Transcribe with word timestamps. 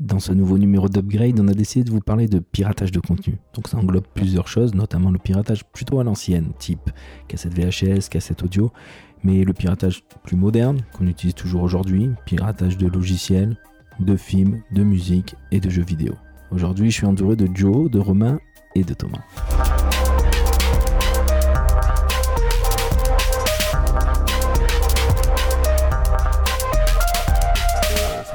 Dans 0.00 0.18
ce 0.18 0.32
nouveau 0.32 0.56
numéro 0.56 0.88
d'Upgrade, 0.88 1.38
on 1.40 1.48
a 1.48 1.52
décidé 1.52 1.84
de 1.84 1.90
vous 1.90 2.00
parler 2.00 2.26
de 2.26 2.38
piratage 2.38 2.90
de 2.90 3.00
contenu. 3.00 3.36
Donc 3.52 3.68
ça 3.68 3.76
englobe 3.76 4.06
plusieurs 4.14 4.48
choses, 4.48 4.74
notamment 4.74 5.10
le 5.10 5.18
piratage 5.18 5.62
plutôt 5.62 6.00
à 6.00 6.04
l'ancienne, 6.04 6.52
type 6.58 6.90
cassette 7.28 7.52
VHS, 7.52 8.08
cassette 8.08 8.42
audio, 8.42 8.72
mais 9.22 9.44
le 9.44 9.52
piratage 9.52 10.02
plus 10.24 10.38
moderne, 10.38 10.80
qu'on 10.94 11.06
utilise 11.06 11.34
toujours 11.34 11.62
aujourd'hui, 11.62 12.08
piratage 12.24 12.78
de 12.78 12.86
logiciels, 12.86 13.58
de 13.98 14.16
films, 14.16 14.62
de 14.72 14.82
musique 14.82 15.34
et 15.50 15.60
de 15.60 15.68
jeux 15.68 15.84
vidéo. 15.84 16.14
Aujourd'hui, 16.50 16.90
je 16.90 16.96
suis 16.96 17.06
entouré 17.06 17.36
de 17.36 17.46
Joe, 17.54 17.90
de 17.90 17.98
Romain 17.98 18.40
et 18.74 18.84
de 18.84 18.94
Thomas. 18.94 19.20
Ça 19.38 19.56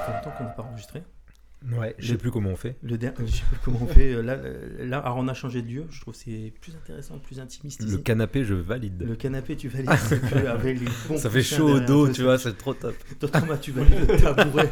fait 0.06 0.14
longtemps 0.14 0.32
qu'on 0.38 0.44
n'a 0.44 0.50
pas 0.52 0.62
enregistré. 0.62 1.02
Ouais, 1.74 1.96
je 1.98 2.10
sais 2.10 2.18
plus 2.18 2.32
comment 2.32 2.52
on 2.52 2.56
fait. 2.56 2.78
Le 2.84 2.98
der- 2.98 3.14
Je 3.20 3.26
sais 3.26 3.44
pas 3.50 3.58
comment 3.64 3.80
on 3.82 3.88
fait. 3.88 4.14
euh, 4.14 4.22
Là, 4.22 4.34
euh, 4.34 4.86
là, 4.86 5.00
alors 5.00 5.18
on 5.18 5.28
a 5.28 5.34
changé 5.34 5.62
de 5.62 5.68
lieu. 5.68 5.86
Je 5.90 6.00
trouve 6.02 6.14
que 6.14 6.20
c'est 6.20 6.54
plus 6.62 6.76
intéressant, 6.76 7.18
plus 7.20 7.40
intimiste 7.40 7.82
ici. 7.82 7.92
Le 7.92 7.98
canapé, 7.98 8.44
je 8.44 8.54
valide. 8.54 9.02
Le 9.08 9.16
canapé, 9.16 9.56
tu 9.56 9.68
valides. 9.68 9.90
plus 10.30 10.48
avec 10.48 10.80
les 10.80 10.88
bons 11.08 11.18
Ça 11.18 11.30
fait 11.30 11.42
chaud 11.42 11.70
au 11.70 11.80
dos, 11.80 12.08
tu 12.10 12.16
ça. 12.16 12.24
vois, 12.24 12.38
c'est 12.38 12.58
trop 12.58 12.74
top. 12.74 12.96
Toi, 13.20 13.30
Thomas, 13.30 13.58
tu 13.58 13.72
valides 13.72 14.08
le 14.10 14.18
tabouret. 14.18 14.70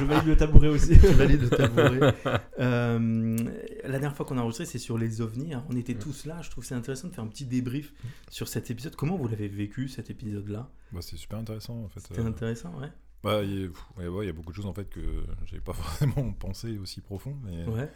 Je 0.00 0.04
valide 0.04 0.26
le 0.26 0.36
tabouret 0.36 0.68
aussi. 0.68 0.90
tu 1.00 1.06
valides 1.08 1.42
le 1.42 1.50
tabouret. 1.50 2.14
Euh, 2.60 3.36
la 3.84 3.90
dernière 3.98 4.14
fois 4.16 4.26
qu'on 4.26 4.38
a 4.38 4.40
enregistré, 4.42 4.64
c'est 4.66 4.78
sur 4.78 4.98
les 4.98 5.20
ovnis. 5.20 5.52
Alors, 5.52 5.64
on 5.70 5.76
était 5.76 5.94
tous 5.94 6.24
là. 6.26 6.40
Je 6.42 6.50
trouve 6.50 6.62
que 6.62 6.68
c'est 6.68 6.74
intéressant 6.74 7.08
de 7.08 7.14
faire 7.14 7.24
un 7.24 7.28
petit 7.28 7.46
débrief 7.46 7.92
sur 8.30 8.48
cet 8.48 8.70
épisode. 8.70 8.94
Comment 8.96 9.16
vous 9.16 9.28
l'avez 9.28 9.48
vécu, 9.48 9.88
cet 9.88 10.10
épisode-là? 10.10 10.68
Bah, 10.92 11.00
c'est 11.02 11.16
super 11.16 11.38
intéressant 11.38 11.82
en 11.84 11.88
fait. 11.88 12.00
C'était 12.00 12.20
Euh, 12.20 12.26
intéressant, 12.26 12.72
ouais. 12.80 12.88
Bah, 13.22 13.42
il 13.42 13.60
y, 13.60 13.64
a- 13.64 13.68
pff, 13.68 13.84
ouais, 13.98 14.06
ouais, 14.08 14.24
il 14.24 14.28
y 14.28 14.30
a 14.30 14.32
beaucoup 14.32 14.50
de 14.50 14.56
choses 14.56 14.66
en 14.66 14.74
fait 14.74 14.88
que 14.88 15.24
j'avais 15.46 15.60
pas 15.62 15.72
vraiment 16.00 16.32
pensé 16.32 16.78
aussi 16.78 17.00
profond. 17.00 17.36
Mais 17.44 17.64
Ouais. 17.66 17.90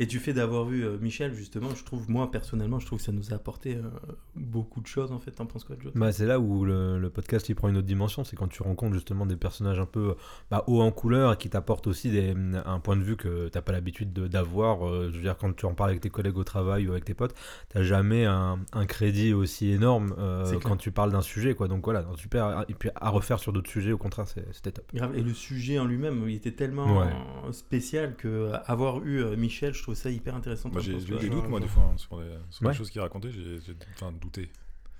Et 0.00 0.06
du 0.06 0.18
fait 0.18 0.32
d'avoir 0.32 0.64
vu 0.64 0.84
euh, 0.84 0.98
Michel, 1.00 1.34
justement, 1.34 1.68
je 1.74 1.84
trouve, 1.84 2.10
moi 2.10 2.30
personnellement, 2.30 2.80
je 2.80 2.86
trouve 2.86 2.98
que 2.98 3.04
ça 3.04 3.12
nous 3.12 3.32
a 3.32 3.36
apporté 3.36 3.76
euh, 3.76 3.82
beaucoup 4.34 4.80
de 4.80 4.86
choses 4.86 5.12
en 5.12 5.18
fait. 5.18 5.30
T'en 5.32 5.46
penses 5.46 5.64
quoi, 5.64 5.76
Joe 5.80 5.92
Bah, 5.94 6.10
c'est 6.12 6.26
là 6.26 6.40
où 6.40 6.64
le, 6.64 6.98
le 6.98 7.10
podcast 7.10 7.48
il 7.48 7.54
prend 7.54 7.68
une 7.68 7.76
autre 7.76 7.86
dimension, 7.86 8.24
c'est 8.24 8.36
quand 8.36 8.48
tu 8.48 8.62
rencontres 8.62 8.94
justement 8.94 9.26
des 9.26 9.36
personnages 9.36 9.78
un 9.78 9.86
peu 9.86 10.14
bah, 10.50 10.64
hauts 10.66 10.80
en 10.82 10.90
couleur 10.90 11.32
et 11.32 11.36
qui 11.36 11.48
t'apportent 11.48 11.86
aussi 11.86 12.10
des, 12.10 12.34
un 12.66 12.80
point 12.80 12.96
de 12.96 13.02
vue 13.02 13.16
que 13.16 13.48
t'as 13.48 13.62
pas 13.62 13.72
l'habitude 13.72 14.12
de- 14.12 14.26
d'avoir. 14.26 14.86
Euh, 14.88 15.10
je 15.12 15.16
veux 15.16 15.22
dire, 15.22 15.36
quand 15.36 15.54
tu 15.54 15.66
en 15.66 15.74
parles 15.74 15.90
avec 15.90 16.00
tes 16.02 16.10
collègues 16.10 16.38
au 16.38 16.44
travail 16.44 16.88
ou 16.88 16.92
avec 16.92 17.04
tes 17.04 17.14
potes, 17.14 17.34
t'as 17.68 17.82
jamais 17.82 18.24
un, 18.24 18.58
un 18.72 18.86
crédit 18.86 19.32
aussi 19.32 19.70
énorme 19.70 20.14
quand 20.62 20.76
tu 20.76 20.90
parles 20.90 21.12
d'un 21.12 21.22
sujet. 21.22 21.54
Quoi. 21.54 21.68
Donc 21.68 21.84
voilà, 21.84 22.04
super. 22.16 22.64
Et 22.68 22.74
puis 22.74 22.90
à 22.96 23.10
refaire 23.10 23.38
sur 23.38 23.52
d'autres 23.52 23.70
sujets, 23.70 23.92
au 23.92 23.98
contraire, 23.98 24.26
c'était 24.26 24.72
top. 24.72 24.84
Grave. 24.92 25.16
Et 25.16 25.22
le 25.22 25.32
sujet 25.34 25.78
en 25.78 25.84
lui-même, 25.84 26.24
il 26.28 26.34
était 26.34 26.52
tellement 26.52 26.98
Ouais. 26.98 27.52
spécial 27.52 28.16
que 28.16 28.50
avoir 28.66 29.02
eu 29.04 29.24
Michel, 29.36 29.72
je 29.74 29.82
trouve 29.84 29.94
ça 29.94 30.10
hyper 30.10 30.34
intéressant. 30.34 30.68
Bah, 30.68 30.80
j'ai 30.82 30.92
eu 30.92 30.96
des 30.96 31.00
je- 31.06 31.28
doutes 31.28 31.48
moi 31.48 31.60
je- 31.60 31.64
des 31.64 31.70
fois 31.70 31.84
hein, 31.84 31.96
sur 31.96 32.20
les, 32.20 32.26
sur 32.50 32.66
Ouais. 32.66 32.72
les 32.72 32.78
choses 32.78 32.90
qu'il 32.90 33.00
racontait. 33.00 33.30
J'ai 33.30 33.58
douté. 34.20 34.50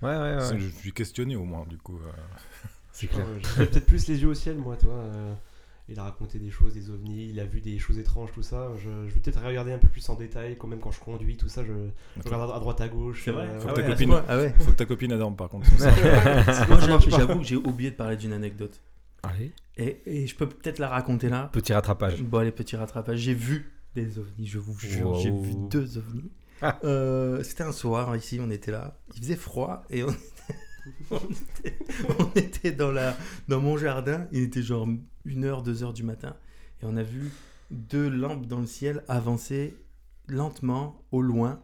Ouais, 0.01 0.09
ouais, 0.09 0.35
ouais. 0.37 0.57
Je 0.59 0.67
suis 0.69 0.91
questionné 0.93 1.35
au 1.35 1.43
moins 1.45 1.65
du 1.65 1.77
coup. 1.77 1.97
euh. 1.97 2.11
C'est 2.91 3.13
Ouais, 3.13 3.23
J'avais 3.55 3.65
peut-être 3.67 3.85
plus 3.87 4.07
les 4.07 4.21
yeux 4.21 4.29
au 4.29 4.33
ciel, 4.33 4.57
moi, 4.57 4.77
toi. 4.77 4.93
euh, 4.93 5.33
il 5.89 5.99
a 5.99 6.03
raconté 6.03 6.39
des 6.39 6.49
choses, 6.49 6.73
des 6.73 6.89
ovnis, 6.89 7.27
il 7.29 7.39
a 7.39 7.45
vu 7.45 7.59
des 7.61 7.77
choses 7.77 7.99
étranges, 7.99 8.31
tout 8.33 8.41
ça. 8.41 8.69
Je, 8.77 8.89
je 9.07 9.13
vais 9.13 9.19
peut-être 9.19 9.43
regarder 9.45 9.71
un 9.73 9.77
peu 9.77 9.87
plus 9.89 10.07
en 10.09 10.15
détail, 10.15 10.57
quand 10.57 10.67
même 10.67 10.79
quand 10.79 10.91
je 10.91 10.99
conduis, 11.01 11.35
tout 11.37 11.49
ça. 11.49 11.63
Je, 11.65 11.73
je 12.17 12.21
regarde 12.23 12.51
à 12.51 12.59
droite, 12.59 12.79
à 12.81 12.87
gauche. 12.87 13.21
C'est 13.25 13.31
vrai 13.31 13.47
euh, 13.49 13.59
Faut 13.59 13.67
Ah 13.69 13.73
que 13.73 13.81
ouais, 13.81 13.87
copine- 13.87 14.21
Ah 14.27 14.37
ouais. 14.37 14.53
faut 14.59 14.71
que 14.71 14.77
ta 14.77 14.85
copine 14.85 15.11
adore 15.11 15.35
par 15.35 15.49
contre. 15.49 15.67
Moi, 16.69 16.79
j'avoue 17.09 17.39
que 17.39 17.45
j'ai 17.45 17.55
oublié 17.57 17.91
de 17.91 17.95
parler 17.95 18.17
d'une 18.17 18.33
anecdote. 18.33 18.79
Allez, 19.23 19.51
Et, 19.77 20.01
et 20.05 20.27
je 20.27 20.35
peux 20.35 20.47
peut-être 20.47 20.79
la 20.79 20.87
raconter 20.89 21.29
là. 21.29 21.49
petit 21.51 21.73
rattrapage. 21.73 22.21
Bon, 22.23 22.39
les 22.39 22.51
petits 22.51 22.75
rattrapages. 22.75 23.19
J'ai 23.19 23.33
vu 23.33 23.71
des 23.95 24.19
ovnis, 24.19 24.45
je 24.47 24.59
vous 24.59 24.77
jure. 24.77 25.11
Wow. 25.11 25.19
J'ai 25.21 25.31
vu 25.31 25.53
deux 25.69 25.97
ovnis. 25.97 26.31
Ah. 26.61 26.79
Euh, 26.83 27.43
C'était 27.43 27.63
un 27.63 27.71
soir 27.71 28.15
ici, 28.15 28.39
on 28.41 28.49
était 28.49 28.71
là. 28.71 28.97
Il 29.15 29.21
faisait 29.21 29.35
froid 29.35 29.83
et 29.89 30.03
on 30.03 30.13
on 31.11 31.17
était, 31.19 31.77
on 32.19 32.31
était 32.35 32.71
dans, 32.71 32.91
la, 32.91 33.17
dans 33.47 33.59
mon 33.59 33.77
jardin. 33.77 34.27
Il 34.31 34.43
était 34.43 34.61
genre 34.61 34.87
1h, 35.25 35.63
2h 35.65 35.93
du 35.93 36.03
matin. 36.03 36.35
Et 36.81 36.85
on 36.85 36.95
a 36.97 37.03
vu 37.03 37.31
deux 37.71 38.07
lampes 38.09 38.45
dans 38.45 38.59
le 38.59 38.67
ciel 38.67 39.03
avancer 39.07 39.75
lentement 40.27 41.01
au 41.11 41.21
loin. 41.21 41.61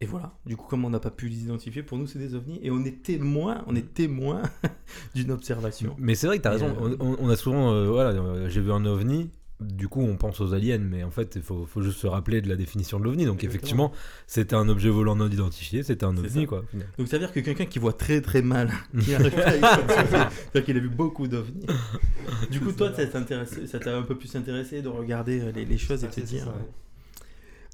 Et 0.00 0.06
voilà, 0.06 0.34
du 0.44 0.56
coup, 0.56 0.66
comme 0.68 0.84
on 0.84 0.90
n'a 0.90 1.00
pas 1.00 1.10
pu 1.10 1.28
les 1.28 1.44
identifier, 1.44 1.82
pour 1.82 1.96
nous, 1.98 2.06
c'est 2.06 2.18
des 2.18 2.34
ovnis. 2.34 2.58
Et 2.62 2.70
on 2.70 2.84
est 2.84 3.02
témoin, 3.02 3.64
on 3.66 3.74
est 3.74 3.94
témoin 3.94 4.42
d'une 5.14 5.30
observation. 5.30 5.96
Mais 5.98 6.14
c'est 6.14 6.26
vrai 6.26 6.38
que 6.38 6.42
t'as 6.42 6.50
Et, 6.56 6.62
raison. 6.62 6.76
euh, 6.84 6.96
On, 7.00 7.16
on 7.18 7.28
a 7.30 7.36
souvent, 7.36 7.72
euh, 7.72 7.88
voilà, 7.88 8.48
j'ai 8.48 8.60
vu 8.60 8.70
un 8.72 8.84
ovni. 8.84 9.30
Du 9.60 9.88
coup, 9.88 10.02
on 10.02 10.16
pense 10.16 10.40
aux 10.40 10.52
aliens, 10.52 10.78
mais 10.78 11.04
en 11.04 11.10
fait, 11.10 11.36
il 11.36 11.42
faut, 11.42 11.64
faut 11.64 11.80
juste 11.80 11.98
se 11.98 12.06
rappeler 12.08 12.40
de 12.40 12.48
la 12.48 12.56
définition 12.56 12.98
de 12.98 13.04
l'ovni. 13.04 13.24
Donc, 13.24 13.44
Exactement. 13.44 13.86
effectivement, 13.86 13.92
c'était 14.26 14.56
un 14.56 14.68
objet 14.68 14.88
volant 14.88 15.14
non 15.14 15.28
identifié, 15.28 15.82
c'était 15.82 16.04
un 16.04 16.16
ovni, 16.16 16.46
quoi. 16.46 16.64
Donc 16.98 17.06
ça 17.08 17.16
veut 17.16 17.24
dire 17.24 17.32
que 17.32 17.40
quelqu'un 17.40 17.66
qui 17.66 17.78
voit 17.78 17.92
très 17.92 18.20
très 18.20 18.42
mal, 18.42 18.70
qui 19.00 19.14
arrive 19.14 19.32
c'est-à-dire 19.32 20.64
qu'il 20.64 20.76
a 20.76 20.80
vu 20.80 20.88
beaucoup 20.88 21.28
d'ovnis. 21.28 21.66
Du 22.50 22.60
coup, 22.60 22.72
toi, 22.72 22.92
ça 22.94 23.78
t'a 23.78 23.96
un 23.96 24.02
peu 24.02 24.16
plus 24.16 24.34
intéressé 24.36 24.82
de 24.82 24.88
regarder 24.88 25.40
euh, 25.40 25.52
les, 25.52 25.64
les 25.64 25.78
choses 25.78 26.04
et 26.04 26.08
de 26.08 26.12
te 26.12 26.20
dire. 26.20 26.44
ça, 26.44 26.50
ouais. 26.50 26.68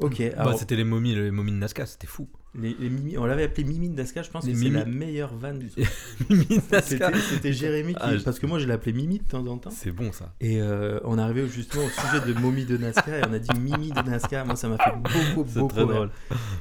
Ok, 0.00 0.20
Bah, 0.34 0.42
alors 0.42 0.58
c'était 0.58 0.76
les 0.76 0.84
momies, 0.84 1.14
les 1.14 1.30
momies 1.30 1.52
de 1.52 1.56
Nazca, 1.58 1.84
c'était 1.86 2.06
fou. 2.06 2.28
les, 2.54 2.74
les 2.80 2.88
Mimi, 2.88 3.16
on 3.18 3.26
l'avait 3.26 3.44
appelé 3.44 3.64
Mimi 3.64 3.88
de 3.90 3.94
Nazca, 3.94 4.22
je 4.22 4.30
pense 4.30 4.44
Les 4.46 4.52
que 4.54 4.58
c'est 4.58 4.70
la 4.70 4.84
meilleure 4.86 5.34
vanne 5.36 5.58
du 5.60 5.68
Mimi 6.30 6.46
de 6.46 6.62
Nazca. 6.72 7.10
C'était 7.30 7.52
Jérémy 7.52 7.92
qui. 7.94 8.00
Ah, 8.02 8.16
je- 8.16 8.24
Parce 8.24 8.38
que 8.38 8.46
moi 8.46 8.58
je 8.58 8.66
l'appelais 8.66 8.92
Mimi 8.92 9.18
de 9.18 9.24
temps 9.24 9.46
en 9.46 9.58
temps. 9.58 9.70
C'est 9.70 9.92
bon, 9.92 10.10
ça. 10.10 10.34
Et 10.40 10.60
euh, 10.60 10.98
on 11.04 11.18
est 11.18 11.20
arrivé 11.22 11.46
justement 11.48 11.84
au 11.84 11.88
sujet 11.88 12.26
de 12.26 12.38
Momie 12.40 12.64
de 12.64 12.76
Nazca 12.76 13.18
et 13.18 13.22
on 13.28 13.32
a 13.32 13.38
dit 13.38 13.50
Mimi 13.60 13.90
de 13.90 14.00
Nazca. 14.02 14.44
Moi 14.44 14.56
ça 14.56 14.68
m'a 14.68 14.78
fait 14.78 14.90
beaucoup, 14.96 15.44
beaucoup 15.44 15.68
très 15.68 15.84
rire. 15.84 15.88
drôle. 15.94 16.10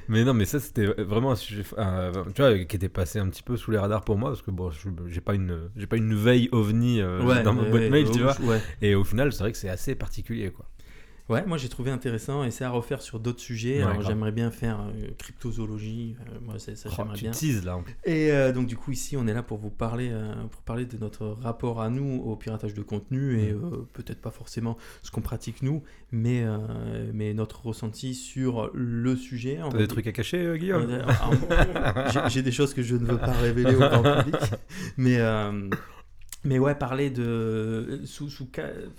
Mais 0.10 0.24
non, 0.26 0.34
mais 0.34 0.46
ça, 0.46 0.60
c'était 0.60 0.86
vraiment 0.86 1.32
un 1.32 1.36
sujet, 1.36 1.64
euh, 1.78 2.12
tu 2.36 2.42
vois, 2.42 2.58
qui 2.66 2.76
était 2.76 2.90
passé 2.90 3.20
un 3.20 3.30
petit 3.30 3.44
peu 3.44 3.58
sous 3.58 3.72
les 3.72 3.78
radars 3.78 4.04
pour 4.04 4.18
moi, 4.18 4.30
parce 4.32 4.42
que 4.42 4.52
bon, 4.52 4.70
j'ai 5.08 5.22
pas 5.22 5.34
une, 5.34 5.70
j'ai 5.78 5.88
pas 5.88 5.98
une 5.98 6.14
veille 6.14 6.50
ovni 6.52 7.00
euh, 7.02 7.24
Ouais, 7.24 7.42
dans 7.44 7.54
ma 7.54 7.64
boîte 7.64 7.74
ouais, 7.84 7.90
mail, 7.90 8.06
ouais, 8.06 8.12
tu 8.12 8.20
vois. 8.22 8.36
Et 8.82 8.96
au 8.96 9.04
final, 9.04 9.32
c'est 9.32 9.40
vrai 9.44 9.52
que 9.54 9.58
c'est 9.58 9.70
assez 9.70 9.96
particulier, 9.96 10.52
quoi. 10.52 10.66
Ouais, 11.30 11.46
moi 11.46 11.58
j'ai 11.58 11.70
trouvé 11.70 11.92
intéressant 11.92 12.44
et 12.44 12.50
c'est 12.52 12.64
à 12.64 12.72
refaire 12.72 13.02
sur 13.04 13.20
d'autres 13.20 13.40
sujets. 13.40 13.78
Ouais, 13.84 13.90
Alors 13.92 14.02
j'aimerais 14.02 14.32
bien 14.32 14.50
faire 14.50 14.80
euh, 14.82 15.08
cryptozoologie, 15.18 16.16
euh, 16.28 16.40
moi 16.42 16.56
c'est- 16.58 16.76
ça 16.76 16.90
Oh, 16.92 16.96
j'aimerais 16.98 17.18
bien. 17.18 17.32
teases 17.32 17.64
là. 17.64 17.80
Et 18.04 18.32
euh, 18.32 18.52
donc 18.52 18.66
du 18.66 18.76
coup 18.76 18.92
ici 18.92 19.16
on 19.16 19.28
est 19.28 19.34
là 19.34 19.44
pour 19.44 19.58
vous 19.60 19.70
parler, 19.70 20.12
pour 20.52 20.62
parler 20.64 20.86
de 20.86 20.98
notre 20.98 21.28
rapport 21.28 21.82
à 21.82 21.90
nous 21.90 22.22
au 22.24 22.36
piratage 22.36 22.74
de 22.74 22.82
contenu 22.82 23.40
et 23.40 23.54
Mm. 23.54 23.86
peut-être 23.94 24.22
pas 24.22 24.32
forcément 24.32 24.78
ce 25.04 25.12
qu'on 25.12 25.22
pratique 25.22 25.62
nous, 25.62 25.84
mais, 26.12 26.44
mais 27.14 27.34
notre 27.34 27.66
ressenti 27.66 28.16
sur 28.16 28.72
le 28.74 29.16
sujet. 29.16 29.60
T'as 29.70 29.78
des 29.78 29.88
trucs 29.88 30.08
à 30.08 30.12
cacher, 30.12 30.58
Guillaume 30.58 30.88
j'ai- 32.30 32.42
des 32.42 32.52
choses 32.52 32.74
que 32.74 32.82
je 32.82 32.96
ne 32.96 33.06
veux 33.06 33.18
pas 33.18 33.34
révéler 33.42 33.76
au 33.76 33.80
grand 33.80 34.02
public, 34.24 34.36
mais 34.98 35.18
mais 36.46 36.58
ouais, 36.60 36.76
parler 36.76 37.10
de 37.10 38.02
sous 38.06 38.30
sous, 38.30 38.48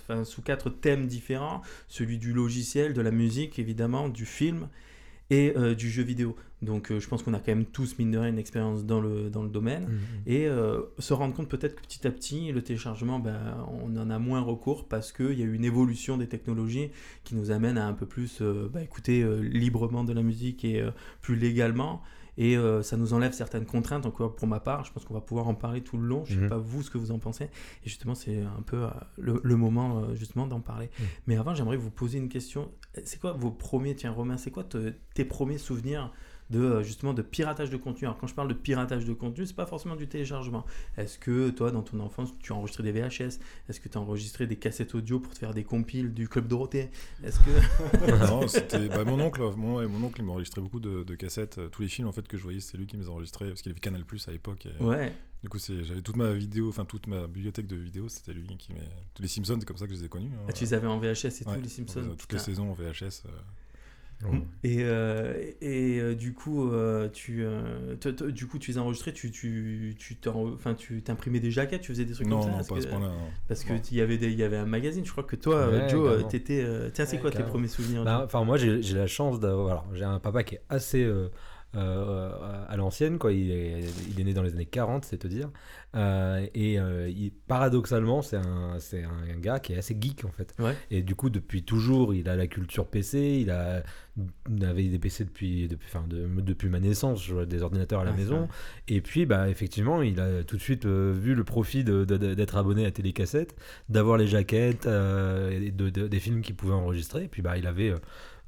enfin, 0.01 0.23
sous 0.23 0.41
quatre 0.41 0.69
thèmes 0.69 1.07
différents, 1.07 1.61
celui 1.87 2.17
du 2.17 2.33
logiciel, 2.33 2.93
de 2.93 3.01
la 3.01 3.11
musique 3.11 3.57
évidemment, 3.59 4.09
du 4.09 4.25
film 4.25 4.67
et 5.29 5.53
euh, 5.57 5.73
du 5.75 5.89
jeu 5.89 6.03
vidéo. 6.03 6.35
Donc 6.61 6.91
euh, 6.91 6.99
je 6.99 7.07
pense 7.07 7.23
qu'on 7.23 7.33
a 7.33 7.39
quand 7.39 7.47
même 7.55 7.65
tous 7.65 7.97
mine 7.97 8.11
de 8.11 8.19
rien 8.19 8.29
une 8.29 8.37
expérience 8.37 8.85
dans 8.85 9.01
le 9.01 9.31
dans 9.31 9.41
le 9.41 9.49
domaine 9.49 9.85
Mhm. 9.85 9.97
et 10.27 10.45
euh, 10.47 10.81
se 10.99 11.13
rendre 11.13 11.33
compte 11.33 11.47
peut-être 11.49 11.73
que 11.75 11.81
petit 11.81 12.05
à 12.05 12.11
petit, 12.11 12.51
le 12.51 12.61
téléchargement, 12.61 13.17
ben, 13.17 13.65
on 13.81 13.97
en 13.97 14.09
a 14.11 14.19
moins 14.19 14.41
recours 14.41 14.87
parce 14.87 15.11
qu'il 15.11 15.39
y 15.39 15.41
a 15.41 15.45
eu 15.45 15.53
une 15.55 15.65
évolution 15.65 16.17
des 16.17 16.27
technologies 16.27 16.91
qui 17.23 17.33
nous 17.35 17.49
amène 17.49 17.79
à 17.79 17.87
un 17.87 17.93
peu 17.93 18.05
plus 18.05 18.41
euh, 18.41 18.69
ben, 18.71 18.81
écouter 18.81 19.23
euh, 19.23 19.39
librement 19.41 20.03
de 20.03 20.13
la 20.13 20.21
musique 20.21 20.63
et 20.63 20.81
euh, 20.81 20.91
plus 21.21 21.35
légalement. 21.35 22.03
Et 22.43 22.57
euh, 22.57 22.81
ça 22.81 22.97
nous 22.97 23.13
enlève 23.13 23.33
certaines 23.33 23.65
contraintes, 23.67 24.07
encore 24.07 24.35
pour 24.35 24.47
ma 24.47 24.59
part. 24.59 24.83
Je 24.83 24.91
pense 24.91 25.05
qu'on 25.05 25.13
va 25.13 25.21
pouvoir 25.21 25.47
en 25.47 25.53
parler 25.53 25.81
tout 25.81 25.97
le 25.97 26.07
long. 26.07 26.25
Je 26.25 26.31
ne 26.33 26.37
sais 26.39 26.43
Mhm. 26.45 26.49
pas 26.49 26.57
vous 26.57 26.81
ce 26.81 26.89
que 26.89 26.97
vous 26.97 27.11
en 27.11 27.19
pensez. 27.19 27.43
Et 27.45 27.49
justement, 27.89 28.15
c'est 28.15 28.39
un 28.41 28.63
peu 28.65 28.77
euh, 28.85 28.89
le, 29.19 29.39
le 29.43 29.55
moment 29.57 29.99
euh, 29.99 30.15
justement 30.15 30.47
d'en 30.47 30.59
parler. 30.59 30.89
Mhm. 30.99 31.05
Mais 31.27 31.37
avant, 31.37 31.53
j'aimerais 31.53 31.77
vous 31.77 31.91
poser 31.91 32.17
une 32.17 32.29
question. 32.29 32.71
C'est 33.05 33.19
quoi 33.21 33.33
vos 33.33 33.51
premiers, 33.51 33.93
tiens 33.95 34.11
Romain, 34.11 34.37
c'est 34.37 34.49
quoi 34.49 34.63
te- 34.63 34.91
tes 35.13 35.23
premiers 35.23 35.59
souvenirs 35.59 36.11
de 36.51 36.59
euh, 36.59 36.83
justement 36.83 37.13
de 37.13 37.21
piratage 37.21 37.69
de 37.69 37.77
contenu. 37.77 38.07
Alors 38.07 38.17
quand 38.19 38.27
je 38.27 38.33
parle 38.35 38.47
de 38.49 38.53
piratage 38.53 39.05
de 39.05 39.13
contenu, 39.13 39.45
c'est 39.45 39.55
pas 39.55 39.65
forcément 39.65 39.95
du 39.95 40.07
téléchargement. 40.07 40.65
Est-ce 40.97 41.17
que 41.17 41.49
toi, 41.49 41.71
dans 41.71 41.81
ton 41.81 41.99
enfance, 42.01 42.29
tu 42.39 42.51
as 42.51 42.55
enregistré 42.55 42.83
des 42.83 42.91
VHS 42.91 43.39
Est-ce 43.69 43.79
que 43.79 43.89
tu 43.89 43.97
as 43.97 44.01
enregistré 44.01 44.45
des 44.47 44.57
cassettes 44.57 44.93
audio 44.93 45.19
pour 45.19 45.33
te 45.33 45.39
faire 45.39 45.53
des 45.53 45.63
compiles 45.63 46.13
du 46.13 46.27
Club 46.27 46.47
Dorothée? 46.47 46.91
Est-ce 47.23 47.39
que 47.39 48.27
non, 48.29 48.47
c'était 48.47 48.87
bah, 48.89 49.03
mon 49.05 49.19
oncle. 49.19 49.41
Mon, 49.57 49.77
ouais, 49.77 49.87
mon 49.87 50.03
oncle, 50.05 50.19
il 50.21 50.25
m'enregistrait 50.25 50.61
beaucoup 50.61 50.79
de, 50.79 51.03
de 51.03 51.15
cassettes. 51.15 51.57
Euh, 51.57 51.69
Tous 51.69 51.81
les 51.81 51.87
films 51.87 52.07
en 52.07 52.11
fait 52.11 52.27
que 52.27 52.37
je 52.37 52.43
voyais, 52.43 52.59
c'est 52.59 52.77
lui 52.77 52.85
qui 52.85 52.97
me 52.97 53.01
les 53.03 53.09
enregistrait 53.09 53.47
parce 53.47 53.61
qu'il 53.61 53.71
avait 53.71 53.79
Canal 53.79 54.03
Plus 54.05 54.27
à 54.27 54.31
l'époque. 54.31 54.67
et 54.67 54.83
ouais 54.83 55.13
Du 55.43 55.49
coup, 55.49 55.57
c'est- 55.59 55.83
j'avais 55.83 56.01
toute 56.01 56.17
ma 56.17 56.33
vidéo, 56.33 56.69
enfin 56.69 56.85
toute 56.85 57.07
ma 57.07 57.27
bibliothèque 57.27 57.67
de 57.67 57.75
vidéos, 57.77 58.09
c'était 58.09 58.33
lui 58.33 58.45
qui 58.57 58.73
m'est. 58.73 58.79
Tous 59.13 59.21
les 59.21 59.27
Simpsons, 59.27 59.57
c'est 59.59 59.65
comme 59.65 59.77
ça 59.77 59.87
que 59.87 59.93
je 59.93 59.99
les 59.99 60.05
ai 60.05 60.09
connus. 60.09 60.31
hein. 60.35 60.45
Ah, 60.49 60.53
Tu 60.53 60.65
les 60.65 60.73
avais 60.73 60.87
en 60.87 60.99
VHS 60.99 61.25
et 61.41 61.47
Ouais, 61.47 61.55
tout 61.55 61.61
les 61.61 61.69
Simpsons. 61.69 62.15
Toutes 62.17 62.33
les 62.33 62.39
saisons 62.39 62.69
en 62.71 62.73
VHS. 62.73 63.23
euh. 63.25 63.29
Et, 64.63 64.77
euh, 64.81 65.33
et 65.61 65.99
euh, 65.99 66.15
du 66.15 66.33
coup, 66.33 66.69
euh, 66.71 67.09
tu, 67.11 67.43
euh, 67.43 67.95
toi- 67.95 68.13
toi, 68.13 68.27
du 68.31 68.47
coup, 68.47 68.59
tu 68.59 68.71
les 68.71 68.77
enregistrés, 68.77 69.13
tu, 69.13 69.31
tu, 69.31 69.95
tu, 69.97 70.15
t'en- 70.15 70.53
enfin, 70.53 70.73
tu 70.75 71.01
t'imprimais 71.01 71.39
des 71.39 71.51
jaquettes, 71.51 71.81
tu 71.81 71.91
faisais 71.91 72.05
des 72.05 72.13
trucs 72.13 72.27
Non, 72.27 72.37
comme 72.41 72.43
ça 72.45 72.49
non, 72.51 72.55
parce 72.57 72.67
pas 72.69 72.75
à 72.75 72.77
que- 72.77 72.83
ce 72.83 72.87
point-là. 72.89 73.07
non. 73.07 73.13
Parce 73.47 73.63
que 73.63 73.73
Non. 73.73 73.81
il 73.91 73.97
y 73.97 74.01
avait 74.01 74.17
des, 74.17 74.27
il 74.31 74.37
y 74.39 74.43
avait 74.43 74.57
un 74.57 74.65
magazine. 74.65 75.05
Je 75.05 75.11
crois 75.11 75.23
que 75.23 75.35
toi, 75.35 75.69
Ouais, 75.69 75.89
Joe, 75.89 76.27
t'étais. 76.27 76.61
euh, 76.63 76.89
Tiens, 76.93 77.05
c'est 77.05 77.15
Ouais, 77.17 77.21
quoi 77.21 77.31
tes 77.31 77.43
premiers 77.43 77.67
souvenirs 77.67 78.03
Bah, 78.03 78.21
Enfin, 78.25 78.43
moi, 78.43 78.57
j'ai 78.57 78.79
la 78.93 79.07
chance 79.07 79.39
d'avoir. 79.39 79.67
alors, 79.71 79.87
J'ai 79.93 80.03
un 80.05 80.19
papa 80.19 80.43
qui 80.43 80.55
est 80.55 80.61
assez 80.69 81.03
à 81.79 82.75
l'ancienne, 82.77 83.17
quoi. 83.17 83.31
Il 83.33 83.51
est, 83.51 83.81
il 84.09 84.19
est 84.19 84.23
né 84.23 84.33
dans 84.33 84.43
les 84.43 84.53
années 84.53 84.65
40, 84.65 85.05
c'est 85.05 85.17
te 85.17 85.27
dire. 85.27 85.49
Euh, 85.95 86.45
et 86.53 86.79
euh, 86.79 87.09
il- 87.09 87.31
paradoxalement, 87.47 88.21
c'est 88.21 88.37
un, 88.37 88.77
c'est 88.79 89.03
un 89.03 89.37
gars 89.39 89.59
qui 89.59 89.73
est 89.73 89.77
assez 89.77 89.97
geek, 89.99 90.23
en 90.25 90.31
fait. 90.31 90.53
Ouais. 90.59 90.75
Et 90.89 91.01
du 91.01 91.15
coup, 91.15 91.29
depuis 91.29 91.63
toujours, 91.63 92.13
il 92.13 92.29
a 92.29 92.35
la 92.35 92.47
culture 92.47 92.87
PC. 92.87 93.39
Il, 93.41 93.51
a, 93.51 93.83
avait 94.61 94.83
des 94.87 94.99
PC 94.99 95.25
depuis, 95.25 95.67
depuis, 95.67 95.87
enfin, 95.93 96.05
de- 96.07 96.27
depuis 96.41 96.69
ma 96.69 96.79
naissance, 96.79 97.23
je 97.25 97.33
vois 97.33 97.45
des 97.45 97.61
ordinateurs 97.61 98.01
à 98.01 98.05
la 98.05 98.11
Ouais, 98.11 98.17
maison. 98.17 98.47
Et 98.87 99.01
puis, 99.01 99.25
bah, 99.25 99.49
effectivement, 99.49 100.01
il 100.01 100.19
a 100.19 100.43
tout 100.43 100.55
de 100.57 100.61
suite 100.61 100.85
euh, 100.85 101.13
vu 101.13 101.35
le 101.35 101.43
profit 101.43 101.83
de- 101.83 102.05
de- 102.05 102.17
de- 102.17 102.33
d'être 102.35 102.55
abonné 102.57 102.85
à 102.85 102.91
Télécassette, 102.91 103.55
d'avoir 103.89 104.17
les 104.17 104.27
jaquettes, 104.27 104.85
euh, 104.87 105.49
et 105.51 105.71
de- 105.71 105.89
de- 105.89 106.07
des 106.07 106.19
films 106.19 106.41
qu'il 106.41 106.55
pouvait 106.55 106.73
enregistrer. 106.73 107.25
Et 107.25 107.27
puis, 107.27 107.41
bah, 107.41 107.57
il 107.57 107.67
avait, 107.67 107.91
euh, 107.91 107.97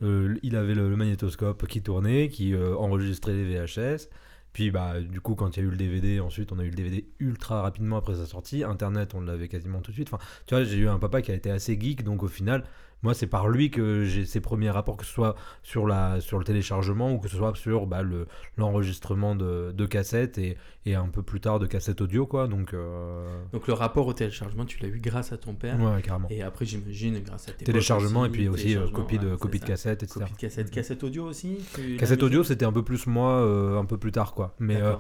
euh, 0.02 0.38
il 0.44 0.56
avait 0.56 0.76
le, 0.76 0.96
magnétoscope 0.96 1.68
qui 1.68 1.82
tournait, 1.82 2.30
qui 2.30 2.54
euh, 2.54 2.76
enregistrait 2.76 3.34
les 3.34 3.44
VHS. 3.44 4.10
Puis, 4.52 4.70
bah, 4.70 5.00
du 5.02 5.20
coup, 5.20 5.36
quand 5.36 5.56
il 5.56 5.60
y 5.62 5.64
a 5.64 5.68
eu 5.68 5.72
le 5.72 5.78
DVD, 5.78 6.20
ensuite, 6.20 6.52
on 6.52 6.60
a 6.60 6.64
eu 6.64 6.70
le 6.70 6.76
DVD 6.76 7.06
ultra 7.20 7.62
rapidement 7.62 7.98
après 7.98 8.16
sa 8.16 8.26
sortie. 8.26 8.64
Internet, 8.64 9.16
on 9.16 9.22
l'avait 9.22 9.48
quasiment 9.48 9.82
tout 9.82 9.92
de 9.92 9.96
suite. 9.96 10.10
Enfin, 10.14 10.24
tu 10.46 10.54
vois, 10.54 10.64
j'ai 10.64 10.78
eu 10.78 10.88
un 10.88 11.00
papa 11.00 11.22
qui 11.22 11.32
a 11.32 11.36
été 11.36 11.50
assez 11.50 11.80
geek, 11.80 12.04
donc 12.04 12.22
au 12.22 12.28
final, 12.28 12.64
moi, 13.04 13.14
c'est 13.14 13.28
par 13.28 13.48
lui 13.50 13.70
que 13.70 14.04
j'ai 14.06 14.26
ces 14.26 14.40
premiers 14.42 14.70
rapports, 14.70 14.98
que 14.98 15.06
ce 15.06 15.12
soit 15.12 15.36
sur, 15.62 15.86
la, 15.86 16.20
sur 16.22 16.40
le 16.40 16.46
téléchargement 16.46 17.12
ou 17.14 17.20
que 17.20 17.30
ce 17.30 17.38
soit 17.38 17.56
sur 17.56 17.86
bah, 17.86 18.02
le, 18.02 18.28
l'enregistrement 18.58 19.36
de, 19.36 19.72
de 19.72 19.86
cassettes 19.86 20.38
et, 20.38 20.58
et 20.86 20.96
un 20.96 21.08
peu 21.08 21.22
plus 21.22 21.40
tard 21.40 21.60
de 21.60 21.68
cassettes 21.68 22.02
audio, 22.02 22.26
quoi. 22.26 22.48
Donc, 22.48 22.74
euh, 22.74 23.44
Donc 23.52 23.68
le 23.68 23.74
rapport 23.74 24.08
au 24.08 24.14
téléchargement, 24.14 24.66
tu 24.66 24.82
l'as 24.82 24.90
eu 24.90 25.00
grâce 25.00 25.32
à 25.32 25.38
ton 25.38 25.54
père. 25.54 25.80
ouais, 25.80 26.02
carrément. 26.02 26.28
Et 26.30 26.42
après, 26.42 26.66
j'imagine, 26.66 27.20
grâce 27.20 27.50
à 27.50 27.52
tes 27.52 27.66
Téléchargement 27.66 28.26
et 28.26 28.30
puis 28.30 28.48
aussi 28.48 28.76
euh, 28.76 28.88
copie 28.88 29.18
de, 29.20 29.32
ouais, 29.32 29.38
copie 29.38 29.60
de 29.60 29.66
cassette, 29.66 30.04
etc. 30.04 30.22
Copie 30.22 30.34
de 30.34 30.38
cassette. 30.38 30.72
Cassette 30.72 31.04
audio 31.04 31.26
aussi 31.26 31.58
Cassette 31.98 32.24
audio, 32.24 32.44
c'était 32.44 32.66
un 32.66 32.72
peu 32.72 32.84
plus 32.84 33.08
moi, 33.08 33.32
euh, 33.42 33.80
un 33.80 33.86
peu 33.86 33.98
plus 33.98 34.12
tard, 34.12 34.34
quoi. 34.34 34.56
Mais 34.60 34.78
euh, 34.82 34.96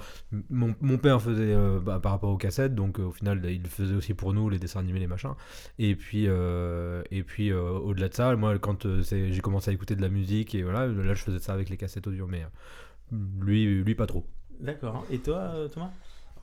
mon, 0.49 0.75
mon 0.81 0.97
père 0.97 1.21
faisait 1.21 1.55
bah, 1.81 1.99
par 2.01 2.11
rapport 2.13 2.29
aux 2.31 2.37
cassettes, 2.37 2.75
donc 2.75 2.99
au 2.99 3.11
final, 3.11 3.41
il 3.49 3.65
faisait 3.67 3.95
aussi 3.95 4.13
pour 4.13 4.33
nous, 4.33 4.49
les 4.49 4.59
dessins 4.59 4.79
animés, 4.79 4.99
les 4.99 5.07
machins. 5.07 5.33
Et 5.79 5.95
puis, 5.95 6.25
et 6.25 7.23
puis 7.23 7.51
au-delà 7.93 8.09
de 8.09 8.13
ça, 8.13 8.35
moi, 8.35 8.59
quand 8.59 8.85
euh, 8.85 9.01
j'ai 9.01 9.39
commencé 9.41 9.71
à 9.71 9.73
écouter 9.73 9.95
de 9.95 10.01
la 10.01 10.09
musique, 10.09 10.53
et 10.55 10.63
voilà, 10.63 10.87
là, 10.87 11.13
je 11.13 11.23
faisais 11.23 11.39
ça 11.39 11.53
avec 11.53 11.69
les 11.69 11.77
cassettes 11.77 12.07
audio, 12.07 12.27
mais 12.27 12.43
euh, 12.43 13.17
lui, 13.41 13.65
lui, 13.83 13.95
pas 13.95 14.05
trop. 14.07 14.25
D'accord. 14.59 15.05
Et 15.09 15.19
toi, 15.19 15.37
euh, 15.55 15.67
Thomas? 15.67 15.91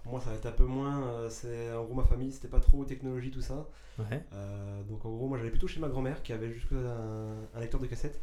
Moi, 0.06 0.20
ça 0.20 0.30
va 0.30 0.36
être 0.36 0.46
un 0.46 0.52
peu 0.52 0.64
moins. 0.64 1.02
euh, 1.04 1.28
c'est 1.30 1.72
en 1.72 1.84
gros 1.84 1.94
ma 1.94 2.04
famille, 2.04 2.32
c'était 2.32 2.48
pas 2.48 2.60
trop 2.60 2.84
technologie 2.84 3.30
tout 3.30 3.42
ça. 3.42 3.66
Ouais. 3.98 4.24
Euh, 4.32 4.82
donc 4.84 5.04
en 5.04 5.10
gros, 5.10 5.28
moi 5.28 5.36
j'allais 5.36 5.50
plutôt 5.50 5.66
chez 5.68 5.78
ma 5.78 5.88
grand-mère 5.88 6.22
qui 6.22 6.32
avait 6.32 6.50
juste 6.52 6.72
un, 6.72 7.34
un 7.54 7.60
lecteur 7.60 7.80
de 7.80 7.86
cassettes. 7.86 8.18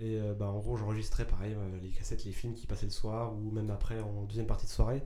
Et 0.00 0.18
euh, 0.20 0.34
bah, 0.34 0.46
en 0.46 0.58
gros, 0.58 0.76
j'enregistrais 0.76 1.24
pareil 1.24 1.54
euh, 1.54 1.78
les 1.82 1.88
cassettes, 1.88 2.24
les 2.24 2.32
films 2.32 2.54
qui 2.54 2.66
passaient 2.66 2.86
le 2.86 2.92
soir 2.92 3.32
ou 3.34 3.50
même 3.50 3.70
après 3.70 4.00
en 4.00 4.24
deuxième 4.24 4.46
partie 4.46 4.66
de 4.66 4.70
soirée. 4.70 5.02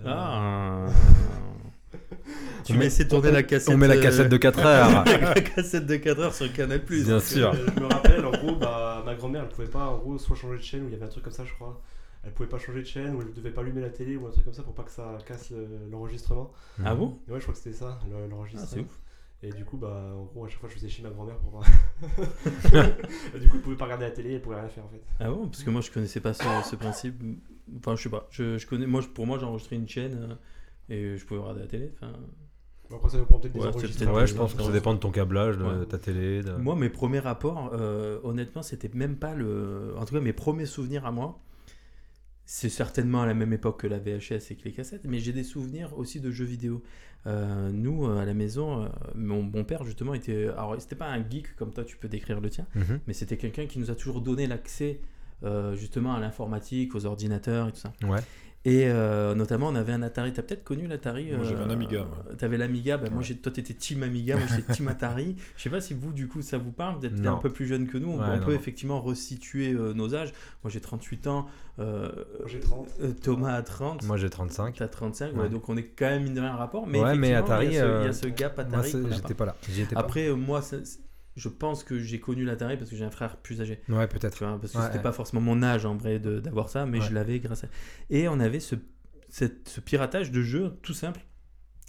Euh, 0.00 0.04
Ah. 0.06 0.86
tu 2.64 2.72
On 2.74 2.78
laissais 2.78 3.06
tourner 3.08 3.30
la 3.30 3.42
cassette. 3.42 3.74
On 3.74 3.76
met 3.76 3.88
la 3.88 3.94
euh, 3.94 4.02
cassette 4.02 4.28
de 4.28 4.36
4 4.36 4.58
heures. 4.66 5.04
la 5.04 5.40
cassette 5.40 5.86
de 5.86 5.96
4 5.96 6.20
heures 6.20 6.34
sur 6.34 6.52
Canal 6.52 6.84
Plus. 6.84 7.04
Bien 7.06 7.20
sûr. 7.20 7.52
Euh, 7.54 7.66
je 7.76 7.80
me 7.80 7.86
rappelle, 7.86 8.24
en 8.24 8.30
gros, 8.32 8.56
bah, 8.56 9.02
ma 9.04 9.14
grand-mère, 9.14 9.42
elle 9.42 9.48
pouvait 9.48 9.66
pas, 9.68 9.86
en 9.86 9.98
gros, 9.98 10.18
soit 10.18 10.36
changer 10.36 10.58
de 10.58 10.62
chaîne, 10.62 10.84
ou 10.84 10.88
il 10.88 10.92
y 10.92 10.96
avait 10.96 11.04
un 11.04 11.08
truc 11.08 11.24
comme 11.24 11.32
ça, 11.32 11.44
je 11.44 11.52
crois. 11.54 11.80
Elle 12.24 12.32
pouvait 12.32 12.48
pas 12.48 12.58
changer 12.58 12.80
de 12.80 12.86
chaîne, 12.86 13.14
ou 13.14 13.22
elle 13.22 13.32
devait 13.32 13.50
pas 13.52 13.60
allumer 13.60 13.80
la 13.82 13.90
télé, 13.90 14.16
ou 14.16 14.26
un 14.26 14.30
truc 14.30 14.44
comme 14.44 14.54
ça, 14.54 14.62
pour 14.62 14.74
pas 14.74 14.82
que 14.82 14.90
ça 14.90 15.16
casse 15.26 15.50
le- 15.50 15.88
l'enregistrement. 15.90 16.50
Ah 16.84 16.94
bon? 16.94 17.18
Ouais, 17.28 17.36
je 17.38 17.42
crois 17.42 17.54
que 17.54 17.60
c'était 17.60 17.76
ça, 17.76 17.98
Ah, 18.02 18.06
l'enregistrement. 18.28 18.66
c'est 18.72 18.80
ouf. 18.80 18.98
et 19.42 19.50
du 19.52 19.64
coup, 19.64 19.76
bah, 19.76 20.12
en 20.16 20.24
gros, 20.24 20.44
à 20.44 20.48
chaque 20.48 20.58
fois, 20.58 20.68
je 20.68 20.74
faisais 20.74 20.88
chez 20.88 21.02
ma 21.04 21.10
grand-mère 21.10 21.36
pour 21.36 21.50
voir. 21.50 21.64
Du 23.40 23.48
coup, 23.48 23.56
elle 23.56 23.62
pouvait 23.62 23.76
pas 23.76 23.84
regarder 23.84 24.06
la 24.06 24.10
télé, 24.10 24.34
elle 24.34 24.42
pouvait 24.42 24.56
rien 24.58 24.68
faire 24.68 24.84
en 24.84 24.88
fait. 24.88 25.02
Ah 25.20 25.28
bon? 25.30 25.46
Parce 25.48 25.62
que 25.62 25.70
moi 25.70 25.80
je 25.80 25.90
connaissais 25.90 26.20
pas 26.20 26.32
ce, 26.32 26.42
ce 26.68 26.76
principe. 26.76 27.22
Enfin, 27.78 27.94
je 27.96 28.02
sais 28.02 28.08
pas. 28.08 28.26
Je, 28.30 28.58
je 28.58 28.66
connais. 28.66 28.86
Moi, 28.86 29.02
pour 29.14 29.26
moi, 29.26 29.38
j'ai 29.38 29.44
enregistré 29.44 29.76
une 29.76 29.88
chaîne 29.88 30.28
euh, 30.30 30.34
et 30.88 31.16
je 31.16 31.24
pouvais 31.26 31.40
regarder 31.40 31.60
la 31.60 31.66
télé. 31.66 31.92
Enfin, 31.94 32.12
après, 32.94 33.10
ça 33.10 33.18
dépend 33.18 33.38
peut-être 33.38 33.52
des 33.54 33.60
Ouais, 33.60 33.66
enregistrements. 33.66 34.12
Ouais, 34.14 34.26
je 34.26 34.34
pense 34.34 34.54
que 34.54 34.62
ça 34.62 34.70
dépend 34.72 34.94
de 34.94 34.98
ton 35.00 35.10
câblage, 35.10 35.58
de 35.58 35.64
Ouais. 35.64 35.86
ta 35.86 35.98
télé. 35.98 36.42
de- 36.42 36.52
Moi, 36.52 36.76
mes 36.76 36.88
premiers 36.88 37.18
rapports, 37.18 37.70
euh, 37.72 38.20
honnêtement, 38.22 38.62
c'était 38.62 38.90
même 38.94 39.16
pas 39.16 39.34
le. 39.34 39.94
En 39.98 40.04
tout 40.04 40.14
cas, 40.14 40.20
mes 40.20 40.32
premiers 40.32 40.66
souvenirs 40.66 41.04
à 41.04 41.10
moi, 41.10 41.40
c'est 42.44 42.68
certainement 42.68 43.22
à 43.22 43.26
la 43.26 43.34
même 43.34 43.52
époque 43.52 43.80
que 43.80 43.86
la 43.88 43.98
VHS 43.98 44.52
et 44.52 44.56
que 44.56 44.64
les 44.64 44.72
cassettes, 44.72 45.04
mais 45.04 45.18
j'ai 45.18 45.32
des 45.32 45.42
souvenirs 45.42 45.98
aussi 45.98 46.20
de 46.20 46.30
jeux 46.30 46.44
vidéo. 46.44 46.80
Euh, 47.26 47.72
nous, 47.72 48.06
euh, 48.06 48.18
à 48.20 48.24
la 48.24 48.34
maison, 48.34 48.84
euh, 48.84 48.88
mon, 49.16 49.42
mon 49.42 49.64
père, 49.64 49.82
justement, 49.82 50.14
était. 50.14 50.46
Alors, 50.50 50.76
c'était 50.80 50.94
pas 50.94 51.08
un 51.08 51.28
geek 51.28 51.56
comme 51.56 51.72
toi, 51.72 51.82
tu 51.84 51.96
peux 51.96 52.06
décrire 52.08 52.40
le 52.40 52.48
tien, 52.50 52.68
Mhm. 52.76 53.00
mais 53.08 53.14
c'était 53.14 53.36
quelqu'un 53.36 53.66
qui 53.66 53.80
nous 53.80 53.90
a 53.90 53.94
toujours 53.96 54.20
donné 54.20 54.46
l'accès. 54.46 55.00
euh, 55.42 55.74
justement 55.76 56.14
à 56.14 56.18
l'informatique, 56.18 56.94
aux 56.94 57.04
ordinateurs 57.04 57.68
et 57.68 57.72
tout 57.72 57.76
ça. 57.80 57.92
Ouais. 58.04 58.20
Et 58.68 58.88
euh, 58.88 59.36
notamment, 59.36 59.68
on 59.68 59.76
avait 59.76 59.92
un 59.92 60.02
Atari. 60.02 60.32
T'as 60.32 60.42
peut-être 60.42 60.64
connu 60.64 60.88
l'Atari 60.88 61.30
Moi, 61.30 61.44
j'avais 61.44 61.62
un 61.62 61.70
Amiga, 61.70 61.98
euh, 62.28 62.34
T'avais 62.34 62.58
l'Amiga. 62.58 62.96
bah, 62.96 63.08
Moi, 63.10 63.18
Ouais. 63.18 63.24
j'ai- 63.24 63.36
toi, 63.36 63.52
t'étais 63.52 63.74
Team 63.74 64.02
Amiga. 64.02 64.36
Moi, 64.36 64.46
j'étais 64.50 64.72
Team 64.72 64.88
Atari. 64.88 65.36
Je 65.56 65.62
sais 65.62 65.70
pas 65.70 65.80
si 65.80 65.94
vous, 65.94 66.12
du 66.12 66.26
coup, 66.26 66.42
ça 66.42 66.58
vous 66.58 66.72
parle. 66.72 66.98
Vous 66.98 67.06
êtes 67.06 67.16
Non. 67.16 67.34
un 67.34 67.36
peu 67.36 67.50
plus 67.50 67.66
jeune 67.66 67.86
que 67.86 67.96
nous. 67.96 68.10
On, 68.10 68.18
Ouais, 68.18 68.24
on 68.28 68.36
non, 68.38 68.44
peut 68.44 68.54
effectivement 68.54 69.00
resituer 69.00 69.72
euh, 69.72 69.94
nos 69.94 70.16
âges. 70.16 70.32
Moi, 70.64 70.70
j'ai 70.72 70.80
38 70.80 71.28
ans. 71.28 71.46
euh, 71.78 72.10
Moi, 72.40 72.48
j'ai 72.48 72.58
30. 72.58 72.88
euh, 73.02 73.12
Thomas 73.22 73.54
a 73.54 73.62
30. 73.62 74.02
Moi, 74.02 74.16
j'ai 74.16 74.30
35. 74.30 74.74
T'as 74.76 74.88
35. 74.88 75.34
ouais, 75.36 75.42
Ouais. 75.42 75.48
donc, 75.48 75.68
on 75.68 75.76
est 75.76 75.84
quand 75.84 76.06
même 76.06 76.24
mine 76.24 76.34
de 76.34 76.40
rien 76.40 76.52
un 76.54 76.56
rapport. 76.56 76.88
Mais 76.88 76.98
Ouais, 76.98 77.14
mais 77.16 77.28
effectivement, 77.28 77.28
il 77.28 77.30
y 77.30 77.34
a 77.34 77.38
Atari, 77.38 77.66
ce- 77.66 77.70
il 78.02 78.06
y, 78.06 78.08
a 78.08 78.12
ce 78.12 78.26
gap 78.26 78.56
Moi, 78.56 78.78
Atari. 78.80 79.06
a 79.06 79.14
j'étais 79.14 79.34
pas. 79.34 79.46
là. 79.46 79.54
Pas. 79.92 80.00
Après, 80.00 80.26
euh, 80.28 80.34
moi, 80.34 80.60
je 81.36 81.48
pense 81.48 81.84
que 81.84 81.98
j'ai 81.98 82.18
connu 82.18 82.44
l'Atari 82.44 82.76
parce 82.76 82.90
que 82.90 82.96
j'ai 82.96 83.04
un 83.04 83.10
frère 83.10 83.36
plus 83.36 83.60
âgé. 83.60 83.80
Ouais, 83.88 84.06
peut-être. 84.06 84.38
Parce 84.38 84.72
que 84.72 84.78
Ouais, 84.78 84.84
c'était 84.84 84.96
ouais. 84.96 85.02
pas 85.02 85.12
forcément 85.12 85.42
mon 85.42 85.62
âge 85.62 85.84
en 85.86 85.94
vrai 85.96 86.18
d'avoir 86.18 86.68
ça, 86.68 86.86
mais 86.86 86.98
Ouais. 87.00 87.06
je 87.06 87.12
l'avais 87.14 87.38
grâce 87.40 87.64
à. 87.64 87.68
Et 88.10 88.26
on 88.28 88.40
avait 88.40 88.60
ce, 88.60 88.74
cette- 89.28 89.68
ce 89.68 89.80
piratage 89.80 90.30
de 90.30 90.40
jeux 90.42 90.72
tout 90.82 90.94
simple. 90.94 91.20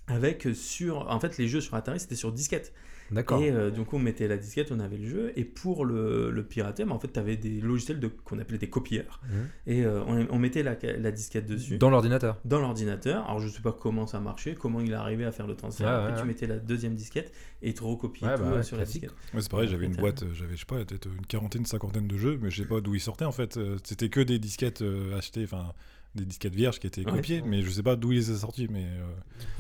Avec 0.08 0.48
sur. 0.54 1.10
En 1.12 1.20
fait, 1.20 1.38
les 1.38 1.48
jeux 1.48 1.62
sur 1.62 1.76
Atari 1.76 2.00
c'était 2.00 2.16
sur 2.16 2.32
disquette. 2.32 2.74
D'accord. 3.10 3.42
Et 3.42 3.52
euh, 3.52 3.72
donc 3.72 3.94
on 3.94 4.00
mettait 4.00 4.28
la 4.28 4.36
disquette, 4.36 4.70
on 4.74 4.82
avait 4.82 4.98
le 4.98 5.08
jeu. 5.08 5.32
Et 5.38 5.46
pour 5.46 5.86
le, 5.86 6.30
le 6.30 6.44
pirater, 6.44 6.84
mais 6.84 6.92
en 6.92 7.00
fait, 7.00 7.14
tu 7.14 7.20
avais 7.20 7.38
des 7.38 7.62
logiciels 7.62 8.02
de- 8.02 8.10
qu'on 8.10 8.38
appelait 8.38 8.58
des 8.58 8.70
copieurs. 8.70 9.22
Mhm. 9.30 9.48
Et 9.68 9.86
euh, 9.86 10.04
on, 10.08 10.28
on 10.30 10.38
mettait 10.38 10.62
la, 10.62 10.76
la 10.98 11.12
disquette 11.12 11.46
dessus. 11.46 11.78
Dans 11.78 11.90
l'ordinateur. 11.90 12.38
Dans 12.44 12.60
l'ordinateur, 12.60 13.24
alors 13.26 13.40
je 13.40 13.48
sais 13.48 13.62
pas 13.62 13.72
comment 13.72 14.08
ça 14.08 14.20
marchait, 14.20 14.56
comment 14.56 14.82
il 14.82 14.94
arrivait 14.94 15.24
à 15.24 15.32
faire 15.32 15.48
le 15.48 15.56
transfert. 15.56 15.88
Ouais, 15.88 15.94
Après, 15.94 16.10
ouais, 16.10 16.16
tu 16.16 16.22
ouais. 16.24 16.28
mettais 16.28 16.48
la 16.48 16.58
deuxième 16.58 16.96
disquette 16.96 17.32
et 17.62 17.70
il 17.70 17.74
te 17.74 17.84
recopiait 17.84 18.28
Ouais, 18.28 18.36
tout 18.36 18.42
bah 18.44 18.48
euh, 18.56 18.64
sur 18.64 18.76
la 18.76 18.84
disquette. 18.84 19.14
Ouais, 19.34 19.40
c'est 19.42 19.50
pareil, 19.52 19.70
j'avais 19.70 19.86
une 19.86 19.96
boîte, 19.96 20.24
euh, 20.24 20.34
j'avais, 20.34 20.56
je 20.56 20.60
sais 20.60 20.66
pas, 20.66 20.84
peut-être 20.84 21.08
une 21.08 21.26
quarantaine, 21.28 21.66
cinquantaine 21.66 22.08
de 22.10 22.18
jeux, 22.18 22.38
mais 22.42 22.50
je 22.50 22.62
sais 22.64 22.68
pas 22.68 22.82
d'où 22.82 22.94
ils 22.94 23.00
sortaient 23.00 23.24
en 23.26 23.32
fait. 23.32 23.56
Euh, 23.56 23.78
C'était 23.86 24.10
que 24.10 24.20
des 24.20 24.38
disquettes 24.38 24.82
euh, 24.82 25.18
achetées, 25.18 25.46
enfin 25.46 25.74
des 26.18 26.26
disquettes 26.26 26.54
vierges 26.56 26.80
qui 26.80 26.88
étaient 26.88 27.06
Ouais. 27.06 27.12
copiées, 27.14 27.42
mais 27.46 27.62
je 27.62 27.70
sais 27.70 27.84
pas 27.84 27.96
d'où 27.96 28.12
ils 28.12 28.18
les 28.20 28.32
ont 28.32 28.36
sortis. 28.36 28.68
Mais 28.70 28.84
euh, 28.84 29.06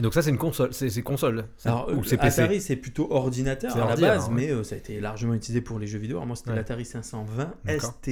donc 0.02 0.14
ça, 0.14 0.22
c'est 0.22 0.30
une 0.32 0.38
console. 0.38 0.74
C'est 0.74 0.90
c'est 0.90 1.02
console. 1.04 1.46
Alors, 1.66 1.88
ou 1.90 2.00
euh, 2.00 2.04
c'est 2.06 2.18
PC. 2.18 2.42
Atari, 2.42 2.60
c'est 2.62 2.76
plutôt 2.76 3.08
ordinateur 3.12 3.72
C'est 3.72 3.78
à 3.80 3.86
la 3.86 3.90
ordi, 3.92 4.02
base, 4.02 4.28
ouais. 4.28 4.34
mais 4.34 4.50
euh, 4.52 4.64
ça 4.64 4.76
a 4.76 4.78
été 4.78 5.00
largement 5.00 5.34
utilisé 5.34 5.62
pour 5.62 5.80
les 5.80 5.88
jeux 5.88 6.00
vidéo. 6.00 6.18
Alors, 6.18 6.28
moi, 6.28 6.36
c'était 6.36 6.50
Ouais. 6.50 6.56
l'Atari 6.58 6.84
520 6.86 7.54
D'accord. 7.66 7.94
STE, 8.04 8.10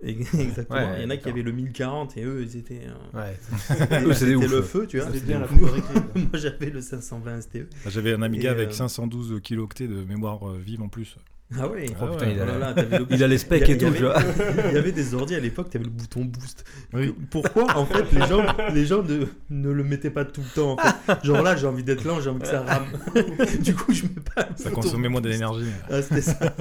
exactement. 0.02 0.78
Ouais, 0.78 0.96
Il 0.98 1.02
y 1.02 1.06
en 1.06 1.10
a 1.10 1.16
qui 1.16 1.28
avaient 1.28 1.42
le 1.42 1.52
1040 1.52 2.16
et 2.16 2.24
eux, 2.24 2.42
ils 2.42 2.56
étaient. 2.56 2.82
euh, 3.14 3.32
c'était 4.14 4.34
ouf, 4.34 4.50
le 4.50 4.62
feu, 4.62 4.86
tu 4.86 4.98
vois. 4.98 5.10
Bien 5.10 5.40
la. 5.40 5.46
Moi, 5.48 6.30
j'avais 6.34 6.70
le 6.70 6.80
520 6.80 7.40
STE. 7.42 7.66
j'avais 7.86 8.12
un 8.14 8.22
Amiga 8.22 8.48
Et, 8.50 8.52
avec 8.52 8.68
euh, 8.70 8.72
512 8.72 9.40
kilooctets 9.42 9.88
de 9.88 10.04
mémoire 10.04 10.48
vive 10.54 10.82
en 10.82 10.88
plus. 10.88 11.16
Ah 11.58 11.66
oui. 11.68 11.86
Oh, 11.90 11.94
Ah 12.02 12.06
putain, 12.12 12.26
ouais, 12.26 12.32
il, 12.34 12.40
a, 12.40 12.44
Oh 12.44 12.80
le- 12.98 13.06
il 13.10 13.18
les 13.24 13.38
specs 13.38 13.62
Il 13.66 13.70
y 13.70 13.72
et 13.72 13.78
tout, 13.78 13.86
avait- 13.86 13.96
tu 13.98 14.04
vois. 14.04 14.16
Il 14.68 14.74
y 14.74 14.78
avait 14.78 14.92
des 14.92 15.14
ordi 15.14 15.34
à 15.34 15.40
l'époque, 15.40 15.68
tu 15.70 15.78
avais 15.78 15.84
le 15.84 15.90
bouton 15.90 16.24
boost. 16.24 16.64
Oui. 16.92 17.12
Pourquoi 17.30 17.76
en 17.76 17.86
fait 17.86 18.04
les 18.12 18.24
gens, 18.26 18.44
les 18.72 18.86
gens 18.86 19.02
ne, 19.02 19.24
ne 19.50 19.70
le 19.70 19.82
mettaient 19.82 20.10
pas 20.10 20.24
tout 20.24 20.42
le 20.42 20.54
temps 20.54 20.72
en 20.72 20.76
fait? 20.76 21.24
Genre 21.24 21.42
là 21.42 21.56
j'ai 21.56 21.66
envie 21.66 21.82
d'être 21.82 22.04
lent, 22.04 22.20
j'ai 22.20 22.30
envie 22.30 22.40
que 22.40 22.46
ça 22.46 22.62
rame. 22.62 22.86
du 23.64 23.74
coup 23.74 23.92
je 23.92 24.04
mets 24.04 24.10
pas 24.34 24.46
le 24.56 24.62
Ça 24.62 24.70
consommait 24.70 25.08
moins 25.08 25.20
d'énergie. 25.20 25.66
Ah, 25.90 26.02
c'était 26.02 26.22
ça. 26.22 26.38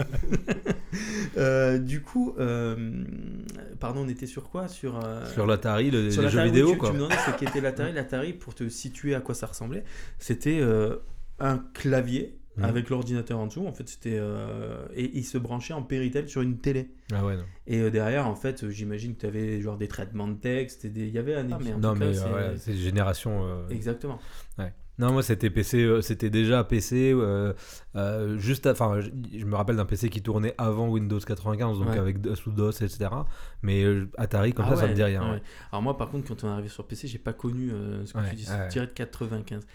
Euh, 1.37 1.77
du 1.77 2.01
coup, 2.01 2.33
euh, 2.39 3.03
pardon, 3.79 4.01
on 4.05 4.09
était 4.09 4.25
sur 4.25 4.49
quoi? 4.49 4.67
Sur, 4.67 4.99
euh, 5.05 5.23
Sur 5.31 5.45
l'Atari, 5.45 5.91
le- 5.91 6.09
sur 6.09 6.23
les 6.23 6.29
jeux 6.29 6.43
vidéo, 6.43 6.71
tu, 6.71 6.77
quoi. 6.77 6.89
Tu 6.89 6.93
me 6.95 6.99
demandais 7.01 7.15
ce 7.25 7.31
qu'était 7.37 7.61
l'Atari. 7.61 7.93
L'Atari, 7.93 8.33
pour 8.33 8.55
te 8.55 8.67
situer 8.69 9.13
à 9.15 9.21
quoi 9.21 9.35
ça 9.35 9.45
ressemblait, 9.47 9.83
c'était 10.17 10.59
euh, 10.59 10.95
un 11.39 11.59
clavier 11.73 12.39
Mhm. 12.59 12.65
avec 12.65 12.89
l'ordinateur 12.89 13.39
en 13.39 13.47
dessous. 13.47 13.65
En 13.65 13.73
fait, 13.73 13.87
c'était 13.89 14.17
euh, 14.19 14.85
et 14.95 15.09
il 15.17 15.23
se 15.23 15.37
branchait 15.37 15.73
en 15.73 15.81
Péritel 15.83 16.29
sur 16.29 16.41
une 16.41 16.57
télé. 16.57 16.89
Ah 17.13 17.25
ouais, 17.25 17.35
non. 17.37 17.43
Et 17.67 17.79
euh, 17.79 17.89
derrière, 17.89 18.27
en 18.27 18.35
fait, 18.35 18.63
euh, 18.63 18.69
j'imagine 18.69 19.15
que 19.15 19.21
tu 19.21 19.25
avais 19.25 19.61
genre 19.61 19.77
des 19.77 19.87
traitements 19.87 20.27
de 20.27 20.35
texte. 20.35 20.85
Et 20.85 20.89
des... 20.89 21.07
Il 21.07 21.13
y 21.13 21.17
avait 21.17 21.35
un. 21.35 21.43
mais 21.43 21.53
en 21.73 21.79
non, 21.79 21.93
tout 21.93 21.99
cas, 21.99 22.05
mais 22.05 22.13
c'est- 22.13 22.23
euh, 22.25 22.55
ouais, 22.55 22.73
génération. 22.75 23.45
euh, 23.45 23.67
Exactement. 23.69 24.19
Non, 24.97 25.13
moi 25.13 25.23
c'était 25.23 25.49
PC, 25.49 25.77
euh, 25.81 26.01
c'était 26.01 26.29
déjà 26.29 26.61
PC. 26.65 27.13
euh, 27.13 27.53
euh, 27.95 28.37
juste, 28.37 28.67
enfin, 28.67 28.99
je, 28.99 29.09
je 29.33 29.45
me 29.45 29.55
rappelle 29.55 29.77
d'un 29.77 29.85
PC 29.85 30.09
qui 30.09 30.21
tournait 30.21 30.53
avant 30.57 30.89
Windows 30.89 31.19
95, 31.21 31.79
donc 31.79 31.87
Ouais. 31.91 31.97
avec 31.97 32.17
sous 32.35 32.51
DOS, 32.51 32.81
etc. 32.81 33.09
Mais 33.61 33.81
euh, 33.85 34.09
Atari 34.17 34.51
comme 34.51 34.65
Ah 34.67 34.71
ça, 34.71 34.75
ça 34.75 34.83
me 34.83 34.87
ouais, 34.89 34.95
dit 34.95 35.03
rien. 35.03 35.23
ouais. 35.23 35.35
Ouais. 35.35 35.41
Alors 35.71 35.81
moi, 35.83 35.95
par 35.97 36.09
contre, 36.09 36.27
quand 36.27 36.43
on 36.43 36.47
est 36.49 36.51
arrivé 36.51 36.67
sur 36.67 36.85
PC, 36.85 37.07
j'ai 37.07 37.17
pas 37.17 37.31
connu 37.31 37.71
euh, 37.71 38.05
ce 38.05 38.11
que 38.11 38.17
Ouais, 38.17 38.29
tu 38.29 38.35
dis, 38.35 38.49
ouais. 38.49 38.67
direct 38.67 38.93
95. 38.93 39.65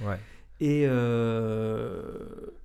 Et, 0.60 0.84
euh, 0.86 2.18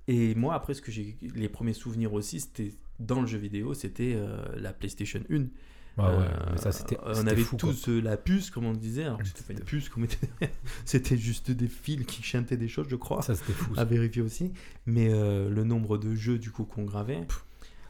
et 0.08 0.36
moi, 0.36 0.54
après, 0.56 0.74
ce 0.74 0.82
que 0.82 0.92
j'ai, 0.92 1.18
les 1.36 1.50
premiers 1.50 1.74
souvenirs 1.74 2.14
aussi, 2.14 2.40
c'était 2.40 2.74
dans 3.00 3.22
le 3.22 3.28
jeu 3.28 3.38
vidéo, 3.38 3.74
c'était 3.74 4.14
euh, 4.16 4.38
la 4.58 4.74
PlayStation 4.74 5.22
1. 5.30 5.34
Ouais, 5.36 6.06
ouais, 6.06 6.06
Euh, 6.06 6.30
mais 6.52 6.58
ça 6.58 6.72
c'était. 6.72 6.98
on 7.04 7.28
avait 7.28 7.42
fou, 7.44 7.58
tous 7.58 7.88
la 7.90 8.16
puce, 8.16 8.52
comme 8.52 8.66
on 8.66 8.74
disait. 8.74 9.04
Alors, 9.04 9.20
c'était 9.24 9.44
pas 9.44 9.54
une 9.60 9.66
puce 9.66 9.90
qu'on 9.90 10.00
mettait. 10.02 10.30
C'était 10.86 11.18
juste 11.18 11.52
des 11.52 11.68
fils 11.68 12.06
qui 12.06 12.24
chantaient 12.24 12.56
des 12.58 12.68
choses, 12.70 12.88
je 12.90 12.96
crois, 12.96 13.22
Ça 13.22 13.36
c'était 13.36 13.52
fou. 13.54 13.76
ça. 13.76 13.82
à 13.82 13.86
vérifier 13.86 14.22
aussi. 14.22 14.54
Mais 14.86 15.10
le 15.10 15.64
nombre 15.64 15.98
de 15.98 16.16
jeux, 16.16 16.38
du 16.40 16.52
coup, 16.52 16.64
qu'on 16.64 16.84
gravait. 16.84 17.20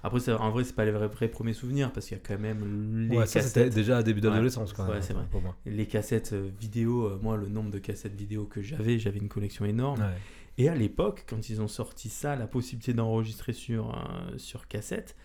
Après, 0.03 0.19
ça, 0.19 0.39
en 0.39 0.49
vrai, 0.51 0.63
c'est 0.63 0.75
pas 0.75 0.85
les 0.85 0.91
vrais, 0.91 1.07
vrais 1.07 1.27
premiers 1.27 1.53
souvenirs 1.53 1.91
parce 1.91 2.05
qu'il 2.07 2.17
y 2.17 2.19
a 2.19 2.23
quand 2.25 2.39
même 2.39 3.07
les 3.09 3.17
Ouais, 3.17 3.25
ça 3.25 3.41
c'était 3.41 3.61
cassettes. 3.61 3.73
déjà 3.75 3.97
à 3.97 4.03
début 4.03 4.21
Ouais. 4.21 4.29
d'adolescence 4.29 4.71
quand 4.73 4.83
même. 4.85 4.93
Ouais, 4.95 5.01
c'est 5.01 5.13
vrai. 5.13 5.25
Pour 5.29 5.41
moi. 5.41 5.55
les 5.65 5.85
cassettes 5.87 6.31
euh, 6.33 6.49
vidéo, 6.59 7.05
euh, 7.05 7.19
moi 7.21 7.35
le 7.37 7.47
nombre 7.49 7.69
de 7.71 7.79
cassettes 7.79 8.15
vidéo 8.15 8.45
que 8.45 8.61
j'avais, 8.61 8.97
j'avais 8.99 9.19
une 9.19 9.27
collection 9.29 9.65
énorme. 9.65 9.99
Ouais. 9.99 10.07
Et 10.57 10.69
à 10.69 10.75
l'époque, 10.75 11.25
quand 11.29 11.49
ils 11.49 11.61
ont 11.61 11.67
sorti 11.67 12.09
ça, 12.09 12.35
la 12.35 12.47
possibilité 12.47 12.93
d'enregistrer 12.93 13.53
sur, 13.53 13.89
euh, 13.95 14.37
sur 14.37 14.67
cassette, 14.67 15.15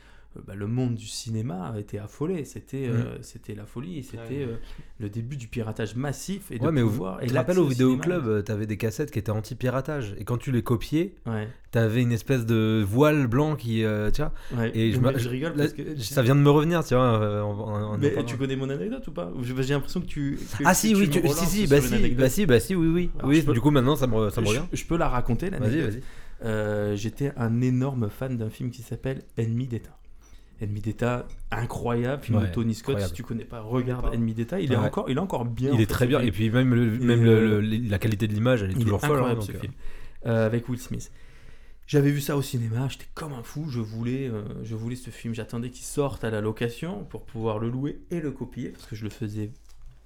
bah, 0.46 0.54
le 0.54 0.66
monde 0.66 0.94
du 0.94 1.06
cinéma 1.06 1.72
a 1.74 1.78
été 1.78 1.98
affolé. 1.98 2.44
C'était 2.44 2.86
euh, 2.88 3.16
c'était 3.22 3.54
la 3.54 3.64
folie. 3.66 3.98
Et 3.98 4.02
C'était 4.02 4.18
Ouais. 4.18 4.46
euh, 4.48 4.56
le 5.00 5.08
début 5.08 5.36
du 5.36 5.46
piratage 5.48 5.94
massif. 5.96 6.50
Et 6.50 6.58
de 6.58 6.64
Ouais, 6.64 6.72
mais 6.72 6.82
pouvoir, 6.82 7.20
Tu 7.20 7.28
te 7.28 7.34
rappelles 7.34 7.58
au 7.58 7.66
vidéoclub, 7.66 8.26
euh, 8.26 8.42
t'avais 8.42 8.66
des 8.66 8.76
cassettes 8.76 9.10
qui 9.10 9.18
étaient 9.18 9.30
anti-piratage. 9.30 10.14
Et 10.18 10.24
quand 10.24 10.38
tu 10.38 10.52
les 10.52 10.62
copiais, 10.62 11.14
Ouais, 11.26 11.48
t'avais 11.70 12.02
une 12.02 12.12
espèce 12.12 12.46
de 12.46 12.84
voile 12.86 13.26
blanc 13.26 13.56
qui. 13.56 13.84
euh, 13.84 14.10
tu 14.10 14.22
vois. 14.22 14.66
Et 14.74 14.92
je 14.92 15.28
rigole 15.28 15.52
là, 15.56 15.64
parce 15.64 15.72
que. 15.72 15.96
ça 16.00 16.22
vient 16.22 16.34
de 16.36 16.40
me 16.40 16.50
revenir, 16.50 16.84
tu 16.84 16.94
vois. 16.94 17.20
euh, 17.20 17.40
en- 17.42 17.58
en- 17.58 17.82
en 17.94 17.98
Mais 17.98 18.10
parlant. 18.10 18.26
tu 18.26 18.36
connais 18.36 18.56
mon 18.56 18.68
anecdote 18.70 19.06
ou 19.08 19.12
pas? 19.12 19.32
J'ai 19.42 19.74
l'impression 19.74 20.00
que 20.00 20.06
tu. 20.06 20.38
que- 20.58 20.64
Ah 20.64 20.74
si, 20.74 20.94
oui, 20.94 21.08
tu, 21.10 21.20
si, 21.28 21.46
si, 21.46 21.66
bah 21.66 21.80
si, 21.80 22.08
bah 22.14 22.28
si, 22.28 22.46
bah 22.46 22.60
si, 22.60 22.74
oui, 22.74 22.88
oui. 22.88 23.10
Alors, 23.18 23.28
oui, 23.30 23.42
peux- 23.42 23.52
du 23.52 23.60
coup 23.60 23.70
maintenant 23.70 23.96
ça 23.96 24.06
me, 24.06 24.30
ça 24.30 24.40
me 24.40 24.46
je, 24.46 24.50
revient. 24.50 24.64
je 24.72 24.84
peux 24.84 24.96
la 24.96 25.08
raconter, 25.08 25.50
Vas-y, 25.50 25.60
l'anecdote. 25.60 25.90
vas-y. 25.94 26.02
Euh, 26.44 26.96
J'étais 26.96 27.32
un 27.36 27.60
énorme 27.62 28.08
fan 28.10 28.36
d'un 28.36 28.50
film 28.50 28.70
qui 28.70 28.82
s'appelle 28.82 29.22
Ennemi 29.38 29.66
d'État. 29.66 29.96
Ennemi 30.64 30.80
d'État, 30.80 31.26
incroyable, 31.50 32.22
film 32.22 32.38
Ouais, 32.38 32.48
de 32.48 32.52
Tony 32.52 32.74
Scott. 32.74 32.90
incroyable. 32.90 33.10
Si 33.10 33.14
tu 33.14 33.22
connais 33.22 33.44
pas, 33.44 33.60
regarde 33.60 34.06
pas. 34.10 34.12
Ennemi 34.14 34.34
d'État. 34.34 34.60
Il, 34.60 34.72
est 34.72 34.76
encore, 34.76 35.08
il 35.08 35.16
est 35.16 35.20
encore 35.20 35.44
bien. 35.44 35.70
en 35.70 35.74
Il 35.74 35.80
est 35.80 35.84
fait, 35.84 35.90
très 35.92 36.06
bien. 36.06 36.20
Et 36.20 36.30
puis 36.32 36.50
même, 36.50 36.74
le, 36.74 36.94
Et, 36.94 36.98
même 36.98 37.22
le- 37.24 37.30
euh, 37.30 37.60
le- 37.60 37.88
la 37.88 37.98
qualité 37.98 38.26
de 38.28 38.32
l'image, 38.34 38.62
elle 38.62 38.70
est 38.72 38.74
toujours 38.74 39.00
folle. 39.00 39.22
hein, 39.22 39.34
donc, 39.34 39.44
ce 39.44 39.52
euh, 39.52 39.58
film. 39.60 39.72
Euh, 40.26 40.46
avec 40.46 40.68
Will 40.68 40.78
Smith. 40.80 41.10
J'avais 41.86 42.10
vu 42.10 42.20
ça 42.22 42.34
au 42.36 42.40
cinéma, 42.42 42.88
j'étais 42.88 43.04
comme 43.12 43.34
un 43.34 43.42
fou, 43.42 43.66
je 43.68 43.78
voulais, 43.80 44.26
euh, 44.26 44.42
je 44.62 44.74
voulais 44.74 44.96
ce 44.96 45.10
film, 45.10 45.34
j'attendais 45.34 45.68
qu'il 45.68 45.84
sorte 45.84 46.24
à 46.24 46.30
la 46.30 46.40
location 46.40 47.04
pour 47.04 47.26
pouvoir 47.26 47.58
le 47.58 47.68
louer 47.68 48.00
et 48.10 48.20
le 48.20 48.30
copier, 48.30 48.70
parce 48.70 48.86
que 48.86 48.96
je 48.96 49.04
le 49.04 49.10
faisais 49.10 49.50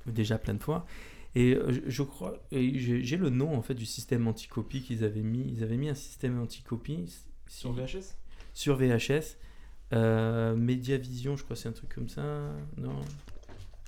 déjà 0.06 0.38
plein 0.38 0.54
de 0.54 0.62
fois. 0.62 0.86
Et 1.36 1.56
je, 1.68 1.80
je 1.86 2.02
crois, 2.02 2.42
j'ai 2.50 3.16
le 3.16 3.30
nom 3.30 3.54
en 3.56 3.62
fait 3.62 3.74
du 3.74 3.86
système 3.86 4.26
anti-copie 4.26 4.82
qu'ils 4.82 5.04
avaient 5.04 5.22
mis. 5.22 5.44
Ils 5.56 5.62
avaient 5.62 5.76
mis 5.76 5.88
un 5.88 5.94
système 5.94 6.40
anti-copie 6.40 7.04
si- 7.06 7.60
Sur 7.60 7.72
VHS 7.72 8.16
sur 8.54 8.74
VHS. 8.76 9.36
Euh, 9.92 10.54
Mediavision, 10.54 11.36
je 11.36 11.44
crois 11.44 11.56
que 11.56 11.62
c'est 11.62 11.68
un 11.68 11.72
truc 11.72 11.94
comme 11.94 12.08
ça. 12.08 12.22
Non? 12.76 12.92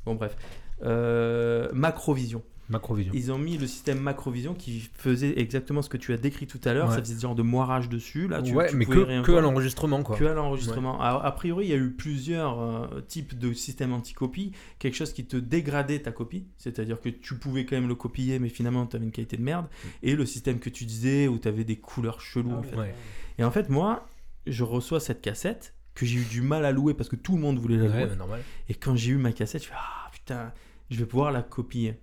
Bon 0.05 0.15
bref. 0.15 0.37
Euh, 0.83 1.69
Macrovision. 1.73 2.43
Macrovision. 2.71 3.13
Ils 3.15 3.33
ont 3.33 3.39
mis 3.39 3.59
le 3.59 3.67
système 3.67 3.99
Macrovision 3.99 4.55
qui 4.55 4.89
faisait 4.95 5.39
exactement 5.41 5.83
ce 5.83 5.89
que 5.89 5.97
tu 5.97 6.13
as 6.13 6.17
décrit 6.17 6.47
tout 6.47 6.61
à 6.65 6.73
l'heure. 6.73 6.89
Ouais. 6.89 6.95
Ça 6.95 7.01
faisait 7.01 7.17
ce 7.17 7.21
genre 7.21 7.35
de 7.35 7.43
moirage 7.43 7.89
dessus. 7.89 8.29
Là, 8.29 8.41
tu, 8.43 8.55
ouais, 8.55 8.69
tu 8.69 8.77
mais 8.77 8.87
que, 8.87 8.99
rien 8.99 9.23
que 9.23 9.33
à 9.33 9.41
l'enregistrement, 9.41 10.05
quoi. 10.05 10.17
Que 10.17 10.25
à 10.25 10.35
l'enregistrement. 10.35 11.01
Alors, 11.01 11.25
A, 11.25 11.35
priori, 11.35 11.67
il 11.67 11.71
y 11.71 11.73
a 11.73 11.77
eu 11.77 11.91
plusieurs 11.91 12.61
euh, 12.61 13.01
types 13.09 13.37
de 13.37 13.53
systèmes 13.53 13.93
anti-copie. 13.93 14.53
Quelque 14.79 14.95
chose 14.95 15.13
qui 15.13 15.25
te 15.25 15.37
dégradait 15.37 15.99
ta 15.99 16.13
copie, 16.13 16.47
c'est-à-dire 16.59 17.01
que 17.01 17.09
tu 17.09 17.35
pouvais 17.35 17.67
quand 17.67 17.75
même 17.75 17.89
le 17.89 17.97
copier, 17.97 18.39
mais 18.39 18.49
finalement, 18.49 18.87
tu 18.87 18.95
avais 18.95 19.05
une 19.05 19.11
qualité 19.11 19.37
de 19.37 19.43
merde. 19.43 19.67
Et 20.05 20.15
le 20.15 20.25
système 20.25 20.61
que 20.61 20.71
tu 20.71 20.85
disais 20.85 21.27
où 21.27 21.39
tu 21.41 21.49
avais 21.49 21.65
des 21.65 21.77
couleurs 21.77 22.21
cheloues. 22.21 22.53
en 22.53 22.63
fait. 22.63 22.77
Ouais. 22.77 22.95
Et 23.39 23.45
en 23.45 23.51
fait, 23.51 23.69
moi, 23.69 24.07
je 24.47 24.63
reçois 24.63 25.01
cette 25.01 25.23
cassette 25.23 25.75
que 26.01 26.07
j'ai 26.07 26.19
eu 26.21 26.25
du 26.25 26.41
mal 26.41 26.65
à 26.65 26.73
louer 26.73 26.95
parce 26.95 27.09
que 27.09 27.17
tout 27.17 27.35
le 27.37 27.41
monde 27.43 27.59
voulait 27.59 27.77
la 27.77 27.85
louer. 27.89 27.95
Ouais, 28.05 28.07
mais 28.09 28.17
normal. 28.17 28.43
Et 28.69 28.75
quand 28.75 28.97
j'ai 28.97 29.11
eu 29.13 29.17
ma 29.17 29.33
cassette, 29.33 29.63
je 29.63 29.69
fais 29.69 29.75
Ah 29.77 30.09
putain, 30.13 30.53
je 30.91 30.97
vais 30.99 31.07
pouvoir 31.07 31.31
la 31.31 31.43
copier. 31.43 32.01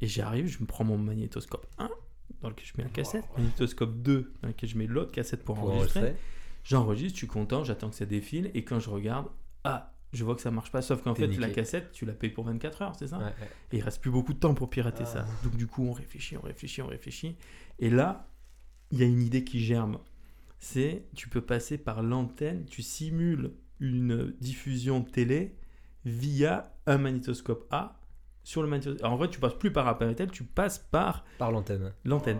Et 0.00 0.06
j'arrive, 0.06 0.48
je 0.48 0.58
me 0.60 0.66
prends 0.66 0.84
mon 0.84 0.98
magnétoscope 0.98 1.66
1 1.78 1.88
dans 2.42 2.48
lequel 2.48 2.66
je 2.66 2.72
mets 2.78 2.84
la 2.84 2.90
cassette, 2.90 3.24
magnétoscope 3.36 4.00
2 4.02 4.32
dans 4.42 4.48
lequel 4.48 4.68
je 4.68 4.76
mets 4.78 4.86
l'autre 4.86 5.12
cassette 5.12 5.44
pour 5.44 5.56
Pour 5.56 5.70
enregistrer. 5.70 6.16
J'enregistre, 6.64 7.14
je 7.16 7.18
suis 7.18 7.26
content, 7.26 7.64
j'attends 7.64 7.88
que 7.90 7.96
ça 7.96 8.06
défile. 8.06 8.50
Et 8.54 8.64
quand 8.64 8.80
je 8.80 8.90
regarde, 8.90 9.28
ah, 9.64 9.92
je 10.12 10.24
vois 10.24 10.34
que 10.34 10.40
ça 10.42 10.50
marche 10.50 10.72
pas. 10.72 10.82
Sauf 10.82 11.02
qu'en 11.02 11.14
fait, 11.14 11.26
la 11.28 11.50
cassette, 11.50 11.92
tu 11.92 12.04
la 12.06 12.12
payes 12.14 12.30
pour 12.30 12.44
24 12.44 12.82
heures, 12.82 12.96
c'est 12.98 13.06
ça 13.08 13.18
Ouais, 13.18 13.24
ouais. 13.24 13.32
et 13.72 13.76
il 13.78 13.82
reste 13.82 14.00
plus 14.00 14.10
beaucoup 14.10 14.32
de 14.34 14.38
temps 14.38 14.54
pour 14.54 14.68
pirater 14.70 15.04
Ah. 15.06 15.06
ça. 15.06 15.26
Donc 15.44 15.56
du 15.56 15.66
coup, 15.66 15.84
on 15.86 15.92
réfléchit, 15.92 16.36
on 16.36 16.40
réfléchit, 16.42 16.82
on 16.82 16.86
réfléchit. 16.88 17.36
Et 17.78 17.90
là, 17.90 18.26
il 18.90 18.98
y 18.98 19.02
a 19.02 19.06
une 19.06 19.22
idée 19.22 19.44
qui 19.44 19.60
germe. 19.60 19.98
C'est, 20.60 21.06
tu 21.16 21.28
peux 21.28 21.40
passer 21.40 21.78
par 21.78 22.02
l'antenne, 22.02 22.66
tu 22.66 22.82
simules 22.82 23.52
une 23.80 24.34
diffusion 24.40 25.02
télé 25.02 25.56
via 26.04 26.72
un 26.86 26.98
magnétoscope 26.98 27.66
A 27.70 27.98
sur 28.44 28.62
le 28.62 28.68
magnétoscope. 28.68 29.04
En 29.04 29.16
vrai, 29.16 29.28
tu 29.28 29.40
passes 29.40 29.58
plus 29.58 29.72
par 29.72 29.88
Apparitel, 29.88 30.30
tu 30.30 30.44
passes 30.44 30.78
par 30.78 31.24
Par 31.38 31.50
l'antenne. 31.50 31.92
l'antenne. 32.04 32.38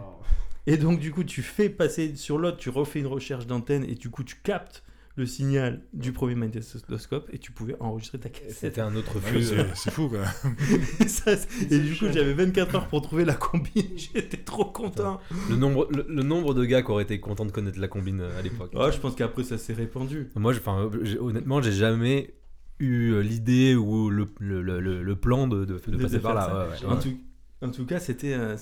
Et 0.67 0.77
donc 0.77 1.01
du 1.01 1.13
coup, 1.13 1.25
tu 1.25 1.43
fais 1.43 1.71
passer 1.71 2.15
sur 2.15 2.39
l'autre, 2.39 2.59
tu 2.59 2.69
refais 2.69 3.01
une 3.01 3.07
recherche 3.07 3.47
d'antenne 3.47 3.85
et 3.85 3.95
du 3.95 4.11
coup, 4.11 4.23
tu 4.23 4.37
captes 4.37 4.85
le 5.17 5.27
signal 5.27 5.83
du 5.93 6.13
premier 6.13 6.35
magnétoscope 6.35 7.29
et 7.33 7.39
tu 7.39 7.53
pouvais 7.53 7.77
enregistrer 7.81 8.19
ta 8.19 8.29
cassette. 8.29 8.53
C'était 8.53 8.81
un 8.81 8.95
autre 8.97 9.17
Ouais, 9.17 9.23
mais 9.33 9.39
fuse. 9.41 9.55
c'est- 9.75 9.91
fou 9.91 10.09
quoi. 10.09 10.25
Ça, 11.07 11.37
c'est- 11.37 11.71
et 11.73 11.79
du 11.81 11.95
coup, 11.97 12.07
j'avais 12.13 12.33
24 12.33 12.75
heures 12.77 12.87
pour 12.89 13.03
trouver 13.03 13.25
la 13.25 13.35
combi. 13.35 13.71
J'étais 13.97 14.39
trop 14.39 14.65
content. 14.65 15.21
Le 15.51 15.57
nombre, 15.57 15.89
le, 15.91 16.07
le 16.09 16.23
nombre 16.23 16.55
de 16.55 16.65
gars 16.65 16.83
qui 16.83 16.91
auraient 16.91 17.03
été 17.03 17.21
contents 17.21 17.45
de 17.45 17.53
connaître 17.53 17.79
la 17.81 17.89
combine 17.89 18.21
euh, 18.21 18.39
à 18.39 18.43
l'époque. 18.43 18.71
Ah, 18.77 18.91
je 18.91 18.99
pense 18.99 19.15
qu'après, 19.15 19.45
ça 19.45 19.59
s'est 19.59 19.75
répandu. 19.75 20.29
Moi, 20.37 20.53
j'ai- 20.53 20.61
enfin, 20.61 20.91
j'ai- 21.03 21.19
honnêtement, 21.19 21.61
j'ai 21.61 21.73
jamais 21.73 22.35
eu 22.79 23.11
euh, 23.13 23.21
l'idée 23.21 23.75
ou 23.75 24.09
le, 24.11 24.29
le, 24.39 24.63
le, 24.63 24.81
le- 24.81 25.03
le 25.03 25.17
plan 25.17 25.49
de, 25.49 25.65
de, 25.67 25.79
de 25.79 25.91
De- 25.97 26.03
passer 26.03 26.15
de 26.17 26.21
par 26.21 26.33
faire 26.47 26.55
là. 26.55 26.69
ça. 26.77 26.77
ouais, 26.77 26.87
ouais, 26.89 26.93
En, 26.95 26.97
ouais. 26.97 27.03
tout, 27.03 27.19
en 27.63 27.71
tout 27.71 27.85
cas, 27.85 27.99
c'était 28.01 28.33
euh, 28.33 28.57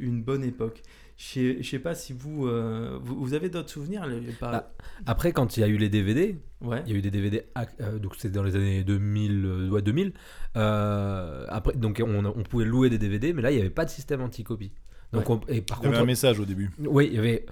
une 0.00 0.22
bonne 0.24 0.42
époque. 0.42 0.82
Je 1.18 1.24
sais- 1.24 1.62
je 1.62 1.70
sais 1.70 1.78
pas 1.78 1.94
si 1.94 2.12
vous, 2.12 2.46
euh, 2.46 2.98
vous, 3.02 3.16
vous 3.18 3.32
avez 3.32 3.48
d'autres 3.48 3.70
souvenirs 3.70 4.06
le- 4.06 4.20
par- 4.38 4.52
Ah. 4.54 4.70
Après, 5.06 5.32
quand 5.32 5.56
il 5.56 5.60
y 5.60 5.62
a 5.64 5.66
eu 5.66 5.78
les 5.78 5.88
DVD, 5.88 6.36
Ouais. 6.60 6.82
il 6.86 6.92
y 6.92 6.94
a 6.94 6.98
eu 6.98 7.02
des 7.02 7.10
DVD, 7.10 7.44
ac- 7.54 7.70
euh, 7.80 7.98
donc 7.98 8.16
c'était 8.16 8.34
dans 8.34 8.42
les 8.42 8.54
années 8.54 8.84
2000, 8.84 9.44
euh, 9.46 9.68
ouais, 9.70 9.80
2000. 9.82 10.12
euh, 10.56 11.46
après, 11.48 11.74
donc 11.74 12.02
on, 12.04 12.24
on 12.24 12.42
pouvait 12.42 12.64
louer 12.64 12.90
des 12.90 12.98
DVD, 12.98 13.32
mais 13.32 13.42
là, 13.42 13.50
il 13.50 13.54
n'y 13.54 13.60
avait 13.60 13.70
pas 13.70 13.84
de 13.84 13.90
système 13.90 14.20
anti-copie. 14.20 14.72
Donc 15.12 15.28
ouais. 15.28 15.36
on, 15.48 15.52
et 15.52 15.60
par 15.60 15.78
il 15.78 15.80
y 15.80 15.84
contre, 15.84 15.86
avait 15.86 15.98
un 15.98 16.06
message 16.06 16.40
au 16.40 16.44
début. 16.44 16.70
Oui, 16.80 17.08
il 17.10 17.14
y 17.14 17.18
avait 17.18 17.46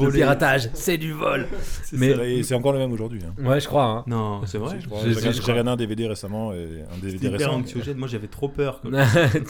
le 0.00 0.10
piratage, 0.10 0.70
c'est 0.74 0.98
du 0.98 1.12
vol. 1.12 1.46
C'est 1.82 2.54
encore 2.54 2.72
le 2.72 2.78
même 2.78 2.92
aujourd'hui. 2.92 3.20
Hein. 3.24 3.34
Ouais, 3.42 3.60
je 3.60 3.66
crois. 3.66 3.84
Hein. 3.84 4.04
Non, 4.06 4.42
c'est 4.46 4.58
vrai. 4.58 4.78
J'ai 4.80 5.40
regardé 5.40 5.70
un 5.70 5.76
DVD 5.76 6.08
récemment 6.08 6.52
et 6.52 6.84
un 6.92 6.98
DVD 6.98 7.28
récent. 7.28 7.54
anxiogène. 7.54 7.96
Moi, 7.96 8.08
j'avais 8.08 8.26
trop 8.26 8.48
peur. 8.48 8.82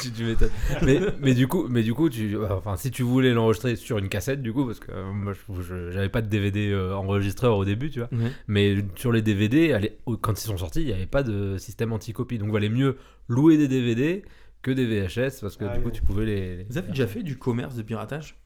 tu, 0.00 0.12
tu 0.12 0.24
m'étonnes. 0.24 0.50
mais, 0.82 1.00
mais 1.20 1.34
du 1.34 1.48
coup, 1.48 1.66
mais 1.68 1.82
du 1.82 1.94
coup, 1.94 2.10
tu, 2.10 2.36
enfin, 2.50 2.76
si 2.76 2.90
tu 2.90 3.02
voulais 3.02 3.32
l'enregistrer 3.32 3.76
sur 3.76 3.98
une 3.98 4.08
cassette, 4.08 4.42
du 4.42 4.52
coup, 4.52 4.66
parce 4.66 4.80
que 4.80 4.92
moi, 5.12 5.32
j'avais 5.92 6.08
pas 6.08 6.22
de 6.22 6.28
DVD 6.28 6.70
euh, 6.70 6.94
enregistreur 6.94 7.56
au 7.56 7.64
début, 7.64 7.90
tu 7.90 8.00
vois. 8.00 8.08
Mm. 8.12 8.28
Mais 8.48 8.76
sur 8.96 9.12
les 9.12 9.22
DVD, 9.22 9.78
quand 10.20 10.32
ils 10.32 10.46
sont 10.46 10.58
sortis, 10.58 10.82
il 10.82 10.86
n'y 10.86 10.92
avait 10.92 11.06
pas 11.06 11.22
de 11.22 11.56
système 11.56 11.92
anti-copie. 11.92 12.38
Donc, 12.38 12.52
valait 12.52 12.68
mieux 12.68 12.96
louer 13.28 13.56
des 13.56 13.68
DVD 13.68 14.24
que 14.62 14.70
des 14.70 14.86
VHS 14.86 15.40
parce 15.40 15.56
que 15.56 15.64
Ah 15.64 15.76
du 15.76 15.82
coup, 15.82 15.90
tu 15.90 16.02
pouvais 16.02 16.26
les. 16.26 16.56
les- 16.58 16.64
Vous 16.64 16.78
avez 16.78 16.88
déjà 16.88 17.06
fait 17.06 17.22
du 17.22 17.38
commerce 17.38 17.74
de 17.76 17.82
piratage? 17.82 18.36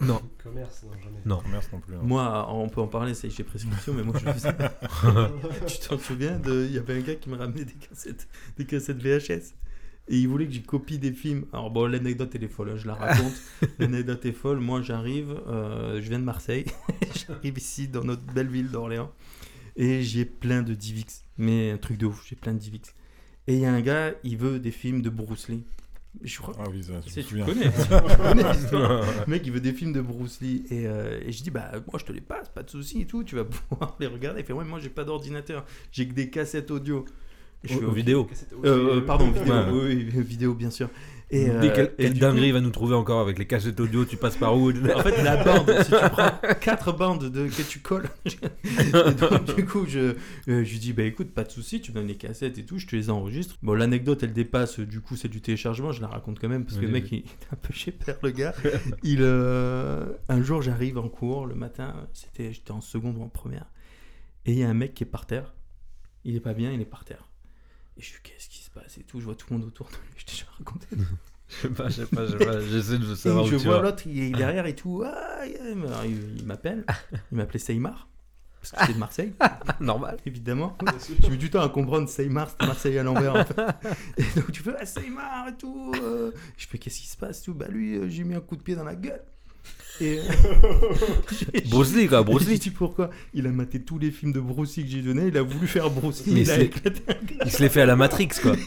Non. 0.00 0.20
Commerce, 0.42 0.82
non, 0.84 0.90
jamais. 1.02 1.18
Non. 1.24 1.38
Commerce 1.38 1.72
non 1.72 1.80
plus. 1.80 1.94
hein. 1.94 2.00
Moi, 2.02 2.46
on 2.52 2.68
peut 2.68 2.80
en 2.80 2.88
parler, 2.88 3.14
c'est 3.14 3.30
j'ai 3.30 3.44
prescription, 3.44 3.94
mais 3.94 4.02
moi 4.02 4.14
je 4.18 4.24
le 4.26 4.32
faisais. 4.32 4.50
tu 5.68 5.88
t'en 5.88 5.98
souviens 5.98 6.38
de... 6.38 6.66
Il 6.68 6.72
y 6.74 6.78
avait 6.78 6.94
un 6.98 7.00
gars 7.00 7.14
qui 7.14 7.28
me 7.30 7.36
ramenait 7.36 7.64
des 7.64 7.74
cassettes, 7.74 8.26
des 8.56 8.64
cassettes 8.66 8.98
VHS. 9.00 9.54
Et 10.08 10.18
il 10.18 10.28
voulait 10.28 10.46
que 10.46 10.52
j'y 10.52 10.62
copie 10.62 10.98
des 10.98 11.12
films. 11.12 11.46
Alors 11.52 11.70
bon, 11.70 11.86
l'anecdote 11.86 12.30
elle 12.34 12.44
est 12.44 12.48
folle, 12.48 12.70
hein, 12.70 12.76
je 12.76 12.86
la 12.86 12.94
raconte. 12.94 13.32
l'anecdote 13.78 14.26
est 14.26 14.32
folle. 14.32 14.58
Moi 14.58 14.82
j'arrive, 14.82 15.34
euh, 15.46 16.02
je 16.02 16.08
viens 16.08 16.18
de 16.18 16.24
Marseille. 16.24 16.66
j'arrive 17.26 17.56
ici 17.56 17.88
dans 17.88 18.04
notre 18.04 18.22
belle 18.22 18.48
ville 18.48 18.70
d'Orléans. 18.70 19.10
Et 19.76 20.02
j'ai 20.02 20.24
plein 20.24 20.62
de 20.62 20.74
Divix. 20.74 21.24
Mais 21.38 21.70
un 21.70 21.78
truc 21.78 21.96
de 21.98 22.06
ouf, 22.06 22.26
j'ai 22.28 22.36
plein 22.36 22.52
de 22.52 22.58
Divix. 22.58 22.94
Et 23.46 23.54
il 23.54 23.60
y 23.60 23.66
a 23.66 23.72
un 23.72 23.80
gars, 23.80 24.12
il 24.24 24.36
veut 24.36 24.58
des 24.58 24.70
films 24.70 25.02
de 25.02 25.10
Bruce 25.10 25.48
Lee. 25.48 25.64
Je 26.22 26.38
crois 26.38 26.54
Ah 26.60 26.64
oui, 26.70 26.82
ça, 26.84 26.92
je 27.06 27.20
tu 27.22 27.38
connais, 27.42 27.70
tu 27.72 28.16
connais 28.16 28.52
l'histoire. 28.52 29.02
Le 29.26 29.30
mec, 29.30 29.42
il 29.44 29.52
veut 29.52 29.60
des 29.60 29.72
films 29.72 29.92
de 29.92 30.00
Bruce 30.00 30.40
Lee. 30.40 30.64
Et, 30.70 30.86
euh, 30.86 31.20
et 31.26 31.32
je 31.32 31.42
dis, 31.42 31.50
bah, 31.50 31.72
moi, 31.90 31.98
je 31.98 32.04
te 32.04 32.12
les 32.12 32.20
passe, 32.20 32.48
pas 32.48 32.62
de 32.62 32.70
souci 32.70 33.00
et 33.02 33.06
tout. 33.06 33.24
Tu 33.24 33.34
vas 33.34 33.44
pouvoir 33.68 33.96
les 34.00 34.06
regarder. 34.06 34.40
Il 34.40 34.46
fait, 34.46 34.52
ouais, 34.52 34.64
moi, 34.64 34.78
j'ai 34.78 34.88
pas 34.90 35.04
d'ordinateur. 35.04 35.64
J'ai 35.90 36.06
que 36.08 36.14
des 36.14 36.30
cassettes 36.30 36.70
audio. 36.70 37.04
Je 37.64 37.78
vidéos. 37.78 38.24
Cassette 38.26 38.52
Euh, 38.64 38.98
euh, 38.98 39.00
pardon, 39.00 39.30
vidéo, 39.30 39.52
Ouais. 39.54 39.70
oui, 39.72 40.04
vidéo, 40.22 40.54
bien 40.54 40.70
sûr. 40.70 40.88
Et, 41.30 41.48
euh, 41.48 41.60
Dis 41.60 42.04
et 42.04 42.10
dinguerie 42.10 42.48
coup- 42.48 42.54
va 42.54 42.60
nous 42.60 42.70
trouver 42.70 42.94
encore 42.94 43.20
avec 43.20 43.38
les 43.38 43.46
cassettes 43.46 43.80
audio, 43.80 44.04
tu 44.04 44.16
passes 44.16 44.36
par 44.36 44.56
où 44.56 44.70
En 44.70 45.02
fait, 45.02 45.22
la 45.22 45.36
bande, 45.44 45.70
si 45.82 45.90
tu 45.90 45.96
prends 46.10 46.30
quatre 46.60 46.92
bandes 46.92 47.30
de, 47.30 47.46
que 47.48 47.62
tu 47.62 47.80
colles, 47.80 48.08
donc, 49.18 49.56
du 49.56 49.64
coup, 49.64 49.86
je, 49.86 49.98
euh, 49.98 50.14
je 50.46 50.52
lui 50.54 50.78
dis, 50.78 50.92
bah 50.92 51.02
écoute, 51.04 51.30
pas 51.32 51.44
de 51.44 51.50
souci, 51.50 51.80
tu 51.80 51.90
me 51.92 51.96
donnes 51.96 52.06
les 52.06 52.16
cassettes 52.16 52.58
et 52.58 52.64
tout, 52.64 52.78
je 52.78 52.86
te 52.86 52.94
les 52.94 53.10
enregistre. 53.10 53.56
Bon, 53.62 53.74
l'anecdote, 53.74 54.22
elle 54.22 54.32
dépasse, 54.32 54.80
du 54.80 55.00
coup, 55.00 55.16
c'est 55.16 55.28
du 55.28 55.40
téléchargement, 55.40 55.92
je 55.92 56.02
la 56.02 56.08
raconte 56.08 56.38
quand 56.38 56.48
même, 56.48 56.64
parce 56.64 56.76
que 56.76 56.84
le 56.84 56.92
mec, 56.92 57.04
oui. 57.10 57.24
il 57.24 57.30
est 57.30 57.52
un 57.52 57.56
peu 57.56 57.72
chez 57.72 57.90
père, 57.90 58.18
le 58.22 58.30
gars. 58.30 58.54
Il, 59.02 59.18
euh, 59.20 60.04
un 60.28 60.42
jour, 60.42 60.62
j'arrive 60.62 60.98
en 60.98 61.08
cours, 61.08 61.46
le 61.46 61.54
matin, 61.54 61.94
c'était, 62.12 62.52
j'étais 62.52 62.70
en 62.72 62.80
seconde 62.80 63.16
ou 63.16 63.22
en 63.22 63.28
première, 63.28 63.66
et 64.46 64.52
il 64.52 64.58
y 64.58 64.62
a 64.62 64.68
un 64.68 64.74
mec 64.74 64.94
qui 64.94 65.04
est 65.04 65.06
par 65.06 65.26
terre, 65.26 65.54
il 66.24 66.36
est 66.36 66.40
pas 66.40 66.54
bien, 66.54 66.70
il 66.72 66.80
est 66.80 66.86
par 66.86 67.04
terre. 67.04 67.28
Et 67.96 68.02
je 68.02 68.06
suis, 68.06 68.18
qu'est-ce 68.22 68.48
qui 68.48 68.63
passe 68.74 68.98
et 68.98 69.02
tout, 69.04 69.20
je 69.20 69.24
vois 69.24 69.34
tout 69.34 69.46
le 69.50 69.58
monde 69.58 69.66
autour 69.66 69.86
de 69.88 69.92
lui, 69.94 70.00
je 70.16 70.24
t'ai 70.24 70.32
déjà 70.32 70.46
raconté. 70.58 70.86
Je 71.48 71.54
sais 71.56 71.68
pas, 71.68 71.88
je 71.88 71.94
sais 72.02 72.06
pas, 72.06 72.26
je 72.26 72.32
sais 72.38 72.44
pas, 72.44 72.60
j'essaie 72.60 72.98
de 72.98 73.12
Et 73.12 73.16
savoir 73.16 73.46
je 73.46 73.54
où 73.54 73.58
tu 73.58 73.64
vois 73.66 73.76
vas. 73.76 73.82
l'autre, 73.82 74.02
il 74.06 74.18
est 74.22 74.30
derrière 74.30 74.66
et 74.66 74.74
tout. 74.74 75.02
Ah, 75.06 75.46
il 75.46 75.52
il- 76.10 76.38
il 76.38 76.46
m'appelle. 76.46 76.84
Il 77.30 77.36
m'appelait 77.36 77.58
Seymar. 77.58 78.08
Parce 78.60 78.72
que 78.72 78.80
j'étais 78.80 78.94
de 78.94 78.98
Marseille, 78.98 79.34
Normal. 79.80 80.16
évidemment. 80.24 80.74
J'ai 81.20 81.28
mis 81.28 81.36
du 81.36 81.50
temps 81.50 81.60
à 81.60 81.68
comprendre 81.68 82.08
Seymar, 82.08 82.48
c'était 82.48 82.66
Marseille 82.66 82.98
à 82.98 83.02
l'envers. 83.02 83.34
En 83.36 83.44
fait. 83.44 83.60
Et 84.16 84.40
donc 84.40 84.50
tu 84.52 84.62
fais 84.62 84.74
ah, 84.80 84.86
Seymar 84.86 85.48
et 85.48 85.54
tout. 85.56 85.92
euh. 86.02 86.30
Je 86.56 86.66
fais 86.66 86.78
qu'est-ce 86.78 86.98
qui 87.00 87.06
se 87.06 87.16
passe 87.18 87.42
et 87.42 87.44
tout? 87.44 87.52
Bah 87.54 87.66
lui, 87.68 87.94
euh, 87.98 88.08
j'ai 88.08 88.24
mis 88.24 88.34
un 88.34 88.40
coup 88.40 88.56
de 88.56 88.62
pied 88.62 88.74
dans 88.74 88.84
la 88.84 88.94
gueule. 88.96 89.20
Et. 90.00 90.18
Bruce 91.70 91.94
Lee, 91.94 92.06
quoi, 92.08 92.22
Bruce 92.22 92.46
Lee. 92.48 92.58
dit 92.58 92.70
pourquoi? 92.70 93.10
Il 93.32 93.46
a 93.46 93.50
maté 93.50 93.80
tous 93.80 93.98
les 93.98 94.10
films 94.10 94.32
de 94.32 94.40
Bruce 94.40 94.76
Lee 94.76 94.84
que 94.84 94.90
j'ai 94.90 95.02
donné. 95.02 95.28
Il 95.28 95.36
a 95.36 95.42
voulu 95.42 95.66
faire 95.66 95.90
Bruce 95.90 96.26
Lee. 96.26 96.34
Mais 96.34 96.40
il 96.42 96.50
a 96.50 96.54
c'est- 96.56 96.64
éclaté 96.64 97.00
un 97.08 97.12
gars. 97.12 97.44
Il 97.44 97.50
se 97.50 97.62
l'est 97.62 97.68
fait 97.68 97.82
à 97.82 97.86
la 97.86 97.96
Matrix, 97.96 98.28
quoi. 98.42 98.52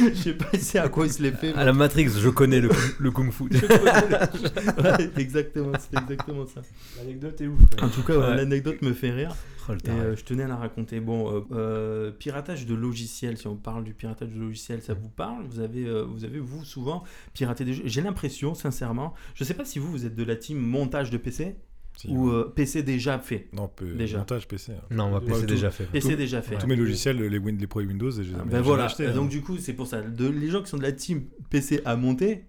Je 0.00 0.14
sais 0.14 0.32
pas 0.34 0.46
c'est 0.58 0.78
à 0.78 0.88
quoi 0.88 1.06
il 1.06 1.12
se 1.12 1.22
l'est 1.22 1.32
fait. 1.32 1.52
À 1.54 1.64
la 1.64 1.72
Matrix, 1.72 2.08
je 2.18 2.28
connais 2.28 2.60
le, 2.60 2.70
le 2.98 3.10
kung 3.12 3.30
fu. 3.32 3.44
Ouais, 3.44 5.10
exactement, 5.16 5.72
c'était 5.78 5.98
exactement 6.02 6.46
ça. 6.46 6.62
L'anecdote 6.98 7.40
est 7.40 7.46
ouf. 7.46 7.60
En 7.82 7.88
tout 7.88 8.02
cas, 8.02 8.14
Ouais. 8.18 8.36
l'anecdote 8.36 8.82
me 8.82 8.92
fait 8.92 9.10
rire. 9.10 9.34
Oh, 9.68 9.72
Et 9.72 9.88
euh, 9.90 10.14
je 10.16 10.24
tenais 10.24 10.42
à 10.42 10.48
la 10.48 10.56
raconter. 10.56 11.00
Bon, 11.00 11.30
euh, 11.34 11.40
euh, 11.52 12.10
piratage 12.10 12.66
de 12.66 12.74
logiciels, 12.74 13.38
si 13.38 13.46
on 13.46 13.56
parle 13.56 13.82
du 13.84 13.94
piratage 13.94 14.28
de 14.30 14.38
logiciels, 14.38 14.82
ça 14.82 14.92
vous 14.94 15.08
parle? 15.08 15.44
Vous 15.48 15.58
avez, 15.60 15.86
euh, 15.86 16.02
vous 16.04 16.24
avez, 16.24 16.38
vous, 16.38 16.64
souvent 16.64 17.02
piraté 17.32 17.64
des 17.64 17.72
jeux? 17.74 17.82
J'ai 17.86 18.02
l'impression, 18.02 18.54
sincèrement, 18.54 19.14
je 19.34 19.42
sais 19.44 19.54
pas 19.54 19.64
si 19.64 19.78
vous, 19.78 19.90
vous 19.90 20.04
êtes 20.04 20.14
de 20.14 20.24
la 20.24 20.36
team 20.36 20.58
montage 20.58 21.10
de 21.10 21.16
PC 21.16 21.56
Si, 21.96 22.08
ou 22.08 22.28
ouais. 22.28 22.34
euh, 22.34 22.44
PC 22.44 22.82
déjà 22.82 23.18
fait. 23.18 23.48
Non, 23.52 23.70
déjà. 23.96 24.18
montage 24.18 24.48
PC. 24.48 24.72
hein. 24.72 24.82
Non, 24.90 25.04
on 25.04 25.10
va 25.12 25.18
Ouais, 25.18 25.26
PC 25.26 25.40
tout- 25.42 25.46
déjà 25.46 25.70
fait. 25.70 25.84
PC 25.84 26.10
Tout- 26.10 26.16
déjà 26.16 26.42
fait. 26.42 26.56
Tous 26.58 26.66
mes 26.66 26.74
logiciels, 26.76 27.18
les, 27.18 27.38
Win- 27.38 27.56
les 27.58 27.66
Pro 27.66 27.80
et 27.80 27.86
Windows, 27.86 28.10
et 28.10 28.14
je 28.16 28.20
les 28.22 28.30
ai 28.30 28.34
Ah, 28.34 28.38
jamais 28.38 28.50
ben 28.50 28.60
voilà, 28.62 28.84
achetés, 28.86 29.04
Et 29.04 29.06
hein. 29.08 29.14
donc 29.14 29.28
du 29.30 29.42
coup, 29.42 29.56
c'est 29.58 29.74
pour 29.74 29.86
ça. 29.86 30.00
De, 30.02 30.28
les 30.28 30.48
gens 30.50 30.60
qui 30.62 30.68
sont 30.70 30.76
de 30.78 30.82
la 30.82 30.92
team 30.92 31.22
PC 31.50 31.80
à 31.84 31.94
monter, 31.96 32.44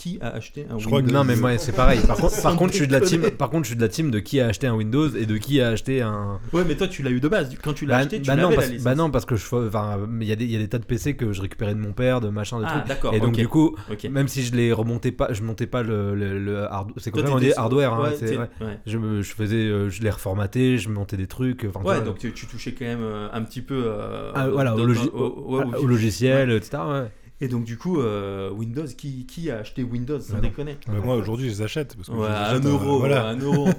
qui 0.00 0.18
a 0.22 0.28
acheté 0.30 0.66
un 0.70 0.78
Je 0.78 0.86
crois 0.86 1.00
que- 1.00 1.06
Windows 1.06 1.18
Non 1.18 1.24
mais 1.24 1.36
moi 1.36 1.58
c'est 1.58 1.72
pareil. 1.76 2.00
Par 2.06 2.16
contre, 2.20 2.32
par 2.32 2.52
Sans 2.52 2.56
contre, 2.56 2.72
je 2.72 2.78
suis 2.78 2.86
de 2.86 2.92
la 2.92 3.00
team. 3.02 3.22
Par 3.32 3.50
contre, 3.50 3.64
je 3.64 3.68
suis 3.70 3.76
de 3.76 3.82
la 3.82 3.88
team 3.88 4.10
de 4.10 4.18
qui 4.18 4.40
a 4.40 4.46
acheté 4.46 4.66
un 4.66 4.74
Windows 4.74 5.08
et 5.10 5.26
de 5.26 5.36
qui 5.36 5.60
a 5.60 5.68
acheté 5.68 6.00
un. 6.00 6.40
Ouais, 6.54 6.62
mais 6.66 6.74
toi, 6.74 6.88
tu 6.88 7.02
l'as 7.02 7.10
eu 7.10 7.20
de 7.20 7.28
base. 7.28 7.54
Quand 7.62 7.74
tu 7.74 7.84
l'as 7.84 7.96
Bah, 7.96 8.00
acheté, 8.00 8.20
tu 8.22 8.26
bah 8.28 8.36
non, 8.36 8.44
l'avais 8.44 8.54
parce, 8.56 8.66
la 8.68 8.72
licence. 8.72 8.84
bah 8.84 8.94
non, 8.94 9.10
parce 9.10 9.24
que 9.26 9.36
je, 9.36 9.44
enfin, 9.54 9.98
il 10.20 10.26
y 10.26 10.32
a 10.32 10.36
des, 10.36 10.44
il 10.46 10.50
y 10.52 10.56
a 10.56 10.58
des 10.58 10.68
tas 10.68 10.78
de 10.78 10.84
PC 10.86 11.14
que 11.16 11.32
je 11.32 11.42
récupérais 11.42 11.74
de 11.74 11.80
mon 11.80 11.92
père, 11.92 12.20
de 12.22 12.28
machin, 12.30 12.58
de 12.60 12.64
Ah, 12.66 12.70
trucs. 12.76 12.86
d'accord. 12.86 13.12
Et 13.14 13.20
donc 13.20 13.34
du 13.34 13.46
coup, 13.48 13.76
même 14.10 14.28
si 14.28 14.42
je 14.42 14.54
les 14.54 14.72
remontais 14.72 15.12
pas, 15.12 15.32
je 15.32 15.42
montais 15.42 15.66
pas 15.66 15.82
le, 15.82 16.14
le, 16.14 16.38
le 16.38 16.62
hard- 16.64 16.92
c'est 16.96 17.10
Toi, 17.10 17.22
comment 17.22 17.36
on 17.36 17.38
dit 17.40 17.52
hardware. 17.54 17.92
hein, 17.94 18.02
ouais, 18.04 18.16
c'est- 18.18 18.26
t'es- 18.26 18.38
ouais. 18.38 18.48
ouais. 18.62 18.78
Je, 18.86 18.96
me- 18.98 19.20
je 19.22 19.32
faisais, 19.34 19.56
euh, 19.56 19.90
je 19.90 20.02
les 20.02 20.10
reformatais, 20.10 20.78
je 20.78 20.88
montais 20.88 21.16
des 21.18 21.26
trucs. 21.26 21.66
Ouais, 21.84 22.00
donc 22.00 22.18
tu, 22.18 22.32
tu 22.32 22.46
touchais 22.46 22.72
quand 22.72 22.84
même 22.86 23.02
euh, 23.02 23.28
un 23.32 23.42
petit 23.42 23.60
peu 23.60 23.82
euh, 23.86 24.32
ah, 24.34 24.48
voilà, 24.48 24.74
au 24.74 25.86
logiciel, 25.86 26.50
etc. 26.52 26.78
ouais. 26.88 27.10
Et 27.42 27.48
donc 27.48 27.64
du 27.64 27.78
coup, 27.78 28.00
euh, 28.00 28.50
Windows, 28.50 28.84
qui, 28.84 29.24
qui 29.24 29.50
a 29.50 29.58
acheté 29.60 29.82
Windows 29.82 30.20
sans 30.20 30.34
Bah 30.34 30.40
déconner 30.40 30.76
Bah, 30.86 30.92
moi, 31.02 31.16
aujourd'hui, 31.16 31.46
je 31.48 31.52
les 31.54 31.62
achète. 31.62 31.96
Parce 31.96 32.08
que 32.08 32.12
Ouais, 32.14 32.26
je 32.26 32.32
les 32.32 32.34
à 32.36 32.42
achète, 32.48 32.64
1 32.66 32.68
euh, 32.68 32.72
euro, 32.72 32.98
Voilà. 32.98 33.28
un 33.28 33.38
euro. 33.38 33.64
non, 33.68 33.72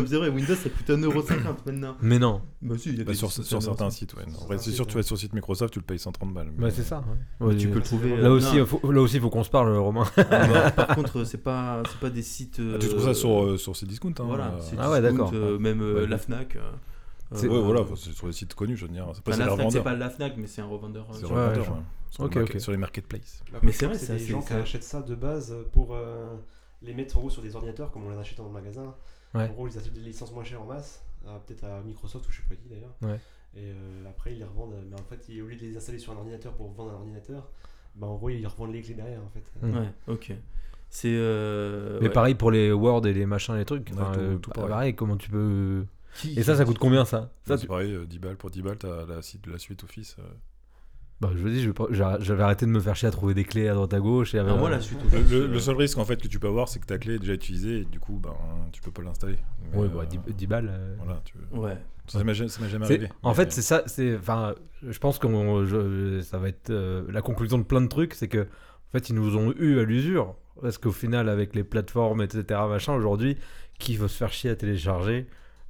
mais 0.00 0.06
c'est 0.06 0.16
vrai, 0.16 0.28
Windows 0.28 0.54
ça 0.54 0.68
coûte 0.68 0.88
1,50€ 0.88 1.56
maintenant. 1.66 1.96
Mais 2.02 2.18
non, 2.18 2.42
Bah 2.60 2.74
si, 2.78 2.90
il 2.90 2.98
y 2.98 3.00
a 3.00 3.04
Bah, 3.04 3.12
des 3.12 3.16
sur, 3.16 3.32
certains 3.32 3.86
1,50. 3.88 3.90
sites, 3.92 4.14
ouais. 4.14 4.24
Non, 4.26 4.58
c'est 4.58 4.72
sûr, 4.72 4.86
tu 4.86 4.94
vas 4.96 5.02
sur 5.02 5.14
le 5.14 5.20
site 5.20 5.32
Microsoft, 5.32 5.72
tu 5.72 5.78
le 5.78 5.84
payes 5.86 5.98
130 5.98 6.34
balles. 6.34 6.48
bah, 6.48 6.52
mais- 6.66 6.70
c'est 6.70 6.82
ça. 6.82 7.02
ouais. 7.40 7.56
Tu 7.56 7.68
peux 7.68 7.76
le 7.78 7.82
trouver. 7.84 8.16
Là 8.16 8.28
euh, 8.28 8.36
aussi, 8.36 8.56
non. 8.58 8.66
faut, 8.66 8.92
là 8.92 9.00
aussi, 9.00 9.18
faut 9.20 9.30
qu'on 9.30 9.44
se 9.44 9.50
parle, 9.50 9.74
Romain. 9.76 10.04
Ah, 10.18 10.46
bah, 10.46 10.70
par 10.70 10.88
contre, 10.96 11.24
c'est 11.24 11.38
pas, 11.42 11.82
c'est 11.88 11.98
pas 11.98 12.10
des 12.10 12.22
sites. 12.22 12.60
Ah, 12.60 12.78
tu 12.78 12.88
trouves 12.88 13.04
ça 13.04 13.14
sur, 13.14 13.42
euh, 13.42 13.56
sur 13.56 13.72
Cdiscount. 13.74 14.10
Hein, 14.18 14.24
Voilà, 14.26 14.54
c'est 14.60 14.76
Ah 14.78 14.90
ouais, 14.90 15.00
Discount, 15.00 15.30
d'accord. 15.30 15.60
même 15.60 15.80
Ouais. 15.80 16.06
la 16.06 16.18
Fnac. 16.18 16.58
C'est- 17.34 17.48
Ouais, 17.48 17.58
voilà, 17.60 17.80
c'est 17.96 18.12
sur 18.12 18.26
les 18.26 18.32
sites 18.34 18.54
connus, 18.54 18.76
je 18.76 18.84
veux 18.86 18.92
dire. 18.92 19.06
C'est 19.14 19.24
pas 19.24 19.32
c'est 19.32 19.38
la 19.38 19.50
Fnac, 19.54 19.72
c'est 19.72 19.82
pas 19.82 19.94
la 19.96 20.10
Fnac, 20.10 20.34
mais 20.36 20.46
c'est 20.46 20.60
un 20.60 20.66
revendeur. 20.66 21.06
C'est 21.12 21.20
sur- 21.26 21.34
leur 21.34 21.52
Sur 22.14 22.24
Ok, 22.24 22.34
le 22.34 22.40
market- 22.42 22.56
ok. 22.56 22.60
Sur 22.62 22.72
les 22.72 22.78
marketplaces. 22.78 23.42
Bah, 23.52 23.58
Mais 23.62 23.72
c'est 23.72 23.86
vrai, 23.86 23.98
c'est 23.98 24.16
des 24.16 24.24
gens 24.26 24.40
qui 24.42 24.52
achètent 24.52 24.82
ça 24.84 25.02
de 25.02 25.14
base 25.14 25.54
pour 25.72 25.94
euh, 25.94 26.36
les 26.82 26.94
mettre 26.94 27.16
en 27.16 27.20
gros 27.20 27.30
sur 27.30 27.42
des 27.42 27.54
ordinateurs 27.56 27.90
comme 27.90 28.04
on 28.06 28.10
les 28.10 28.18
achète 28.18 28.38
dans 28.38 28.44
le 28.46 28.52
magasin. 28.52 28.94
Ouais. 29.34 29.48
En 29.48 29.52
gros, 29.52 29.66
ils 29.68 29.76
achètent 29.76 29.92
des 29.92 30.00
licences 30.00 30.32
moins 30.32 30.44
chères 30.44 30.62
en 30.62 30.66
masse, 30.66 31.02
euh, 31.26 31.36
peut-être 31.44 31.64
à 31.64 31.80
Microsoft 31.82 32.28
ou 32.28 32.30
je 32.32 32.36
sais 32.36 32.42
pas 32.48 32.54
qui 32.54 32.68
d'ailleurs. 32.68 32.94
Ouais. 33.02 33.18
Et 33.56 33.72
euh, 33.72 34.08
après, 34.08 34.32
ils 34.32 34.38
les 34.38 34.44
revendent. 34.44 34.74
Mais 34.88 34.94
en 34.94 35.04
fait, 35.04 35.24
ils- 35.28 35.42
au 35.42 35.46
lieu 35.46 35.56
de 35.56 35.62
les 35.62 35.76
installer 35.76 35.98
sur 35.98 36.12
un 36.12 36.16
ordinateur 36.16 36.52
pour 36.52 36.70
vendre 36.72 36.92
un 36.92 36.94
ordinateur, 36.94 37.48
bah, 37.96 38.06
en 38.06 38.14
gros, 38.16 38.30
ils 38.30 38.46
revendent 38.46 38.72
les 38.72 38.82
clés 38.82 38.94
derrière 38.94 39.20
en 39.20 39.28
fait. 39.30 39.44
Ouais, 39.66 39.88
ok. 40.06 40.32
C'est. 40.90 41.08
euh, 41.12 41.98
Mais 42.00 42.06
ouais. 42.06 42.12
pareil 42.12 42.34
pour 42.36 42.52
les 42.52 42.70
Word 42.70 43.04
et 43.08 43.12
les 43.12 43.26
machins, 43.26 43.56
les 43.56 43.64
trucs. 43.64 43.88
Ouais, 43.90 43.96
enfin, 43.98 44.12
tout- 44.12 44.20
euh, 44.20 44.36
tout 44.36 44.50
pareil. 44.50 44.70
pareil. 44.70 44.94
comment 44.94 45.16
tu 45.16 45.30
peux. 45.30 45.84
Qui- 46.16 46.38
Et 46.38 46.44
ça, 46.44 46.54
ça 46.54 46.64
coûte 46.64 46.78
combien 46.78 47.04
ça 47.04 47.32
Ça, 47.44 47.56
C'est 47.56 47.62
tu- 47.62 47.66
pareil, 47.66 47.92
euh, 47.92 48.06
10 48.06 48.20
balles. 48.20 48.36
Pour 48.36 48.50
10 48.50 48.62
balles, 48.62 48.78
t'as 48.78 49.04
la, 49.04 49.16
la 49.16 49.58
suite 49.58 49.82
Office. 49.82 50.14
euh. 50.20 50.22
Bah, 51.24 51.30
je 51.34 51.70
pas- 51.70 51.86
j'arr- 51.90 52.20
j'avais 52.20 52.42
arrêté 52.42 52.66
de 52.66 52.70
me 52.70 52.80
faire 52.80 52.94
chier 52.96 53.08
à 53.08 53.10
trouver 53.10 53.34
des 53.34 53.44
clés 53.44 53.68
à 53.68 53.74
droite 53.74 53.94
à 53.94 54.00
gauche. 54.00 54.34
Et 54.34 54.38
à- 54.38 54.44
moi, 54.44 54.68
la 54.70 54.80
suite. 54.80 54.98
Le, 55.12 55.18
le- 55.20 55.44
euh, 55.44 55.48
le 55.48 55.58
seul 55.58 55.76
risque 55.76 55.98
en 55.98 56.04
fait 56.04 56.20
que 56.20 56.28
tu 56.28 56.38
peux 56.38 56.48
avoir, 56.48 56.68
c'est 56.68 56.78
que 56.80 56.86
ta 56.86 56.98
clé 56.98 57.14
est 57.14 57.18
déjà 57.18 57.32
utilisée 57.34 57.80
et 57.80 57.84
du 57.84 57.98
coup, 58.00 58.20
ben, 58.22 58.34
tu 58.72 58.80
peux 58.82 58.90
pas 58.90 59.02
l'installer. 59.02 59.38
Ouais, 59.74 59.86
euh, 59.86 59.88
bah, 59.88 60.04
10, 60.04 60.18
10 60.34 60.46
balles. 60.46 60.68
euh. 60.70 60.94
Voilà, 61.02 61.20
tu... 61.24 61.34
Ouais. 61.56 61.76
ça 62.06 62.22
m'est 62.24 62.34
jamais 62.34 62.84
arrivé. 62.84 63.08
En 63.22 63.30
Mais- 63.30 63.34
fait, 63.36 63.52
c'est 63.52 63.62
ça. 63.62 63.82
C'est, 63.86 64.16
enfin, 64.16 64.54
je 64.86 64.98
pense 64.98 65.18
que 65.18 66.20
ça 66.22 66.38
va 66.38 66.48
être 66.48 66.70
euh, 66.70 67.04
la 67.10 67.22
conclusion 67.22 67.58
de 67.58 67.64
plein 67.64 67.80
de 67.80 67.88
trucs, 67.88 68.14
c'est 68.14 68.28
que, 68.28 68.40
en 68.42 68.92
fait, 68.92 69.08
ils 69.08 69.14
nous 69.14 69.36
ont 69.36 69.52
eu 69.58 69.78
à 69.78 69.84
l'usure, 69.84 70.34
parce 70.60 70.78
qu'au 70.78 70.92
final, 70.92 71.28
avec 71.28 71.54
les 71.54 71.64
plateformes, 71.64 72.22
etc., 72.22 72.60
machin, 72.68 72.94
aujourd'hui, 72.94 73.36
qui 73.78 73.96
veut 73.96 74.08
se 74.08 74.16
faire 74.16 74.32
chier 74.32 74.50
à 74.50 74.56
télécharger 74.56 75.26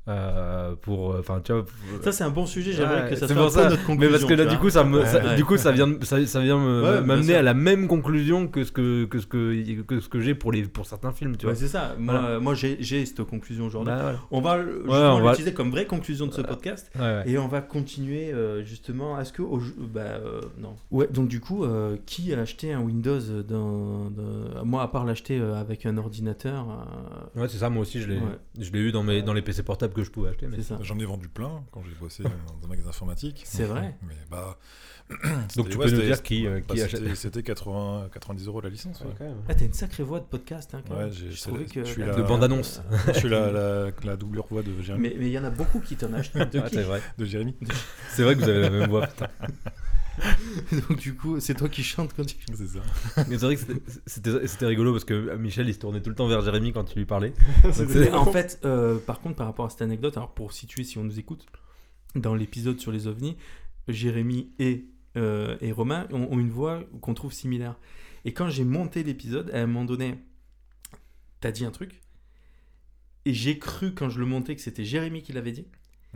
euh, 0.09 0.75
pour, 0.83 1.17
enfin, 1.19 1.41
tu 1.43 1.53
vois. 1.53 1.65
Ça, 2.03 2.13
c'est 2.13 2.25
un 2.25 2.31
bon 2.31 2.47
sujet. 2.47 2.73
J'aimerais 2.73 3.05
Ouais, 3.05 3.11
que 3.11 3.17
ça 3.17 3.27
soit 3.27 3.37
pour 3.37 3.51
ça. 3.51 3.71
notre 3.71 3.85
conclusion. 3.87 4.01
Mais 4.01 4.09
parce 4.09 4.25
que 4.25 4.35
là, 4.35 4.45
du 4.47 4.59
coup, 4.59 4.69
ça, 4.71 4.85
me, 4.85 5.05
ça- 5.07 5.25
Ouais. 5.25 5.37
du 5.37 5.45
coup, 5.45 5.57
ça 5.57 5.73
vient, 5.73 5.89
ça, 6.03 6.25
ça 6.27 6.41
vient 6.41 6.59
m'amener 7.03 7.35
à 7.35 7.43
la 7.43 7.55
même 7.55 7.89
conclusion 7.89 8.47
que 8.49 8.65
ce 8.65 8.73
que, 8.73 9.05
que 9.07 9.19
ce 9.19 9.27
que, 9.27 9.81
que 9.83 10.01
ce 10.01 10.09
que 10.09 10.21
j'ai 10.21 10.35
pour 10.35 10.53
les, 10.53 10.63
pour 10.65 10.87
certains 10.87 11.13
films, 11.13 11.37
tu 11.37 11.47
vois. 11.47 11.55
Ouais, 11.55 11.59
c'est 11.59 11.69
ça. 11.69 11.95
Moi, 11.99 12.19
Voilà. 12.21 12.39
moi 12.41 12.55
j'ai 12.55 12.77
j'ai 12.81 13.05
cette 13.07 13.23
conclusion 13.25 13.67
aujourd'hui. 13.67 13.93
Bah. 13.95 14.15
On 14.31 14.41
va 14.41 14.61
justement 14.63 15.21
va- 15.21 15.31
l'utiliser 15.31 15.55
comme 15.55 15.71
vraie 15.71 15.87
conclusion 15.87 16.27
de 16.27 16.33
ce 16.33 16.43
podcast. 16.43 16.91
Ouais, 16.97 17.01
ouais. 17.03 17.23
Et 17.27 17.39
on 17.39 17.49
va 17.49 17.61
continuer 17.63 18.33
euh, 18.33 18.63
justement. 18.65 19.19
Est-ce 19.19 19.33
que. 19.33 19.43
au- 19.43 19.61
bah, 19.93 20.01
euh, 20.03 20.41
non. 20.61 20.75
Ouais, 20.91 21.09
donc 21.11 21.29
du 21.29 21.41
coup, 21.41 21.65
euh, 21.65 21.97
qui 22.07 22.35
a 22.35 22.41
acheté 22.41 22.73
un 22.73 22.81
Windows 22.81 23.21
dans, 23.49 24.11
dans- 24.11 24.65
Moi, 24.65 24.83
à 24.83 24.89
part 24.89 25.05
l'acheter 25.07 25.39
euh, 25.41 25.55
avec 25.55 25.87
un 25.87 25.97
ordinateur. 25.97 26.67
euh, 27.37 27.41
Ouais, 27.41 27.49
c'est 27.49 27.59
ça, 27.59 27.71
moi 27.71 27.83
aussi, 27.83 28.01
je 28.01 28.09
l'ai, 28.09 28.17
Ouais. 28.17 28.23
je 28.61 28.71
l'ai 28.73 28.81
eu 28.81 28.93
dans, 28.93 29.03
mes, 29.03 29.23
dans 29.23 29.33
les 29.33 29.43
PC 29.43 29.63
portables 29.63 29.94
que 29.95 30.05
je 30.05 30.11
pouvais 30.11 30.31
acheter. 30.31 30.47
Mais... 30.49 30.59
J'en 30.83 30.99
ai 30.99 31.05
vendu 31.05 31.29
plein 31.29 31.65
quand 31.73 31.83
j'ai 31.83 31.95
bossé 31.99 32.23
dans 32.25 32.31
un 32.65 32.69
magasin 32.69 32.91
informatique. 32.91 33.43
C'est 33.47 33.65
vrai 33.65 33.97
Mais 34.07 34.15
bah. 34.31 34.59
Donc 35.57 35.69
tu 35.69 35.77
ouais, 35.77 35.85
peux 35.85 35.91
nous 35.93 36.01
dire 36.01 36.23
qui, 36.23 36.47
euh, 36.47 36.61
bah, 36.67 36.75
qui 36.75 36.81
c'était- 36.81 36.97
achète. 36.97 37.17
C'était 37.17 37.43
80, 37.43 38.09
90 38.13 38.47
euros 38.47 38.61
la 38.63 38.71
licence. 38.71 39.01
Ouais, 39.03 39.27
ouais. 39.27 39.33
Ah, 39.49 39.55
t'as 39.55 39.67
une 39.67 39.73
sacrée 39.75 40.03
voix 40.03 40.19
de 40.19 40.25
podcast. 40.25 40.75
Hein, 40.75 40.83
quand 40.89 40.95
Ouais, 40.95 41.05
même. 41.05 41.13
j'ai- 41.13 41.31
Je 41.31 41.51
la- 41.51 41.59
que. 41.65 41.85
je 41.85 41.91
suis 41.91 42.03
la- 42.03 42.15
De 42.15 42.23
bande-annonce. 42.23 42.81
Je 43.09 43.13
suis 43.13 43.29
la, 43.29 43.51
la, 43.53 43.91
la 44.03 44.17
doublure 44.17 44.47
voix 44.51 44.63
de 44.63 44.71
Jérémy. 44.81 45.11
Mais 45.19 45.27
il 45.27 45.33
y 45.33 45.39
en 45.39 45.45
a 45.45 45.51
beaucoup 45.51 45.81
qui 45.81 45.95
t'en 45.97 46.13
achètent. 46.15 46.37
De 46.53 46.59
Ah, 46.59 46.69
qui 46.69 46.77
c'est 46.77 46.83
vrai. 46.85 47.03
De 47.19 47.25
Jérémy. 47.27 47.55
C'est 48.11 48.23
vrai 48.23 48.35
que 48.35 48.41
vous 48.41 48.49
avez 48.49 48.61
la 48.63 48.71
même 48.71 48.89
voix, 48.89 49.07
putain. 49.07 49.29
Donc 50.89 50.99
du 50.99 51.15
coup, 51.15 51.41
c'est 51.41 51.55
toi 51.55 51.69
qui 51.69 51.83
chantes 51.83 52.15
quand 52.15 52.25
tu. 52.25 52.37
C'est 52.55 52.67
ça. 52.67 52.81
Mais 53.29 53.39
c'est 53.39 53.47
vrai 53.47 53.57
que 53.57 53.63
c'était- 54.07 54.47
c'était 54.47 54.67
rigolo 54.67 54.93
parce 54.93 55.05
que 55.05 55.37
Michel 55.37 55.69
il 55.69 55.75
se 55.75 55.79
tournait 55.79 56.01
tout 56.03 56.11
le 56.11 56.17
temps 56.17 56.29
vers 56.29 56.41
Jérémy 56.43 56.73
quand 56.73 56.85
tu 56.85 56.99
lui 56.99 57.07
parlais. 57.07 57.33
C'est 57.73 57.89
c'est- 57.89 57.99
Mais 58.01 58.13
en 58.13 58.31
fait, 58.31 58.61
euh, 58.65 58.99
par 58.99 59.21
contre, 59.21 59.37
par 59.37 59.47
rapport 59.47 59.67
à 59.67 59.71
cette 59.71 59.83
anecdote, 59.83 60.17
alors 60.17 60.33
pour 60.35 60.53
situer 60.53 60.85
si 60.85 60.99
on 60.99 61.05
nous 61.05 61.19
écoute, 61.19 61.47
dans 62.15 62.35
l'épisode 62.35 62.79
sur 62.81 62.93
les 62.93 63.07
ovnis, 63.07 63.37
Jérémy 63.89 64.53
et, 64.59 64.87
euh, 65.17 65.57
et 65.61 65.73
Romain 65.73 66.07
ont, 66.13 66.29
ont 66.31 66.39
une 66.39 66.51
voix 66.51 66.83
qu'on 67.01 67.15
trouve 67.15 67.33
similaire. 67.33 67.77
Et 68.25 68.33
quand 68.33 68.49
j'ai 68.49 68.65
monté 68.65 69.03
l'épisode, 69.03 69.51
à 69.53 69.59
un 69.63 69.67
moment 69.67 69.85
donné, 69.85 70.15
t'as 71.41 71.51
dit 71.51 71.65
un 71.65 71.71
truc, 71.71 72.01
et 73.27 73.35
j'ai 73.35 73.59
cru 73.59 73.93
quand 73.95 74.09
je 74.11 74.19
le 74.21 74.27
montais 74.27 74.55
que 74.55 74.63
c'était 74.63 74.85
Jérémy 74.85 75.23
qui 75.23 75.33
l'avait 75.33 75.53
dit. 75.53 75.67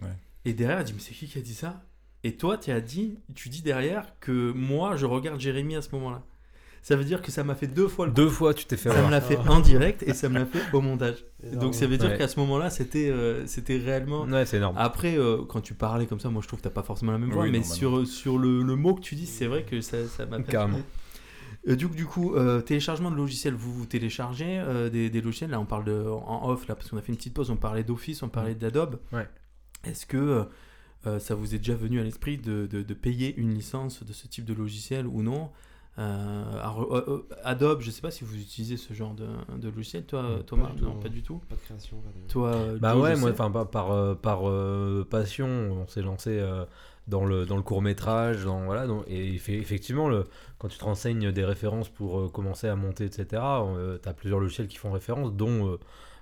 Ouais. 0.02 0.08
Et 0.44 0.52
derrière, 0.54 0.78
elle 0.78 0.84
dit, 0.84 0.92
mais 0.94 1.00
c'est 1.00 1.14
qui 1.14 1.26
qui 1.26 1.38
a 1.38 1.42
dit 1.42 1.54
ça? 1.54 1.82
Et 2.24 2.36
toi, 2.36 2.58
tu 2.58 2.70
as 2.70 2.80
dit, 2.80 3.18
tu 3.34 3.48
dis 3.48 3.62
derrière 3.62 4.18
que 4.20 4.52
moi, 4.52 4.96
je 4.96 5.06
regarde 5.06 5.38
Jérémy 5.40 5.76
à 5.76 5.82
ce 5.82 5.88
moment-là. 5.92 6.22
Ça 6.82 6.96
veut 6.96 7.04
dire 7.04 7.22
que 7.22 7.30
ça 7.30 7.44
m'a 7.44 7.54
fait 7.54 7.66
deux 7.66 7.88
fois 7.88 8.06
le 8.06 8.12
coup. 8.12 8.16
Deux 8.16 8.28
fois 8.28 8.54
tu 8.54 8.64
t'es 8.64 8.76
fait 8.76 8.90
Ça 8.90 9.02
me 9.04 9.10
l'a 9.10 9.20
fait 9.20 9.36
en 9.36 9.60
direct 9.60 10.02
et 10.04 10.14
ça 10.14 10.28
me 10.28 10.38
l'a 10.38 10.46
fait 10.46 10.60
au 10.72 10.80
montage. 10.80 11.24
Énorme. 11.42 11.58
Donc 11.58 11.74
ça 11.74 11.86
veut 11.86 11.96
dire 11.98 12.10
Ouais. 12.10 12.16
qu'à 12.16 12.28
ce 12.28 12.38
moment-là, 12.40 12.70
c'était 12.70 13.10
euh, 13.10 13.46
c'était 13.46 13.76
réellement. 13.78 14.22
Ouais, 14.24 14.46
c'est 14.46 14.56
énorme. 14.58 14.76
Après, 14.78 15.18
euh, 15.18 15.42
quand 15.46 15.60
tu 15.60 15.74
parlais 15.74 16.06
comme 16.06 16.20
ça, 16.20 16.30
moi 16.30 16.40
je 16.40 16.46
trouve 16.48 16.60
que 16.60 16.64
t'as 16.64 16.70
pas 16.70 16.84
forcément 16.84 17.12
la 17.12 17.18
même 17.18 17.30
voix, 17.32 17.42
Oui, 17.42 17.50
mais 17.50 17.58
non, 17.58 17.64
sur, 17.64 18.06
sur 18.06 18.38
le, 18.38 18.62
le 18.62 18.76
mot 18.76 18.94
que 18.94 19.00
tu 19.00 19.16
dis, 19.16 19.26
c'est 19.26 19.46
vrai 19.46 19.64
que 19.64 19.80
ça 19.80 20.06
ça 20.06 20.24
m'a 20.24 20.38
fait. 20.38 20.44
Carrément. 20.52 20.80
Euh, 21.68 21.74
du, 21.76 21.88
coup- 21.88 21.94
du 21.96 22.06
coup, 22.06 22.34
euh, 22.36 22.60
téléchargement 22.62 23.10
de 23.10 23.16
logiciels, 23.16 23.54
vous 23.54 23.74
vous 23.74 23.84
téléchargez 23.86 24.58
euh, 24.60 24.88
des, 24.88 25.10
des 25.10 25.20
logiciels. 25.20 25.50
Là, 25.50 25.60
on 25.60 25.66
parle 25.66 25.84
de, 25.84 26.04
en 26.06 26.48
off, 26.48 26.68
là, 26.68 26.74
parce 26.76 26.88
qu'on 26.88 26.96
a 26.96 27.02
fait 27.02 27.10
une 27.12 27.16
petite 27.18 27.34
pause. 27.34 27.50
On 27.50 27.56
parlait 27.56 27.84
d'Office, 27.84 28.22
on 28.22 28.28
parlait 28.28 28.54
d'Adobe. 28.54 28.98
Ouais. 29.12 29.28
Est-ce 29.84 30.06
que 30.06 30.46
euh, 31.06 31.18
ça 31.18 31.34
vous 31.34 31.54
est 31.54 31.58
déjà 31.58 31.74
venu 31.74 32.00
à 32.00 32.04
l'esprit 32.04 32.38
de, 32.38 32.66
de- 32.66 32.82
de 32.82 32.94
payer 32.94 33.34
une 33.36 33.54
licence 33.54 34.02
de 34.04 34.12
ce 34.12 34.26
type 34.26 34.44
de 34.44 34.54
logiciel 34.54 35.06
ou 35.06 35.22
non 35.22 35.50
Euh, 35.98 36.60
alors, 36.62 36.94
euh, 36.96 37.26
Adobe, 37.42 37.80
je 37.80 37.90
sais 37.90 38.00
pas 38.00 38.12
si 38.12 38.22
vous 38.22 38.36
utilisez 38.36 38.76
ce 38.76 38.94
genre 38.94 39.14
de, 39.14 39.26
de 39.58 39.68
logiciel, 39.68 40.04
toi, 40.04 40.38
Thomas 40.46 40.70
Non, 40.80 40.94
pas 41.00 41.08
du 41.08 41.22
tout. 41.24 41.40
Pas 41.48 41.56
de 41.56 41.60
création. 41.60 41.96
pas 41.96 42.10
de- 42.16 42.30
Toi, 42.30 42.78
Bah 42.80 42.92
Joe, 42.92 43.02
ouais, 43.02 43.16
moi, 43.16 43.30
enfin, 43.30 43.50
par, 43.50 43.68
par, 43.68 44.16
par, 44.20 44.48
euh, 44.48 45.04
passion, 45.10 45.48
on 45.48 45.88
s'est 45.88 46.02
lancé 46.02 46.38
euh, 46.38 46.64
dans 47.08 47.24
le, 47.24 47.46
dans 47.46 47.56
le 47.56 47.62
court 47.62 47.82
métrage, 47.82 48.44
dans, 48.44 48.64
voilà, 48.64 48.86
donc, 48.86 49.04
et 49.08 49.32
effe- 49.38 49.50
effectivement, 49.60 50.08
le, 50.08 50.22
quand 50.58 50.68
tu 50.68 50.78
te 50.78 50.84
renseignes 50.84 51.32
des 51.32 51.44
références 51.44 51.88
pour 51.88 52.20
euh, 52.20 52.28
commencer 52.28 52.68
à 52.68 52.76
monter, 52.76 53.04
etc., 53.04 53.26
tu 54.00 54.08
as 54.08 54.14
plusieurs 54.14 54.38
logiciels 54.38 54.68
qui 54.68 54.76
font 54.76 54.92
référence, 54.92 55.32
dont, 55.34 55.66
euh, 55.72 55.78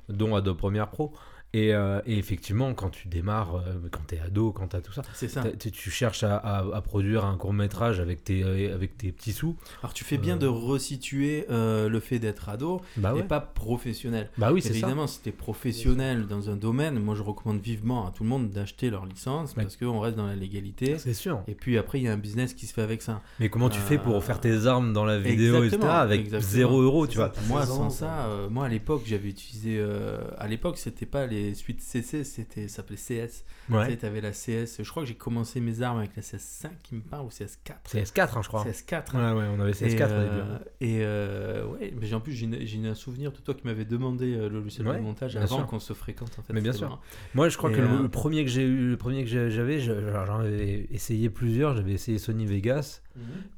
dont 0.09 0.35
Adobe 0.37 0.57
Premiere 0.57 0.89
Pro. 0.89 1.13
Et, 1.57 1.73
euh, 1.75 2.01
et 2.07 2.19
effectivement, 2.19 2.75
quand 2.75 2.91
tu 2.91 3.09
démarres, 3.09 3.57
euh, 3.57 3.63
quand 3.91 4.03
tu 4.09 4.17
es 4.17 4.21
ado, 4.21 4.53
quand 4.53 4.69
tu 4.69 4.77
as 4.77 4.81
tout 4.83 4.93
ça, 4.93 5.03
ça. 5.15 5.43
t'as- 5.43 5.71
tu, 5.71 5.91
cherches 5.91 6.23
à, 6.23 6.37
à- 6.37 6.77
à 6.77 6.81
produire 6.83 7.25
un 7.25 7.37
court 7.39 7.53
métrage 7.55 7.99
avec 7.99 8.23
tes, 8.25 8.43
avec 8.71 8.99
tes 8.99 9.11
petits 9.11 9.33
sous. 9.33 9.57
Alors, 9.83 9.95
tu 9.95 10.05
fais 10.05 10.19
bien 10.19 10.35
Euh. 10.35 10.39
de 10.39 10.47
resituer 10.47 11.47
euh, 11.51 11.89
le 11.89 11.99
fait 12.01 12.19
d'être 12.19 12.49
ado 12.51 12.83
Bah 12.99 13.13
et 13.15 13.21
ouais. 13.21 13.23
pas 13.23 13.41
professionnel. 13.41 14.29
Bah 14.37 14.53
oui, 14.53 14.61
c'est 14.61 14.69
ça. 14.69 14.75
Évidemment, 14.75 15.07
si 15.07 15.23
tu 15.23 15.31
es 15.31 15.33
professionnel 15.33 16.27
dans 16.27 16.51
un 16.51 16.57
domaine, 16.57 16.99
moi 16.99 17.15
je 17.15 17.23
recommande 17.23 17.61
vivement 17.61 18.07
à 18.07 18.11
tout 18.11 18.23
le 18.23 18.29
monde 18.29 18.51
d'acheter 18.51 18.91
leur 18.91 19.07
licence 19.07 19.55
Ouais. 19.57 19.63
parce 19.63 19.77
qu'on 19.77 20.01
reste 20.01 20.17
dans 20.17 20.27
la 20.27 20.37
légalité. 20.37 20.99
C'est 20.99 21.15
sûr. 21.15 21.43
Et 21.49 21.55
puis 21.55 21.79
après, 21.79 21.99
il 22.01 22.05
y 22.05 22.09
a 22.09 22.13
un 22.13 22.17
business 22.19 22.53
qui 22.55 22.67
se 22.67 22.75
fait 22.75 22.83
avec 22.83 23.01
ça. 23.03 23.23
Mais 23.41 23.49
comment 23.49 23.71
tu 23.71 23.81
fais 23.81 23.97
pour 23.99 24.23
faire 24.23 24.41
tes 24.41 24.67
armes 24.67 24.93
dans 24.93 25.05
la 25.05 25.19
vidéo, 25.19 25.57
etc., 25.57 25.65
exactement, 25.77 25.93
avec 25.93 26.21
exactement. 26.21 26.51
0 26.53 26.83
euros, 26.83 27.05
C'est 27.07 27.13
tu 27.13 27.17
ça, 27.19 27.25
vois? 27.27 27.33
t'as 27.35 27.43
Moi, 27.49 27.61
16 27.63 27.69
sans 27.71 27.83
ans, 27.85 27.91
ça, 27.91 28.27
euh, 28.27 28.49
moi 28.51 28.67
à 28.67 28.69
l'époque, 28.69 29.03
j'avais 29.07 29.29
utilisé. 29.31 29.77
euh, 29.79 30.19
à 30.39 30.47
l'époque, 30.49 30.79
c'était 30.79 31.07
pas 31.07 31.27
les 31.27 31.46
suites 31.55 31.81
CC, 31.81 32.25
c'était, 32.25 32.69
ça 32.69 32.77
s'appelait 32.77 32.97
CS. 32.97 33.45
Ouais. 33.71 33.97
Tu 33.97 34.07
avais 34.07 34.21
la 34.21 34.31
CS. 34.33 34.83
Je 34.83 34.89
crois 34.91 35.03
que 35.03 35.09
j'ai 35.09 35.15
commencé 35.15 35.61
mes 35.61 35.83
armes 35.83 35.99
avec 35.99 36.15
la 36.17 36.23
CS5 36.23 36.69
qui 36.83 36.95
me 36.95 37.01
parle 37.01 37.27
ou 37.27 37.31
CS4. 37.31 37.75
C'est 37.87 38.03
S4, 38.03 38.37
hein, 38.39 38.43
je 38.43 38.49
crois. 38.49 38.65
CS4. 38.65 39.15
Ouais, 39.15 39.39
ouais, 39.41 39.47
on 39.57 39.61
avait 39.61 39.71
Et, 39.71 39.75
CS4 39.75 40.05
au 40.05 40.23
début. 40.23 40.41
euh, 40.41 40.59
et 40.81 40.99
euh, 41.03 41.67
ouais, 41.67 41.93
mais 42.01 42.07
j'ai- 42.07 42.15
en 42.15 42.21
plus 42.21 42.33
j'ai 42.33 42.87
un 42.87 42.95
souvenir 42.95 43.33
de 43.33 43.39
toi 43.39 43.55
qui 43.55 43.67
m'avais 43.67 43.85
demandé 43.85 44.35
euh, 44.35 44.49
le 44.49 44.61
logiciel 44.61 44.87
Ouais, 44.89 44.97
de 44.97 45.01
montage 45.03 45.37
avant 45.37 45.65
qu'on 45.65 45.81
se 45.81 45.93
fréquente 45.93 46.37
en 46.39 46.43
fait. 46.43 46.53
Mais 46.53 46.61
bien 46.61 46.73
sûr. 46.73 46.89
marrant. 46.89 47.01
Moi, 47.35 47.49
je 47.49 47.57
crois 47.57 47.71
Et, 47.71 47.75
que 47.75 47.81
le, 47.81 47.89
euh, 47.89 48.03
le 48.03 48.09
premier 48.09 48.45
que 48.45 48.51
j'ai 48.51 48.63
eu, 48.65 48.91
le 48.91 48.97
premier 48.97 49.25
que 49.25 49.31
j'avais, 49.51 49.81
j'en 49.81 50.41
avais 50.41 50.87
essayé 50.91 51.31
plusieurs. 51.31 51.75
J'avais 51.77 51.93
essayé 51.93 52.19
Sony 52.19 52.47
Vegas, 52.47 53.01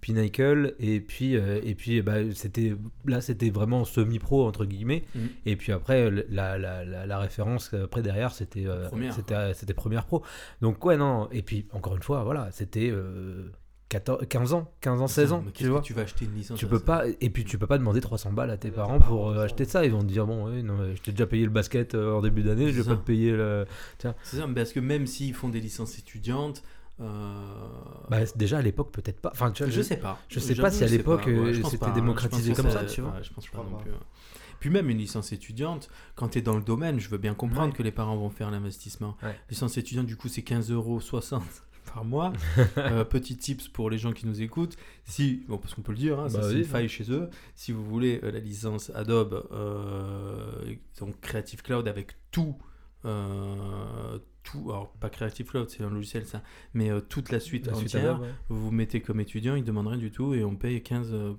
Pinnacle, 0.01 0.75
et 0.79 1.01
puis, 1.01 1.35
et 1.35 1.75
puis, 1.75 2.03
bah, 2.03 2.17
c'était 2.35 2.75
là, 3.07 3.21
c'était 3.21 3.51
vraiment 3.51 3.85
semi-pro 3.85 4.47
entre 4.47 4.65
guillemets. 4.65 5.05
Mhm. 5.15 5.29
Et 5.47 5.57
puis 5.57 5.73
après, 5.73 6.11
la, 6.31 6.59
la, 6.59 6.85
la, 6.85 7.07
la 7.07 7.19
référence 7.19 7.68
après 7.75 8.03
derrière, 8.03 8.33
c'était, 8.33 8.67
euh, 8.67 8.89
Première, 8.89 9.13
c'était, 9.15 9.35
euh, 9.35 9.55
c'était 9.55 9.75
première 9.75 10.05
pro. 10.07 10.23
Donc 10.61 10.85
ouais, 10.85 10.97
non. 10.97 11.29
Et 11.33 11.43
puis 11.43 11.67
encore 11.73 11.97
une 11.97 12.03
fois, 12.03 12.23
voilà, 12.25 12.49
c'était 12.53 12.91
euh, 12.91 13.51
14, 13.91 14.27
15 14.29 14.53
ans, 14.53 14.71
15 14.83 15.01
ans, 15.01 15.07
16 15.07 15.33
ans, 15.33 15.43
Mais 15.47 15.53
tu 15.53 15.67
vois. 15.69 15.81
que 15.81 15.87
tu 15.87 15.95
vas 15.95 16.03
acheter 16.03 16.27
une 16.27 16.35
licence 16.35 16.59
Tu 16.59 16.67
peux 16.67 16.79
pas, 16.81 17.05
et 17.09 17.31
puis 17.31 17.45
tu 17.45 17.57
peux 17.59 17.67
pas 17.67 17.79
demander 17.79 18.01
300 18.03 18.33
balles 18.33 18.51
à 18.51 18.57
tes 18.59 18.71
parents 18.71 18.99
pour 18.99 19.31
euh, 19.31 19.45
acheter 19.45 19.65
ça. 19.65 19.85
Ils 19.85 19.93
vont 19.93 20.01
te 20.01 20.05
dire 20.07 20.27
bon, 20.27 20.47
ouais, 20.51 20.63
non, 20.63 20.77
je 20.95 21.01
t'ai 21.01 21.11
déjà 21.13 21.27
payé 21.27 21.45
le 21.45 21.51
basket 21.51 21.95
euh, 21.95 22.13
en 22.15 22.21
début 22.21 22.43
d'année, 22.43 22.71
je 22.71 22.81
vais 22.83 22.89
pas 22.89 22.97
te 22.97 23.05
payer 23.07 23.31
le. 23.33 23.65
C'est 23.99 24.37
ça, 24.37 24.47
parce 24.55 24.73
que 24.73 24.81
même 24.81 25.07
s'ils 25.07 25.33
font 25.35 25.49
des 25.49 25.61
licences 25.61 25.99
étudiantes, 25.99 26.63
euh, 27.01 27.05
Bah, 28.11 28.19
déjà 28.37 28.59
à 28.59 28.63
l'époque 28.63 28.91
peut-être 28.93 29.21
pas. 29.21 29.31
Enfin, 29.33 29.53
tu 29.53 29.63
vois, 29.63 29.71
je 29.73 29.81
sais 29.83 29.97
pas. 29.97 30.19
je 30.29 30.41
sais 30.41 30.55
J'avoue, 30.55 30.63
pas 30.67 30.71
si 30.71 30.85
à 30.85 30.87
je 30.89 30.97
l'époque, 30.97 31.25
pas. 31.25 31.31
Ouais, 31.31 31.53
je 31.55 31.59
euh, 31.61 31.63
pense 31.63 31.71
c'était 31.71 31.87
pas, 31.87 31.93
démocratisé 31.93 32.51
Je 32.55 32.61
comme 32.61 32.71
ça, 32.71 32.85
tu 32.85 33.01
vois. 33.01 33.13
ouais, 33.13 33.23
je 33.23 33.33
pense 33.33 33.47
Je 33.47 33.51
pas 33.53 33.59
non 33.59 33.79
plus. 33.79 33.91
Puis 34.61 34.71
même 34.71 34.91
une 34.91 34.99
licence 34.99 35.33
étudiante, 35.33 35.89
quand 36.17 36.29
tu 36.31 36.39
es 36.39 36.43
dans 36.43 36.57
le 36.57 36.63
domaine, 36.63 36.99
je 37.01 37.09
veux 37.09 37.19
bien 37.19 37.35
comprendre 37.35 37.69
Ouais. 37.73 37.77
que 37.77 37.83
les 37.83 37.93
parents 37.93 38.17
vont 38.17 38.31
faire 38.31 38.51
l'investissement. 38.51 39.17
Ouais. 39.23 39.37
Licence 39.51 39.77
étudiante, 39.79 40.07
du 40.07 40.17
coup, 40.17 40.29
c'est 40.29 40.43
15,60 40.43 40.73
euros 40.73 41.01
par 41.95 42.05
mois. 42.05 42.33
Euh, 42.77 43.05
petit 43.05 43.37
tips 43.37 43.69
pour 43.69 43.89
les 43.91 43.99
gens 43.99 44.13
qui 44.13 44.27
nous 44.27 44.41
écoutent. 44.43 44.77
Si, 45.05 45.45
bon, 45.49 45.59
parce 45.59 45.75
qu'on 45.75 45.83
peut 45.83 45.93
le 45.93 45.99
dire, 45.99 46.19
hein, 46.21 46.29
Bah 46.33 46.41
c'est 46.43 46.59
une 46.59 46.65
faille 46.65 46.89
chez 46.89 47.11
eux. 47.11 47.29
Si 47.55 47.73
vous 47.73 47.85
voulez 47.85 48.21
euh, 48.23 48.31
la 48.31 48.39
licence 48.41 48.91
Adobe, 48.95 49.47
euh, 49.53 50.75
donc 51.01 51.21
Creative 51.21 51.63
Cloud 51.63 51.87
avec 51.89 52.13
tout, 52.31 52.57
tout, 54.43 54.71
alors 54.71 54.93
pas 55.01 55.09
Creative 55.11 55.47
Cloud, 55.47 55.69
c'est 55.71 55.83
un 55.83 55.91
logiciel 55.91 56.27
ça, 56.27 56.43
mais 56.75 56.91
toute 57.09 57.31
la 57.31 57.41
suite 57.41 57.67
La 57.67 57.75
suite 57.75 57.95
entière, 57.95 58.11
Adobe, 58.17 58.23
ouais. 58.23 58.35
vous 58.49 58.61
vous 58.67 58.71
mettez 58.71 59.01
comme 59.01 59.21
étudiant, 59.21 59.55
ils 59.55 59.65
demandent 59.65 59.89
rien 59.89 59.99
du 59.99 60.11
tout 60.11 60.35
et 60.35 60.45
on 60.45 60.57
paye 60.57 60.83
15, 60.83 61.11
euh, 61.13 61.35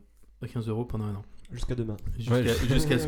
15 0.51 0.67
euros 0.69 0.85
pendant 0.85 1.05
un 1.05 1.15
an. 1.15 1.25
Jusqu'à 1.51 1.73
demain. 1.75 1.97
Jusqu'à 2.17 2.33
Ouais, 2.35 2.43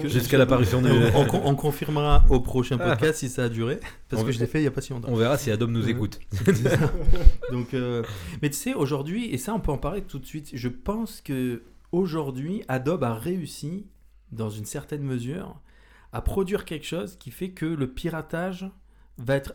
que. 0.01 0.07
Jusqu'à 0.07 0.37
l'apparition 0.39 0.81
du. 0.81 0.89
on, 0.89 1.21
on- 1.35 1.47
on 1.49 1.55
confirmera 1.55 2.25
au 2.29 2.39
prochain 2.39 2.77
podcast 2.77 3.19
si 3.19 3.29
ça 3.29 3.43
a 3.43 3.49
duré, 3.49 3.79
parce 4.09 4.23
On 4.23 4.25
que 4.25 4.31
je 4.31 4.39
l'ai 4.39 4.47
fait 4.47 4.57
il 4.59 4.63
n'y 4.63 4.67
a 4.67 4.71
pas 4.71 4.81
si 4.81 4.93
longtemps. 4.93 5.09
On 5.11 5.15
verra 5.15 5.37
si 5.37 5.51
Adobe 5.51 5.69
nous 5.69 5.87
écoute. 5.89 6.19
Donc, 7.51 7.73
euh, 7.73 8.03
mais 8.41 8.49
tu 8.49 8.55
sais, 8.57 8.73
aujourd'hui, 8.73 9.25
et 9.33 9.37
ça 9.37 9.53
on 9.53 9.59
peut 9.59 9.71
en 9.71 9.77
parler 9.77 10.01
tout 10.01 10.19
de 10.19 10.25
suite, 10.25 10.49
je 10.53 10.67
pense 10.69 11.21
que 11.21 11.61
aujourd'hui, 11.91 12.63
Adobe 12.67 13.03
a 13.03 13.13
réussi, 13.13 13.85
dans 14.31 14.49
une 14.49 14.65
certaine 14.65 15.03
mesure, 15.03 15.59
à 16.13 16.21
produire 16.21 16.65
quelque 16.65 16.85
chose 16.85 17.17
qui 17.17 17.31
fait 17.31 17.51
que 17.51 17.65
le 17.65 17.87
piratage 17.91 18.65
va 19.17 19.35
être 19.35 19.53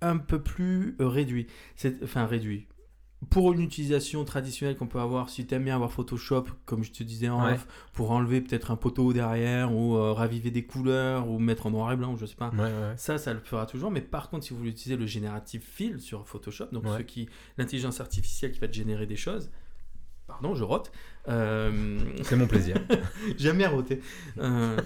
un 0.00 0.16
peu 0.18 0.40
plus 0.40 0.96
euh, 1.00 1.08
réduit. 1.08 1.46
Enfin, 2.02 2.26
réduit. 2.26 2.66
Pour 3.30 3.52
une 3.52 3.60
utilisation 3.60 4.24
traditionnelle 4.24 4.76
qu'on 4.76 4.88
peut 4.88 4.98
avoir, 5.00 5.30
si 5.30 5.46
tu 5.46 5.54
aimes 5.54 5.64
bien 5.64 5.76
avoir 5.76 5.92
Photoshop, 5.92 6.44
comme 6.64 6.82
je 6.82 6.90
te 6.90 7.02
disais 7.04 7.28
en 7.28 7.44
Ouais. 7.46 7.52
off, 7.52 7.66
pour 7.92 8.10
enlever 8.10 8.40
peut-être 8.40 8.70
un 8.72 8.76
poteau 8.76 9.12
derrière, 9.12 9.72
ou 9.72 9.96
euh, 9.96 10.12
raviver 10.12 10.50
des 10.50 10.64
couleurs, 10.66 11.28
ou 11.28 11.38
mettre 11.38 11.66
en 11.66 11.70
noir 11.70 11.92
et 11.92 11.96
blanc, 11.96 12.16
je 12.16 12.26
sais 12.26 12.34
pas. 12.34 12.50
Ouais, 12.50 12.58
ouais. 12.64 12.94
Ça, 12.96 13.18
ça 13.18 13.32
le 13.32 13.40
fera 13.40 13.64
toujours. 13.66 13.90
Mais 13.90 14.00
par 14.00 14.28
contre, 14.28 14.44
si 14.44 14.50
vous 14.50 14.58
voulez 14.58 14.70
utiliser 14.70 14.96
le 14.96 15.06
générative 15.06 15.62
fill 15.62 16.00
sur 16.00 16.26
Photoshop, 16.26 16.66
donc 16.72 16.84
Ouais. 16.84 16.98
ce 16.98 17.02
qui, 17.02 17.28
l'intelligence 17.58 18.00
artificielle 18.00 18.52
qui 18.52 18.58
va 18.60 18.66
te 18.68 18.74
générer 18.74 19.06
des 19.06 19.16
choses. 19.16 19.50
Pardon, 20.32 20.54
je 20.54 20.64
rote. 20.64 20.90
Euh, 21.28 21.98
C'est 22.22 22.36
mon 22.36 22.46
plaisir. 22.46 22.76
J'aime 23.38 23.58
bien 23.58 23.68
roter. 23.68 24.00
Euh, 24.38 24.76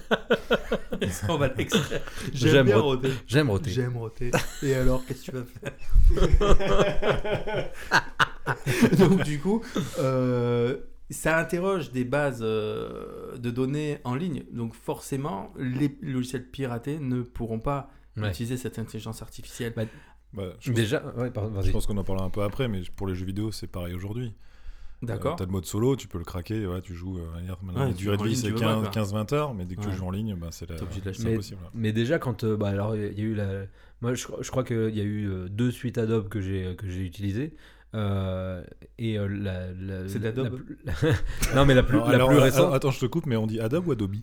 on 1.28 1.36
va 1.38 1.48
l'extraire. 1.48 2.02
J'aime 2.32 2.50
J'aime 2.52 2.66
bien 2.66 2.76
rot- 2.78 2.82
roter. 2.96 3.10
J'aime 3.26 3.48
roter. 3.50 3.70
J'aime 3.70 3.96
roter. 3.96 4.30
Et 4.62 4.74
alors, 4.74 5.04
qu'est-ce 5.06 5.30
que 5.30 5.30
tu 5.30 5.36
vas 5.36 5.44
faire? 5.44 5.72
Donc, 8.98 9.22
du 9.24 9.38
coup, 9.38 9.62
euh, 9.98 10.76
ça 11.10 11.38
interroge 11.38 11.90
des 11.92 12.04
bases 12.04 12.40
de 12.40 13.50
données 13.50 13.98
en 14.04 14.14
ligne. 14.14 14.44
Donc, 14.52 14.74
forcément, 14.74 15.52
les 15.56 15.96
logiciels 16.02 16.46
piratés 16.46 16.98
ne 16.98 17.22
pourront 17.22 17.60
pas 17.60 17.90
Ouais. 18.18 18.30
utiliser 18.30 18.56
cette 18.56 18.78
intelligence 18.78 19.20
artificielle. 19.20 19.74
Bah, 19.76 19.84
je 20.58 20.70
pense, 20.70 20.74
Déjà, 20.74 21.02
ouais, 21.18 21.30
pardon, 21.30 21.60
je 21.60 21.70
pense 21.70 21.86
qu'on 21.86 21.98
en 21.98 22.04
parlera 22.04 22.24
un 22.26 22.30
peu 22.30 22.42
après, 22.42 22.66
mais 22.66 22.80
pour 22.96 23.06
les 23.06 23.14
jeux 23.14 23.26
vidéo, 23.26 23.52
c'est 23.52 23.66
pareil 23.66 23.92
aujourd'hui. 23.94 24.32
D'accord 25.02 25.36
tu 25.36 25.42
as 25.42 25.46
le 25.46 25.52
mode 25.52 25.66
solo, 25.66 25.94
tu 25.96 26.08
peux 26.08 26.18
le 26.18 26.24
craquer, 26.24 26.64
voilà, 26.64 26.80
tu 26.80 26.94
joues. 26.94 27.18
euh, 27.18 27.24
maintenant, 27.62 27.82
Ouais, 27.82 27.88
la 27.88 27.92
tu 27.94 27.98
durée 28.04 28.16
joues 28.16 28.24
de 28.24 28.28
vie, 28.28 28.36
c'est 28.36 28.46
tu 28.48 28.52
veux 28.54 28.58
pas, 28.60 28.80
quoi. 28.80 28.88
15-20 28.90 29.32
heures, 29.34 29.54
mais 29.54 29.64
dès 29.64 29.74
que 29.76 29.80
Ouais. 29.82 29.90
tu 29.90 29.96
joues 29.96 30.06
en 30.06 30.10
ligne, 30.10 30.34
bah, 30.34 30.48
c'est 30.50 30.70
impossible. 30.70 31.60
Mais 31.74 31.92
déjà, 31.92 32.18
quand. 32.18 32.44
euh, 32.44 32.56
bah, 32.56 32.68
alors, 32.68 32.96
il 32.96 33.02
y 33.18 33.22
a 33.22 33.24
eu 33.24 33.34
la. 33.34 33.66
Moi, 34.00 34.14
je, 34.14 34.24
crois- 34.26 34.38
je 34.42 34.50
crois 34.50 34.64
qu'il 34.64 34.94
y 34.96 35.00
a 35.00 35.04
eu 35.04 35.28
euh, 35.28 35.48
deux 35.48 35.70
suites 35.70 35.98
Adobe 35.98 36.28
que 36.28 36.40
j'ai 36.40 36.76
que 36.76 36.88
j'ai 36.88 37.02
utilisées. 37.04 37.54
Euh, 37.94 38.62
et 38.98 39.18
euh, 39.18 39.26
la, 39.26 39.72
la- 39.72 40.08
C'est 40.08 40.18
de 40.18 40.24
la 40.42 40.50
non, 41.54 41.64
mais 41.64 41.74
la 41.74 41.82
plus, 41.82 41.96
Alors, 41.96 42.08
la 42.08 42.14
alors, 42.16 42.28
plus 42.28 42.38
euh, 42.38 42.42
récente. 42.42 42.74
Attends, 42.74 42.90
je 42.90 43.00
te 43.00 43.06
coupe, 43.06 43.26
mais 43.26 43.36
on 43.36 43.46
dit 43.46 43.60
Adobe 43.60 43.86
ou 43.88 43.92
Adobe? 43.92 44.16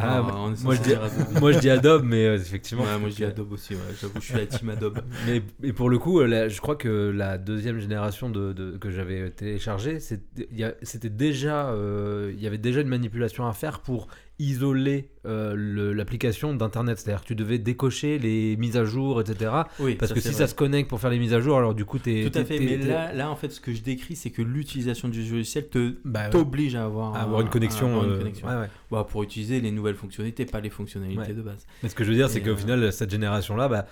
Ah, 0.00 0.22
Ah, 0.26 0.34
on 0.36 0.54
est 0.54 0.62
moi, 0.64 0.74
je 0.74 0.82
dis, 0.82 0.94
Adobe. 0.94 1.40
moi 1.40 1.52
je 1.52 1.58
dis 1.58 1.70
Adobe, 1.70 2.02
mais 2.04 2.26
euh, 2.26 2.36
effectivement. 2.36 2.84
Ouais, 2.84 2.98
moi 2.98 3.08
je 3.08 3.14
dis 3.16 3.22
que- 3.22 3.26
Adobe 3.26 3.52
aussi, 3.52 3.74
ouais. 3.74 3.80
j'avoue, 4.00 4.14
je 4.20 4.24
suis 4.26 4.34
la 4.34 4.46
team 4.46 4.68
Adobe. 4.70 4.98
Mais 5.26 5.42
et 5.62 5.72
pour 5.72 5.90
le 5.90 5.98
coup, 5.98 6.20
euh, 6.20 6.48
je 6.48 6.60
crois 6.60 6.76
que 6.76 7.10
la 7.14 7.38
deuxième 7.38 7.78
génération 7.80 8.30
de, 8.30 8.52
de- 8.52 8.76
que 8.78 8.90
j'avais 8.90 9.30
téléchargée, 9.30 10.00
c'était 10.00 10.48
il 10.52 11.16
déjà, 11.16 11.68
euh, 11.70 12.32
il 12.34 12.42
y 12.42 12.46
avait 12.46 12.58
déjà 12.58 12.80
une 12.80 12.88
manipulation 12.88 13.46
à 13.46 13.52
faire 13.52 13.80
pour 13.80 14.08
isoler 14.38 15.10
euh, 15.28 15.92
l'application 15.94 16.54
d'internet. 16.54 16.98
C'est-à-dire 16.98 17.22
que 17.22 17.26
tu 17.28 17.34
devais 17.34 17.58
décocher 17.58 18.18
les 18.18 18.56
mises 18.56 18.76
à 18.76 18.84
jour, 18.84 19.20
etc. 19.20 19.50
Oui, 19.78 19.94
Parce 19.94 20.12
que 20.12 20.20
si 20.20 20.28
vrai. 20.28 20.36
ça 20.38 20.46
se 20.46 20.54
connecte 20.54 20.88
pour 20.88 21.00
faire 21.00 21.10
les 21.10 21.18
mises 21.18 21.34
à 21.34 21.40
jour, 21.40 21.56
alors 21.58 21.74
du 21.74 21.84
coup, 21.84 21.98
t'es. 21.98 22.28
Tout 22.30 22.38
à 22.38 22.44
fait, 22.44 22.58
mais 22.58 22.76
là, 22.78 23.12
là, 23.12 23.30
en 23.30 23.36
fait, 23.36 23.50
ce 23.50 23.60
que 23.60 23.72
je 23.72 23.82
décris, 23.82 24.16
c'est 24.16 24.30
que 24.30 24.42
l'utilisation 24.42 25.08
du 25.08 25.22
logiciel 25.22 25.68
te 25.68 25.94
bah, 26.04 26.28
t'oblige 26.30 26.74
à 26.74 26.84
avoir, 26.84 27.14
à 27.14 27.20
avoir 27.22 27.40
une 27.42 27.46
un- 27.46 27.50
connexion. 27.50 27.86
à 27.86 27.90
avoir 27.90 28.04
une 28.06 28.12
euh, 28.12 28.18
connexion. 28.18 28.48
ouais, 28.48 28.54
ouais. 28.56 28.68
Bah, 28.90 29.06
pour 29.08 29.22
utiliser 29.22 29.60
les 29.60 29.70
nouvelles 29.70 29.96
fonctionnalités, 29.96 30.46
pas 30.46 30.60
les 30.60 30.70
fonctionnalités 30.70 31.18
Ouais. 31.20 31.32
de 31.34 31.42
base. 31.42 31.66
Mais 31.82 31.88
ce 31.90 31.94
que 31.94 32.04
je 32.04 32.08
veux 32.10 32.16
dire, 32.16 32.30
c'est 32.30 32.40
qu'au 32.40 32.50
euh, 32.50 32.56
final, 32.56 32.92
cette 32.92 33.10
génération-là, 33.10 33.68
bah, 33.68 33.86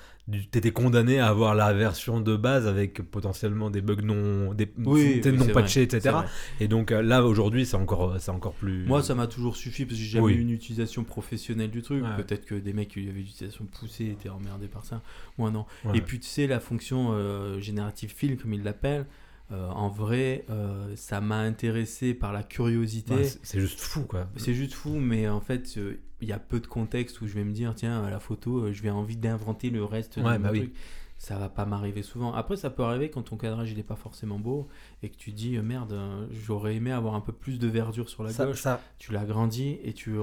t'étais 0.51 0.71
condamné 0.73 1.19
à 1.21 1.29
avoir 1.29 1.55
la 1.55 1.73
version 1.75 2.21
de 2.21 2.35
base 2.35 2.67
avec 2.67 3.03
potentiellement 3.11 3.71
des 3.71 3.81
bugs 3.83 3.97
non, 4.03 4.55
des, 4.55 4.73
Oui, 4.85 5.21
des 5.21 5.31
oui, 5.31 5.37
non 5.39 5.47
patchés, 5.49 5.83
etc. 5.83 6.17
Et 6.61 6.67
donc 6.69 6.91
là, 6.91 7.25
aujourd'hui, 7.25 7.67
c'est 7.67 7.77
encore, 7.77 8.17
c'est 8.19 8.31
encore 8.31 8.55
plus. 8.55 8.87
Moi, 8.87 9.03
ça 9.03 9.15
m'a 9.15 9.27
toujours 9.27 9.55
suffi 9.57 9.85
parce 9.85 9.99
que 9.99 10.03
j'ai 10.05 10.11
jamais 10.19 10.33
eu 10.33 10.41
une 10.41 10.51
utilisation 10.51 11.05
professionnelle 11.05 11.26
du 11.69 11.83
truc. 11.83 12.03
Ouais. 12.05 12.17
Peut-être 12.17 12.45
que 12.47 12.55
des 12.55 12.73
mecs 12.73 12.89
qui 12.89 13.01
avaient 13.01 13.21
une 13.21 13.27
utilisation 13.27 13.65
poussée 13.67 14.07
étaient 14.07 14.29
emmerdés 14.29 14.69
par 14.69 14.85
ça. 14.85 15.03
Moi, 15.39 15.51
non. 15.51 15.67
Ouais. 15.85 15.99
Et 15.99 16.01
puis, 16.01 16.19
tu 16.21 16.27
sais, 16.27 16.47
la 16.47 16.61
fonction 16.61 17.09
euh, 17.13 17.61
générative 17.61 18.13
fill, 18.15 18.37
comme 18.37 18.53
ils 18.55 18.63
l'appellent, 18.63 19.07
Euh, 19.53 19.69
en 19.69 19.89
vrai, 19.89 20.45
euh, 20.51 20.93
ça 20.97 21.21
m'a 21.21 21.39
intéressé 21.39 22.15
par 22.15 22.33
la 22.33 22.43
curiosité. 22.43 23.15
Ouais, 23.15 23.29
c'est- 23.45 23.61
juste 23.61 23.79
fou, 23.79 24.01
quoi. 24.03 24.29
C'est 24.35 24.55
juste 24.55 24.73
fou, 24.75 24.97
mais 24.99 25.29
en 25.29 25.41
fait, 25.41 25.79
il 26.21 26.29
y 26.29 26.33
a 26.33 26.41
peu 26.41 26.59
de 26.59 26.67
contexte 26.67 27.21
où 27.21 27.29
je 27.29 27.35
vais 27.35 27.45
me 27.45 27.53
dire, 27.53 27.73
tiens, 27.77 28.03
à 28.03 28.11
la 28.11 28.19
photo, 28.19 28.73
je 28.73 28.83
vais 28.83 28.91
envie 28.91 29.17
d'inventer 29.17 29.71
le 29.71 29.85
reste 29.85 30.17
Ouais, 30.17 30.37
de 30.37 30.43
bah 30.43 30.49
oui. 30.51 30.73
Ça 31.19 31.39
va 31.39 31.49
pas 31.49 31.65
m'arriver 31.65 32.03
souvent. 32.03 32.35
Après, 32.35 32.57
ça 32.57 32.69
peut 32.69 32.83
arriver 32.83 33.09
quand 33.09 33.23
ton 33.23 33.37
cadrage 33.39 33.73
il 33.73 33.79
est 33.79 33.83
pas 33.83 33.97
forcément 33.97 34.39
beau 34.39 34.69
et 35.03 35.09
que 35.09 35.17
tu 35.17 35.33
dis, 35.33 35.57
euh, 35.57 35.63
merde, 35.63 35.93
euh, 35.95 36.27
j'aurais 36.31 36.77
aimé 36.77 36.93
avoir 36.93 37.15
un 37.15 37.23
peu 37.23 37.33
plus 37.33 37.59
de 37.59 37.67
verdure 37.69 38.11
sur 38.11 38.23
la 38.23 38.31
Ça- 38.31 38.45
gauche. 38.45 38.61
ça- 38.61 38.83
Tu 38.99 39.13
l'agrandis 39.13 39.79
et 39.83 39.95
tu, 39.95 40.17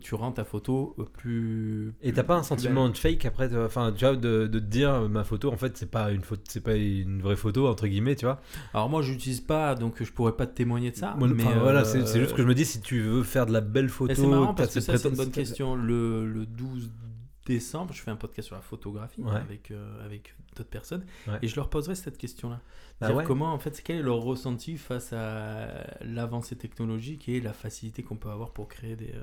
tu 0.00 0.14
rends 0.16 0.32
ta 0.32 0.44
photo 0.44 0.96
euh, 0.98 1.04
plus. 1.04 1.94
Et 2.02 2.12
t'as 2.12 2.24
pas 2.24 2.34
un 2.36 2.42
sentiment 2.42 2.88
de 2.88 2.96
fake 2.96 3.24
après, 3.26 3.54
enfin, 3.64 3.92
tu 3.96 4.04
vois, 4.04 4.16
de, 4.16 4.48
de 4.48 4.58
te 4.58 4.64
dire 4.64 5.08
ma 5.08 5.22
photo, 5.22 5.52
en 5.52 5.56
fait, 5.56 5.76
c'est 5.76 5.90
pas 5.90 6.10
une 6.10 6.22
photo, 6.22 6.42
c'est 6.48 6.62
pas 6.64 6.74
une 6.74 7.22
vraie 7.22 7.36
photo 7.36 7.68
entre 7.68 7.86
guillemets, 7.86 8.16
tu 8.16 8.24
vois. 8.24 8.40
Alors 8.74 8.90
moi, 8.90 9.02
j'utilise 9.02 9.40
pas, 9.40 9.76
donc 9.76 10.02
je 10.02 10.12
pourrais 10.12 10.36
pas 10.36 10.46
te 10.48 10.56
témoigner 10.56 10.90
de 10.90 10.96
ça. 10.96 11.16
Mais 11.20 11.44
voilà, 11.60 11.84
c'est 11.84 12.04
juste 12.18 12.34
que 12.34 12.42
je 12.42 12.46
me 12.48 12.54
dis 12.54 12.64
si 12.64 12.80
tu 12.80 13.00
veux 13.02 13.22
faire 13.22 13.46
de 13.46 13.52
la 13.52 13.60
belle 13.60 13.88
photo, 13.88 14.12
c'est 14.14 14.26
marrant 14.26 14.52
parce 14.54 14.74
que 14.74 14.80
ça, 14.80 14.98
c'est 14.98 15.08
une 15.10 15.14
bonne 15.16 15.30
question. 15.30 15.76
Le, 15.76 16.26
le 16.26 16.44
12 16.44 16.90
décembre, 17.46 17.92
je 17.94 18.00
fais 18.02 18.10
un 18.10 18.16
podcast 18.16 18.46
sur 18.48 18.56
la 18.56 18.62
photographie 18.62 19.22
Ouais. 19.22 19.34
avec, 19.36 19.70
euh, 19.70 20.04
avec 20.04 20.34
d'autres 20.56 20.68
personnes 20.68 21.04
Ouais. 21.26 21.38
et 21.42 21.48
je 21.48 21.56
leur 21.56 21.68
poserai 21.70 21.94
cette 21.94 22.18
question-là. 22.18 22.60
Bah 23.00 23.12
ouais. 23.12 23.24
Comment, 23.24 23.52
en 23.52 23.58
fait, 23.58 23.80
quel 23.82 23.96
est 23.96 24.02
leur 24.02 24.18
ressenti 24.20 24.76
face 24.76 25.12
à 25.12 25.86
l'avancée 26.04 26.56
technologique 26.56 27.28
et 27.28 27.40
la 27.40 27.52
facilité 27.52 28.02
qu'on 28.02 28.16
peut 28.16 28.30
avoir 28.30 28.52
pour 28.52 28.68
créer 28.68 28.94
des. 28.96 29.12
euh, 29.14 29.22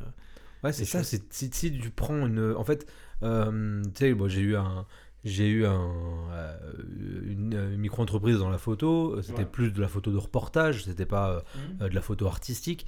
Ouais, 0.64 0.74
c'est 0.74 0.86
ça. 0.86 1.04
c'est- 1.04 1.32
Si, 1.32 1.50
si 1.54 1.72
tu 1.80 1.90
prends 1.92 2.26
une. 2.26 2.54
En 2.58 2.64
fait, 2.64 2.92
euh, 3.22 3.84
tu 3.84 3.92
sais, 3.96 4.14
moi 4.14 4.28
j'ai 4.28 4.42
eu 4.42 4.56
un. 4.56 4.86
J'ai 5.24 5.50
eu 5.50 5.66
un, 5.66 5.92
une, 7.26 7.54
une 7.54 7.78
micro-entreprise 7.78 8.38
dans 8.38 8.50
la 8.50 8.58
photo, 8.60 9.22
c'était 9.22 9.46
plus 9.46 9.72
de 9.74 9.82
la 9.82 9.88
photo 9.90 10.12
de 10.12 10.18
reportage, 10.18 10.86
c'était 10.86 11.06
pas 11.08 11.44
euh, 11.82 11.90
de 11.90 11.94
la 11.94 12.02
photo 12.02 12.28
artistique. 12.28 12.86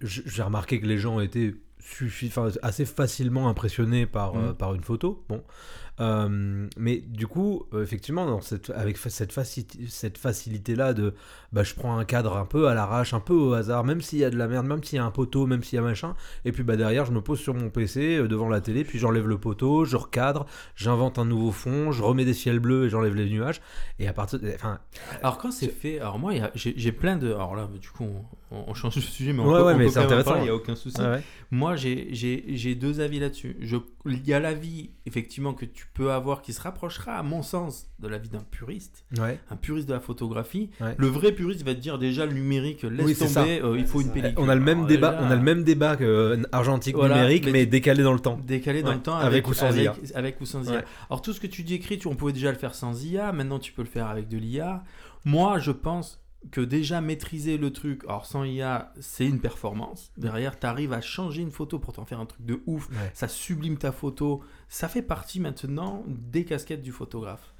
J'ai 0.00 0.42
remarqué 0.42 0.80
que 0.80 0.86
les 0.86 0.98
gens 0.98 1.20
étaient 1.20 1.54
suffi- 1.84 2.28
enfin, 2.28 2.48
assez 2.62 2.84
facilement 2.86 3.48
impressionnés 3.48 4.06
par, 4.06 4.34
euh, 4.36 4.48
Mhm. 4.48 4.54
par 4.54 4.74
une 4.74 4.82
photo. 4.82 5.22
Bon. 5.28 5.42
Euh, 6.00 6.66
mais 6.76 6.96
du 6.96 7.26
coup, 7.28 7.66
euh, 7.72 7.82
effectivement, 7.82 8.26
dans 8.26 8.40
cette, 8.40 8.70
avec 8.70 8.96
cette, 8.98 9.32
faci- 9.32 9.88
cette 9.88 10.18
facilité-là 10.18 10.92
de 10.92 11.14
bah, 11.52 11.62
je 11.62 11.72
prends 11.74 11.96
un 11.98 12.04
cadre 12.04 12.36
un 12.36 12.46
peu 12.46 12.66
à 12.66 12.74
l'arrache, 12.74 13.14
un 13.14 13.20
peu 13.20 13.32
au 13.34 13.52
hasard, 13.52 13.84
même 13.84 14.00
s'il 14.00 14.18
y 14.18 14.24
a 14.24 14.30
de 14.30 14.36
la 14.36 14.48
merde, 14.48 14.66
même 14.66 14.82
s'il 14.82 14.96
y 14.96 14.98
a 14.98 15.04
un 15.04 15.12
poteau, 15.12 15.46
même 15.46 15.62
s'il 15.62 15.76
y 15.76 15.78
a 15.78 15.82
machin, 15.82 16.16
et 16.44 16.50
puis 16.50 16.64
bah, 16.64 16.76
derrière, 16.76 17.04
je 17.04 17.12
me 17.12 17.20
pose 17.20 17.38
sur 17.38 17.54
mon 17.54 17.70
PC 17.70 18.16
euh, 18.16 18.26
devant 18.26 18.48
la 18.48 18.60
télé, 18.60 18.82
puis 18.82 18.98
j'enlève 18.98 19.28
le 19.28 19.38
poteau, 19.38 19.84
je 19.84 19.96
recadre, 19.96 20.46
j'invente 20.74 21.18
un 21.20 21.24
nouveau 21.24 21.52
fond, 21.52 21.92
je 21.92 22.02
remets 22.02 22.24
des 22.24 22.34
ciels 22.34 22.58
bleus 22.58 22.86
et 22.86 22.88
j'enlève 22.88 23.14
les 23.14 23.30
nuages. 23.30 23.60
Et 24.00 24.08
à 24.08 24.12
partir 24.12 24.40
de. 24.40 24.50
Enfin, 24.52 24.80
Alors 25.22 25.38
quand 25.38 25.52
c'est 25.52 25.68
fait, 25.68 26.00
alors 26.00 26.18
moi 26.18 26.32
j'ai 26.56 26.92
plein 26.92 27.16
de, 27.16 27.28
alors 27.28 27.54
là 27.54 27.68
du 27.80 27.88
coup 27.90 28.04
on, 28.50 28.64
on 28.68 28.74
change 28.74 28.96
de 28.96 29.00
sujet 29.00 29.32
mais 29.32 29.40
on 29.40 29.46
Ouais, 29.52 29.58
peut, 29.60 29.66
ouais, 29.66 29.74
on 29.74 29.78
mais 29.78 29.88
c'est 29.88 29.98
intéressant. 30.00 30.40
il 30.40 30.46
y 30.46 30.48
a 30.48 30.54
aucun 30.56 30.74
souci. 30.74 31.00
ouais, 31.00 31.06
ouais. 31.06 31.22
Moi, 31.52 31.76
j'ai- 31.76 32.74
deux 32.74 33.00
avis 33.00 33.20
là-dessus. 33.20 33.56
Il 34.06 34.26
y 34.26 34.32
a 34.34 34.40
l'avis, 34.40 34.90
effectivement, 35.06 35.54
que 35.54 35.64
tu 35.64 35.83
peux 35.92 36.10
avoir 36.12 36.42
qui 36.42 36.52
se 36.52 36.60
rapprochera, 36.60 37.16
à 37.18 37.22
mon 37.22 37.42
sens, 37.42 37.86
de 38.00 38.08
l'avis 38.08 38.28
d'un 38.28 38.42
puriste, 38.50 39.04
Ouais. 39.18 39.38
un 39.50 39.56
puriste 39.56 39.88
de 39.88 39.92
la 39.94 40.00
photographie. 40.00 40.70
Ouais. 40.80 40.94
Le 40.98 41.06
vrai 41.06 41.32
puriste 41.32 41.62
va 41.64 41.74
te 41.74 41.80
dire 41.80 41.98
déjà 41.98 42.26
le 42.26 42.32
numérique, 42.32 42.82
laisse 42.82 43.06
Oui, 43.06 43.14
tomber, 43.14 43.60
euh, 43.62 43.78
il 43.78 43.86
faut 43.86 44.00
une 44.00 44.10
pellicule. 44.10 44.34
On 44.38 44.48
a 44.48 44.54
le 44.54 44.60
même 44.60 44.78
Alors, 44.78 44.88
débat, 44.88 45.10
déjà, 45.12 45.22
on 45.22 45.30
a 45.30 45.36
le 45.36 45.42
même 45.42 45.62
débat 45.64 45.96
que 45.96 46.04
euh, 46.04 46.42
argentique 46.52 46.96
Voilà, 46.96 47.16
numérique, 47.16 47.44
mais 47.46 47.52
mais, 47.52 47.64
tu- 47.64 47.70
décalé 47.70 48.02
dans 48.02 48.12
le 48.12 48.20
temps. 48.20 48.40
Décalé 48.44 48.82
dans 48.82 48.88
Ouais. 48.88 48.94
le 48.96 49.02
temps 49.02 49.16
Avec 49.16 49.26
avec, 49.44 49.48
ou 49.48 49.54
sans 49.54 49.66
avec- 49.66 49.84
IA. 49.84 49.94
avec 50.16 50.40
ou 50.40 50.46
sans 50.46 50.68
IA. 50.70 50.84
Alors 51.10 51.22
tout 51.22 51.32
ce 51.32 51.40
que 51.40 51.46
tu 51.46 51.62
décris, 51.62 51.98
tu, 51.98 52.08
on 52.08 52.14
pouvait 52.16 52.32
déjà 52.32 52.50
le 52.50 52.58
faire 52.58 52.74
sans 52.74 53.04
IA, 53.04 53.32
maintenant 53.32 53.58
tu 53.58 53.72
peux 53.72 53.82
le 53.82 53.88
faire 53.88 54.06
avec 54.08 54.28
de 54.28 54.38
l'IA. 54.38 54.82
Moi, 55.24 55.58
je 55.58 55.70
pense 55.70 56.20
que 56.50 56.60
déjà 56.60 57.00
maîtriser 57.00 57.56
le 57.58 57.72
truc, 57.72 58.02
alors 58.04 58.26
sans 58.26 58.44
IA, 58.44 58.92
c'est 59.00 59.26
une 59.26 59.40
performance. 59.40 60.12
Derrière, 60.16 60.58
tu 60.58 60.66
arrives 60.66 60.92
à 60.92 61.00
changer 61.00 61.42
une 61.42 61.50
photo 61.50 61.78
pour 61.78 61.92
t'en 61.92 62.04
faire 62.04 62.20
un 62.20 62.26
truc 62.26 62.44
de 62.44 62.62
ouf. 62.66 62.88
Ouais. 62.90 63.10
Ça 63.14 63.28
sublime 63.28 63.76
ta 63.78 63.92
photo. 63.92 64.42
Ça 64.68 64.88
fait 64.88 65.02
partie 65.02 65.40
maintenant 65.40 66.04
des 66.06 66.44
casquettes 66.44 66.82
du 66.82 66.92
photographe. 66.92 67.54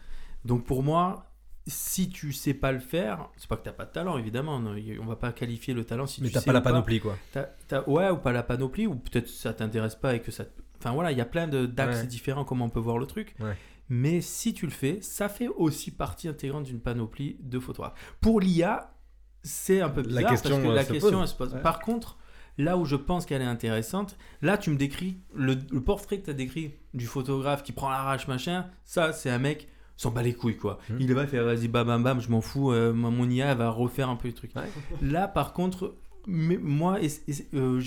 Donc 0.45 0.65
pour 0.65 0.83
moi, 0.83 1.31
si 1.67 2.11
tu 2.11 2.33
sais 2.33 2.53
pas 2.53 2.73
le 2.73 2.79
faire, 2.81 3.29
c'est 3.37 3.49
pas 3.49 3.57
que 3.57 3.63
t'as 3.65 3.73
pas 3.73 3.87
de 3.87 3.91
talent 3.93 4.19
évidemment. 4.19 4.61
non, 4.61 4.77
On 5.01 5.07
va 5.07 5.17
pas 5.17 5.33
qualifier 5.33 5.73
le 5.73 5.85
talent 5.85 6.07
si 6.07 6.21
Mais 6.21 6.29
tu 6.29 6.35
t'as 6.35 6.41
sais 6.41 6.47
pas 6.47 6.53
la 6.53 6.61
panoplie, 6.61 7.01
quoi. 7.01 7.17
Ouais, 7.87 8.11
ou 8.11 8.19
pas 8.19 8.33
la 8.33 8.43
panoplie, 8.43 8.87
ou 8.87 8.97
peut-être 8.97 9.29
ça 9.29 9.55
t'intéresse 9.55 9.95
pas 9.95 10.15
et 10.15 10.21
que 10.21 10.31
ça. 10.31 10.45
te- 10.45 10.61
Enfin 10.79 10.93
voilà, 10.93 11.13
il 11.13 11.17
y 11.17 11.23
a 11.23 11.25
plein 11.25 11.49
d'axes 11.49 12.01
Ouais. 12.01 12.07
différents 12.07 12.45
comment 12.45 12.67
on 12.67 12.69
peut 12.71 12.81
voir 12.81 12.99
le 12.99 13.07
truc. 13.07 13.35
Ouais. 13.41 13.57
Mais 13.89 14.21
si 14.21 14.55
tu 14.55 14.65
le 14.67 14.73
fais, 14.73 14.99
ça 15.03 15.29
fait 15.29 15.49
aussi 15.49 15.91
partie 15.91 16.29
intégrante 16.29 16.65
d'une 16.65 16.81
panoplie 16.81 17.37
de 17.41 17.59
photographes. 17.59 18.17
Pour 18.21 18.41
l'IA, 18.41 18.95
c'est 19.43 19.81
un 19.81 19.91
peu 19.91 20.03
La 20.03 20.07
bizarre 20.23 20.31
question, 20.31 20.51
parce 20.51 20.63
que 20.63 20.69
euh, 20.69 20.75
la 20.75 20.85
se 20.85 20.93
question 20.93 21.11
pose. 21.11 21.21
elle 21.23 21.29
se 21.29 21.35
pose. 21.35 21.55
Ouais. 21.55 21.61
Par 21.63 21.81
contre, 21.81 22.17
là 22.57 22.77
où 22.79 22.85
je 22.85 22.97
pense 22.97 23.27
qu'elle 23.27 23.43
est 23.43 23.47
intéressante, 23.47 24.17
là 24.41 24.57
tu 24.57 24.71
me 24.71 24.77
décris 24.77 25.19
le, 25.35 25.57
le 25.71 25.81
portrait 25.83 26.19
que 26.19 26.25
tu 26.25 26.31
as 26.31 26.35
décrit 26.35 26.75
du 26.95 27.07
photographe 27.07 27.63
qui 27.63 27.73
prend 27.73 27.91
l'arrache 27.91 28.27
machin, 28.29 28.67
ça 28.85 29.13
c'est 29.13 29.31
un 29.31 29.39
mec 29.39 29.69
s'en 29.97 30.11
bat 30.11 30.23
les 30.23 30.35
couilles 30.35 30.57
quoi. 30.57 30.79
Mhm. 30.89 30.97
Il 31.01 31.11
il 31.11 31.27
fait 31.27 31.41
vas-y 31.43 31.69
bam 31.69 31.87
bam 31.87 32.03
bam, 32.03 32.21
je 32.21 32.29
m'en 32.31 32.41
fous, 32.41 32.73
euh, 32.73 32.93
mon 32.93 33.29
IA 33.29 33.55
va 33.55 33.71
refaire 33.71 34.09
un 34.09 34.17
peu 34.17 34.29
le 34.29 34.35
truc. 34.35 34.53
Ouais. 34.57 34.63
Là 35.03 35.29
par 35.29 35.53
contre, 35.53 35.95
mais 36.27 36.57
moi 36.57 36.99
euh, 37.55 37.81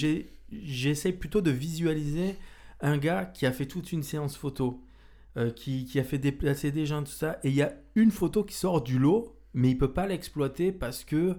j'essaie 0.52 1.12
plutôt 1.12 1.42
de 1.42 1.52
visualiser 1.52 2.36
un 2.82 2.98
gars 2.98 3.26
qui 3.26 3.46
a 3.46 3.52
fait 3.52 3.66
toute 3.66 3.92
une 3.92 4.04
séance 4.04 4.38
photo, 4.38 4.84
euh, 5.38 5.52
qui, 5.52 5.86
qui 5.86 6.00
a 6.00 6.04
fait 6.04 6.18
déplacer 6.18 6.72
des 6.72 6.86
gens, 6.86 7.04
tout 7.04 7.12
ça, 7.12 7.40
et 7.44 7.50
il 7.50 7.56
y 7.56 7.62
a 7.62 7.74
une 7.96 8.12
photo 8.12 8.44
qui 8.44 8.56
sort 8.56 8.82
du 8.82 8.98
lot, 9.00 9.36
mais 9.54 9.70
il 9.70 9.78
peut 9.78 9.94
pas 9.94 10.08
l'exploiter 10.08 10.72
parce 10.72 11.04
que 11.04 11.36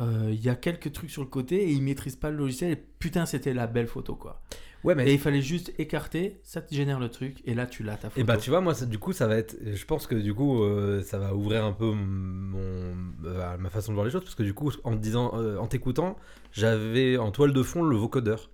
euh, 0.00 0.28
il 0.32 0.40
y 0.42 0.48
a 0.48 0.56
quelques 0.56 0.92
trucs 0.92 1.10
sur 1.10 1.22
le 1.22 1.28
côté 1.28 1.56
et 1.68 1.70
il 1.70 1.82
maîtrise 1.82 2.16
pas 2.16 2.30
le 2.30 2.36
logiciel. 2.36 2.72
Et 2.72 2.76
putain, 2.76 3.26
c'était 3.26 3.54
la 3.54 3.66
belle 3.66 3.86
photo 3.86 4.16
quoi. 4.16 4.42
Ouais, 4.82 4.94
mais 4.94 5.08
Et 5.08 5.14
il 5.14 5.18
fallait 5.18 5.40
juste 5.40 5.72
écarter, 5.78 6.40
ça 6.42 6.60
te 6.60 6.74
génère 6.74 7.00
le 7.00 7.08
truc, 7.08 7.40
et 7.46 7.54
là 7.54 7.66
tu 7.66 7.82
l'as 7.84 7.96
ta 7.96 8.10
photo. 8.10 8.20
Et 8.20 8.24
bah 8.24 8.36
tu 8.36 8.50
vois 8.50 8.60
moi 8.60 8.74
ça- 8.74 8.84
du 8.86 8.98
coup 8.98 9.12
ça 9.14 9.26
va 9.26 9.36
être 9.36 9.56
je 9.64 9.84
pense 9.86 10.06
que 10.06 10.14
du 10.14 10.34
coup 10.34 10.62
euh, 10.62 11.02
ça 11.02 11.18
va 11.18 11.34
ouvrir 11.34 11.64
un 11.64 11.72
peu 11.72 11.90
mon 11.92 12.94
euh, 13.24 13.56
ma 13.58 13.70
façon 13.70 13.92
de 13.92 13.94
voir 13.94 14.04
les 14.04 14.12
choses 14.12 14.24
parce 14.24 14.34
que 14.34 14.42
du 14.42 14.52
coup 14.52 14.70
en 14.84 14.94
disant 14.94 15.32
euh, 15.36 15.56
en 15.56 15.66
t'écoutant 15.68 16.16
j'avais 16.52 17.16
en 17.16 17.30
toile 17.30 17.52
de 17.54 17.62
fond 17.62 17.82
le 17.82 17.96
vocodeur. 17.96 18.50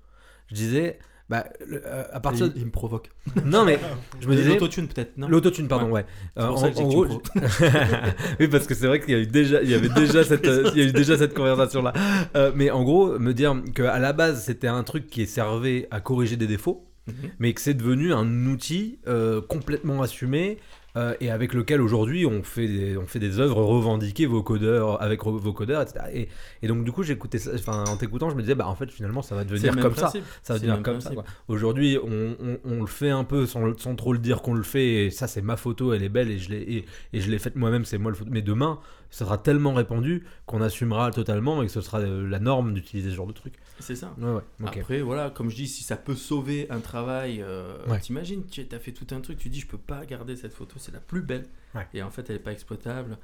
Je 0.49 0.55
disais 0.55 0.99
bah 1.31 1.47
le- 1.65 1.81
euh, 1.87 2.03
à 2.13 2.19
partir 2.21 2.47
il, 2.55 2.61
il 2.63 2.67
me 2.67 2.71
provoque. 2.73 3.09
non 3.47 3.65
mais 3.65 3.79
je 4.21 4.27
me 4.29 4.35
disais 4.37 4.51
L'autotune 4.51 4.89
peut-être, 4.89 5.13
l'autotune 5.17 5.69
pardon 5.69 5.89
ouais. 5.91 6.05
Euh, 6.39 6.43
en, 6.49 6.71
gros 6.89 7.07
oui 8.41 8.49
parce 8.49 8.67
que 8.67 8.75
c'est 8.75 8.87
vrai 8.89 9.01
qu'il 9.01 9.11
y 9.13 9.15
a 9.15 9.21
eu 9.21 9.27
déjà 9.27 9.63
il 9.63 9.71
y 9.71 9.75
avait 9.75 9.89
déjà 9.89 10.25
cette 10.31 10.47
euh, 10.47 10.71
il 10.75 10.81
y 10.83 10.85
a 10.85 10.89
eu 10.89 10.93
déjà 10.93 11.17
cette 11.17 11.33
conversation 11.35 11.83
là. 11.83 11.93
mais 12.55 12.71
en 12.71 12.83
gros 12.83 13.19
me 13.19 13.33
dire 13.33 13.55
que 13.75 13.85
à 13.85 13.99
la 14.01 14.13
base 14.13 14.43
c'était 14.45 14.69
un 14.69 14.83
truc 14.83 15.07
qui 15.09 15.27
servait 15.27 15.87
à 15.91 16.01
corriger 16.01 16.37
des 16.37 16.47
défauts 16.47 16.85
Mhm. 17.07 17.31
mais 17.39 17.55
que 17.55 17.63
c'est 17.63 17.73
devenu 17.75 18.13
un 18.13 18.47
outil 18.47 18.99
euh, 19.09 19.41
complètement 19.41 20.03
assumé 20.03 20.59
euh, 20.97 21.15
et 21.21 21.31
avec 21.31 21.55
lequel 21.55 21.81
aujourd'hui 21.81 22.27
on 22.27 22.43
fait 22.43 22.67
des, 22.67 22.97
on 22.97 23.07
fait 23.07 23.19
des 23.21 23.39
œuvres 23.39 23.63
revendiquées 23.63 24.27
vocodeurs 24.27 25.01
avec 25.01 25.25
vocodeurs 25.25 25.83
etc 25.83 26.05
et, 26.13 26.29
et 26.63 26.69
donc 26.69 26.85
du 26.85 26.93
coup 26.93 27.03
j'écoutais 27.03 27.39
ça 27.39 27.53
enfin 27.55 27.85
en 27.89 27.97
t'écoutant 27.97 28.29
je 28.31 28.35
me 28.35 28.41
disais 28.41 28.55
bah 28.57 28.67
en 28.69 28.75
fait 28.75 28.91
finalement 28.91 29.23
ça 29.23 29.35
va 29.37 29.45
devenir 29.45 29.77
comme 29.77 29.95
ça 29.95 30.03
principe. 30.03 30.25
ça 30.43 30.55
va 30.55 30.59
devenir 30.59 30.83
comme 30.83 31.01
ça 31.01 31.11
principe. 31.11 31.31
aujourd'hui 31.49 31.99
on, 32.03 32.37
on- 32.43 32.59
on 32.65 32.81
le 32.81 32.87
fait 32.87 33.11
un 33.11 33.25
peu 33.25 33.47
sans, 33.47 33.77
sans 33.79 33.95
trop 33.95 34.13
le 34.13 34.19
dire 34.19 34.43
qu'on 34.43 34.55
le 34.55 34.63
fait 34.63 35.07
et 35.07 35.11
ça 35.11 35.27
c'est 35.29 35.43
ma 35.43 35.57
photo 35.57 35.93
elle 35.93 36.03
est 36.03 36.09
belle 36.09 36.31
et 36.31 36.39
je 36.39 36.51
l'ai 36.51 36.61
et, 36.63 36.85
et 37.13 37.21
je 37.21 37.31
l'ai 37.31 37.39
faite 37.39 37.57
moi-même 37.57 37.85
c'est 37.85 37.99
moi 37.99 38.11
le 38.11 38.17
photo 38.17 38.31
mais 38.33 38.43
demain 38.43 38.79
sera 39.11 39.39
tellement 39.39 39.75
répandu 39.75 40.25
qu'on 40.47 40.61
assumera 40.63 41.11
totalement 41.11 41.63
et 41.63 41.67
que 41.67 41.73
ce 41.73 41.81
sera 41.81 41.99
euh, 42.01 42.29
la 42.29 42.39
norme 42.39 42.75
d'utiliser 42.75 43.11
ce 43.11 43.15
genre 43.17 43.27
de 43.27 43.33
truc 43.33 43.55
C'est 43.79 43.97
ça. 43.97 44.15
ouais 44.19 44.31
ouais 44.33 44.43
ok 44.65 44.77
Après, 44.79 45.01
voilà, 45.03 45.31
comme 45.31 45.51
je 45.51 45.57
dis, 45.57 45.67
si 45.69 45.83
ça 45.83 45.97
peut 45.97 46.15
sauver 46.15 46.71
un 46.71 46.81
travail, 46.81 47.43
euh, 47.43 47.77
Ouais. 47.89 47.99
t'imagines, 48.01 48.45
tu 48.47 48.65
as 48.71 48.79
fait 48.79 48.93
tout 48.93 49.07
un 49.15 49.21
truc, 49.21 49.39
tu 49.39 49.49
dis, 49.49 49.61
je 49.61 49.67
peux 49.67 49.79
pas 49.79 50.05
garder 50.07 50.37
cette 50.37 50.53
photo, 50.53 50.77
c'est 50.79 50.93
la 50.93 51.01
plus 51.01 51.23
belle. 51.23 51.47
Et 51.95 52.03
en 52.03 52.11
fait, 52.11 52.29
elle 52.31 52.37
est 52.37 52.41
pas 52.41 52.53
exploitable. 52.53 53.19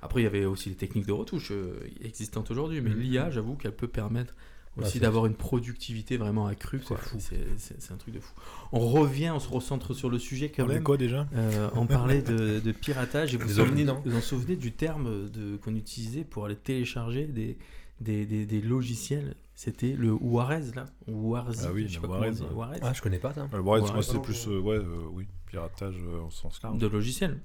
Après, 0.00 0.20
il 0.20 0.24
y 0.24 0.26
avait 0.26 0.44
aussi 0.44 0.68
les 0.68 0.74
techniques 0.74 1.06
de 1.06 1.12
retouche 1.12 1.50
euh, 1.52 1.78
existantes 2.02 2.50
aujourd'hui, 2.50 2.80
mais 2.80 2.90
Mhm. 2.90 2.98
l'IA, 3.00 3.30
j'avoue 3.30 3.54
qu'elle 3.56 3.74
peut 3.76 3.88
permettre 3.88 4.34
aussi 4.78 4.92
c'est- 4.92 4.98
d'avoir 5.00 5.26
une 5.26 5.34
productivité 5.34 6.16
vraiment 6.16 6.46
accrue. 6.46 6.80
C'est 7.18 7.92
un 7.92 7.96
truc 7.96 8.14
de 8.14 8.20
fou. 8.20 8.32
On 8.72 8.80
revient, 8.88 9.30
on 9.34 9.38
se 9.40 9.48
recentre 9.48 9.94
sur 9.94 10.08
le 10.10 10.18
sujet 10.18 10.50
quand 10.50 10.64
On 10.64 10.70
est 10.70 10.74
même. 10.74 10.82
quoi 10.82 10.96
déjà 10.96 11.26
Euh, 11.34 11.68
on 11.74 11.86
parlait 11.86 12.22
de, 12.22 12.60
de 12.60 12.72
piratage 12.72 13.34
et 13.34 13.36
vous 13.36 13.46
vous 13.48 13.60
ovnis, 13.60 13.84
non 13.84 14.00
vous 14.04 14.16
en 14.16 14.20
souvenez 14.20 14.56
du 14.56 14.72
terme 14.72 15.28
qu'on 15.62 15.74
utilisait 15.74 16.24
pour 16.24 16.46
aller 16.46 16.56
télécharger 16.56 17.26
des, 17.26 17.58
des, 18.00 18.24
des, 18.26 18.46
des 18.46 18.60
logiciels? 18.60 19.36
C'était 19.54 19.92
le 19.92 20.16
Juarez 20.16 20.72
là 20.74 20.86
Juarez, 21.06 21.52
Ah 21.62 21.72
oui, 21.72 21.84
je 21.86 21.94
sais 21.96 22.00
le 22.00 22.08
pas 22.08 22.20
ouais. 22.20 22.32
Juarez. 22.32 22.78
ah 22.82 22.92
je 22.94 23.02
connais 23.02 23.18
pas 23.18 23.34
ça 23.34 23.46
Euh, 23.52 23.60
ouais, 23.60 23.80
Ouais, 23.80 23.92
moi, 23.92 24.02
c'est 24.02 24.20
plus 24.22 24.46
ouais. 24.46 24.54
euh, 24.54 24.60
ouais, 24.60 24.76
euh, 24.76 25.02
oui, 25.12 25.26
piratage 25.46 25.96
euh, 25.98 26.22
au 26.26 26.30
sens 26.30 26.60
large. 26.62 26.78
de 26.78 26.86
logiciels. 26.86 27.38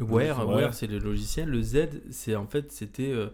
Ouais. 0.00 0.30
Wear, 0.30 0.74
c'est 0.74 0.88
le 0.88 0.98
logiciel. 0.98 1.48
Le 1.48 1.62
Z, 1.62 1.88
c'est 2.10 2.34
en 2.34 2.46
fait 2.46 2.70
c'était 2.72 3.12
euh, 3.12 3.28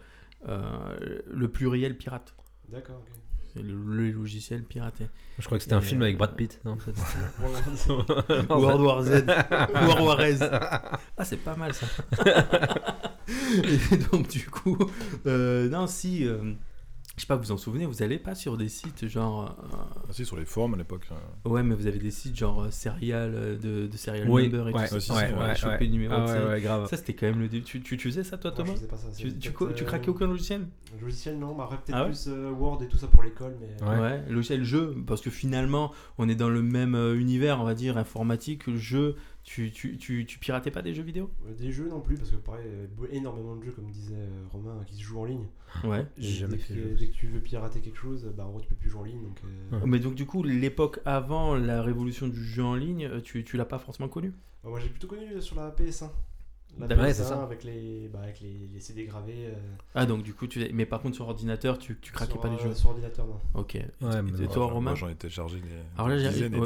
euh, 0.48 1.20
le 1.28 1.48
pluriel 1.48 1.96
pirate. 1.96 2.34
D'accord, 2.72 2.96
ok. 3.00 3.12
C'est 3.54 3.62
le, 3.62 3.74
le 3.74 4.10
logiciel 4.12 4.62
piraté. 4.62 5.08
je 5.38 5.44
crois 5.44 5.58
que 5.58 5.62
c'était 5.64 5.74
un 5.74 5.82
film 5.82 6.00
avec 6.00 6.16
Brad 6.16 6.34
Pitt 6.34 6.58
non 6.64 6.78
World 8.48 8.80
War 8.80 9.02
Z. 9.02 9.24
War 9.28 9.98
Juarez. 9.98 10.38
Ah, 10.40 11.24
c'est 11.24 11.36
pas 11.36 11.54
mal 11.54 11.74
ça. 11.74 11.86
Et 13.92 13.96
donc, 14.10 14.28
du 14.28 14.46
coup, 14.48 14.78
euh, 15.26 15.68
non, 15.68 15.86
si. 15.86 16.24
euh, 16.26 16.54
je 17.16 17.20
sais 17.20 17.26
pas, 17.26 17.36
vous 17.36 17.52
en 17.52 17.58
souvenez, 17.58 17.84
vous 17.84 18.02
allez 18.02 18.18
pas 18.18 18.34
sur 18.34 18.56
des 18.56 18.68
sites 18.70 19.06
genre. 19.06 19.54
Ah, 19.72 19.88
si, 20.12 20.24
sur 20.24 20.36
les 20.36 20.46
forums 20.46 20.72
à 20.74 20.76
l'époque. 20.78 21.06
euh, 21.12 21.14
euh, 21.46 21.50
ouais, 21.50 21.62
mais 21.62 21.74
vous 21.74 21.86
avez 21.86 21.98
des 21.98 22.10
sites 22.10 22.34
genre 22.36 22.62
euh, 22.62 22.70
serial 22.70 23.32
euh, 23.34 23.58
de, 23.58 23.86
de 23.86 23.96
serial 23.98 24.28
Oui, 24.30 24.44
number 24.44 24.68
et 24.68 24.72
ouais, 24.72 24.88
tout 24.88 24.94
ouais, 24.94 25.00
ça. 25.00 25.14
ouais, 25.14 25.28
pour 25.30 25.38
ouais, 25.42 25.54
choper 25.54 25.84
le 25.86 25.90
numéro 25.92 26.14
Ah 26.16 26.24
ouais, 26.24 26.46
ouais, 26.48 26.60
grave. 26.62 26.88
Ça, 26.88 26.96
c'était 26.96 27.12
quand 27.14 27.26
même 27.26 27.40
le 27.40 27.48
début. 27.48 27.64
Tu, 27.64 27.82
tu, 27.82 27.96
tu 27.98 28.08
faisais 28.08 28.24
ça, 28.24 28.38
toi, 28.38 28.50
Moi, 28.50 28.56
Thomas 28.56 28.70
je 28.70 28.76
faisais 28.76 28.86
pas 28.88 28.96
ça. 28.96 29.08
tu, 29.16 29.38
tu, 29.38 29.50
euh, 29.62 29.84
craquais 29.84 30.08
aucun 30.08 30.26
logiciel? 30.26 30.66
Logiciel, 31.02 31.38
non, 31.38 31.54
mais 31.54 31.64
après 31.64 31.76
peut-être 31.76 31.96
Ah 31.96 32.02
ouais 32.04 32.08
plus 32.10 32.28
euh, 32.28 32.50
Word 32.50 32.82
et 32.82 32.88
tout 32.88 32.96
ça 32.96 33.08
pour 33.08 33.22
l'école, 33.22 33.56
mais. 33.60 33.86
Ouais. 33.86 33.98
Ouais, 34.00 34.24
logiciel 34.30 34.64
jeu, 34.64 34.94
parce 35.06 35.20
que 35.20 35.30
finalement, 35.30 35.92
on 36.16 36.28
est 36.30 36.34
dans 36.34 36.48
le 36.48 36.62
même 36.62 36.94
euh, 36.94 37.14
univers, 37.18 37.60
on 37.60 37.64
va 37.64 37.74
dire, 37.74 37.98
informatique, 37.98 38.74
jeu. 38.74 39.16
Tu, 39.44 39.72
tu, 39.72 39.96
tu, 39.98 40.24
tu 40.24 40.38
piratais 40.38 40.70
pas 40.70 40.82
des 40.82 40.94
jeux 40.94 41.02
vidéo? 41.02 41.28
Euh, 41.46 41.54
Des 41.54 41.72
jeux 41.72 41.88
non 41.88 42.00
plus, 42.00 42.16
parce 42.16 42.30
que 42.30 42.36
pareil, 42.36 42.64
euh, 42.66 42.86
énormément 43.10 43.56
de 43.56 43.64
jeux, 43.64 43.72
comme 43.72 43.90
disait 43.90 44.14
euh, 44.16 44.44
Romain, 44.52 44.80
qui 44.86 44.94
se 44.94 45.02
jouent 45.02 45.20
en 45.20 45.24
ligne. 45.24 45.46
Ouais. 45.82 46.06
J'ai 46.16 46.30
jamais 46.30 46.58
fait 46.58 46.74
que, 46.74 46.96
dès 46.96 47.08
que 47.08 47.12
tu 47.12 47.26
veux 47.26 47.40
pirater 47.40 47.80
quelque 47.80 47.98
chose, 47.98 48.30
bah 48.36 48.46
en 48.46 48.50
gros 48.50 48.60
tu 48.60 48.68
peux 48.68 48.76
plus 48.76 48.88
jouer 48.88 49.00
en 49.00 49.04
ligne. 49.04 49.22
Donc, 49.22 49.40
euh. 49.44 49.80
Mais 49.84 49.98
donc, 49.98 50.14
du 50.14 50.26
coup, 50.26 50.44
l'époque 50.44 51.00
avant 51.04 51.56
la 51.56 51.82
révolution 51.82 52.28
du 52.28 52.42
jeu 52.42 52.62
en 52.62 52.76
ligne, 52.76 53.20
tu, 53.22 53.42
tu 53.42 53.56
l'as 53.56 53.64
pas 53.64 53.78
forcément 53.78 54.08
connue 54.08 54.32
bah, 54.62 54.70
moi 54.70 54.78
j'ai 54.78 54.88
plutôt 54.88 55.08
connu 55.08 55.42
sur 55.42 55.56
la 55.56 55.70
PS1. 55.72 56.08
Ouais, 56.80 56.86
PS1 56.88 57.12
c'est 57.12 57.22
ça. 57.24 57.42
avec, 57.42 57.64
les, 57.64 58.08
bah, 58.12 58.20
avec 58.22 58.40
les, 58.40 58.68
les 58.72 58.80
CD 58.80 59.04
gravés. 59.04 59.46
euh, 59.48 59.52
Ah, 59.94 60.06
donc, 60.06 60.22
du 60.22 60.32
coup, 60.32 60.46
tu. 60.46 60.66
Mais 60.72 60.86
par 60.86 61.00
contre, 61.02 61.14
sur 61.16 61.28
ordinateur, 61.28 61.78
tu, 61.78 61.98
tu 62.00 62.12
craquais 62.12 62.32
sur, 62.32 62.40
pas 62.40 62.48
les 62.48 62.54
euh, 62.56 62.68
jeux. 62.70 62.74
Sur 62.74 62.88
ordinateur, 62.90 63.26
non. 63.26 63.38
Ok. 63.60 63.74
Et 63.74 63.78
Ouais, 63.78 64.10
t- 64.10 64.22
mais 64.22 64.38
et 64.38 64.42
non, 64.42 64.48
toi, 64.48 64.64
moi, 64.64 64.72
Romain 64.72 64.94
j'en 64.94 65.08
ai 65.08 65.14
téléchargé 65.14 65.56
des. 65.56 65.62
Alors 65.96 66.08
là, 66.08 66.16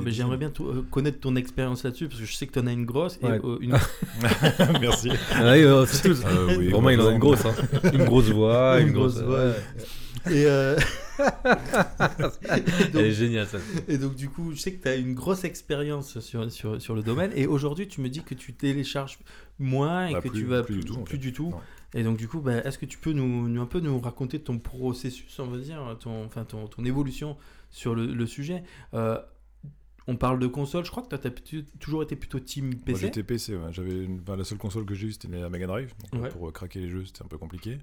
j'aimerais 0.06 0.36
bien 0.36 0.50
tout- 0.50 0.68
euh, 0.68 0.86
connaître 0.90 1.18
ton 1.20 1.34
expérience 1.34 1.82
là-dessus, 1.82 2.06
parce 2.08 2.20
que 2.20 2.26
je 2.26 2.34
sais 2.34 2.46
que 2.46 2.52
tu 2.52 2.58
en 2.60 2.66
as 2.68 2.72
une 2.72 2.84
grosse. 2.86 3.18
Et, 3.22 3.26
Ouais. 3.26 3.40
euh, 3.44 3.58
une... 3.60 3.72
Merci. 4.80 5.10
Ah 5.34 5.52
oui, 5.52 5.64
euh, 5.64 5.84
c'est 5.86 6.08
tout. 6.08 6.16
Euh, 6.26 6.56
oui, 6.56 6.72
Romain, 6.72 6.92
il 6.92 7.00
en 7.00 7.08
a 7.08 7.12
une 7.12 7.18
grosse. 7.18 7.44
Hein. 7.44 7.54
Une 7.92 8.04
grosse 8.04 8.28
voix, 8.30 8.80
une, 8.80 8.88
Une 8.88 8.94
grosse, 8.94 9.14
grosse 9.20 9.24
voix. 9.24 9.44
ouais. 9.46 10.32
et, 10.32 10.46
euh, 11.20 12.30
Elle 12.94 12.96
est 13.06 13.12
géniale, 13.12 13.46
ça. 13.46 13.58
et 13.88 13.98
donc, 13.98 14.14
du 14.14 14.28
coup, 14.28 14.52
je 14.52 14.58
sais 14.58 14.72
que 14.74 14.82
tu 14.82 14.88
as 14.88 14.96
une 14.96 15.14
grosse 15.14 15.44
expérience 15.44 16.18
sur, 16.20 16.50
sur, 16.50 16.80
sur 16.80 16.94
le 16.94 17.02
domaine. 17.02 17.30
Et 17.34 17.46
aujourd'hui, 17.46 17.88
tu 17.88 18.00
me 18.00 18.08
dis 18.08 18.22
que 18.22 18.34
tu 18.34 18.52
télécharges 18.54 19.18
moins 19.58 20.08
et 20.08 20.12
Bah, 20.12 20.20
que 20.20 20.28
plus- 20.28 20.40
tu 20.40 20.44
vas 20.46 20.62
plus 20.62 20.76
du 20.76 20.84
tout, 20.84 20.94
en 20.96 21.02
plus 21.02 21.12
fait. 21.16 21.22
du 21.22 21.32
tout. 21.32 21.50
Non. 21.50 21.60
Et 21.94 22.02
donc, 22.02 22.16
du 22.18 22.28
coup, 22.28 22.40
bah, 22.40 22.58
est-ce 22.64 22.78
que 22.78 22.86
tu 22.86 22.98
peux 22.98 23.12
nous, 23.12 23.48
nous- 23.48 23.60
un 23.62 23.66
peu 23.66 23.80
nous 23.80 23.98
raconter 24.00 24.38
ton 24.40 24.58
processus, 24.58 25.38
on 25.38 25.46
va 25.46 25.58
dire, 25.58 25.96
ton, 26.00 26.24
enfin, 26.24 26.44
ton, 26.44 26.66
ton 26.66 26.84
évolution 26.84 27.36
sur 27.70 27.94
le, 27.94 28.06
le 28.06 28.26
sujet? 28.26 28.62
Euh, 28.94 29.18
On 30.08 30.14
parle 30.16 30.38
de 30.38 30.46
console, 30.46 30.84
je 30.84 30.90
crois 30.92 31.02
que 31.02 31.08
toi, 31.08 31.18
tu 31.18 31.26
as 31.26 31.62
toujours 31.80 32.00
été 32.04 32.14
plutôt 32.14 32.38
team 32.38 32.66
Moi 32.66 32.74
PC. 32.84 33.00
j'étais 33.06 33.22
PC, 33.24 33.56
ouais. 33.56 33.72
J'avais 33.72 34.04
une- 34.04 34.20
enfin, 34.22 34.36
la 34.36 34.44
seule 34.44 34.58
console 34.58 34.84
que 34.86 34.94
j'ai 34.94 35.08
eue 35.08 35.12
c'était 35.12 35.26
la 35.26 35.48
Mega 35.50 35.66
Drive. 35.66 35.92
Donc, 36.12 36.22
Ouais. 36.22 36.28
Pour 36.28 36.46
euh, 36.48 36.52
craquer 36.52 36.78
les 36.78 36.88
jeux 36.88 37.04
c'était 37.04 37.22
un 37.24 37.26
peu 37.28 37.38
compliqué. 37.38 37.78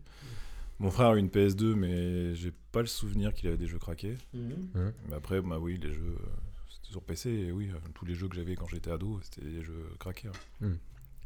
Mon 0.84 0.92
frère 0.92 1.08
a 1.08 1.16
eu 1.16 1.20
une 1.20 1.30
PS2 1.30 1.74
mais 1.76 2.36
j'ai 2.36 2.52
pas 2.72 2.82
le 2.82 2.88
souvenir 2.88 3.34
qu'il 3.34 3.48
avait 3.48 3.58
des 3.58 3.68
jeux 3.68 3.80
craqués. 3.80 4.16
Mhm. 4.34 4.94
Mais 5.10 5.16
après, 5.16 5.42
bah 5.42 5.58
oui, 5.60 5.80
les 5.82 5.92
jeux 5.92 6.16
euh, 6.20 6.26
c'était 6.70 6.92
sur 6.92 7.02
PC 7.02 7.30
et 7.32 7.52
oui, 7.52 7.70
euh, 7.74 7.78
tous 7.96 8.06
les 8.06 8.14
jeux 8.16 8.28
que 8.28 8.36
j'avais 8.36 8.56
quand 8.56 8.68
j'étais 8.68 8.92
ado 8.92 9.20
c'était 9.24 9.48
des 9.48 9.64
jeux 9.64 9.88
craqués. 10.00 10.28
ouais. 10.28 10.68
Hmm. 10.68 10.74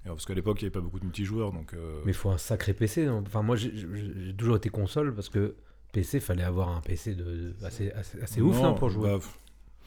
Et 0.06 0.10
parce 0.10 0.26
qu'à 0.26 0.34
l'époque 0.36 0.62
il 0.62 0.65
n'y 0.65 0.67
avait 0.67 0.74
pas 0.74 0.80
beaucoup 0.82 1.00
de 1.00 1.06
multijoueurs 1.06 1.52
donc. 1.52 1.74
euh, 1.74 2.02
Mais 2.06 2.12
il 2.12 2.15
faut 2.15 2.30
un 2.30 2.38
sacré 2.38 2.74
PC. 2.74 3.06
non 3.08 3.24
Enfin, 3.26 3.41
moi, 3.41 3.56
j'ai- 3.58 3.74
toujours 4.38 4.56
été 4.58 4.70
console 4.70 5.13
parce 5.13 5.28
que 5.30 5.56
PC, 5.91 6.20
fallait 6.20 6.43
avoir 6.43 6.70
un 6.70 6.82
PC 6.82 7.15
de, 7.15 7.24
de- 7.24 7.56
assez, 7.65 7.91
assez, 7.91 8.22
assez 8.22 8.41
ouf 8.41 8.62
non, 8.62 8.76
pour 8.76 8.89
jouer. 8.89 9.10
bah, 9.10 9.20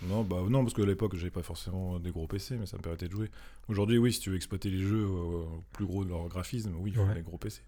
non, 0.02 0.24
bah 0.24 0.42
non, 0.48 0.62
parce 0.64 0.74
qu'à 0.74 0.84
l'époque 0.84 1.14
j'avais 1.14 1.30
pas 1.30 1.42
forcément 1.42 2.00
des 2.00 2.10
gros 2.10 2.26
PC, 2.26 2.56
mais 2.56 2.66
ça 2.66 2.76
me 2.76 2.82
permettait 2.82 3.06
de 3.06 3.12
jouer. 3.12 3.30
Aujourd'hui, 3.68 3.98
oui, 3.98 4.12
si 4.12 4.18
tu 4.20 4.30
veux 4.30 4.36
exploiter 4.36 4.68
les 4.70 4.80
jeux 4.80 5.06
au 5.06 5.42
au 5.44 5.64
plus 5.72 5.86
gros 5.86 6.04
de 6.04 6.08
leur 6.10 6.26
graphisme, 6.28 6.72
oui, 6.80 6.90
il 6.90 6.96
faut 6.96 7.02
Ouais. 7.04 7.14
des 7.14 7.22
gros 7.22 7.38
PC. 7.38 7.60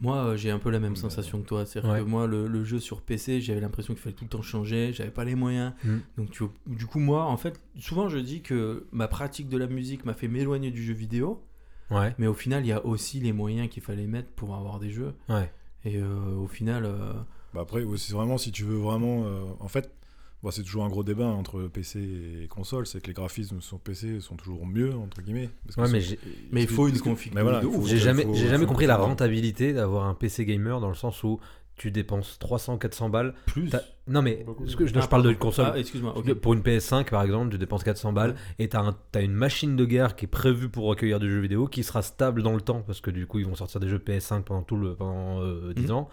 Moi, 0.00 0.16
euh, 0.16 0.36
j'ai 0.36 0.50
un 0.50 0.58
peu 0.58 0.70
la 0.70 0.80
même 0.80 0.96
sensation 0.96 1.40
que 1.42 1.46
toi. 1.46 1.66
C'est-à-dire 1.66 1.90
Ouais. 1.90 1.98
que 2.00 2.04
moi, 2.04 2.26
le, 2.26 2.46
le 2.46 2.64
jeu 2.64 2.78
sur 2.80 3.02
PC, 3.02 3.40
j'avais 3.40 3.60
l'impression 3.60 3.92
qu'il 3.94 4.02
fallait 4.02 4.14
tout 4.16 4.24
le 4.24 4.30
temps 4.30 4.42
changer. 4.42 4.92
J'avais 4.92 5.10
pas 5.10 5.24
les 5.24 5.34
moyens. 5.34 5.72
Mm. 5.84 5.96
Donc, 6.16 6.30
tu, 6.30 6.44
du 6.66 6.86
coup, 6.86 6.98
moi, 7.00 7.24
en 7.26 7.36
fait, 7.36 7.60
souvent, 7.78 8.08
je 8.08 8.18
dis 8.18 8.40
que 8.42 8.86
ma 8.92 9.08
pratique 9.08 9.48
de 9.48 9.58
la 9.58 9.66
musique 9.66 10.04
m'a 10.04 10.14
fait 10.14 10.28
m'éloigner 10.28 10.70
du 10.70 10.82
jeu 10.82 10.94
vidéo. 10.94 11.42
Ouais, 11.90 12.14
Mais 12.18 12.26
au 12.28 12.34
final, 12.34 12.64
il 12.64 12.68
y 12.68 12.72
a 12.72 12.86
aussi 12.86 13.18
les 13.20 13.32
moyens 13.32 13.68
qu'il 13.68 13.82
fallait 13.82 14.06
mettre 14.06 14.30
pour 14.30 14.54
avoir 14.54 14.78
des 14.78 14.90
jeux. 14.90 15.12
ouais. 15.28 15.52
Et 15.84 15.96
euh, 15.96 16.34
au 16.36 16.46
final, 16.46 16.84
euh, 16.84 17.12
Bah 17.54 17.62
après, 17.62 17.82
c'est 17.96 18.12
vraiment 18.12 18.36
si 18.38 18.52
tu 18.52 18.64
veux 18.64 18.76
vraiment. 18.76 19.24
euh, 19.24 19.42
en 19.60 19.68
fait, 19.68 19.90
bon, 20.42 20.50
c'est 20.50 20.62
toujours 20.62 20.84
un 20.84 20.88
gros 20.88 21.04
débat 21.04 21.26
entre 21.26 21.62
PC 21.64 21.98
et 22.44 22.48
console, 22.48 22.86
c'est 22.86 23.00
que 23.00 23.06
les 23.08 23.12
graphismes 23.12 23.60
sur 23.60 23.78
PC 23.80 24.20
sont 24.20 24.36
toujours 24.36 24.66
mieux, 24.66 24.94
entre 24.94 25.20
guillemets. 25.22 25.50
parce 25.64 25.76
que 25.76 25.80
Ouais, 25.94 26.16
mais 26.52 26.62
il 26.62 26.68
faut 26.68 26.88
une 26.88 26.98
config 27.00 27.32
voilà, 27.32 27.62
j'ai 27.84 27.98
jamais, 27.98 28.24
faut- 28.24 28.66
compris 28.66 28.86
la 28.86 28.96
rentabilité 28.96 29.72
d'avoir 29.72 30.06
un 30.06 30.14
PC 30.14 30.44
gamer 30.44 30.80
dans 30.80 30.88
le 30.88 30.94
sens 30.94 31.22
où 31.24 31.38
tu 31.80 31.90
dépenses 31.90 32.38
300-400 32.40 33.08
balles. 33.10 33.32
Plus. 33.46 33.70
T'as- 33.70 33.80
Non, 34.06 34.20
mais 34.20 34.44
ce 34.66 34.76
que 34.76 34.86
je, 34.86 34.92
Ah, 35.00 35.06
parle 35.06 35.22
de 35.22 35.32
console. 35.32 35.70
Ah, 35.72 35.78
excuse-moi. 35.78 36.12
ok. 36.14 36.26
Que 36.26 36.32
Pour 36.32 36.52
une 36.52 36.60
PS5 36.62 37.08
par 37.08 37.22
exemple, 37.22 37.50
tu 37.52 37.56
dépenses 37.58 37.84
400 37.84 38.12
balles 38.12 38.34
et 38.58 38.68
tu 38.68 38.76
as, 38.76 39.20
une 39.22 39.32
machine 39.32 39.76
de 39.76 39.84
guerre 39.86 40.14
qui 40.14 40.26
est 40.26 40.28
prévue 40.28 40.68
pour 40.68 40.84
recueillir 40.84 41.20
du 41.20 41.30
jeu 41.30 41.40
vidéo 41.40 41.66
qui 41.68 41.82
sera 41.82 42.02
stable 42.02 42.42
dans 42.42 42.52
le 42.52 42.60
temps 42.60 42.82
parce 42.86 43.00
que 43.00 43.10
du 43.10 43.26
coup 43.26 43.38
ils 43.38 43.46
vont 43.46 43.54
sortir 43.54 43.80
des 43.80 43.88
jeux 43.88 43.98
PS5 43.98 44.42
pendant, 44.42 44.62
tout 44.62 44.76
le, 44.76 44.94
pendant 44.94 45.40
euh, 45.40 45.72
10 45.74 45.84
Mhm. 45.86 45.90
ans. 45.92 46.08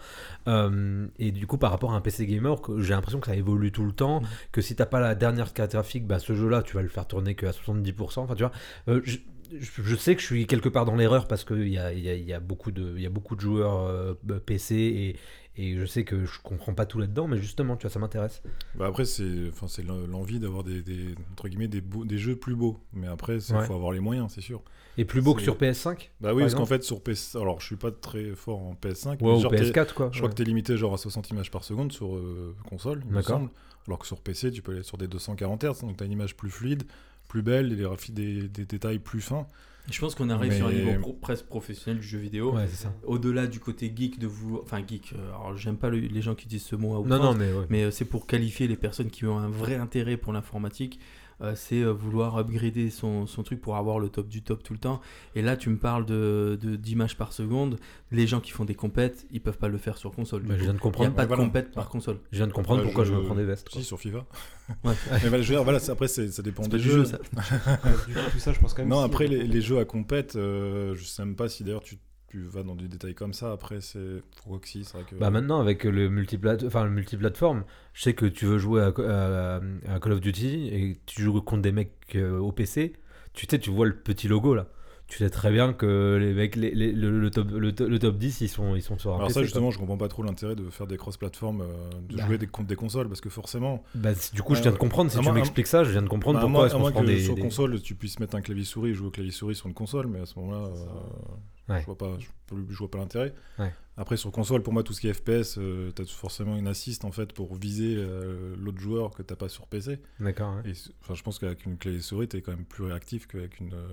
Euh, 0.46 1.06
et 1.18 1.32
du 1.32 1.46
coup 1.46 1.58
par 1.58 1.70
rapport 1.70 1.92
à 1.92 1.96
un 1.96 2.00
PC 2.00 2.24
gamer, 2.26 2.62
que 2.62 2.80
j'ai 2.80 2.94
l'impression 2.94 3.20
que 3.20 3.26
ça 3.26 3.36
évolue 3.36 3.70
tout 3.72 3.84
le 3.84 3.92
temps, 3.92 4.20
Mhm. 4.22 4.26
que 4.52 4.60
si 4.62 4.74
t'as 4.74 4.86
pas 4.86 5.00
la 5.00 5.14
dernière 5.14 5.52
carte 5.52 5.72
graphique, 5.72 6.06
bah, 6.06 6.18
ce 6.18 6.34
jeu 6.34 6.48
là 6.48 6.62
tu 6.62 6.76
vas 6.76 6.82
le 6.82 6.88
faire 6.88 7.06
tourner 7.06 7.34
que 7.34 7.44
à 7.46 7.52
70%. 7.52 8.22
Enfin 8.22 8.34
tu 8.34 8.42
vois, 8.42 8.52
euh, 8.88 9.02
je, 9.04 9.96
sais 9.96 10.14
que 10.14 10.20
je 10.20 10.26
suis 10.26 10.46
quelque 10.46 10.68
part 10.68 10.84
dans 10.84 10.94
l'erreur 10.94 11.26
parce 11.26 11.42
qu'il 11.44 11.68
y 11.68 11.78
a, 11.78 11.92
il 11.92 12.00
y, 12.00 12.10
a, 12.10 12.14
y, 12.14 12.32
a 12.32 12.38
beaucoup 12.40 12.70
de- 12.70 12.98
y 12.98 13.06
a 13.06 13.10
beaucoup 13.10 13.34
de 13.34 13.40
joueurs 13.40 13.78
euh, 13.86 14.14
PC 14.44 14.74
et, 14.76 15.16
et 15.58 15.76
je 15.76 15.84
sais 15.84 16.04
que 16.04 16.24
je 16.24 16.38
comprends 16.42 16.72
pas 16.72 16.86
tout 16.86 16.98
là-dedans, 16.98 17.26
mais 17.28 17.36
justement, 17.36 17.76
tu 17.76 17.82
vois, 17.82 17.90
ça 17.90 17.98
m'intéresse. 17.98 18.40
Bah 18.76 18.86
après, 18.86 19.04
c'est 19.04 19.50
enfin, 19.52 19.66
l'envie 20.08 20.38
d'avoir 20.38 20.62
des, 20.64 20.80
des, 20.82 21.14
entre 21.32 21.48
guillemets, 21.48 21.68
des, 21.68 21.80
beaux- 21.80 22.04
des 22.04 22.16
jeux 22.16 22.36
plus 22.36 22.54
beaux. 22.54 22.78
Mais 22.92 23.08
après, 23.08 23.38
il 23.38 23.54
Ouais. 23.54 23.64
faut 23.66 23.74
avoir 23.74 23.92
les 23.92 24.00
moyens, 24.00 24.30
c'est 24.34 24.40
sûr. 24.40 24.62
Et 24.96 25.04
plus 25.04 25.20
beau 25.20 25.34
que 25.34 25.42
sur 25.42 25.56
PS5 25.58 26.10
Bah 26.20 26.32
oui, 26.32 26.42
Par 26.42 26.46
parce 26.46 26.54
qu'en 26.54 26.66
fait, 26.66 26.82
sur 26.82 27.02
PS... 27.02 27.36
Alors, 27.36 27.60
je 27.60 27.66
suis 27.66 27.76
pas 27.76 27.90
très 27.90 28.34
fort 28.34 28.58
en 28.60 28.74
PS5. 28.74 29.08
Ouais, 29.10 29.16
mais 29.20 29.28
ou 29.36 29.40
genre, 29.40 29.50
t'es- 29.50 29.62
PS4 29.70 29.92
quoi. 29.94 30.10
Je 30.12 30.18
crois 30.18 30.28
Ouais. 30.28 30.32
que 30.32 30.36
tu 30.36 30.42
es 30.42 30.44
limité 30.44 30.76
genre 30.76 30.94
à 30.94 30.98
60 30.98 31.28
images 31.30 31.50
par 31.50 31.64
seconde 31.64 31.92
sur 31.92 32.16
euh, 32.16 32.54
console, 32.68 33.00
il 33.04 33.10
me 33.10 33.14
D'accord. 33.16 33.38
semble. 33.40 33.50
Alors 33.86 33.98
que 33.98 34.06
sur 34.06 34.20
PC, 34.20 34.50
tu 34.52 34.62
peux 34.62 34.72
aller 34.72 34.82
sur 34.82 34.96
des 34.98 35.08
240 35.08 35.64
Hz, 35.64 35.80
donc 35.82 35.96
tu 35.96 36.02
as 36.02 36.06
une 36.06 36.12
image 36.12 36.36
plus 36.36 36.50
fluide, 36.50 36.84
plus 37.26 37.42
belle, 37.42 37.72
et 37.72 37.76
des, 37.76 37.86
des, 38.12 38.48
des 38.48 38.64
détails 38.64 38.98
plus 38.98 39.20
fins. 39.20 39.46
Je 39.90 40.00
pense 40.00 40.14
qu'on 40.14 40.28
arrive 40.28 40.52
sur 40.54 40.66
un 40.66 40.72
niveau 40.72 40.98
pro- 41.00 41.12
presque 41.14 41.46
professionnel 41.46 42.00
du 42.00 42.06
jeu 42.06 42.18
vidéo. 42.18 42.52
Ouais, 42.54 42.66
c'est 42.68 42.82
ça. 42.84 42.94
Au-delà 43.04 43.46
du 43.46 43.58
côté 43.58 43.90
geek 43.94 44.18
de 44.18 44.26
vous. 44.26 44.60
Enfin, 44.62 44.82
geek. 44.86 45.14
euh, 45.16 45.28
Alors, 45.30 45.56
j'aime 45.56 45.76
pas 45.78 45.88
le- 45.88 45.98
les 45.98 46.20
gens 46.22 46.34
qui 46.34 46.46
disent 46.46 46.62
ce 46.64 46.76
mot 46.76 46.90
à 46.94 46.98
Non, 47.06 47.16
outrance, 47.16 47.20
non, 47.20 47.34
mais 47.38 47.52
ouais. 47.52 47.66
mais 47.70 47.82
euh, 47.84 47.90
c'est 47.90 48.04
pour 48.04 48.26
qualifier 48.26 48.68
les 48.68 48.76
personnes 48.76 49.08
qui 49.10 49.24
ont 49.24 49.38
un 49.38 49.48
vrai 49.48 49.76
intérêt 49.76 50.16
pour 50.18 50.32
l'informatique. 50.34 51.00
Euh, 51.40 51.52
c'est 51.54 51.82
euh, 51.82 51.92
vouloir 51.92 52.36
upgrader 52.36 52.90
son, 52.90 53.26
son 53.28 53.44
truc 53.44 53.60
pour 53.60 53.76
avoir 53.76 54.00
le 54.00 54.08
top 54.08 54.26
du 54.28 54.42
top 54.42 54.64
tout 54.64 54.72
le 54.72 54.78
temps. 54.80 55.00
Et 55.36 55.42
là, 55.42 55.56
tu 55.56 55.70
me 55.70 55.76
parles 55.76 56.04
de 56.04 56.58
de- 56.60 56.74
d'images 56.74 57.16
par 57.16 57.32
seconde. 57.32 57.78
Les 58.10 58.26
gens 58.26 58.40
qui 58.40 58.50
font 58.50 58.64
des 58.64 58.74
compètes, 58.74 59.24
ils 59.30 59.40
peuvent 59.40 59.56
pas 59.58 59.68
le 59.68 59.78
faire 59.78 59.98
sur 59.98 60.10
console. 60.10 60.42
Bah, 60.42 60.54
je 60.58 60.64
viens 60.64 60.72
de 60.72 60.72
Il 60.72 60.72
n'y 60.72 60.78
a 60.78 60.80
comprendre. 60.80 61.14
pas 61.14 61.22
de 61.22 61.28
voilà. 61.28 61.44
compète 61.44 61.70
par 61.72 61.88
console. 61.88 62.18
Je 62.32 62.38
viens 62.38 62.48
de 62.48 62.52
comprendre 62.52 62.80
Ouais, 62.80 62.86
pourquoi 62.86 63.04
je- 63.04 63.12
je 63.12 63.18
me 63.18 63.22
prends 63.22 63.36
des 63.36 63.44
vestes. 63.44 63.68
quoi. 63.68 63.80
Si, 63.80 63.86
sur 63.86 64.00
FIFA. 64.00 64.24
Ouais. 64.84 64.92
Mais 65.12 65.18
voilà, 65.28 65.42
je 65.42 65.48
veux 65.48 65.54
dire, 65.54 65.64
voilà, 65.64 65.78
après, 65.88 66.08
ça 66.08 66.42
dépend 66.42 66.66
des 66.66 66.78
jeux. 66.78 66.90
jeu, 66.90 67.04
ça. 67.04 67.18
du 68.08 68.14
coup, 68.14 68.20
tout 68.32 68.38
ça, 68.38 68.52
je 68.52 68.58
pense 68.58 68.74
quand 68.74 68.82
même. 68.82 68.88
Non, 68.90 68.98
si, 68.98 69.04
après, 69.04 69.24
euh, 69.26 69.28
les, 69.28 69.46
les 69.46 69.60
jeux 69.60 69.78
à 69.78 69.84
compète, 69.84 70.34
euh, 70.36 70.94
je 70.96 71.04
sais 71.04 71.24
même 71.24 71.36
pas 71.36 71.48
si 71.48 71.62
d'ailleurs 71.64 71.82
tu, 71.82 71.98
tu 72.28 72.42
vas 72.42 72.62
dans 72.62 72.74
du 72.74 72.88
détail 72.88 73.14
comme 73.14 73.32
ça. 73.32 73.52
Après, 73.52 73.80
c'est. 73.80 74.22
Pourquoi 74.36 74.58
que 74.58 74.68
si, 74.68 74.84
c'est 74.84 74.94
vrai 74.98 75.04
que. 75.08 75.16
Bah 75.16 75.30
maintenant 75.30 75.60
avec 75.60 75.84
le 75.84 76.08
multiplat 76.08 76.56
enfin 76.64 76.84
le 76.84 76.90
multiplateforme, 76.90 77.64
je 77.94 78.02
sais 78.02 78.14
que 78.14 78.26
tu 78.26 78.46
veux 78.46 78.58
jouer 78.58 78.82
à 78.82 78.92
Call 78.92 80.12
of 80.12 80.20
Duty 80.20 80.68
et 80.68 80.96
tu 81.06 81.22
joues 81.22 81.40
contre 81.40 81.62
des 81.62 81.72
mecs 81.72 81.92
euh, 82.14 82.38
au 82.38 82.52
PC, 82.52 82.94
tu 83.32 83.46
sais 83.48 83.58
tu 83.58 83.70
vois 83.70 83.86
le 83.86 83.96
petit 83.96 84.28
logo 84.28 84.54
là. 84.54 84.68
Tu 85.08 85.16
sais 85.18 85.30
très 85.30 85.50
bien 85.50 85.72
que 85.72 86.18
les 86.20 86.34
mecs 86.34 86.54
les, 86.54 86.70
les- 86.74 86.92
le, 86.92 87.18
le 87.18 87.30
top, 87.30 87.50
le, 87.50 87.70
le 87.70 87.98
top 87.98 88.18
10 88.18 88.42
ils 88.42 88.48
sont 88.48 88.76
ils 88.76 88.82
sont 88.82 88.98
sur 88.98 89.12
un 89.12 89.16
Alors 89.16 89.28
PC. 89.28 89.34
ça 89.34 89.40
quoi. 89.40 89.44
justement 89.46 89.70
je 89.70 89.78
comprends 89.78 89.96
pas 89.96 90.08
trop 90.08 90.22
l'intérêt 90.22 90.54
de 90.54 90.68
faire 90.68 90.86
des 90.86 90.98
cross-platforms, 90.98 91.62
euh, 91.62 91.66
de 92.10 92.16
Bah. 92.16 92.26
jouer 92.26 92.36
des, 92.36 92.46
contre 92.46 92.68
des 92.68 92.76
consoles 92.76 93.08
parce 93.08 93.22
que 93.22 93.30
forcément, 93.30 93.82
Bah, 93.94 94.10
du 94.34 94.42
coup 94.42 94.52
je 94.54 94.58
Ouais, 94.58 94.62
viens 94.64 94.72
de 94.72 94.76
comprendre 94.76 95.10
si 95.10 95.16
À 95.16 95.20
tu 95.22 95.32
m'expliques 95.32 95.66
ça, 95.66 95.82
je 95.82 95.90
viens 95.92 96.02
de 96.02 96.08
comprendre 96.08 96.38
bah, 96.40 96.44
pourquoi 96.44 96.66
est-ce 96.66 96.74
qu'on 96.74 96.90
prend 96.90 97.00
que 97.00 97.06
des, 97.06 97.20
sur 97.24 97.34
des- 97.34 97.40
console 97.40 97.80
tu 97.80 97.94
puisses 97.94 98.20
mettre 98.20 98.36
un 98.36 98.42
clavier 98.42 98.64
souris 98.64 98.90
et 98.90 98.94
jouer 98.94 99.06
au 99.08 99.10
clavier 99.10 99.32
souris 99.32 99.54
sur 99.54 99.66
une 99.66 99.74
console, 99.74 100.08
mais 100.08 100.20
à 100.20 100.26
ce 100.26 100.38
moment-là, 100.38 100.66
euh, 100.66 101.72
Ouais. 101.72 101.80
je 101.80 101.84
vois 101.86 101.98
pas, 101.98 102.16
je, 102.18 102.76
vois 102.78 102.90
pas 102.90 102.96
l'intérêt. 102.96 103.34
Ouais. 103.58 103.70
Après 103.98 104.16
sur 104.16 104.30
console, 104.32 104.62
pour 104.62 104.72
moi 104.72 104.82
tout 104.82 104.94
ce 104.94 105.02
qui 105.02 105.08
est 105.08 105.12
FPS, 105.12 105.58
euh, 105.58 105.90
t'as 105.90 106.04
forcément 106.06 106.56
une 106.56 106.66
assist 106.66 107.04
en 107.04 107.12
fait 107.12 107.34
pour 107.34 107.54
viser 107.56 107.94
euh, 107.98 108.54
l'autre 108.58 108.78
joueur 108.80 109.10
que 109.10 109.22
t'as 109.22 109.36
pas 109.36 109.50
sur 109.50 109.66
PC. 109.66 109.98
D'accord. 110.18 110.54
ouais. 110.64 110.72
Enfin, 111.02 111.14
je 111.14 111.22
pense 111.22 111.38
qu'avec 111.38 111.66
une 111.66 111.76
clé 111.76 112.00
souris, 112.00 112.26
t'es 112.26 112.40
quand 112.40 112.52
même 112.52 112.64
plus 112.64 112.84
réactif 112.84 113.26
qu'avec 113.26 113.60
une, 113.60 113.74
euh, 113.74 113.86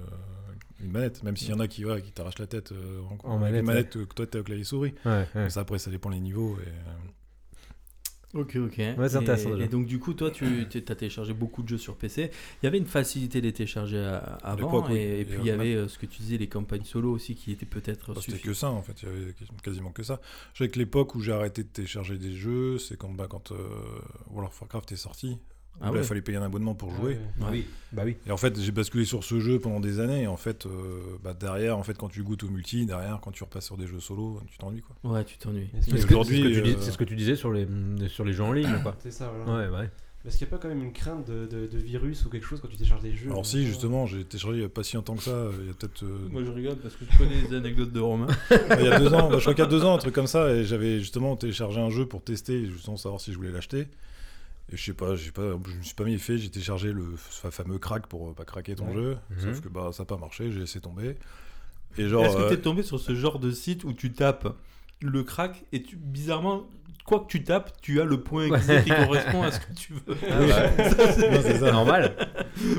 une 0.79 0.91
manette. 0.91 1.23
Même 1.23 1.37
s'il 1.37 1.49
y 1.49 1.53
en 1.53 1.59
a 1.59 1.67
qui, 1.67 1.85
ouais, 1.85 2.01
qui 2.01 2.11
t'arrachent 2.11 2.39
la 2.39 2.47
tête 2.47 2.71
euh, 2.71 3.01
en, 3.23 3.37
manette, 3.39 3.59
une 3.61 3.65
manette 3.65 3.95
euh, 3.97 4.05
que 4.05 4.13
toi 4.13 4.27
t'as 4.27 4.39
au 4.39 4.43
clavier 4.43 4.63
souris. 4.65 4.93
Ouais, 5.05 5.11
ouais. 5.11 5.27
Mais 5.35 5.49
ça 5.49 5.61
après 5.61 5.79
ça 5.79 5.89
dépend 5.91 6.09
les 6.09 6.19
niveaux. 6.19 6.57
Et, 6.59 6.67
euh, 6.67 6.93
Ok, 8.33 8.57
ok. 8.57 8.73
c'est 8.75 8.83
Et- 8.91 9.19
déjà. 9.25 9.63
Et, 9.63 9.67
donc, 9.69 9.85
du 9.85 9.97
coup, 9.97 10.13
toi, 10.13 10.29
tu 10.29 10.45
as 10.75 10.95
téléchargé 10.95 11.33
beaucoup 11.33 11.63
de 11.63 11.69
jeux 11.69 11.77
sur 11.77 11.95
PC. 11.95 12.31
Il 12.61 12.65
y 12.65 12.67
avait 12.67 12.79
une 12.79 12.85
facilité 12.85 13.39
de 13.39 13.45
les 13.45 13.53
télécharger 13.53 13.99
à- 14.03 14.17
avant. 14.43 14.85
oui. 14.89 14.97
et, 14.97 14.99
et 14.99 15.19
Et 15.21 15.25
puis, 15.25 15.37
il 15.39 15.45
y 15.45 15.51
avait 15.51 15.73
euh, 15.75 15.87
ce 15.87 15.97
que 15.97 16.05
tu 16.05 16.21
disais, 16.21 16.37
les 16.37 16.49
campagnes 16.49 16.83
solo 16.83 17.11
aussi, 17.13 17.35
qui 17.35 17.53
étaient 17.53 17.65
peut-être 17.65 18.13
Bah, 18.13 18.19
C'était 18.21 18.39
que 18.39 18.53
ça 18.53 18.69
en 18.71 18.81
fait, 18.81 19.03
il 19.03 19.07
y 19.07 19.11
avait 19.11 19.33
quasiment 19.63 19.91
que 19.91 20.03
ça. 20.03 20.19
Je 20.53 20.65
sais 20.65 20.69
que 20.69 20.77
l'époque 20.77 21.15
où 21.15 21.21
j'ai 21.21 21.31
arrêté 21.31 21.63
de 21.63 21.69
télécharger 21.69 22.17
des 22.17 22.33
jeux, 22.33 22.77
c'est 22.77 22.97
quand, 22.97 23.09
bah, 23.13 23.27
quand 23.29 23.53
euh, 23.53 23.55
World 24.31 24.49
of 24.49 24.61
Warcraft 24.61 24.91
est 24.91 24.97
sorti. 24.97 25.37
Ah 25.81 25.87
Là, 25.87 25.91
ouais. 25.91 25.97
il 25.99 26.03
fallait 26.05 26.21
payer 26.21 26.37
un 26.37 26.41
abonnement 26.43 26.73
pour 26.75 26.89
jouer. 26.91 27.17
Ouais. 27.41 27.47
Ouais. 27.49 27.63
Bah 27.91 28.01
oui. 28.05 28.15
Et 28.27 28.31
en 28.31 28.37
fait, 28.37 28.59
j'ai 28.59 28.71
basculé 28.71 29.05
sur 29.05 29.23
ce 29.23 29.39
jeu 29.39 29.59
pendant 29.59 29.79
des 29.79 29.99
années. 29.99 30.23
Et 30.23 30.27
en 30.27 30.37
fait, 30.37 30.65
euh, 30.65 31.01
bah, 31.23 31.33
derrière, 31.33 31.77
en 31.77 31.83
fait, 31.83 31.97
quand 31.97 32.09
tu 32.09 32.23
goûtes 32.23 32.43
au 32.43 32.49
multi, 32.49 32.85
derrière, 32.85 33.19
quand 33.21 33.31
tu 33.31 33.43
repasses 33.43 33.65
sur 33.65 33.77
des 33.77 33.87
jeux 33.87 33.99
solo, 33.99 34.41
tu 34.49 34.57
t'ennuies 34.57 34.81
quoi. 34.81 34.95
Ouais, 35.11 35.23
tu 35.25 35.37
t'ennuies. 35.37 35.69
C'est 35.81 35.97
ce 35.97 36.05
que- 36.05 36.13
aujourd'hui, 36.13 36.37
c'est 36.37 36.43
ce, 36.43 36.47
que 36.49 36.53
tu 36.55 36.61
dis- 36.61 36.71
euh, 36.71 36.77
c'est 36.81 36.91
ce 36.91 36.97
que 36.97 37.03
tu 37.03 37.15
disais 37.15 37.35
sur 37.35 37.51
les, 37.51 37.67
sur 38.07 38.23
les 38.25 38.33
jeux 38.33 38.43
en 38.43 38.51
ligne, 38.53 38.79
quoi. 38.83 38.95
C'est 39.03 39.11
ça, 39.11 39.31
voilà. 39.45 39.69
Ouais, 39.69 39.77
ouais. 39.79 39.89
Est-ce 40.27 40.39
qu'il 40.39 40.47
n'y 40.47 40.53
a 40.53 40.57
pas 40.57 40.61
quand 40.63 40.69
même 40.69 40.81
une 40.81 40.91
crainte 40.91 41.27
de, 41.27 41.45
de- 41.45 41.67
de 41.67 41.77
virus 41.77 42.25
ou 42.25 42.29
quelque 42.31 42.47
chose 42.47 42.59
quand 42.59 42.67
tu 42.67 42.77
télécharges 42.77 43.03
des 43.03 43.13
jeux 43.15 43.29
Alors 43.29 43.45
si, 43.45 43.63
justement, 43.67 44.07
j'ai 44.07 44.23
téléchargé 44.23 44.57
il 44.57 44.59
n'y 44.61 44.65
a 44.65 44.69
pas 44.69 44.81
si 44.81 44.95
longtemps 44.95 45.15
que 45.15 45.21
ça. 45.21 45.29
euh, 45.29 45.51
Il 45.61 45.67
y 45.67 45.69
a 45.69 45.73
peut-être 45.75 46.01
euh, 46.03 46.27
Moi, 46.31 46.41
je 46.43 46.49
rigole 46.49 46.77
parce 46.77 46.95
que 46.95 47.05
je 47.07 47.15
connais 47.17 47.41
les 47.47 47.55
anecdotes 47.55 47.91
de 47.91 47.99
Romain. 47.99 48.25
il 48.79 48.85
y 48.85 48.87
a 48.89 48.97
deux 48.99 49.13
ans, 49.13 49.29
bah, 49.29 49.35
je 49.35 49.41
crois 49.41 49.53
qu'il 49.53 49.63
y 49.63 49.67
a 49.67 49.69
deux 49.69 49.83
ans, 49.85 49.93
un 49.93 49.99
truc 49.99 50.15
comme 50.15 50.25
ça, 50.25 50.49
et 50.51 50.63
j'avais 50.63 50.97
justement 50.99 51.35
téléchargé 51.35 51.79
un 51.79 51.91
jeu 51.91 52.07
pour 52.07 52.23
tester, 52.23 52.65
justement 52.65 52.97
savoir 52.97 53.21
si 53.21 53.33
je 53.33 53.37
voulais 53.37 53.51
l'acheter. 53.51 53.87
Et 54.71 54.77
je 54.77 54.83
sais 54.83 54.93
pas, 54.93 55.15
j'ai 55.15 55.31
pas, 55.31 55.43
je 55.67 55.75
me 55.75 55.81
suis 55.83 55.93
pas 55.93 56.03
mis 56.05 56.17
fait, 56.17 56.37
j'ai 56.39 56.49
téléchargé 56.49 56.91
le 56.91 57.05
fa- 57.17 57.51
fameux 57.51 57.77
crack 57.77 58.07
pour 58.07 58.29
euh, 58.29 58.33
pas 58.33 58.45
craquer 58.45 58.73
ton 58.75 58.87
Ouais. 58.87 58.93
jeu, 58.93 59.17
Mhm. 59.29 59.39
sauf 59.39 59.61
que 59.61 59.69
bah 59.69 59.91
ça 59.93 60.03
n'a 60.03 60.07
pas 60.07 60.17
marché, 60.17 60.51
j'ai 60.51 60.59
laissé 60.61 60.79
tomber. 60.81 61.15
Et 61.97 62.07
genre, 62.07 62.25
Est-ce 62.25 62.35
que 62.37 62.41
euh, 62.41 62.49
t'es 62.49 62.61
tombé 62.61 62.81
sur 62.83 62.99
ce 62.99 63.13
genre 63.15 63.39
de 63.39 63.51
site 63.51 63.83
où 63.83 63.93
tu 63.93 64.11
tapes 64.11 64.55
le 65.01 65.23
crack 65.23 65.63
et 65.71 65.83
tu, 65.83 65.95
bizarrement, 65.97 66.63
quoi 67.05 67.19
que 67.19 67.27
tu 67.27 67.43
tapes, 67.43 67.73
tu 67.81 68.01
as 68.01 68.05
le 68.05 68.19
point 68.21 68.47
exact 68.47 68.83
qui 68.85 68.89
correspond 68.95 69.43
à 69.43 69.51
ce 69.51 69.59
que 69.59 69.73
tu 69.73 69.93
veux 69.93 70.15
Ah, 70.31 70.67
c'est 71.43 71.61
normal. 71.61 72.15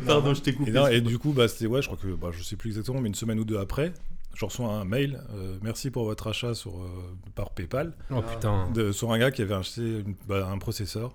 Pardon, 0.06 0.34
je 0.34 0.42
t'ai 0.42 0.54
coupé. 0.54 0.70
Et, 0.70 0.74
non, 0.74 0.86
et 0.88 1.00
du 1.00 1.18
coup, 1.18 1.32
bah, 1.32 1.46
c'était, 1.46 1.66
ouais, 1.66 1.82
je 1.82 1.86
crois 1.86 1.98
que, 1.98 2.08
bah, 2.14 2.30
je 2.32 2.42
sais 2.42 2.56
plus 2.56 2.70
exactement, 2.70 3.00
mais 3.00 3.08
une 3.08 3.14
semaine 3.14 3.38
ou 3.38 3.44
deux 3.44 3.58
après, 3.58 3.92
je 4.34 4.44
reçois 4.44 4.72
un 4.74 4.84
mail, 4.84 5.22
euh, 5.34 5.56
merci 5.62 5.90
pour 5.92 6.04
votre 6.04 6.26
achat 6.26 6.54
sur, 6.54 6.76
euh, 6.82 6.88
par 7.36 7.50
PayPal, 7.50 7.94
Oh 8.10 8.22
putain. 8.22 8.68
de, 8.72 8.90
sur 8.92 9.12
un 9.12 9.18
gars 9.18 9.30
qui 9.30 9.42
avait 9.42 9.54
acheté 9.54 9.82
une- 10.00 10.16
bah, 10.26 10.48
un 10.50 10.58
processeur. 10.58 11.14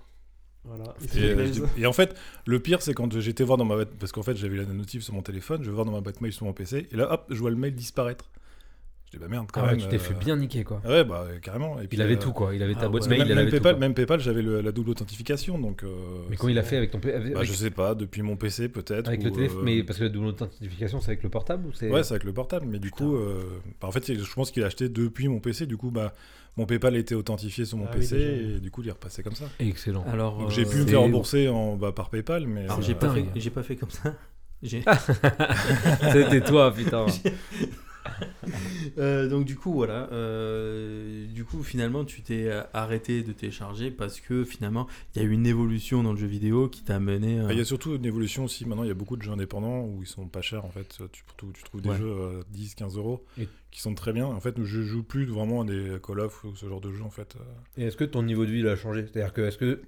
Voilà. 0.63 0.93
Et, 1.15 1.19
Et 1.19 1.85
euh, 1.85 1.89
en 1.89 1.93
fait, 1.93 2.15
le 2.45 2.59
pire, 2.59 2.81
c'est 2.81 2.93
quand 2.93 3.19
j'étais 3.19 3.43
voir 3.43 3.57
dans 3.57 3.65
ma 3.65 3.85
parce 3.85 4.11
qu'en 4.11 4.23
fait, 4.23 4.37
j'avais 4.37 4.57
la 4.57 4.65
notif 4.65 5.03
sur 5.03 5.13
mon 5.13 5.21
téléphone, 5.21 5.63
je 5.63 5.69
vais 5.69 5.73
voir 5.73 5.85
dans 5.85 5.91
ma 5.91 6.01
boîte 6.01 6.21
mail 6.21 6.33
sur 6.33 6.45
mon 6.45 6.53
PC, 6.53 6.87
et 6.91 6.95
là, 6.95 7.11
hop, 7.11 7.25
je 7.29 7.39
vois 7.39 7.49
le 7.49 7.55
mail 7.55 7.73
disparaître. 7.73 8.29
Je 9.11 9.17
dis, 9.17 9.21
bah 9.21 9.27
merde, 9.27 9.47
quand 9.51 9.59
Ah 9.59 9.65
ouais, 9.65 9.71
même. 9.71 9.81
tu 9.81 9.87
t'es 9.89 9.97
euh, 9.97 9.99
fait 9.99 10.13
bien 10.13 10.37
niquer, 10.37 10.63
quoi. 10.63 10.79
ah 10.85 10.89
Ouais, 10.89 11.03
bah, 11.03 11.27
carrément. 11.41 11.81
Et 11.81 11.87
puis, 11.87 11.97
Il 11.97 12.01
avait 12.01 12.15
euh, 12.15 12.17
tout, 12.17 12.31
quoi. 12.31 12.55
Il 12.55 12.63
avait 12.63 12.75
ta 12.75 12.83
ah 12.83 12.87
boîte 12.87 13.03
ouais. 13.03 13.09
mail, 13.09 13.17
Même, 13.19 13.27
il 13.27 13.35
même 13.35 13.37
avait 13.39 13.51
Paypal, 13.51 13.73
tout. 13.73 13.77
quoi. 13.77 13.79
même 13.87 13.93
PayPal, 13.93 14.19
j'avais 14.21 14.41
le- 14.41 14.61
la 14.61 14.71
double 14.71 14.91
authentification, 14.91 15.59
donc. 15.59 15.83
euh, 15.83 15.89
Mais 16.29 16.37
quand 16.37 16.47
il 16.47 16.57
a 16.57 16.63
fait 16.63 16.77
avec 16.77 16.91
ton 16.91 16.99
avec, 16.99 17.33
bah, 17.33 17.43
je 17.43 17.51
sais 17.51 17.71
pas, 17.71 17.93
depuis 17.93 18.21
mon 18.21 18.37
PC 18.37 18.69
peut-être. 18.69 19.09
avec 19.09 19.19
ou, 19.19 19.25
le 19.25 19.31
téléphone, 19.33 19.57
euh, 19.59 19.63
mais 19.65 19.83
parce 19.83 19.99
que 19.99 20.05
la 20.05 20.09
double 20.09 20.27
authentification, 20.27 21.01
c'est 21.01 21.09
avec 21.11 21.23
le 21.23 21.29
portable 21.29 21.67
ou 21.67 21.73
c'est 21.73 21.89
Ouais, 21.91 22.03
c'est 22.03 22.13
avec 22.13 22.23
le 22.23 22.31
portable, 22.31 22.65
mais 22.69 22.79
du 22.79 22.89
Putain. 22.89 23.03
coup, 23.03 23.15
euh, 23.17 23.43
bah, 23.81 23.89
en 23.89 23.91
fait, 23.91 24.13
je 24.13 24.33
pense 24.33 24.49
qu'il 24.49 24.63
a 24.63 24.67
acheté 24.67 24.87
depuis 24.87 25.27
mon 25.27 25.41
PC, 25.41 25.65
du 25.65 25.75
coup, 25.75 25.91
bah, 25.91 26.13
mon 26.55 26.65
PayPal 26.65 26.95
a 26.95 26.97
été 26.97 27.13
authentifié 27.13 27.65
sur 27.65 27.77
mon 27.77 27.87
Ah 27.87 27.93
PC, 27.93 28.15
et 28.15 28.59
du 28.61 28.71
coup, 28.71 28.81
il 28.81 28.87
est 28.87 28.91
repassé 28.93 29.23
comme 29.23 29.35
ça. 29.35 29.49
excellent. 29.59 30.05
Alors, 30.07 30.37
Donc 30.37 30.51
j'ai 30.51 30.63
pu 30.63 30.77
me 30.77 30.85
faire 30.85 31.01
rembourser 31.01 31.49
en, 31.49 31.75
bah, 31.75 31.91
par 31.91 32.09
PayPal, 32.11 32.47
mais. 32.47 32.63
Alors, 32.63 32.81
j'ai 32.81 32.95
pas, 32.95 33.09
fait, 33.09 33.23
dingue. 33.23 33.31
j'ai 33.35 33.49
pas 33.49 33.63
fait 33.63 33.75
comme 33.75 33.91
ça. 33.91 34.15
C'était 34.63 36.39
toi, 36.41 36.73
putain. 36.73 37.07
Euh, 38.97 39.29
donc 39.29 39.45
du 39.45 39.55
coup 39.55 39.71
voilà, 39.73 40.09
euh, 40.11 41.25
du 41.27 41.45
coup 41.45 41.63
finalement 41.63 42.03
tu 42.03 42.21
t'es 42.21 42.45
euh, 42.47 42.63
arrêté 42.73 43.21
de 43.23 43.31
télécharger 43.31 43.91
parce 43.91 44.19
que 44.19 44.43
finalement 44.43 44.87
il 45.15 45.21
y 45.21 45.25
a 45.25 45.27
eu 45.27 45.31
une 45.31 45.45
évolution 45.45 46.03
dans 46.03 46.11
le 46.11 46.17
jeu 46.17 46.27
vidéo 46.27 46.67
qui 46.67 46.83
t'a 46.83 46.95
amené. 46.95 47.39
euh, 47.39 47.47
Bah, 47.47 47.53
Il 47.53 47.57
y 47.59 47.61
a 47.61 47.65
surtout 47.65 47.95
une 47.95 48.05
évolution 48.05 48.43
aussi. 48.45 48.65
Maintenant, 48.65 48.83
il 48.83 48.87
y 48.87 48.91
a 48.91 48.95
beaucoup 48.95 49.17
de 49.17 49.21
jeux 49.21 49.31
indépendants 49.31 49.81
où 49.85 49.99
ils 50.01 50.07
sont 50.07 50.27
pas 50.27 50.41
chers 50.41 50.65
en 50.65 50.71
fait. 50.71 50.97
Tu, 51.11 51.21
tu- 51.37 51.45
tu 51.53 51.63
trouves 51.63 51.81
des 51.81 51.89
Ouais. 51.89 51.97
jeux 51.97 52.11
à 52.11 52.43
10, 52.51 52.75
15 52.75 52.97
euros 52.97 53.23
Et- 53.39 53.47
qui 53.71 53.81
sont 53.81 53.93
très 53.93 54.13
bien. 54.13 54.25
En 54.25 54.39
fait, 54.39 54.55
je 54.63 54.81
joue 54.81 55.03
plus 55.03 55.25
vraiment 55.25 55.61
à 55.61 55.65
des 55.65 55.97
Call 56.05 56.19
of 56.19 56.43
ou 56.43 56.55
ce 56.55 56.65
genre 56.67 56.81
de 56.81 56.91
jeu 56.91 57.03
en 57.03 57.09
fait. 57.11 57.35
Et 57.77 57.83
est-ce 57.85 57.97
que 57.97 58.03
ton 58.03 58.23
niveau 58.23 58.45
de 58.45 58.51
vie 58.51 58.59
il 58.59 58.67
a 58.67 58.75
changé? 58.75 59.05
C'est-à-dire 59.11 59.33
que 59.33 59.41
est-ce 59.41 59.57
que 59.57 59.81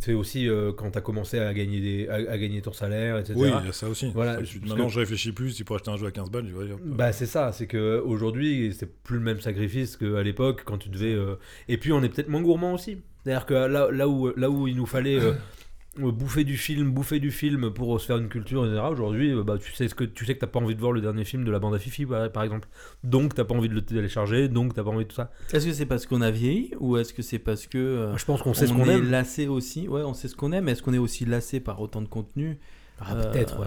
c'est 0.00 0.12
aussi 0.14 0.48
euh, 0.48 0.72
quand 0.72 0.90
tu 0.90 0.98
as 0.98 1.00
commencé 1.00 1.38
à 1.38 1.52
gagner 1.54 1.80
des 1.80 2.08
à, 2.08 2.14
à 2.32 2.38
gagner 2.38 2.60
ton 2.62 2.72
salaire, 2.72 3.18
etc. 3.18 3.34
Oui, 3.36 3.50
il 3.60 3.66
y 3.66 3.68
a 3.68 3.72
ça 3.72 3.88
aussi. 3.88 4.10
Voilà, 4.14 4.36
que- 4.36 4.66
maintenant, 4.68 4.88
je 4.88 5.00
réfléchis 5.00 5.32
plus. 5.32 5.50
Si 5.52 5.64
pour 5.64 5.76
acheter 5.76 5.90
un 5.90 5.96
jeu 5.96 6.06
à 6.06 6.10
15 6.10 6.30
balles, 6.30 6.46
je 6.48 6.56
vais 6.56 6.72
hop, 6.72 6.80
Bah 6.84 7.12
c'est 7.12 7.26
ça, 7.26 7.52
c'est 7.52 7.66
que 7.66 8.00
aujourd'hui 8.04 8.74
c'est 8.78 8.90
plus 9.02 9.16
le 9.16 9.22
même 9.22 9.40
sacrifice 9.40 9.96
qu'à 9.96 10.22
l'époque 10.22 10.62
quand 10.64 10.78
tu 10.78 10.88
devais. 10.88 11.12
euh, 11.14 11.36
Et 11.68 11.76
puis 11.78 11.92
on 11.92 12.02
est 12.02 12.08
peut-être 12.08 12.28
moins 12.28 12.42
gourmand 12.42 12.74
aussi. 12.74 12.98
C'est-à-dire 13.24 13.46
que 13.46 13.54
là, 13.54 13.90
là 13.90 14.08
où 14.08 14.32
là 14.36 14.48
où 14.50 14.68
il 14.68 14.76
nous 14.76 14.86
fallait 14.86 15.18
euh, 15.20 15.32
bouffer 15.98 16.44
du 16.44 16.56
film, 16.56 16.90
bouffer 16.92 17.18
du 17.20 17.30
film 17.30 17.70
pour 17.72 18.00
se 18.00 18.06
faire 18.06 18.18
une 18.18 18.28
culture, 18.28 18.64
etc. 18.66 18.80
Aujourd'hui, 18.90 19.32
euh, 19.32 19.42
bah 19.42 19.56
tu 19.58 19.72
sais 19.72 19.88
ce 19.88 19.94
que 19.94 20.04
tu 20.04 20.24
sais 20.24 20.34
que 20.34 20.40
t'as 20.40 20.46
pas 20.46 20.60
envie 20.60 20.74
de 20.74 20.80
voir 20.80 20.92
le 20.92 21.00
dernier 21.00 21.24
film 21.24 21.44
de 21.44 21.50
la 21.50 21.58
bande 21.58 21.74
à 21.74 21.78
Fifi, 21.78 22.06
par 22.06 22.30
par 22.30 22.42
exemple. 22.42 22.68
Donc 23.04 23.34
t'as 23.34 23.44
pas 23.44 23.54
envie 23.54 23.68
de 23.68 23.74
le 23.74 23.82
télécharger, 23.82 24.48
donc 24.48 24.74
t'as 24.74 24.82
pas 24.84 24.90
envie 24.90 25.04
de 25.04 25.08
tout 25.10 25.16
ça. 25.16 25.30
Est-ce 25.52 25.66
que 25.66 25.72
c'est 25.72 25.86
parce 25.86 26.06
qu'on 26.06 26.20
a 26.20 26.30
vieilli 26.30 26.72
ou 26.80 26.96
est-ce 26.96 27.12
que 27.12 27.22
c'est 27.22 27.38
parce 27.38 27.66
que 27.66 27.78
euh, 27.78 28.16
Je 28.16 28.24
pense 28.24 28.42
qu'on 28.42 28.54
sait 28.54 28.66
ce 28.66 28.72
qu'on 28.72 28.88
est 28.88 28.94
aime. 28.94 29.10
lassé 29.10 29.48
aussi? 29.48 29.88
Ouais, 29.88 30.02
on 30.02 30.14
sait 30.14 30.28
ce 30.28 30.36
qu'on 30.36 30.52
aime. 30.52 30.68
Est-ce 30.68 30.82
qu'on 30.82 30.94
est 30.94 30.98
aussi 30.98 31.24
lassé 31.24 31.60
par 31.60 31.80
autant 31.80 32.00
de 32.02 32.08
contenu? 32.08 32.58
Ah, 33.00 33.14
Euh, 33.14 33.30
peut-être, 33.30 33.60
ouais. 33.60 33.66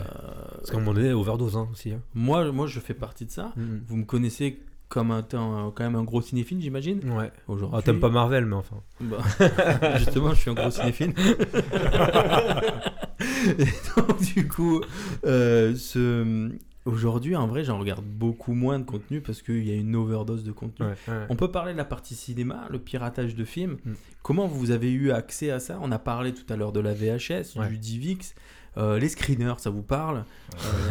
Parce 0.55 0.71
qu'à 0.71 0.77
un 0.77 0.81
moment 0.81 0.93
donné, 0.93 1.13
overdose 1.13 1.55
hein, 1.55 1.69
aussi. 1.71 1.91
hein. 1.93 2.01
Moi, 2.13 2.51
moi, 2.51 2.67
je 2.67 2.79
fais 2.81 2.93
partie 2.93 3.25
de 3.25 3.31
ça. 3.31 3.53
Mhm. 3.55 3.83
Vous 3.87 3.95
me 3.95 4.03
connaissez 4.03 4.59
comme 4.91 5.09
un, 5.11 5.19
un- 5.33 5.71
quand 5.73 5.83
même 5.85 5.95
un 5.95 6.03
gros 6.03 6.21
cinéphile, 6.21 6.61
j'imagine. 6.61 6.99
Ouais. 7.11 7.31
Aujourd'hui. 7.47 7.77
Ah, 7.79 7.81
t'aimes 7.81 8.01
pas 8.01 8.09
Marvel, 8.09 8.45
mais 8.45 8.57
enfin. 8.57 8.75
Bah, 8.99 9.19
justement, 9.97 10.33
je 10.33 10.39
suis 10.41 10.51
un 10.51 10.53
gros 10.53 10.69
cinéphile. 10.69 11.13
Et 13.57 13.65
donc, 13.95 14.21
du 14.35 14.47
coup, 14.49 14.81
euh, 15.25 15.73
ce... 15.75 16.51
aujourd'hui, 16.85 17.37
en 17.37 17.47
vrai, 17.47 17.63
j'en 17.63 17.79
regarde 17.79 18.03
beaucoup 18.03 18.53
moins 18.53 18.79
de 18.79 18.83
contenu 18.83 19.21
parce 19.21 19.41
qu'il 19.41 19.65
y 19.65 19.71
a 19.71 19.75
une 19.75 19.95
overdose 19.95 20.43
de 20.43 20.51
contenu. 20.51 20.85
Ouais, 20.85 20.93
ouais. 21.07 21.25
On 21.29 21.37
peut 21.37 21.49
parler 21.49 21.71
de 21.71 21.77
la 21.77 21.85
partie 21.85 22.15
cinéma, 22.15 22.67
le 22.69 22.77
piratage 22.79 23.33
de 23.35 23.45
films. 23.45 23.77
Mm. 23.85 23.93
Comment 24.23 24.47
vous 24.47 24.71
avez 24.71 24.91
eu 24.91 25.11
accès 25.11 25.51
à 25.51 25.59
ça? 25.59 25.79
On 25.81 25.91
a 25.93 25.99
parlé 25.99 26.33
tout 26.33 26.51
à 26.53 26.57
l'heure 26.57 26.73
de 26.73 26.81
la 26.81 26.93
VHS, 26.93 27.57
du 27.69 27.77
DivX. 27.77 28.35
Euh, 28.77 28.99
les 28.99 29.09
screeners, 29.09 29.55
ça 29.57 29.69
vous 29.69 29.81
parle 29.83 30.23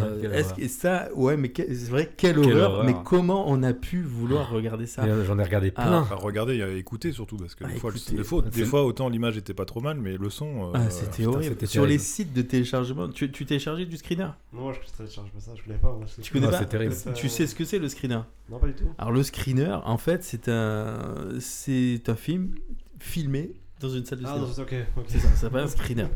Euh, 0.02 0.32
Est-ce 0.32 0.54
que 0.54 0.68
ça, 0.68 1.08
ouais, 1.14 1.36
mais 1.36 1.48
que- 1.50 1.62
c'est 1.74 1.90
vrai, 1.90 2.10
quelle, 2.16 2.36
Quelle 2.36 2.52
horreur, 2.54 2.70
horreur. 2.72 2.84
Mais 2.84 2.94
comment 3.04 3.44
on 3.50 3.62
a 3.62 3.72
pu 3.72 4.02
vouloir 4.02 4.50
regarder 4.50 4.86
ça 4.86 5.04
J'en 5.24 5.38
ai 5.38 5.42
regardé 5.42 5.72
Ah. 5.76 5.82
plein. 5.86 6.00
Enfin, 6.00 6.14
regardez, 6.16 6.76
écouté 6.78 7.12
surtout 7.12 7.36
parce 7.36 7.54
que 7.54 7.64
Ah, 7.64 7.68
des, 7.68 7.78
fois, 7.78 7.90
écoutez, 7.90 8.16
des, 8.16 8.24
fois, 8.24 8.42
c'est- 8.50 8.58
des 8.60 8.64
fois, 8.66 8.84
autant 8.84 9.08
l'image 9.08 9.36
était 9.36 9.54
pas 9.54 9.64
trop 9.66 9.80
mal, 9.80 9.98
mais 9.98 10.16
le 10.16 10.30
son. 10.30 10.66
euh, 10.68 10.72
Ah, 10.74 10.90
c'était 10.90 11.18
putain, 11.18 11.28
horrible. 11.28 11.44
c'était 11.54 11.66
Sur 11.66 11.82
terrible. 11.82 11.92
les 11.92 11.98
sites 12.04 12.32
de 12.32 12.42
téléchargement, 12.42 13.08
tu, 13.08 13.30
tu 13.30 13.44
téléchargeais 13.46 13.86
du 13.86 13.96
screener? 13.96 14.28
Non, 14.52 14.72
je 14.72 14.78
télécharge 14.96 15.30
pas 15.30 15.40
ça, 15.40 15.52
je 15.56 15.62
connais 15.62 15.78
pas. 15.78 15.88
moi, 15.92 16.06
Tu 16.22 16.32
connais 16.32 16.46
Ah, 16.48 16.50
pas 16.52 16.58
c'est 16.58 16.66
terrible. 16.68 16.94
Tu 17.14 17.28
sais 17.28 17.46
ce 17.46 17.54
que 17.54 17.64
c'est 17.64 17.78
le 17.78 17.88
screener? 17.88 18.20
Non, 18.50 18.58
pas 18.58 18.66
du 18.66 18.74
tout. 18.74 18.84
Alors 18.98 19.12
le 19.12 19.22
screener, 19.22 19.76
en 19.84 19.96
fait, 19.98 20.22
c'est 20.24 20.48
un, 20.48 21.04
c'est 21.38 22.02
un 22.08 22.14
film 22.16 22.54
filmé 22.98 23.52
dans 23.80 23.88
une 23.88 24.04
salle 24.04 24.18
de 24.20 24.24
Ah, 24.26 24.28
cinéma. 24.34 24.46
non, 24.46 24.52
c'est 24.54 24.60
ok. 24.62 24.74
ok. 24.96 25.04
C'est 25.08 25.18
ça, 25.18 25.28
ça 25.30 25.36
s'appelle 25.36 25.64
un 25.64 25.68
screener. 25.68 26.06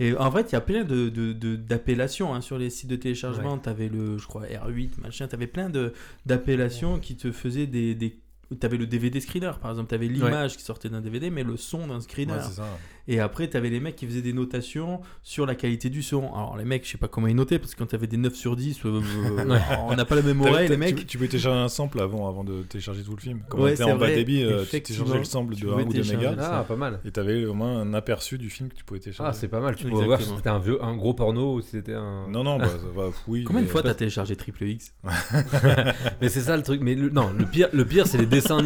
Et 0.00 0.16
en 0.16 0.30
fait, 0.30 0.50
il 0.50 0.52
y 0.52 0.56
a 0.56 0.60
plein 0.60 0.84
de, 0.84 1.08
de- 1.08 1.32
de- 1.32 1.56
d'appellations 1.56 2.34
hein, 2.34 2.40
sur 2.40 2.58
les 2.58 2.70
sites 2.70 2.88
de 2.90 2.96
téléchargement. 2.96 3.58
Tu 3.58 3.68
avais 3.68 3.88
le, 3.88 4.18
je 4.18 4.26
crois, 4.26 4.44
R8, 4.44 5.00
machin. 5.02 5.26
Tu 5.28 5.34
avais 5.34 5.46
plein 5.46 5.70
de, 5.70 5.92
d'appellations 6.26 6.98
qui 6.98 7.16
te 7.16 7.32
faisaient 7.32 7.66
des. 7.66 7.94
des... 7.94 8.18
Tu 8.60 8.66
avais 8.66 8.76
le 8.76 8.86
DVD 8.86 9.20
screener, 9.20 9.50
par 9.60 9.70
exemple. 9.70 9.88
Tu 9.88 9.94
avais 9.94 10.06
l'image 10.08 10.56
qui 10.56 10.62
sortait 10.62 10.88
d'un 10.88 11.00
DVD, 11.00 11.30
mais 11.30 11.42
le 11.44 11.56
son 11.56 11.86
d'un 11.88 12.00
screener. 12.00 12.32
Ouais, 12.32 12.38
c'est 12.42 12.52
ça. 12.56 12.68
Et 13.06 13.20
après, 13.20 13.48
tu 13.48 13.56
avais 13.56 13.68
les 13.70 13.80
mecs 13.80 13.96
qui 13.96 14.06
faisaient 14.06 14.22
des 14.22 14.32
notations 14.32 15.00
sur 15.22 15.44
la 15.46 15.54
qualité 15.54 15.90
du 15.90 16.02
son. 16.02 16.32
Alors, 16.32 16.56
les 16.56 16.64
mecs, 16.64 16.86
je 16.86 16.92
sais 16.92 16.98
pas 16.98 17.08
comment 17.08 17.26
ils 17.26 17.36
notaient, 17.36 17.58
parce 17.58 17.74
que 17.74 17.78
quand 17.80 17.86
tu 17.88 17.94
avais 17.94 18.06
des 18.06 18.16
9 18.16 18.34
sur 18.34 18.56
10, 18.56 18.80
euh, 18.86 19.00
euh, 19.38 19.58
on 19.88 19.94
n'a 19.94 20.04
pas 20.04 20.14
la 20.14 20.22
même 20.22 20.40
oreille, 20.40 20.68
les 20.68 20.74
tu- 20.74 20.80
mecs. 20.80 21.06
Tu, 21.06 21.18
peux 21.18 21.28
télécharger 21.28 21.58
un 21.60 21.68
sample 21.68 22.00
avant, 22.00 22.28
avant 22.28 22.44
de 22.44 22.62
télécharger 22.62 23.02
tout 23.02 23.14
le 23.14 23.20
film. 23.20 23.40
Comme 23.48 23.60
Ouais, 23.60 23.80
on 23.82 23.90
en 23.90 23.96
bas 23.96 24.06
débit, 24.08 24.42
euh, 24.42 24.64
tu 24.64 24.80
téléchargeais 24.80 25.18
le 25.18 25.24
sample 25.24 25.54
tu 25.54 25.64
de 25.64 25.68
1 25.68 25.70
pouvais 25.72 25.82
ou 25.84 25.86
2 25.88 25.92
télécharger 25.92 26.28
mégas. 26.28 26.50
Ah, 26.50 26.64
pas 26.66 26.76
mal. 26.76 27.00
Et 27.04 27.10
t'avais 27.10 27.44
au 27.44 27.54
moins 27.54 27.78
un 27.80 27.92
aperçu 27.94 28.38
du 28.38 28.48
film 28.48 28.70
que 28.70 28.74
tu 28.74 28.84
pouvais 28.84 29.00
télécharger. 29.00 29.30
Ah, 29.30 29.38
c'est 29.38 29.48
pas 29.48 29.60
mal. 29.60 29.76
Tu 29.76 29.86
pourrais 29.86 30.06
voir 30.06 30.20
si 30.22 30.30
c'était 30.36 30.48
un 30.48 30.58
vieux, 30.58 30.82
un 30.82 30.96
gros 30.96 31.12
porno 31.14 31.54
ou 31.56 31.60
si 31.60 31.70
c'était 31.70 31.94
un. 31.94 32.26
Non, 32.30 32.42
non, 32.42 32.58
bah, 32.58 32.68
ça 32.68 32.78
va, 32.94 33.10
oui. 33.28 33.44
Combien 33.44 33.62
de 33.62 33.68
fois 33.68 33.82
t'as 33.82 33.94
téléchargé 33.94 34.34
Triple 34.36 34.64
X 34.64 34.94
Mais 36.20 36.28
c'est 36.28 36.40
ça 36.40 36.56
le 36.56 36.62
truc. 36.62 36.80
Mais 36.82 36.94
le- 36.94 37.10
non, 37.10 37.30
le 37.36 37.44
pire, 37.44 37.68
le 37.72 37.84
pire, 37.84 38.06
c'est 38.06 38.18
les 38.18 38.26
dessins. 38.26 38.58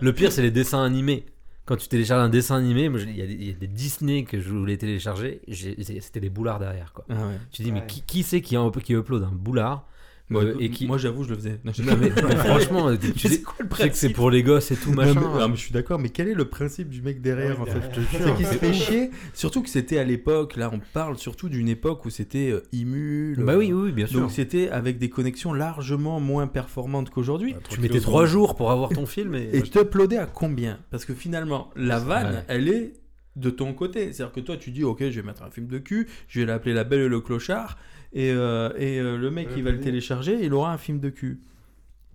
Le 0.00 0.12
pire, 0.12 0.32
c'est 0.32 0.42
les 0.42 0.50
dessins 0.50 0.82
animés. 0.82 1.26
Quand 1.68 1.76
tu 1.76 1.86
télécharges 1.86 2.22
un 2.22 2.30
dessin 2.30 2.56
animé, 2.56 2.84
il 2.86 3.14
y, 3.16 3.20
a 3.20 3.26
des- 3.26 3.34
il 3.34 3.46
y 3.46 3.50
a 3.50 3.52
des 3.52 3.66
Disney 3.66 4.24
que 4.24 4.40
je 4.40 4.48
voulais 4.48 4.78
télécharger. 4.78 5.42
C'était 5.52 6.18
des 6.20 6.30
boulards 6.30 6.58
derrière, 6.58 6.94
quoi. 6.94 7.04
ah 7.10 7.12
ouais. 7.12 7.38
Tu 7.52 7.62
dis, 7.62 7.72
mais 7.72 7.86
qui, 7.86 8.00
qui 8.00 8.22
c'est 8.22 8.40
qui 8.40 8.56
upload 8.94 9.22
un 9.22 9.32
boulard 9.32 9.86
Moi, 10.30 10.44
euh, 10.44 10.54
et 10.60 10.68
qui. 10.70 10.86
moi, 10.86 10.98
j'avoue, 10.98 11.24
je 11.24 11.30
le 11.30 11.36
faisais. 11.36 11.58
Non, 11.64 11.72
je- 11.72 11.82
Non, 11.82 11.96
mais, 11.98 12.10
mais 12.28 12.36
franchement, 12.36 12.94
tu 12.96 13.28
sais, 13.28 13.40
quoi 13.40 13.54
le 13.60 13.68
tu 13.68 13.76
sais 13.76 13.88
que 13.88 13.96
c'est 13.96 14.08
principe 14.08 14.16
pour 14.16 14.30
les 14.30 14.42
gosses 14.42 14.70
et 14.70 14.76
tout, 14.76 14.90
Non, 14.90 14.96
machin. 14.96 15.14
mais, 15.14 15.38
non, 15.40 15.48
mais 15.48 15.56
je 15.56 15.60
suis 15.60 15.72
d'accord, 15.72 15.98
mais 15.98 16.10
quel 16.10 16.28
est 16.28 16.34
le 16.34 16.44
principe 16.44 16.90
du 16.90 17.00
mec 17.00 17.22
derrière 17.22 17.60
Ouais, 17.60 17.70
en 17.70 17.74
derrière. 17.74 17.90
C'est 18.12 18.34
qu'il 18.36 18.46
se 18.46 18.52
fait 18.54 18.72
chier. 18.74 19.10
Surtout 19.32 19.62
que 19.62 19.70
c'était 19.70 19.98
à 19.98 20.04
l'époque, 20.04 20.56
là 20.56 20.70
on 20.72 20.80
parle 20.92 21.16
surtout 21.16 21.48
d'une 21.48 21.68
époque 21.68 22.04
où 22.04 22.10
c'était 22.10 22.50
euh, 22.50 22.60
Imul. 22.72 23.42
Bah 23.42 23.56
oui, 23.56 23.72
oui, 23.72 23.84
oui, 23.86 23.92
bien 23.92 24.06
sûr. 24.06 24.20
Donc 24.20 24.30
c'était 24.30 24.68
avec 24.68 24.98
des 24.98 25.08
connexions 25.08 25.52
largement 25.54 26.20
moins 26.20 26.46
performantes 26.46 27.08
qu'aujourd'hui. 27.10 27.54
Ah, 27.56 27.60
tu 27.70 27.80
mettais 27.80 28.00
trois 28.00 28.26
jours 28.26 28.54
pour 28.54 28.70
avoir 28.70 28.90
ton 28.90 29.06
film 29.06 29.34
et. 29.34 29.48
Et 29.54 29.62
t'uploadais 29.62 30.18
à 30.18 30.26
combien? 30.26 30.78
Parce 30.90 31.04
que 31.06 31.14
finalement, 31.14 31.70
la 31.76 31.98
vanne, 31.98 32.34
Ouais. 32.34 32.44
elle 32.48 32.68
est 32.68 32.92
de 33.36 33.50
ton 33.50 33.72
côté. 33.72 34.12
C'est-à-dire 34.12 34.32
que 34.34 34.40
toi, 34.40 34.56
tu 34.56 34.72
dis, 34.72 34.82
ok, 34.84 34.98
je 35.10 35.20
vais 35.20 35.26
mettre 35.26 35.42
un 35.44 35.50
film 35.50 35.68
de 35.68 35.78
cul, 35.78 36.08
je 36.28 36.40
vais 36.40 36.46
l'appeler 36.46 36.74
La 36.74 36.82
Belle 36.84 37.00
et 37.02 37.08
le 37.08 37.20
Clochard, 37.20 37.78
et, 38.12 38.30
euh, 38.30 38.70
et 38.76 38.98
euh, 38.98 39.16
le 39.16 39.30
mec 39.30 39.48
Ouais, 39.48 39.54
qui 39.54 39.62
va 39.62 39.70
le 39.70 39.80
télécharger, 39.80 40.38
il 40.44 40.52
aura 40.54 40.72
un 40.72 40.78
film 40.78 41.00
de 41.00 41.10
cul. 41.10 41.40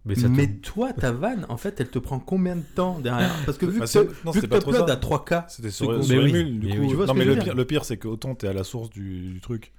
Mais 0.05 0.15
ça 0.15 0.27
te- 0.27 0.33
Mais 0.33 0.47
toi, 0.57 0.91
ta 0.91 1.13
vanne, 1.13 1.45
en 1.47 1.55
fait, 1.55 1.79
elle 1.79 1.89
te 1.89 1.97
prend 1.99 2.19
combien 2.19 2.57
de 2.57 2.63
temps 2.75 2.99
derrière 2.99 3.33
Parce 3.45 3.57
que 3.57 3.65
vu 3.65 3.79
Bah, 3.79 3.85
que 3.85 3.89
c'est- 3.91 4.05
tu 4.05 4.13
non, 4.25 4.31
vu 4.31 4.39
c'était 4.41 4.47
que 4.47 4.51
pas 4.53 4.59
trop 4.59 4.71
t'uploades 4.71 4.89
ça. 4.89 4.93
à 4.95 4.97
3K, 4.97 5.45
C'était 5.47 5.69
sur, 5.71 6.03
sur 6.03 6.13
Mais 6.15 6.21
oui, 6.21 6.29
Emule, 6.31 6.59
du 6.59 6.67
mais 6.67 6.75
coup. 6.75 6.81
oui. 6.81 6.87
Tu 6.89 6.95
vois 6.95 7.05
ce 7.05 7.07
non, 7.07 7.13
que 7.13 7.19
mais 7.19 7.23
je 7.25 7.29
veux 7.29 7.35
le 7.35 7.41
dire 7.41 7.43
pire, 7.53 7.55
le 7.55 7.65
pire, 7.65 7.85
c'est 7.85 7.97
que 7.97 8.07
autant 8.09 8.35
t'es 8.35 8.47
à 8.47 8.53
la 8.53 8.65
source 8.65 8.89
du, 8.89 9.31
du 9.31 9.39
truc, 9.39 9.71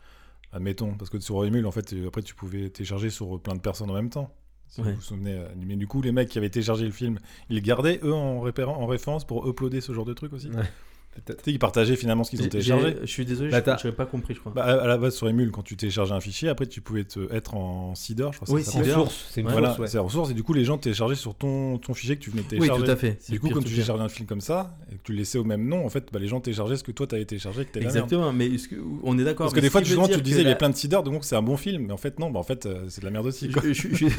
admettons, 0.53 0.95
parce 0.95 1.11
que 1.11 1.21
sur 1.21 1.45
Emule, 1.45 1.67
en 1.67 1.71
fait, 1.73 1.93
euh, 1.93 2.09
après, 2.09 2.23
tu 2.23 2.35
pouvais 2.35 2.71
télécharger 2.71 3.11
sur 3.11 3.39
plein 3.41 3.55
de 3.55 3.61
personnes 3.61 3.91
en 3.91 3.95
même 3.95 4.09
temps. 4.09 4.35
Si 4.69 4.81
Ouais. 4.81 4.91
vous 4.91 4.95
vous 4.97 5.03
souvenez. 5.03 5.35
euh, 5.35 5.47
Mais 5.59 5.77
du 5.77 5.87
coup, 5.87 6.01
les 6.01 6.11
mecs 6.11 6.31
qui 6.31 6.39
avaient 6.39 6.49
téléchargé 6.49 6.87
le 6.87 6.91
film, 6.91 7.19
ils 7.51 7.57
le 7.57 7.61
gardaient, 7.61 8.01
eux, 8.03 8.15
en, 8.15 8.39
en 8.43 8.87
référence 8.87 9.27
pour 9.27 9.47
uploader 9.47 9.83
ce 9.83 9.93
genre 9.93 10.07
de 10.07 10.15
truc 10.15 10.33
aussi. 10.33 10.49
Ouais, 10.49 10.63
Tu 11.15 11.21
peut-être. 11.21 11.45
sais, 11.45 11.53
ils 11.53 11.59
partageaient 11.59 11.97
finalement 11.97 12.25
ce 12.25 12.31
qu'ils 12.31 12.43
ont 12.43 12.49
téléchargé. 12.49 12.97
je 13.03 13.07
suis 13.07 13.25
désolé, 13.25 13.51
Bah, 13.51 13.63
je 13.65 13.71
n'avais 13.87 13.97
pas 13.97 14.07
compris, 14.07 14.35
je 14.35 14.41
crois. 14.41 14.53
Bah, 14.53 14.65
à 14.65 14.87
la 14.87 14.99
base, 14.99 15.15
sur 15.15 15.29
Emule, 15.29 15.51
quand 15.51 15.63
tu 15.63 15.77
téléchargeais 15.77 16.13
un 16.15 16.21
fichier, 16.21 16.49
après, 16.49 16.67
tu 16.67 16.81
pouvais 16.81 17.05
te, 17.05 17.33
être 17.33 17.55
en 17.55 17.95
seeder, 17.95 18.31
je 18.33 18.41
crois 18.41 18.55
Oui, 18.55 18.63
c'est 18.65 18.79
une 19.41 19.49
Voilà, 19.49 19.69
source, 19.69 19.79
ouais. 19.79 19.87
c'est 19.87 19.99
en 19.99 20.09
source, 20.09 20.31
et 20.31 20.35
du 20.35 20.43
coup, 20.43 20.53
les 20.55 20.65
gens 20.65 20.79
téléchargeaient 20.79 21.15
sur 21.15 21.35
ton, 21.35 21.79
ton 21.79 21.95
fichier 21.95 22.17
que 22.17 22.23
tu 22.23 22.31
venais 22.31 22.43
de 22.43 22.47
oui, 22.47 22.59
télécharger. 22.59 22.85
tout 22.85 22.91
à 22.91 22.97
fait. 22.97 23.17
c'est 23.21 23.33
Du 23.33 23.41
coup, 23.41 23.49
quand 23.51 23.61
tu 23.61 23.71
téléchargeais 23.71 24.03
un 24.03 24.09
film 24.09 24.27
comme 24.27 24.41
ça, 24.41 24.77
et 24.93 24.97
que 24.97 25.03
tu 25.05 25.13
le 25.13 25.19
laissais 25.19 25.39
au 25.39 25.45
même 25.45 25.67
nom, 25.67 25.85
en 25.85 25.89
fait, 25.89 26.09
bah, 26.13 26.19
les 26.19 26.29
gens 26.29 26.41
téléchargeaient 26.41 26.77
ce 26.77 26.85
que 26.85 26.93
toi 26.93 27.07
t'avais 27.07 27.25
téléchargé, 27.25 27.65
que 27.65 27.71
t'es 27.73 27.81
la 27.81 27.87
merde. 27.87 27.97
Exactement, 27.97 28.33
mais 28.33 28.47
est-ce 28.47 28.69
que- 28.69 28.77
on 29.03 29.19
est 29.19 29.25
d'accord. 29.25 29.47
Parce 29.47 29.55
que 29.55 29.61
des 29.61 29.71
fois, 29.71 29.83
qui 29.83 29.95
tu, 29.95 30.17
tu 30.17 30.23
disais, 30.23 30.43
il 30.43 30.49
y 30.49 30.53
a 30.53 30.57
plein 30.57 30.71
de 30.71 30.77
seeders, 30.77 31.03
donc 31.03 31.25
c'est 31.25 31.37
un 31.37 31.43
bon 31.43 31.57
film. 31.57 31.87
Mais 31.87 31.93
en 31.93 31.97
fait, 31.97 32.19
non, 32.19 32.35
en 32.35 32.43
fait, 32.43 32.67
euh, 32.67 32.85
c'est 32.89 33.01
de 33.01 33.07
la 33.07 33.11
merde 33.11 33.27
aussi. 33.27 33.51
Je, 33.63 33.73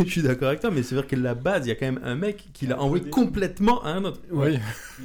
suis 0.06 0.22
d'accord 0.22 0.48
avec 0.50 0.60
toi, 0.62 0.72
mais 0.72 0.84
c'est 0.84 0.96
vrai 0.96 1.06
que 1.06 1.16
la 1.16 1.36
base, 1.36 1.66
il 1.66 1.70
y 1.70 1.72
a 1.72 1.76
quand 1.76 1.86
même 1.86 2.00
un 2.04 2.16
mec 2.16 2.46
qui 2.54 2.68
l'a 2.68 2.80
envoyé 2.82 3.10
complètement 3.10 3.84
à 3.84 3.90
un 3.90 4.04
autre. 4.06 4.20
Oui. 4.32 4.58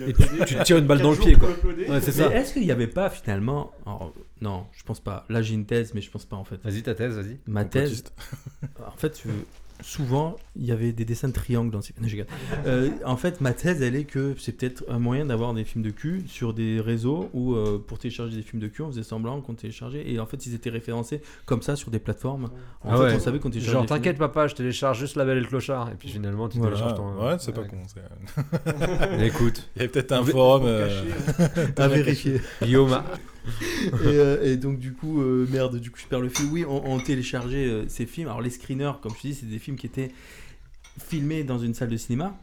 Et 0.06 0.12
tu, 0.12 0.22
tu 0.46 0.54
te 0.54 0.62
tires 0.62 0.78
une 0.78 0.86
balle 0.86 1.00
dans 1.00 1.10
le 1.10 1.16
pied, 1.16 1.34
quoi. 1.34 1.48
Ouais, 1.88 2.00
c'est 2.00 2.16
Mais 2.16 2.28
ça. 2.28 2.34
est-ce 2.34 2.52
qu'il 2.54 2.62
n'y 2.62 2.70
avait 2.72 2.86
pas 2.86 3.10
finalement. 3.10 3.72
alors, 3.86 4.12
non, 4.40 4.66
je 4.72 4.82
pense 4.84 5.00
pas. 5.00 5.24
Là, 5.28 5.42
j'ai 5.42 5.54
une 5.54 5.66
thèse, 5.66 5.92
mais 5.94 6.00
je 6.00 6.10
pense 6.10 6.24
pas 6.24 6.36
en 6.36 6.44
fait. 6.44 6.56
Vas-y, 6.62 6.82
ta 6.82 6.94
thèse, 6.94 7.14
vas-y. 7.14 7.38
Ma 7.46 7.64
thèse, 7.64 8.04
en 8.86 8.90
fait, 8.96 9.22
euh, 9.26 9.30
souvent, 9.82 10.36
il 10.56 10.66
y 10.66 10.72
avait 10.72 10.92
des 10.92 11.04
dessins 11.04 11.28
de 11.28 11.32
triangles 11.32 11.70
dans 11.70 11.80
ces. 11.80 11.94
Non, 12.00 12.08
je. 12.08 12.16
Euh, 12.66 12.90
en 13.04 13.16
fait, 13.16 13.40
ma 13.40 13.52
thèse, 13.52 13.80
elle 13.82 13.94
est 13.94 14.04
que 14.04 14.34
c'est 14.38 14.52
peut-être 14.52 14.84
un 14.88 14.98
moyen 14.98 15.24
d'avoir 15.26 15.54
des 15.54 15.64
films 15.64 15.84
de 15.84 15.90
cul 15.90 16.24
sur 16.26 16.52
des 16.54 16.80
réseaux 16.80 17.30
où, 17.32 17.54
euh, 17.54 17.78
pour 17.84 17.98
télécharger 17.98 18.36
des 18.36 18.42
films 18.42 18.60
de 18.60 18.66
cul, 18.68 18.82
on 18.82 18.88
faisait 18.90 19.02
semblant 19.04 19.40
qu'on 19.40 19.54
téléchargeait. 19.54 20.10
Et 20.10 20.18
en 20.18 20.26
fait, 20.26 20.44
ils 20.46 20.54
étaient 20.54 20.70
référencés 20.70 21.20
comme 21.46 21.62
ça 21.62 21.76
sur 21.76 21.90
des 21.90 22.00
plateformes. 22.00 22.50
En 22.82 22.90
Ah 22.92 22.96
fait, 22.96 23.02
ouais. 23.04 23.14
on 23.14 23.20
savait 23.20 23.38
qu'on 23.38 23.50
téléchargeait. 23.50 23.78
Genre, 23.78 23.86
t'inquiète, 23.86 24.18
papa, 24.18 24.48
je 24.48 24.54
télécharge 24.56 24.98
juste 24.98 25.16
la 25.16 25.24
belle 25.24 25.38
et 25.38 25.42
le 25.42 25.46
clochard. 25.46 25.88
Et 25.90 25.94
puis 25.94 26.08
finalement, 26.08 26.48
tu 26.48 26.58
Voilà. 26.58 26.74
télécharges 26.76 26.96
ton. 26.98 27.24
ouais, 27.26 27.36
c'est 27.38 27.54
pas 27.54 27.62
con. 27.64 27.76
Écoute, 29.20 29.70
Il 29.76 29.78
y 29.78 29.82
avait 29.82 29.88
peut-être 29.92 30.12
un 30.12 30.24
forum. 30.24 30.62
Euh, 30.64 30.88
À 31.76 31.88
vérifier. 31.88 32.40
Guillaume, 32.62 33.00
et, 34.04 34.06
euh, 34.06 34.44
et 34.52 34.56
donc 34.56 34.78
du 34.78 34.92
coup, 34.92 35.22
euh, 35.22 35.46
merde, 35.50 35.76
du 35.80 35.90
coup 35.90 35.98
je 35.98 36.06
perds 36.06 36.20
le 36.20 36.28
fil. 36.28 36.46
Oui, 36.52 36.64
on, 36.68 36.82
on 36.92 36.98
téléchargeait 37.00 37.66
euh, 37.66 37.84
ces 37.88 38.04
films. 38.06 38.28
Alors 38.28 38.42
les 38.42 38.50
screeners, 38.50 38.92
comme 39.02 39.12
je 39.16 39.22
te 39.22 39.26
dis, 39.28 39.34
c'est 39.34 39.46
des 39.48 39.58
films 39.58 39.76
qui 39.76 39.86
étaient 39.86 40.10
filmés 40.98 41.44
dans 41.44 41.58
une 41.58 41.74
salle 41.74 41.88
de 41.90 41.96
cinéma. 41.96 42.38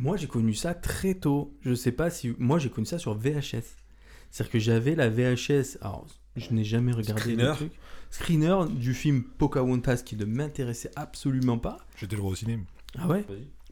Moi, 0.00 0.16
j'ai 0.16 0.26
connu 0.26 0.54
ça 0.54 0.74
très 0.74 1.14
tôt. 1.14 1.54
Je 1.62 1.74
sais 1.74 1.92
pas 1.92 2.10
si 2.10 2.34
moi 2.38 2.58
j'ai 2.58 2.70
connu 2.70 2.86
ça 2.86 2.98
sur 2.98 3.14
VHS. 3.14 3.76
C'est-à-dire 4.30 4.50
que 4.52 4.58
j'avais 4.58 4.94
la 4.94 5.10
VHS. 5.10 5.78
Alors, 5.82 6.06
je 6.36 6.50
n'ai 6.52 6.64
jamais 6.64 6.92
regardé 6.92 7.20
Screener. 7.22 7.42
le 7.42 7.54
truc. 7.54 7.72
Screener 8.10 8.56
du 8.70 8.94
film 8.94 9.22
Pocahontas 9.22 9.98
qui 9.98 10.16
ne 10.16 10.24
m'intéressait 10.24 10.90
absolument 10.96 11.58
pas. 11.58 11.78
J'étais 11.96 12.16
le 12.16 12.22
voir 12.22 12.32
au 12.32 12.36
cinéma. 12.36 12.62
Ah 12.98 13.06
ouais? 13.08 13.24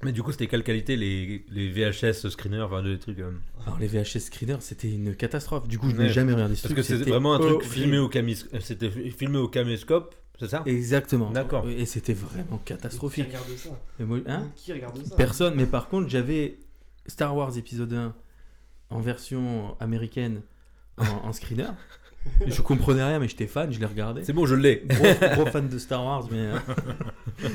Mais 0.02 0.12
du 0.12 0.22
coup, 0.22 0.32
c'était 0.32 0.46
quelle 0.46 0.62
qualité 0.64 0.96
les, 0.96 1.44
les 1.50 1.70
VHS 1.70 2.28
screeners, 2.30 2.60
enfin 2.62 2.82
des 2.82 2.98
trucs. 2.98 3.18
euh, 3.18 3.32
Alors 3.66 3.78
les 3.78 3.86
VHS 3.86 4.18
screeners, 4.20 4.56
c'était 4.60 4.90
une 4.90 5.14
catastrophe. 5.14 5.68
Du 5.68 5.78
coup, 5.78 5.90
je 5.90 5.96
Ouais. 5.96 6.04
n'ai 6.04 6.08
jamais 6.10 6.32
regardé 6.32 6.54
ce 6.54 6.62
Parce 6.62 6.72
truc. 6.74 6.76
que 6.78 6.82
c'est 6.82 6.98
C'était 6.98 7.10
vraiment 7.10 7.34
un 7.34 7.38
truc 7.38 7.56
horrible. 7.56 7.70
filmé 7.72 7.98
au 7.98 8.08
camis... 8.08 8.42
euh, 8.54 8.60
C'était 8.60 8.90
filmé 8.90 9.36
au 9.38 9.48
caméscope, 9.48 10.14
c'est 10.40 10.48
ça 10.48 10.62
Exactement. 10.66 11.30
D'accord. 11.30 11.68
Et 11.68 11.86
c'était 11.86 12.14
vraiment 12.14 12.58
Qui 12.58 12.64
catastrophique. 12.72 13.26
regarde 13.28 13.48
ça 13.56 13.70
Et 14.00 14.04
moi- 14.04 14.18
hein 14.26 14.48
Qui 14.56 14.72
regarde 14.72 15.00
ça 15.06 15.14
Personne, 15.14 15.54
mais 15.54 15.66
par 15.66 15.88
contre, 15.88 16.08
j'avais 16.08 16.58
Star 17.06 17.36
Wars 17.36 17.56
épisode 17.56 17.92
1 17.92 18.14
en 18.90 19.00
version 19.00 19.76
américaine 19.78 20.42
en, 20.98 21.04
en 21.28 21.32
screener. 21.32 21.68
Je 22.46 22.60
comprenais 22.60 23.02
rien, 23.02 23.18
mais 23.18 23.28
j'étais 23.28 23.46
fan, 23.46 23.72
je 23.72 23.80
l'ai 23.80 23.86
regardé. 23.86 24.22
C'est 24.24 24.34
bon, 24.34 24.44
je 24.44 24.54
l'ai. 24.54 24.82
Gros, 24.86 25.06
gros 25.36 25.46
fan 25.46 25.68
de 25.68 25.78
Star 25.78 26.04
Wars, 26.04 26.28
mais. 26.30 26.36
euh, 26.52 26.58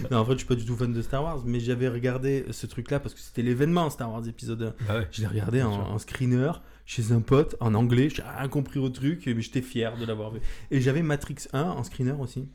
non, 0.10 0.18
en 0.18 0.26
fait, 0.26 0.32
je 0.32 0.38
suis 0.40 0.48
pas 0.48 0.56
du 0.56 0.66
tout 0.66 0.76
fan 0.76 0.92
de 0.92 1.02
Star 1.04 1.24
Wars, 1.24 1.44
mais 1.46 1.60
j'avais 1.60 1.88
regardé 1.88 2.46
ce 2.50 2.66
truc-là 2.66 3.00
parce 3.00 3.14
que 3.14 3.20
c'était 3.20 3.44
l'événement 3.44 3.92
Star 3.92 4.12
Wars 4.12 4.28
épisode 4.28 4.64
1. 4.64 4.74
Ah 4.90 4.98
ouais. 4.98 5.08
Je 5.12 5.22
l'ai 5.22 5.28
regardé 5.28 5.62
en, 5.62 5.72
en 5.72 6.00
screener 6.00 6.52
chez 6.88 7.12
un 7.12 7.22
pote 7.22 7.56
en 7.60 7.76
anglais, 7.76 8.10
j'ai 8.10 8.24
rien 8.24 8.48
compris 8.48 8.80
au 8.80 8.90
truc, 8.90 9.24
mais 9.28 9.40
j'étais 9.42 9.62
fier 9.62 9.96
de 9.98 10.06
l'avoir 10.06 10.32
vu. 10.32 10.40
Et 10.72 10.82
j'avais 10.82 11.04
Matrix 11.04 11.48
1 11.54 11.62
en 11.62 11.84
screener 11.84 12.14
aussi. 12.20 12.48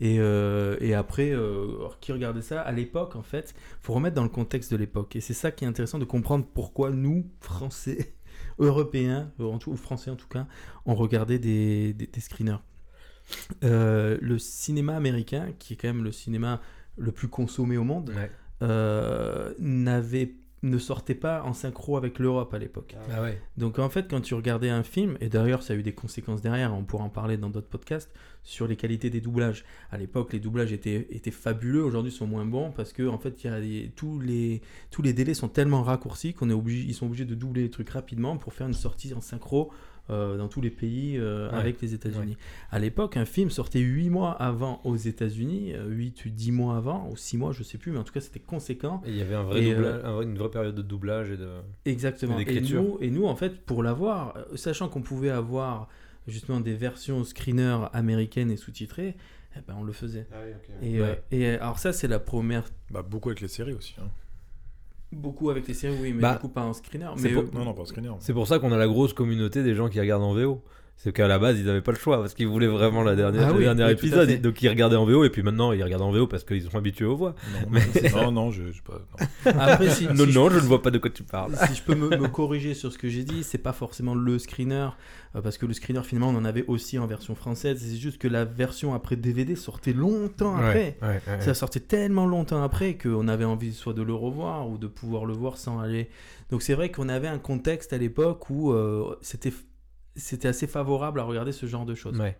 Et, 0.00 0.16
euh, 0.20 0.76
et 0.80 0.94
après, 0.94 1.30
euh, 1.32 1.88
qui 2.00 2.12
regardait 2.12 2.42
ça 2.42 2.60
À 2.60 2.72
l'époque, 2.72 3.16
en 3.16 3.22
fait, 3.22 3.54
faut 3.80 3.94
remettre 3.94 4.14
dans 4.14 4.22
le 4.22 4.28
contexte 4.28 4.70
de 4.70 4.76
l'époque. 4.76 5.16
Et 5.16 5.20
c'est 5.20 5.34
ça 5.34 5.50
qui 5.50 5.64
est 5.64 5.68
intéressant 5.68 5.98
de 5.98 6.04
comprendre 6.04 6.44
pourquoi 6.52 6.90
nous, 6.90 7.26
Français, 7.40 8.14
Européens, 8.58 9.32
euh, 9.40 9.44
en 9.44 9.58
tout, 9.58 9.70
ou 9.70 9.76
Français 9.76 10.10
en 10.10 10.16
tout 10.16 10.28
cas, 10.28 10.46
on 10.84 10.94
regardait 10.94 11.38
des, 11.38 11.92
des, 11.94 12.06
des 12.06 12.20
screeners. 12.20 12.58
Euh, 13.64 14.18
le 14.20 14.38
cinéma 14.38 14.94
américain, 14.94 15.52
qui 15.58 15.72
est 15.72 15.76
quand 15.76 15.88
même 15.88 16.04
le 16.04 16.12
cinéma 16.12 16.60
le 16.96 17.10
plus 17.12 17.28
consommé 17.28 17.76
au 17.76 17.84
monde, 17.84 18.12
Ouais. 18.14 18.30
n'avait 19.58 20.34
ne 20.70 20.78
sortait 20.78 21.14
pas 21.14 21.42
en 21.42 21.52
synchro 21.52 21.96
avec 21.96 22.18
l'Europe 22.18 22.52
à 22.54 22.58
l'époque. 22.58 22.94
Ah 23.14 23.22
ouais. 23.22 23.40
Donc 23.56 23.78
en 23.78 23.88
fait, 23.88 24.08
quand 24.10 24.20
tu 24.20 24.34
regardais 24.34 24.70
un 24.70 24.82
film, 24.82 25.16
et 25.20 25.28
d'ailleurs 25.28 25.62
ça 25.62 25.72
a 25.74 25.76
eu 25.76 25.82
des 25.82 25.92
conséquences 25.94 26.42
derrière, 26.42 26.74
on 26.74 26.84
pourra 26.84 27.04
en 27.04 27.08
parler 27.08 27.36
dans 27.36 27.50
d'autres 27.50 27.68
podcasts, 27.68 28.12
sur 28.42 28.68
les 28.68 28.76
qualités 28.76 29.10
des 29.10 29.20
doublages. 29.20 29.64
À 29.90 29.98
l'époque, 29.98 30.32
les 30.32 30.38
doublages 30.40 30.72
étaient, 30.72 31.08
étaient 31.10 31.30
fabuleux, 31.32 31.82
aujourd'hui 31.84 32.12
ils 32.12 32.14
sont 32.14 32.26
moins 32.28 32.44
bons 32.44 32.70
parce 32.70 32.92
que 32.92 33.06
en 33.08 33.18
fait, 33.18 33.42
il 33.42 33.50
y 33.50 33.50
a 33.52 33.60
des- 33.60 33.92
tous, 33.96 34.20
les, 34.20 34.60
tous 34.90 35.02
les 35.02 35.12
délais 35.12 35.34
sont 35.34 35.48
tellement 35.48 35.82
raccourcis 35.82 36.32
qu'on 36.32 36.48
est 36.50 36.54
obligé, 36.54 36.86
ils 36.86 36.94
sont 36.94 37.06
obligés 37.06 37.24
de 37.24 37.34
doubler 37.34 37.62
les 37.62 37.70
trucs 37.70 37.90
rapidement 37.90 38.36
pour 38.36 38.52
faire 38.52 38.66
une 38.68 38.74
sortie 38.74 39.12
en 39.14 39.20
synchro 39.20 39.72
euh, 40.10 40.36
dans 40.36 40.48
tous 40.48 40.60
les 40.60 40.70
pays 40.70 41.16
euh, 41.18 41.48
Ouais. 41.50 41.58
avec 41.58 41.80
les 41.82 41.94
États-Unis. 41.94 42.36
À 42.70 42.78
l'époque, 42.78 43.16
un 43.16 43.24
film 43.24 43.50
sortait 43.50 43.80
8 43.80 44.10
mois 44.10 44.32
avant 44.32 44.80
aux 44.84 44.96
États-Unis, 44.96 45.74
8 45.88 46.24
ou 46.24 46.28
10 46.30 46.52
mois 46.52 46.76
avant, 46.76 47.08
ou 47.10 47.16
6 47.16 47.36
mois, 47.38 47.52
je 47.52 47.62
sais 47.62 47.78
plus, 47.78 47.92
mais 47.92 47.98
en 47.98 48.04
tout 48.04 48.12
cas 48.12 48.20
c'était 48.20 48.40
conséquent. 48.40 49.02
Et 49.06 49.10
il 49.10 49.16
y 49.16 49.22
avait 49.22 49.34
un 49.34 49.42
vrai 49.42 49.62
Et, 49.62 49.74
doublage- 49.74 50.00
un 50.04 50.12
vrai- 50.12 50.24
une 50.24 50.38
vraie 50.38 50.50
période 50.50 50.74
de 50.74 50.82
doublage 50.82 51.30
et 51.30 51.36
de. 51.36 51.48
Exactement. 51.84 52.38
Et 52.38 52.60
nous, 52.60 52.98
et 53.00 53.10
nous, 53.10 53.26
en 53.26 53.36
fait, 53.36 53.60
pour 53.64 53.82
l'avoir, 53.82 54.36
euh, 54.36 54.56
sachant 54.56 54.88
qu'on 54.88 55.02
pouvait 55.02 55.30
avoir 55.30 55.88
justement 56.26 56.60
des 56.60 56.74
versions 56.74 57.22
screener 57.24 57.76
américaines 57.92 58.50
et 58.50 58.56
sous-titrées, 58.56 59.14
eh 59.56 59.60
ben, 59.66 59.74
on 59.78 59.84
le 59.84 59.92
faisait. 59.92 60.26
Ah 60.32 60.36
oui, 60.44 60.52
ok. 60.54 60.74
Et, 60.82 60.98
euh, 61.00 61.02
Ouais. 61.12 61.22
et 61.30 61.46
euh, 61.46 61.56
alors 61.62 61.78
ça, 61.78 61.92
c'est 61.92 62.08
la 62.08 62.18
première, 62.18 62.64
Bah, 62.90 63.02
beaucoup 63.02 63.28
avec 63.30 63.40
les 63.40 63.48
séries 63.48 63.72
aussi. 63.74 63.94
hein. 64.00 64.08
Beaucoup 65.12 65.50
avec 65.50 65.66
les 65.68 65.74
séries, 65.74 65.96
oui, 66.00 66.12
mais 66.12 66.22
Bah, 66.22 66.34
du 66.34 66.40
coup 66.40 66.48
pas 66.48 66.62
en 66.64 66.72
screener. 66.72 67.08
c'est 67.16 67.28
Mais 67.28 67.34
pour- 67.34 67.42
euh, 67.44 67.50
Non, 67.54 67.64
non, 67.64 67.74
pas 67.74 67.82
au 67.82 67.86
screener. 67.86 68.10
C'est 68.20 68.32
pour 68.32 68.46
ça 68.46 68.58
qu'on 68.58 68.72
a 68.72 68.76
la 68.76 68.86
grosse 68.88 69.12
communauté 69.12 69.62
des 69.62 69.74
gens 69.74 69.88
qui 69.88 70.00
regardent 70.00 70.22
en 70.24 70.34
VO. 70.34 70.62
C'est 70.98 71.12
qu'à 71.12 71.28
la 71.28 71.38
base, 71.38 71.58
ils 71.60 71.66
n'avaient 71.66 71.82
pas 71.82 71.92
le 71.92 71.98
choix 71.98 72.18
parce 72.18 72.32
qu'ils 72.32 72.48
voulaient 72.48 72.66
vraiment 72.66 73.02
la 73.02 73.14
dernière, 73.14 73.48
Ah 73.48 73.52
le 73.52 73.58
oui, 73.58 73.64
dernier 73.64 73.84
oui, 73.84 73.90
épisode. 73.92 74.40
Donc 74.40 74.60
ils 74.62 74.68
regardaient 74.68 74.96
en 74.96 75.04
VO 75.04 75.24
et 75.24 75.30
puis 75.30 75.42
maintenant 75.42 75.70
ils 75.72 75.82
regardent 75.84 76.02
en 76.02 76.10
VO 76.10 76.26
parce 76.26 76.42
qu'ils 76.42 76.62
sont 76.62 76.74
habitués 76.76 77.04
aux 77.04 77.16
voix. 77.16 77.34
Non, 77.52 77.68
Mais- 77.70 78.10
non, 78.12 78.32
non, 78.32 78.50
je, 78.50 78.62
je 78.68 78.72
sais 78.72 78.80
pas. 78.82 78.98
non. 79.44 79.60
après, 79.60 79.90
si, 79.90 80.06
non, 80.06 80.24
si 80.26 80.32
non, 80.34 80.48
je 80.48 80.56
ne 80.56 80.60
vois 80.60 80.80
pas 80.82 80.90
de 80.90 80.96
quoi 80.98 81.10
tu 81.10 81.22
parles. 81.22 81.52
si 81.68 81.74
je 81.74 81.82
peux 81.82 81.94
me, 81.94 82.08
me 82.08 82.28
corriger 82.28 82.72
sur 82.74 82.90
ce 82.92 82.98
que 82.98 83.08
j'ai 83.08 83.24
dit, 83.24 83.44
c'est 83.44 83.58
pas 83.58 83.74
forcément 83.74 84.14
le 84.14 84.38
screener, 84.38 84.88
euh, 85.36 85.42
parce 85.42 85.58
que 85.58 85.66
le 85.66 85.74
screener 85.74 86.02
finalement 86.02 86.30
on 86.30 86.36
en 86.38 86.46
avait 86.46 86.64
aussi 86.66 86.98
en 86.98 87.06
version 87.06 87.34
française. 87.34 87.78
C'est 87.80 87.96
juste 87.98 88.16
que 88.18 88.26
la 88.26 88.46
version 88.46 88.94
après 88.94 89.16
DVD 89.16 89.54
sortait 89.54 89.92
longtemps 89.92 90.56
après. 90.56 90.96
Ouais, 91.02 91.08
ouais, 91.08 91.20
ouais. 91.28 91.40
Ça 91.42 91.52
sortait 91.52 91.80
tellement 91.80 92.26
longtemps 92.26 92.62
après 92.62 92.96
qu'on 92.96 93.28
avait 93.28 93.44
envie 93.44 93.74
soit 93.74 93.92
de 93.92 94.02
le 94.02 94.14
revoir 94.14 94.66
ou 94.68 94.78
de 94.78 94.86
pouvoir 94.86 95.26
le 95.26 95.34
voir 95.34 95.58
sans 95.58 95.78
aller. 95.78 96.08
Donc 96.50 96.62
c'est 96.62 96.74
vrai 96.74 96.90
qu'on 96.90 97.10
avait 97.10 97.28
un 97.28 97.38
contexte 97.38 97.92
à 97.92 97.98
l'époque 97.98 98.48
où 98.48 98.72
euh, 98.72 99.14
c'était 99.20 99.52
c'était 100.16 100.48
assez 100.48 100.66
favorable 100.66 101.20
à 101.20 101.24
regarder 101.24 101.52
ce 101.52 101.66
genre 101.66 101.86
de 101.86 101.94
choses. 101.94 102.18
Ouais. 102.18 102.38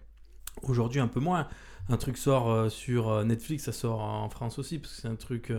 Aujourd'hui 0.62 1.00
un 1.00 1.08
peu 1.08 1.20
moins. 1.20 1.48
Un 1.88 1.96
truc 1.96 2.16
sort 2.16 2.50
euh, 2.50 2.68
sur 2.68 3.08
euh, 3.08 3.24
Netflix, 3.24 3.64
ça 3.64 3.72
sort 3.72 4.00
en 4.00 4.28
France 4.28 4.58
aussi 4.58 4.78
parce 4.78 4.94
que 4.94 5.02
c'est 5.02 5.08
un 5.08 5.16
truc 5.16 5.52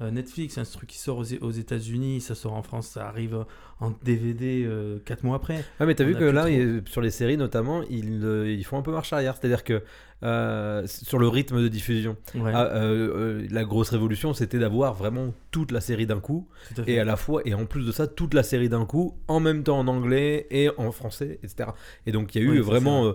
euh, 0.00 0.10
Netflix, 0.10 0.54
c'est 0.54 0.60
un 0.60 0.64
truc 0.64 0.88
qui 0.88 0.98
sort 0.98 1.18
aux 1.18 1.50
États-Unis, 1.50 2.20
ça 2.20 2.34
sort 2.34 2.54
en 2.54 2.62
France, 2.62 2.88
ça 2.88 3.08
arrive 3.08 3.44
en 3.80 3.92
DVD 4.02 4.68
4 5.04 5.22
mois 5.24 5.36
après. 5.36 5.64
Ah 5.80 5.86
mais 5.86 5.94
t'as 5.94 6.04
vu 6.04 6.14
que 6.14 6.24
là, 6.24 6.48
il- 6.50 6.82
sur 6.88 7.00
les 7.00 7.10
séries 7.10 7.36
notamment, 7.36 7.82
ils, 7.90 8.20
euh, 8.24 8.50
ils 8.50 8.64
font 8.64 8.78
un 8.78 8.82
peu 8.82 8.92
marche 8.92 9.12
arrière. 9.12 9.36
C'est-à-dire 9.36 9.64
que 9.64 9.82
euh, 10.24 10.82
sur 10.86 11.20
le 11.20 11.28
rythme 11.28 11.62
de 11.62 11.68
diffusion. 11.68 12.16
Ouais, 12.34 12.50
Ah, 12.52 12.64
euh, 12.74 13.42
euh, 13.42 13.46
la 13.52 13.62
grosse 13.64 13.90
révolution, 13.90 14.34
c'était 14.34 14.58
d'avoir 14.58 14.94
vraiment 14.94 15.32
toute 15.52 15.70
la 15.70 15.80
série 15.80 16.06
d'un 16.06 16.18
coup, 16.18 16.48
à 16.76 16.82
et 16.90 16.98
à 16.98 17.04
la 17.04 17.14
fois, 17.14 17.40
et 17.44 17.54
en 17.54 17.66
plus 17.66 17.86
de 17.86 17.92
ça, 17.92 18.08
toute 18.08 18.34
la 18.34 18.42
série 18.42 18.68
d'un 18.68 18.84
coup, 18.84 19.16
en 19.28 19.38
même 19.38 19.62
temps 19.62 19.78
en 19.78 19.86
anglais 19.86 20.48
et 20.50 20.70
en 20.76 20.90
français, 20.90 21.38
etc. 21.44 21.70
Et 22.04 22.10
donc 22.10 22.34
il 22.34 22.42
y 22.42 22.44
a 22.44 22.52
eu 22.52 22.58
vraiment 22.58 23.06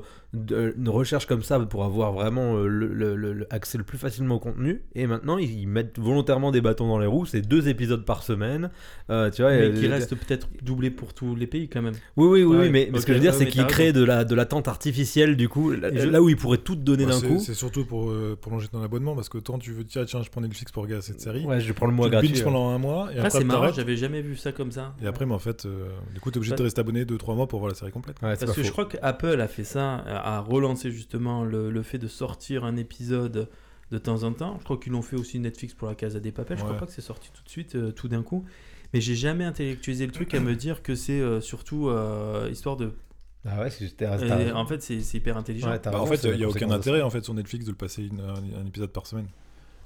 euh, 0.49 0.74
une 0.78 0.88
recherche 0.88 1.26
comme 1.28 1.43
ça 1.43 1.59
pour 1.59 1.84
avoir 1.84 2.14
vraiment 2.14 2.55
euh, 2.55 2.68
le, 2.68 2.88
le- 2.88 3.16
le- 3.18 3.34
le- 3.34 3.53
accès 3.53 3.78
le 3.78 3.84
plus 3.84 3.97
facilement 3.97 4.36
au 4.36 4.39
contenu. 4.39 4.82
Et 4.95 5.05
maintenant, 5.05 5.38
ils, 5.38 5.68
mettent 5.68 5.99
volontairement 5.99 6.51
des 6.51 6.61
bâtons 6.61 6.88
dans 6.88 6.99
les 6.99 7.05
roues. 7.05 7.26
C'est 7.26 7.41
deux 7.41 7.68
épisodes 7.68 8.05
par 8.05 8.24
semaine. 8.24 8.70
Euh, 9.09 9.30
tu 9.30 9.41
vois, 9.41 9.51
Mais 9.51 9.64
euh, 9.64 9.74
qui 9.74 9.88
le- 9.88 9.93
reste 9.93 10.16
peut-être 10.16 10.47
doublé 10.62 10.91
pour 10.91 11.14
tous 11.14 11.36
les 11.36 11.47
pays 11.47 11.68
quand 11.68 11.82
même. 11.82 11.93
Oui, 12.18 12.28
oui, 12.28 12.43
oui, 12.43 12.56
Ouais, 12.56 12.64
oui, 12.66 12.70
mais, 12.70 12.89
mais 12.91 12.99
ce 12.99 13.06
que 13.06 13.14
je 13.14 13.18
veux 13.18 13.22
dire, 13.24 13.34
c'est 13.34 13.45
t'as 13.49 13.64
créent 13.66 13.93
de 13.93 14.04
la, 14.04 14.24
de 14.26 14.36
l'attente 14.36 14.68
artificielle, 14.68 15.36
du 15.36 15.49
coup, 15.49 15.72
là, 15.72 15.89
Et 15.91 15.97
je- 15.99 16.08
là 16.10 16.22
où 16.22 16.30
ils 16.30 16.36
pourraient 16.38 16.58
tout 16.58 16.76
te 16.76 16.82
donner 16.82 17.06
Bah, 17.06 17.20
d'un 17.20 17.28
coup. 17.28 17.39
C'est 17.39 17.54
surtout 17.54 17.86
pour 17.86 18.10
euh, 18.10 18.38
prolonger 18.39 18.68
ton 18.68 18.82
abonnement 18.84 19.16
parce 19.16 19.30
que 19.30 19.38
tant 19.38 19.58
tu 19.60 19.72
veux 19.72 19.84
dire 19.84 20.06
tiens 20.06 20.22
je 20.22 20.30
prends 20.30 20.41
Netflix 20.41 20.72
pour 20.72 20.84
regarder 20.84 21.04
cette 21.06 21.22
série. 21.22 21.45
Ouais, 21.45 21.60
je 21.62 21.74
prends 21.74 21.88
le 21.88 21.93
mois 21.93 22.10
gratuit. 22.10 22.30
binges 22.30 22.41
euh. 22.41 22.43
pendant 22.45 22.70
un 22.70 22.78
mois 22.78 23.10
et 23.12 23.16
Ah, 23.18 23.26
après 23.26 23.30
c'est 23.39 23.43
marrant, 23.43 23.72
j'avais 23.72 23.95
jamais 23.97 24.22
vu 24.22 24.36
ça 24.36 24.51
comme 24.51 24.72
ça. 24.72 24.93
Et 25.01 25.08
après 25.08 25.26
mais 25.26 25.34
en 25.34 25.39
fait 25.39 25.66
euh, 25.66 25.88
du 26.14 26.20
coup 26.20 26.32
t'es 26.32 26.38
obligé 26.38 26.51
de 26.54 26.58
te 26.58 26.64
rester 26.64 26.82
abonné 26.82 27.06
2-3 27.06 27.36
mois 27.36 27.47
pour 27.47 27.60
voir 27.60 27.70
la 27.70 27.76
série 27.76 27.91
complète. 27.91 28.18
Ouais, 28.22 28.36
Parce 28.36 28.54
que 28.54 28.64
je 28.64 28.72
crois 28.72 28.86
qu'Apple 28.86 29.39
a 29.41 29.47
fait 29.47 29.64
ça, 29.64 29.95
a 30.08 30.39
relancé 30.39 30.91
justement 30.91 31.43
le, 31.43 31.70
le 31.72 31.82
fait 31.84 31.97
de 31.97 32.08
sortir 32.08 32.64
un 32.66 32.76
épisode 32.78 33.49
de 33.91 33.97
temps 33.97 34.24
en 34.24 34.32
temps. 34.34 34.56
Je 34.60 34.64
crois 34.64 34.78
qu'ils 34.78 34.91
l'ont 34.93 35.01
fait 35.01 35.16
aussi 35.18 35.39
Netflix 35.39 35.74
pour 35.74 35.88
la 35.88 35.95
Casa 35.95 36.20
des 36.20 36.32
Papels. 36.32 36.58
Je 36.58 36.64
crois 36.64 36.78
pas 36.78 36.86
que 36.88 36.91
c'est 36.91 37.01
sorti 37.01 37.30
tout 37.34 37.43
de 37.43 37.49
suite, 37.49 37.76
euh, 37.76 37.91
tout 37.91 38.08
d'un 38.08 38.24
coup. 38.24 38.43
Mais 38.94 39.02
j'ai 39.02 39.16
jamais 39.16 39.44
intellectualisé 39.44 40.06
le 40.06 40.12
truc 40.12 40.34
à 40.34 40.39
me 40.39 40.56
dire 40.56 40.84
que 40.84 40.96
c'est 40.96 41.20
euh, 41.20 41.41
surtout 41.41 41.89
euh, 41.89 42.48
histoire 42.52 42.78
de. 42.78 42.94
Ah 43.46 43.60
ouais, 43.62 43.70
c'est 43.70 43.88
c'était 43.89 44.06
Et 44.06 44.52
en 44.52 44.66
fait, 44.66 44.82
c'est 44.82 45.02
c'est 45.02 45.18
hyper 45.18 45.36
intelligent. 45.36 45.70
Ouais, 45.70 45.80
t'as 45.80 45.91
Bah, 45.91 45.98
en 46.00 46.04
raison, 46.04 46.14
fait 46.16 46.22
c'est 46.30 46.34
il 46.34 46.39
y 46.39 46.44
a 46.44 46.48
aucun 46.48 46.54
conséquence 46.68 46.72
de 46.72 46.78
intérêt 46.78 47.02
en 47.02 47.10
fait 47.10 47.24
sur 47.24 47.34
Netflix 47.34 47.66
de 47.66 47.72
le 47.72 47.78
passer 47.78 48.04
une- 48.04 48.22
un, 48.22 48.62
un 48.62 48.66
épisode 48.66 48.91
par 48.91 49.06
semaine. 49.06 49.28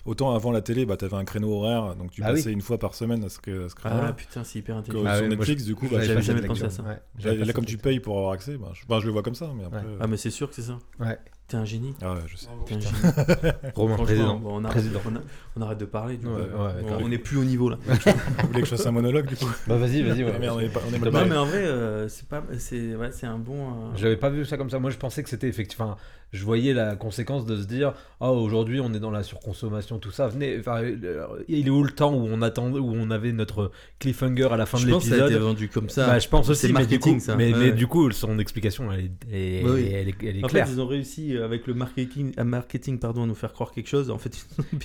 Autant 0.05 0.33
avant 0.33 0.51
la 0.51 0.61
télé 0.61 0.85
bah 0.85 0.95
t'avais 0.95 1.15
un 1.17 1.25
créneau 1.25 1.51
horaire 1.51 1.95
donc 1.95 2.11
tu 2.11 2.21
Ah 2.23 2.31
oui. 2.31 2.35
passais 2.39 2.51
une 2.53 2.61
fois 2.61 2.77
par 2.77 2.93
semaine 2.95 3.23
à 3.25 3.29
ce, 3.29 3.39
que, 3.39 3.65
à 3.65 3.69
ce 3.69 3.75
ah 3.83 3.89
créneau-là. 3.89 4.13
putain, 4.13 4.43
c'est 4.45 4.59
hyper 4.59 4.77
intelligent. 4.77 5.03
Ah 5.05 5.15
sur 5.15 5.23
ouais, 5.23 5.27
moi, 5.27 5.35
Netflix 5.37 5.63
du 5.65 5.75
coup 5.75 5.87
bah, 5.91 5.99
j'avais 6.01 6.21
je- 6.21 6.27
jamais 6.27 6.41
pensé 6.47 6.63
à 6.63 6.69
ça. 6.69 6.83
Ouais, 6.83 6.89
Là, 6.89 6.99
j'avais 7.17 7.37
là, 7.39 7.45
pas 7.47 7.53
comme 7.53 7.63
cette 7.65 7.71
tu 7.71 7.77
payes 7.77 7.99
pour 7.99 8.17
avoir 8.17 8.31
accès, 8.33 8.57
bah, 8.57 8.71
je, 8.73 8.85
bah, 8.87 8.99
je 9.01 9.05
le 9.07 9.11
vois 9.11 9.23
comme 9.23 9.35
ça, 9.35 9.51
mais 9.53 9.65
après. 9.65 9.79
Ouais. 9.79 9.85
euh, 9.85 9.97
Ah, 9.99 10.07
mais 10.07 10.15
c'est 10.17 10.29
sûr 10.29 10.47
que 10.49 10.55
c'est 10.55 10.61
ça. 10.61 10.79
Ouais. 10.99 11.17
T'es 11.47 11.55
un 11.55 11.63
génie. 11.63 11.95
ah 12.01 12.13
ouais, 12.13 12.19
je 12.27 12.35
sais. 12.35 12.47
T'es 12.65 12.75
un 12.75 12.79
génie. 12.81 12.93
Romain, 13.75 13.95
président. 13.95 14.35
bon, 14.37 14.49
on, 14.59 14.65
arrête, 14.65 14.73
Président. 14.81 14.99
on 15.05 15.15
a- 15.15 15.21
on 15.55 15.61
arrête 15.61 15.77
de 15.77 15.85
parler. 15.85 16.17
du 16.17 16.25
coup. 16.27 16.33
Ouais, 16.33 16.41
ouais, 16.41 16.47
on, 16.81 16.83
carrément. 16.89 17.07
on 17.07 17.11
est 17.11 17.17
plus 17.17 17.37
au 17.37 17.45
niveau 17.45 17.69
là. 17.69 17.77
Vous 17.87 18.47
voulez 18.47 18.59
que 18.61 18.65
je 18.67 18.75
fasse 18.75 18.85
un 18.85 18.91
monologue 18.91 19.27
du 19.27 19.37
coup? 19.37 19.45
Bah 19.65 19.77
vas-y, 19.77 20.01
vas-y. 20.03 20.25
ouais. 20.25 20.33
Ah 20.35 20.39
merde, 20.39 20.57
on 20.57 20.59
est 20.59 20.67
pas, 20.67 20.81
on 20.85 20.93
est 20.93 20.99
mal 20.99 21.09
Non, 21.13 21.25
mais 21.25 21.37
en 21.37 21.45
vrai, 21.45 21.65
euh, 21.65 22.09
c'est 22.09 22.27
pas, 22.27 22.43
c'est, 22.59 22.95
ouais, 22.97 23.11
c'est 23.13 23.27
un 23.27 23.37
bon. 23.37 23.69
euh, 23.69 23.71
J'avais 23.95 24.17
pas 24.17 24.29
vu 24.29 24.43
ça 24.43 24.57
comme 24.57 24.69
ça. 24.69 24.77
Moi, 24.79 24.91
je 24.91 24.97
pensais 24.97 25.23
que 25.23 25.29
c'était 25.29 25.47
effectivement. 25.47 25.95
Je 26.33 26.43
voyais 26.43 26.73
la 26.73 26.95
conséquence 26.97 27.45
de 27.45 27.55
se 27.55 27.65
dire, 27.65 27.93
oh, 28.19 28.25
aujourd'hui, 28.27 28.81
on 28.81 28.93
est 28.93 28.99
dans 28.99 29.11
la 29.11 29.23
surconsommation, 29.23 29.97
tout 29.97 30.11
ça. 30.11 30.27
Venez. 30.27 30.57
Enfin, 30.59 30.81
euh, 30.83 31.25
il 31.47 31.67
est 31.67 31.69
où 31.69 31.83
le 31.83 31.91
temps 31.91 32.13
où 32.13 32.27
on 32.29 32.41
attendait, 32.41 32.79
où 32.79 32.91
on 32.93 33.09
avait 33.11 33.31
notre 33.31 33.71
cliffhanger 33.99 34.49
à 34.51 34.57
la 34.57 34.65
fin 34.65 34.77
je 34.77 34.87
de 34.87 34.91
pense 34.91 35.03
que 35.05 35.09
ça 35.09 35.15
a 35.15 35.17
été 35.19 35.27
l'épisode 35.29 35.43
vendu 35.47 35.69
comme 35.69 35.89
ça. 35.89 36.05
Bah, 36.07 36.19
je 36.19 36.27
pense 36.27 36.49
aussi, 36.49 36.65
mais 36.67 36.67
du 36.67 36.73
marketing, 36.73 37.13
coup, 37.15 37.19
ça. 37.21 37.35
mais, 37.37 37.53
Ouais, 37.53 37.59
mais 37.59 37.71
du 37.71 37.87
coup, 37.87 38.11
son 38.11 38.39
explication, 38.39 38.91
elle 38.91 39.05
est, 39.31 39.61
elle, 39.61 39.69
oui. 39.69 39.89
elle 39.93 40.09
est, 40.09 40.15
elle 40.21 40.37
est 40.39 40.43
en 40.43 40.47
claire. 40.47 40.67
fait, 40.67 40.73
ils 40.73 40.81
ont 40.81 40.87
réussi 40.87 41.35
euh, 41.35 41.45
avec 41.45 41.65
le 41.65 41.73
marketing, 41.73 42.33
à 42.35 42.43
marketing 42.43 42.99
pardon, 42.99 43.23
à 43.23 43.25
nous 43.27 43.33
faire 43.35 43.53
croire 43.53 43.71
quelque 43.71 43.87
chose. 43.89 44.09
En 44.11 44.17
fait, 44.17 44.37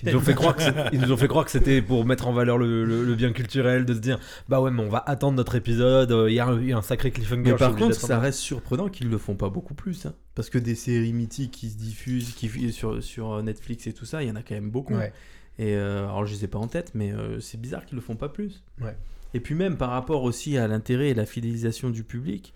ils, 0.04 0.08
Ils, 0.10 0.16
ont 0.16 0.20
fait 0.20 0.34
croire 0.34 0.54
que 0.54 0.62
ils 0.92 1.00
nous 1.00 1.10
ont 1.12 1.16
fait 1.16 1.28
croire 1.28 1.44
que 1.44 1.50
c'était 1.50 1.82
pour 1.82 2.04
mettre 2.06 2.28
en 2.28 2.32
valeur 2.32 2.56
le, 2.56 2.84
le- 2.84 3.04
le 3.04 3.14
bien 3.16 3.32
culturel, 3.32 3.84
de 3.84 3.94
se 3.94 3.98
dire 3.98 4.20
bah 4.48 4.60
ouais, 4.60 4.70
mais 4.70 4.82
on 4.82 4.88
va 4.88 5.02
attendre 5.06 5.36
notre 5.36 5.56
épisode, 5.56 6.12
euh, 6.12 6.30
il 6.30 6.34
y, 6.34 6.40
a 6.40 6.46
un- 6.46 6.60
il 6.60 6.68
y 6.68 6.72
a 6.72 6.76
un 6.78 6.82
sacré 6.82 7.10
cliffhanger. 7.10 7.42
Mais 7.42 7.50
je 7.50 7.56
par 7.56 7.74
contre, 7.74 7.94
ça 7.96 8.20
reste 8.20 8.38
surprenant 8.38 8.88
qu'ils 8.88 9.08
le 9.10 9.18
font 9.18 9.34
pas 9.34 9.48
beaucoup 9.48 9.74
plus. 9.74 10.06
hein. 10.06 10.14
Parce 10.34 10.48
que 10.48 10.58
des 10.58 10.74
séries 10.74 11.12
mythiques 11.12 11.50
qui 11.50 11.68
se 11.68 11.76
diffusent, 11.76 12.34
qui 12.34 12.72
sur, 12.72 13.02
sur 13.02 13.42
Netflix 13.42 13.86
et 13.86 13.92
tout 13.92 14.06
ça, 14.06 14.22
il 14.22 14.28
y 14.28 14.30
en 14.30 14.36
a 14.36 14.42
quand 14.42 14.54
même 14.54 14.70
beaucoup. 14.70 14.94
Ouais. 14.94 15.12
Et 15.58 15.76
euh, 15.76 16.04
alors, 16.04 16.24
je 16.24 16.34
les 16.34 16.44
ai 16.44 16.48
pas 16.48 16.58
en 16.58 16.68
tête, 16.68 16.92
mais 16.94 17.12
euh, 17.12 17.40
c'est 17.40 17.60
bizarre 17.60 17.84
qu'ils 17.84 17.96
le 17.96 18.02
font 18.02 18.16
pas 18.16 18.28
plus. 18.28 18.62
Ouais. 18.80 18.96
Et 19.34 19.40
puis 19.40 19.54
même 19.54 19.76
par 19.76 19.90
rapport 19.90 20.22
aussi 20.22 20.58
à 20.58 20.68
l'intérêt 20.68 21.08
et 21.08 21.14
la 21.14 21.26
fidélisation 21.26 21.90
du 21.90 22.04
public, 22.04 22.52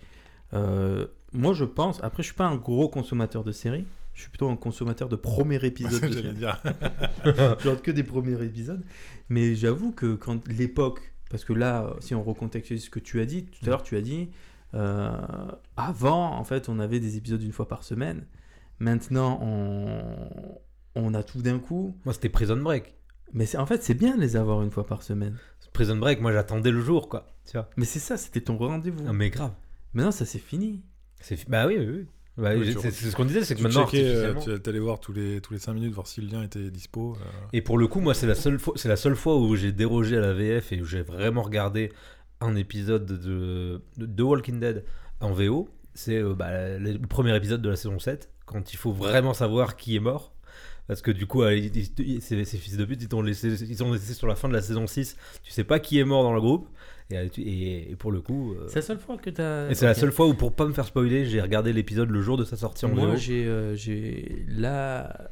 euh, 0.53 1.07
moi 1.33 1.55
je 1.55 1.65
pense, 1.65 2.03
après 2.03 2.23
je 2.23 2.29
suis 2.29 2.37
pas 2.37 2.47
un 2.47 2.57
gros 2.57 2.89
consommateur 2.89 3.45
de 3.45 3.53
séries, 3.53 3.87
je 4.15 4.23
suis 4.23 4.31
plutôt 4.31 4.49
un 4.49 4.57
consommateur 4.57 5.09
de 5.09 5.17
premier 5.17 5.57
épisode 5.65 6.11
de 6.11 6.31
dire. 6.33 6.63
Je 7.25 7.75
que 7.77 7.91
des 7.91 8.03
premiers 8.03 8.43
épisodes. 8.43 8.83
Mais 9.29 9.55
j'avoue 9.55 9.93
que 9.93 10.15
quand 10.15 10.47
l'époque, 10.49 11.13
parce 11.31 11.45
que 11.45 11.53
là, 11.53 11.95
si 12.01 12.15
on 12.15 12.23
recontextualise 12.23 12.85
ce 12.85 12.91
que 12.91 13.01
tu 13.01 13.21
as 13.21 13.27
dit, 13.27 13.45
tout 13.45 13.65
à 13.67 13.71
l'heure 13.71 13.83
tu 13.83 13.97
as 13.97 14.01
dit, 14.01 14.23
euh, 14.23 14.27
avant, 14.73 16.33
en 16.37 16.45
fait, 16.45 16.69
on 16.69 16.79
avait 16.79 17.01
des 17.01 17.17
épisodes 17.17 17.43
une 17.43 17.53
fois 17.53 17.69
par 17.69 17.83
semaine. 17.85 18.27
Maintenant, 18.79 19.39
on, 19.43 20.61
on 20.95 21.15
a 21.15 21.23
tout 21.23 21.43
d'un 21.43 21.59
coup. 21.59 21.97
Moi, 22.05 22.15
c'était 22.15 22.29
Prison 22.29 22.57
Break. 22.57 22.95
Mais 23.33 23.57
en 23.57 23.67
fait, 23.67 23.83
c'est 23.83 23.95
bien 23.95 24.17
de 24.17 24.21
les 24.21 24.37
avoir 24.37 24.63
une 24.63 24.71
fois 24.71 24.87
par 24.87 25.03
semaine. 25.03 25.37
Prison 25.73 25.97
Break, 25.97 26.21
moi, 26.21 26.33
j'attendais 26.33 26.71
le 26.71 26.81
jour, 26.81 27.09
quoi. 27.09 27.27
Tu 27.45 27.53
vois. 27.53 27.69
Mais 27.77 27.85
c'est 27.85 27.99
ça, 27.99 28.17
c'était 28.17 28.41
ton 28.41 28.57
rendez-vous. 28.57 29.05
Ah, 29.09 29.13
mais 29.13 29.31
grave. 29.31 29.53
Maintenant, 29.95 30.11
ça 30.13 30.25
c'est 30.27 30.39
fini. 30.39 30.83
C'est 31.21 31.37
fi- 31.37 31.47
Bah 31.49 31.67
oui, 31.67 31.77
oui, 31.79 31.87
oui. 31.87 32.07
Bah, 32.39 32.51
Oui, 32.55 32.77
c'est 32.79 32.91
ce 32.91 33.17
qu'on 33.17 33.25
disait, 33.25 33.45
c'est 33.45 33.55
que 33.55 33.61
Tu 33.61 33.65
maintenant, 33.65 33.87
checkais, 33.87 34.05
euh, 34.05 34.59
tu 34.59 34.69
allais 34.69 34.79
voir 34.79 35.01
tous 35.01 35.13
les, 35.15 35.41
tous 35.41 35.55
les 35.55 35.59
5 35.59 35.73
minutes, 35.73 35.95
voir 35.95 36.07
si 36.07 36.21
le 36.21 36.29
lien 36.29 36.43
était 36.43 36.71
dispo. 36.71 37.15
euh. 37.15 37.25
Et 37.55 37.63
pour 37.63 37.79
le 37.79 37.87
coup, 37.89 38.01
moi, 38.01 38.13
c'est 38.13 38.27
la 38.27 38.35
seule 38.35 38.59
fois, 38.59 38.75
c'est 38.77 38.89
la 38.91 38.97
seule 38.97 39.17
fois 39.17 39.39
où 39.39 39.57
j'ai 39.57 39.73
dérogé 39.73 40.19
à 40.19 40.21
la 40.21 40.35
VF 40.35 40.71
et 40.73 40.83
où 40.83 40.85
j'ai 40.85 41.01
vraiment 41.01 41.41
regardé 41.43 41.93
un 42.41 42.57
épisode 42.57 43.07
de, 43.07 43.17
de, 43.97 44.07
de 44.07 44.23
Walking 44.23 44.61
Dead 44.61 44.85
en 45.21 45.33
VO. 45.33 45.69
C'est 45.95 46.17
euh, 46.19 46.35
bah, 46.35 46.79
le 46.79 46.99
premier 46.99 47.35
épisode 47.37 47.63
de 47.63 47.69
la 47.71 47.77
saison 47.77 47.99
7, 47.99 48.31
quand 48.45 48.73
il 48.73 48.77
faut 48.77 48.93
vraiment 48.93 49.33
savoir 49.35 49.77
qui 49.77 49.97
est 49.97 50.01
mort. 50.01 50.33
Parce 50.87 51.03
que 51.03 51.11
du 51.11 51.27
coup, 51.27 51.43
euh, 51.43 51.59
ces, 52.21 52.45
ces 52.45 52.59
fils 52.59 52.77
de 52.77 52.85
pute, 52.85 53.03
ils 53.03 53.09
t'ont 53.09 53.21
laissé, 53.23 53.49
ils 53.65 53.77
t'ont 53.77 53.93
laissé 53.93 54.15
sur 54.15 54.29
la 54.29 54.37
fin 54.37 54.49
de 54.49 54.53
la 54.53 54.63
saison 54.63 54.87
6. 54.87 55.17
Tu 55.43 55.51
sais 55.51 55.65
pas 55.65 55.81
qui 55.81 55.99
est 55.99 56.05
mort 56.05 56.23
dans 56.23 56.33
le 56.35 56.41
groupe. 56.41 56.69
Et, 57.11 57.17
euh, 57.19 57.27
et, 57.39 57.91
et 57.93 57.97
pour 57.97 58.13
le 58.13 58.21
coup. 58.21 58.53
euh, 58.55 58.67
C'est 58.69 58.77
la 58.77 58.83
seule 58.83 58.99
fois 58.99 59.17
que 59.17 59.31
tu 59.31 59.41
as. 59.41 59.69
et 59.71 59.75
c'est 59.75 59.87
la 59.87 59.95
seule 59.95 60.13
fois 60.13 60.27
où, 60.29 60.35
pour 60.35 60.55
pas 60.55 60.65
me 60.67 60.73
faire 60.73 60.87
spoiler, 60.87 61.25
j'ai 61.25 61.41
regardé 61.41 61.73
l'épisode 61.73 62.11
le 62.11 62.21
jour 62.21 62.37
de 62.37 62.45
sa 62.45 62.57
sortie 62.57 62.85
en 62.85 62.91
Moi, 62.91 63.09
VO. 63.13 63.17
j'ai, 63.17 63.47
euh, 63.47 63.75
j'ai 63.75 64.45
là. 64.49 65.29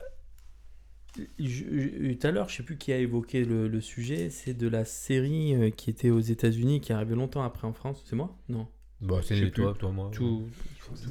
Tout 1.14 2.26
à 2.26 2.30
l'heure, 2.30 2.48
je 2.48 2.56
sais 2.56 2.62
plus 2.62 2.76
qui 2.76 2.92
a 2.92 2.98
évoqué 2.98 3.44
le, 3.44 3.68
le 3.68 3.80
sujet. 3.80 4.30
C'est 4.30 4.54
de 4.54 4.68
la 4.68 4.84
série 4.84 5.54
euh, 5.54 5.70
qui 5.70 5.90
était 5.90 6.10
aux 6.10 6.20
États-Unis, 6.20 6.80
qui 6.80 6.92
est 6.92 6.94
arrivée 6.94 7.14
longtemps 7.14 7.42
après 7.42 7.66
en 7.66 7.72
France. 7.72 8.02
C'est 8.06 8.16
moi? 8.16 8.36
Non. 8.48 8.66
Bah, 9.00 9.20
c'est 9.22 9.50
toi, 9.50 9.74
toi, 9.78 9.90
moi. 9.90 10.10
Tout. 10.12 10.46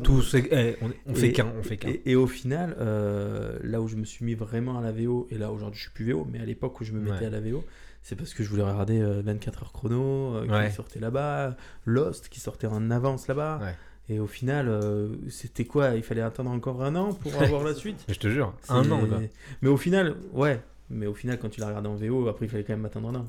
Tout, 0.03 0.21
c'est- 0.21 0.47
eh, 0.51 0.75
on, 0.81 0.91
on 1.07 1.15
fait 1.15 1.31
qu'un, 1.31 1.51
on 1.59 1.63
fait 1.63 1.77
qu'un. 1.77 1.89
Et, 1.89 2.01
et 2.11 2.15
au 2.15 2.27
final, 2.27 2.75
euh, 2.79 3.59
là 3.63 3.81
où 3.81 3.87
je 3.87 3.95
me 3.95 4.05
suis 4.05 4.23
mis 4.25 4.33
vraiment 4.35 4.77
à 4.77 4.81
la 4.81 4.91
VO, 4.91 5.27
et 5.31 5.37
là 5.37 5.51
aujourd'hui 5.51 5.77
je 5.79 5.83
suis 5.85 5.91
plus 5.93 6.11
VO, 6.11 6.27
mais 6.31 6.39
à 6.39 6.45
l'époque 6.45 6.79
où 6.79 6.83
je 6.83 6.93
me 6.93 6.99
mettais 6.99 7.21
Ouais. 7.21 7.25
à 7.25 7.29
la 7.29 7.39
VO, 7.41 7.63
c'est 8.01 8.15
parce 8.15 8.33
que 8.33 8.43
je 8.43 8.49
voulais 8.49 8.63
regarder 8.63 8.99
euh, 9.01 9.21
24 9.23 9.63
heures 9.63 9.71
chrono, 9.73 10.35
euh, 10.35 10.47
Ouais. 10.47 10.69
qui 10.69 10.75
sortait 10.75 10.99
là-bas, 10.99 11.55
Lost 11.85 12.29
qui 12.29 12.39
sortait 12.39 12.67
en 12.67 12.89
avance 12.91 13.27
là-bas. 13.27 13.59
Ouais. 13.63 13.73
Et 14.09 14.19
au 14.19 14.27
final, 14.27 14.67
euh, 14.67 15.09
c'était 15.29 15.65
quoi? 15.65 15.91
Il 15.95 16.03
fallait 16.03 16.21
attendre 16.21 16.51
encore 16.51 16.83
un 16.83 16.95
an 16.95 17.13
pour 17.13 17.33
avoir 17.41 17.63
la 17.63 17.73
suite? 17.73 18.03
Mais 18.07 18.13
je 18.13 18.19
te 18.19 18.27
jure, 18.27 18.53
un 18.69 18.89
an, 18.91 19.05
quoi. 19.07 19.19
Mais 19.61 19.69
au 19.69 19.77
final, 19.77 20.15
ouais. 20.33 20.59
Mais 20.89 21.05
au 21.07 21.13
final, 21.13 21.39
quand 21.39 21.49
tu 21.49 21.61
l'as 21.61 21.67
regardé 21.67 21.87
en 21.87 21.95
VO, 21.95 22.27
après 22.27 22.45
il 22.45 22.49
fallait 22.49 22.63
quand 22.63 22.73
même 22.73 22.85
attendre 22.85 23.09
un 23.09 23.15
an. 23.15 23.27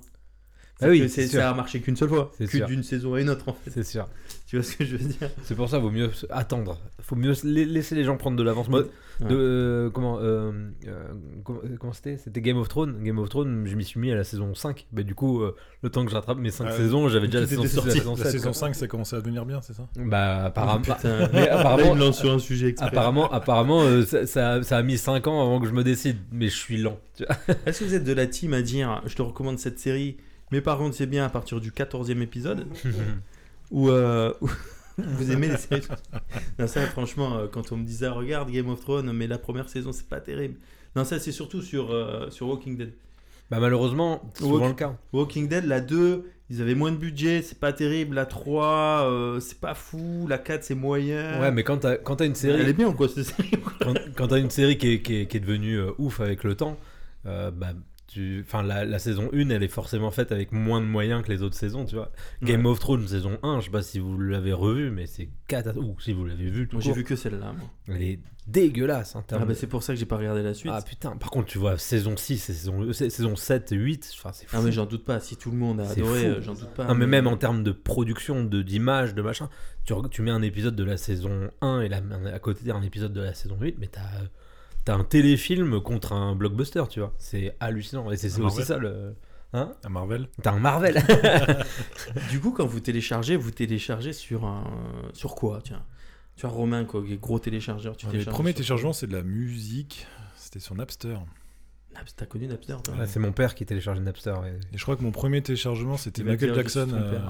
Ah 0.80 0.88
oui, 0.88 1.00
que 1.00 1.08
c'est 1.08 1.26
ça 1.28 1.50
a 1.50 1.54
marché 1.54 1.80
qu'une 1.80 1.96
seule 1.96 2.08
fois, 2.08 2.30
C'est 2.36 2.46
que 2.50 2.66
d'une 2.66 2.82
saison 2.82 3.14
à 3.14 3.20
une 3.20 3.30
autre 3.30 3.48
en 3.48 3.52
fait. 3.54 3.70
C'est 3.70 3.84
sûr. 3.84 4.08
Tu 4.46 4.56
vois 4.56 4.62
ce 4.64 4.76
que 4.76 4.84
je 4.84 4.96
veux 4.96 5.08
dire? 5.08 5.30
C'est 5.42 5.54
pour 5.54 5.68
ça, 5.68 5.78
vaut 5.78 5.90
mieux 5.90 6.10
attendre. 6.30 6.78
Faut 7.00 7.16
mieux 7.16 7.34
se- 7.34 7.46
la- 7.46 7.64
laisser 7.64 7.94
les 7.94 8.04
gens 8.04 8.16
prendre 8.16 8.36
de 8.36 8.42
l'avance. 8.42 8.68
Ouais. 8.68 8.82
de, 9.20 9.26
euh, 9.34 9.90
comment, 9.90 10.18
euh, 10.20 10.52
euh, 10.86 11.04
comment, 11.44 11.60
comment 11.80 11.92
c'était? 11.92 12.18
C'était 12.18 12.40
Game 12.40 12.56
of 12.58 12.68
Thrones. 12.68 13.02
Game 13.02 13.18
of 13.18 13.28
Thrones, 13.30 13.64
je 13.66 13.74
m'y 13.74 13.84
suis 13.84 13.98
mis 13.98 14.12
à 14.12 14.14
la 14.16 14.22
saison 14.22 14.54
5. 14.54 14.86
Bah, 14.92 15.02
du 15.02 15.14
coup, 15.14 15.40
euh, 15.42 15.56
le 15.82 15.88
temps 15.90 16.04
que 16.04 16.10
je 16.10 16.14
rattrape 16.16 16.38
mes 16.38 16.50
5 16.50 16.66
Ouais. 16.66 16.72
saisons, 16.72 17.08
j'avais 17.08 17.26
déjà 17.26 17.40
la 17.40 17.46
saison 17.46 17.62
était 17.62 17.70
6 17.70 17.78
et 17.78 17.84
la 17.86 17.92
saison 17.94 18.10
La 18.16 18.22
7. 18.24 18.32
saison 18.32 18.44
quoi. 18.50 18.52
5, 18.54 18.74
ça 18.74 18.86
commençait 18.86 19.16
à 19.16 19.20
devenir 19.20 19.46
bien, 19.46 19.60
c'est 19.62 19.72
ça? 19.72 19.88
Bah, 19.96 20.44
apparemment, 20.44 20.82
Putain. 20.82 21.28
mais 21.32 21.48
apparemment, 21.48 21.94
lance 21.94 22.18
sur 22.18 22.32
un 22.32 22.38
sujet 22.38 22.68
exprès. 22.68 22.88
apparemment, 22.88 23.32
apparemment 23.32 23.82
euh, 23.82 24.04
ça, 24.04 24.26
ça- 24.26 24.62
ça 24.62 24.76
a 24.76 24.82
mis 24.82 24.98
5 24.98 25.26
ans 25.26 25.40
avant 25.42 25.58
que 25.60 25.66
je 25.66 25.72
me 25.72 25.82
décide. 25.84 26.18
Mais 26.32 26.48
je 26.48 26.56
suis 26.56 26.76
lent. 26.76 26.98
Est-ce 27.66 27.80
que 27.80 27.84
vous 27.86 27.94
êtes 27.94 28.04
de 28.04 28.12
la 28.12 28.26
team 28.26 28.52
à 28.52 28.62
dire 28.62 29.02
je 29.06 29.14
te 29.16 29.22
recommande 29.22 29.58
cette 29.58 29.78
série, 29.78 30.16
mais 30.54 30.60
par 30.60 30.78
contre 30.78 30.94
c'est 30.94 31.06
bien 31.06 31.24
à 31.24 31.28
partir 31.28 31.60
du 31.60 31.70
14e 31.72 32.20
épisode 32.22 32.66
Ou 33.70 33.88
euh, 33.90 34.32
ou 34.40 34.48
vous 34.98 35.32
aimez 35.32 35.48
les 35.48 35.56
séries 35.56 35.82
Non, 36.58 36.66
ça 36.68 36.82
franchement, 36.86 37.36
euh, 37.38 37.46
quand 37.50 37.72
on 37.72 37.76
me 37.76 37.84
disait 37.84 38.06
regarde 38.08 38.50
Game 38.50 38.68
of 38.68 38.80
Thrones, 38.80 39.10
mais 39.12 39.26
la 39.26 39.38
première 39.38 39.68
saison 39.68 39.90
c'est 39.90 40.08
pas 40.08 40.20
terrible. 40.20 40.54
Non, 40.94 41.04
ça 41.04 41.18
c'est 41.18 41.32
surtout 41.32 41.60
sur, 41.62 41.90
euh, 41.90 42.30
sur 42.30 42.46
Walking 42.48 42.76
Dead. 42.76 42.92
bah, 43.50 43.58
malheureusement, 43.58 44.22
c'est 44.34 44.44
souvent 44.44 44.68
le 44.68 44.74
cas. 44.74 44.96
Walking 45.12 45.48
Dead, 45.48 45.64
la 45.64 45.80
2, 45.80 46.30
ils 46.50 46.60
avaient 46.62 46.76
moins 46.76 46.92
de 46.92 46.98
budget, 46.98 47.42
c'est 47.42 47.58
pas 47.58 47.72
terrible. 47.72 48.14
La 48.14 48.26
3, 48.26 49.08
euh, 49.10 49.40
c'est 49.40 49.58
pas 49.58 49.74
fou. 49.74 50.26
La 50.28 50.38
4, 50.38 50.62
c'est 50.62 50.76
moyen. 50.76 51.40
Ouais, 51.40 51.50
mais 51.50 51.64
quand 51.64 51.78
t'as 51.78 51.96
quand 51.96 52.16
t'as 52.16 52.26
une 52.26 52.36
série. 52.36 52.60
Elle 52.60 52.68
est 52.68 52.72
bien 52.74 52.92
quoi 52.92 53.08
cette 53.08 53.24
série 53.24 53.50
quoi. 53.50 53.72
quand, 53.80 53.94
quand 54.14 54.28
t'as 54.28 54.38
une 54.38 54.50
série 54.50 54.78
qui 54.78 54.92
est, 54.92 55.02
qui 55.02 55.16
est- 55.22 55.26
qui 55.26 55.38
est 55.38 55.40
devenue 55.40 55.78
euh, 55.80 55.90
ouf 55.98 56.20
avec 56.20 56.44
le 56.44 56.54
temps, 56.54 56.76
euh, 57.26 57.50
bah. 57.50 57.72
Enfin, 58.40 58.62
la, 58.62 58.84
la 58.84 58.98
saison 58.98 59.28
1, 59.32 59.50
elle 59.50 59.62
est 59.62 59.68
forcément 59.68 60.10
faite 60.10 60.32
avec 60.32 60.52
moins 60.52 60.80
de 60.80 60.86
moyens 60.86 61.22
que 61.24 61.30
les 61.32 61.42
autres 61.42 61.56
saisons, 61.56 61.84
tu 61.84 61.94
vois. 61.96 62.12
Game 62.42 62.66
of 62.66 62.78
Thrones 62.78 63.06
saison 63.08 63.38
1, 63.42 63.60
je 63.60 63.64
sais 63.66 63.70
pas 63.70 63.82
si 63.82 63.98
vous 63.98 64.18
l'avez 64.18 64.52
revu, 64.52 64.90
mais 64.90 65.06
c'est 65.06 65.28
catastrophique. 65.48 65.90
Ou 65.96 66.00
si 66.00 66.12
vous 66.12 66.24
l'avez 66.24 66.48
vu, 66.50 66.68
tout 66.68 66.76
Moi 66.76 66.82
j'ai 66.84 66.92
vu 66.92 67.04
que 67.04 67.16
celle-là. 67.16 67.54
Elle 67.88 68.02
est 68.02 68.18
dégueulasse. 68.46 69.16
en 69.16 69.22
termes 69.22 69.42
Ah 69.42 69.46
bah 69.46 69.52
de- 69.54 69.58
c'est 69.58 69.66
pour 69.66 69.82
ça 69.82 69.94
que 69.94 69.98
j'ai 69.98 70.04
pas 70.06 70.18
regardé 70.18 70.42
la 70.42 70.52
suite. 70.52 70.70
Ah 70.74 70.82
putain, 70.82 71.16
par 71.16 71.30
contre, 71.30 71.46
tu 71.48 71.56
vois, 71.58 71.78
saison 71.78 72.14
6 72.16 72.34
et 72.34 72.52
saison, 72.52 72.82
euh, 72.82 72.92
saison 72.92 73.36
7 73.36 73.72
et 73.72 73.76
8, 73.76 74.12
enfin, 74.18 74.30
c'est 74.34 74.46
fou. 74.46 74.56
Ah 74.58 74.62
mais 74.62 74.70
j'en 74.70 74.84
doute 74.86 75.04
pas, 75.04 75.18
si 75.20 75.36
tout 75.36 75.50
le 75.50 75.56
monde 75.56 75.80
a 75.80 75.88
adoré, 75.88 76.26
euh, 76.26 76.40
j'en 76.42 76.52
doute 76.54 76.68
pas. 76.74 76.92
Mais 76.94 77.06
même 77.06 77.26
en 77.26 77.36
termes 77.38 77.62
de 77.62 77.72
production, 77.72 78.44
de 78.44 78.60
d'image, 78.62 79.14
de 79.14 79.22
machin, 79.22 79.48
tu, 79.84 79.94
tu 80.10 80.20
mets 80.22 80.30
un 80.30 80.42
épisode 80.42 80.76
de 80.76 80.84
la 80.84 80.98
saison 80.98 81.50
1 81.62 81.80
et 81.80 81.88
la, 81.88 82.02
à 82.34 82.38
côté 82.38 82.70
un 82.70 82.82
épisode 82.82 83.12
de 83.14 83.22
la 83.22 83.32
saison 83.32 83.56
8, 83.60 83.76
mais 83.78 83.86
t'as 83.86 84.00
as 84.90 84.94
un 84.94 85.04
téléfilm 85.04 85.80
contre 85.80 86.12
un 86.12 86.34
blockbuster, 86.34 86.84
tu 86.90 87.00
vois. 87.00 87.14
C'est 87.18 87.56
hallucinant. 87.60 88.10
Et 88.10 88.16
c'est 88.16 88.38
Un 88.40 88.44
aussi 88.44 88.62
ça 88.64 88.78
le. 88.78 89.14
Hein 89.52 89.72
À 89.84 89.88
Marvel. 89.88 90.28
T'as 90.42 90.52
un 90.52 90.58
Marvel 90.58 90.96
Du 92.30 92.40
coup, 92.40 92.50
quand 92.50 92.66
vous 92.66 92.80
téléchargez, 92.80 93.36
vous 93.36 93.50
téléchargez 93.52 94.12
sur 94.12 94.44
un 94.44 94.64
sur 95.12 95.34
quoi, 95.34 95.60
tiens? 95.62 95.84
Tu 96.36 96.46
as 96.46 96.48
Romain 96.48 96.84
quoi, 96.84 97.04
qui 97.04 97.12
est 97.12 97.20
gros 97.20 97.38
téléchargeur, 97.38 97.96
tu 97.96 98.06
Les 98.06 98.12
télécharges 98.12 98.34
premiers 98.34 98.50
sur- 98.50 98.56
téléchargements, 98.56 98.92
c'est 98.92 99.06
de 99.06 99.12
la 99.12 99.22
musique. 99.22 100.06
C'était 100.36 100.58
sur 100.58 100.74
Napster. 100.74 101.16
Naps- 101.94 102.16
T'as 102.16 102.26
connu 102.26 102.48
Napster 102.48 102.76
toi? 102.82 102.94
Ouais, 102.96 103.06
C'est 103.06 103.20
mon 103.20 103.30
père 103.30 103.54
qui 103.54 103.64
télécharge 103.64 104.00
Napster. 104.00 104.32
ouais. 104.42 104.58
Et 104.72 104.76
je 104.78 104.82
crois 104.82 104.96
que 104.96 105.02
mon 105.02 105.12
premier 105.12 105.40
téléchargement, 105.42 105.96
c'était 105.96 106.24
Michael 106.24 106.54
Jackson. 106.56 106.88
euh, 106.92 107.20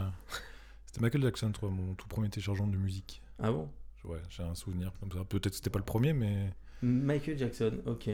C'était 0.86 1.02
Michael 1.02 1.22
Jackson, 1.22 1.52
crois, 1.52 1.68
mon 1.68 1.94
tout 1.94 2.08
premier 2.08 2.30
téléchargement 2.30 2.68
de 2.68 2.76
musique. 2.78 3.20
Ah 3.42 3.50
bon? 3.52 3.68
Ouais, 4.04 4.22
j'ai 4.30 4.42
un 4.42 4.54
souvenir 4.54 4.92
comme 5.00 5.12
ça. 5.12 5.24
Peut-être 5.28 5.50
que 5.50 5.56
c'était 5.56 5.68
pas 5.70 5.78
le 5.78 5.84
premier, 5.84 6.14
mais. 6.14 6.50
Michael 6.82 7.38
Jackson, 7.38 7.72
ok. 7.86 8.10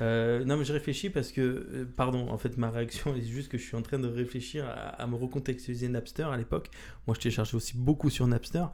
Euh, 0.00 0.44
non 0.44 0.56
mais 0.56 0.64
je 0.64 0.72
réfléchis 0.72 1.10
parce 1.10 1.32
que, 1.32 1.40
euh, 1.40 1.84
pardon, 1.96 2.28
en 2.28 2.38
fait 2.38 2.56
ma 2.56 2.70
réaction 2.70 3.14
est 3.16 3.22
juste 3.22 3.50
que 3.50 3.58
je 3.58 3.64
suis 3.64 3.76
en 3.76 3.82
train 3.82 3.98
de 3.98 4.06
réfléchir 4.06 4.66
à, 4.68 5.06
me 5.06 5.16
recontextualiser 5.16 5.88
Napster 5.88 6.24
à 6.24 6.36
l'époque. 6.36 6.68
Moi 7.06 7.14
je 7.14 7.20
téléchargeais 7.20 7.56
aussi 7.56 7.76
beaucoup 7.76 8.10
sur 8.10 8.26
Napster 8.26 8.64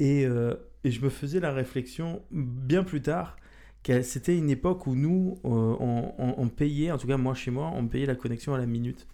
et, 0.00 0.26
euh, 0.26 0.54
je 0.84 1.00
me 1.00 1.08
faisais 1.08 1.40
la 1.40 1.52
réflexion 1.52 2.22
bien 2.30 2.84
plus 2.84 3.02
tard 3.02 3.36
que 3.82 4.02
c'était 4.02 4.36
une 4.36 4.50
époque 4.50 4.86
où 4.86 4.94
nous 4.96 5.38
on- 5.44 6.14
on 6.18 6.48
payait, 6.48 6.90
en 6.90 6.98
tout 6.98 7.06
cas 7.06 7.16
moi 7.16 7.34
chez 7.34 7.50
moi, 7.50 7.70
on 7.74 7.86
payait 7.86 8.06
la 8.06 8.14
connexion 8.16 8.54
à 8.54 8.58
la 8.58 8.66
minute. 8.66 9.06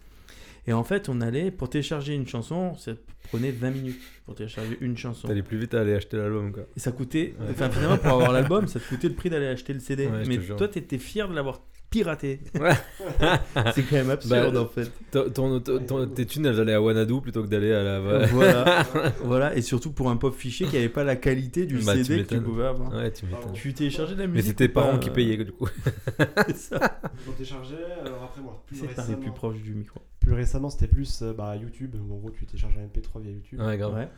Et 0.66 0.72
en 0.72 0.84
fait 0.84 1.08
on 1.08 1.20
allait, 1.20 1.50
pour 1.50 1.68
télécharger 1.70 2.14
une 2.14 2.26
chanson, 2.26 2.74
ça 2.76 2.92
prenait 3.30 3.50
20 3.50 3.70
minutes 3.70 4.00
pour 4.24 4.34
télécharger 4.34 4.76
une 4.80 4.96
chanson. 4.96 5.26
T'allais 5.28 5.42
plus 5.42 5.58
vite 5.58 5.74
à 5.74 5.80
aller 5.80 5.94
acheter 5.94 6.16
l'album, 6.16 6.52
quoi. 6.52 6.64
Et 6.76 6.80
ça 6.80 6.92
coûtait, 6.92 7.34
Ouais. 7.40 7.46
enfin 7.50 7.68
finalement 7.70 7.98
pour 7.98 8.12
avoir 8.12 8.32
l'album, 8.32 8.68
ça 8.68 8.78
te 8.78 8.88
coûtait 8.88 9.08
le 9.08 9.14
prix 9.14 9.28
d'aller 9.30 9.46
acheter 9.46 9.72
le 9.72 9.80
CD. 9.80 10.06
Ouais, 10.06 10.22
mais 10.26 10.38
toi, 10.38 10.68
t'étais 10.68 10.98
fier 10.98 11.28
de 11.28 11.34
l'avoir 11.34 11.62
Ouais. 11.94 12.72
c'est 13.74 13.82
quand 13.82 13.96
même 13.96 14.10
absurde 14.10 14.54
Bah, 14.54 14.60
en 14.62 14.66
fait. 14.66 14.90
Ton- 15.10 15.30
ton- 15.30 15.60
ton- 15.60 15.78
ton- 15.80 16.06
tes 16.06 16.26
thunes, 16.26 16.46
elles 16.46 16.58
allaient 16.60 16.72
à 16.74 16.80
Wanadu 16.80 17.20
plutôt 17.20 17.42
que 17.42 17.48
d'aller 17.48 17.72
à 17.72 17.82
la. 17.82 18.26
voilà, 18.26 18.86
voilà, 19.24 19.56
et 19.56 19.62
surtout 19.62 19.92
pour 19.92 20.10
un 20.10 20.16
pop 20.16 20.34
fichier 20.34 20.66
qui 20.66 20.76
avait 20.76 20.88
pas 20.88 21.04
la 21.04 21.16
qualité 21.16 21.66
du 21.66 21.78
Bah, 21.78 21.94
tu 21.94 22.04
CD 22.04 22.24
que 22.24 22.34
tu 22.34 22.40
pouvais 22.40 22.66
avoir. 22.66 22.92
Ouais, 22.94 23.12
tu 23.12 23.26
m'étonnes. 23.26 23.52
Tu 23.52 23.74
téléchargeais 23.74 24.14
de 24.14 24.20
la 24.20 24.26
Mais 24.26 24.32
musique. 24.34 24.48
c'était 24.50 24.68
tes 24.68 24.72
parents 24.72 24.98
qui 24.98 25.10
euh, 25.10 25.12
payaient, 25.12 25.36
du 25.44 25.52
coup. 25.52 25.68
c'est 26.46 26.56
ça. 26.56 27.00
Je 27.26 27.30
téléchargeais, 27.32 27.76
alors 28.04 28.22
après 28.24 28.40
moi, 28.40 28.62
plus 28.66 28.82
récemment, 28.82 29.18
plus 29.18 29.30
proche 29.32 29.58
du 29.60 29.74
micro. 29.74 30.00
plus 30.20 30.32
récemment 30.32 30.70
c'était 30.70 30.86
plus 30.88 31.22
euh, 31.22 31.32
bah, 31.32 31.56
YouTube, 31.56 31.94
où 32.08 32.14
en 32.14 32.18
gros 32.18 32.30
tu 32.30 32.46
télécharges 32.46 32.78
un 32.78 32.86
MP3 32.86 33.20
via 33.22 33.32
YouTube. 33.32 33.60
Ouais, 33.60 33.76
grave. 33.76 33.94
Ouais, 33.94 34.08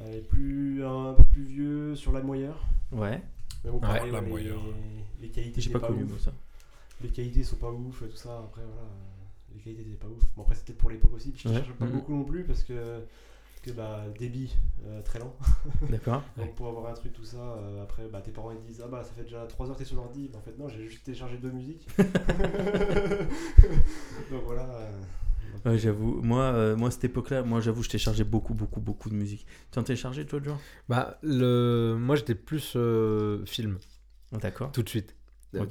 Euh, 0.00 0.16
et 0.18 0.20
plus, 0.20 0.82
un, 0.84 1.12
peu 1.14 1.24
plus 1.24 1.42
vieux 1.42 1.94
sur 1.94 2.12
LimeWire. 2.12 2.54
ouais. 2.92 3.20
Mais 3.64 3.70
bon, 3.70 3.78
pareil, 3.78 4.10
Ouais, 4.10 4.18
ouais, 4.18 4.20
LimeWire. 4.22 4.54
les, 5.20 5.26
les 5.26 5.28
qualités 5.28 5.60
J'ai 5.60 5.68
étaient 5.68 5.78
pas 5.78 5.86
pas, 5.86 5.92
connu 5.92 6.06
ça. 6.18 6.32
Les 7.02 7.08
qualités 7.10 7.42
sont 7.44 7.56
pas 7.56 7.70
ouf, 7.70 8.00
tout 8.08 8.16
ça. 8.16 8.38
Après, 8.38 8.62
voilà, 8.62 8.82
euh, 8.82 9.54
les 9.54 9.60
qualités 9.60 9.82
étaient 9.82 9.96
pas 9.96 10.08
ouf. 10.08 10.22
Bon, 10.36 10.42
après, 10.42 10.54
c'était 10.54 10.72
pour 10.74 10.90
l'époque 10.90 11.14
aussi. 11.14 11.30
Puis 11.30 11.42
je 11.44 11.48
Ouais. 11.48 11.54
télécharge 11.54 11.78
pas 11.78 11.86
Mhm. 11.86 11.92
beaucoup 11.92 12.12
non 12.14 12.24
plus 12.24 12.44
parce 12.44 12.62
que, 12.62 13.00
que 13.62 13.70
bah, 13.72 14.04
débit 14.18 14.54
euh, 14.86 15.00
très 15.02 15.18
lent. 15.18 15.34
D'accord. 15.90 16.22
Donc 16.36 16.54
pour 16.54 16.68
avoir 16.68 16.90
un 16.90 16.94
truc, 16.94 17.12
tout 17.12 17.24
ça, 17.24 17.38
euh, 17.38 17.82
après, 17.82 18.06
bah, 18.08 18.20
tes 18.20 18.30
parents 18.30 18.52
ils 18.52 18.60
disent 18.66 18.82
Ah 18.84 18.88
bah 18.88 19.02
ça 19.04 19.12
fait 19.12 19.22
déjà 19.24 19.44
3 19.46 19.66
heures 19.68 19.74
que 19.74 19.78
t'es 19.80 19.84
sur 19.86 19.96
l'ordi. 19.96 20.28
Bah, 20.32 20.38
en 20.38 20.42
fait, 20.42 20.58
non, 20.58 20.68
j'ai 20.68 20.86
juste 20.88 21.04
téléchargé 21.04 21.36
deux 21.38 21.50
musiques. 21.50 21.86
Donc 24.30 24.42
voilà. 24.44 24.64
euh, 24.64 24.90
Ouais, 25.64 25.76
j'avoue. 25.78 26.20
Moi, 26.22 26.42
euh, 26.42 26.76
moi, 26.76 26.90
cette 26.90 27.04
époque-là, 27.04 27.42
moi, 27.42 27.60
j'avoue, 27.60 27.82
je 27.82 27.88
téléchargeais 27.90 28.24
beaucoup, 28.24 28.54
beaucoup, 28.54 28.80
beaucoup 28.80 29.10
de 29.10 29.14
musique. 29.14 29.46
Tu 29.72 29.78
en 29.78 29.82
téléchargeais, 29.82 30.24
toi, 30.24 30.40
Joe 30.42 30.54
Bah, 30.88 31.18
le... 31.22 31.96
moi 31.98 32.16
j'étais 32.16 32.34
plus 32.36 32.74
euh, 32.76 33.44
film, 33.46 33.78
D'accord. 34.32 34.70
tout 34.72 34.82
de 34.82 34.88
suite. 34.88 35.14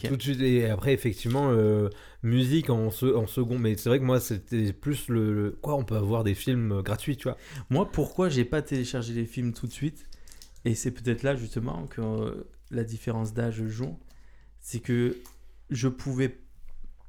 Tout 0.10 0.18
de 0.18 0.22
suite. 0.22 0.42
Et 0.42 0.66
après, 0.70 0.94
effectivement, 0.94 1.52
euh, 1.52 1.90
musique 2.24 2.70
en, 2.70 2.92
se- 2.92 3.16
en 3.16 3.28
second. 3.28 3.58
Mais 3.58 3.78
c'est 3.78 3.90
vrai 3.90 4.00
que 4.00 4.04
moi, 4.04 4.20
c'était 4.20 4.74
plus 4.74 5.08
le, 5.10 5.34
le- 5.34 5.52
Quoi, 5.62 5.76
on 5.76 5.84
peut 5.86 5.96
avoir 5.96 6.24
des 6.24 6.36
films 6.36 6.72
euh, 6.74 6.82
gratuits, 6.82 7.16
tu 7.18 7.24
vois. 7.24 7.38
Moi, 7.70 7.90
pourquoi 7.90 8.30
j'ai 8.30 8.46
pas 8.46 8.62
téléchargé 8.62 9.14
les 9.14 9.26
films 9.26 9.54
tout 9.54 9.68
de 9.68 9.72
suite 9.72 10.06
Et 10.66 10.76
c'est 10.76 10.92
peut-être 10.92 11.24
là 11.24 11.36
justement 11.36 11.88
que 11.88 12.02
euh, 12.02 12.44
la 12.72 12.84
différence 12.84 13.34
d'âge 13.34 13.64
joue. 13.68 13.98
C'est 14.60 14.80
que 14.82 15.18
je 15.70 15.88
pouvais. 15.88 16.40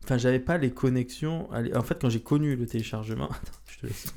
Enfin, 0.04 0.16
j'avais 0.16 0.40
pas 0.40 0.56
les 0.56 0.70
connexions. 0.70 1.50
à 1.52 1.60
En 1.76 1.82
fait, 1.82 1.98
quand 2.00 2.08
j'ai 2.08 2.22
connu 2.22 2.56
le 2.56 2.66
téléchargement. 2.66 3.28
Attends, 3.30 3.52
je 3.68 3.78
te 3.80 3.86
laisse. 3.86 4.14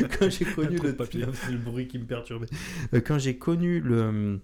quand 0.18 0.28
j'ai 0.28 0.44
connu 0.44 0.76
le. 0.78 0.94
papier. 0.96 1.24
C'est 1.32 1.52
le 1.52 1.58
bruit 1.58 1.86
qui 1.88 1.98
me 1.98 2.04
perturbait. 2.04 2.48
Quand 3.06 3.18
j'ai 3.18 3.38
connu 3.38 3.80
le. 3.80 4.40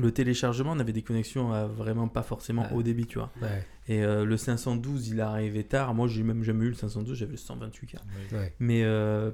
Le 0.00 0.10
téléchargement, 0.10 0.72
on 0.72 0.80
avait 0.80 0.92
des 0.92 1.02
connexions 1.02 1.52
à 1.52 1.66
vraiment 1.66 2.08
pas 2.08 2.22
forcément 2.22 2.62
Ouais. 2.62 2.72
haut 2.72 2.82
débit, 2.82 3.06
tu 3.06 3.18
vois. 3.18 3.30
Ouais. 3.40 3.64
Et 3.86 4.02
euh, 4.02 4.24
le 4.24 4.36
512, 4.36 5.08
il 5.08 5.20
arrivé 5.20 5.62
tard. 5.64 5.94
Moi, 5.94 6.08
j'ai 6.08 6.22
même 6.24 6.42
jamais 6.42 6.64
eu 6.64 6.68
le 6.70 6.74
512, 6.74 7.16
j'avais 7.16 7.32
le 7.32 7.36
128K. 7.38 7.96
ouais. 8.32 8.52
Mais 8.58 8.82
euh, 8.82 9.30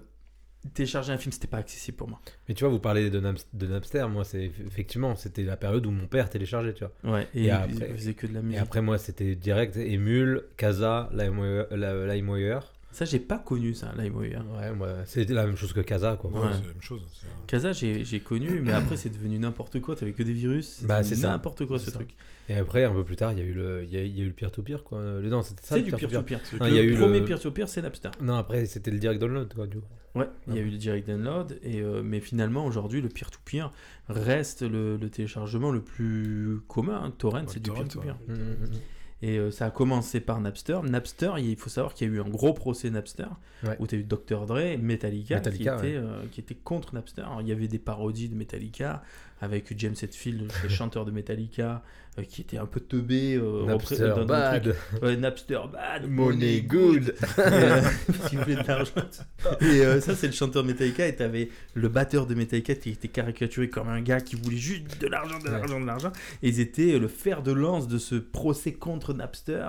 télécharger 0.74 1.12
un 1.14 1.16
film, 1.18 1.32
c'était 1.32 1.46
pas 1.46 1.56
accessible 1.56 1.96
pour 1.96 2.08
moi. 2.08 2.20
Mais 2.46 2.54
tu 2.54 2.64
vois, 2.64 2.70
vous 2.70 2.78
parlez 2.78 3.08
de, 3.08 3.20
Naps- 3.20 3.46
de 3.54 3.66
Napster. 3.66 4.06
Moi, 4.11 4.24
c'est 4.24 4.44
effectivement, 4.66 5.16
c'était 5.16 5.44
la 5.44 5.56
période 5.56 5.86
où 5.86 5.90
mon 5.90 6.06
père 6.06 6.28
téléchargeait, 6.28 6.74
tu 6.74 6.84
vois. 6.84 7.12
Ouais, 7.14 7.26
et, 7.34 7.40
Et 7.40 7.44
il 7.44 7.50
après- 7.50 7.88
faisait 7.94 8.12
que 8.12 8.26
de 8.26 8.34
la 8.34 8.40
Et 8.40 8.42
musique. 8.42 8.61
après, 8.61 8.82
moi, 8.82 8.98
c'était 8.98 9.34
direct 9.36 9.76
Emule, 9.78 10.42
Casa, 10.58 11.08
LimeWire. 11.14 12.61
Ça, 12.93 13.05
j'ai 13.05 13.20
pas 13.20 13.38
connu 13.38 13.72
ça, 13.72 13.93
LimeWire. 13.97 14.43
Ouais, 14.59 14.72
moi, 14.72 14.88
c'était 15.07 15.32
la 15.32 15.47
même 15.47 15.57
chose 15.57 15.72
que 15.72 15.80
Casa, 15.80 16.16
quoi. 16.20 16.30
Ouais, 16.30 16.38
Ouais. 16.41 16.47
c'est 16.55 16.62
la 16.66 16.72
même 16.72 16.82
chose. 16.82 17.01
c'est 17.12 17.26
Casa, 17.47 17.72
j'ai 17.72 18.05
j'ai 18.05 18.18
connu, 18.20 18.61
mais 18.62 18.72
après, 18.72 18.97
c'est 18.97 19.11
devenu 19.11 19.38
n'importe 19.38 19.80
quoi. 19.80 19.95
T'avais 19.95 20.12
que 20.12 20.22
des 20.24 20.32
virus. 20.32 20.82
Bah, 20.82 21.03
c'est 21.05 21.14
ça. 21.14 21.28
N'importe 21.28 21.66
quoi, 21.66 21.78
C'est 21.78 21.86
ce 21.86 21.91
ça. 21.93 21.99
truc. 21.99 22.11
Et 22.49 22.55
après, 22.55 22.82
un 22.84 22.93
peu 22.93 23.05
plus 23.05 23.14
tard, 23.14 23.32
il 23.32 23.38
y 23.38 23.43
a 23.43 23.45
eu 23.45 23.53
le, 23.53 23.84
il 23.84 23.91
y 23.91 23.97
a, 23.97 24.03
il 24.03 24.18
y 24.18 24.20
a 24.20 24.24
eu 24.24 24.26
le 24.26 24.32
peer-to-peer, 24.32 24.82
quoi. 24.82 25.01
Le- 25.20 25.28
Non, 25.28 25.43
c'était 25.43 25.62
ça. 25.62 25.76
C'est 25.76 25.82
le 25.82 25.84
du 25.84 25.91
peer-to-peer. 25.93 26.41
le 26.61 26.82
eu 26.84 26.97
premier 26.99 27.20
le- 27.20 27.24
peer-to-peer, 27.24 27.68
c'est 27.68 27.80
Napster. 27.82 28.11
Non, 28.20 28.34
après, 28.34 28.66
c'était 28.66 28.91
le 28.91 28.99
direct 28.99 29.20
download, 29.20 29.55
quoi, 29.55 29.68
du 29.68 29.78
coup. 29.78 29.86
Ouais, 30.16 30.26
il 30.49 30.57
y 30.57 30.59
a 30.59 30.62
eu 30.62 30.70
le 30.70 30.76
direct 30.76 31.07
download, 31.09 31.57
et, 31.62 31.80
euh, 31.80 32.03
mais 32.05 32.18
finalement, 32.18 32.66
aujourd'hui, 32.66 33.01
le 33.01 33.09
peer-to-peer 33.09 33.70
reste 34.09 34.62
le, 34.62 34.97
le 34.97 35.09
téléchargement 35.11 35.70
le 35.70 35.80
plus 35.80 36.59
commun. 36.66 37.01
hein. 37.05 37.12
Torrent, 37.16 37.38
Ouais, 37.38 37.45
c'est 37.47 37.62
du 37.62 37.70
peer-to-peer. 37.70 38.16
Et 39.22 39.36
euh, 39.38 39.50
ça 39.50 39.66
a 39.66 39.70
commencé 39.70 40.20
par 40.20 40.40
Napster. 40.40 40.78
Napster, 40.82 41.32
il 41.38 41.56
faut 41.56 41.68
savoir 41.68 41.92
qu'il 41.92 42.08
y 42.08 42.10
a 42.10 42.14
eu 42.14 42.20
un 42.20 42.28
gros 42.28 42.54
procès 42.54 42.88
Napster, 42.90 43.26
Ouais. 43.64 43.76
où 43.78 43.86
tu 43.86 43.96
as 43.96 43.98
eu 43.98 44.04
Dr. 44.04 44.46
Dre 44.46 44.58
et 44.60 44.76
Metallica, 44.78 45.36
Metallica, 45.36 45.76
qui, 45.76 45.86
étaient, 45.86 45.96
euh, 45.98 46.22
qui 46.32 46.40
étaient 46.40 46.54
contre 46.54 46.94
Napster. 46.94 47.20
Alors, 47.22 47.42
il 47.42 47.48
y 47.48 47.52
avait 47.52 47.68
des 47.68 47.78
parodies 47.78 48.30
de 48.30 48.34
Metallica, 48.34 49.02
avec 49.42 49.76
James 49.78 49.94
Hetfield, 50.00 50.50
le 50.62 50.68
chanteur 50.70 51.04
de 51.04 51.10
Metallica, 51.10 51.82
qui 52.28 52.42
était 52.42 52.58
un 52.58 52.66
peu 52.66 52.80
teubé. 52.80 53.34
euh, 53.36 53.64
Napster 53.64 54.08
dans- 54.08 54.24
bad. 54.26 54.74
Ouais, 55.02 55.16
Napster 55.16 55.58
bad, 55.72 56.08
money 56.11 56.61
good. 56.62 57.14
Euh, 57.38 57.80
parce 58.06 58.28
qu'il 58.30 58.38
voulait 58.38 58.56
de 58.62 58.66
l'argent. 58.68 58.92
Et 59.62 59.64
euh, 59.86 60.00
ça, 60.00 60.14
c'est 60.14 60.26
le 60.26 60.32
chanteur 60.32 60.64
Metallica. 60.64 61.06
Et 61.06 61.14
t'avais 61.16 61.48
le 61.74 61.88
batteur 61.88 62.26
de 62.26 62.34
Metallica 62.34 62.74
qui 62.74 62.90
était 62.90 63.08
caricaturé 63.08 63.68
comme 63.70 63.88
un 63.88 64.00
gars 64.02 64.20
qui 64.20 64.36
voulait 64.36 64.56
juste 64.56 65.00
de 65.00 65.06
l'argent, 65.06 65.38
de 65.38 65.44
Ouais. 65.44 65.50
l'argent, 65.52 65.80
de 65.80 65.86
l'argent. 65.86 66.12
Et 66.42 66.48
ils 66.48 66.61
étaient 66.61 66.98
le 66.98 67.08
fer 67.08 67.42
de 67.42 67.52
lance 67.52 67.88
de 67.88 67.98
ce 67.98 68.16
procès 68.16 68.72
contre 68.72 69.14
Napster 69.14 69.64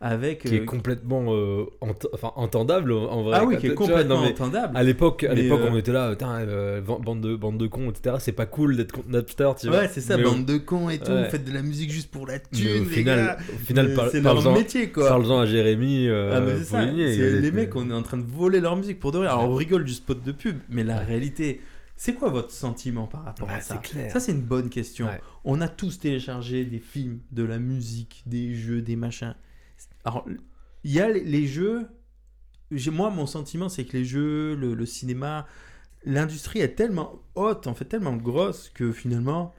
avec. 0.00 0.42
qui 0.42 0.54
est 0.56 0.60
euh, 0.60 0.64
complètement 0.64 1.24
euh, 1.34 1.64
ent- 1.80 1.94
enfin, 2.12 2.32
entendable 2.36 2.92
en 2.92 3.22
vrai. 3.24 3.38
ah 3.40 3.44
oui, 3.44 3.56
qui 3.58 3.66
est 3.66 3.74
complètement 3.74 4.20
non, 4.22 4.28
entendable. 4.28 4.76
À 4.76 4.82
l'époque, 4.82 5.24
à 5.24 5.34
l'époque, 5.34 5.60
euh, 5.62 5.70
on 5.72 5.76
était 5.76 5.92
là, 5.92 6.14
euh, 6.22 6.80
bande 6.80 7.20
de 7.20 7.34
bande 7.36 7.58
de 7.58 7.66
cons, 7.66 7.90
etc. 7.90 8.16
C'est 8.20 8.32
pas 8.32 8.46
cool 8.46 8.76
d'être 8.76 8.92
contre 8.92 9.08
Napster, 9.08 9.50
tu 9.58 9.68
vois. 9.68 9.78
Ouais, 9.78 9.88
c'est 9.92 10.00
ça, 10.00 10.16
Mais 10.16 10.22
bande 10.24 10.44
de 10.46 10.58
cons 10.58 10.88
et 10.90 10.98
tout. 10.98 11.10
Ouais. 11.10 11.28
Faites 11.30 11.44
de 11.44 11.52
la 11.52 11.62
musique 11.62 11.85
juste 11.90 12.10
pour 12.10 12.26
la 12.26 12.34
mais 12.34 12.42
thune, 12.58 12.68
au 12.82 12.84
les 12.84 12.90
final, 12.96 13.18
gars. 13.18 13.38
au 13.54 13.58
final, 13.58 13.88
Mais 13.88 13.94
par- 13.94 14.10
c'est 14.10 14.20
leur 14.20 14.52
métier, 14.54 14.90
quoi. 14.90 15.08
parle-en 15.08 15.40
à 15.40 15.46
Jérémy. 15.46 16.08
euh, 16.08 16.32
Ah, 16.34 16.40
mais 16.40 16.58
c'est 16.58 16.64
ça, 16.64 16.84
les 16.84 17.50
mecs, 17.52 17.74
on 17.76 17.90
est 17.90 17.94
en 17.94 18.02
train 18.02 18.18
de 18.18 18.26
voler 18.26 18.60
leur 18.60 18.76
musique 18.76 18.98
pour 19.00 19.12
de 19.12 19.18
vrai. 19.18 19.26
Alors 19.26 19.48
on 19.50 19.54
rigole 19.54 19.84
du 19.84 19.92
spot 19.94 20.22
de 20.22 20.32
pub, 20.32 20.58
mais 20.68 20.84
la 20.84 20.98
réalité, 21.00 21.60
c'est 21.96 22.14
quoi 22.14 22.28
votre 22.30 22.50
sentiment 22.50 23.06
par 23.06 23.24
rapport 23.24 23.48
Ouais, 23.48 23.54
à 23.54 23.60
ça 23.60 23.80
c'est 23.82 23.90
clair. 23.90 24.12
Ça, 24.12 24.20
c'est 24.20 24.32
une 24.32 24.42
bonne 24.42 24.68
question. 24.68 25.06
Ouais. 25.06 25.20
On 25.44 25.60
a 25.60 25.68
tous 25.68 25.98
téléchargé 25.98 26.64
des 26.64 26.78
films, 26.78 27.20
de 27.32 27.42
la 27.42 27.58
musique, 27.58 28.22
des 28.26 28.54
jeux, 28.54 28.82
des 28.82 28.96
machins. 28.96 29.34
Alors, 30.04 30.26
il 30.84 30.92
y 30.92 31.00
a 31.00 31.08
les- 31.08 31.24
les 31.24 31.46
jeux. 31.46 31.86
j'ai- 32.70 32.90
Moi, 32.90 33.10
mon 33.10 33.26
sentiment, 33.26 33.68
c'est 33.68 33.84
que 33.84 33.96
les 33.96 34.04
jeux, 34.04 34.54
le, 34.56 34.74
le 34.74 34.86
cinéma, 34.86 35.46
l'industrie 36.04 36.60
est 36.60 36.74
tellement 36.74 37.20
haute, 37.34 37.66
en 37.66 37.74
fait, 37.74 37.84
tellement 37.86 38.16
grosse 38.16 38.70
que 38.74 38.92
finalement, 38.92 39.54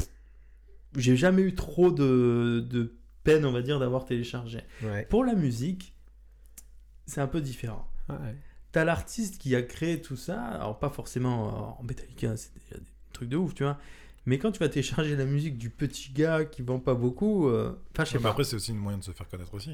j'ai 0.98 1.16
jamais 1.16 1.44
eu 1.44 1.56
trop 1.56 1.92
de, 1.92 2.66
de 2.70 2.96
peine, 3.24 3.46
on 3.46 3.52
va 3.52 3.62
dire, 3.62 3.80
d'avoir 3.80 4.06
téléchargé. 4.06 4.62
Ouais. 4.84 5.06
Pour 5.10 5.24
la 5.24 5.36
musique, 5.36 5.94
c'est 7.06 7.22
un 7.22 7.28
peu 7.28 7.42
différent. 7.42 7.90
Ouais. 8.10 8.36
T'as 8.72 8.84
l'artiste 8.84 9.38
qui 9.38 9.56
a 9.56 9.62
créé 9.62 10.02
tout 10.02 10.18
ça, 10.18 10.42
alors 10.42 10.78
pas 10.78 10.90
forcément 10.90 11.48
euh, 11.48 11.82
en 11.82 11.84
Metallica, 11.84 12.36
c'est 12.36 12.54
déjà 12.54 12.78
des 12.78 12.92
trucs 13.14 13.30
de 13.30 13.38
ouf, 13.38 13.54
tu 13.54 13.64
vois. 13.64 13.78
Mais 14.26 14.40
quand 14.40 14.52
tu 14.52 14.60
vas 14.60 14.68
télécharger 14.68 15.16
la 15.16 15.26
musique 15.26 15.58
du 15.58 15.70
petit 15.70 16.12
gars 16.12 16.44
qui 16.44 16.62
vend 16.62 16.80
pas 16.80 16.94
beaucoup, 16.94 17.48
euh, 17.48 17.80
enfin, 17.94 18.04
je 18.04 18.12
sais 18.12 18.20
pas. 18.20 18.30
après, 18.32 18.44
c'est 18.44 18.58
aussi 18.58 18.72
une 18.72 18.78
moyen 18.78 18.98
de 18.98 19.04
se 19.04 19.12
faire 19.12 19.28
connaître 19.30 19.54
aussi. 19.54 19.72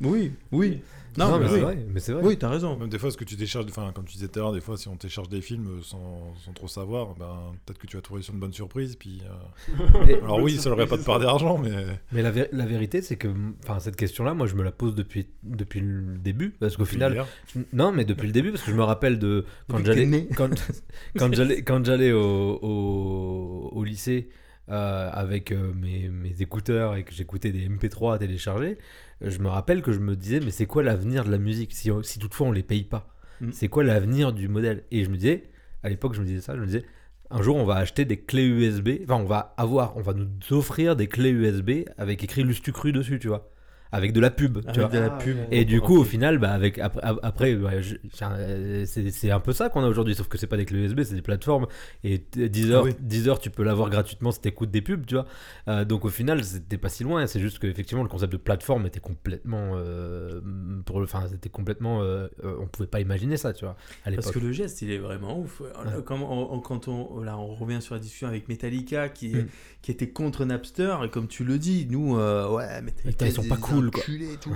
Oui, 0.00 0.32
oui. 0.52 0.80
Non, 1.18 1.30
Non, 1.30 1.38
mais 1.38 1.44
mais 1.44 1.48
c'est 1.48 1.54
oui. 1.54 1.60
vrai, 1.62 1.86
mais 1.94 2.00
c'est 2.00 2.12
vrai. 2.12 2.22
Oui, 2.24 2.36
t'as 2.36 2.48
raison. 2.48 2.76
Même 2.76 2.88
des 2.88 2.98
fois, 2.98 3.10
ce 3.10 3.16
que 3.16 3.24
tu 3.24 3.36
télécharges, 3.36 3.66
enfin, 3.68 3.92
comme 3.94 4.04
tu 4.04 4.14
disais 4.14 4.28
tout 4.28 4.38
à 4.38 4.42
l'heure, 4.42 4.52
des 4.52 4.60
fois, 4.60 4.76
si 4.76 4.88
on 4.88 4.96
télécharge 4.96 5.28
des 5.28 5.40
films 5.40 5.66
euh, 5.78 5.82
sans, 5.82 6.32
sans 6.44 6.52
trop 6.52 6.68
savoir, 6.68 7.14
ben, 7.14 7.52
peut-être 7.64 7.78
que 7.78 7.86
tu 7.86 7.96
vas 7.96 8.02
trouver 8.02 8.22
sur 8.22 8.34
une 8.34 8.40
bonne 8.40 8.52
surprise. 8.52 8.96
Puis, 8.96 9.22
euh, 9.24 10.16
Alors 10.24 10.40
oui, 10.40 10.56
ça 10.58 10.70
n'aurait 10.70 10.86
pas 10.86 10.96
de 10.96 11.02
part 11.04 11.18
d'argent, 11.20 11.58
mais 11.58 11.70
Mais 12.12 12.22
la, 12.22 12.30
vé- 12.32 12.48
la 12.52 12.66
vérité, 12.66 13.02
c'est 13.02 13.16
que 13.16 13.28
enfin, 13.64 13.78
cette 13.80 13.96
question-là, 13.96 14.34
moi, 14.34 14.46
je 14.46 14.54
me 14.54 14.62
la 14.62 14.72
pose 14.72 14.94
depuis, 14.94 15.26
depuis 15.42 15.80
le 15.80 16.18
début. 16.18 16.50
Parce 16.50 16.76
qu'au 16.76 16.84
final. 16.84 17.24
Non, 17.72 17.92
mais 17.92 18.04
depuis 18.04 18.26
le 18.26 18.32
début, 18.32 18.50
parce 18.50 18.62
que 18.62 18.70
je 18.70 18.76
me 18.76 18.82
rappelle 18.84 19.18
de. 19.18 19.44
Quand 19.70 19.78
Depuis 19.78 19.86
j'allais. 19.86 20.28
Quand, 20.36 20.50
quand 21.18 21.34
j'allais 21.34 21.62
quand 21.62 21.84
j'allais 21.84 22.12
au, 22.12 22.58
au, 22.62 23.70
au 23.72 23.84
lycée 23.84 24.28
euh, 24.68 25.10
avec 25.12 25.52
euh, 25.52 25.72
mes, 25.74 26.08
mes 26.08 26.42
écouteurs 26.42 26.96
et 26.96 27.04
que 27.04 27.12
j'écoutais 27.12 27.52
des 27.52 27.68
MP3 27.68 28.14
à 28.14 28.18
télécharger, 28.18 28.78
euh, 29.22 29.30
je 29.30 29.38
me 29.38 29.48
rappelle 29.48 29.82
que 29.82 29.92
je 29.92 30.00
me 30.00 30.16
disais, 30.16 30.40
mais 30.40 30.50
c'est 30.50 30.66
quoi 30.66 30.82
l'avenir 30.82 31.24
de 31.24 31.30
la 31.30 31.38
musique 31.38 31.72
si, 31.72 31.90
si 32.02 32.18
toutefois 32.18 32.48
on 32.48 32.52
les 32.52 32.62
paye 32.62 32.84
pas 32.84 33.16
Mm. 33.40 33.50
C'est 33.52 33.68
quoi 33.68 33.84
l'avenir 33.84 34.32
du 34.32 34.48
modèle? 34.48 34.84
Et 34.90 35.04
je 35.04 35.10
me 35.10 35.16
disais, 35.16 35.44
à 35.82 35.88
l'époque, 35.88 36.14
je 36.14 36.20
me 36.20 36.26
disais 36.26 36.40
ça, 36.40 36.54
je 36.54 36.60
me 36.60 36.66
disais, 36.66 36.84
un 37.30 37.42
jour, 37.42 37.56
on 37.56 37.64
va 37.64 37.76
acheter 37.76 38.04
des 38.04 38.18
clés 38.18 38.46
USB, 38.46 39.00
enfin, 39.04 39.16
on 39.16 39.26
va 39.26 39.54
avoir, 39.56 39.96
on 39.96 40.00
va 40.00 40.14
nous 40.14 40.28
offrir 40.50 40.96
des 40.96 41.08
clés 41.08 41.30
USB 41.30 41.88
avec 41.98 42.22
écrit 42.22 42.44
Lustucru 42.44 42.92
dessus, 42.92 43.18
tu 43.18 43.28
vois, 43.28 43.50
avec 43.92 44.12
de 44.12 44.20
la 44.20 44.30
pub, 44.30 44.58
tu 44.72 44.80
vois. 44.80 44.88
de 44.88 44.98
la 44.98 45.10
pub. 45.10 45.36
ouais. 45.36 45.48
Et 45.50 45.64
du 45.64 45.80
coup, 45.80 45.96
au 45.98 46.04
final, 46.04 46.38
bah, 46.38 46.50
avec, 46.52 46.78
après, 46.78 47.02
après 47.22 47.54
ouais, 47.54 47.82
je- 47.82 47.96
euh, 48.22 48.84
c'est 48.86 49.30
un 49.30 49.40
peu 49.40 49.52
ça 49.52 49.68
qu'on 49.68 49.82
a 49.84 49.88
aujourd'hui, 49.88 50.14
sauf 50.14 50.28
que 50.28 50.38
c'est 50.38 50.46
pas 50.46 50.56
des 50.56 50.64
clés 50.64 50.80
USB, 50.80 51.02
c'est 51.02 51.14
des 51.14 51.22
plateformes. 51.22 51.66
Et 52.04 52.18
t- 52.20 52.48
Deezer, 52.48 52.80
Ah 52.80 52.84
oui. 52.84 52.94
Deezer, 53.00 53.38
tu 53.38 53.50
peux 53.50 53.62
l'avoir 53.62 53.88
gratuitement 53.90 54.32
si 54.32 54.40
t'écoutes 54.40 54.70
des 54.70 54.82
pubs, 54.82 55.06
tu 55.06 55.14
vois. 55.14 55.26
Euh, 55.68 55.84
donc 55.84 56.04
au 56.04 56.08
final, 56.08 56.42
c'était 56.44 56.78
pas 56.78 56.88
si 56.88 57.04
loin. 57.04 57.26
C'est 57.26 57.40
juste 57.40 57.58
qu'effectivement, 57.58 58.02
le 58.02 58.08
concept 58.08 58.32
de 58.32 58.38
plateforme 58.38 58.86
était 58.86 59.00
complètement. 59.00 59.72
euh, 59.74 60.40
pour 60.84 60.98
le, 61.00 61.04
enfin, 61.04 61.24
c'était 61.30 61.48
complètement. 61.48 62.02
euh, 62.02 62.28
euh, 62.44 62.56
on 62.60 62.66
pouvait 62.66 62.86
pas 62.88 63.00
imaginer 63.00 63.36
ça, 63.36 63.52
tu 63.52 63.64
vois, 63.64 63.76
à 64.04 64.10
Parce 64.10 64.30
que 64.30 64.38
le 64.38 64.52
geste, 64.52 64.82
il 64.82 64.90
est 64.90 64.98
vraiment 64.98 65.38
ouf. 65.38 65.62
On- 66.10 66.60
quand 66.60 66.88
on, 66.88 67.20
là, 67.22 67.38
on 67.38 67.54
revient 67.54 67.80
sur 67.80 67.94
la 67.94 68.00
discussion 68.00 68.28
avec 68.28 68.48
Metallica, 68.48 69.08
qui, 69.08 69.28
Mm. 69.34 69.46
qui 69.82 69.90
était 69.90 70.08
contre 70.08 70.44
Napster, 70.44 70.96
et 71.04 71.08
comme 71.10 71.28
tu 71.28 71.44
le 71.44 71.58
dis, 71.58 71.86
nous, 71.90 72.16
ouais, 72.16 72.82
Metallica, 72.82 73.26
ils 73.26 73.32
sont 73.32 73.42
pas 73.44 73.56
des 73.56 73.60
cool, 73.80 74.22
et 74.22 74.36
tout. 74.40 74.54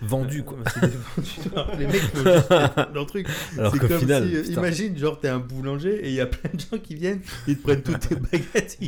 Vendu, 0.00 0.42
quoi. 0.44 0.58
les 1.78 1.86
mecs, 1.86 2.02
ils 2.14 2.20
ont 2.20 2.32
juste 2.36 2.50
leur 2.94 3.06
truc. 3.06 3.26
Alors 3.58 3.72
C'est 3.72 3.78
comme 3.80 3.98
final. 3.98 4.28
si, 4.28 4.36
euh, 4.36 4.42
putain. 4.42 4.52
imagine, 4.60 4.96
genre, 4.98 5.18
t'es 5.18 5.28
un 5.28 5.38
boulanger 5.38 6.04
et 6.04 6.08
il 6.08 6.14
y 6.14 6.20
a 6.20 6.26
plein 6.26 6.50
de 6.54 6.60
gens 6.60 6.78
qui 6.82 6.94
viennent, 6.94 7.20
ils 7.46 7.56
te 7.58 7.62
prennent 7.62 7.82
toutes 7.82 8.00
tes 8.08 8.14
baguettes. 8.32 8.78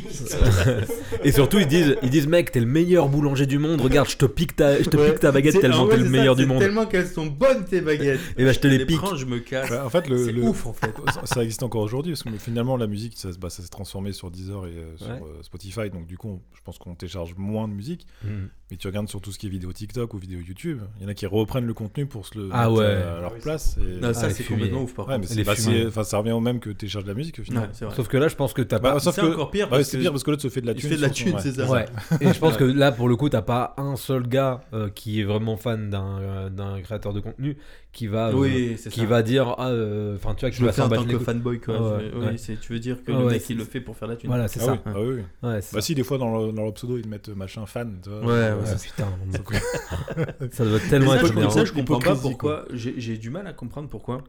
Et 1.23 1.31
surtout, 1.31 1.59
ils 1.59 1.67
disent, 1.67 1.95
ils 2.03 2.09
disent, 2.09 2.27
mec, 2.27 2.51
t'es 2.51 2.59
le 2.59 2.65
meilleur 2.65 3.09
boulanger 3.09 3.45
du 3.45 3.57
monde. 3.59 3.81
Regarde, 3.81 4.09
je 4.09 4.17
te 4.17 4.25
pique 4.25 4.55
ta, 4.55 4.81
je 4.81 4.89
te 4.89 4.97
Ouais. 4.97 5.11
pique 5.11 5.19
ta 5.19 5.31
baguette 5.31 5.53
C'est- 5.53 5.59
tellement 5.61 5.81
en 5.83 5.87
t'es 5.87 5.97
le 5.97 6.09
meilleur 6.09 6.35
ça, 6.35 6.41
du 6.41 6.47
monde. 6.47 6.59
Tellement 6.59 6.85
qu'elles 6.85 7.07
sont 7.07 7.25
bonnes 7.25 7.65
tes 7.65 7.81
baguettes. 7.81 8.19
Et 8.37 8.45
bah, 8.45 8.51
je 8.51 8.59
te 8.59 8.67
les 8.67 8.85
pique. 8.85 8.97
prends, 8.97 9.15
je 9.15 9.25
me 9.25 9.39
casse. 9.39 9.69
Bah, 9.69 9.83
en 9.85 9.89
fait, 9.89 10.07
le, 10.09 10.25
C'est 10.25 10.31
le- 10.31 10.43
ouf 10.43 10.65
en 10.65 10.73
fait. 10.73 10.93
ça- 11.25 11.41
existe 11.43 11.63
encore 11.63 11.81
aujourd'hui 11.81 12.11
parce 12.13 12.23
que 12.23 12.29
finalement 12.37 12.77
la 12.77 12.85
musique 12.87 13.13
ça, 13.17 13.33
se- 13.33 13.37
bah, 13.39 13.49
ça 13.49 13.63
s'est 13.63 13.69
transformé 13.69 14.11
sur 14.13 14.29
Deezer 14.29 14.67
et 14.67 14.69
euh, 14.69 14.97
sur 14.97 15.07
Ouais. 15.07 15.13
euh, 15.13 15.41
Spotify 15.43 15.89
donc 15.89 16.05
du 16.05 16.17
coup 16.17 16.29
on- 16.29 16.41
je 16.55 16.61
pense 16.63 16.77
qu'on 16.77 16.93
télécharge 16.93 17.33
moins 17.35 17.67
de 17.67 17.73
musique 17.73 18.05
Mm. 18.23 18.45
mais 18.69 18.77
tu 18.77 18.85
regardes 18.87 19.09
sur 19.09 19.21
tout 19.21 19.31
ce 19.31 19.39
qui 19.39 19.47
est 19.47 19.49
vidéo 19.49 19.73
TikTok 19.73 20.13
ou 20.13 20.17
vidéo 20.19 20.39
YouTube 20.39 20.79
il 21.01 21.05
y 21.05 21.07
en 21.07 21.09
a 21.09 21.15
qui 21.15 21.25
reprennent 21.25 21.65
le 21.65 21.73
contenu 21.73 22.05
pour 22.05 22.27
se 22.27 22.37
le 22.37 22.49
Ah 22.51 22.67
mettre 22.69 22.79
ouais. 22.79 22.85
euh, 22.85 23.17
à 23.17 23.21
leur 23.21 23.33
Ah 23.35 23.39
place 23.41 23.75
et... 23.79 23.99
Non, 23.99 24.13
ça, 24.13 24.27
les 24.27 24.33
c'est 24.35 24.43
complètement 24.43 24.83
ouf 24.83 24.93
par 24.93 25.07
ouais 25.07 25.15
contre. 25.15 25.33
bah, 25.43 25.53
enfin, 25.87 26.03
ça 26.03 26.17
revient 26.19 26.31
au 26.31 26.39
même 26.39 26.59
que 26.59 26.69
télécharge 26.69 27.05
de 27.05 27.09
la 27.09 27.15
musique 27.15 27.39
au 27.39 27.43
final 27.43 27.69
Ouais. 27.81 27.87
Sauf 27.95 28.07
que 28.07 28.17
là, 28.17 28.27
je 28.27 28.35
pense 28.35 28.53
que 28.53 28.61
t'as 28.61 28.77
Bah, 28.77 28.91
pas. 28.93 28.99
sauf 28.99 29.15
que 29.15 29.25
encore 29.33 29.49
pire 29.49 29.67
parce 29.67 29.81
c'est 29.83 29.97
que 29.97 30.03
pire 30.03 30.11
parce 30.11 30.23
que 30.23 30.29
l'autre 30.29 30.43
se 30.43 30.49
fait 30.49 30.61
de 30.61 30.67
la 30.67 30.73
il 30.73 30.77
thune 30.79 30.89
fait 30.91 30.97
de 30.97 31.01
la 31.01 31.09
thune, 31.09 31.35
c'est 31.39 31.53
ça. 31.53 31.67
Ouais. 31.67 31.85
Et 32.21 32.31
je 32.31 32.37
pense 32.39 32.55
que 32.55 32.63
là, 32.63 32.91
pour 32.91 33.09
le 33.09 33.15
coup, 33.15 33.29
t'as 33.29 33.41
pas 33.41 33.73
un 33.77 33.95
seul 33.95 34.27
gars 34.27 34.61
euh, 34.73 34.89
qui 34.93 35.19
est 35.19 35.23
vraiment 35.23 35.57
fan 35.57 35.89
d'un 35.89 36.19
euh, 36.21 36.49
d'un 36.51 36.79
créateur 36.81 37.13
de 37.13 37.19
contenu 37.19 37.57
qui 37.93 38.07
va, 38.07 38.29
euh, 38.29 38.33
Oui, 38.33 38.77
qui 38.89 38.99
ça. 39.01 39.05
va 39.05 39.21
dire, 39.21 39.53
ah, 39.57 39.67
euh, 39.69 40.15
enfin, 40.15 40.33
tu 40.33 40.41
vois, 40.41 40.49
qui 40.51 40.57
Je 40.57 40.65
le 40.65 40.71
fais 40.71 40.81
en 40.81 40.87
tant 40.89 41.03
que 41.03 41.19
fanboy 41.19 41.59
quoi. 41.59 41.97
Ouais, 41.97 42.05
ouais. 42.13 42.27
oui, 42.31 42.37
c'est- 42.39 42.57
tu 42.59 42.71
veux 42.71 42.79
dire 42.79 43.03
que 43.03 43.11
Ouais, 43.11 43.17
le 43.19 43.25
ouais, 43.25 43.31
mec 43.33 43.49
il 43.49 43.57
le 43.57 43.65
fait 43.65 43.81
pour 43.81 43.97
faire 43.97 44.07
la 44.07 44.15
thune. 44.15 44.29
Voilà, 44.29 44.47
c'est 44.47 44.61
Ah 44.61 44.65
ça. 44.65 44.71
oui, 44.73 44.79
ah 44.85 44.93
oui, 44.95 45.07
oui. 45.07 45.21
Ouais, 45.49 45.61
c'est 45.61 45.73
bah 45.75 45.81
ça. 45.81 45.85
si 45.87 45.93
des 45.95 46.03
fois 46.03 46.17
dans 46.17 46.31
leur, 46.31 46.53
dans 46.53 46.63
leur 46.63 46.73
pseudo 46.73 46.97
ils 46.97 47.07
mettent 47.07 47.27
machin 47.29 47.65
fan 47.65 47.99
tu 48.01 48.09
vois. 48.09 48.19
Ouais, 48.21 48.25
ouais, 48.27 48.51
Ouais, 48.53 48.65
c'est- 48.77 48.87
putain, 48.87 49.07
ça 50.51 50.65
doit 50.65 50.79
tellement 50.89 51.11
ça, 51.11 51.17
être 51.17 51.51
ça, 51.51 51.65
je 51.65 51.73
comprends 51.73 51.99
pas 51.99 52.15
pourquoi. 52.15 52.65
J'ai 52.73 53.17
du 53.17 53.29
mal 53.29 53.47
à 53.47 53.53
comprendre 53.53 53.89
pourquoi. 53.89 54.23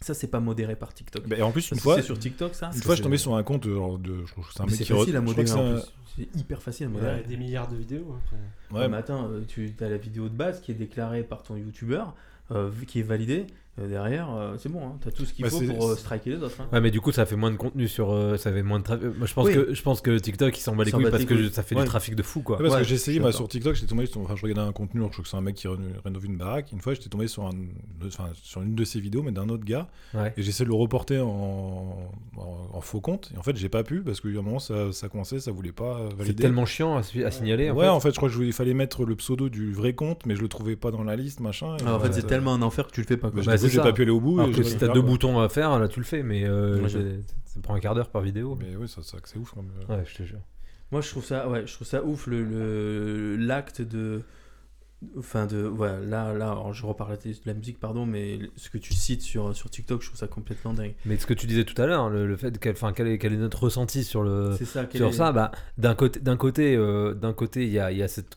Ça, 0.00 0.12
c'est 0.12 0.26
pas 0.28 0.40
modéré 0.40 0.76
par 0.76 0.92
TikTok. 0.92 1.26
Bah, 1.26 1.36
et 1.38 1.42
en 1.42 1.50
plus 1.50 1.70
une 1.70 1.78
que 1.78 1.82
fois 1.82 1.96
c'est 1.96 2.02
sur 2.02 2.18
TikTok 2.18 2.54
ça 2.54 2.70
une 2.74 2.82
fois 2.82 2.94
je 2.94 3.02
tombais 3.02 3.16
sur 3.16 3.34
un 3.36 3.42
compte 3.42 3.64
euh, 3.66 3.96
de 3.96 4.26
je 4.26 4.32
trouve 4.32 4.46
que 4.46 4.52
c'est 4.52 4.60
un 4.60 4.64
Mais 4.66 4.72
mec 4.72 4.78
C'est 4.80 4.84
qui 4.84 4.92
facile 4.92 5.16
à 5.16 5.20
modérer 5.22 5.44
que 5.46 5.80
c'est 6.16 6.28
hyper 6.38 6.60
facile 6.62 6.86
à 6.86 6.88
Il 6.90 6.92
y 6.92 6.94
modérer. 6.96 7.18
a 7.20 7.22
des 7.22 7.36
milliards 7.38 7.68
de 7.68 7.76
vidéos 7.76 8.14
après. 8.22 8.36
ouais, 8.70 8.80
Ouais, 8.82 8.88
mais 8.88 8.98
attends, 8.98 9.28
euh, 9.30 9.40
tu 9.48 9.74
as 9.80 9.88
la 9.88 9.96
vidéo 9.96 10.28
de 10.28 10.36
base 10.36 10.60
qui 10.60 10.72
est 10.72 10.74
déclarée 10.74 11.22
par 11.22 11.42
ton 11.42 11.56
youtubeur, 11.56 12.08
euh, 12.08 12.10
qui 12.86 13.00
est 13.00 13.02
validée. 13.02 13.46
Euh, 13.80 13.88
derrière, 13.88 14.28
euh, 14.34 14.54
c'est 14.58 14.68
bon, 14.68 14.86
hein, 14.86 14.92
t'as 15.02 15.10
tout 15.10 15.24
ce 15.24 15.32
qu'il 15.32 15.44
Bah, 15.44 15.50
faut 15.50 15.58
c'est- 15.58 15.66
pour 15.66 15.88
euh, 15.90 15.96
striker 15.96 16.30
les 16.30 16.42
autres. 16.42 16.60
hein. 16.60 16.68
Ouais, 16.72 16.80
mais 16.80 16.90
du 16.90 17.00
coup, 17.00 17.10
ça 17.12 17.26
fait 17.26 17.36
moins 17.36 17.50
de 17.50 17.56
contenu 17.56 17.88
sur. 17.88 18.12
euh, 18.12 18.36
ça 18.36 18.52
fait 18.52 18.62
moins 18.62 18.78
de 18.78 18.84
trafic. 18.84 19.04
Moi, 19.18 19.26
je 19.26 19.34
pense, 19.34 19.46
Oui. 19.46 19.54
que, 19.54 19.74
je 19.74 19.82
pense 19.82 20.00
que 20.00 20.16
TikTok, 20.18 20.56
il 20.56 20.60
s'en 20.60 20.76
bat 20.76 20.84
les 20.84 20.92
couilles 20.92 21.10
parce 21.10 21.24
que 21.24 21.48
ça 21.50 21.62
fait 21.62 21.74
Ouais. 21.74 21.82
du 21.82 21.88
trafic 21.88 22.14
de 22.14 22.22
fou, 22.22 22.42
quoi. 22.42 22.56
Ouais, 22.56 22.62
parce 22.62 22.74
Ouais, 22.76 22.80
que 22.82 22.86
j'ai 22.88 22.94
essayé 22.94 23.18
d'accord. 23.18 23.34
sur 23.34 23.48
TikTok, 23.48 23.74
j'étais 23.74 23.86
tombé 23.88 24.06
sur, 24.06 24.20
enfin, 24.20 24.36
je 24.36 24.42
regardais 24.42 24.68
un 24.68 24.72
contenu, 24.72 25.00
alors 25.00 25.10
je 25.10 25.14
crois 25.16 25.22
que 25.24 25.28
c'est 25.28 25.36
un 25.36 25.40
mec 25.40 25.56
qui 25.56 25.66
réno- 25.66 25.78
rénove 26.04 26.24
une 26.24 26.36
baraque. 26.36 26.70
Une 26.72 26.80
fois, 26.80 26.94
j'étais 26.94 27.08
tombé 27.08 27.26
sur, 27.26 27.44
un, 27.46 27.52
enfin, 28.06 28.28
sur 28.42 28.62
une 28.62 28.74
de 28.74 28.84
ses 28.84 29.00
vidéos, 29.00 29.22
mais 29.22 29.32
d'un 29.32 29.48
autre 29.48 29.64
gars, 29.64 29.88
Ouais. 30.14 30.32
et 30.36 30.42
j'essaie 30.42 30.64
de 30.64 30.68
le 30.68 30.74
reporter 30.74 31.18
en, 31.26 32.08
en, 32.36 32.76
en 32.76 32.80
faux 32.80 33.00
compte. 33.00 33.30
Et 33.34 33.38
en 33.38 33.42
fait, 33.42 33.56
j'ai 33.56 33.68
pas 33.68 33.82
pu 33.82 34.00
parce 34.02 34.20
qu'à 34.20 34.28
un 34.28 34.32
moment, 34.42 34.58
ça, 34.58 34.92
ça 34.92 35.08
coinçait, 35.08 35.40
ça 35.40 35.50
voulait 35.50 35.72
pas 35.72 35.98
euh, 35.98 36.08
C'est 36.10 36.16
valider. 36.16 36.42
tellement 36.42 36.66
chiant 36.66 36.96
à, 36.96 37.02
signaler. 37.02 37.70
en 37.70 37.74
ouais, 37.76 37.84
fait. 37.84 37.88
en 37.90 38.00
fait, 38.00 38.10
je 38.10 38.16
crois 38.16 38.30
qu'il 38.30 38.52
fallait 38.52 38.74
mettre 38.74 39.04
le 39.04 39.16
pseudo 39.16 39.48
du 39.48 39.72
vrai 39.72 39.94
compte, 39.94 40.26
mais 40.26 40.36
je 40.36 40.42
le 40.42 40.48
trouvais 40.48 40.76
pas 40.76 40.90
dans 40.90 41.02
la 41.04 41.16
liste, 41.16 41.40
machin. 41.40 41.76
Alors, 41.80 41.96
en 41.96 42.00
fait, 42.00 42.12
c'est 42.12 42.26
tellement 42.26 42.54
un 42.54 42.62
enfer 42.62 42.86
que 42.86 42.92
tu 42.92 43.00
le 43.00 43.06
fais 43.06 43.16
pas. 43.16 43.30
Coup, 43.64 43.72
j'ai 43.72 43.80
pas 43.80 43.92
pu 43.92 44.02
aller 44.02 44.10
au 44.10 44.20
bout. 44.20 44.38
Alors 44.40 44.52
que 44.54 44.62
si 44.62 44.76
t'as 44.76 44.90
ah, 44.90 44.94
deux 44.94 45.02
bah. 45.02 45.08
boutons 45.08 45.40
à 45.40 45.48
faire, 45.48 45.78
là, 45.78 45.88
tu 45.88 46.00
le 46.00 46.06
fais, 46.06 46.22
mais 46.22 46.44
euh, 46.46 46.86
ça 47.44 47.60
prend 47.62 47.74
un 47.74 47.80
quart 47.80 47.94
d'heure 47.94 48.10
par 48.10 48.22
vidéo. 48.22 48.56
Mais 48.60 48.76
oui, 48.76 48.88
ça, 48.88 49.02
ça, 49.02 49.18
c'est 49.24 49.38
ouf. 49.38 49.54
euh, 49.56 49.94
Ouais, 49.96 50.04
je 50.06 50.14
te 50.16 50.22
jure. 50.22 50.40
Moi, 50.92 51.00
je 51.00 51.08
trouve 51.10 51.24
ça, 51.24 51.48
ouais, 51.48 51.66
je 51.66 51.72
trouve 51.74 51.86
ça 51.86 52.04
ouf 52.04 52.26
le 52.26 53.36
l'acte 53.36 53.82
de, 53.82 54.22
enfin 55.18 55.46
de, 55.46 55.58
voilà, 55.58 55.98
là, 56.00 56.32
là, 56.34 56.50
alors, 56.50 56.72
je 56.72 56.84
reparle 56.86 57.16
de 57.18 57.32
la 57.46 57.54
musique, 57.54 57.80
pardon, 57.80 58.06
mais 58.06 58.38
ce 58.56 58.70
que 58.70 58.78
tu 58.78 58.94
cites 58.94 59.22
sur 59.22 59.54
sur 59.56 59.70
TikTok, 59.70 60.02
je 60.02 60.08
trouve 60.08 60.18
ça 60.18 60.28
complètement 60.28 60.72
dingue. 60.72 60.94
Mais 61.04 61.16
ce 61.18 61.26
que 61.26 61.34
tu 61.34 61.46
disais 61.46 61.64
tout 61.64 61.80
à 61.80 61.86
l'heure, 61.86 62.10
le, 62.10 62.26
le 62.26 62.36
fait, 62.36 62.58
quel, 62.58 62.72
enfin, 62.72 62.92
quel, 62.92 63.08
est, 63.08 63.18
quel 63.18 63.32
est 63.32 63.38
notre 63.38 63.64
ressenti 63.64 64.04
sur 64.04 64.22
le, 64.22 64.52
ça. 64.64 64.86
sur 64.94 65.08
est- 65.08 65.12
ça, 65.12 65.32
bah, 65.32 65.50
d'un 65.78 65.94
côté, 65.94 66.20
d'un 66.20 66.36
côté, 66.36 66.76
euh, 66.76 67.14
d'un 67.14 67.32
côté, 67.32 67.64
il 67.64 67.72
y 67.72 67.78
a, 67.78 67.90
il 67.90 67.98
y 67.98 68.02
a 68.02 68.08
cette 68.08 68.36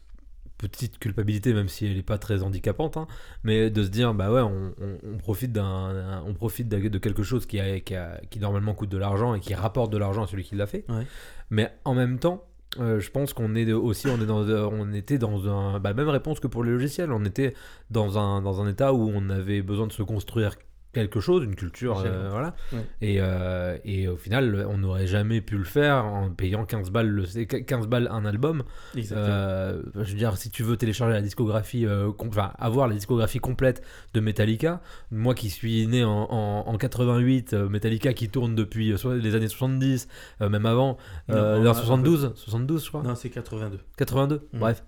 petite 0.58 0.98
culpabilité, 1.00 1.54
même 1.54 1.68
si 1.70 1.86
elle 1.86 1.96
n'est 1.96 2.02
pas 2.04 2.18
très 2.18 2.42
handicapante, 2.44 2.98
hein, 2.98 3.08
mais 3.44 3.70
de 3.70 3.84
se 3.84 3.90
dire, 3.90 4.14
bah 4.14 4.32
ouais, 4.32 4.42
on, 4.42 4.74
on- 4.82 4.98
on 5.14 5.18
profite 5.18 5.52
d'un, 5.52 5.64
un- 5.64 6.24
on 6.26 6.34
profite 6.34 6.68
de 6.70 6.88
de 6.88 6.98
quelque 6.98 7.24
chose 7.24 7.46
qui, 7.46 7.60
a, 7.60 7.80
qui, 7.80 7.96
a- 7.96 8.20
qui 8.30 8.40
normalement 8.40 8.74
coûte 8.74 8.90
de 8.90 8.98
l'argent 8.98 9.34
et 9.36 9.40
qui 9.40 9.54
rapporte 9.54 9.92
de 9.92 9.98
l'argent 9.98 10.24
à 10.24 10.28
celui 10.28 10.44
qui 10.44 10.56
l'a 10.56 10.66
fait. 10.68 10.86
Ouais. 10.90 11.06
Mais 11.50 11.72
en 11.86 11.94
même 11.94 12.18
temps, 12.20 12.44
euh, 12.80 13.00
je 13.00 13.10
pense 13.12 13.34
qu'on 13.34 13.56
est 13.56 13.72
aussi, 13.72 14.08
on 14.08 14.22
est 14.22 14.26
dans, 14.26 14.46
on 14.48 14.92
était 14.94 15.18
dans 15.18 15.48
un, 15.50 15.80
bah, 15.80 15.94
même 15.94 16.10
réponse 16.10 16.40
que 16.40 16.48
pour 16.48 16.64
les 16.64 16.72
logiciels, 16.72 17.12
on 17.12 17.24
était 17.26 17.54
dans 17.90 18.18
un, 18.20 18.42
dans 18.42 18.62
un 18.62 18.68
état 18.68 18.94
où 18.94 19.10
on 19.14 19.30
avait 19.30 19.62
besoin 19.62 19.88
de 19.88 19.94
se 19.94 20.04
construire 20.04 20.56
quelque 20.94 21.20
chose, 21.20 21.44
une 21.44 21.56
culture, 21.56 22.02
euh, 22.06 22.30
voilà. 22.32 22.56
Ouais. 22.74 22.80
Et, 23.02 23.18
euh, 23.20 23.78
et 23.86 24.08
au 24.08 24.18
final, 24.18 24.66
on 24.70 24.78
n'aurait 24.80 25.06
jamais 25.08 25.42
pu 25.42 25.58
le 25.58 25.64
faire 25.64 26.06
en 26.06 26.30
payant 26.32 26.66
15 26.66 26.90
balles, 26.90 27.08
le, 27.10 27.26
c'est 27.26 27.46
15 27.46 27.88
balles 27.88 28.08
un 28.12 28.26
album. 28.26 28.64
Euh, 29.12 29.82
je 29.96 30.12
veux 30.12 30.18
dire, 30.18 30.38
si 30.38 30.50
tu 30.50 30.64
veux 30.64 30.78
télécharger 30.78 31.14
la 31.14 31.22
discographie, 31.22 31.86
enfin 32.20 32.52
avoir 32.58 32.88
la 32.88 32.96
discographie 32.96 33.40
complète 33.40 33.84
de 34.14 34.20
Metallica, 34.20 34.82
moi 35.12 35.36
qui 35.36 35.50
suis 35.50 35.86
né 35.88 36.04
en, 36.04 36.10
en, 36.30 36.68
en 36.68 36.78
88, 36.78 37.54
euh, 37.54 37.70
Metallica 37.70 38.14
qui 38.14 38.30
tourne 38.30 38.56
depuis 38.56 38.94
les 39.22 39.36
années 39.36 39.48
70, 39.48 40.08
euh, 40.42 40.50
même 40.50 40.66
avant, 40.66 40.98
Non, 41.30 41.62
non, 41.62 41.70
en- 41.70 41.74
72, 41.74 42.32
72 42.36 42.84
je 42.84 42.90
crois, 42.90 43.04
Non, 43.04 43.16
c'est 43.16 43.30
82. 43.30 43.80
82, 43.98 44.48
Mm. 44.54 44.60
bref. 44.60 44.84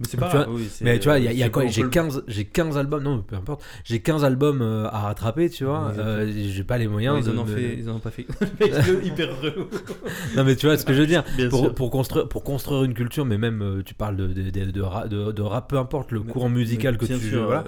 Mais 0.00 0.06
c'est 0.08 0.16
Tu 0.16 0.16
vois, 0.16 0.28
grave, 0.30 0.46
oui, 0.50 0.66
c'est- 0.70 0.84
Mais 0.84 0.98
tu 0.98 1.08
vois, 1.08 1.18
il 1.18 1.32
y 1.36 1.42
a, 1.42 1.48
quoi 1.50 1.66
J'ai 1.66 1.82
peut 1.82 1.86
le- 1.88 1.90
15, 1.90 2.24
j'ai 2.26 2.44
15 2.46 2.78
albums, 2.78 3.02
non, 3.02 3.18
peu 3.20 3.36
importe. 3.36 3.62
J'ai 3.84 4.00
15 4.00 4.24
albums 4.24 4.62
euh, 4.62 4.86
à 4.88 5.00
rattraper, 5.00 5.50
tu 5.50 5.64
vois. 5.64 5.92
Euh, 5.98 6.30
j'ai 6.34 6.64
pas 6.64 6.78
les 6.78 6.88
moyens 6.88 7.18
ils 7.22 7.28
en 7.30 7.34
de. 7.34 7.38
ont 7.38 7.44
de- 7.44 7.54
fait, 7.54 7.76
ils 7.78 7.88
en 7.90 7.96
ont 7.96 7.98
pas 8.00 8.10
fait. 8.10 8.26
Hyper. 9.04 9.28
Non, 10.36 10.44
mais 10.44 10.56
tu 10.56 10.66
vois 10.66 10.76
ce 10.76 10.84
que 10.84 10.92
je 10.92 11.00
veux 11.00 11.06
dire. 11.06 11.24
Pour, 11.50 11.74
pour 11.74 11.90
construire, 11.90 12.28
pour 12.28 12.44
construire 12.44 12.84
une 12.84 12.94
culture, 12.94 13.24
mais 13.24 13.38
même 13.38 13.62
euh, 13.62 13.82
tu 13.84 13.94
parles 13.94 14.16
de, 14.16 14.26
de, 14.28 14.50
de, 14.50 14.70
de, 14.70 14.80
ra- 14.80 15.06
de- 15.08 15.32
de 15.32 15.42
rap, 15.42 15.68
peu 15.68 15.78
importe 15.78 16.12
le 16.12 16.20
Mais- 16.20 16.32
courant 16.32 16.48
musical 16.48 16.96
que 16.96 17.04
tu 17.06 17.18
sûr, 17.18 17.44
voilà, 17.46 17.64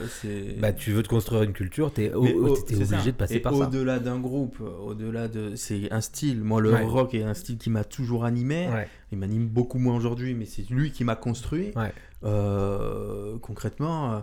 bah, 0.61 0.72
tu 0.72 0.93
veux 0.93 1.03
te 1.03 1.09
construire 1.09 1.43
une 1.43 1.53
culture, 1.53 1.93
t'es 1.93 2.12
au- 2.14 2.55
c'est 2.66 2.74
obligé 2.76 2.85
ça. 2.87 3.05
de 3.05 3.11
passer 3.12 3.35
Et 3.37 3.41
par 3.41 3.55
ça. 3.55 3.66
Au-delà 3.66 3.99
d'un 3.99 4.18
groupe, 4.18 4.57
au-delà 4.87 5.28
de. 5.28 5.53
C'est 5.57 5.93
un 5.93 6.01
style. 6.01 6.43
Moi, 6.43 6.61
le 6.61 6.72
Ouais. 6.72 6.83
rock 6.83 7.14
est 7.14 7.22
un 7.24 7.35
style 7.35 7.59
qui 7.59 7.68
m'a 7.70 7.85
toujours 7.85 8.24
animé. 8.24 8.68
Ouais. 8.72 8.89
Il 9.12 9.18
m'anime 9.18 9.46
beaucoup 9.46 9.78
moins 9.78 9.94
aujourd'hui, 9.94 10.34
mais 10.34 10.46
c'est 10.46 10.68
lui 10.70 10.90
qui 10.90 11.04
m'a 11.04 11.16
construit. 11.16 11.72
Ouais. 11.76 11.92
Euh, 12.24 13.38
concrètement, 13.38 14.12
euh, 14.12 14.20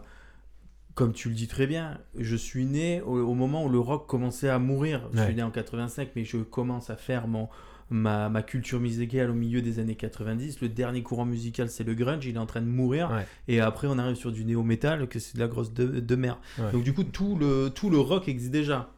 comme 0.96 1.14
tu 1.14 1.30
le 1.30 1.36
dis 1.36 1.48
très 1.48 1.68
bien, 1.68 2.00
je 2.18 2.36
suis 2.36 2.66
né 2.66 3.02
au, 3.02 3.20
au 3.20 3.34
moment 3.36 3.64
où 3.66 3.70
le 3.70 3.80
rock 3.80 4.08
commençait 4.08 4.50
à 4.50 4.60
mourir. 4.60 5.08
Je 5.14 5.24
suis 5.24 5.36
né 5.36 5.44
en 5.44 5.52
85, 5.52 6.10
mais 6.16 6.26
je 6.26 6.38
commence 6.38 6.90
à 6.90 6.96
faire 6.96 7.28
mon, 7.28 7.50
ma, 7.90 8.30
ma 8.30 8.42
culture 8.42 8.80
musicale 8.80 9.30
au 9.30 9.34
milieu 9.34 9.62
des 9.62 9.80
années 9.80 9.96
90. 9.96 10.62
Le 10.62 10.70
dernier 10.70 11.04
courant 11.04 11.26
musical, 11.26 11.70
c'est 11.70 11.84
le 11.84 11.94
grunge, 11.94 12.26
il 12.26 12.36
est 12.36 12.40
en 12.40 12.46
train 12.46 12.62
de 12.62 12.68
mourir. 12.68 13.12
Ouais. 13.12 13.26
Et 13.48 13.60
après, 13.60 13.88
on 13.88 13.98
arrive 13.98 14.16
sur 14.16 14.32
du 14.32 14.46
néo-metal, 14.46 15.08
que 15.08 15.20
c'est 15.20 15.36
de 15.36 15.40
la 15.40 15.48
grosse 15.48 15.74
de, 15.74 16.00
de. 16.00 16.16
Ouais. 16.16 16.32
Donc, 16.72 16.84
du 16.84 16.94
coup, 16.94 17.04
tout 17.04 17.36
le, 17.36 17.70
tout 17.70 17.90
le 17.90 18.00
rock 18.00 18.28
existe 18.28 18.52
déjà. 18.52 18.92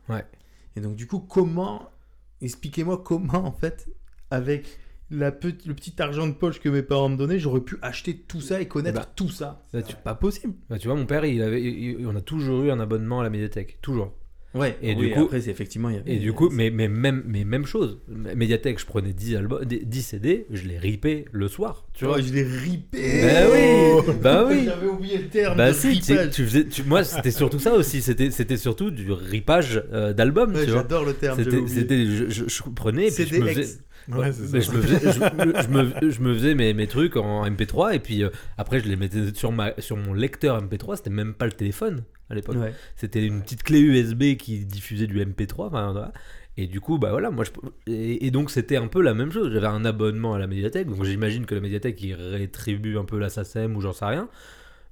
Et 0.75 0.81
donc, 0.81 0.95
du 0.95 1.07
coup, 1.07 1.19
comment, 1.19 1.89
expliquez-moi 2.41 3.01
comment, 3.03 3.45
en 3.45 3.51
fait, 3.51 3.89
avec 4.29 4.79
la 5.11 5.31
pe- 5.31 5.53
le 5.65 5.73
petit 5.73 6.01
argent 6.01 6.27
de 6.27 6.33
poche 6.33 6.59
que 6.59 6.69
mes 6.69 6.81
parents 6.83 7.09
me 7.09 7.17
donnaient, 7.17 7.39
j'aurais 7.39 7.61
pu 7.61 7.77
acheter 7.81 8.15
tout 8.27 8.41
ça 8.41 8.61
et 8.61 8.67
connaître 8.67 8.99
Bah, 8.99 9.11
tout 9.15 9.29
ça. 9.29 9.65
bah, 9.73 9.81
tu- 9.81 9.91
C'est 9.91 10.03
pas 10.03 10.15
possible. 10.15 10.53
Bah, 10.69 10.77
tu 10.79 10.87
vois, 10.87 10.95
mon 10.95 11.05
père, 11.05 11.25
il 11.25 11.41
avait, 11.41 11.61
il- 11.61 11.99
il- 11.99 12.07
on 12.07 12.15
a 12.15 12.21
toujours 12.21 12.63
eu 12.63 12.71
un 12.71 12.79
abonnement 12.79 13.19
à 13.19 13.23
la 13.23 13.29
médiathèque, 13.29 13.79
toujours. 13.81 14.13
Ouais, 14.53 14.77
Et 14.81 14.91
et 14.91 14.95
du 14.95 15.11
coup- 15.11 15.21
après, 15.23 15.47
effectivement, 15.47 15.89
il 15.89 15.95
y 15.95 15.99
avait. 15.99 16.13
Et 16.15 16.19
du 16.19 16.33
coup, 16.33 16.49
mais, 16.49 16.69
mais, 16.71 16.89
même, 16.89 17.23
mais 17.25 17.45
même 17.45 17.65
chose. 17.65 17.99
Médiathèque, 18.35 18.79
je 18.81 18.85
prenais 18.85 19.13
10, 19.13 19.37
albums, 19.37 19.63
10 19.63 20.01
CD, 20.01 20.45
je 20.51 20.67
les 20.67 20.77
ripais 20.77 21.23
le 21.31 21.47
soir. 21.47 21.87
Tu 21.93 22.03
vois 22.03 22.15
vois, 22.17 22.21
je 22.21 22.33
l'ai 22.33 22.43
ripé. 22.43 23.21
Bah 23.21 23.49
oui, 23.53 24.13
bah 24.21 24.45
oui. 24.49 24.65
J'avais 24.65 24.87
oublié 24.87 25.19
le 25.19 25.29
terme. 25.29 25.55
Bah 25.55 25.69
de 25.71 25.73
si, 25.77 26.01
tu, 26.01 26.11
ripage. 26.11 26.31
tu 26.31 26.43
faisais, 26.45 26.65
tu- 26.65 26.83
moi 26.83 27.05
c'était 27.05 27.31
surtout 27.31 27.59
ça 27.59 27.73
aussi, 27.75 28.01
c'était 28.01 28.57
surtout 28.57 28.91
du 28.91 29.09
ripage 29.13 29.81
euh, 29.93 30.11
d'albums, 30.11 30.53
Ouais. 30.53 30.67
J'adore 30.67 31.05
le 31.05 31.13
terme. 31.13 31.41
C'était, 31.67 32.05
je, 32.05 32.27
je- 32.29 32.49
je 32.49 32.63
prenais 32.75 33.07
et 33.07 33.11
puis 33.11 33.25
je 33.25 33.35
me 33.39 33.47
faisais. 33.47 33.77
Ouais, 34.09 34.31
mais 34.51 34.61
je 34.61 34.71
me 34.71 34.81
faisais, 34.81 35.11
je, 35.11 35.61
je 35.61 35.67
me, 35.69 36.11
je 36.11 36.21
me 36.21 36.33
faisais 36.33 36.55
mes, 36.55 36.73
mes 36.73 36.87
trucs 36.87 37.15
en 37.15 37.45
MP3 37.45 37.95
et 37.95 37.99
puis 37.99 38.23
euh, 38.23 38.29
après 38.57 38.79
je 38.79 38.87
les 38.87 38.95
mettais 38.95 39.33
sur 39.33 39.51
ma, 39.51 39.73
sur 39.79 39.97
mon 39.97 40.13
lecteur 40.13 40.61
MP3, 40.61 40.97
c'était 40.97 41.09
même 41.09 41.33
pas 41.33 41.45
le 41.45 41.51
téléphone 41.51 42.03
à 42.29 42.35
l'époque. 42.35 42.55
Ouais. 42.57 42.73
C'était 42.95 43.25
une 43.25 43.41
petite 43.41 43.63
clé 43.63 43.79
USB 43.79 44.35
qui 44.37 44.65
diffusait 44.65 45.07
du 45.07 45.23
MP3. 45.23 45.67
enfin, 45.67 45.91
voilà. 45.91 46.13
Et 46.57 46.67
du 46.67 46.81
coup, 46.81 46.97
bah 46.97 47.11
voilà, 47.11 47.31
moi 47.31 47.45
je. 47.45 47.51
Et, 47.91 48.25
et 48.25 48.31
donc 48.31 48.51
c'était 48.51 48.75
un 48.75 48.87
peu 48.87 49.01
la 49.01 49.13
même 49.13 49.31
chose. 49.31 49.51
J'avais 49.53 49.67
un 49.67 49.85
abonnement 49.85 50.33
à 50.33 50.39
la 50.39 50.47
médiathèque, 50.47 50.87
donc 50.87 51.03
j'imagine 51.05 51.45
que 51.45 51.55
la 51.55 51.61
médiathèque 51.61 52.01
il 52.01 52.13
rétribue 52.13 52.97
un 52.97 53.05
peu 53.05 53.17
la 53.19 53.29
SACEM 53.29 53.75
ou 53.75 53.81
j'en 53.81 53.93
sais 53.93 54.05
rien. 54.05 54.27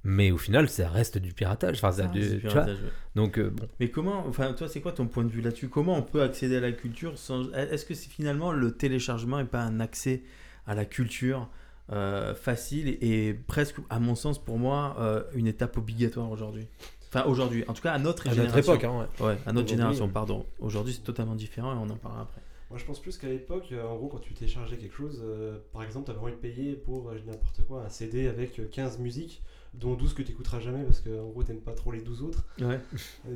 Mais 0.02 0.30
au 0.30 0.38
final, 0.38 0.68
ça 0.68 0.88
reste 0.88 1.18
du 1.18 1.32
piratage. 1.34 1.76
Enfin, 1.76 1.92
ça, 1.92 2.04
Ah, 2.06 2.12
du- 2.12 2.22
c'est 2.22 2.28
tu 2.30 2.34
du 2.36 2.40
vois. 2.42 2.50
piratage, 2.52 2.78
ouais. 2.82 2.90
Donc 3.16 3.38
euh, 3.38 3.50
bon. 3.50 3.68
Mais 3.80 3.90
comment, 3.90 4.24
enfin, 4.26 4.52
toi, 4.54 4.68
c'est 4.68 4.80
quoi 4.80 4.92
ton 4.92 5.06
point 5.06 5.24
de 5.24 5.28
vue 5.30 5.42
là-dessus? 5.42 5.68
Comment 5.68 5.96
on 5.96 6.02
peut 6.02 6.22
accéder 6.22 6.56
à 6.56 6.60
la 6.60 6.72
culture 6.72 7.18
sans. 7.18 7.52
Est-ce 7.52 7.84
que 7.84 7.94
c'est 7.94 8.08
finalement 8.08 8.52
le 8.52 8.72
téléchargement 8.72 9.38
et 9.40 9.44
pas 9.44 9.60
un 9.62 9.78
accès 9.80 10.22
à 10.66 10.74
la 10.74 10.84
culture 10.86 11.48
euh, 11.92 12.34
facile 12.34 12.96
et, 13.02 13.34
presque, 13.34 13.76
à 13.90 13.98
mon 14.00 14.14
sens, 14.14 14.42
pour 14.42 14.58
moi, 14.58 14.96
euh, 15.00 15.22
une 15.34 15.46
étape 15.48 15.76
obligatoire 15.76 16.30
aujourd'hui? 16.30 16.66
Enfin, 17.12 17.24
aujourd'hui, 17.28 17.64
en 17.66 17.72
tout 17.74 17.82
cas, 17.82 17.92
à 17.92 17.98
notre 17.98 18.28
À 18.28 18.34
notre 18.36 18.56
époque, 18.56 18.84
hein, 18.84 19.06
ouais. 19.20 19.26
Ouais, 19.26 19.38
à 19.44 19.52
notre 19.52 19.68
génération, 19.68 20.08
pardon. 20.08 20.46
Aujourd'hui, 20.60 20.94
c'est 20.94 21.02
totalement 21.02 21.34
différent 21.34 21.72
et 21.74 21.76
on 21.76 21.90
en 21.92 21.96
parlera 21.96 22.22
après. 22.22 22.40
Moi, 22.70 22.78
je 22.78 22.84
pense 22.84 23.00
plus 23.02 23.18
qu'à 23.18 23.26
l'époque, 23.28 23.74
en 23.84 23.96
gros, 23.96 24.06
quand 24.06 24.20
tu 24.20 24.32
téléchargeais 24.32 24.76
quelque 24.76 24.94
chose, 24.94 25.20
euh, 25.24 25.58
par 25.72 25.82
exemple, 25.82 26.04
tu 26.04 26.12
avais 26.12 26.20
envie 26.20 26.32
de 26.32 26.36
payer 26.38 26.74
pour 26.74 27.08
euh, 27.10 27.16
n'importe 27.26 27.62
quoi, 27.66 27.82
un 27.84 27.88
CD 27.88 28.28
avec 28.28 28.60
euh, 28.60 28.68
15 28.70 29.00
musiques, 29.00 29.42
dont 29.74 29.94
12 29.94 30.14
que 30.14 30.22
tu 30.22 30.30
n'écouteras 30.32 30.60
jamais 30.60 30.82
parce 30.84 31.00
que, 31.00 31.10
en 31.20 31.28
gros, 31.28 31.42
t'aimes 31.42 31.60
pas 31.60 31.72
trop 31.72 31.92
les 31.92 32.00
12 32.00 32.22
autres. 32.22 32.44
Ouais. 32.60 32.80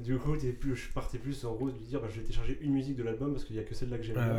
Du 0.03 0.16
coup, 0.18 0.37
t'es 0.37 0.53
plus, 0.53 0.74
je 0.76 0.93
partais 0.93 1.18
plus 1.18 1.45
en 1.45 1.55
gros 1.55 1.70
de 1.70 1.76
lui 1.78 1.85
dire 1.87 2.01
bah, 2.01 2.09
je 2.11 2.16
vais 2.16 2.22
télécharger 2.22 2.59
une 2.61 2.72
musique 2.72 2.97
de 2.97 3.03
l'album 3.03 3.32
parce 3.32 3.45
qu'il 3.45 3.57
y 3.57 3.59
a 3.61 3.62
que 3.62 3.74
celle-là 3.74 3.99
que 3.99 4.03
j'aime. 4.05 4.14
bien. 4.16 4.39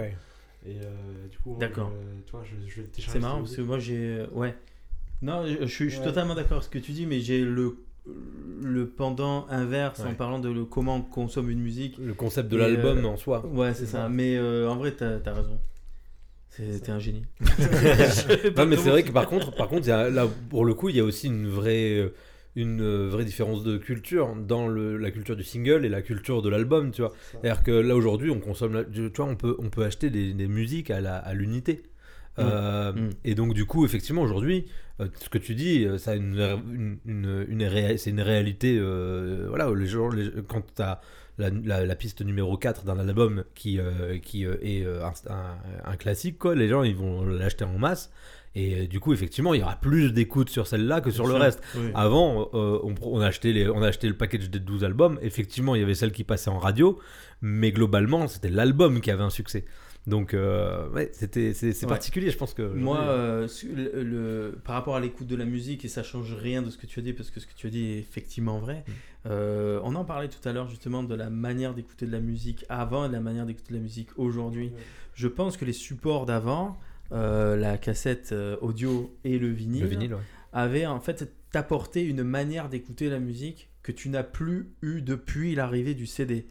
Et 0.67 0.77
euh, 0.83 1.27
du 1.29 1.37
coup, 1.37 1.55
D'accord. 1.59 1.91
je- 1.91 2.23
tu 2.25 2.31
vois, 2.31 2.43
je, 2.43 2.55
je 2.69 2.81
vais 2.81 2.87
télécharger. 2.87 3.19
C'est 3.19 3.21
marrant 3.23 3.39
parce 3.39 3.55
que 3.55 3.61
moi 3.61 3.79
j'ai. 3.79 4.25
Ouais. 4.33 4.55
Non, 5.21 5.45
je, 5.45 5.61
je 5.61 5.65
suis, 5.65 5.85
je 5.85 5.89
suis 5.91 5.99
Ouais. 5.99 6.05
totalement 6.05 6.35
d'accord 6.35 6.53
avec 6.57 6.63
ce 6.65 6.69
que 6.69 6.79
tu 6.79 6.91
dis, 6.91 7.05
mais 7.05 7.19
j'ai 7.21 7.41
le, 7.45 7.77
le 8.61 8.87
pendant 8.89 9.47
inverse 9.49 9.99
en 10.01 10.07
Ouais. 10.07 10.13
parlant 10.15 10.39
de 10.39 10.49
le, 10.49 10.65
comment 10.65 10.95
on 10.97 11.01
consomme 11.01 11.49
une 11.51 11.61
musique. 11.61 11.97
Le 11.99 12.13
concept 12.13 12.49
de 12.51 12.57
l'album 12.57 12.97
euh, 13.05 13.09
en 13.09 13.15
soi. 13.17 13.45
Ouais, 13.45 13.73
c'est 13.73 13.85
ça. 13.85 14.09
Mais 14.09 14.35
euh, 14.37 14.67
en 14.69 14.75
vrai, 14.75 14.91
t'as 14.91 15.17
as 15.25 15.33
raison. 15.33 15.59
T'es 16.57 16.89
un 16.91 16.99
génie. 16.99 17.23
Non, 18.57 18.65
mais 18.65 18.77
c'est 18.77 18.89
vrai 18.89 19.03
que 19.03 19.11
par 19.11 19.27
contre, 19.27 19.53
par 19.55 19.67
contre, 19.67 19.87
il 19.87 19.89
y 19.89 19.93
a, 19.93 20.09
là, 20.09 20.27
pour 20.49 20.65
le 20.65 20.73
coup, 20.73 20.89
il 20.89 20.95
y 20.95 20.99
a 20.99 21.03
aussi 21.03 21.27
une 21.27 21.47
vraie, 21.47 21.97
euh, 21.99 22.13
une 22.55 22.81
euh, 22.81 23.09
vraie 23.09 23.25
différence 23.25 23.63
de 23.63 23.77
culture 23.77 24.35
dans 24.35 24.67
le, 24.67 24.97
la 24.97 25.11
culture 25.11 25.35
du 25.35 25.43
single 25.43 25.85
et 25.85 25.89
la 25.89 26.01
culture 26.01 26.41
de 26.41 26.49
l'album, 26.49 26.91
tu 26.91 27.01
vois. 27.01 27.13
C'est-à-dire 27.31 27.63
que 27.63 27.71
là 27.71 27.95
aujourd'hui, 27.95 28.29
on 28.31 28.39
consomme, 28.39 28.85
tu 28.93 29.09
vois, 29.15 29.25
on 29.25 29.35
peut, 29.35 29.55
on 29.59 29.69
peut 29.69 29.83
acheter 29.83 30.09
des, 30.09 30.33
des 30.33 30.47
musiques 30.47 30.91
à 30.91 31.01
la- 31.01 31.17
à 31.17 31.33
l'unité. 31.33 31.83
Euh, 32.37 32.91
Mm. 32.91 33.09
Et 33.23 33.33
donc 33.35 33.53
du 33.53 33.65
coup, 33.65 33.85
effectivement, 33.85 34.21
aujourd'hui, 34.21 34.65
euh, 34.99 35.07
ce 35.21 35.29
que 35.29 35.37
tu 35.37 35.55
dis, 35.55 35.87
ça 35.97 36.11
a 36.11 36.15
une, 36.15 36.37
une, 36.73 36.97
une, 37.05 37.45
une 37.49 37.63
réa- 37.63 37.97
c'est 37.97 38.09
une 38.09 38.19
réalité. 38.21 38.77
euh, 38.79 39.45
voilà, 39.49 39.69
les 39.73 39.87
gens, 39.87 40.09
les- 40.09 40.29
quand 40.47 40.61
tu 40.75 40.81
as 40.81 40.99
la, 41.37 41.49
la- 41.49 41.85
la 41.85 41.95
piste 41.95 42.21
numéro 42.21 42.57
4 42.57 42.83
d'un 42.85 42.97
album 42.99 43.43
qui, 43.55 43.79
euh, 43.79 44.17
qui 44.19 44.45
euh, 44.45 44.55
est 44.61 44.83
euh, 44.85 45.03
un, 45.05 45.13
un- 45.33 45.91
un 45.91 45.95
classique, 45.97 46.37
quoi, 46.37 46.55
les 46.55 46.67
gens 46.69 46.83
ils 46.83 46.95
vont 46.95 47.23
l'acheter 47.25 47.63
en 47.65 47.77
masse. 47.77 48.11
Et 48.57 48.87
du 48.87 49.01
coup, 49.01 49.11
effectivement, 49.11 49.53
il 49.53 49.59
y 49.59 49.63
aura 49.63 49.75
plus 49.75 50.13
d'écoute 50.13 50.49
sur 50.49 50.65
celle-là 50.65 51.01
que 51.01 51.11
sur 51.11 51.27
le 51.27 51.33
reste. 51.43 51.61
Oui. 51.75 51.89
Avant, 51.93 52.49
euh, 52.53 52.79
on, 52.83 52.95
on 53.01 53.19
a 53.19 53.27
acheté 53.27 53.51
les, 53.51 53.67
on 53.67 53.81
a 53.83 53.87
acheté 53.89 54.07
le 54.07 54.15
package 54.15 54.49
des 54.49 54.59
12 54.61 54.85
albums. 54.85 55.19
Effectivement, 55.21 55.75
il 55.75 55.81
y 55.81 55.83
avait 55.83 55.93
celle 55.93 56.13
qui 56.13 56.23
passait 56.23 56.49
en 56.49 56.57
radio, 56.57 56.97
mais 57.41 57.73
globalement, 57.73 58.29
c'était 58.29 58.49
l'album 58.49 59.01
qui 59.01 59.11
avait 59.11 59.23
un 59.23 59.29
succès. 59.29 59.65
Donc, 60.07 60.33
euh, 60.35 60.87
ouais, 60.89 61.09
c'était, 61.13 61.53
c'est, 61.55 61.73
c'est 61.73 61.85
Ouais. 61.85 61.89
particulier, 61.89 62.29
je 62.29 62.37
pense 62.37 62.53
que. 62.53 62.61
Moi, 62.61 62.99
euh, 63.01 63.47
su- 63.47 63.73
le, 63.73 64.03
le- 64.03 64.57
par 64.63 64.75
rapport 64.75 64.95
à 64.95 64.99
l'écoute 64.99 65.25
de 65.25 65.35
la 65.35 65.45
musique, 65.45 65.83
et 65.83 65.87
ça 65.87 66.03
change 66.03 66.33
rien 66.35 66.61
de 66.61 66.69
ce 66.69 66.77
que 66.77 66.85
tu 66.85 66.99
as 66.99 67.01
dit, 67.01 67.13
parce 67.13 67.31
que 67.31 67.39
ce 67.39 67.47
que 67.47 67.53
tu 67.55 67.65
as 67.67 67.69
dit 67.71 67.85
est 67.85 67.97
effectivement 67.99 68.59
vrai, 68.59 68.83
Mm. 68.87 68.91
euh, 69.31 69.79
on 69.83 69.95
en 69.95 70.05
parlait 70.05 70.27
tout 70.27 70.47
à 70.47 70.51
l'heure 70.53 70.67
justement 70.69 71.01
de 71.01 71.15
la 71.15 71.31
manière 71.31 71.73
d'écouter 71.73 72.05
de 72.05 72.11
la 72.11 72.19
musique 72.19 72.65
avant 72.69 73.05
et 73.05 73.07
de 73.07 73.13
la 73.13 73.19
manière 73.19 73.47
d'écouter 73.47 73.69
de 73.73 73.77
la 73.77 73.81
musique 73.83 74.09
aujourd'hui. 74.17 74.71
Je 75.15 75.27
pense 75.27 75.57
que 75.57 75.65
les 75.65 75.73
supports 75.73 76.27
d'avant, 76.27 76.77
euh, 77.11 77.55
la 77.55 77.77
cassette 77.79 78.29
euh, 78.31 78.57
audio 78.61 79.11
et 79.23 79.39
le 79.39 79.47
vinyle, 79.49 79.81
le 79.83 79.87
vinyle, 79.87 80.13
ouais. 80.13 80.19
avaient 80.53 80.85
en 80.85 80.99
fait 80.99 81.31
apporté 81.55 82.03
une 82.03 82.23
manière 82.23 82.69
d'écouter 82.69 83.09
la 83.09 83.19
musique 83.19 83.69
que 83.81 83.91
tu 83.91 84.09
n'as 84.09 84.23
plus 84.23 84.69
eu 84.83 85.01
depuis 85.01 85.55
l'arrivée 85.55 85.93
du 85.95 86.05
CD. 86.05 86.45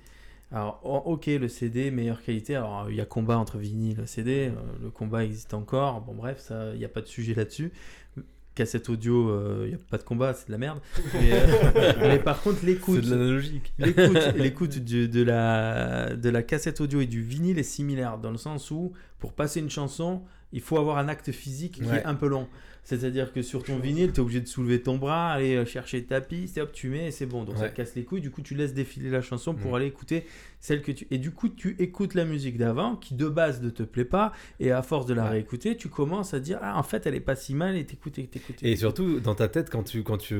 Alors, 0.53 0.81
ok, 1.07 1.27
le 1.27 1.49
CD, 1.49 1.91
meilleure 1.91 2.23
qualité. 2.23 2.55
Alors, 2.55 2.89
il 2.91 2.97
y 2.97 3.01
a 3.01 3.05
combat 3.07 3.39
entre 3.39 3.59
vinyle 3.59 4.01
et 4.03 4.07
CD. 4.07 4.49
euh, 4.49 4.61
le 4.83 4.91
combat 4.91 5.25
existe 5.25 5.53
encore. 5.55 6.01
Bon, 6.03 6.15
bref, 6.15 6.39
ça, 6.39 6.71
il 6.75 6.79
n'y 6.79 6.85
a 6.85 6.89
pas 6.89 7.01
de 7.01 7.07
sujet 7.07 7.35
là-dessus. 7.35 7.73
Cassette 8.55 8.89
audio, 8.89 9.31
euh, 9.31 9.63
il 9.65 9.71
n'y 9.71 9.75
a 9.75 9.79
pas 9.91 9.99
de 9.99 10.05
combat, 10.05 10.33
c'est 10.33 10.47
de 10.47 10.53
la 10.53 10.59
merde. 10.59 10.79
Mais, 11.15 11.31
euh, 11.33 11.93
mais 12.03 12.19
par 12.21 12.41
contre, 12.41 12.65
l'écoute. 12.65 13.01
C'est 13.03 13.11
de 13.11 13.17
l'analogique. 13.17 13.73
L'écoute, 13.79 14.17
l'écoute 14.37 14.79
du- 14.79 15.09
de, 15.09 15.23
la, 15.25 16.15
de 16.15 16.29
la 16.31 16.43
cassette 16.45 16.81
audio 16.81 17.01
et 17.01 17.07
du 17.07 17.21
vinyle 17.21 17.59
est 17.59 17.65
similaire 17.65 18.19
dans 18.19 18.31
le 18.31 18.37
sens 18.39 18.71
où 18.71 18.93
pour 19.19 19.33
passer 19.33 19.59
une 19.59 19.71
chanson, 19.71 20.23
il 20.53 20.61
faut 20.61 20.79
avoir 20.79 20.99
un 20.99 21.09
acte 21.09 21.33
physique 21.33 21.73
qui 21.81 21.85
Ouais. 21.85 21.97
est 21.99 22.05
un 22.05 22.15
peu 22.15 22.29
long. 22.29 22.47
C'est-à-dire 22.85 23.33
que 23.33 23.41
sur 23.41 23.63
ton 23.65 23.79
vinyle, 23.79 24.13
tu 24.13 24.17
es 24.17 24.21
obligé 24.21 24.41
de 24.43 24.47
soulever 24.47 24.83
ton 24.83 24.99
bras, 24.99 25.33
aller 25.33 25.57
euh, 25.57 25.65
chercher 25.65 26.05
ta 26.05 26.21
piste, 26.21 26.59
et 26.59 26.61
hop, 26.61 26.71
tu 26.73 26.89
mets 26.91 27.07
et 27.09 27.11
c'est 27.11 27.25
bon. 27.27 27.45
Donc 27.45 27.57
ça 27.57 27.69
te 27.71 27.75
casse 27.77 27.95
les 27.95 28.05
couilles. 28.05 28.21
Du 28.21 28.31
coup, 28.31 28.43
tu 28.43 28.55
laisses 28.55 28.75
défiler 28.75 29.09
la 29.09 29.23
chanson 29.23 29.55
pour 29.55 29.73
Mm. 29.73 29.75
aller 29.77 29.87
écouter 29.87 30.25
celle 30.61 30.83
que 30.83 30.93
tu. 30.93 31.07
Et 31.11 31.17
du 31.19 31.31
coup, 31.31 31.49
tu 31.49 31.77
écoutes 31.79 32.15
la 32.15 32.25
musique 32.27 32.59
d'avant 32.59 32.97
qui 32.97 33.15
de 33.15 33.27
base 33.29 33.63
ne 33.63 33.71
te 33.71 33.83
plaît 33.83 34.05
pas. 34.05 34.33
Et 34.61 34.71
à 34.71 34.83
force 34.83 35.07
de 35.07 35.15
la 35.15 35.25
Ouais. 35.25 35.31
réécouter, 35.31 35.77
tu 35.79 35.89
commences 35.89 36.35
à 36.35 36.41
dire 36.41 36.59
Ah, 36.61 36.79
en 36.79 36.83
fait, 36.83 37.07
elle 37.07 37.15
est 37.15 37.21
pas 37.21 37.37
si 37.37 37.55
mal 37.55 37.75
et 37.77 37.85
t'écoutes 37.87 38.19
et 38.19 38.27
t'écoutes. 38.27 38.63
Et 38.63 38.77
surtout, 38.77 39.19
dans 39.19 39.35
ta 39.35 39.49
tête, 39.49 39.71
quand 39.71 39.83
tu, 39.83 40.03
quand 40.03 40.19
tu 40.19 40.37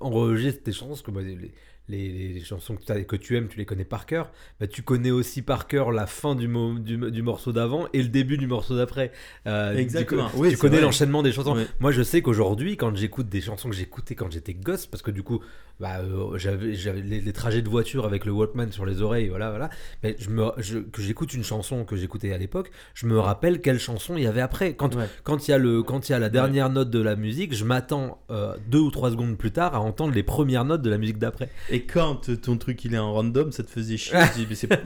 enregistres 0.00 0.62
tes 0.64 0.72
chansons, 0.72 1.00
que 1.02 1.10
moi, 1.12 1.22
les, 1.22 1.52
les, 1.88 2.08
les 2.32 2.40
chansons 2.42 2.76
que, 2.76 3.16
tu 3.16 3.36
aimes, 3.36 3.48
tu 3.48 3.58
les 3.58 3.66
connais 3.66 3.84
par 3.84 4.06
cœur, 4.06 4.30
bah, 4.58 4.66
tu 4.66 4.82
connais 4.82 5.10
aussi 5.10 5.42
par 5.42 5.66
cœur 5.66 5.92
la 5.92 6.06
fin 6.06 6.34
du, 6.34 6.48
mo- 6.48 6.78
du, 6.78 6.96
du 7.10 7.22
morceau 7.22 7.52
d'avant 7.52 7.86
et 7.92 8.02
le 8.02 8.08
début 8.08 8.38
du 8.38 8.46
morceau 8.46 8.76
d'après. 8.76 9.12
Euh, 9.46 9.76
Exactement. 9.76 10.30
Tu, 10.30 10.36
Oui, 10.38 10.50
tu 10.50 10.56
connais 10.56 10.80
l'enchaînement 10.80 11.22
des 11.22 11.32
chansons. 11.32 11.56
Moi, 11.80 11.92
je 11.92 12.02
sais 12.02 12.22
qu'aujourd'hui, 12.22 12.76
quand 12.76 12.94
j'écoute 12.96 13.28
des 13.28 13.40
chansons 13.42 13.68
que 13.68 13.76
j'écoutais 13.76 14.14
quand 14.14 14.30
j'étais 14.32 14.54
gosse, 14.54 14.86
parce 14.86 15.02
que 15.02 15.10
du 15.10 15.22
coup, 15.22 15.40
bah, 15.80 15.98
euh, 16.00 16.38
j'avais 16.38 17.02
les, 17.02 17.20
les 17.20 17.32
trajets 17.32 17.60
de 17.60 17.68
voiture 17.68 18.04
avec 18.06 18.24
le 18.24 18.32
Walkman 18.32 18.70
sur 18.70 18.86
les 18.86 19.02
oreilles, 19.02 19.28
voilà, 19.28 19.50
voilà. 19.50 19.70
Mais 20.02 20.16
je 20.18 20.30
me, 20.30 20.50
je- 20.58 20.78
que 20.78 21.02
j'écoute 21.02 21.34
une 21.34 21.42
chanson 21.44 21.84
que 21.84 21.96
j'écoutais 21.96 22.32
à 22.32 22.38
l'époque, 22.38 22.70
je 22.94 23.06
me 23.06 23.18
rappelle 23.18 23.60
quelle 23.60 23.80
chanson 23.80 24.16
il 24.16 24.22
y 24.22 24.26
avait 24.26 24.40
après. 24.40 24.74
Quand 24.74 24.94
Ouais. 24.94 25.06
quand 25.24 25.48
il 25.48 25.50
y 25.50 25.54
a 25.54 25.58
le 25.58 25.82
quand 25.82 26.08
il 26.08 26.12
y 26.12 26.14
a 26.14 26.18
la 26.20 26.28
dernière 26.30 26.70
note 26.70 26.90
de 26.90 27.00
la 27.00 27.16
musique, 27.16 27.54
je 27.54 27.64
m'attends 27.64 28.22
euh, 28.30 28.54
deux 28.68 28.78
ou 28.78 28.90
trois 28.92 29.10
secondes 29.10 29.36
plus 29.36 29.50
tard 29.50 29.74
à 29.74 29.80
entendre 29.80 30.14
les 30.14 30.22
premières 30.22 30.64
notes 30.64 30.82
de 30.82 30.90
la 30.90 30.96
musique 30.98 31.18
d'après. 31.18 31.50
Et 31.74 31.82
quand 31.86 32.40
ton 32.40 32.56
truc 32.56 32.84
il 32.84 32.94
est 32.94 32.98
en 32.98 33.12
random, 33.12 33.50
ça 33.52 33.62
te 33.64 33.70
faisait 33.70 33.96
chier. 33.96 34.16
tu 34.34 34.40
dis, 34.40 34.46
mais 34.48 34.54
c'est 34.54 34.66
pas 34.68 34.78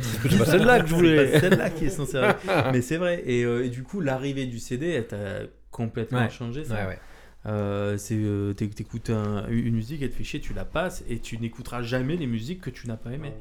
celle-là 0.47 0.81
que 0.81 0.87
je 0.89 0.95
voulais. 0.95 1.33
C'est 1.33 1.41
celle-là 1.41 1.71
qui 1.71 1.85
est 1.87 1.91
censée 1.91 2.17
arriver. 2.17 2.39
Mais 2.73 2.81
c'est 2.81 2.97
vrai. 2.97 3.23
Et, 3.27 3.45
euh, 3.45 3.65
et 3.65 3.69
du 3.69 3.83
coup, 3.83 4.01
l'arrivée 4.01 4.47
du 4.47 4.59
CD, 4.59 4.87
elle 4.89 5.07
t'a 5.07 5.41
complètement 5.71 6.21
Ouais. 6.21 6.31
changé. 6.31 6.65
Ça. 6.65 6.75
Ouais, 6.75 6.87
ouais. 6.87 6.99
Euh, 7.47 7.97
c'est 7.99 8.17
euh, 8.17 8.53
t'éc- 8.53 8.75
t'écoutes 8.75 9.11
un- 9.11 9.47
une 9.49 9.75
musique, 9.75 10.03
elle 10.03 10.11
te 10.11 10.17
fait 10.17 10.25
chier, 10.25 10.41
tu 10.41 10.53
la 10.55 10.65
passes 10.65 11.05
et 11.09 11.19
tu 11.21 11.39
n'écouteras 11.39 11.83
jamais 11.83 12.17
les 12.17 12.27
musiques 12.27 12.61
que 12.63 12.71
tu 12.71 12.89
n'as 12.89 12.97
pas 12.97 13.11
aimées. 13.13 13.33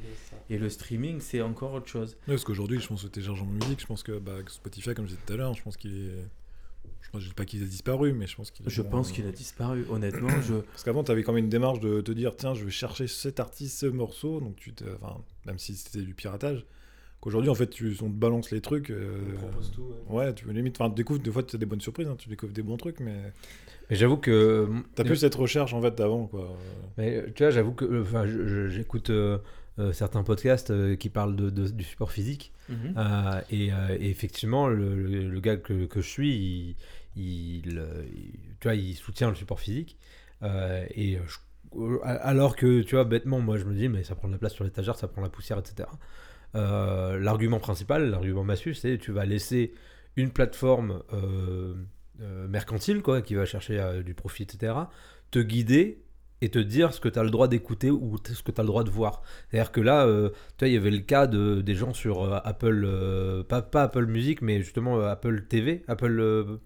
Et 0.49 0.57
le 0.57 0.69
streaming, 0.69 1.19
c'est 1.19 1.41
encore 1.41 1.73
autre 1.73 1.87
chose. 1.89 2.11
Ouais, 2.27 2.33
parce 2.35 2.43
qu'aujourd'hui, 2.43 2.79
je 2.79 2.87
pense 2.87 3.03
que 3.03 3.07
téléchargement 3.07 3.51
de 3.51 3.63
musique, 3.65 3.81
je 3.81 3.85
pense 3.87 4.03
que 4.03 4.19
bah, 4.19 4.33
Spotify, 4.47 4.93
comme 4.93 5.05
je 5.05 5.11
disais 5.11 5.21
tout 5.25 5.33
à 5.33 5.37
l'heure, 5.37 5.53
je 5.55 5.63
pense 5.63 5.77
qu'il 5.77 5.91
est 6.09 6.11
Je 7.13 7.17
ne 7.19 7.23
dis 7.29 7.33
pas 7.33 7.45
qu'il 7.45 7.63
a 7.63 7.65
disparu, 7.65 8.13
mais 8.13 8.27
je 8.27 8.35
pense 8.35 8.51
qu'il. 8.51 8.65
a 8.65 8.69
Je 8.69 8.81
pense 8.81 9.11
qu'il 9.11 9.25
a 9.27 9.31
disparu. 9.31 9.85
Honnêtement, 9.91 10.29
je. 10.41 10.55
Parce 10.55 10.83
qu'avant, 10.83 11.03
tu 11.03 11.11
avais 11.11 11.23
quand 11.23 11.33
même 11.33 11.43
une 11.45 11.49
démarche 11.49 11.79
de 11.79 12.01
te 12.01 12.11
dire 12.11 12.35
tiens, 12.35 12.53
je 12.53 12.65
vais 12.65 12.71
chercher 12.71 13.07
cet 13.07 13.39
artiste, 13.39 13.79
ce 13.79 13.85
morceau. 13.85 14.39
Donc, 14.39 14.55
tu 14.57 14.73
enfin, 15.01 15.17
même 15.45 15.57
si 15.59 15.75
c'était 15.75 16.01
du 16.05 16.13
piratage. 16.13 16.65
Qu'aujourd'hui, 17.19 17.49
en 17.49 17.55
fait, 17.55 17.67
tu, 17.71 17.97
on 18.03 18.09
te 18.09 18.15
balance 18.15 18.51
les 18.51 18.61
trucs. 18.61 18.91
euh, 18.91 19.21
On 19.33 19.37
propose 19.47 19.71
tout. 19.71 19.87
ouais. 20.09 20.25
Ouais, 20.27 20.33
tu 20.35 20.45
veux 20.45 20.53
limite. 20.53 20.79
Enfin, 20.79 20.93
découvres, 20.93 21.19
des 21.19 21.31
fois, 21.31 21.41
tu 21.41 21.55
as 21.55 21.59
des 21.59 21.65
bonnes 21.65 21.81
surprises. 21.81 22.07
hein, 22.07 22.15
tu 22.17 22.29
découvres 22.29 22.53
des 22.53 22.61
bons 22.61 22.77
trucs, 22.77 22.99
mais. 22.99 23.33
Mais 23.89 23.95
j'avoue 23.95 24.17
que. 24.17 24.67
T'as 24.95 25.03
plus 25.03 25.15
cette 25.15 25.33
recherche, 25.35 25.73
en 25.73 25.81
fait, 25.81 25.95
d'avant, 25.95 26.27
quoi. 26.27 26.55
Mais 26.97 27.15
euh, 27.17 27.27
tu 27.33 27.41
vois, 27.43 27.49
j'avoue 27.51 27.71
que 27.73 27.85
euh, 27.85 28.01
enfin, 28.03 28.25
j'écoute 28.69 29.09
euh, 29.09 29.39
euh, 29.79 29.93
certains 29.93 30.23
podcasts 30.23 30.69
euh, 30.71 30.95
qui 30.95 31.09
parlent 31.09 31.35
de, 31.35 31.49
de- 31.49 31.69
du 31.69 31.83
support 31.83 32.11
physique. 32.11 32.51
Mhm. 32.69 32.93
Euh, 32.97 33.41
et, 33.49 33.71
euh, 33.71 33.97
et 33.99 34.09
effectivement, 34.09 34.67
le, 34.67 34.93
le- 34.95 35.27
le 35.29 35.39
gars 35.39 35.55
que, 35.57 35.85
que 35.85 36.01
je 36.01 36.07
suis, 36.07 36.75
euh, 37.19 38.03
il- 38.13 38.55
tu 38.59 38.67
vois, 38.67 38.75
il 38.75 38.95
soutient 38.95 39.29
le 39.29 39.35
support 39.35 39.59
physique. 39.59 39.97
Euh, 40.43 40.85
et 40.91 41.17
euh, 41.17 41.99
alors 42.03 42.55
que, 42.55 42.81
tu 42.81 42.95
vois, 42.95 43.03
bêtement, 43.05 43.39
moi 43.39 43.57
je 43.57 43.65
me 43.65 43.73
dis, 43.73 43.89
mais 43.89 44.03
ça 44.03 44.15
prend 44.15 44.27
de 44.27 44.33
la 44.33 44.39
place 44.39 44.53
sur 44.53 44.63
l'étagère, 44.63 44.95
ça 44.95 45.07
prend 45.07 45.21
la 45.21 45.29
poussière, 45.29 45.59
etc. 45.59 45.89
L'argument 46.53 47.59
principal, 47.59 48.09
l'argument 48.09 48.43
massu, 48.43 48.73
c'est 48.73 48.97
tu 48.97 49.11
vas 49.11 49.25
laisser 49.25 49.73
une 50.15 50.31
plateforme 50.31 51.03
mercantile, 52.47 53.01
quoi, 53.01 53.21
qui 53.21 53.35
va 53.35 53.45
chercher 53.45 54.01
du 54.03 54.13
profit, 54.13 54.43
etc., 54.43 54.73
te 55.31 55.39
guider 55.39 56.01
et 56.41 56.49
te 56.49 56.59
dire 56.59 56.93
ce 56.93 56.99
que 57.01 57.09
tu 57.09 57.19
as 57.19 57.23
le 57.23 57.29
droit 57.31 57.47
d'écouter 57.47 57.91
ou 57.91 58.17
ce 58.23 58.41
que 58.43 58.51
tu 58.51 58.61
as 58.61 58.63
le 58.63 58.67
droit 58.67 58.83
de 58.83 58.89
voir. 58.89 59.21
C'est-à-dire 59.49 59.71
que 59.71 59.81
là, 59.81 60.07
il 60.61 60.67
y 60.71 60.77
avait 60.77 60.91
le 60.91 60.99
cas 60.99 61.27
de, 61.27 61.61
des 61.61 61.75
gens 61.75 61.93
sur 61.93 62.33
Apple, 62.45 63.43
pas, 63.49 63.61
pas 63.61 63.83
Apple 63.83 64.05
Music, 64.05 64.41
mais 64.41 64.61
justement 64.61 64.99
Apple 65.01 65.43
TV, 65.47 65.83
Apple. 65.87 66.59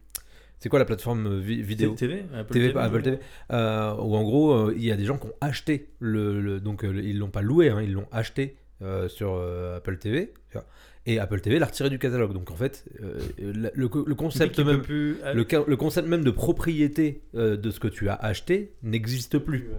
C'est 0.61 0.69
quoi 0.69 0.79
la 0.79 0.85
plateforme 0.85 1.27
euh, 1.27 1.39
vi- 1.41 1.61
vidéo? 1.61 1.93
TV, 1.95 2.23
Apple 2.33 2.53
TV, 2.53 2.67
TV, 2.69 2.79
Apple 2.79 3.19
euh, 3.51 3.93
où 3.95 4.15
en 4.15 4.23
gros, 4.23 4.53
euh, 4.53 4.73
il 4.77 4.83
y 4.85 4.91
a 4.91 4.95
des 4.95 5.03
gens 5.05 5.17
qui 5.17 5.27
ont 5.27 5.33
acheté 5.41 5.89
le, 5.99 6.39
le- 6.39 6.59
donc 6.61 6.85
euh, 6.85 7.01
ils 7.03 7.17
l'ont 7.19 7.29
pas 7.31 7.41
loué, 7.41 7.69
hein, 7.69 7.81
ils 7.81 7.91
l'ont 7.91 8.07
acheté 8.13 8.55
sur 9.09 9.35
Apple 9.75 9.97
TV, 9.97 10.33
et 11.05 11.19
Apple 11.19 11.39
TV 11.41 11.59
l'a 11.59 11.65
retiré 11.67 11.89
du 11.91 11.99
catalogue. 11.99 12.33
Donc 12.33 12.49
en 12.51 12.55
fait, 12.55 12.85
le, 13.39 13.87
concept 14.15 14.55
peut 14.55 14.63
même, 14.63 14.81
plus- 14.81 15.17
le, 15.33 15.45
ca- 15.49 15.63
le 15.67 15.75
concept 15.77 16.07
même 16.07 16.23
de 16.23 16.31
propriété 16.31 17.21
de 17.35 17.69
ce 17.69 17.79
que 17.79 17.87
tu 17.87 18.07
as 18.09 18.15
acheté 18.15 18.73
n'existe 18.83 19.37
plus. 19.39 19.67
Ouais. 19.71 19.77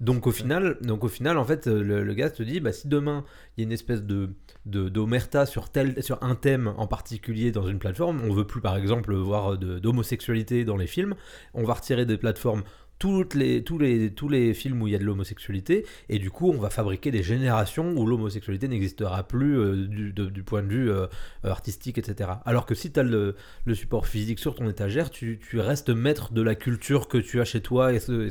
Donc 0.00 0.26
au 0.26 0.32
final, 0.32 0.76
donc 0.80 1.04
au 1.04 1.08
final, 1.08 1.38
en 1.38 1.44
fait, 1.44 1.66
le, 1.66 2.02
le 2.02 2.14
gars 2.14 2.30
te 2.30 2.42
dit, 2.42 2.60
bah, 2.60 2.72
si 2.72 2.88
demain 2.88 3.24
il 3.56 3.60
y 3.60 3.64
a 3.64 3.66
une 3.66 3.72
espèce 3.72 4.02
de 4.02 4.30
d'omerta 4.64 5.44
sur 5.44 5.70
tel 5.70 6.00
sur 6.02 6.22
un 6.22 6.36
thème 6.36 6.72
en 6.76 6.86
particulier 6.86 7.50
dans 7.50 7.66
une 7.66 7.78
plateforme, 7.78 8.20
on 8.22 8.32
veut 8.32 8.46
plus 8.46 8.60
par 8.60 8.76
exemple 8.76 9.14
voir 9.14 9.58
d'homosexualité 9.58 10.64
dans 10.64 10.76
les 10.76 10.86
films, 10.86 11.14
on 11.54 11.64
va 11.64 11.74
retirer 11.74 12.06
des 12.06 12.16
plateformes 12.16 12.62
toutes 13.02 13.34
les, 13.34 13.64
tous, 13.64 13.78
les, 13.78 14.12
tous 14.14 14.28
les 14.28 14.54
films 14.54 14.80
où 14.80 14.86
il 14.86 14.92
y 14.92 14.94
a 14.94 14.98
de 14.98 15.04
l'homosexualité, 15.04 15.84
et 16.08 16.20
du 16.20 16.30
coup 16.30 16.50
on 16.52 16.58
va 16.58 16.70
fabriquer 16.70 17.10
des 17.10 17.24
générations 17.24 17.94
où 17.96 18.06
l'homosexualité 18.06 18.68
n'existera 18.68 19.24
plus 19.24 19.58
euh, 19.58 19.86
du, 19.88 20.12
de- 20.12 20.26
du 20.30 20.44
point 20.44 20.62
de 20.62 20.68
vue 20.68 20.88
euh, 20.88 21.08
artistique, 21.42 21.98
etc. 21.98 22.30
Alors 22.44 22.64
que 22.64 22.76
si 22.76 22.92
tu 22.92 23.00
as 23.00 23.02
le, 23.02 23.34
le 23.64 23.74
support 23.74 24.06
physique 24.06 24.38
sur 24.38 24.54
ton 24.54 24.68
étagère, 24.68 25.10
tu, 25.10 25.40
tu 25.40 25.58
restes 25.58 25.90
maître 25.90 26.32
de 26.32 26.42
la 26.42 26.54
culture 26.54 27.08
que 27.08 27.18
tu 27.18 27.40
as 27.40 27.44
chez 27.44 27.60
toi, 27.60 27.92
et, 27.92 27.98
ce- 27.98 28.30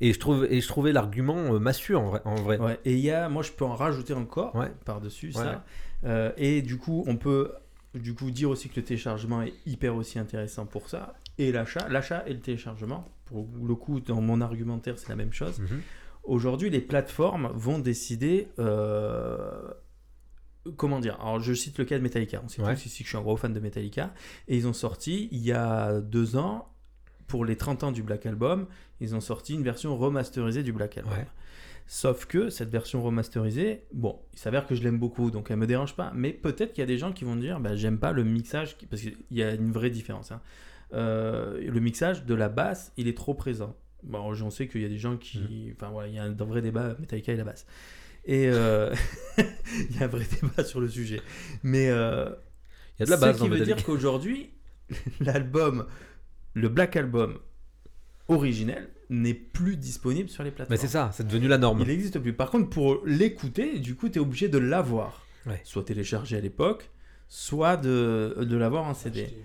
et, 0.00 0.12
je, 0.12 0.18
trouve, 0.20 0.46
et 0.48 0.60
je 0.60 0.68
trouvais 0.68 0.92
l'argument 0.92 1.54
euh, 1.54 1.58
massue 1.58 1.96
en 1.96 2.06
vrai. 2.10 2.20
En 2.24 2.36
vrai. 2.36 2.58
Ouais, 2.58 2.78
et 2.84 2.92
il 2.92 3.00
y 3.00 3.10
a, 3.10 3.28
moi 3.28 3.42
je 3.42 3.50
peux 3.50 3.64
en 3.64 3.74
rajouter 3.74 4.12
encore 4.14 4.54
Ouais. 4.54 4.70
par-dessus 4.84 5.32
Ouais. 5.34 5.42
ça. 5.42 5.64
Euh, 6.04 6.30
et 6.36 6.62
du 6.62 6.76
coup, 6.76 7.02
on 7.08 7.16
peut 7.16 7.50
du 7.94 8.14
coup 8.14 8.30
dire 8.30 8.50
aussi 8.50 8.68
que 8.68 8.76
le 8.76 8.84
téléchargement 8.84 9.42
est 9.42 9.54
hyper 9.66 9.96
aussi 9.96 10.20
intéressant 10.20 10.64
pour 10.64 10.88
ça. 10.88 11.14
Et 11.38 11.50
l'achat, 11.50 11.88
l'achat 11.88 12.22
et 12.28 12.34
le 12.34 12.40
téléchargement, 12.40 13.08
pour 13.26 13.46
le 13.66 13.74
coup, 13.74 14.00
dans 14.00 14.20
mon 14.20 14.40
argumentaire, 14.40 14.98
c'est 14.98 15.08
la 15.10 15.16
même 15.16 15.32
chose. 15.32 15.58
Mhm. 15.60 15.80
Aujourd'hui, 16.24 16.70
les 16.70 16.80
plateformes 16.80 17.50
vont 17.54 17.78
décider. 17.78 18.48
euh, 18.58 19.68
Comment 20.76 20.98
dire 20.98 21.16
Alors, 21.20 21.38
je 21.38 21.54
cite 21.54 21.78
le 21.78 21.84
cas 21.84 21.96
de 21.96 22.02
Metallica. 22.02 22.40
On 22.44 22.48
sait 22.48 22.60
Ouais. 22.60 22.74
tous 22.74 22.86
ici 22.86 22.98
que 22.98 23.04
je 23.04 23.10
suis 23.10 23.16
un 23.18 23.22
gros 23.22 23.36
fan 23.36 23.52
de 23.52 23.60
Metallica. 23.60 24.12
Et 24.48 24.56
ils 24.56 24.66
ont 24.66 24.72
sorti, 24.72 25.28
il 25.30 25.38
y 25.38 25.52
a 25.52 26.00
deux 26.00 26.36
ans, 26.36 26.68
pour 27.28 27.44
les 27.44 27.56
30 27.56 27.84
ans 27.84 27.92
du 27.92 28.02
Black 28.02 28.26
Album, 28.26 28.66
ils 29.00 29.14
ont 29.14 29.20
sorti 29.20 29.54
une 29.54 29.62
version 29.62 29.96
remasterisée 29.96 30.64
du 30.64 30.72
Black 30.72 30.98
Album. 30.98 31.12
Ouais. 31.12 31.26
Sauf 31.86 32.26
que 32.26 32.50
cette 32.50 32.68
version 32.70 33.00
remasterisée, 33.00 33.84
bon, 33.92 34.18
il 34.32 34.40
s'avère 34.40 34.66
que 34.66 34.74
je 34.74 34.82
l'aime 34.82 34.98
beaucoup, 34.98 35.30
donc 35.30 35.52
elle 35.52 35.56
me 35.56 35.68
dérange 35.68 35.94
pas. 35.94 36.10
Mais 36.16 36.32
peut-être 36.32 36.72
qu'il 36.72 36.82
y 36.82 36.84
a 36.84 36.86
des 36.86 36.98
gens 36.98 37.12
qui 37.12 37.24
vont 37.24 37.36
dire, 37.36 37.60
bah, 37.60 37.76
j'aime 37.76 37.98
pas 37.98 38.10
le 38.10 38.24
mixage, 38.24 38.76
parce 38.90 39.02
qu'il 39.02 39.14
y 39.30 39.44
a 39.44 39.52
une 39.54 39.70
vraie 39.70 39.90
différence. 39.90 40.32
hein. 40.32 40.40
Euh, 40.92 41.60
le 41.60 41.80
mixage 41.80 42.24
de 42.24 42.34
la 42.34 42.48
basse, 42.48 42.92
il 42.96 43.08
est 43.08 43.16
trop 43.16 43.34
présent. 43.34 43.76
Bon, 44.02 44.34
j'en 44.34 44.50
sais 44.50 44.68
qu'il 44.68 44.82
y 44.82 44.84
a 44.84 44.88
des 44.88 44.98
gens 44.98 45.16
qui, 45.16 45.72
enfin 45.74 45.90
voilà, 45.90 46.08
il 46.08 46.14
y 46.14 46.18
a 46.18 46.22
un, 46.22 46.32
vrai 46.32 46.62
débat 46.62 46.94
Metallica 46.98 47.32
et 47.32 47.36
la 47.36 47.44
basse. 47.44 47.66
Et 48.24 48.48
euh, 48.48 48.94
il 49.38 49.96
y 49.96 50.00
a 50.00 50.04
un 50.04 50.08
vrai 50.08 50.26
débat 50.40 50.64
sur 50.64 50.80
le 50.80 50.88
sujet. 50.88 51.20
Mais 51.62 51.88
euh, 51.88 52.30
Il 52.98 53.00
y 53.00 53.02
a 53.02 53.06
de 53.06 53.10
la 53.10 53.16
base 53.16 53.36
ce 53.36 53.42
qui 53.42 53.48
veut 53.48 53.54
Metallica. 53.54 53.76
dire 53.76 53.84
qu'aujourd'hui, 53.84 54.50
l'album, 55.20 55.86
le 56.54 56.68
Black 56.68 56.96
Album 56.96 57.38
originel 58.28 58.88
n'est 59.08 59.34
plus 59.34 59.76
disponible 59.76 60.28
sur 60.28 60.42
les 60.42 60.50
plateformes. 60.50 60.76
Mais 60.76 60.80
c'est 60.80 60.92
ça, 60.92 61.10
c'est 61.12 61.26
devenu 61.26 61.48
la 61.48 61.58
norme. 61.58 61.80
Il 61.80 61.88
n'existe 61.88 62.18
plus. 62.18 62.32
Par 62.32 62.50
contre, 62.50 62.70
pour 62.70 63.02
l'écouter, 63.04 63.78
du 63.78 63.94
coup, 63.94 64.08
tu 64.08 64.18
es 64.18 64.20
obligé 64.20 64.48
de 64.48 64.58
l'avoir. 64.58 65.24
Ouais. 65.46 65.60
Soit 65.62 65.84
téléchargé 65.84 66.36
à 66.36 66.40
l'époque, 66.40 66.90
soit 67.28 67.76
de, 67.76 68.36
de 68.40 68.56
l'avoir 68.56 68.84
en 68.84 68.94
CD. 68.94 69.24
Acheter. 69.24 69.42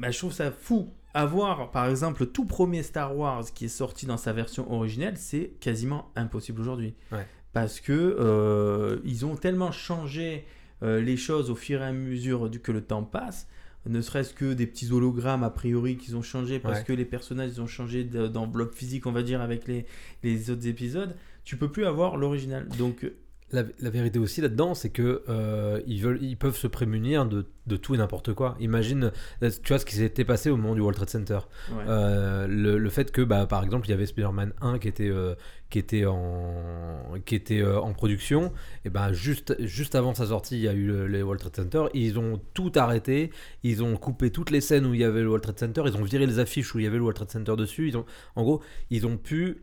Bah, 0.00 0.10
je 0.10 0.18
trouve 0.18 0.32
ça 0.32 0.50
fou. 0.50 0.88
Avoir, 1.12 1.70
par 1.72 1.86
exemple, 1.88 2.22
le 2.22 2.30
tout 2.30 2.44
premier 2.44 2.82
Star 2.84 3.16
Wars 3.16 3.44
qui 3.52 3.64
est 3.64 3.68
sorti 3.68 4.06
dans 4.06 4.16
sa 4.16 4.32
version 4.32 4.72
originelle, 4.72 5.16
c'est 5.16 5.52
quasiment 5.60 6.10
impossible 6.14 6.60
aujourd'hui. 6.60 6.94
Ouais. 7.10 7.26
Parce 7.52 7.80
que 7.80 7.92
euh, 7.92 9.00
ils 9.04 9.26
ont 9.26 9.34
tellement 9.34 9.72
changé 9.72 10.44
euh, 10.84 11.00
les 11.00 11.16
choses 11.16 11.50
au 11.50 11.56
fur 11.56 11.82
et 11.82 11.84
à 11.86 11.92
mesure 11.92 12.48
du, 12.48 12.60
que 12.60 12.70
le 12.70 12.80
temps 12.80 13.02
passe. 13.02 13.48
Ne 13.86 14.00
serait-ce 14.02 14.34
que 14.34 14.52
des 14.52 14.66
petits 14.66 14.92
hologrammes 14.92 15.42
a 15.42 15.50
priori 15.50 15.96
qu'ils 15.96 16.14
ont 16.16 16.22
changé 16.22 16.60
parce 16.60 16.78
Ouais. 16.80 16.84
que 16.84 16.92
les 16.92 17.04
personnages 17.06 17.50
ils 17.54 17.60
ont 17.60 17.66
changé 17.66 18.04
de- 18.04 18.28
d'enveloppe 18.28 18.74
physique, 18.74 19.06
on 19.06 19.12
va 19.12 19.22
dire, 19.22 19.40
avec 19.40 19.66
les, 19.66 19.86
les 20.22 20.50
autres 20.50 20.66
épisodes. 20.68 21.16
Tu 21.44 21.56
peux 21.56 21.72
plus 21.72 21.86
avoir 21.86 22.16
l'original. 22.16 22.68
Donc, 22.78 23.10
La, 23.52 23.64
la 23.80 23.90
vérité 23.90 24.18
aussi 24.20 24.40
là-dedans, 24.40 24.74
c'est 24.74 24.90
que 24.90 25.22
euh, 25.28 25.80
ils, 25.86 26.00
veulent, 26.00 26.22
ils 26.22 26.36
peuvent 26.36 26.56
se 26.56 26.66
prémunir 26.68 27.26
de, 27.26 27.46
de 27.66 27.76
tout 27.76 27.94
et 27.94 27.98
n'importe 27.98 28.32
quoi. 28.32 28.56
Imagine, 28.60 29.10
euh, 29.42 29.50
tu 29.62 29.68
vois 29.72 29.78
ce 29.80 29.84
qui 29.84 29.96
s'était 29.96 30.24
passé 30.24 30.50
au 30.50 30.56
moment 30.56 30.74
du 30.74 30.80
World 30.80 30.96
Trade 30.96 31.10
Center. 31.10 31.38
ouais. 31.72 31.84
Euh, 31.88 32.46
le, 32.46 32.78
le 32.78 32.90
fait 32.90 33.10
que, 33.10 33.22
bah, 33.22 33.46
par 33.46 33.64
exemple, 33.64 33.88
il 33.88 33.90
y 33.90 33.92
avait 33.94 34.06
Spider-Man 34.06 34.52
1 34.60 34.78
qui 34.78 34.86
était, 34.88 35.08
euh, 35.08 35.34
qui 35.68 35.78
était, 35.80 36.06
en, 36.06 37.14
qui 37.26 37.34
était 37.34 37.64
en 37.64 37.92
production, 37.92 38.52
et 38.84 38.90
ben 38.90 39.12
juste, 39.12 39.56
juste 39.64 39.94
avant 39.96 40.14
sa 40.14 40.26
sortie, 40.26 40.56
il 40.56 40.62
y 40.62 40.68
a 40.68 40.72
eu 40.72 40.86
le- 40.86 41.06
les 41.08 41.22
World 41.22 41.40
Trade 41.40 41.56
Center. 41.56 41.84
Ils 41.94 42.18
ont 42.20 42.40
tout 42.54 42.70
arrêté, 42.76 43.30
ils 43.64 43.82
ont 43.82 43.96
coupé 43.96 44.30
toutes 44.30 44.50
les 44.50 44.60
scènes 44.60 44.86
où 44.86 44.94
il 44.94 45.00
y 45.00 45.04
avait 45.04 45.22
le 45.22 45.26
World 45.26 45.42
Trade 45.42 45.58
Center, 45.58 45.82
ils 45.86 45.96
ont 45.96 46.04
viré 46.04 46.26
les 46.26 46.38
affiches 46.38 46.72
où 46.74 46.78
il 46.78 46.84
y 46.84 46.86
avait 46.86 46.96
le 46.98 47.02
World 47.02 47.16
Trade 47.16 47.30
Center 47.30 47.56
dessus. 47.56 47.88
Ils 47.88 47.96
ont, 47.96 48.04
en 48.36 48.42
gros, 48.44 48.62
ils 48.90 49.06
ont 49.06 49.16
pu 49.16 49.62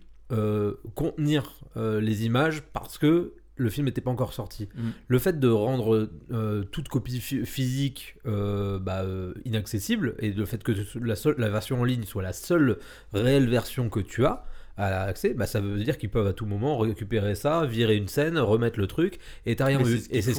contenir 0.93 1.55
les 1.75 2.25
images 2.25 2.63
parce 2.73 2.97
que 2.97 3.33
le 3.57 3.69
film 3.69 3.85
n'était 3.85 4.01
pas 4.01 4.11
encore 4.11 4.33
sorti. 4.33 4.69
Mhm. 4.75 4.91
Le 5.07 5.19
fait 5.19 5.39
de 5.39 5.49
rendre 5.49 6.09
euh, 6.31 6.63
toute 6.63 6.87
copie 6.89 7.19
phy- 7.19 7.45
physique 7.45 8.15
euh, 8.25 8.79
bah, 8.79 9.01
euh, 9.03 9.33
inaccessible 9.45 10.15
et 10.19 10.31
le 10.31 10.45
fait 10.45 10.63
que 10.63 10.71
la, 10.99 11.15
seule, 11.15 11.35
la 11.37 11.49
version 11.49 11.81
en 11.81 11.83
ligne 11.83 12.03
soit 12.03 12.23
la 12.23 12.33
seule 12.33 12.77
réelle 13.13 13.49
version 13.49 13.89
que 13.89 13.99
tu 13.99 14.25
as 14.25 14.45
à 14.79 15.05
accès, 15.05 15.33
bah, 15.33 15.47
ça 15.47 15.59
veut 15.59 15.83
dire 15.83 15.97
qu'ils 15.97 16.11
peuvent 16.11 16.27
à 16.27 16.33
tout 16.33 16.45
moment 16.45 16.77
récupérer 16.77 17.33
ça, 17.33 17.65
virer 17.65 17.95
une 17.95 18.07
scène, 18.07 18.37
remettre 18.37 18.77
le 18.79 18.85
truc 18.85 19.17
et 19.47 19.55
t'as 19.55 19.65
rien 19.65 19.79
Mais 19.79 19.83
vu. 19.85 20.01
Et 20.11 20.21
c'est 20.21 20.35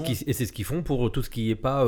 ce 0.46 0.52
qu'ils 0.52 0.64
font 0.64 0.84
pour 0.84 1.10
tout 1.10 1.24
ce 1.24 1.28
qui 1.30 1.50
est 1.50 1.56
pas 1.56 1.84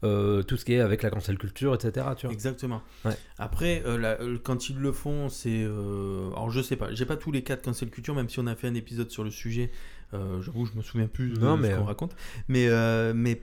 tout 0.00 0.56
ce 0.56 0.64
qui 0.64 0.74
est 0.74 0.80
avec 0.80 1.02
la 1.02 1.10
cancel 1.10 1.38
culture, 1.38 1.74
etc. 1.74 2.06
Tu 2.16 2.26
vois. 2.26 2.32
Exactement. 2.32 2.82
Ouais. 3.04 3.16
Après, 3.38 3.82
la- 3.98 4.16
quand 4.44 4.68
ils 4.70 4.78
le 4.78 4.92
font, 4.92 5.28
c'est. 5.28 5.64
Alors, 5.64 6.50
je 6.50 6.60
sais 6.62 6.76
pas, 6.76 6.92
j'ai 6.92 7.04
pas 7.04 7.16
tous 7.16 7.32
les 7.32 7.42
cas 7.42 7.56
de 7.56 7.62
cancel 7.62 7.90
culture, 7.90 8.14
même 8.14 8.28
si 8.28 8.38
on 8.38 8.46
a 8.46 8.54
fait 8.54 8.68
un 8.68 8.74
épisode 8.74 9.10
sur 9.10 9.24
le 9.24 9.30
sujet. 9.30 9.70
Euh, 10.14 10.40
J'avoue, 10.42 10.64
je 10.66 10.72
me 10.74 10.82
souviens 10.82 11.06
plus 11.06 11.30
de 11.30 11.38
Non, 11.38 11.56
ce 11.56 11.62
mais, 11.62 11.70
qu'on 11.70 11.82
euh, 11.82 11.84
raconte. 11.84 12.16
Mais, 12.48 12.68
euh, 12.68 13.12
mais 13.14 13.42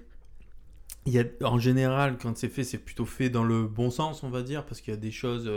il 1.06 1.14
y 1.14 1.20
a, 1.20 1.26
en 1.44 1.60
général, 1.60 2.18
quand 2.20 2.36
c'est 2.38 2.50
fait, 2.50 2.64
c'est 2.64 2.78
plutôt 2.80 3.06
fait 3.06 3.30
dans 3.30 3.44
le 3.44 3.68
bon 3.68 3.92
sens, 3.92 4.24
on 4.24 4.30
va 4.30 4.42
dire, 4.42 4.66
parce 4.66 4.82
qu'il 4.82 4.94
y 4.94 4.98
a 4.98 5.00
des 5.00 5.12
choses 5.12 5.50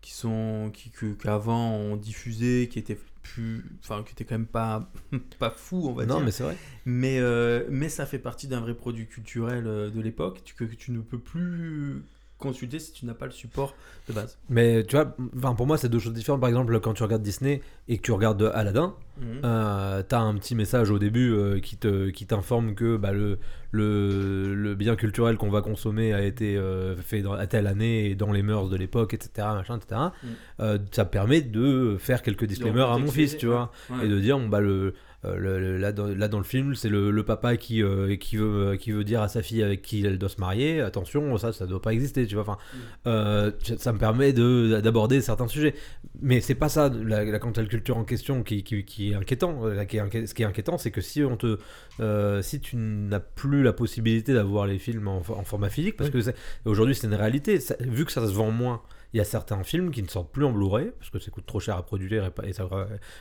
qui 0.00 0.12
sont. 0.12 0.70
qui 0.72 0.90
qu'avant 1.18 1.72
on 1.72 1.96
diffusait, 1.96 2.68
qui 2.70 2.78
étaient 2.78 2.98
plus. 3.22 3.64
Enfin, 3.82 4.02
qui 4.04 4.12
étaient 4.12 4.24
quand 4.24 4.36
même 4.36 4.46
pas, 4.46 4.92
pas 5.40 5.50
fous, 5.50 5.86
on 5.88 5.92
va 5.94 6.06
Non, 6.06 6.16
dire. 6.16 6.24
mais 6.26 6.30
c'est 6.30 6.44
vrai. 6.44 6.56
Mais, 6.84 7.18
euh, 7.18 7.64
mais 7.70 7.88
ça 7.88 8.06
fait 8.06 8.18
partie 8.20 8.46
d'un 8.46 8.60
vrai 8.60 8.74
produit 8.74 9.06
culturel 9.06 9.64
de 9.64 10.00
l'époque 10.00 10.42
que 10.56 10.64
tu 10.64 10.92
ne 10.92 11.00
peux 11.00 11.18
plus 11.18 12.02
consulter 12.44 12.78
si 12.78 12.92
tu 12.92 13.06
n'as 13.06 13.14
pas 13.14 13.26
le 13.26 13.32
support 13.32 13.74
de 14.08 14.12
base. 14.12 14.38
Mais 14.48 14.84
tu 14.84 14.94
vois, 14.96 15.16
enfin, 15.36 15.54
pour 15.54 15.66
moi, 15.66 15.76
c'est 15.78 15.88
deux 15.88 15.98
choses 15.98 16.12
différentes. 16.12 16.40
Par 16.40 16.48
exemple, 16.48 16.78
quand 16.80 16.94
tu 16.94 17.02
regardes 17.02 17.22
Disney 17.22 17.60
et 17.88 17.96
que 17.98 18.02
tu 18.02 18.12
regardes 18.12 18.50
Aladdin, 18.54 18.94
Mhm. 19.20 19.40
euh, 19.44 20.02
t'as 20.08 20.18
un 20.20 20.34
petit 20.34 20.54
message 20.56 20.90
au 20.90 20.98
début 20.98 21.30
euh, 21.32 21.60
qui 21.60 21.76
te 21.76 22.10
qui 22.10 22.26
t'informe 22.26 22.74
que 22.74 22.96
bah, 22.96 23.12
le, 23.12 23.38
le, 23.70 24.54
le 24.54 24.74
bien 24.74 24.96
culturel 24.96 25.36
qu'on 25.36 25.50
va 25.50 25.62
consommer 25.62 26.12
a 26.12 26.22
été 26.24 26.56
euh, 26.56 26.96
fait 26.96 27.22
dans, 27.22 27.32
à 27.32 27.46
telle 27.46 27.66
année 27.66 28.10
et 28.10 28.14
dans 28.14 28.32
les 28.32 28.42
mœurs 28.42 28.68
de 28.68 28.76
l'époque, 28.76 29.14
etc. 29.14 29.46
Machin, 29.54 29.76
etc. 29.78 30.00
Mm. 30.22 30.26
Euh, 30.60 30.78
ça 30.92 31.04
permet 31.04 31.40
de 31.42 31.96
faire 31.98 32.22
quelques 32.22 32.44
disclaimers 32.44 32.90
à 32.90 32.98
mon 32.98 33.10
fils, 33.10 33.36
tu 33.36 33.46
vois, 33.46 33.70
Ouais. 33.90 34.06
et 34.06 34.08
de 34.08 34.18
dire 34.18 34.38
bon, 34.38 34.48
bah 34.48 34.60
le 34.60 34.94
le- 35.36 35.58
le- 35.58 35.78
là, 35.78 35.92
dans, 35.92 36.06
là 36.06 36.28
dans 36.28 36.38
le 36.38 36.44
film, 36.44 36.74
c'est 36.74 36.88
le, 36.88 37.10
le 37.10 37.22
papa 37.24 37.56
qui, 37.56 37.82
euh, 37.82 38.16
qui, 38.16 38.36
veut, 38.36 38.76
qui 38.76 38.92
veut 38.92 39.04
dire 39.04 39.22
à 39.22 39.28
sa 39.28 39.42
fille 39.42 39.62
avec 39.62 39.82
qui 39.82 40.04
elle 40.04 40.18
doit 40.18 40.28
se 40.28 40.40
marier, 40.40 40.80
attention, 40.80 41.36
ça, 41.38 41.52
ça 41.52 41.66
doit 41.66 41.80
pas 41.82 41.92
exister, 41.92 42.26
tu 42.26 42.34
vois. 42.34 42.42
Enfin, 42.42 42.58
euh, 43.06 43.50
ça 43.78 43.92
me 43.92 43.98
permet 43.98 44.32
de- 44.32 44.80
d'aborder 44.82 45.20
certains 45.20 45.48
sujets. 45.48 45.74
Mais 46.20 46.40
c'est 46.40 46.54
pas 46.54 46.68
ça, 46.68 46.88
la, 46.90 47.24
la 47.24 47.38
cancel 47.38 47.68
culture 47.68 47.96
en 47.96 48.04
question 48.04 48.42
qui, 48.42 48.62
qui, 48.62 48.84
qui 48.84 49.12
est 49.12 49.14
inquiétant. 49.14 49.62
Qui 49.88 49.96
est 49.96 50.00
inqui- 50.00 50.26
ce 50.26 50.34
qui 50.34 50.42
est 50.42 50.46
inquiétant, 50.46 50.78
c'est 50.78 50.90
que 50.90 51.00
si, 51.00 51.22
on 51.22 51.36
te, 51.36 51.58
euh, 52.00 52.42
si 52.42 52.60
tu 52.60 52.76
n'as 52.76 53.20
plus 53.20 53.62
la 53.62 53.72
possibilité 53.72 54.32
d'avoir 54.34 54.66
les 54.66 54.78
films 54.78 55.08
en, 55.08 55.18
en 55.18 55.44
format 55.44 55.70
physique, 55.70 55.96
parce 55.96 56.10
que 56.10 56.18
aujourd'hui 56.64 56.94
c'est 56.94 57.06
une 57.06 57.14
réalité, 57.14 57.60
ça- 57.60 57.76
vu 57.80 58.04
que 58.04 58.12
ça 58.12 58.26
se 58.26 58.32
vend 58.32 58.50
moins, 58.50 58.82
il 59.14 59.18
y 59.18 59.20
a 59.20 59.24
certains 59.24 59.62
films 59.62 59.90
qui 59.92 60.02
ne 60.02 60.08
sortent 60.08 60.30
plus 60.32 60.44
en 60.44 60.50
Blu-ray 60.52 60.90
parce 60.98 61.08
que 61.08 61.18
ça 61.20 61.30
coûte 61.30 61.46
trop 61.46 61.60
cher 61.60 61.76
à 61.76 61.82
produire 61.84 62.24
et, 62.26 62.30
pas- 62.32 62.44
et 62.46 62.52
ça 62.52 62.68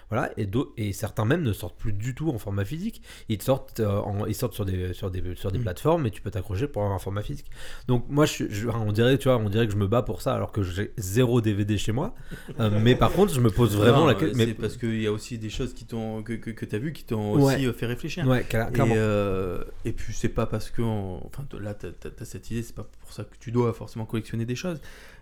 voilà 0.10 0.32
et, 0.38 0.92
certains 0.92 1.24
même 1.26 1.44
ne 1.44 1.54
sortent 1.54 1.78
plus 1.78 1.94
du 1.94 2.16
tout 2.16 2.30
en 2.30 2.38
format 2.40 2.66
physique 2.66 3.02
ils 3.30 3.42
sortent 3.42 3.80
euh, 3.80 4.00
en- 4.00 4.26
ils 4.26 4.36
sortent 4.36 4.54
sur 4.56 4.66
des 4.66 4.94
sur 4.94 5.12
des 5.12 5.36
sur 5.36 5.52
des 5.52 5.60
Mm. 5.60 5.62
plateformes 5.64 6.06
et 6.08 6.12
tu 6.12 6.22
peux 6.22 6.32
t'accrocher 6.32 6.68
pour 6.68 6.82
avoir 6.82 6.96
un 6.96 7.00
format 7.00 7.22
physique 7.22 7.46
donc 7.88 8.06
moi 8.10 8.26
je, 8.26 8.46
je- 8.50 8.68
on 8.68 8.92
dirait 8.92 9.18
tu 9.18 9.28
vois 9.30 9.38
on 9.38 9.50
dirait 9.50 9.68
que 9.68 9.74
je 9.74 9.78
me 9.78 9.88
bats 9.88 10.02
pour 10.02 10.22
ça 10.22 10.34
alors 10.34 10.52
que 10.52 10.64
j'ai 10.64 10.92
zéro 10.98 11.42
DVD 11.42 11.78
chez 11.78 11.92
moi 11.92 12.16
Euh, 12.60 12.70
mais 12.84 12.96
par 12.96 13.12
contre 13.12 13.34
je 13.34 13.40
me 13.40 13.52
pose 13.52 13.76
vraiment 13.78 14.00
Non, 14.02 14.08
la 14.08 14.14
euh, 14.14 14.20
question 14.20 14.38
C'est 14.40 14.46
mais 14.48 14.54
parce 14.56 14.78
qu'il 14.78 15.00
y 15.02 15.08
a 15.08 15.12
aussi 15.12 15.38
des 15.38 15.50
choses 15.52 15.74
qui 15.74 15.86
t'ont, 15.86 16.24
que, 16.24 16.34
que, 16.34 16.50
que 16.50 16.66
tu 16.66 16.76
as 16.76 16.80
vues 16.80 16.94
qui 16.94 17.04
t'ont 17.06 17.36
Ouais. 17.36 17.54
aussi 17.56 17.66
euh, 17.68 17.74
fait 17.74 17.86
réfléchir. 17.86 18.28
ouais 18.28 18.42
cla- 18.50 18.72
clairement 18.72 18.96
Et, 18.96 18.98
euh, 18.98 19.64
et 19.86 19.92
puis 19.94 20.14
c'est 20.14 20.30
pas 20.30 20.46
parce 20.48 20.70
que 20.72 20.82
on- 20.82 21.26
enfin 21.28 21.46
là 21.60 21.74
t'as 21.76 21.90
as, 22.20 22.26
cette 22.26 22.50
idée 22.52 22.64
c'est 22.64 22.76
pas 22.76 22.90
pour 23.16 23.26
ça 23.26 23.30
que 23.32 23.38
tu 23.40 23.52
dois 23.52 23.74
forcément 23.74 24.06
collectionner 24.06 24.46
des 24.46 24.56
choses 24.56 24.80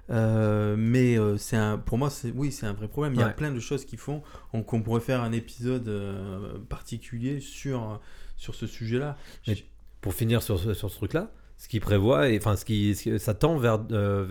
Euh, 0.10 0.76
mais 0.78 1.18
euh, 1.18 1.38
c'est 1.38 1.56
un 1.56 1.78
pour 1.78 1.98
moi 1.98 2.10
c'est 2.10 2.32
oui 2.36 2.52
c'est 2.52 2.66
un 2.66 2.74
vrai 2.74 2.88
problème 2.88 3.14
il 3.14 3.20
y 3.20 3.24
a 3.24 3.28
Ouais. 3.28 3.34
plein 3.34 3.52
de 3.52 3.60
choses 3.60 3.86
qui 3.86 3.98
font 3.98 4.24
on- 4.52 4.64
qu'on 4.64 4.82
pourrait 4.82 5.00
faire 5.00 5.22
un 5.22 5.32
épisode 5.32 5.88
euh, 5.88 6.58
particulier 6.70 7.40
sur 7.40 8.02
sur 8.36 8.56
ce 8.56 8.66
sujet 8.68 8.98
là 9.00 9.16
Mais- 9.48 9.64
pour 10.02 10.14
finir 10.16 10.42
sur, 10.42 10.58
ce- 10.60 10.74
sur 10.74 10.90
ce 10.90 10.96
truc-là, 10.96 11.32
ce 11.60 11.68
qui 11.68 11.80
prévoit, 11.80 12.30
et 12.30 12.38
enfin, 12.40 12.56
ce 12.56 12.66
qui, 12.66 12.96
ça 13.20 13.36
tend 13.36 13.56
vers, 13.60 13.78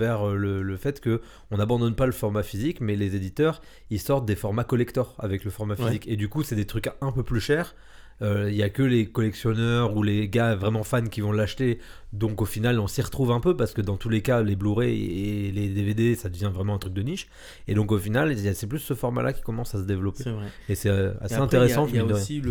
vers 0.02 0.26
le, 0.34 0.62
le 0.64 0.76
fait 0.76 1.00
que 1.00 1.20
on 1.52 1.58
n'abandonne 1.58 1.94
pas 1.94 2.06
le 2.06 2.12
format 2.12 2.42
physique, 2.42 2.80
mais 2.80 2.96
les 2.96 3.14
éditeurs, 3.14 3.62
ils 3.88 4.00
sortent 4.00 4.26
des 4.26 4.34
formats 4.34 4.64
collector 4.64 5.14
avec 5.20 5.44
le 5.44 5.50
format 5.52 5.76
Ouais. 5.76 5.86
physique. 5.86 6.08
Et 6.08 6.16
du 6.16 6.28
coup, 6.28 6.42
c'est 6.42 6.56
des 6.56 6.66
trucs 6.66 6.88
un 7.00 7.12
peu 7.12 7.22
plus 7.22 7.40
chers. 7.40 7.76
Euh, 8.22 8.50
Il 8.50 8.56
y 8.56 8.62
a 8.62 8.68
que 8.68 8.82
les 8.82 9.06
collectionneurs 9.06 9.96
ou 9.96 10.02
les 10.02 10.28
gars 10.28 10.54
vraiment 10.54 10.82
fans 10.82 11.06
qui 11.06 11.20
vont 11.22 11.32
l'acheter. 11.32 11.78
Donc 12.12 12.42
au 12.42 12.44
final, 12.44 12.78
on 12.80 12.86
s'y 12.86 13.00
retrouve 13.02 13.30
un 13.30 13.40
peu 13.40 13.56
parce 13.56 13.72
que 13.72 13.80
dans 13.80 13.96
tous 13.96 14.08
les 14.10 14.20
cas, 14.20 14.42
les 14.42 14.56
Blu-ray 14.56 15.46
et 15.48 15.52
les 15.52 15.68
DVD, 15.68 16.14
ça 16.16 16.28
devient 16.28 16.50
vraiment 16.52 16.74
un 16.74 16.78
truc 16.78 16.92
de 16.92 17.02
niche. 17.02 17.28
Et 17.68 17.74
donc 17.74 17.92
au 17.92 17.98
final, 17.98 18.36
c'est 18.54 18.66
plus 18.66 18.78
ce 18.80 18.94
format-là 18.94 19.32
qui 19.32 19.42
commence 19.42 19.74
à 19.74 19.78
se 19.78 19.84
développer. 19.86 20.22
c'est 20.24 20.30
vrai 20.32 20.46
Et 20.68 20.74
c'est 20.74 20.90
euh, 20.90 21.12
assez 21.20 21.34
Et 21.34 21.36
après, 21.36 21.44
intéressant. 21.56 21.86
Il 21.88 21.94
y 21.94 21.98
a, 21.98 22.02
y 22.02 22.12
aussi 22.12 22.42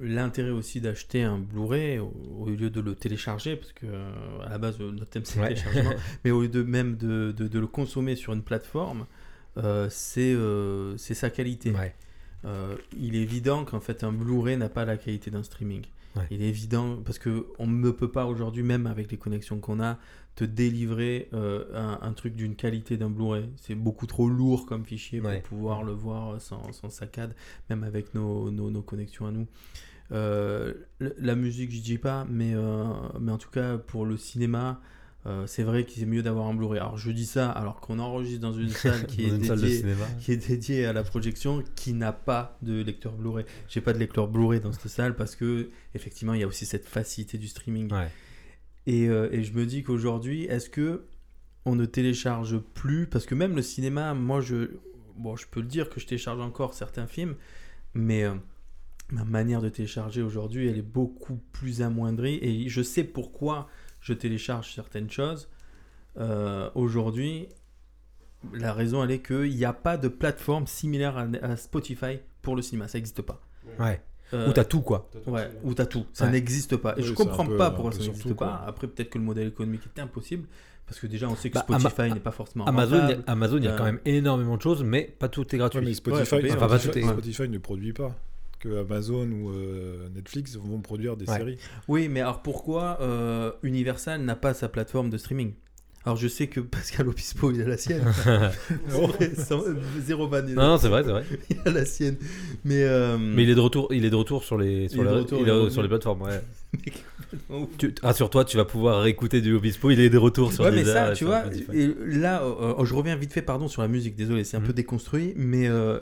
l'intérêt 0.00 0.50
aussi 0.50 0.80
d'acheter 0.80 1.22
un 1.22 1.38
Blu-ray 1.38 1.98
au, 1.98 2.12
au 2.38 2.46
lieu 2.50 2.70
de 2.70 2.80
le 2.80 2.94
télécharger 2.94 3.56
parce 3.56 3.72
que 3.72 3.86
euh, 3.86 4.10
à 4.46 4.50
la 4.50 4.58
base 4.58 4.76
euh, 4.80 4.92
notre 4.92 5.10
thème 5.10 5.24
c'est 5.24 5.40
Ouais. 5.40 5.50
le 5.50 5.54
téléchargement, 5.56 5.94
mais 6.24 6.30
au 6.30 6.42
lieu 6.42 6.48
de 6.48 6.62
même 6.62 6.96
de, 6.96 7.32
de- 7.36 7.48
de 7.48 7.58
le 7.58 7.66
consommer 7.66 8.14
sur 8.16 8.32
une 8.32 8.42
plateforme, 8.42 9.06
euh, 9.56 9.88
c'est 9.90 10.32
euh, 10.34 10.96
sa 10.98 11.30
qualité. 11.30 11.72
Ouais. 11.72 11.94
Euh, 12.44 12.76
il 12.96 13.16
est 13.16 13.22
évident 13.22 13.64
qu'en 13.64 13.80
fait 13.80 14.04
un 14.04 14.12
Blu-ray 14.12 14.56
n'a 14.56 14.68
pas 14.68 14.84
la 14.84 14.96
qualité 14.96 15.30
d'un 15.30 15.42
streaming. 15.42 15.82
Ouais. 16.16 16.22
Il 16.30 16.42
est 16.42 16.48
évident 16.48 16.96
parce 17.04 17.18
que 17.18 17.46
on 17.58 17.66
ne 17.66 17.90
peut 17.90 18.10
pas 18.10 18.26
aujourd'hui, 18.26 18.62
même 18.62 18.86
avec 18.86 19.10
les 19.10 19.18
connexions 19.18 19.58
qu'on 19.60 19.80
a, 19.80 19.98
te 20.36 20.44
délivrer 20.44 21.28
euh, 21.34 21.64
un, 21.74 21.98
un 22.00 22.12
truc 22.12 22.34
d'une 22.36 22.54
qualité 22.54 22.96
d'un 22.96 23.10
Blu-ray. 23.10 23.48
C'est 23.56 23.74
beaucoup 23.74 24.06
trop 24.06 24.28
lourd 24.28 24.66
comme 24.66 24.84
fichier 24.84 25.20
Ouais. 25.20 25.40
pour 25.40 25.48
pouvoir 25.58 25.82
le 25.82 25.92
voir 25.92 26.40
sans, 26.40 26.72
sans 26.72 26.90
saccade, 26.90 27.34
même 27.70 27.82
avec 27.82 28.14
nos, 28.14 28.50
nos, 28.50 28.70
nos 28.70 28.82
connexions 28.82 29.26
à 29.26 29.32
nous. 29.32 29.46
Euh, 30.12 30.74
la 31.18 31.34
musique, 31.34 31.70
je 31.72 31.80
dis 31.82 31.98
pas, 31.98 32.24
mais, 32.30 32.54
mais 33.20 33.32
en 33.32 33.38
tout 33.38 33.50
cas 33.50 33.76
pour 33.78 34.06
le 34.06 34.16
cinéma, 34.16 34.80
euh, 35.26 35.46
c'est 35.46 35.64
vrai 35.64 35.84
qu'il 35.84 36.02
est 36.02 36.06
mieux 36.06 36.22
d'avoir 36.22 36.46
un 36.46 36.54
Blu-ray. 36.54 36.78
Alors 36.78 36.96
je 36.96 37.10
dis 37.10 37.26
ça 37.26 37.50
alors 37.50 37.80
qu'on 37.80 37.98
enregistre 37.98 38.40
dans 38.40 38.52
une 38.52 38.68
salle 38.70 39.06
qui 39.06 39.24
est 39.24 39.28
une 39.28 39.38
dédiée 39.38 40.58
qui 40.58 40.72
est 40.74 40.84
à 40.84 40.92
la 40.92 41.02
projection 41.02 41.62
qui 41.74 41.92
n'a 41.92 42.12
pas 42.12 42.56
de 42.62 42.82
lecteur 42.82 43.12
Blu-ray. 43.12 43.44
J'ai 43.68 43.80
pas 43.80 43.92
de 43.92 43.98
lecteur 43.98 44.28
Blu-ray 44.28 44.60
dans 44.60 44.72
cette 44.72 44.88
salle 44.88 45.16
parce 45.16 45.34
que 45.34 45.70
effectivement 45.94 46.34
il 46.34 46.40
y 46.40 46.44
a 46.44 46.46
aussi 46.46 46.66
cette 46.66 46.86
facilité 46.86 47.36
du 47.36 47.48
streaming. 47.48 47.92
Ouais. 47.92 48.08
Et, 48.86 49.08
euh, 49.08 49.28
et 49.32 49.42
je 49.42 49.52
me 49.52 49.66
dis 49.66 49.82
qu'aujourd'hui, 49.82 50.44
est-ce 50.44 50.70
que 50.70 51.04
on 51.66 51.74
ne 51.74 51.84
télécharge 51.84 52.58
plus? 52.58 53.06
Parce 53.06 53.26
que 53.26 53.34
même 53.34 53.54
le 53.56 53.62
cinéma, 53.62 54.14
moi 54.14 54.40
je 54.40 54.70
bon 55.16 55.36
je 55.36 55.46
peux 55.50 55.60
le 55.60 55.66
dire 55.66 55.90
que 55.90 56.00
je 56.00 56.06
télécharge 56.06 56.40
encore 56.40 56.74
certains 56.74 57.08
films, 57.08 57.34
mais 57.92 58.22
euh, 58.22 58.34
ma 59.10 59.24
manière 59.24 59.60
de 59.60 59.68
télécharger 59.68 60.22
aujourd'hui, 60.22 60.68
elle 60.68 60.78
est 60.78 60.82
beaucoup 60.82 61.40
plus 61.52 61.82
amoindrie 61.82 62.38
et 62.40 62.68
je 62.68 62.82
sais 62.82 63.04
pourquoi 63.04 63.68
je 64.00 64.12
télécharge 64.12 64.74
certaines 64.74 65.10
choses. 65.10 65.48
Euh, 66.18 66.70
aujourd'hui, 66.74 67.48
la 68.54 68.72
raison 68.72 69.02
elle 69.04 69.10
est 69.10 69.20
qu'il 69.20 69.54
n'y 69.54 69.64
a 69.64 69.72
pas 69.72 69.96
de 69.96 70.08
plateforme 70.08 70.66
similaire 70.66 71.16
à, 71.18 71.26
à 71.42 71.56
Spotify 71.56 72.18
pour 72.42 72.56
le 72.56 72.62
cinéma, 72.62 72.88
ça 72.88 72.98
n'existe 72.98 73.22
pas. 73.22 73.40
Ouais. 73.78 74.00
Euh, 74.34 74.50
Où 74.50 74.52
t'as 74.52 74.64
tout 74.64 74.82
quoi. 74.82 75.08
Ouais, 75.26 75.48
où 75.64 75.72
t'as 75.74 75.86
tout. 75.86 76.04
Ça 76.12 76.26
Ouais. 76.26 76.32
n'existe 76.32 76.76
pas. 76.76 76.92
Et 76.96 77.00
Oui, 77.00 77.06
je 77.06 77.14
comprends 77.14 77.46
peu- 77.46 77.56
pas 77.56 77.70
pourquoi 77.70 77.92
ça 77.92 78.00
n'existe 78.00 78.34
pas. 78.34 78.62
Après, 78.66 78.86
peut-être 78.86 79.10
que 79.10 79.18
le 79.18 79.24
modèle 79.24 79.48
économique 79.48 79.82
est 79.96 80.00
impossible. 80.00 80.46
Parce 80.86 81.00
que 81.00 81.06
déjà, 81.06 81.28
on 81.28 81.36
sait 81.36 81.50
que 81.50 81.54
Bah, 81.54 81.78
Spotify 81.78 82.10
n'est 82.12 82.20
pas 82.20 82.30
forcément. 82.30 82.64
Amazon, 82.66 82.96
il 82.96 82.98
y 82.98 83.00
a- 83.00 83.06
rentable. 83.08 83.24
Amazon, 83.26 83.56
il 83.58 83.64
y 83.64 83.68
a 83.68 83.72
quand 83.76 83.82
Euh, 83.84 83.86
même 83.92 84.00
énormément 84.06 84.56
de 84.56 84.62
choses, 84.62 84.82
mais 84.82 85.02
pas 85.18 85.28
tout 85.28 85.54
est 85.54 85.58
gratuit. 85.58 85.80
Ouais, 85.80 85.84
mais 85.84 85.92
Spotify, 85.94 86.50
enfin, 86.52 86.78
Spotify 86.78 87.48
ne 87.48 87.58
produit 87.58 87.92
pas. 87.92 88.14
Que 88.60 88.80
Amazon 88.80 89.30
ou 89.30 89.50
euh, 89.50 90.08
Netflix 90.14 90.56
vont 90.56 90.80
produire 90.80 91.16
des 91.16 91.26
Ouais. 91.30 91.36
séries. 91.36 91.58
Oui, 91.86 92.08
mais 92.08 92.20
alors 92.20 92.42
pourquoi 92.42 92.98
euh, 93.00 93.52
Universal 93.62 94.20
n'a 94.22 94.34
pas 94.34 94.52
sa 94.52 94.68
plateforme 94.68 95.10
de 95.10 95.16
streaming? 95.18 95.52
Alors 96.04 96.16
je 96.16 96.26
sais 96.26 96.48
que 96.48 96.58
Pascal 96.76 97.08
Obispo, 97.08 97.52
il 97.52 97.60
a 97.62 97.66
la 97.68 97.76
sienne. 97.76 98.02
C'est 98.24 99.00
vrai, 99.00 99.32
sans- 99.36 99.62
zéro 100.00 100.26
vanne. 100.26 100.54
non, 100.54 100.62
non, 100.70 100.78
c'est 100.78 100.88
vrai, 100.88 101.04
c'est 101.04 101.10
vrai. 101.10 101.24
Il 101.50 101.58
a 101.66 101.70
la 101.70 101.84
sienne. 101.84 102.16
Mais. 102.64 102.82
euh, 102.82 103.16
Mais 103.18 103.44
il 103.44 103.50
est 103.50 103.54
de 103.54 103.60
retour, 103.60 103.88
il 103.92 104.04
est 104.04 104.10
de 104.10 104.16
retour 104.16 104.42
sur 104.42 104.58
les, 104.58 104.88
sur 104.88 105.04
la- 105.04 105.12
retour, 105.12 105.70
sur 105.70 105.82
les 105.82 105.88
plateformes. 105.88 106.22
Ouais. 106.22 106.40
complètement 107.30 107.60
ouf. 107.62 107.68
Tu, 107.78 107.94
rassure-toi, 108.02 108.44
tu 108.44 108.56
vas 108.56 108.64
pouvoir 108.64 109.02
réécouter 109.02 109.40
du 109.40 109.52
Obispo. 109.54 109.90
Il 109.90 110.00
est 110.00 110.10
de 110.10 110.18
retour 110.18 110.52
sur 110.52 110.64
Ouais, 110.64 110.72
mais 110.72 110.84
ça, 110.84 111.12
tu 111.12 111.24
vois, 111.26 111.44
et 111.72 111.94
là, 112.06 112.42
euh, 112.42 112.74
euh, 112.80 112.84
je 112.84 112.94
reviens 112.94 113.14
vite 113.16 113.32
fait, 113.32 113.42
pardon, 113.42 113.68
sur 113.68 113.82
la 113.82 113.88
musique, 113.88 114.16
désolé, 114.16 114.42
c'est 114.44 114.56
un 114.56 114.60
Mhm. 114.60 114.66
peu 114.66 114.72
déconstruit, 114.72 115.34
mais 115.36 115.68
euh, 115.68 115.98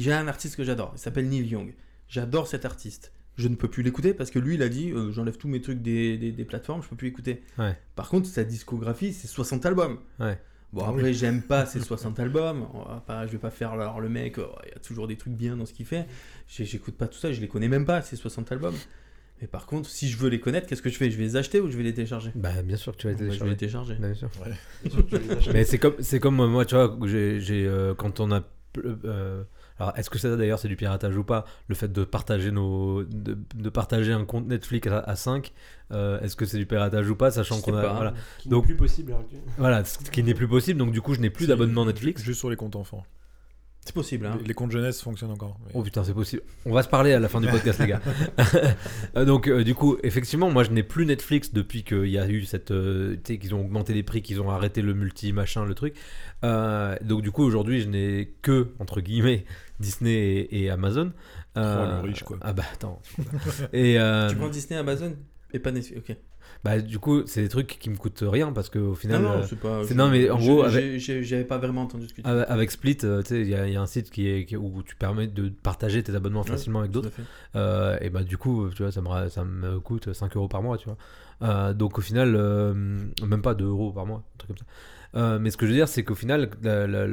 j'ai 0.00 0.12
un 0.12 0.28
artiste 0.28 0.56
que 0.56 0.64
j'adore, 0.64 0.92
il 0.94 0.98
s'appelle 0.98 1.28
Neil 1.28 1.46
Young. 1.46 1.74
J'adore 2.08 2.46
cet 2.46 2.64
artiste. 2.64 3.12
Je 3.36 3.48
ne 3.48 3.54
peux 3.56 3.68
plus 3.68 3.82
l'écouter 3.82 4.12
parce 4.14 4.30
que 4.30 4.38
lui, 4.38 4.54
il 4.56 4.62
a 4.62 4.68
dit 4.68 4.90
euh, 4.90 5.10
j'enlève 5.10 5.36
tous 5.38 5.48
mes 5.48 5.60
trucs 5.60 5.80
des, 5.82 6.18
des- 6.18 6.32
des 6.32 6.44
plateformes, 6.44 6.82
je 6.82 6.88
peux 6.88 6.96
plus 6.96 7.08
écouter. 7.08 7.42
Ouais. 7.58 7.76
Par 7.96 8.08
contre, 8.10 8.26
sa 8.28 8.44
discographie, 8.44 9.12
c'est 9.14 9.26
60 9.28 9.64
albums. 9.66 9.98
Ouais. 10.20 10.38
Bon, 10.74 10.82
Ah 10.86 10.90
après, 10.90 11.12
j'aime 11.14 11.42
pas 11.42 11.64
ces 11.66 11.80
60 11.84 12.20
albums. 12.20 12.66
On 12.74 12.80
va 12.84 13.02
pas- 13.06 13.26
je 13.26 13.32
vais 13.32 13.38
pas 13.38 13.50
faire 13.50 13.72
alors 13.72 14.00
le 14.00 14.08
mec, 14.10 14.36
oh, 14.38 14.54
il 14.66 14.70
y 14.70 14.74
a 14.74 14.78
toujours 14.80 15.08
des 15.08 15.16
trucs 15.16 15.32
bien 15.32 15.56
dans 15.56 15.64
ce 15.66 15.72
qu'il 15.72 15.86
fait. 15.86 16.06
J'écoute 16.48 16.94
pas 16.96 17.06
tout 17.06 17.18
ça, 17.18 17.32
je 17.32 17.40
les 17.40 17.48
connais 17.48 17.68
même 17.68 17.86
pas, 17.86 18.02
ces 18.02 18.16
60 18.16 18.52
albums. 18.52 18.74
Mais 19.40 19.48
par 19.48 19.64
contre, 19.66 19.88
si 19.88 20.08
je 20.10 20.18
veux 20.18 20.28
les 20.28 20.38
connaître, 20.38 20.66
qu'est-ce 20.68 20.82
que 20.82 20.90
je 20.90 20.96
fais? 20.96 21.10
Je 21.10 21.16
vais 21.16 21.24
les 21.24 21.36
acheter 21.36 21.58
ou 21.60 21.68
je 21.70 21.76
vais 21.76 21.82
les 21.82 21.94
télécharger? 21.94 22.30
Bah, 22.34 22.62
bien 22.62 22.76
sûr 22.76 22.92
que 22.92 22.98
tu 22.98 23.06
vas 23.08 23.14
Bon, 23.14 23.18
bah, 23.18 23.24
les 23.24 23.38
Je 23.38 23.44
vais 23.44 23.56
télécharger. 23.56 23.94
les 23.94 24.00
télécharger. 24.00 24.40
Bah, 24.40 24.50
bien 24.84 25.40
sûr. 25.40 25.52
Mais 25.54 25.64
c'est 25.64 25.78
comme, 25.78 25.94
c'est 26.00 26.20
comme 26.20 26.36
moi, 26.46 26.64
tu 26.66 26.74
vois, 26.74 26.96
j'ai, 27.06 27.66
euh, 27.66 27.94
quand 27.94 28.20
on 28.20 28.30
a. 28.30 28.42
euh, 28.78 29.42
alors, 29.78 29.92
est-ce 29.96 30.10
que 30.10 30.18
ça 30.18 30.34
d'ailleurs 30.36 30.58
c'est 30.58 30.68
du 30.68 30.76
piratage 30.76 31.16
ou 31.16 31.24
pas? 31.24 31.44
Le 31.68 31.74
fait 31.74 31.90
de 31.92 32.04
partager 32.04 32.50
nos, 32.50 33.02
de, 33.04 33.36
de 33.54 33.68
partager 33.70 34.12
un 34.12 34.24
compte 34.24 34.46
Netflix 34.46 34.88
à, 34.88 35.16
5, 35.16 35.52
est-ce 35.90 36.36
que 36.36 36.44
c'est 36.44 36.58
du 36.58 36.66
piratage 36.66 37.08
ou 37.10 37.16
pas, 37.16 37.30
sachant 37.30 37.60
qu'on 37.60 37.76
a, 37.76 37.82
pas. 37.82 37.92
voilà, 37.94 38.14
Qui 38.38 38.48
Donc- 38.48 38.62
n'est 38.64 38.68
plus 38.68 38.76
possible 38.76 39.12
à 39.12 39.18
actuelle. 39.18 39.40
voilà, 39.58 39.84
ce 39.84 39.98
qui 39.98 40.22
n'est 40.22 40.34
plus 40.34 40.48
possible. 40.48 40.78
Donc 40.78 40.92
du 40.92 41.00
coup, 41.00 41.14
je 41.14 41.20
n'ai 41.20 41.30
plus 41.30 41.46
d'abonnement 41.46 41.84
Netflix. 41.84 42.22
Juste 42.22 42.38
sur 42.40 42.50
les 42.50 42.56
comptes 42.56 42.76
enfants. 42.76 43.04
C'est 43.84 43.94
possible, 43.94 44.26
hein. 44.26 44.38
Les, 44.46 44.54
comptes 44.54 44.70
jeunesse 44.70 45.02
fonctionnent 45.02 45.32
encore. 45.32 45.58
mais- 45.64 45.72
Oh 45.74 45.82
putain, 45.82 46.04
c'est 46.04 46.14
possible. 46.14 46.42
On 46.64 46.72
va 46.72 46.84
se 46.84 46.88
parler 46.88 47.12
à 47.14 47.18
la 47.18 47.28
fin 47.28 47.40
du 47.40 47.48
podcast, 47.48 47.80
les 47.80 47.88
gars. 47.88 48.00
Euh, 49.16 49.24
Donc, 49.24 49.48
euh, 49.48 49.64
du 49.64 49.74
coup, 49.74 49.96
effectivement, 50.04 50.50
moi, 50.50 50.62
je 50.62 50.70
n'ai 50.70 50.84
plus 50.84 51.04
Netflix 51.04 51.52
depuis 51.52 51.82
qu'il 51.82 52.06
y 52.06 52.16
a 52.18 52.28
eu 52.28 52.44
cette. 52.44 52.70
euh, 52.70 53.16
tu 53.24 53.34
sais, 53.34 53.38
qu'ils 53.38 53.54
ont 53.56 53.60
augmenté 53.60 53.92
les 53.92 54.02
prix, 54.04 54.22
qu'ils 54.22 54.40
ont 54.40 54.50
arrêté 54.50 54.82
le 54.82 54.94
multi, 54.94 55.32
machin, 55.32 55.64
le 55.64 55.74
truc. 55.74 55.94
Euh, 56.44 56.96
donc, 57.02 57.22
du 57.22 57.32
coup, 57.32 57.42
aujourd'hui, 57.42 57.80
je 57.80 57.88
n'ai 57.88 58.34
que, 58.42 58.68
entre 58.78 59.00
guillemets, 59.00 59.44
Disney 59.80 60.12
et, 60.12 60.62
et 60.64 60.70
Amazon. 60.70 61.12
Euh, 61.58 61.98
Oh, 62.00 62.02
le 62.04 62.08
riche, 62.08 62.22
quoi. 62.22 62.38
Ah 62.40 62.52
bah, 62.52 62.62
attends. 62.72 63.02
et. 63.72 63.98
euh, 63.98 64.28
Tu 64.30 64.36
prends 64.36 64.48
Disney, 64.48 64.78
Amazon 64.78 65.16
Et 65.52 65.58
pas 65.58 65.72
Netflix, 65.72 66.00
ok. 66.08 66.16
Bah, 66.64 66.78
du 66.78 66.98
coup, 67.00 67.22
c'est 67.26 67.42
des 67.42 67.48
trucs 67.48 67.76
qui 67.80 67.90
me 67.90 67.96
coûtent 67.96 68.22
rien 68.24 68.52
parce 68.52 68.70
qu'au 68.70 68.94
final. 68.94 69.20
non, 69.22 69.30
euh, 69.32 69.42
c'est 69.48 69.58
pas. 69.58 69.82
non, 69.96 70.08
mais 70.10 70.30
en 70.30 70.38
je- 70.38 70.48
gros, 70.48 70.62
avec- 70.62 70.98
j'avais 71.00 71.44
pas 71.44 71.58
vraiment 71.58 71.82
entendu 71.82 72.06
ce 72.08 72.14
que 72.14 72.20
tu 72.22 72.26
avec- 72.28 72.48
avec 72.48 72.70
Split, 72.70 72.98
euh, 73.02 73.20
tu 73.22 73.28
sais, 73.30 73.40
il 73.40 73.48
y, 73.48 73.54
a- 73.56 73.66
il 73.66 73.72
y 73.72 73.76
a 73.76 73.82
un 73.82 73.86
site 73.86 74.10
qui 74.10 74.28
est, 74.28 74.44
qui- 74.44 74.56
où 74.56 74.82
tu 74.84 74.94
permets 74.94 75.26
de 75.26 75.48
partager 75.48 76.02
tes 76.04 76.14
abonnements 76.14 76.42
Ouais, 76.42 76.46
facilement 76.48 76.78
avec 76.78 76.92
d'autres. 76.92 77.10
Euh, 77.56 77.98
et 78.00 78.10
bah 78.10 78.22
du 78.22 78.36
coup, 78.38 78.68
tu 78.70 78.82
vois, 78.84 78.92
ça 78.92 79.00
me, 79.00 79.28
ça 79.28 79.44
me 79.44 79.80
coûte 79.80 80.12
5 80.12 80.36
euros 80.36 80.46
par 80.48 80.62
mois, 80.62 80.78
tu 80.78 80.84
vois. 80.88 80.96
Euh, 81.42 81.74
donc 81.74 81.98
au 81.98 82.00
final, 82.00 82.34
euh, 82.36 82.72
même 83.26 83.42
pas 83.42 83.54
2 83.54 83.66
euros 83.66 83.90
par 83.92 84.06
mois, 84.06 84.18
un 84.18 84.38
truc 84.38 84.48
comme 84.50 84.58
ça. 84.58 84.64
Euh, 85.14 85.38
mais 85.38 85.50
ce 85.50 85.56
que 85.56 85.66
je 85.66 85.72
veux 85.72 85.76
dire, 85.76 85.88
c'est 85.88 86.04
qu'au 86.04 86.14
final, 86.14 86.48
la- 86.62 86.86
la- 86.86 87.06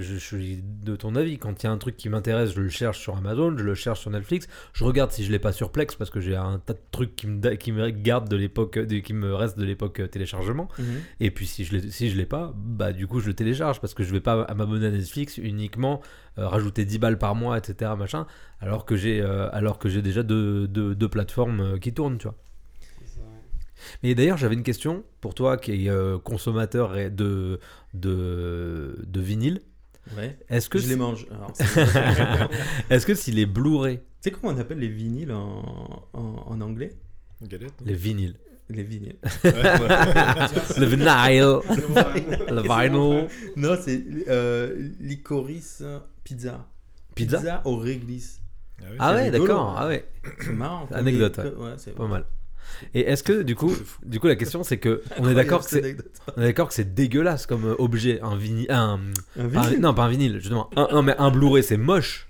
je, 0.00 0.16
suis 0.18 0.62
de 0.62 0.94
ton 0.94 1.16
avis. 1.16 1.38
Quand 1.38 1.62
il 1.62 1.66
y 1.66 1.68
a 1.68 1.72
un 1.72 1.78
truc 1.78 1.96
qui 1.96 2.08
m'intéresse, 2.08 2.52
je 2.54 2.60
le 2.60 2.68
cherche 2.68 3.00
sur 3.00 3.16
Amazon, 3.16 3.56
je 3.56 3.64
le 3.64 3.74
cherche 3.74 4.00
sur 4.00 4.10
Netflix. 4.10 4.46
Je 4.72 4.84
regarde 4.84 5.10
si 5.10 5.24
je 5.24 5.32
l'ai 5.32 5.38
pas 5.38 5.52
sur 5.52 5.72
Plex 5.72 5.96
parce 5.96 6.10
que 6.10 6.20
j'ai 6.20 6.36
un 6.36 6.58
tas 6.58 6.74
de 6.74 6.78
trucs 6.92 7.16
qui 7.16 7.26
me, 7.26 7.54
qui 7.54 7.72
me 7.72 7.90
gardent 7.90 8.28
de 8.28 8.36
l'époque, 8.36 8.78
qui 9.02 9.14
me 9.14 9.34
restent 9.34 9.58
de 9.58 9.64
l'époque 9.64 10.00
euh, 10.00 10.06
téléchargement. 10.06 10.68
Mhm. 10.78 10.84
Et 11.20 11.30
puis 11.30 11.46
si 11.46 11.64
je 11.64 11.76
l'ai 11.76 11.90
si 11.90 12.10
je 12.10 12.16
l'ai 12.16 12.26
pas, 12.26 12.52
bah 12.56 12.92
du 12.92 13.06
coup 13.06 13.20
je 13.20 13.26
le 13.26 13.34
télécharge 13.34 13.80
parce 13.80 13.94
que 13.94 14.02
je 14.04 14.12
vais 14.12 14.20
pas 14.20 14.46
m'abonner 14.54 14.86
à 14.86 14.90
Netflix 14.90 15.38
uniquement 15.38 16.00
euh, 16.38 16.46
rajouter 16.46 16.84
10 16.84 16.98
balles 16.98 17.18
par 17.18 17.34
mois, 17.34 17.58
etc. 17.58 17.92
machin, 17.98 18.26
alors 18.60 18.84
que 18.84 18.94
j'ai 18.96 19.20
euh, 19.20 19.48
alors 19.52 19.78
que 19.78 19.88
j'ai 19.88 20.02
déjà 20.02 20.22
deux, 20.22 20.68
deux, 20.68 20.94
deux 20.94 21.08
plateformes 21.08 21.78
qui 21.80 21.92
tournent, 21.92 22.18
tu 22.18 22.28
vois. 22.28 22.36
Mais 24.02 24.14
d'ailleurs 24.14 24.36
j'avais 24.38 24.54
une 24.54 24.62
question 24.62 25.04
pour 25.20 25.34
toi 25.34 25.56
qui 25.56 25.86
est 25.86 25.90
euh, 25.90 26.18
consommateur 26.18 26.94
de 27.10 27.58
de 27.94 28.98
de 29.06 29.20
vinyle. 29.20 29.60
Ouais. 30.16 30.38
Est-ce 30.48 30.68
que 30.70 30.78
je 30.78 30.88
les 30.88 30.96
mange. 30.96 31.26
Est-ce 32.90 33.04
que 33.06 33.14
si 33.14 33.30
les 33.30 33.46
Blu-ray, 33.46 33.98
tu 33.98 34.02
sais 34.20 34.30
comment 34.30 34.52
on 34.54 34.58
appelle 34.58 34.78
les 34.78 34.88
vinyles 34.88 35.32
en, 35.32 36.06
en, 36.14 36.44
en 36.46 36.60
anglais? 36.60 36.92
Galette. 37.42 37.74
les 37.84 37.94
vinyles, 37.94 38.34
Les 38.70 38.82
vinyles. 38.82 39.16
le 39.44 40.84
vinyl, 40.86 41.60
le 42.50 42.62
vinyl, 42.62 43.28
non, 43.56 43.76
c'est 43.80 44.02
euh, 44.28 44.88
licorice 45.00 45.82
pizza. 46.24 46.66
pizza? 47.14 47.62
au 47.64 47.76
réglisse. 47.76 48.40
Ah 48.80 48.84
oui, 48.90 48.96
Ah 48.98 49.14
ouais, 49.14 49.30
d'accord, 49.30 49.74
ah 49.76 49.88
ouais. 49.88 50.08
C'est 50.40 50.52
marrant. 50.52 50.88
Anecdote, 50.92 51.36
les- 51.38 51.44
ouais. 51.44 51.50
ouais, 51.56 51.74
c'est 51.76 51.94
Pas 51.94 52.06
mal. 52.06 52.24
Et 52.94 53.00
est-ce 53.00 53.22
que 53.22 53.42
du 53.42 53.54
coup, 53.54 53.72
du 54.04 54.20
coup 54.20 54.26
la 54.26 54.36
question 54.36 54.62
c'est 54.62 54.78
que 54.78 55.02
on 55.18 55.28
est 55.28 55.34
d'accord 55.34 55.64
que 55.64 55.70
c'est. 55.70 55.96
On 56.36 56.42
est 56.42 56.46
d'accord 56.46 56.68
que 56.68 56.74
c'est 56.74 56.94
dégueulasse 56.94 57.46
comme 57.46 57.74
objet, 57.78 58.20
un 58.22 58.36
vinyle, 58.36 58.66
un, 58.70 59.00
Un 59.38 59.48
pas 59.48 59.60
un- 59.60 59.62
vinyle 59.68 59.80
non 59.80 59.94
pas 59.94 60.04
un 60.04 60.08
vinyle, 60.08 60.38
justement, 60.38 60.70
un, 60.76 60.88
un- 60.90 61.02
mais 61.02 61.14
un 61.18 61.30
Blu-ray 61.30 61.62
c'est 61.62 61.76
moche, 61.76 62.28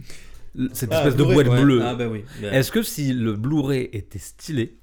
cette 0.72 0.90
Ah, 0.92 0.98
espèce 0.98 1.16
de 1.16 1.24
boîte 1.24 1.48
ouais. 1.48 1.62
bleue. 1.62 1.82
Ah 1.82 1.94
bah 1.94 2.08
oui. 2.08 2.24
Bah, 2.42 2.48
Est-ce 2.52 2.72
que 2.72 2.82
si 2.82 3.12
le 3.12 3.34
Blu-ray 3.34 3.90
était 3.92 4.18
stylé, 4.18 4.78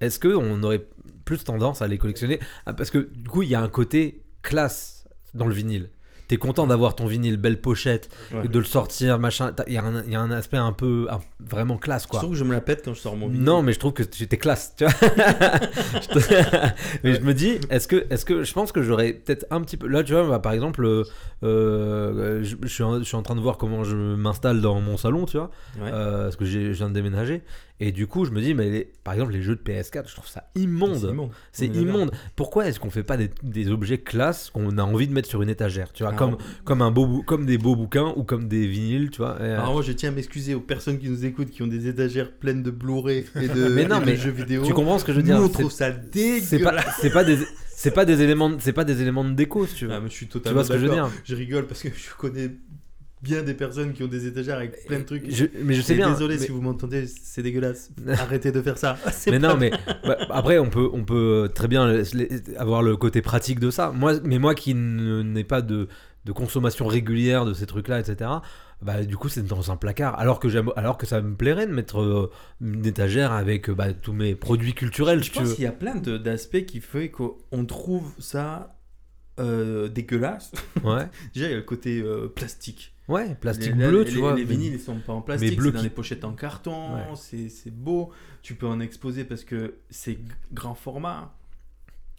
est-ce 0.00 0.18
que 0.18 0.28
on 0.28 0.62
aurait 0.62 0.86
plus 1.24 1.44
tendance 1.44 1.82
à 1.82 1.86
les 1.88 1.98
collectionner? 1.98 2.40
Ah, 2.66 2.72
Parce 2.72 2.90
que 2.90 2.98
du 3.14 3.28
coup 3.28 3.42
il 3.42 3.48
y 3.48 3.54
a 3.54 3.60
un 3.62 3.68
côté 3.68 4.22
classe 4.42 5.06
dans 5.34 5.46
le 5.46 5.54
vinyle. 5.54 5.90
T'es 6.32 6.38
content 6.38 6.66
d'avoir 6.66 6.94
ton 6.96 7.04
vinyle, 7.04 7.36
belle 7.36 7.60
pochette, 7.60 8.08
ouais. 8.32 8.46
et 8.46 8.48
de 8.48 8.58
le 8.58 8.64
sortir, 8.64 9.18
machin. 9.18 9.52
Il 9.66 9.74
y, 9.74 9.76
a 9.76 9.84
un- 9.84 10.02
il 10.04 10.12
y 10.12 10.16
a 10.16 10.20
un 10.22 10.30
aspect 10.30 10.56
un 10.56 10.72
peu 10.72 11.06
un- 11.10 11.20
vraiment 11.46 11.76
classe 11.76 12.04
Je 12.04 12.08
quoi. 12.08 12.20
trouve 12.20 12.30
que 12.32 12.38
je 12.38 12.44
me 12.44 12.52
la 12.54 12.62
pète 12.62 12.80
quand 12.82 12.94
je 12.94 13.00
sors 13.00 13.14
mon 13.18 13.26
vinyle. 13.28 13.44
Non, 13.44 13.60
mais 13.60 13.74
je 13.74 13.78
trouve 13.78 13.92
que 13.92 14.02
tu 14.02 14.22
étais 14.22 14.38
classe, 14.38 14.72
tu 14.78 14.84
vois. 14.86 14.94
Je 14.94 16.08
mais 17.04 17.14
je 17.16 17.20
me 17.20 17.34
dis, 17.34 17.58
est-ce 17.68 17.86
que, 17.86 18.06
est-ce 18.08 18.24
que, 18.24 18.44
je 18.44 18.52
pense 18.54 18.72
que 18.72 18.82
j'aurais 18.82 19.12
peut-être 19.12 19.44
un 19.50 19.60
petit 19.60 19.76
peu. 19.76 19.86
Là, 19.88 20.02
tu 20.04 20.14
vois, 20.14 20.26
bah, 20.26 20.38
par 20.38 20.52
exemple, 20.52 20.86
euh, 20.86 21.04
euh, 21.44 22.42
je, 22.42 22.56
je 22.62 22.68
suis 22.68 22.82
en, 22.82 22.98
je 22.98 23.04
suis 23.04 23.16
en 23.16 23.22
train 23.22 23.34
de 23.36 23.40
voir 23.40 23.58
comment 23.58 23.84
je 23.84 23.94
m'installe 23.96 24.62
dans 24.62 24.80
mon 24.80 24.96
salon, 24.96 25.26
tu 25.26 25.36
vois, 25.36 25.50
Ouais. 25.80 25.90
euh, 25.92 26.24
parce 26.24 26.36
que 26.36 26.46
j'ai- 26.46 26.72
je 26.72 26.78
viens 26.78 26.88
de 26.88 26.94
déménager. 26.94 27.42
Et 27.80 27.90
du 27.90 28.06
coup, 28.06 28.24
je 28.24 28.30
me 28.30 28.40
dis, 28.40 28.54
mais 28.54 28.70
les- 28.70 28.92
par 29.02 29.14
exemple, 29.14 29.32
les 29.32 29.42
jeux 29.42 29.56
de 29.56 29.60
PS4, 29.60 30.08
je 30.08 30.14
trouve 30.14 30.28
ça 30.28 30.44
immonde. 30.54 31.16
C'est 31.50 31.66
immonde. 31.66 32.12
Pourquoi 32.36 32.68
est-ce 32.68 32.78
qu'on 32.78 32.90
fait 32.90 33.02
pas 33.02 33.16
des, 33.16 33.28
des 33.42 33.70
objets 33.72 33.98
classe 33.98 34.50
qu'on 34.50 34.78
a 34.78 34.82
envie 34.84 35.08
de 35.08 35.12
mettre 35.12 35.28
sur 35.28 35.42
une 35.42 35.48
étagère, 35.48 35.92
tu 35.92 36.04
vois, 36.04 36.12
Ah, 36.14 36.16
comme, 36.16 36.36
comme, 36.64 36.80
un 36.80 36.92
beau, 36.92 37.22
comme 37.22 37.44
des 37.44 37.58
beaux 37.58 37.74
bouquins 37.74 38.12
ou 38.16 38.22
comme 38.22 38.46
des 38.46 38.68
vinyles, 38.68 39.10
tu 39.10 39.18
vois. 39.18 39.36
euh, 39.40 39.58
Alors 39.58 39.72
moi 39.72 39.82
je 39.82 39.90
tiens 39.92 40.10
à 40.10 40.12
m'excuser 40.12 40.54
aux 40.54 40.60
personnes 40.60 40.98
qui 40.98 41.08
nous 41.08 41.24
écoutent 41.24 41.50
qui 41.50 41.62
ont 41.62 41.66
des 41.66 41.88
étagères 41.88 42.30
pleines 42.30 42.62
de 42.62 42.70
Blu-ray 42.70 43.24
et 43.34 43.48
de, 43.48 43.68
Mais 43.74 43.86
non, 43.86 43.96
et 43.96 44.00
de 44.00 44.06
mais 44.06 44.16
jeux 44.16 44.30
vidéo. 44.30 44.62
tu 44.64 44.74
comprends 44.74 44.98
ce 45.00 45.04
que 45.04 45.12
je 45.12 45.16
veux 45.16 45.22
dire 45.24 45.38
Nous 45.38 45.46
on 45.46 45.48
trouve 45.48 45.72
ça 45.72 45.90
dégueulasse. 45.90 46.98
c'est 47.00 47.10
pas 47.10 47.24
des, 47.24 47.38
c'est 47.74 47.90
pas 47.90 48.04
des 48.04 48.22
éléments, 48.22 48.52
c'est 48.60 48.72
pas 48.72 48.84
des 48.84 49.02
éléments 49.02 49.24
de 49.24 49.32
déco, 49.32 49.66
si 49.66 49.74
tu 49.74 49.86
veux. 49.86 49.92
Ah, 49.92 50.00
mais 50.00 50.08
je 50.08 50.14
suis 50.14 50.26
tu 50.26 50.32
totalement 50.34 50.58
vois 50.60 50.64
ce 50.64 50.72
que 50.72 50.78
je 50.78 50.86
veux 50.86 50.92
dire 50.92 51.10
Je 51.24 51.34
rigole 51.34 51.66
parce 51.66 51.82
que 51.82 51.88
je 51.88 52.14
connais 52.16 52.50
bien 53.22 53.42
des 53.42 53.54
personnes 53.54 53.92
qui 53.92 54.02
ont 54.02 54.08
des 54.08 54.26
étagères 54.26 54.56
avec 54.56 54.84
plein 54.86 54.98
de 54.98 55.04
trucs. 55.04 55.30
Je- 55.30 55.46
mais 55.62 55.74
je 55.74 55.80
sais 55.82 55.92
Et 55.94 55.96
bien. 55.96 56.10
Désolé 56.10 56.36
mais, 56.38 56.44
si 56.44 56.50
vous 56.50 56.60
m'entendez, 56.60 57.06
c'est 57.06 57.42
dégueulasse. 57.42 57.90
Arrêtez 58.08 58.50
de 58.52 58.60
faire 58.60 58.78
ça. 58.78 58.98
Mais 59.28 59.38
non, 59.38 59.56
mais 59.56 59.70
bah, 60.04 60.18
après 60.30 60.58
on 60.58 60.68
peut, 60.70 60.88
on 60.92 61.04
peut 61.04 61.48
très 61.54 61.68
bien 61.68 61.86
les- 61.90 62.02
les- 62.14 62.56
avoir 62.56 62.82
le 62.82 62.96
côté 62.96 63.22
pratique 63.22 63.60
de 63.60 63.70
ça. 63.70 63.92
Moi, 63.92 64.14
mais 64.24 64.38
moi 64.38 64.54
qui 64.54 64.74
n'ai 64.74 65.44
pas 65.44 65.62
de, 65.62 65.88
de 66.24 66.32
consommation 66.32 66.86
régulière 66.86 67.44
de 67.44 67.54
ces 67.54 67.66
trucs-là, 67.66 68.00
etc. 68.00 68.30
Bah, 68.82 69.04
du 69.04 69.16
coup, 69.16 69.28
c'est 69.28 69.46
dans 69.46 69.70
un 69.70 69.76
placard. 69.76 70.18
Alors 70.18 70.40
que 70.40 70.48
j'aime, 70.48 70.70
alors 70.74 70.98
que 70.98 71.06
ça 71.06 71.20
me 71.20 71.36
plairait 71.36 71.68
de 71.68 71.72
mettre 71.72 72.00
euh, 72.00 72.30
une 72.60 72.84
étagère 72.84 73.30
avec 73.30 73.70
euh, 73.70 73.74
bah, 73.74 73.92
tous 73.92 74.12
mes 74.12 74.34
produits 74.34 74.74
culturels, 74.74 75.22
Je 75.22 75.30
tu 75.30 75.38
pense 75.38 75.54
qu'il 75.54 75.62
y 75.62 75.68
a 75.68 75.72
plein 75.72 75.94
d'aspects 75.94 76.64
qui 76.66 76.80
fait 76.80 77.08
qu'on 77.10 77.64
trouve 77.66 78.12
ça 78.18 78.76
euh, 79.38 79.86
dégueulasse. 79.88 80.50
Ouais, 80.82 81.08
Déjà, 81.34 81.46
il 81.46 81.50
y 81.50 81.54
a 81.54 81.56
le 81.58 81.62
côté 81.62 82.00
euh, 82.02 82.26
plastique. 82.26 82.91
Ouais, 83.08 83.34
plastique 83.36 83.74
Les- 83.76 83.88
bleu, 83.88 84.02
les- 84.02 84.08
tu 84.08 84.14
les, 84.16 84.20
vois. 84.20 84.34
Les 84.34 84.44
vinyles, 84.44 84.74
ils 84.74 84.80
sont 84.80 84.98
pas 85.00 85.12
en 85.12 85.22
plastique, 85.22 85.50
c'est 85.60 85.70
dans 85.70 85.78
qui- 85.78 85.84
des 85.84 85.90
pochettes 85.90 86.24
en 86.24 86.32
carton, 86.34 86.94
Ouais. 86.94 87.48
c'est 87.48 87.70
beau. 87.74 88.10
Tu 88.42 88.54
peux 88.54 88.66
en 88.66 88.80
exposer 88.80 89.24
parce 89.24 89.44
que 89.44 89.74
c'est 89.90 90.18
grand 90.52 90.74
format. 90.74 91.34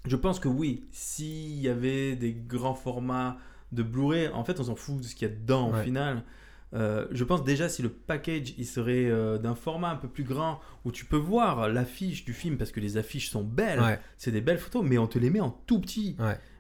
Je 0.06 0.16
pense 0.16 0.40
que 0.40 0.48
oui, 0.50 0.86
s'il 0.92 1.60
y 1.62 1.70
avait 1.70 2.16
des 2.16 2.34
grands 2.34 2.74
formats 2.76 3.38
de 3.72 3.84
Blu-ray, 3.84 4.28
en 4.30 4.44
fait, 4.44 4.60
on 4.60 4.64
s'en 4.66 4.76
fout 4.76 4.98
de 5.00 5.04
ce 5.04 5.16
qu'il 5.16 5.28
y 5.28 5.32
a 5.32 5.34
dedans 5.34 5.70
au 5.72 5.74
final. 5.84 6.24
Euh, 6.76 7.06
je 7.12 7.24
pense 7.24 7.44
déjà 7.44 7.70
si 7.70 7.84
le 7.84 7.90
package 7.90 8.56
il 8.58 8.66
serait 8.66 9.06
euh, 9.06 9.38
d'un 9.38 9.54
format 9.54 9.92
un 9.92 9.96
peu 9.96 10.08
plus 10.08 10.24
grand 10.24 10.60
où 10.86 10.92
tu 10.92 11.06
peux 11.06 11.18
voir 11.18 11.70
l'affiche 11.70 12.26
du 12.26 12.34
film 12.34 12.58
parce 12.58 12.72
que 12.72 12.80
les 12.80 12.98
affiches 12.98 13.30
sont 13.30 13.44
belles, 13.44 13.80
Ouais, 13.80 14.00
c'est 14.18 14.32
des 14.32 14.42
belles 14.42 14.58
photos, 14.58 14.84
mais 14.84 14.98
on 14.98 15.06
te 15.06 15.20
les 15.20 15.30
met 15.30 15.40
en 15.40 15.52
tout 15.52 15.80
petit. 15.80 16.18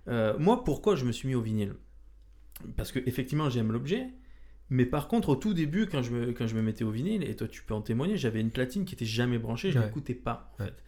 Euh, 0.07 0.37
moi, 0.37 0.63
pourquoi 0.63 0.95
je 0.95 1.03
me 1.05 1.11
suis 1.11 1.27
mis 1.27 1.33
au 1.35 1.41
vinyle? 1.41 1.73
Parce 2.77 2.91
que 2.91 2.99
effectivement, 3.05 3.49
j'aime 3.49 3.71
l'objet. 3.71 4.07
Mais 4.69 4.85
par 4.85 5.07
contre, 5.07 5.29
au 5.29 5.35
tout 5.35 5.53
début, 5.53 5.85
quand 5.87 6.01
je 6.01 6.11
me, 6.11 6.31
quand 6.31 6.47
je 6.47 6.55
me 6.55 6.61
mettais 6.61 6.83
au 6.83 6.89
vinyle, 6.89 7.23
et 7.23 7.35
toi 7.35 7.47
tu 7.47 7.61
peux 7.63 7.73
en 7.73 7.81
témoigner, 7.81 8.17
j'avais 8.17 8.39
une 8.41 8.49
platine 8.49 8.85
qui 8.85 8.95
était 8.95 9.05
jamais 9.05 9.37
branchée, 9.37 9.71
je 9.71 9.77
Ouais. 9.79 9.85
n'écoutais 9.85 10.13
pas. 10.15 10.51
En 10.57 10.63
Ouais. 10.63 10.69
fait. 10.69 10.83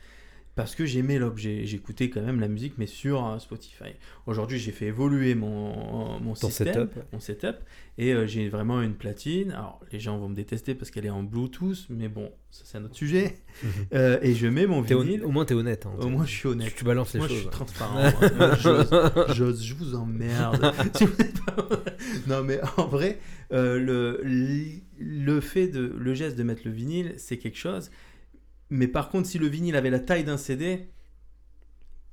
Parce 0.55 0.73
que 0.73 0.85
j'aimais 0.85 1.19
l'objet. 1.19 1.65
J'écoutais 1.65 2.09
quand 2.09 2.21
même 2.21 2.39
la 2.39 2.47
musique, 2.47 2.75
mais 2.77 2.85
sur 2.87 3.25
euh, 3.27 3.39
Spotify. 3.39 3.91
Aujourd'hui, 4.25 4.57
j'ai 4.57 4.71
fait 4.71 4.85
évoluer 4.85 5.35
mon, 5.35 6.17
mon 6.21 6.33
Ton 6.33 6.47
système, 6.47 6.73
setup. 6.73 6.91
mon 7.11 7.19
setup, 7.19 7.55
et 7.97 8.13
euh, 8.13 8.25
j'ai 8.25 8.47
vraiment 8.47 8.81
une 8.81 8.93
platine. 8.95 9.51
Alors, 9.51 9.81
les 9.91 9.99
gens 9.99 10.17
vont 10.17 10.29
me 10.29 10.35
détester 10.35 10.73
parce 10.73 10.91
qu'elle 10.91 11.05
est 11.05 11.09
en 11.09 11.23
Bluetooth, 11.23 11.85
mais 11.89 12.07
bon, 12.07 12.31
ça 12.51 12.61
c'est 12.63 12.77
un 12.77 12.85
autre 12.85 12.95
sujet. 12.95 13.35
Euh, 13.93 14.17
et 14.21 14.33
je 14.33 14.47
mets 14.47 14.65
mon 14.67 14.83
T'es 14.83 14.95
hon- 14.95 15.01
vinyle. 15.01 15.23
Au 15.23 15.29
moins, 15.31 15.45
t'es 15.45 15.53
honnête. 15.53 15.85
hein. 15.85 15.93
Au 16.01 16.09
moins, 16.09 16.25
je 16.25 16.31
suis 16.31 16.41
tu, 16.41 16.47
honnête. 16.47 16.73
tu 16.75 16.83
balances 16.83 17.13
les 17.13 17.19
Moi, 17.19 17.27
je 17.29 17.33
choses. 17.33 17.41
suis 17.43 17.49
transparent. 17.51 18.01
moi. 18.01 18.11
Moi, 18.37 18.55
j'ose, 19.33 19.63
je 19.63 19.73
vous 19.75 19.95
emmerde. 19.95 20.73
Non, 22.27 22.43
mais 22.43 22.59
en 22.77 22.87
vrai, 22.87 23.19
euh, 23.53 23.79
le, 23.79 24.21
le 24.99 25.39
fait 25.41 25.67
de 25.67 25.93
le 25.97 26.13
geste 26.13 26.37
de 26.37 26.43
mettre 26.43 26.61
le 26.65 26.71
vinyle, 26.71 27.13
c'est 27.17 27.37
quelque 27.37 27.57
chose. 27.57 27.91
Mais 28.69 28.87
par 28.87 29.09
contre, 29.09 29.27
si 29.27 29.37
le 29.37 29.47
vinyle 29.47 29.75
avait 29.75 29.89
la 29.89 29.99
taille 29.99 30.23
d'un 30.23 30.37
CD, 30.37 30.87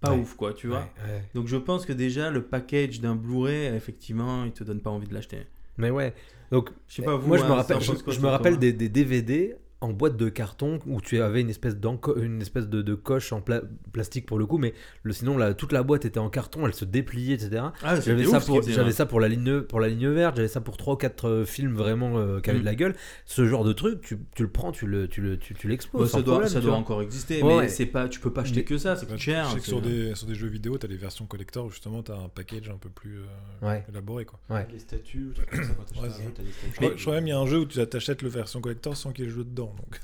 pas 0.01 0.13
Ouais. 0.13 0.19
ouf, 0.19 0.35
quoi, 0.35 0.53
tu 0.53 0.67
vois. 0.67 0.81
Ouais, 0.81 1.13
ouais. 1.13 1.23
Donc, 1.35 1.47
je 1.47 1.57
pense 1.57 1.87
que 1.87 1.93
déjà, 1.93 2.31
le 2.31 2.43
package 2.43 3.01
d'un 3.01 3.15
Blu-ray, 3.15 3.75
effectivement, 3.75 4.45
il 4.45 4.53
te 4.53 4.65
donne 4.65 4.81
pas 4.81 4.91
envie 4.91 5.07
de 5.07 5.15
l'acheter. 5.15 5.47
Mais 5.79 5.91
ouais. 5.91 6.13
Donc, 6.51 6.71
Je 6.89 6.97
sais 6.97 7.03
pas, 7.03 7.17
vous, 7.17 7.29
moi, 7.29 7.39
je 7.39 7.45
me 7.45 7.51
hein, 7.51 7.55
rappelle, 7.55 7.81
je, 7.81 8.21
me 8.21 8.27
rappelle 8.27 8.59
des, 8.59 8.73
des 8.73 8.89
DVD 8.89 9.57
en 9.83 9.93
boîte 9.93 10.17
de 10.17 10.29
carton 10.29 10.79
où 10.87 11.01
tu 11.01 11.21
avais 11.21 11.41
une 11.41 11.51
espèce, 11.51 11.77
d'enco- 11.77 12.17
une 12.17 12.41
espèce 12.41 12.69
de, 12.69 12.83
de 12.83 12.95
coche 12.95 13.33
en 13.33 13.41
pla- 13.41 13.63
plastique 13.93 14.27
pour 14.27 14.39
le 14.39 14.47
coup, 14.47 14.57
mais 14.59 14.75
le, 15.03 15.13
sinon 15.13 15.37
la, 15.37 15.55
toute 15.55 15.73
la 15.73 15.83
boîte 15.83 16.05
était 16.05 16.19
en 16.21 16.31
carton, 16.31 16.67
elle 16.67 16.73
se 16.75 16.85
dépliait, 16.85 17.35
etc. 17.35 17.65
Ah, 17.83 18.01
J'avais 18.01 18.25
ça, 18.25 18.41
pour, 18.41 18.63
j'avais 18.63 18.85
ouais. 18.85 18.93
ça 18.93 19.07
pour 19.07 19.21
la 19.21 19.29
ligne, 19.29 19.61
pour 19.63 19.81
la 19.81 19.89
ligne 19.89 20.09
verte, 20.09 20.37
j'avais 20.37 20.49
ça 20.49 20.61
pour 20.61 20.77
3 20.77 20.95
ou 20.95 20.97
4 20.97 21.45
films 21.45 21.75
vraiment 21.75 22.17
euh, 22.19 22.41
qui 22.41 22.51
avaient 22.51 22.59
Mm. 22.61 22.63
de 22.63 22.67
la 22.67 22.75
gueule. 22.77 22.95
Ce 23.27 23.45
genre 23.47 23.65
de 23.65 23.73
truc, 23.73 24.01
tu, 24.03 24.19
tu 24.35 24.43
le 24.43 24.49
prends, 24.51 24.73
tu 24.73 24.87
le, 24.87 25.09
tu 25.09 25.21
le, 25.21 25.37
tu, 25.39 25.55
tu 25.55 25.69
l'exposes. 25.69 26.11
Ça 26.11 26.23
doit, 26.23 26.35
problème, 26.35 26.49
ça 26.49 26.61
tu 26.61 26.63
doit 26.67 26.71
vois. 26.75 26.81
encore 26.81 27.03
exister, 27.03 27.43
Ouais, 27.43 27.49
mais 27.49 27.57
ouais. 27.57 27.69
c'est 27.69 27.87
pas, 27.87 28.09
tu 28.09 28.21
peux 28.21 28.33
pas 28.33 28.43
acheter 28.43 28.61
Mais- 28.61 28.65
que 28.65 28.79
ça, 28.79 28.97
ça 28.97 29.05
coûte 29.07 29.19
cher. 29.19 29.45
Je 29.47 29.51
sais 29.51 29.57
que 29.59 29.63
c'est- 29.65 29.69
sur 29.71 29.81
des, 29.83 30.15
sur 30.15 30.27
des 30.27 30.35
jeux 30.35 30.49
vidéo, 30.49 30.79
tu 30.79 30.87
as 30.87 30.89
les 30.89 30.97
versions 30.97 31.27
collector 31.27 31.67
où 31.67 31.71
justement 31.71 32.03
tu 32.03 32.13
as 32.13 32.17
un 32.17 32.29
package 32.29 32.71
un 32.71 32.77
peu 32.79 32.89
plus 32.89 33.19
euh, 33.19 33.67
Ouais. 33.69 33.85
élaboré. 33.89 34.25
Quoi. 34.25 34.39
Ouais. 34.49 34.67
Les 34.73 34.79
t'achètes 34.79 34.81
c'est 34.91 34.97
statuts. 34.97 35.33
Je, 36.97 37.03
crois, 37.03 37.15
même 37.15 37.27
il 37.27 37.31
y 37.31 37.33
a 37.33 37.39
un 37.39 37.47
jeu 37.47 37.59
où 37.61 37.65
tu 37.67 37.81
achètes 37.81 38.23
le 38.23 38.29
version 38.29 38.61
collector 38.61 38.97
sans 38.97 39.13
qu'il 39.13 39.25
y 39.25 39.29
ait 39.29 39.31
le 39.31 39.37
jeu 39.37 39.45
dedans. 39.45 39.72
Donc. 39.77 40.01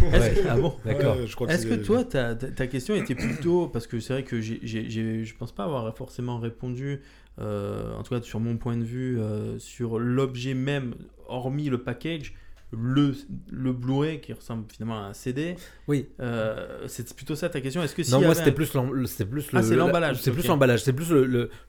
Est-ce 0.14 0.40
que- 0.42 0.48
ah 0.48 0.56
bon 0.56 0.74
D'accord. 0.84 1.16
Ouais, 1.16 1.26
que 1.66 1.74
toi, 1.84 2.04
ta, 2.04 2.34
ta- 2.34 2.50
question 2.66 2.94
était 2.94 3.14
plutôt. 3.14 3.68
Parce 3.68 3.86
que 3.86 4.00
c'est 4.00 4.12
vrai 4.12 4.22
que 4.24 4.40
j'ai- 4.40 5.24
je 5.24 5.34
pense 5.36 5.52
pas 5.52 5.64
avoir 5.64 5.94
forcément 5.96 6.38
répondu, 6.38 7.00
euh, 7.40 7.94
en 7.96 8.02
tout 8.02 8.14
cas 8.14 8.22
sur 8.22 8.40
mon 8.40 8.56
point 8.56 8.76
de 8.76 8.84
vue, 8.84 9.18
euh, 9.20 9.58
sur 9.58 9.98
l'objet 9.98 10.54
même, 10.54 10.94
hormis 11.28 11.68
le 11.68 11.82
package. 11.82 12.34
Le, 12.72 13.14
le 13.50 13.72
Blu-ray 13.72 14.20
qui 14.20 14.32
ressemble 14.32 14.64
finalement 14.70 14.98
à 15.02 15.08
un 15.08 15.12
CD. 15.14 15.56
Oui. 15.86 16.08
Euh, 16.20 16.84
c'est 16.86 17.14
plutôt 17.14 17.34
ça 17.34 17.48
ta 17.48 17.60
question. 17.60 17.82
Est-ce 17.82 17.94
que 17.94 18.02
si 18.02 18.12
non, 18.12 18.20
moi 18.20 18.34
c'était 18.34 18.52
plus, 18.52 18.70
c'était 19.06 19.24
plus 19.24 19.50
le. 19.52 19.58
Ah, 19.58 19.62
c'est 19.62 19.74
l'emballage, 19.76 20.20
C'est 20.20 20.30
plus 20.32 20.46
l'emballage. 20.46 20.82
C'est 20.82 20.92
plus 20.92 21.10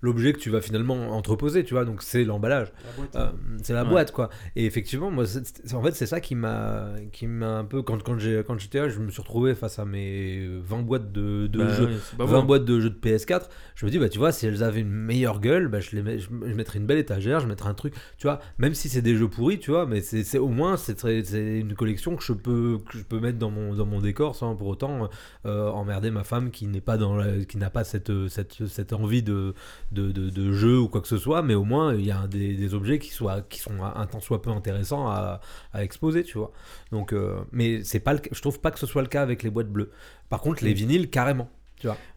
l'objet 0.02 0.34
que 0.34 0.40
tu 0.40 0.50
vas 0.50 0.62
finalement 0.62 1.16
entreposer, 1.16 1.64
tu 1.64 1.74
vois. 1.74 1.86
Donc 1.86 2.02
c'est 2.04 2.24
l'emballage. 2.24 2.72
La 2.86 2.92
boîte, 2.98 3.16
Euh, 3.16 3.30
c'est 3.64 3.74
la 3.74 3.84
Ouais. 3.84 3.90
boîte 3.90 4.12
quoi 4.12 4.30
et 4.56 4.66
effectivement 4.66 5.10
moi 5.12 5.26
c'est- 5.26 5.46
c'est- 5.66 5.74
en 5.74 5.82
fait 5.82 5.92
c'est 5.96 6.06
ça 6.06 6.20
qui 6.22 6.36
m'a 6.36 6.90
qui 7.12 7.28
m'a 7.28 7.58
un 7.60 7.64
peu 7.66 7.82
quand, 7.82 8.02
quand 8.04 8.18
j'ai 8.20 8.44
quand 8.46 8.58
j'étais 8.60 8.80
là 8.80 8.90
je 8.90 9.00
me 9.00 9.10
suis 9.10 9.22
retrouvé 9.22 9.56
face 9.56 9.80
à 9.80 9.86
mes 9.86 10.48
20 10.62 10.82
boîtes 10.84 11.12
de, 11.12 11.48
de 11.48 11.60
Bah 11.60 11.74
jeux 11.74 11.86
ouais, 11.86 11.92
c'est 12.10 12.18
pas 12.18 12.26
20 12.26 12.40
bon. 12.42 12.46
boîtes 12.46 12.66
de 12.66 12.80
jeux 12.80 12.90
de 12.90 12.96
PS4 12.96 13.50
je 13.76 13.86
me 13.86 13.92
dis 13.92 13.98
bah 14.00 14.10
tu 14.10 14.18
vois 14.20 14.32
si 14.32 14.46
elles 14.48 14.64
avaient 14.64 14.82
une 14.82 14.92
meilleure 14.92 15.40
gueule 15.40 15.68
bah, 15.70 15.80
je 15.80 15.96
les 15.96 16.02
mets- 16.02 16.20
je, 16.20 16.28
je 16.30 16.54
mettrais 16.54 16.80
une 16.80 16.86
belle 16.86 16.98
étagère 17.00 17.40
je 17.40 17.48
mettrais 17.48 17.70
un 17.70 17.74
truc 17.74 17.94
tu 18.18 18.28
vois 18.28 18.40
même 18.58 18.74
si 18.74 18.90
c'est 18.90 19.02
des 19.02 19.16
jeux 19.16 19.28
pourris 19.30 19.60
tu 19.60 19.72
vois 19.72 19.86
mais 19.86 20.02
c'est 20.02 20.24
c'est- 20.24 20.38
au 20.38 20.50
moins 20.50 20.78
c'est 20.98 21.60
une 21.60 21.76
collection 21.76 22.16
que 22.16 22.24
je 22.24 22.34
peux 22.34 22.80
que 22.90 22.98
je 22.98 23.04
peux 23.04 23.20
mettre 23.20 23.38
dans 23.38 23.52
mon 23.52 23.74
dans 23.76 23.86
mon 23.86 24.00
décor 24.02 24.36
sans 24.36 24.56
pour 24.56 24.68
autant 24.68 25.10
euh, 25.46 25.70
emmerder 25.70 26.12
ma 26.12 26.24
femme 26.24 26.52
qui 26.52 26.68
n'est 26.68 26.82
pas 26.82 26.98
dans 26.98 27.16
la- 27.16 27.46
qui 27.46 27.58
n'a 27.58 27.70
pas 27.70 27.84
cette, 27.84 28.12
cette 28.30 28.66
cette 28.68 28.94
envie 28.94 29.22
de 29.24 29.54
de, 29.92 30.12
de, 30.12 30.30
de 30.30 30.52
jeu 30.54 30.80
ou 30.80 30.88
quoi 30.88 31.02
que 31.02 31.08
ce 31.08 31.18
soit, 31.18 31.42
mais 31.42 31.54
au 31.56 31.64
moins 31.64 31.94
il 31.94 32.06
y 32.06 32.12
a 32.12 32.28
des, 32.28 32.54
des 32.56 32.74
objets 32.74 33.00
qui, 33.00 33.10
soient, 33.12 33.42
qui 33.42 33.60
sont 33.60 33.84
un 33.84 34.06
tant 34.08 34.20
soit 34.20 34.42
peu 34.42 34.50
intéressants 34.50 35.08
à, 35.10 35.42
à 35.74 35.84
exposer, 35.84 36.24
tu 36.24 36.38
vois. 36.38 36.52
Donc, 36.92 37.14
euh, 37.14 37.38
mais 37.52 37.84
c'est 37.84 38.00
pas 38.00 38.14
le, 38.14 38.20
je 38.32 38.42
trouve 38.42 38.60
pas 38.60 38.72
que 38.72 38.80
ce 38.80 38.86
soit 38.88 39.02
le 39.02 39.08
cas 39.08 39.22
avec 39.22 39.44
les 39.44 39.50
boîtes 39.50 39.70
bleues. 39.70 39.92
Par 40.30 40.42
contre, 40.42 40.64
les 40.64 40.74
vinyles, 40.74 41.10
carrément. 41.10 41.50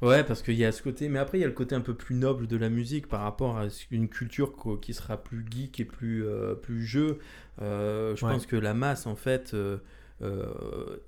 Ouais, 0.03 0.25
parce 0.25 0.43
qu'il 0.43 0.55
y 0.55 0.65
a 0.65 0.73
ce 0.73 0.83
côté, 0.83 1.09
mais 1.09 1.21
après 1.21 1.39
il 1.39 1.43
y 1.43 1.45
a 1.45 1.47
le 1.47 1.53
côté 1.53 1.77
un 1.77 1.81
peu 1.81 1.95
plus 1.95 2.17
noble 2.17 2.49
de 2.49 2.57
la 2.57 2.69
musique 2.69 3.07
par 3.07 3.21
rapport 3.21 3.57
à 3.59 3.67
une 3.93 4.09
culture 4.09 4.55
qui 4.83 4.93
sera 4.93 5.17
plus 5.23 5.45
geek 5.49 5.79
et 5.79 5.85
plus, 5.85 6.27
euh, 6.27 6.55
plus 6.57 6.85
jeu. 6.85 7.21
Euh, 7.61 8.17
je 8.17 8.25
Ouais. 8.25 8.33
pense 8.33 8.47
que 8.47 8.57
la 8.57 8.73
masse, 8.75 9.07
en 9.07 9.15
fait, 9.17 9.53
euh, 9.55 9.77
euh, 10.23 10.47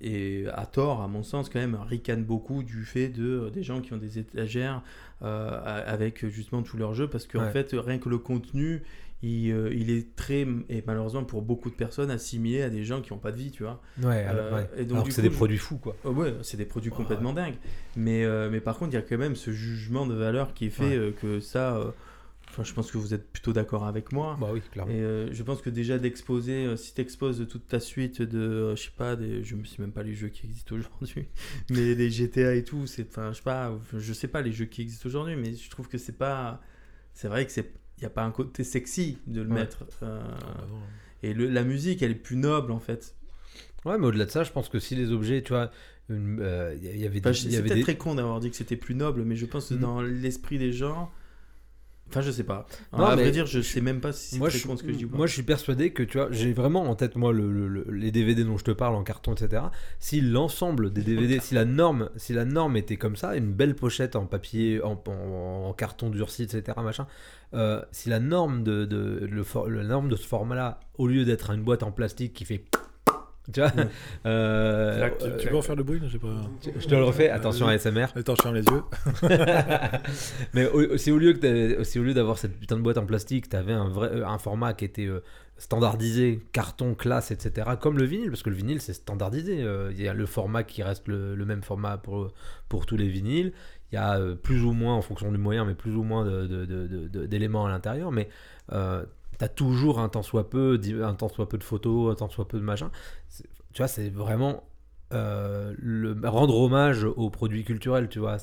et 0.01 0.45
à 0.53 0.65
tort, 0.65 1.01
à 1.01 1.07
mon 1.07 1.23
sens, 1.23 1.49
quand 1.49 1.59
même, 1.59 1.75
ricane 1.75 2.23
beaucoup 2.23 2.63
du 2.63 2.83
fait 2.85 3.07
de 3.09 3.49
des 3.53 3.63
gens 3.63 3.81
qui 3.81 3.93
ont 3.93 3.97
des 3.97 4.19
étagères 4.19 4.81
euh, 5.23 5.81
avec 5.87 6.25
justement 6.27 6.61
tous 6.61 6.77
leurs 6.77 6.93
jeux, 6.93 7.07
parce 7.09 7.25
qu'en 7.25 7.39
Ouais. 7.39 7.51
fait, 7.51 7.69
rien 7.73 7.97
que 7.97 8.09
le 8.09 8.17
contenu. 8.17 8.83
Il, 9.23 9.49
euh, 9.53 9.73
il 9.73 9.89
est 9.89 10.13
très, 10.15 10.45
et 10.69 10.83
malheureusement 10.85 11.23
pour 11.23 11.41
beaucoup 11.41 11.69
de 11.71 11.75
personnes, 11.75 12.11
assimilé 12.11 12.61
à 12.61 12.69
des 12.69 12.83
gens 12.83 13.01
qui 13.01 13.11
n'ont 13.11 13.17
pas 13.17 13.31
de 13.31 13.37
vie, 13.37 13.49
tu 13.49 13.63
vois. 13.63 13.81
Ouais, 14.03 14.23
Euh, 14.27 14.29
alors, 14.29 14.59
ouais. 14.59 14.69
et 14.77 14.85
donc, 14.85 15.09
c'est 15.11 15.21
des 15.23 15.29
produits 15.31 15.57
fous, 15.57 15.77
quoi. 15.77 15.95
Ouais, 16.03 16.33
c'est 16.43 16.57
des 16.57 16.65
produits 16.65 16.91
complètement 16.91 17.33
dingues. 17.33 17.55
Mais, 17.95 18.23
euh, 18.23 18.49
mais 18.51 18.59
par 18.59 18.77
contre, 18.77 18.91
il 18.91 18.95
y 18.95 18.99
a 18.99 19.01
quand 19.01 19.17
même 19.17 19.35
ce 19.35 19.51
jugement 19.51 20.05
de 20.05 20.13
valeur 20.13 20.53
qui 20.53 20.65
est 20.65 20.69
fait 20.69 20.95
euh, 20.95 21.11
que 21.11 21.39
ça. 21.39 21.79
Enfin, 22.55 22.63
je 22.63 22.73
pense 22.73 22.89
que 22.89 22.97
vous 22.97 23.13
êtes 23.13 23.29
plutôt 23.33 23.51
d'accord 23.51 23.83
avec 23.85 24.13
moi. 24.13 24.37
Bah 24.39 24.47
oui, 24.53 24.61
clairement. 24.71 24.89
Et 24.93 25.01
euh, 25.01 25.27
je 25.33 25.43
pense 25.43 25.61
que 25.61 25.69
déjà 25.69 25.97
d'exposer, 25.99 26.65
euh, 26.65 26.77
si 26.77 26.93
tu 26.93 27.01
exposes 27.01 27.45
toute 27.49 27.67
ta 27.67 27.81
suite 27.81 28.21
de, 28.21 28.39
euh, 28.39 28.75
je 28.77 28.83
sais 28.83 28.91
pas, 28.95 29.17
des, 29.17 29.43
je 29.43 29.55
ne 29.57 29.65
sais 29.65 29.81
même 29.81 29.91
pas 29.91 30.03
les 30.03 30.13
jeux 30.13 30.29
qui 30.29 30.45
existent 30.45 30.73
aujourd'hui, 30.75 31.27
mais 31.69 31.95
les 31.95 32.09
GTA 32.09 32.55
et 32.55 32.63
tout, 32.63 32.87
c'est, 32.87 33.09
enfin, 33.09 33.31
je 33.33 33.37
sais 33.37 33.43
pas, 33.43 33.77
je 33.97 34.13
sais 34.13 34.29
pas 34.29 34.41
les 34.41 34.53
jeux 34.53 34.65
qui 34.65 34.81
existent 34.83 35.07
aujourd'hui, 35.09 35.35
mais 35.35 35.53
je 35.53 35.69
trouve 35.69 35.89
que 35.89 35.97
c'est 35.97 36.17
pas, 36.17 36.61
c'est 37.13 37.27
vrai 37.27 37.45
que 37.45 37.51
c'est, 37.51 37.73
y 38.01 38.05
a 38.05 38.09
pas 38.09 38.23
un 38.23 38.31
côté 38.31 38.63
sexy 38.63 39.17
de 39.27 39.41
le 39.41 39.49
Ouais. 39.49 39.55
mettre. 39.55 39.83
euh, 40.03 40.21
Ah, 40.23 40.37
bah 40.55 40.67
non. 40.69 40.79
et 41.23 41.33
le- 41.33 41.49
la 41.49 41.63
musique, 41.65 42.01
elle 42.03 42.11
est 42.11 42.15
plus 42.15 42.37
noble 42.37 42.71
en 42.71 42.79
fait. 42.79 43.15
Ouais, 43.83 43.97
mais 43.97 44.05
au-delà 44.07 44.25
de 44.25 44.31
ça, 44.31 44.45
je 44.45 44.51
pense 44.53 44.69
que 44.69 44.79
si 44.79 44.95
les 44.95 45.11
objets, 45.11 45.41
tu 45.43 45.49
vois, 45.51 45.71
il 46.09 46.15
y, 46.81 47.05
avait 47.05 47.19
Enfin, 47.19 47.31
des. 47.31 47.37
y 47.47 47.51
c'est 47.51 47.57
avait 47.57 47.63
peut-être 47.63 47.73
des- 47.75 47.81
très 47.83 47.97
con 47.97 48.15
d'avoir 48.15 48.39
dit 48.39 48.49
que 48.49 48.55
c'était 48.55 48.77
plus 48.77 48.95
noble, 48.95 49.23
mais 49.25 49.35
je 49.35 49.45
pense 49.45 49.67
que 49.69 49.73
Mhm. 49.73 49.79
dans 49.81 50.01
l'esprit 50.01 50.57
des 50.57 50.71
gens. 50.71 51.11
Enfin, 52.09 52.21
je 52.21 52.29
sais 52.31 52.43
pas. 52.43 52.65
Non, 52.93 52.99
à 53.05 53.15
vrai 53.15 53.31
dire, 53.31 53.45
je 53.47 53.59
sais 53.61 53.81
même 53.81 53.99
pas 53.99 54.13
si 54.13 54.35
c'est 54.35 54.37
moi 54.37 54.49
très 54.49 54.59
con 54.59 54.77
ce 54.77 54.83
que 54.83 54.91
je 54.93 54.97
dis. 54.97 55.05
ou 55.05 55.09
pas. 55.09 55.17
moi, 55.17 55.27
je 55.27 55.33
suis 55.33 55.43
persuadé 55.43 55.91
que 55.91 56.03
tu 56.03 56.17
vois, 56.17 56.27
j'ai 56.31 56.53
vraiment 56.53 56.83
en 56.83 56.95
tête 56.95 57.15
moi 57.15 57.33
le, 57.33 57.51
le- 57.51 57.67
le- 57.67 57.87
les 57.91 58.11
DVD 58.11 58.43
dont 58.43 58.57
je 58.57 58.63
te 58.63 58.71
parle 58.71 58.95
en 58.95 59.03
carton, 59.03 59.33
etc. 59.33 59.63
Si 59.99 60.21
l'ensemble 60.21 60.93
des 60.93 61.01
DVD, 61.01 61.39
si 61.39 61.55
la 61.55 61.65
norme, 61.65 62.09
si 62.15 62.33
la 62.33 62.45
norme 62.45 62.77
était 62.77 62.97
comme 62.97 63.15
ça, 63.15 63.35
une 63.35 63.51
belle 63.51 63.75
pochette 63.75 64.15
en 64.15 64.25
papier, 64.27 64.81
en, 64.83 65.01
en- 65.07 65.67
en 65.69 65.73
carton 65.73 66.09
durci, 66.09 66.43
etc. 66.43 66.77
Machin. 66.83 67.07
euh, 67.53 67.81
si 67.91 68.09
la 68.09 68.19
norme 68.19 68.63
de, 68.63 68.85
de 68.85 69.27
le, 69.29 69.43
for- 69.43 69.67
la 69.69 69.83
norme 69.83 70.07
de 70.09 70.15
ce 70.15 70.27
format-là, 70.27 70.79
au 70.97 71.07
lieu 71.07 71.25
d'être 71.25 71.49
une 71.51 71.63
boîte 71.63 71.83
en 71.83 71.91
plastique 71.91 72.33
qui 72.33 72.45
fait, 72.45 72.63
tu 73.53 73.59
vois, 73.59 73.69
Ouais. 73.75 73.87
euh, 74.25 75.09
Tu, 75.19 75.43
tu 75.43 75.47
peux 75.49 75.57
en 75.57 75.61
faire 75.61 75.75
le 75.75 75.83
bruit 75.83 75.99
pas. 75.99 76.09
je 76.79 76.85
te 76.87 76.95
le 76.95 77.03
refais. 77.03 77.29
Attention 77.29 77.67
à 77.67 77.77
SMR. 77.77 78.07
Attends, 78.15 78.35
je 78.35 78.41
ferme 78.41 78.55
les 78.55 78.63
yeux. 78.63 78.83
Mais 80.53 80.67
au- 80.67 80.97
si 80.97 81.11
au 81.11 81.17
lieu 81.17 81.33
que 81.33 81.39
t'avais- 81.39 81.83
si 81.83 81.99
au 81.99 82.03
lieu 82.03 82.13
d'avoir 82.13 82.37
cette 82.37 82.57
putain 82.59 82.75
de 82.77 82.81
boîte 82.81 82.97
en 82.97 83.05
plastique, 83.05 83.49
tu 83.49 83.55
avais 83.55 83.73
un 83.73 83.87
vrai 83.89 84.09
euh, 84.11 84.25
un 84.27 84.37
format 84.37 84.73
qui 84.73 84.85
était 84.85 85.05
euh, 85.05 85.21
standardisé, 85.57 86.41
carton, 86.51 86.95
classe, 86.95 87.31
etc. 87.31 87.69
Comme 87.79 87.97
le 87.97 88.05
vinyle, 88.05 88.29
parce 88.29 88.43
que 88.43 88.49
le 88.49 88.55
vinyle 88.55 88.81
c'est 88.81 88.93
standardisé. 88.93 89.65
Il 89.91 90.01
y 90.01 90.07
a 90.07 90.13
le 90.13 90.25
format 90.25 90.63
qui 90.63 90.83
reste 90.83 91.07
le, 91.07 91.35
le 91.35 91.45
même 91.45 91.63
format 91.63 91.97
pour 91.97 92.31
pour 92.69 92.85
tous 92.85 92.97
les 92.97 93.07
vinyles. 93.07 93.53
Il 93.91 93.95
y 93.95 93.97
a 93.97 94.19
plus 94.41 94.63
ou 94.63 94.73
moins 94.73 94.95
en 94.95 95.01
fonction 95.01 95.31
du 95.31 95.37
moyen, 95.37 95.63
mais 95.63 95.75
plus 95.75 95.95
ou 95.95 96.03
moins 96.03 96.25
de- 96.25 96.47
de- 96.47 96.65
de- 96.65 96.87
de- 96.87 97.07
de- 97.07 97.25
d'éléments 97.25 97.65
à 97.65 97.69
l'intérieur. 97.69 98.11
Mais 98.11 98.27
euh, 98.73 99.03
t'as 99.37 99.47
toujours 99.47 99.99
un 99.99 100.09
tant 100.09 100.23
soit 100.23 100.49
peu, 100.49 100.79
un 101.03 101.13
tant 101.15 101.29
soit 101.29 101.47
peu 101.49 101.57
de 101.57 101.63
photos, 101.63 102.11
un 102.11 102.15
tant 102.15 102.29
soit 102.29 102.47
peu 102.47 102.57
de 102.59 102.63
machin. 102.63 102.91
Tu 103.73 103.77
vois, 103.79 103.87
c'est 103.87 104.09
vraiment 104.09 104.63
euh, 105.13 105.73
le, 105.77 106.17
rendre 106.27 106.55
hommage 106.59 107.03
aux 107.03 107.29
produits 107.29 107.63
culturels, 107.63 108.09
tu 108.09 108.19
vois, 108.19 108.37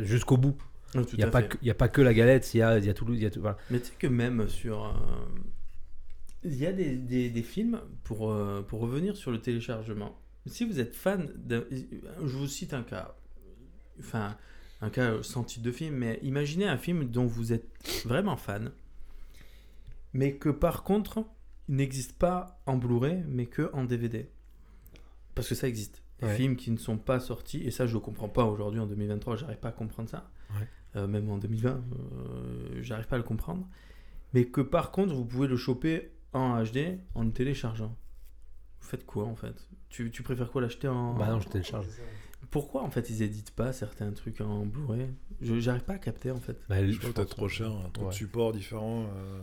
jusqu'au 0.00 0.36
bout. 0.36 0.56
Il 0.94 1.16
n'y 1.16 1.22
a, 1.24 1.28
pas 1.28 1.42
que- 1.42 1.56
il 1.62 1.68
y 1.68 1.70
a 1.70 1.74
pas 1.74 1.88
que 1.88 2.02
la 2.02 2.12
galette, 2.12 2.52
il 2.54 2.58
y 2.58 2.62
a, 2.62 2.78
il 2.78 2.84
y 2.84 2.90
a 2.90 2.94
tout. 2.94 3.06
il 3.12 3.22
Y 3.22 3.26
a 3.26 3.30
tout 3.30 3.40
voilà. 3.40 3.56
Mais 3.70 3.80
tu 3.80 3.86
sais 3.86 3.92
que 3.98 4.06
même 4.06 4.48
sur. 4.48 4.84
euh, 4.84 4.90
Il 6.44 6.54
y 6.56 6.66
a 6.66 6.72
des, 6.72 6.96
des- 6.96 7.30
des 7.30 7.42
films, 7.42 7.80
pour, 8.04 8.30
euh, 8.30 8.62
pour 8.62 8.80
revenir 8.80 9.16
sur 9.16 9.30
le 9.30 9.40
téléchargement. 9.40 10.18
Si 10.46 10.64
vous 10.66 10.80
êtes 10.80 10.94
fan. 10.94 11.30
Je 11.50 12.36
vous 12.36 12.46
cite 12.48 12.74
un 12.74 12.82
cas. 12.82 13.14
Enfin, 14.00 14.36
un 14.80 14.90
cas 14.90 15.22
sans 15.22 15.44
titre 15.44 15.62
de 15.64 15.70
film, 15.72 15.94
mais 15.96 16.18
imaginez 16.22 16.66
un 16.66 16.76
film 16.78 17.04
dont 17.08 17.26
vous 17.26 17.52
êtes 17.52 17.68
vraiment 18.04 18.36
fan, 18.36 18.72
mais 20.12 20.34
que 20.36 20.48
par 20.48 20.82
contre, 20.82 21.24
il 21.68 21.76
n'existe 21.76 22.18
pas 22.18 22.60
en 22.66 22.76
Blu-ray, 22.76 23.24
mais 23.28 23.46
que 23.46 23.70
en 23.72 23.84
DVD. 23.84 24.28
Parce 25.34 25.48
que 25.48 25.54
ça 25.54 25.68
existe. 25.68 26.02
Des 26.20 26.26
Ouais. 26.28 26.36
films 26.36 26.56
qui 26.56 26.70
ne 26.70 26.76
sont 26.76 26.98
pas 26.98 27.18
sortis, 27.18 27.62
et 27.62 27.70
ça 27.72 27.86
je 27.86 27.94
ne 27.96 28.00
comprends 28.00 28.28
pas 28.28 28.44
aujourd'hui 28.44 28.78
en 28.80 28.86
2023, 28.86 29.36
j'arrive 29.36 29.58
pas 29.58 29.68
à 29.70 29.72
comprendre 29.72 30.08
ça. 30.08 30.30
Ouais. 30.50 30.68
Euh, 30.96 31.06
même 31.08 31.28
en 31.30 31.38
2020, 31.38 31.70
euh, 31.70 32.78
j'arrive 32.82 33.06
pas 33.08 33.16
à 33.16 33.18
le 33.18 33.24
comprendre. 33.24 33.66
Mais 34.34 34.44
que 34.44 34.60
par 34.60 34.90
contre, 34.92 35.14
vous 35.14 35.24
pouvez 35.24 35.48
le 35.48 35.56
choper 35.56 36.12
en 36.32 36.62
HD 36.62 36.98
en 37.14 37.24
le 37.24 37.32
téléchargeant. 37.32 37.96
Vous 38.80 38.88
faites 38.88 39.04
quoi 39.06 39.24
en 39.24 39.34
fait? 39.36 39.68
Tu, 39.88 40.10
tu 40.10 40.22
préfères 40.22 40.50
quoi 40.50 40.60
l'acheter 40.62 40.86
en. 40.88 41.14
Bah 41.14 41.28
non, 41.30 41.40
je 41.40 41.48
télécharge. 41.48 41.86
Pourquoi 42.50 42.82
en 42.82 42.90
fait 42.90 43.08
ils 43.10 43.22
éditent 43.22 43.52
pas 43.52 43.72
certains 43.72 44.10
trucs 44.12 44.40
en 44.40 44.66
Blu-ray? 44.66 45.08
Je 45.40 45.58
J'arrive 45.60 45.84
pas 45.84 45.94
à 45.94 45.98
capter 45.98 46.30
en 46.30 46.40
fait. 46.40 46.60
Bah, 46.68 46.86
Je 46.86 46.98
trouve 46.98 47.12
peut-être 47.14 47.30
trop 47.30 47.48
cher, 47.48 47.70
hein, 47.70 47.88
trop 47.92 48.04
Ouais. 48.04 48.10
de 48.10 48.14
supports 48.14 48.52
différents. 48.52 49.06
euh. 49.16 49.40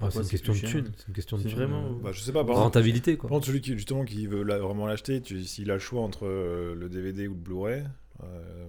Ah, 0.00 0.10
c'est 0.10 0.20
une 0.20 0.28
question 0.28 0.52
de 0.52 0.58
thune. 0.58 0.92
C'est 0.96 1.08
une 1.08 1.14
question 1.14 1.36
de 1.36 1.42
C'est 1.42 1.48
thune, 1.48 1.58
vraiment- 1.58 1.90
Bah, 1.92 2.12
je 2.12 2.20
sais 2.20 2.32
pas, 2.32 2.40
par 2.44 2.50
exemple, 2.50 2.64
Rentabilité, 2.64 3.16
quoi. 3.16 3.28
par 3.28 3.36
contre, 3.36 3.46
celui 3.46 3.60
qui, 3.60 3.72
justement, 3.72 4.04
qui 4.04 4.26
veut 4.26 4.42
la- 4.44 4.58
vraiment 4.58 4.86
l'acheter, 4.86 5.20
tu- 5.20 5.42
s'il 5.44 5.70
a 5.70 5.74
le 5.74 5.80
choix 5.80 6.02
entre 6.02 6.26
euh, 6.26 6.74
le 6.74 6.88
DVD 6.88 7.26
ou 7.26 7.32
le 7.34 7.40
Blu-ray, 7.40 7.84
euh, 8.22 8.66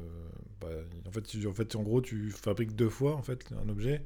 bah, 0.62 0.68
en, 1.08 1.12
fait, 1.12 1.22
tu- 1.22 1.46
en 1.48 1.54
fait, 1.54 1.76
en 1.76 1.84
gros, 1.84 2.02
tu 2.02 2.32
fabriques 2.32 2.76
deux 2.76 2.90
fois 2.90 3.16
en 3.16 3.22
fait, 3.22 3.46
un 3.64 3.70
objet. 3.70 4.04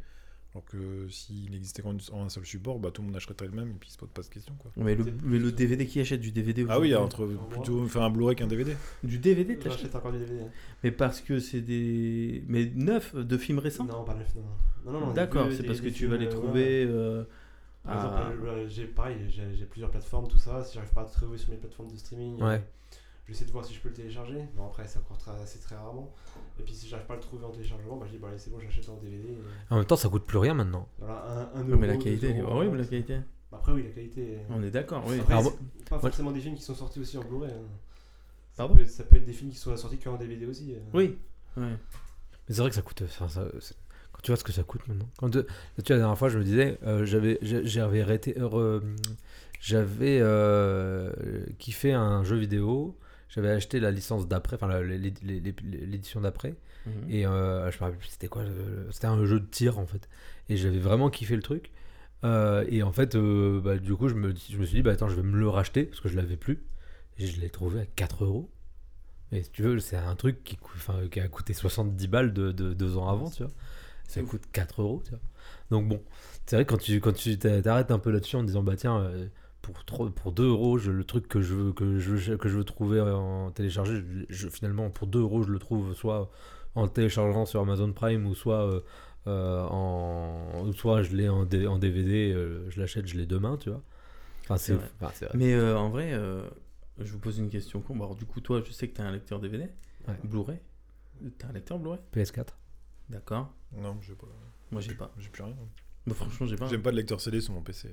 Alors 0.57 0.65
que 0.65 1.07
s'il 1.09 1.51
n'existait 1.51 1.83
qu'en 1.83 1.95
en 2.13 2.25
un 2.25 2.29
seul 2.29 2.43
support, 2.43 2.79
bah, 2.79 2.89
tout 2.89 3.03
le 3.03 3.07
monde 3.09 3.15
achèterait 3.15 3.45
le 3.45 3.51
même 3.51 3.69
et 3.69 3.73
puis 3.79 3.89
il 3.89 3.93
se 3.93 3.97
pose 3.99 4.09
pas 4.09 4.23
de 4.23 4.27
questions. 4.27 4.55
Quoi. 4.57 4.71
Mais 4.75 4.95
le, 4.95 5.05
mais 5.23 5.37
le 5.37 5.51
DVD 5.51 5.85
qui 5.85 5.99
achète 5.99 6.19
du 6.19 6.31
DVD 6.31 6.65
Ah 6.67 6.79
oui, 6.79 6.95
entre 6.95 7.27
plutôt 7.27 7.85
faire 7.85 8.01
un 8.01 8.09
Blu-ray 8.09 8.35
qu'un 8.35 8.47
DVD. 8.47 8.75
Du 9.03 9.19
DVD 9.19 9.55
t'achètes 9.55 9.73
J'achète 9.81 9.95
encore 9.95 10.11
du 10.13 10.17
DVD. 10.17 10.45
Mais 10.83 10.89
parce 10.91 11.21
que 11.21 11.39
c'est 11.39 11.61
des. 11.61 12.43
Mais 12.47 12.71
neuf 12.73 13.13
de 13.15 13.37
films 13.37 13.59
récents 13.59 13.85
Non, 13.85 14.03
pas 14.03 14.15
neuf, 14.15 14.33
non. 14.35 14.41
Non, 14.91 14.99
non, 14.99 15.05
non, 15.07 15.13
D'accord, 15.13 15.47
c'est 15.51 15.61
des- 15.61 15.67
parce 15.67 15.79
que 15.79 15.85
des 15.89 15.91
tu 15.91 16.07
vas 16.07 16.17
les 16.17 16.25
euh, 16.25 16.31
trouver. 16.31 16.85
ouais. 16.85 16.91
euh, 16.91 17.23
Par 17.83 18.15
à- 18.15 18.29
exemple, 18.31 18.47
euh, 18.47 18.67
j'ai 18.67 18.85
pareil, 18.85 19.17
j'ai 19.29 19.65
plusieurs 19.65 19.91
plateformes, 19.91 20.27
tout 20.27 20.39
ça. 20.39 20.63
Si 20.63 20.73
j'arrive 20.73 20.91
pas 20.93 21.01
à 21.01 21.05
trouver 21.05 21.37
sur 21.37 21.51
mes 21.51 21.57
plateformes 21.57 21.91
de 21.91 21.97
streaming, 21.97 22.41
Ouais. 22.41 22.55
euh, 22.55 22.59
j'essaie 23.27 23.45
de 23.45 23.51
voir 23.51 23.65
si 23.65 23.73
je 23.73 23.79
peux 23.81 23.89
le 23.89 23.95
télécharger. 23.95 24.37
Mais 24.55 24.61
après, 24.63 24.87
ça 24.87 24.99
court 25.01 25.17
très, 25.17 25.31
assez 25.31 25.59
très 25.59 25.75
rarement. 25.75 26.13
Et 26.59 26.63
puis 26.63 26.73
si 26.73 26.87
j'arrive 26.87 27.05
pas 27.07 27.13
à 27.13 27.17
le 27.17 27.21
trouver 27.23 27.45
en 27.45 27.51
téléchargement, 27.51 27.97
bah, 27.97 28.05
je 28.07 28.13
dis, 28.13 28.17
bah, 28.19 28.29
allez, 28.29 28.37
c'est 28.39 28.49
bon, 28.49 28.59
j'achète 28.59 28.87
en 28.89 28.97
DVD. 28.97 29.29
et 29.29 29.37
En 29.73 29.77
même 29.77 29.85
temps, 29.85 29.95
ça 29.95 30.09
coûte 30.09 30.25
plus 30.25 30.37
rien 30.37 30.53
maintenant. 30.53 30.87
Voilà, 30.99 31.49
un, 31.53 31.59
un 31.61 31.69
Ouais, 31.69 31.75
mais 31.77 31.87
la 31.87 31.93
euro, 31.93 32.03
qualité, 32.03 32.39
euros, 32.39 32.51
horrible 32.51 32.69
voilà, 32.69 32.83
la 32.83 32.89
qualité. 32.89 33.17
Après, 33.51 33.71
oui, 33.71 33.83
la 33.83 33.89
qualité. 33.91 34.39
On 34.49 34.61
est 34.63 34.71
d'accord, 34.71 35.03
oui. 35.07 35.19
Après, 35.19 35.33
Alors, 35.35 35.53
pas 35.89 35.99
forcément 35.99 36.31
des 36.31 36.39
films 36.41 36.55
qui 36.55 36.61
sont 36.63 36.75
sortis 36.75 36.99
aussi 36.99 37.17
en 37.17 37.23
Blu-ray. 37.23 37.51
hein. 37.51 37.55
Ça, 38.53 38.63
Pardon 38.63 38.75
peut 38.75 38.81
être, 38.81 38.89
ça 38.89 39.03
peut 39.03 39.17
être 39.17 39.25
des 39.25 39.33
films 39.33 39.51
qui 39.51 39.57
sont 39.57 39.75
sortis 39.77 39.97
qu'en 39.99 40.17
DVD 40.17 40.45
aussi. 40.45 40.73
euh. 40.73 40.79
Oui. 40.93 41.17
Ouais. 41.55 41.63
Mais 41.69 42.55
c'est 42.55 42.59
vrai 42.61 42.69
que 42.69 42.75
ça 42.75 42.81
coûte. 42.81 43.03
ça- 43.07 43.27
quand 43.27 44.21
tu 44.23 44.31
vois 44.31 44.37
ce 44.37 44.43
que 44.43 44.51
ça 44.51 44.63
coûte 44.63 44.87
maintenant. 44.87 45.07
Quand, 45.17 45.29
tu 45.29 45.37
tu 45.43 45.43
vois, 45.45 45.95
la 45.95 45.97
dernière 45.97 46.17
fois, 46.17 46.29
je 46.29 46.39
me 46.39 46.43
disais, 46.43 46.79
euh, 46.83 47.05
j'avais, 47.05 47.37
j'ai- 47.43 47.65
j'avais 47.67 48.01
arrêté, 48.01 48.35
euh, 48.39 48.79
j'avais 49.61 50.19
euh, 50.21 51.11
kiffé 51.59 51.93
un 51.93 52.23
jeu 52.23 52.35
vidéo. 52.35 52.97
J'avais 53.29 53.49
acheté 53.49 53.79
la 53.79 53.91
licence 53.91 54.27
d'après, 54.27 54.55
enfin 54.55 54.81
l'édition 54.81 56.21
d'après. 56.21 56.55
Mhm. 56.85 56.93
Et 57.09 57.25
euh, 57.25 57.69
je 57.71 57.77
me 57.77 57.83
rappelle 57.83 57.97
plus 57.99 58.07
c'était 58.09 58.27
quoi 58.27 58.43
le- 58.43 58.87
C'était 58.91 59.07
un 59.07 59.23
jeu 59.25 59.39
de 59.39 59.45
tir 59.45 59.79
en 59.79 59.85
fait. 59.85 60.07
Et 60.49 60.57
j'avais 60.57 60.79
vraiment 60.79 61.09
kiffé 61.09 61.35
le 61.35 61.41
truc. 61.41 61.71
Euh, 62.23 62.65
et 62.69 62.81
en 62.83 62.91
fait, 62.91 63.15
euh, 63.15 63.59
bah, 63.61 63.77
du 63.77 63.93
coup, 63.95 64.07
je 64.09 64.15
me, 64.15 64.33
je 64.49 64.57
me 64.57 64.65
suis 64.65 64.77
dit, 64.77 64.81
bah 64.81 64.91
attends, 64.91 65.09
je 65.09 65.15
vais 65.15 65.23
me 65.23 65.37
le 65.37 65.49
racheter 65.49 65.83
parce 65.83 65.99
que 65.99 66.09
je 66.09 66.15
l'avais 66.15 66.37
plus. 66.37 66.63
Et 67.19 67.27
je 67.27 67.39
l'ai 67.41 67.49
trouvé 67.49 67.81
à 67.81 67.85
4 67.85 68.23
euros. 68.23 68.49
Et 69.31 69.43
si 69.43 69.51
tu 69.51 69.61
veux, 69.63 69.79
c'est 69.79 69.97
un 69.97 70.15
truc 70.15 70.43
qui, 70.43 70.57
qui 71.11 71.19
a 71.19 71.27
coûté 71.27 71.53
70 71.53 72.07
balles 72.07 72.33
de, 72.33 72.51
de- 72.51 72.73
deux 72.73 72.97
ans 72.97 73.09
avant, 73.09 73.29
tu 73.29 73.43
vois. 73.43 73.51
Ça 74.07 74.21
coûte 74.23 74.43
4 74.53 74.81
euros, 74.81 75.01
tu 75.03 75.11
vois. 75.11 75.19
Donc 75.69 75.89
bon, 75.89 76.01
c'est 76.45 76.55
vrai 76.55 76.65
que 76.65 76.71
quand 76.71 76.77
tu 76.81 77.01
quand 77.01 77.11
tu 77.13 77.37
t'a- 77.37 77.61
t'arrêtes 77.61 77.91
un 77.91 77.99
peu 77.99 78.09
là-dessus 78.09 78.37
en 78.37 78.43
disant, 78.43 78.63
bah 78.63 78.77
tiens, 78.77 78.99
euh, 79.01 79.27
pour, 79.73 79.85
trop- 79.85 80.09
pour 80.09 80.31
2 80.31 80.47
euros, 80.47 80.77
je- 80.77 80.91
le 80.91 81.03
truc 81.03 81.27
que 81.27 81.41
je 81.41 81.53
veux, 81.55 81.73
que 81.73 81.97
je, 81.99 82.11
veux- 82.15 82.37
que 82.37 82.49
je 82.49 82.57
veux 82.57 82.63
trouver 82.63 82.99
en 83.01 83.51
téléchargé, 83.51 83.95
je, 83.97 84.25
je- 84.29 84.49
finalement, 84.49 84.89
pour 84.89 85.07
2 85.07 85.19
euros, 85.21 85.43
je 85.43 85.51
le 85.51 85.59
trouve 85.59 85.93
soit 85.93 86.29
en 86.75 86.87
téléchargeant 86.87 87.45
sur 87.45 87.61
Amazon 87.61 87.91
Prime 87.93 88.25
ou 88.25 88.35
soit. 88.35 88.61
euh, 88.71 88.81
euh, 89.27 89.61
en 89.65 90.71
soit 90.71 91.01
je 91.03 91.13
l'ai 91.13 91.27
en, 91.27 91.43
D- 91.43 91.67
en 91.67 91.77
DVD, 91.79 92.31
euh, 92.31 92.69
je 92.69 92.79
l'achète, 92.79 93.07
je 93.07 93.17
l'ai 93.17 93.25
demain, 93.25 93.57
tu 93.57 93.69
vois. 93.69 93.81
Enfin, 94.43 94.55
c'est 94.55 94.71
C'est 94.71 94.77
vrai. 94.77 94.89
enfin, 95.01 95.11
c'est 95.13 95.25
vrai. 95.25 95.37
Mais 95.37 95.53
euh, 95.53 95.77
en 95.77 95.89
vrai, 95.89 96.13
euh, 96.13 96.41
je 96.99 97.11
vous 97.11 97.19
pose 97.19 97.37
une 97.37 97.49
question. 97.49 97.81
con. 97.81 97.93
Alors, 97.95 98.15
du 98.15 98.23
coup, 98.25 98.39
toi, 98.39 98.61
je 98.65 98.71
sais 98.71 98.87
que 98.87 98.95
tu 98.95 99.01
as 99.01 99.05
un 99.05 99.11
lecteur 99.11 99.41
DVD, 99.41 99.65
Ouais. 100.07 100.15
Blu-ray. 100.23 100.59
Tu 101.37 101.45
as 101.45 101.49
un 101.49 101.51
lecteur 101.51 101.77
Blu-ray? 101.77 101.99
PS4. 102.15 102.55
D'accord. 103.09 103.51
Non, 103.75 103.97
j'ai 104.01 104.13
pas. 104.15 104.27
Moi, 104.71 104.79
j'ai 104.79 104.93
pas. 104.93 105.11
J'ai 105.17 105.27
plus 105.27 105.43
rien. 105.43 105.55
Bah, 106.05 106.13
franchement, 106.15 106.45
j'ai 106.47 106.55
pas. 106.55 106.67
J'aime 106.67 106.81
pas 106.81 106.91
de 106.91 106.95
lecteur 106.95 107.19
CD 107.19 107.41
sur 107.41 107.53
mon 107.53 107.61
PC. 107.61 107.89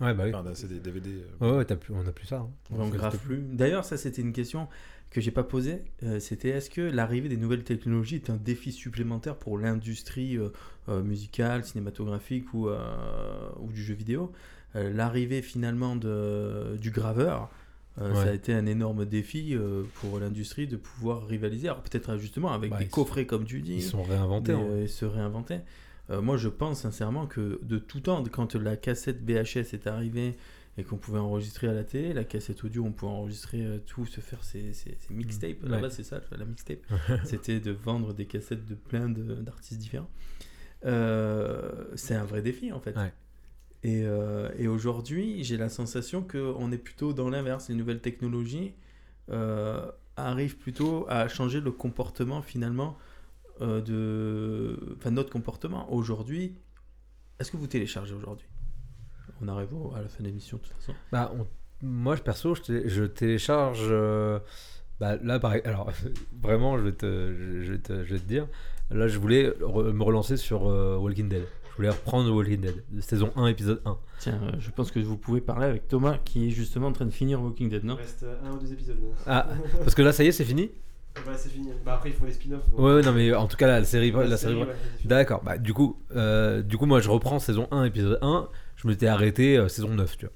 Ouais, 0.00 0.14
bah 0.14 0.24
oui. 0.24 0.30
Enfin, 0.34 0.42
d'un 0.42 0.54
CD, 0.54 0.80
DVD. 0.80 1.10
euh, 1.42 1.50
Ouais, 1.50 1.56
ouais, 1.58 1.64
t'as 1.64 1.76
plus, 1.76 1.92
on 1.94 2.06
a 2.06 2.12
plus 2.12 2.26
ça. 2.26 2.38
hein. 2.38 2.50
On 2.70 2.88
grave 2.88 3.18
plus. 3.18 3.38
D'ailleurs, 3.52 3.84
ça, 3.84 3.96
c'était 3.96 4.22
une 4.22 4.32
question 4.32 4.66
que 5.10 5.20
j'ai 5.20 5.30
pas 5.32 5.42
posée. 5.42 5.82
Euh, 6.04 6.20
c'était 6.20 6.48
est-ce 6.50 6.70
que 6.70 6.80
l'arrivée 6.80 7.28
des 7.28 7.36
nouvelles 7.36 7.64
technologies 7.64 8.14
est 8.16 8.30
un 8.30 8.36
défi 8.36 8.72
supplémentaire 8.72 9.36
pour 9.36 9.58
l'industrie 9.58 10.38
euh, 10.38 11.02
musicale, 11.02 11.64
cinématographique 11.64 12.52
ou, 12.54 12.68
euh, 12.68 12.78
ou 13.60 13.72
du 13.72 13.82
jeu 13.82 13.94
vidéo? 13.94 14.32
L'arrivée 14.74 15.42
finalement 15.42 15.96
de, 15.96 16.76
du 16.80 16.92
graveur. 16.92 17.50
euh, 18.00 18.14
Ça 18.14 18.30
a 18.30 18.32
été 18.32 18.54
un 18.54 18.66
énorme 18.66 19.04
défi 19.04 19.54
euh, 19.56 19.82
pour 19.96 20.20
l'industrie 20.20 20.68
de 20.68 20.76
pouvoir 20.76 21.26
rivaliser. 21.26 21.68
Alors 21.68 21.82
peut-être 21.82 22.16
justement 22.18 22.52
avec 22.52 22.70
Bah, 22.70 22.78
des 22.78 22.84
ils 22.84 22.90
coffrets 22.90 23.26
comme 23.26 23.44
tu 23.44 23.60
dis, 23.62 23.74
Ils 23.74 23.82
sont 23.82 24.04
réinventés. 24.04 24.52
des- 24.52 24.58
hein. 24.58 24.64
euh, 24.70 24.86
se 24.86 25.04
réinventer. 25.04 25.56
Euh, 26.10 26.20
moi, 26.20 26.36
je 26.36 26.48
pense 26.48 26.80
sincèrement 26.80 27.26
que 27.26 27.60
de 27.62 27.78
tout 27.78 28.00
temps, 28.00 28.22
quand 28.24 28.54
la 28.56 28.76
cassette 28.76 29.22
VHS 29.24 29.74
est 29.74 29.86
arrivée 29.86 30.36
et 30.78 30.82
qu'on 30.84 30.96
pouvait 30.96 31.18
enregistrer 31.18 31.68
à 31.68 31.72
la 31.72 31.84
télé, 31.84 32.12
la 32.12 32.24
cassette 32.24 32.64
audio, 32.64 32.84
on 32.84 32.92
pouvait 32.92 33.12
enregistrer 33.12 33.64
euh, 33.64 33.78
tout, 33.86 34.06
se 34.06 34.20
faire 34.20 34.42
ses, 34.44 34.72
ses- 34.72 34.96
ses 34.98 35.14
mixtapes. 35.14 35.62
Ouais. 35.62 35.68
Là-bas, 35.68 35.90
c'est 35.90 36.02
ça, 36.04 36.20
la 36.36 36.44
mixtape. 36.44 36.80
C'était 37.24 37.60
de 37.60 37.70
vendre 37.70 38.12
des 38.14 38.26
cassettes 38.26 38.64
de 38.66 38.74
plein 38.74 39.08
d'artistes 39.08 39.78
différents. 39.80 40.10
Euh, 40.84 41.84
c'est 41.94 42.14
un 42.14 42.24
vrai 42.24 42.42
défi, 42.42 42.72
en 42.72 42.80
fait. 42.80 42.96
Ouais. 42.96 43.12
Et, 43.82 44.04
et 44.58 44.68
aujourd'hui, 44.68 45.42
j'ai 45.42 45.56
la 45.56 45.68
sensation 45.70 46.22
qu'on 46.22 46.70
est 46.70 46.78
plutôt 46.78 47.12
dans 47.14 47.30
l'inverse. 47.30 47.68
Les 47.70 47.74
nouvelles 47.74 48.00
technologies 48.00 48.74
arrivent 50.16 50.56
plutôt 50.58 51.06
à 51.08 51.28
changer 51.28 51.60
le 51.60 51.70
comportement 51.70 52.42
finalement 52.42 52.98
euh, 53.60 53.80
de, 53.80 54.96
enfin 54.96 55.10
notre 55.10 55.30
comportement. 55.30 55.92
Aujourd'hui, 55.92 56.54
est-ce 57.38 57.50
que 57.50 57.56
vous 57.56 57.66
téléchargez 57.66 58.14
aujourd'hui? 58.14 58.46
On 59.42 59.48
arrive 59.48 59.74
au- 59.74 59.94
à 59.94 60.02
la 60.02 60.08
fin 60.08 60.22
de 60.22 60.28
l'émission 60.28 60.58
de 60.58 60.62
toute 60.62 60.72
façon. 60.74 60.92
Bah, 61.12 61.32
on- 61.38 61.46
moi, 61.86 62.14
je- 62.16 62.22
perso, 62.22 62.54
je, 62.54 62.62
télé- 62.62 62.88
je 62.88 63.04
télécharge. 63.04 63.86
euh, 63.90 64.38
Bah, 64.98 65.16
là, 65.22 65.38
pareil. 65.40 65.62
Alors, 65.64 65.90
vraiment, 66.42 66.76
je 66.76 66.82
vais, 66.84 66.92
te, 66.92 67.34
je, 67.62 67.72
vais 67.72 67.78
te, 67.78 68.04
je 68.04 68.12
vais 68.14 68.20
te 68.20 68.26
dire. 68.28 68.46
Là, 68.90 69.08
je 69.08 69.18
voulais 69.18 69.48
re- 69.48 69.92
me 69.92 70.02
relancer 70.02 70.36
sur 70.36 70.68
euh, 70.68 70.98
Walking 70.98 71.28
Dead. 71.30 71.44
Je 71.70 71.76
voulais 71.76 71.88
reprendre 71.88 72.30
Walking 72.34 72.60
Dead, 72.60 72.84
saison 73.00 73.32
1, 73.36 73.46
épisode 73.46 73.80
1. 73.86 73.96
Tiens, 74.18 74.38
euh, 74.42 74.50
je 74.58 74.70
pense 74.70 74.90
que 74.90 74.98
vous 75.00 75.16
pouvez 75.16 75.40
parler 75.40 75.64
avec 75.64 75.88
Thomas 75.88 76.18
qui 76.22 76.48
est 76.48 76.50
justement 76.50 76.88
en 76.88 76.92
train 76.92 77.06
de 77.06 77.10
finir 77.12 77.40
Walking 77.40 77.70
Dead, 77.70 77.80
Il 77.82 77.86
non 77.86 77.94
reste 77.94 78.26
un 78.44 78.50
ou 78.52 78.58
deux 78.58 78.70
épisodes. 78.74 78.98
Ah, 79.26 79.48
parce 79.78 79.94
que 79.94 80.02
là, 80.02 80.12
ça 80.12 80.22
y 80.22 80.26
est, 80.26 80.32
c'est 80.32 80.44
fini? 80.44 80.70
Ouais, 81.16 81.34
c'est 81.36 81.48
fini. 81.50 81.70
Bah 81.84 81.94
après, 81.94 82.10
ils 82.10 82.14
font 82.14 82.24
les 82.24 82.32
spin-offs. 82.32 82.68
donc- 82.70 82.78
Ouais, 82.78 82.94
ouais, 82.94 83.02
non, 83.02 83.12
mais 83.12 83.34
en 83.34 83.46
tout 83.46 83.56
cas, 83.56 83.66
la 83.66 83.84
série. 83.84 84.10
La 84.12 84.36
série 84.36 84.54
ouais, 84.54 84.66
c'est 85.00 85.08
D'accord, 85.08 85.42
bah 85.42 85.58
du 85.58 85.74
coup, 85.74 86.00
euh, 86.16 86.62
du 86.62 86.78
coup 86.78 86.86
moi 86.86 87.00
je 87.00 87.10
reprends 87.10 87.38
saison 87.38 87.68
1, 87.72 87.84
épisode 87.84 88.18
1, 88.22 88.48
je 88.76 88.88
m'étais 88.88 89.06
arrêté 89.08 89.58
euh, 89.58 89.68
saison 89.68 89.90
9, 89.94 90.16
tu 90.16 90.26
vois. 90.26 90.34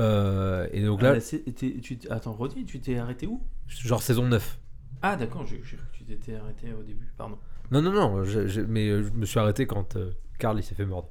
Euh, 0.00 0.66
et 0.72 0.82
donc 0.84 1.02
là, 1.02 1.14
Ah, 1.16 1.20
c'est- 1.20 1.44
t'es- 1.54 1.76
tu 1.80 1.98
t'es- 1.98 2.10
Attends, 2.10 2.32
redis, 2.32 2.64
tu 2.64 2.80
t'es 2.80 2.98
arrêté 2.98 3.26
où? 3.26 3.42
Genre 3.68 4.02
saison 4.02 4.26
9. 4.26 4.58
Ah 5.02 5.16
d'accord, 5.16 5.46
j'ai 5.46 5.60
j'ai 5.64 5.76
cru 5.76 5.86
que 5.92 5.96
tu 5.98 6.04
t'étais 6.04 6.34
arrêté 6.34 6.72
au 6.78 6.82
début, 6.82 7.08
pardon. 7.16 7.38
Non, 7.70 7.80
non, 7.82 7.92
non, 7.92 8.24
je- 8.24 8.46
je- 8.48 8.60
mais 8.60 8.88
euh, 8.88 9.02
je 9.04 9.10
me 9.10 9.24
suis 9.24 9.38
arrêté 9.38 9.66
quand 9.66 9.96
euh, 9.96 10.10
Carl 10.38 10.58
il 10.58 10.62
s'est 10.62 10.74
fait 10.74 10.86
mordre. 10.86 11.08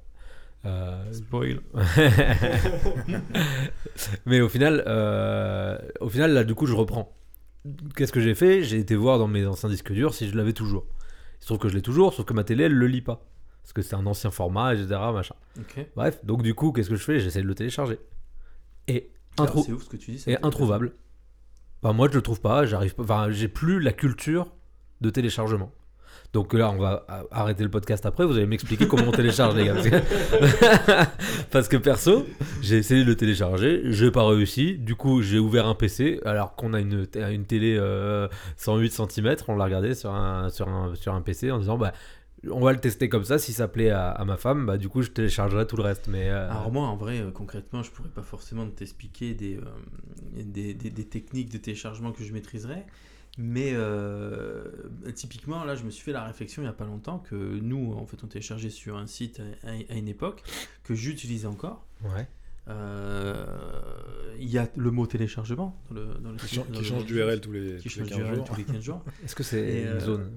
Euh, 0.66 1.12
Spoil. 1.14 1.62
mais 4.26 4.42
au 4.42 4.50
final, 4.50 4.84
euh, 4.88 5.78
au 6.02 6.10
final, 6.10 6.34
là 6.34 6.44
du 6.44 6.56
coup 6.56 6.66
je 6.66 6.74
reprends. 6.74 7.14
Qu'est-ce 7.96 8.12
que 8.12 8.20
j'ai 8.20 8.36
fait? 8.36 8.64
J'ai 8.64 8.78
été 8.80 8.96
voir 8.96 9.20
dans 9.20 9.28
mes 9.28 9.46
anciens 9.46 9.70
disques 9.70 9.92
durs 9.92 10.14
si 10.14 10.28
je 10.30 10.36
l'avais 10.38 10.54
toujours. 10.54 10.86
Il 11.40 11.42
se 11.42 11.46
trouve 11.48 11.60
que 11.60 11.70
je 11.70 11.76
l'ai 11.76 11.82
toujours, 11.82 12.14
sauf 12.14 12.26
que 12.26 12.34
ma 12.34 12.44
télé 12.44 12.66
elle 12.66 12.74
le 12.74 12.88
lit 12.88 13.02
pas. 13.02 13.26
Parce 13.64 13.74
que 13.74 13.82
c'est 13.82 13.96
un 13.96 14.06
ancien 14.06 14.32
format, 14.32 14.74
etc. 14.76 14.88
Machin. 15.14 15.36
Bref, 15.96 16.24
donc 16.26 16.42
du 16.42 16.54
coup, 16.54 16.72
qu'est-ce 16.72 16.90
que 16.90 16.96
je 16.96 17.04
fais? 17.04 17.20
J'essaie 17.20 17.42
de 17.42 17.48
le 17.48 17.56
télécharger. 17.56 18.00
Et 18.88 19.10
introu- 19.38 19.64
C'est 19.66 19.74
ouf 19.74 19.84
ce 19.84 19.90
que 19.90 19.98
tu 19.98 20.12
dis. 20.12 20.20
ça 20.20 20.32
et 20.32 20.38
introuvable. 20.42 20.94
Enfin, 21.84 21.94
moi, 21.94 22.08
je 22.10 22.16
le 22.16 22.22
trouve 22.22 22.40
pas. 22.42 22.66
J'arrive 22.66 22.96
pas. 22.96 23.04
Enfin, 23.04 23.30
j'ai 23.30 23.48
plus 23.50 23.80
la 23.82 23.92
culture 23.92 24.54
de 25.02 25.10
téléchargement. 25.10 25.72
Donc 26.34 26.54
là, 26.54 26.70
on 26.72 26.78
va 26.78 27.06
arrêter 27.32 27.64
le 27.64 27.70
podcast 27.70 28.06
après. 28.06 28.26
Vous 28.26 28.34
allez 28.38 28.46
m'expliquer 28.46 28.88
comment 28.88 29.06
on 29.08 29.12
télécharge, 29.12 29.56
les 29.56 29.66
gars. 29.66 29.76
Parce 31.52 31.68
que, 31.68 31.78
perso, 31.78 32.26
j'ai 32.62 32.78
essayé 32.78 33.04
de 33.04 33.08
le 33.08 33.16
télécharger, 33.16 33.82
j'ai 33.86 34.12
pas 34.12 34.28
réussi. 34.28 34.78
Du 34.78 34.96
coup, 34.96 35.22
j'ai 35.22 35.40
ouvert 35.40 35.68
un 35.68 35.76
PC 35.76 36.20
alors 36.26 36.56
qu'on 36.56 36.74
a 36.74 36.80
une, 36.80 37.08
une 37.32 37.46
télé 37.46 37.76
euh, 37.80 38.28
108 38.58 38.92
cm. 38.92 39.36
On 39.48 39.56
l'a 39.56 39.66
regardé 39.66 39.96
sur 39.96 40.14
un, 40.14 40.50
sur, 40.50 40.68
un, 40.68 40.96
sur 40.96 41.14
un 41.14 41.22
PC 41.22 41.52
en 41.52 41.60
disant 41.60 41.78
bah. 41.78 41.94
On 42.52 42.60
va 42.62 42.72
le 42.72 42.78
tester 42.80 43.10
comme 43.10 43.24
ça. 43.24 43.40
Si 43.40 43.52
ça 43.52 43.68
plaît 43.68 43.90
à, 43.90 44.24
ma 44.26 44.38
femme, 44.38 44.68
bah 44.68 44.78
du 44.78 44.90
coup 44.90 45.02
je 45.02 45.10
téléchargerai 45.10 45.66
tout 45.66 45.76
le 45.76 45.82
reste. 45.82 46.08
Mais 46.08 46.30
euh, 46.30 46.48
Alors 46.52 46.72
moi, 46.72 46.84
en 46.88 46.96
vrai, 46.96 47.20
euh, 47.20 47.32
concrètement, 47.32 47.82
je 47.82 47.90
pourrais 47.90 48.10
pas 48.10 48.22
forcément 48.22 48.68
t'expliquer 48.70 49.34
des, 49.34 49.58
euh, 49.58 49.62
des, 50.44 50.76
des- 50.76 50.92
des 50.92 51.04
techniques 51.06 51.52
de 51.52 51.58
téléchargement 51.58 52.12
que 52.12 52.24
je 52.24 52.32
maîtriserais. 52.32 52.86
Mais 53.40 53.72
euh, 53.76 54.66
typiquement, 55.14 55.64
là, 55.64 55.76
je 55.76 55.84
me 55.84 55.92
suis 55.92 56.04
fait 56.04 56.12
la 56.12 56.24
réflexion 56.24 56.64
il 56.64 56.66
y 56.66 56.70
a 56.70 56.74
pas 56.74 56.86
longtemps 56.86 57.20
que 57.20 57.36
nous, 57.36 57.94
en 57.94 58.06
fait, 58.08 58.18
on 58.24 58.28
téléchargeait 58.28 58.72
sur 58.72 58.98
un 58.98 59.06
site 59.08 59.42
à, 59.64 59.94
une 59.96 60.08
époque 60.08 60.42
que 60.84 60.96
j'utilisais 60.96 61.48
encore. 61.48 61.86
ouais. 62.04 62.28
Euh, 62.70 63.46
Il 64.40 64.50
y 64.50 64.58
a 64.58 64.68
le 64.76 64.92
mot 64.92 65.08
téléchargement 65.08 65.80
dans 65.90 65.96
le, 66.02 66.06
dans 66.20 66.32
le 66.32 66.36
Qui, 66.38 66.48
site- 66.48 66.56
change- 66.58 66.68
dans 66.68 66.74
qui 66.74 66.80
le- 66.84 66.90
change 66.90 67.06
d'URL 67.06 67.40
tous 67.42 67.52
les, 67.54 67.78
qui 67.78 67.90
tous 67.90 68.00
les 68.00 68.06
change 68.06 68.10
15 68.10 68.18
d'URL 68.18 68.36
jours. 68.36 68.46
tous 68.46 68.56
les 68.56 68.64
15 68.66 68.82
jours. 68.82 69.04
Est-ce 69.24 69.36
que 69.36 69.44
c'est 69.44 69.82
une 69.84 69.88
euh, 69.88 70.00
zone 70.02 70.32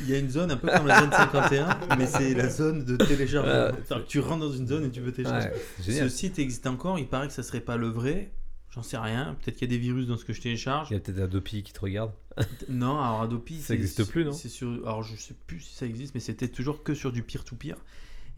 Il 0.00 0.10
y 0.10 0.14
a 0.14 0.18
une 0.18 0.28
zone 0.30 0.50
un 0.50 0.56
peu 0.58 0.68
comme 0.68 0.86
la 0.86 1.00
zone 1.00 1.10
51, 1.12 1.78
mais 1.98 2.06
c'est 2.06 2.34
la 2.34 2.48
zone 2.50 2.84
de 2.84 2.96
téléchargement. 2.96 3.74
Que 3.88 4.00
tu 4.06 4.20
rentres 4.20 4.40
dans 4.46 4.52
une 4.52 4.66
zone 4.68 4.84
et 4.84 4.90
tu 4.90 5.00
peux 5.00 5.12
télécharger. 5.12 5.48
Ouais, 5.48 5.54
Ce 5.92 6.08
site 6.08 6.38
existe 6.38 6.66
encore, 6.66 6.98
il 6.98 7.06
paraît 7.08 7.28
que 7.28 7.32
ça 7.32 7.42
serait 7.42 7.60
pas 7.60 7.76
le 7.78 7.88
vrai. 7.88 8.30
J'en 8.74 8.82
sais 8.82 8.96
rien. 8.96 9.36
Peut-être 9.42 9.56
qu'il 9.58 9.68
y 9.70 9.70
a 9.70 9.76
des 9.76 9.80
virus 9.82 10.06
dans 10.06 10.16
ce 10.16 10.24
que 10.24 10.32
je 10.32 10.40
télécharge. 10.40 10.88
Il 10.90 10.94
y 10.94 10.96
a 10.96 11.00
peut-être 11.00 11.20
Adopi 11.20 11.62
qui 11.62 11.72
te 11.72 11.80
regarde. 11.80 12.12
Non, 12.70 12.98
alors 13.00 13.22
Adopi, 13.22 13.60
Ça 13.60 13.68
c'est- 13.68 13.74
existe 13.74 14.04
plus, 14.08 14.24
non 14.24 14.32
C'est 14.32 14.48
sur. 14.48 14.68
Alors 14.86 15.02
je 15.02 15.14
sais 15.16 15.34
plus 15.46 15.60
si 15.60 15.74
ça 15.74 15.84
existe, 15.86 16.14
mais 16.14 16.20
c'était 16.20 16.48
toujours 16.48 16.82
que 16.82 16.94
sur 16.94 17.12
du 17.12 17.22
peer-to-peer 17.22 17.76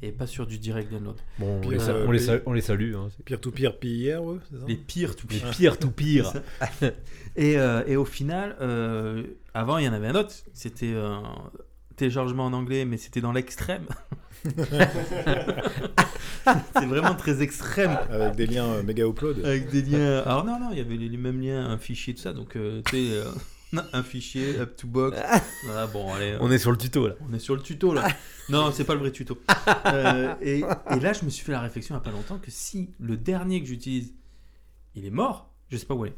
et 0.02 0.10
pas 0.10 0.26
sur 0.26 0.46
du 0.48 0.58
direct 0.58 0.90
download. 0.90 1.16
Bon, 1.38 1.60
on 1.64 1.70
les, 1.70 1.78
sa- 1.78 1.92
euh, 1.92 2.04
on 2.06 2.10
les 2.10 2.18
pire. 2.18 2.26
sa- 2.26 2.40
on 2.46 2.52
les 2.52 2.60
salue. 2.60 2.94
Hein. 2.96 3.08
Pire 3.24 3.40
tout 3.40 3.52
pire, 3.52 3.78
pire, 3.78 4.24
ouais, 4.24 4.38
c'est 4.50 4.58
ça 4.58 4.64
Les 4.66 4.76
peer-to-peer. 4.76 5.44
Les 5.46 5.50
pires 5.52 5.78
tout 5.78 5.90
pire. 5.92 6.32
Et, 7.36 7.56
euh, 7.58 7.84
et 7.86 7.96
au 7.96 8.04
final, 8.04 8.56
euh, 8.60 9.22
avant 9.54 9.78
il 9.78 9.84
y 9.84 9.88
en 9.88 9.92
avait 9.92 10.08
un 10.08 10.16
autre. 10.16 10.34
C'était 10.52 10.94
un 10.96 11.22
téléchargement 11.96 12.46
en 12.46 12.52
anglais, 12.52 12.84
mais 12.84 12.96
c'était 12.96 13.20
dans 13.20 13.32
l'extrême. 13.32 13.86
c'est 16.76 16.86
vraiment 16.86 17.14
très 17.14 17.42
extrême. 17.42 17.98
Avec 18.10 18.36
des 18.36 18.46
liens 18.46 18.66
euh, 18.66 18.82
méga 18.82 19.04
upload. 19.06 19.44
Avec 19.44 19.70
des 19.70 19.82
liens. 19.82 20.22
Alors 20.26 20.44
non, 20.44 20.58
non, 20.60 20.68
il 20.72 20.78
y 20.78 20.80
avait 20.80 20.96
les, 20.96 21.08
les 21.08 21.16
mêmes 21.16 21.40
liens, 21.40 21.64
un 21.66 21.78
fichier, 21.78 22.14
tout 22.14 22.22
ça. 22.22 22.32
Donc, 22.32 22.56
euh, 22.56 22.82
tu 22.86 22.96
sais, 22.96 23.12
euh, 23.12 23.80
un 23.92 24.02
fichier, 24.02 24.58
up 24.60 24.76
to 24.76 24.86
box. 24.86 25.16
Voilà, 25.66 25.86
bon, 25.86 26.12
allez. 26.12 26.32
euh, 26.32 26.38
On 26.40 26.50
est 26.50 26.58
sur 26.58 26.70
le 26.70 26.76
tuto 26.76 27.08
là. 27.08 27.14
on 27.28 27.32
est 27.34 27.38
sur 27.38 27.54
le 27.56 27.62
tuto 27.62 27.92
là. 27.94 28.06
Non, 28.48 28.70
c'est 28.72 28.84
pas 28.84 28.94
le 28.94 29.00
vrai 29.00 29.10
tuto. 29.12 29.38
Euh, 29.86 30.34
et, 30.42 30.58
et 30.60 31.00
là, 31.00 31.12
je 31.12 31.24
me 31.24 31.30
suis 31.30 31.44
fait 31.44 31.52
la 31.52 31.60
réflexion 31.60 31.94
il 31.94 31.98
y 31.98 32.00
a 32.00 32.04
pas 32.04 32.10
longtemps 32.10 32.38
que 32.38 32.50
si 32.50 32.90
le 33.00 33.16
dernier 33.16 33.60
que 33.60 33.66
j'utilise, 33.66 34.12
il 34.94 35.06
est 35.06 35.10
mort, 35.10 35.50
je 35.70 35.76
sais 35.78 35.86
pas 35.86 35.94
où 35.94 36.04
il 36.04 36.12
est. 36.12 36.16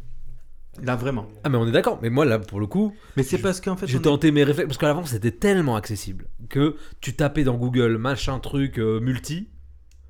Là, 0.84 0.96
vraiment. 0.96 1.26
Ah, 1.44 1.48
mais 1.48 1.56
on 1.58 1.66
est 1.66 1.72
d'accord. 1.72 1.98
Mais 2.02 2.10
moi 2.10 2.24
là, 2.24 2.38
pour 2.38 2.60
le 2.60 2.66
coup, 2.66 2.94
Mais 3.16 3.22
c'est 3.22 3.38
parce 3.38 3.60
qu'en 3.60 3.76
fait, 3.76 3.86
j'ai 3.86 3.96
est- 3.96 4.00
tenté 4.02 4.30
mes 4.32 4.44
réflexes. 4.44 4.68
Parce 4.68 4.78
qu'à 4.78 4.86
l'avant, 4.88 5.04
c'était 5.04 5.30
tellement 5.32 5.76
accessible 5.76 6.26
que 6.48 6.76
tu 7.00 7.14
tapais 7.14 7.44
dans 7.44 7.56
Google 7.56 7.96
machin 7.98 8.38
truc 8.38 8.78
euh, 8.78 9.00
multi. 9.00 9.48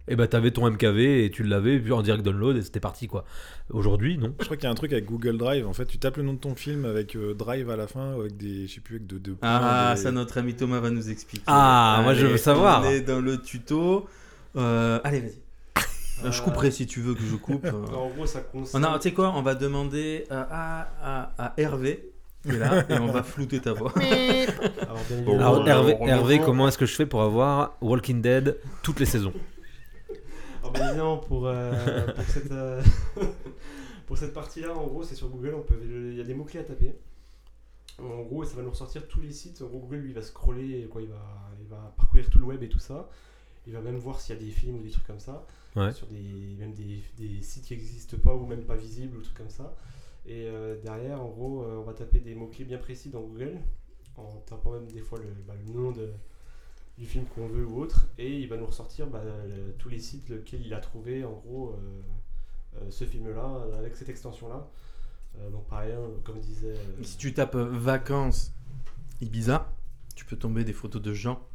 Et 0.08 0.14
bah 0.14 0.28
t'avais 0.28 0.52
ton 0.52 0.70
MKV 0.70 1.24
et 1.24 1.30
tu 1.32 1.42
l'avais 1.42 1.78
vu 1.78 1.92
en 1.92 2.00
direct 2.00 2.24
download 2.24 2.56
et 2.56 2.62
c'était 2.62 2.78
parti 2.78 3.08
quoi. 3.08 3.24
Aujourd'hui, 3.70 4.18
non. 4.18 4.34
Je 4.38 4.44
crois 4.44 4.56
qu'il 4.56 4.62
y 4.62 4.68
a 4.68 4.70
un 4.70 4.76
truc 4.76 4.92
avec 4.92 5.04
Google 5.06 5.36
Drive. 5.36 5.66
En 5.66 5.72
fait, 5.72 5.84
tu 5.86 5.98
tapes 5.98 6.18
le 6.18 6.22
nom 6.22 6.34
de 6.34 6.38
ton 6.38 6.54
film 6.54 6.84
avec 6.84 7.16
euh, 7.16 7.34
Drive 7.34 7.68
à 7.70 7.76
la 7.76 7.88
fin, 7.88 8.12
avec 8.14 8.36
des, 8.36 8.68
je 8.68 8.74
sais 8.74 8.80
plus, 8.80 8.96
avec 8.96 9.08
de, 9.08 9.18
de 9.18 9.32
points, 9.32 9.48
Ah, 9.50 9.94
des- 9.96 10.00
ça, 10.02 10.12
notre 10.12 10.38
ami 10.38 10.54
Thomas 10.54 10.78
va 10.78 10.90
nous 10.90 11.10
expliquer. 11.10 11.42
Ah, 11.48 12.02
moi, 12.04 12.14
je 12.14 12.24
veux 12.26 12.36
savoir. 12.36 12.82
On 12.84 12.88
est 12.88 13.00
dans 13.00 13.20
le 13.20 13.36
tuto. 13.42 14.06
Euh, 14.56 15.00
allez, 15.02 15.20
vas-y. 15.22 15.40
Euh, 16.24 16.30
Je 16.32 16.42
couperai 16.42 16.70
si 16.70 16.86
tu 16.86 17.00
veux 17.00 17.14
que 17.14 17.22
je 17.22 17.36
coupe. 17.36 17.64
euh. 17.64 17.72
En 17.94 18.08
gros, 18.10 18.26
ça 18.26 18.40
On 18.54 18.58
concerne. 18.60 18.84
a, 18.84 18.98
tu 18.98 19.08
sais 19.08 19.14
quoi, 19.14 19.32
on 19.36 19.42
va 19.42 19.54
demander 19.54 20.24
euh, 20.30 20.44
à, 20.50 20.88
à, 21.02 21.46
à 21.46 21.52
Hervé, 21.60 22.10
qui 22.42 22.50
est 22.50 22.58
là, 22.58 22.84
et 22.88 22.98
on 22.98 23.06
va 23.12 23.22
flouter 23.22 23.60
ta 23.60 23.72
voix. 23.72 23.92
Alors, 25.26 25.68
Hervé, 25.68 25.96
Hervé, 26.00 26.40
comment 26.40 26.68
est-ce 26.68 26.78
que 26.78 26.86
je 26.86 26.94
fais 26.94 27.06
pour 27.06 27.22
avoir 27.22 27.76
Walking 27.80 28.20
Dead 28.22 28.58
toutes 28.82 29.00
les 29.00 29.06
saisons? 29.06 29.32
Alors, 30.62 30.76
évidemment, 30.76 31.16
pour, 31.18 31.46
euh, 31.46 32.06
pour 32.14 32.24
cette, 32.24 32.50
euh, 32.52 32.82
pour 34.06 34.18
cette 34.18 34.32
partie-là, 34.32 34.74
en 34.74 34.86
gros, 34.86 35.02
c'est 35.04 35.14
sur 35.14 35.28
Google. 35.28 35.54
On 35.56 35.62
peut, 35.62 35.78
il 35.84 36.16
y 36.16 36.20
a 36.20 36.24
des 36.24 36.34
mots-clés 36.34 36.60
à 36.60 36.64
taper. 36.64 36.94
En 38.02 38.22
gros, 38.22 38.44
ça 38.44 38.56
va 38.56 38.62
nous 38.62 38.70
ressortir 38.70 39.06
tous 39.08 39.20
les 39.20 39.32
sites. 39.32 39.62
En 39.62 39.66
gros, 39.66 39.78
Google, 39.78 39.96
lui, 39.98 40.12
va 40.12 40.22
scroller, 40.22 40.86
quoi, 40.90 41.02
il, 41.02 41.08
va, 41.08 41.16
il 41.60 41.66
va 41.68 41.92
parcourir 41.96 42.28
tout 42.30 42.38
le 42.38 42.44
web 42.44 42.62
et 42.62 42.68
tout 42.68 42.78
ça. 42.78 43.08
Il 43.66 43.72
va 43.72 43.80
même 43.80 43.96
voir 43.96 44.20
s'il 44.20 44.34
y 44.34 44.38
a 44.38 44.42
des 44.42 44.50
films 44.50 44.76
ou 44.76 44.82
des 44.82 44.90
trucs 44.90 45.06
comme 45.06 45.20
ça. 45.20 45.44
Ouais. 45.76 45.92
Sur 45.92 46.06
des, 46.08 46.56
même 46.58 46.72
des, 46.74 47.02
des 47.18 47.42
sites 47.42 47.64
qui 47.64 47.74
n'existent 47.74 48.16
pas 48.18 48.34
ou 48.34 48.46
même 48.46 48.64
pas 48.64 48.76
visibles 48.76 49.16
ou 49.18 49.20
trucs 49.22 49.36
comme 49.36 49.50
ça. 49.50 49.74
Et 50.26 50.46
euh, 50.48 50.80
derrière, 50.82 51.20
en 51.22 51.28
gros, 51.28 51.62
euh, 51.62 51.76
on 51.78 51.82
va 51.82 51.92
taper 51.92 52.18
des 52.18 52.34
mots-clés 52.34 52.64
bien 52.64 52.78
précis 52.78 53.10
dans 53.10 53.20
Google, 53.20 53.58
en 54.16 54.36
tapant 54.46 54.72
même 54.72 54.90
des 54.90 55.00
fois 55.00 55.18
le, 55.18 55.26
bah, 55.46 55.54
le 55.66 55.72
nom 55.72 55.92
de, 55.92 56.10
du 56.98 57.04
film 57.06 57.26
qu'on 57.26 57.46
veut 57.46 57.64
ou 57.66 57.78
autre, 57.80 58.06
et 58.18 58.40
il 58.40 58.48
va 58.48 58.56
nous 58.56 58.66
ressortir 58.66 59.06
bah, 59.06 59.22
le- 59.24 59.72
tous 59.78 59.88
les 59.88 59.98
sites 60.00 60.28
lesquels 60.30 60.64
il 60.66 60.72
a 60.74 60.80
trouvé, 60.80 61.24
en 61.24 61.32
gros, 61.32 61.70
euh, 61.70 61.76
euh, 62.78 62.90
ce 62.90 63.04
film-là, 63.04 63.66
avec 63.78 63.94
cette 63.96 64.08
extension-là. 64.08 64.66
Euh, 65.38 65.50
donc 65.50 65.66
pareil, 65.66 65.92
hein, 65.92 66.00
comme 66.24 66.40
disait... 66.40 66.70
euh, 66.74 67.02
Si 67.02 67.18
tu 67.18 67.34
tapes 67.34 67.54
vacances 67.56 68.52
Ibiza, 69.20 69.70
tu 70.14 70.24
peux 70.24 70.36
tomber 70.36 70.64
des 70.64 70.72
photos 70.72 71.02
de 71.02 71.12
gens 71.12 71.46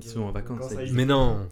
qui 0.00 0.08
sont 0.08 0.20
en 0.20 0.30
vacances. 0.30 0.58
Vacances 0.60 0.72
à 0.76 0.78
à 0.78 0.82
Ibiza. 0.84 0.96
Mais 0.96 1.04
non 1.04 1.48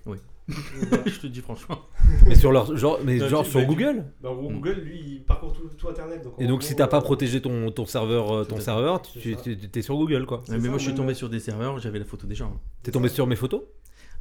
je 0.49 1.21
te 1.21 1.27
dis 1.27 1.41
franchement. 1.41 1.79
Mais 2.27 2.35
sur 2.35 2.53
leur 2.53 2.77
genre, 2.77 2.99
mais 3.05 3.16
Non, 3.16 3.29
genre 3.29 3.45
tu- 3.45 3.51
sur 3.53 3.61
bah, 3.61 3.66
tu- 3.66 3.73
Google 3.75 4.05
bah, 4.21 4.31
en 4.31 4.35
gros. 4.35 4.51
Google, 4.51 4.81
lui, 4.85 5.01
il 5.01 5.25
parcourt 5.25 5.53
tout, 5.55 5.69
tout 5.77 5.89
Internet. 5.89 6.23
Donc 6.23 6.35
Et 6.39 6.47
donc 6.47 6.61
gros, 6.61 6.69
si 6.69 6.77
t'as 6.77 6.87
pas 6.87 6.99
euh, 6.99 7.03
protégé 7.03 7.41
ton, 7.41 7.71
ton 7.71 7.87
serveur, 7.87 8.31
euh, 8.33 8.45
ton 8.45 8.61
serveur, 8.61 9.01
tu 9.03 9.37
tu- 9.37 9.57
t'es 9.57 9.83
sur 9.83 9.97
Google 9.97 10.27
quoi. 10.27 10.43
Mais 10.51 10.61
ça, 10.61 10.69
moi, 10.69 10.77
je 10.79 10.83
suis 10.83 10.89
même- 10.93 10.97
tombé 10.99 11.15
sur 11.15 11.29
des 11.31 11.41
serveurs, 11.41 11.79
j'avais 11.79 11.99
la 11.99 12.05
photo 12.05 12.27
des 12.27 12.35
gens. 12.35 12.59
T'es 12.83 12.91
tombé 12.93 13.09
sur 13.09 13.27
mes 13.27 13.37
photos? 13.37 13.62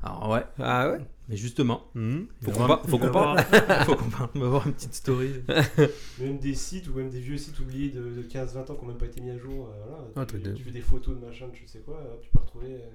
Alors 0.05 0.29
ouais, 0.31 0.43
Ah 0.59 0.89
ouais? 0.91 0.97
Mais 1.29 1.37
justement, 1.37 1.85
il 1.95 2.25
Faut 2.41 2.51
qu'on 2.51 2.63
avoir- 2.63 2.81
par- 2.81 2.89
faut 2.89 2.97
qu'on 2.97 3.11
parle. 3.11 3.39
faut 3.85 3.95
qu'on 3.95 4.09
parle. 4.09 4.29
On 4.35 4.39
va 4.39 4.47
voir 4.49 4.67
une 4.67 4.73
petite 4.73 4.93
story. 4.93 5.29
Même 6.19 6.39
des 6.39 6.53
sites 6.55 6.89
ou 6.89 6.93
même 6.95 7.09
des 7.09 7.19
vieux 7.21 7.37
sites 7.37 7.57
oubliés 7.61 7.89
de, 7.89 8.01
de 8.01 8.21
15-20 8.23 8.71
ans 8.71 8.75
qui 8.75 8.81
n'ont 8.81 8.89
même 8.89 8.97
pas 8.97 9.05
été 9.05 9.21
mis 9.21 9.29
à 9.31 9.37
jour. 9.37 9.69
euh, 9.73 9.85
voilà, 9.87 10.03
Ah, 10.17 10.25
tu, 10.25 10.41
tu 10.55 10.63
fais 10.63 10.71
des 10.71 10.81
photos 10.81 11.15
de 11.17 11.25
machin, 11.25 11.45
je 11.53 11.65
sais 11.71 11.79
quoi, 11.79 12.01
tu 12.21 12.29
peux 12.31 12.39
retrouver 12.39 12.73
euh, 12.73 12.89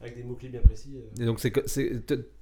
avec 0.00 0.16
des 0.16 0.22
mots-clés 0.22 0.48
bien 0.48 0.60
précis. 0.62 0.96
euh. 0.96 1.22
Et 1.22 1.26
donc 1.26 1.40
c'est 1.40 1.52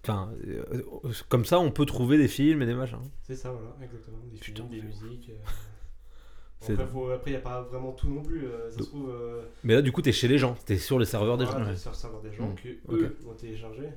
enfin 0.04 0.30
euh, 0.46 0.82
comme 1.28 1.44
ça 1.44 1.58
on 1.58 1.70
peut 1.70 1.86
trouver 1.86 2.16
des 2.18 2.28
films 2.28 2.62
et 2.62 2.66
des 2.66 2.74
machins. 2.74 2.98
C'est 3.24 3.34
ça, 3.36 3.50
voilà, 3.50 3.74
exactement. 3.82 4.18
Des 4.32 4.38
Putain, 4.38 4.64
films, 4.68 4.80
des 4.80 4.86
musiques. 4.86 5.30
euh. 5.30 5.34
Après, 6.60 6.74
dingue. 6.76 6.88
faut- 6.88 7.10
après, 7.10 7.30
il 7.30 7.34
n'y 7.34 7.38
a 7.38 7.42
pas 7.42 7.62
vraiment 7.62 7.92
tout 7.92 8.08
non 8.08 8.20
plus. 8.22 8.44
euh, 8.46 8.68
ça 8.70 8.78
se 8.78 8.82
trouve. 8.82 9.10
euh, 9.10 9.42
Mais 9.62 9.74
là 9.74 9.82
du 9.82 9.92
coup 9.92 10.02
t'es 10.02 10.10
chez 10.12 10.26
les 10.28 10.38
gens, 10.38 10.56
t'es 10.66 10.76
sur 10.76 10.98
les 10.98 11.06
serveurs 11.06 11.38
des 11.38 11.44
voilà, 11.44 11.64
gens 11.66 11.70
t'es 11.70 11.76
sur 11.76 11.90
le 11.90 11.96
serveur 11.96 12.20
des 12.20 12.32
gens 12.32 12.48
Mm. 12.48 12.54
que 12.56 12.68
Ok. 12.92 13.00
eux 13.00 13.16
vont 13.24 13.34
télécharger. 13.34 13.88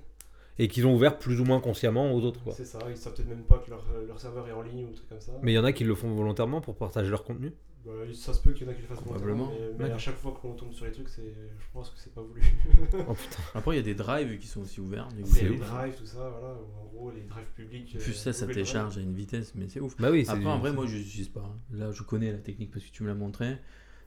et 0.60 0.68
qu'ils 0.68 0.86
ont 0.86 0.94
ouvert 0.94 1.18
plus 1.18 1.40
ou 1.42 1.44
moins 1.46 1.60
consciemment 1.60 2.14
aux 2.14 2.22
autres 2.24 2.44
quoi. 2.44 2.54
C'est 2.54 2.66
ça, 2.66 2.78
ils 2.90 2.96
savent 2.98 3.14
peut-être 3.16 3.30
même 3.30 3.44
pas 3.46 3.58
que 3.60 3.72
leur, 3.72 3.84
leur 4.08 4.20
serveur 4.20 4.48
est 4.48 4.52
en 4.52 4.62
ligne 4.62 4.86
ou 4.86 4.90
un 4.90 4.94
truc 4.94 5.10
comme 5.10 5.20
ça. 5.22 5.32
Mais 5.42 5.54
il 5.54 5.56
y 5.56 5.58
en 5.60 5.64
a 5.64 5.72
qui 5.74 5.84
le 5.84 5.96
font 5.96 6.14
volontairement 6.14 6.62
pour 6.62 6.76
partager 6.76 7.10
leur 7.10 7.24
contenu. 7.24 7.52
Bah, 7.86 7.92
ça 8.14 8.34
se 8.34 8.42
peut 8.42 8.52
qu'il 8.54 8.68
y 8.68 8.70
en 8.70 8.74
a 8.74 8.76
qui 8.76 8.82
le 8.82 8.88
fassent 8.88 9.00
Probablement. 9.00 9.52
mais, 9.80 9.86
mais 9.88 9.92
à 9.92 9.98
chaque 9.98 10.18
fois 10.18 10.38
qu'on 10.40 10.54
tombe 10.54 10.72
sur 10.72 10.86
les 10.86 10.92
trucs, 10.92 11.10
c'est, 11.10 11.24
je 11.24 11.66
pense 11.74 11.90
que 11.90 12.00
c'est 12.00 12.14
pas 12.14 12.22
voulu. 12.22 12.42
Oh 13.08 13.14
putain. 13.14 13.42
Après, 13.56 13.74
il 13.74 13.78
y 13.78 13.80
a 13.80 13.84
des 13.84 13.96
drives 13.96 14.38
qui 14.38 14.46
sont 14.48 14.62
aussi 14.62 14.80
ouverts. 14.82 15.08
du 15.10 15.24
coup. 15.24 15.30
Après, 15.30 15.40
C'est 15.40 15.50
les 15.50 15.60
ouf. 15.60 15.68
drives, 15.68 15.96
tout 15.96 16.06
ça, 16.06 16.30
voilà, 16.30 16.56
en 16.80 16.86
gros, 16.94 17.12
les 17.12 17.22
drives 17.22 17.48
publics. 17.56 17.98
Plus 17.98 18.12
euh, 18.12 18.14
ça, 18.14 18.34
ça 18.34 18.42
Google 18.46 18.54
télécharge 18.54 18.98
à 18.98 19.02
une 19.02 19.14
vitesse, 19.16 19.54
mais 19.56 19.68
c'est 19.68 19.80
ouf. 19.80 19.96
Bah 20.00 20.12
oui, 20.12 20.26
Après, 20.28 20.46
en 20.46 20.60
vrai, 20.60 20.72
moi, 20.74 20.86
je 20.86 20.98
l'utilise 20.98 21.30
pas. 21.30 21.58
Là, 21.72 21.92
je 21.92 22.04
connais 22.04 22.32
la 22.32 22.38
technique 22.38 22.72
parce 22.72 22.86
que 22.86 22.92
tu 22.92 23.02
me 23.04 23.08
l'as 23.08 23.16
montré. 23.16 23.58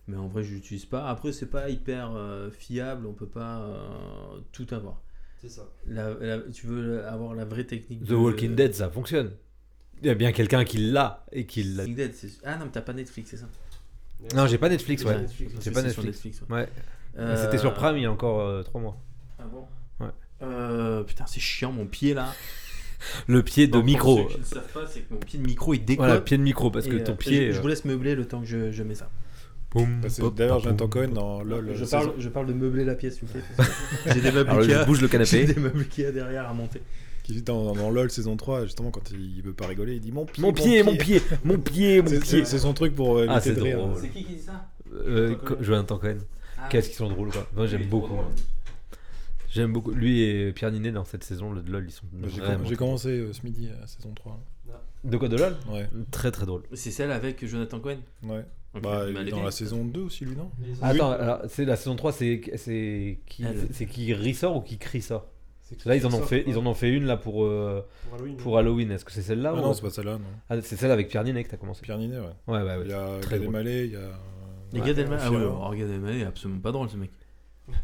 Mais 0.06 0.16
en 0.18 0.28
vrai, 0.28 0.44
je 0.44 0.54
l'utilise 0.54 0.84
pas. 0.84 1.08
Après, 1.08 1.32
c'est 1.32 1.46
pas 1.50 1.68
hyper 1.70 2.12
euh, 2.14 2.50
fiable. 2.50 3.06
On 3.06 3.14
peut 3.14 3.26
pas 3.28 3.62
euh, 3.62 4.38
tout 4.52 4.66
avoir. 4.70 5.00
C'est 5.40 5.48
ça. 5.48 5.68
La- 5.86 6.14
la- 6.14 6.38
tu 6.40 6.66
veux 6.66 7.04
avoir 7.06 7.34
la 7.34 7.44
vraie 7.44 7.64
technique. 7.64 8.04
The 8.04 8.08
de- 8.10 8.14
Walking 8.14 8.54
Dead 8.54 8.72
ça 8.74 8.88
fonctionne. 8.90 9.32
Il 10.02 10.06
y 10.08 10.10
a 10.10 10.14
bien 10.14 10.32
quelqu'un 10.32 10.64
qui 10.64 10.76
l'a 10.78 11.24
et 11.32 11.46
qui 11.46 11.62
l'a. 11.62 11.82
Walking 11.84 11.94
Dead, 11.96 12.14
c'est- 12.14 12.40
Ah 12.44 12.56
non, 12.58 12.66
mais 12.66 12.70
t'as 12.70 12.82
pas 12.82 12.92
Netflix, 12.92 13.30
c'est 13.30 13.36
ça 13.38 13.48
Non, 14.34 14.46
j'ai 14.46 14.58
pas 14.58 14.68
Netflix, 14.68 15.04
ouais. 15.04 15.26
J'ai 15.38 15.48
C'est 15.60 15.70
pas 15.70 15.82
Netflix. 15.82 16.22
ouais. 16.24 16.56
Ouais. 16.56 16.68
Euh, 17.18 17.36
C'était 17.42 17.58
sur 17.58 17.74
Prime 17.74 17.96
il 17.96 18.02
y 18.02 18.06
a 18.06 18.12
encore 18.12 18.64
3 18.64 18.80
mois. 18.80 18.96
Ah 19.38 19.44
bon? 19.50 19.64
Ouais. 20.04 20.10
Euh, 20.42 21.02
putain, 21.04 21.24
c'est 21.26 21.40
chiant 21.40 21.72
mon 21.72 21.86
pied 21.86 22.14
là. 22.14 22.32
Le 23.26 23.42
pied 23.42 23.66
de 23.66 23.72
Bon, 23.72 23.78
pour 23.80 23.84
micro. 23.86 24.16
ceux 24.28 24.34
qui 24.34 24.40
ne 24.40 24.44
savent 24.44 24.72
pas, 24.72 24.86
c'est 24.86 25.00
que 25.00 25.12
mon 25.12 25.20
pied 25.20 25.38
de 25.38 25.44
micro 25.46 25.74
il 25.74 25.84
décolle. 25.84 26.06
Voilà, 26.06 26.20
pied 26.22 26.38
de 26.38 26.42
micro 26.42 26.70
parce 26.70 26.86
que 26.86 26.96
ton 26.96 27.12
euh, 27.12 27.16
pied. 27.16 27.46
Je, 27.48 27.52
je 27.52 27.58
euh, 27.58 27.60
vous 27.60 27.68
laisse 27.68 27.84
meubler 27.84 28.14
le 28.14 28.26
temps 28.26 28.40
que 28.40 28.46
je, 28.46 28.72
je 28.72 28.82
mets 28.82 28.94
ça. 28.94 29.10
boum, 29.70 30.00
Bah, 30.00 30.08
D'ailleurs, 30.34 30.60
Jonathan 30.60 30.88
Cohen 30.88 31.08
dans 31.08 31.42
LOL. 31.42 31.72
je, 31.74 31.84
parle, 31.84 32.12
je 32.18 32.28
parle 32.30 32.46
de 32.46 32.54
meubler 32.54 32.84
la 32.84 32.94
pièce, 32.94 33.16
s'il 33.18 33.28
vous 33.28 33.32
plaît. 33.34 33.66
J'ai 34.14 34.20
des 34.22 34.32
meubles 34.32 34.48
Alors 34.50 34.62
Ikea. 34.62 34.80
je 34.80 34.86
bouge 34.86 35.00
le 35.02 35.06
J'ai 35.08 35.12
canapé. 35.12 35.44
des 35.44 35.60
meubles 35.60 35.80
Ikea 35.80 36.12
derrière 36.12 36.48
à 36.48 36.54
monter. 36.54 36.80
Qui 37.24 37.42
dans, 37.42 37.72
dans 37.74 37.90
LOL 37.90 38.10
saison 38.10 38.36
3, 38.36 38.64
justement, 38.66 38.90
quand 38.92 39.10
il 39.10 39.42
veut 39.42 39.52
pas 39.54 39.66
rigoler, 39.66 39.94
il 39.94 40.00
dit 40.00 40.12
Mon 40.12 40.26
pied, 40.26 40.42
Mon 40.42 40.52
pied, 40.52 40.82
mon 40.84 40.94
pied, 40.96 41.20
mon 41.42 41.58
pied, 41.58 42.02
mon 42.02 42.08
C'est- 42.08 42.20
pied. 42.20 42.44
C'est 42.44 42.58
son 42.58 42.74
truc 42.74 42.94
pour 42.94 43.16
euh, 43.18 43.26
Ah, 43.28 43.40
c'est 43.40 43.54
drôle. 43.54 43.94
C'est 44.00 44.10
qui 44.10 44.24
qui 44.24 44.34
dit 44.34 44.40
ça 44.40 44.68
Euh, 44.92 45.34
Jonathan 45.60 45.98
Cohen. 45.98 46.18
Ah, 46.58 46.68
Qu'est-ce 46.70 46.88
qu'ils 46.88 46.96
sont 46.98 47.08
drôles 47.08 47.30
quoi. 47.30 47.46
Moi 47.56 47.66
j'aime 47.66 47.86
beaucoup. 47.88 48.14
J'aime 49.50 49.72
beaucoup. 49.72 49.92
Lui 49.92 50.22
et 50.22 50.52
Pierre 50.52 50.70
Ninet 50.72 50.92
dans 50.92 51.04
cette 51.04 51.24
saison, 51.24 51.52
le 51.52 51.62
de 51.62 51.70
LOL, 51.70 51.84
ils 51.86 51.92
sont 51.92 52.04
Bah, 52.12 52.28
J'ai 52.32 52.40
vraiment. 52.40 52.64
j'ai 52.68 52.76
commencé 52.76 53.08
euh, 53.08 53.32
ce 53.32 53.42
midi 53.44 53.68
à 53.82 53.86
saison 53.86 54.12
3. 54.14 54.40
De 55.04 55.16
quoi 55.18 55.28
de 55.28 55.36
LOL 55.36 55.56
Ouais, 55.70 55.88
Très 56.10 56.30
très 56.30 56.46
drôle. 56.46 56.62
C'est 56.72 56.90
celle 56.90 57.10
avec 57.10 57.44
Jonathan 57.46 57.78
Cohen 57.80 57.98
ouais. 58.22 58.44
Bah, 58.82 59.04
il 59.08 59.16
est 59.16 59.30
dans 59.30 59.42
la 59.42 59.50
saison 59.52 59.84
2 59.84 60.00
aussi, 60.00 60.24
lui, 60.24 60.34
non 60.34 60.50
Attends, 60.82 61.12
alors, 61.12 61.40
c'est 61.48 61.64
la 61.64 61.76
saison 61.76 61.94
3, 61.94 62.12
c'est 62.12 62.40
c'est 62.56 63.18
qui 63.26 63.44
qui 63.88 64.12
ressort 64.14 64.56
ou 64.56 64.60
qui 64.62 64.78
crie 64.78 65.00
qui 65.00 65.06
Là 65.84 65.96
ils 65.96 66.04
en 66.06 66.08
ont 66.08 66.18
sort, 66.18 66.24
fait 66.28 66.42
quoi, 66.44 66.52
ils 66.52 66.58
en 66.58 66.66
ont 66.66 66.74
fait 66.74 66.90
une 66.90 67.04
là 67.04 67.16
pour 67.16 67.44
euh, 67.44 67.84
pour 68.08 68.14
Halloween. 68.18 68.36
pour 68.36 68.58
Halloween. 68.58 68.90
Est-ce 68.92 69.04
que 69.04 69.12
c'est 69.12 69.22
celle-là 69.22 69.52
Ah 69.54 69.58
ou- 69.58 69.62
non, 69.62 69.72
c'est 69.74 69.82
pas 69.82 69.90
celle-là, 69.90 70.12
non. 70.14 70.20
Ah, 70.50 70.60
c'est 70.62 70.76
celle 70.76 70.90
avec 70.90 71.08
Pierre 71.08 71.24
Ninet 71.24 71.44
que 71.44 71.50
t'as 71.50 71.56
commencé. 71.56 71.82
Pierre 71.82 71.98
Ninet, 71.98 72.18
ouais. 72.18 72.24
Ouais 72.54 72.62
ouais 72.62 72.78
Il 72.84 72.90
y 72.90 72.92
a 72.94 73.18
très 73.20 73.36
Gad 73.38 73.42
drôle. 73.44 73.56
Elmaleh, 73.56 73.84
il 73.86 73.92
y 73.92 73.96
a. 73.96 74.00
Les 74.72 75.00
Elmaleh 75.00 75.22
Ah 75.24 75.30
ouais, 75.30 75.36
alors 75.38 75.74
Gad 75.76 75.90
Elmaleh 75.90 76.20
est 76.20 76.24
absolument 76.26 76.60
pas 76.60 76.72
drôle 76.72 76.88
ce 76.88 76.96
mec. 76.96 77.10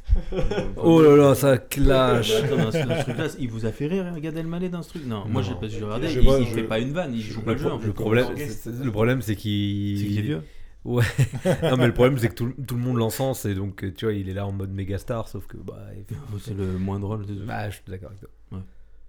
Oh 0.77 1.03
là 1.03 1.17
là, 1.17 1.35
ça 1.35 1.57
clash. 1.59 2.33
Attends, 2.33 2.57
dans 2.57 2.71
ce, 2.73 2.79
dans 2.87 2.97
ce 2.99 3.03
truc-là, 3.03 3.27
il 3.39 3.49
vous 3.51 3.67
a 3.67 3.73
fait 3.73 3.87
rire 3.87 4.07
Gad 4.21 4.37
Elmaleh 4.37 4.69
dans 4.69 4.83
ce 4.83 4.91
truc? 4.91 5.07
Non, 5.07 5.25
moi 5.27 5.43
Non. 5.43 5.49
j'ai 5.49 5.55
pas 5.55 5.69
j'ai 5.69 5.83
regardé, 5.85 6.09
Je 6.09 6.21
il, 6.21 6.25
vois, 6.27 6.39
il 6.39 6.47
je- 6.47 6.53
fait 6.55 6.63
pas 6.65 6.79
une 6.79 6.93
vanne, 6.93 7.13
il 7.15 7.23
joue 7.23 7.41
pas 7.43 7.53
Le, 7.53 7.59
jeu 7.59 7.71
en 7.71 7.79
le 7.79 7.93
problème, 7.93 8.27
c'est- 8.37 8.49
c'est- 8.49 8.85
le 8.85 8.91
problème, 8.93 9.23
c'est 9.23 9.37
qu'il. 9.37 9.99
C'est 9.99 10.05
qu'il 10.07 10.19
est 10.19 10.23
vieux. 10.23 10.43
non, 10.85 11.77
mais 11.77 11.87
le 11.87 11.93
problème, 11.93 12.19
c'est 12.19 12.29
que 12.29 12.35
tout, 12.35 12.55
tout 12.67 12.77
le 12.77 12.81
monde 12.81 12.97
l'encense 12.97 13.45
et 13.45 13.55
donc, 13.55 13.95
tu 13.95 14.07
vois, 14.07 14.15
il 14.15 14.29
est 14.29 14.35
là 14.35 14.47
en 14.47 14.53
mode 14.53 14.71
méga 14.73 14.99
star, 14.99 15.29
sauf 15.29 15.47
que, 15.47 15.57
bah, 15.59 15.89
fait- 16.09 16.17
C'est 16.43 16.55
le 16.55 16.79
moins 16.79 16.99
drôle 16.99 17.27
deux. 17.27 17.45
bah, 17.45 17.69
je 17.69 17.77
suis 17.77 17.85
d'accord 17.87 18.11
avec 18.11 18.21
toi. 18.21 18.31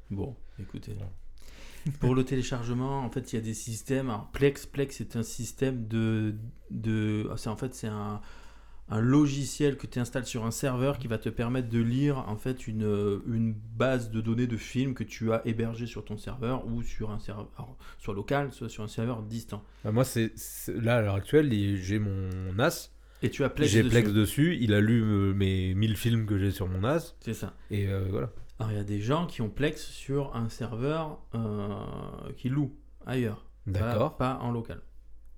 Bon, 0.10 0.36
écoutez. 0.60 0.96
Pour 2.00 2.14
le 2.14 2.24
téléchargement, 2.24 3.00
en 3.00 3.10
fait, 3.10 3.32
il 3.32 3.38
y 3.38 3.40
a 3.40 3.42
des 3.42 3.54
systèmes. 3.54 4.10
Alors, 4.10 4.28
Plex, 4.32 4.66
Plex, 4.66 4.96
c'est 4.98 5.16
un 5.16 5.24
système 5.24 5.88
de. 5.88 6.36
de 6.70 7.28
ah, 7.32 7.38
c'est, 7.38 7.50
en 7.50 7.56
fait, 7.56 7.74
c'est 7.74 7.88
un, 7.88 8.22
un 8.92 9.00
logiciel 9.02 9.78
que 9.78 9.88
tu 9.88 9.98
installes 10.00 10.26
sur 10.26 10.46
un 10.46 10.52
serveur 10.52 11.00
qui 11.00 11.08
va 11.08 11.18
te 11.18 11.30
permettre 11.30 11.70
de 11.70 11.80
lire 11.80 12.18
en 12.28 12.36
fait 12.36 12.68
une, 12.68 13.22
une 13.26 13.54
base 13.54 14.12
de 14.12 14.20
données 14.22 14.48
de 14.48 14.58
films 14.58 14.94
que 14.94 15.04
tu 15.04 15.32
as 15.32 15.42
hébergé 15.46 15.88
sur 15.88 16.04
ton 16.06 16.18
serveur 16.18 16.68
ou 16.68 16.84
sur 16.84 17.10
un 17.12 17.20
serveur 17.20 17.50
soit 18.00 18.14
local, 18.14 18.52
soit 18.52 18.68
sur 18.70 18.84
un 18.84 18.88
serveur 18.90 19.24
distant. 19.24 19.64
Bah, 19.86 19.92
moi, 19.92 20.04
c'est 20.04 20.34
là, 20.68 20.98
à 20.98 21.02
l'heure 21.02 21.16
actuelle, 21.16 21.50
j'ai 21.78 22.00
mon 22.00 22.30
NAS, 22.54 22.92
Et 23.24 23.30
tu 23.30 23.44
as 23.46 23.50
Plex 23.50 23.72
j'ai. 23.72 23.82
Plex 23.84 24.12
dessus, 24.12 24.58
il 24.60 24.74
allume 24.74 25.30
euh, 25.30 25.34
mes 25.34 25.74
1000 25.74 25.96
films 25.96 26.26
que 26.26 26.38
j'ai 26.38 26.52
sur 26.52 26.68
mon 26.68 26.82
NAS, 26.82 27.16
C'est 27.22 27.34
ça. 27.34 27.54
et 27.70 27.88
euh, 27.88 28.06
voilà. 28.10 28.32
Alors, 28.60 28.74
il 28.74 28.78
y 28.78 28.82
a 28.82 28.84
des 28.84 29.00
gens 29.02 29.26
qui 29.26 29.42
ont 29.42 29.50
Plex 29.50 29.82
sur 29.88 30.36
un 30.36 30.50
serveur 30.50 31.20
euh, 31.34 31.70
qui 32.38 32.50
loue 32.50 32.76
ailleurs. 33.06 33.46
Pas- 33.66 33.72
D'accord. 33.80 34.18
Pas, 34.18 34.38
en 34.42 34.52
local. 34.52 34.82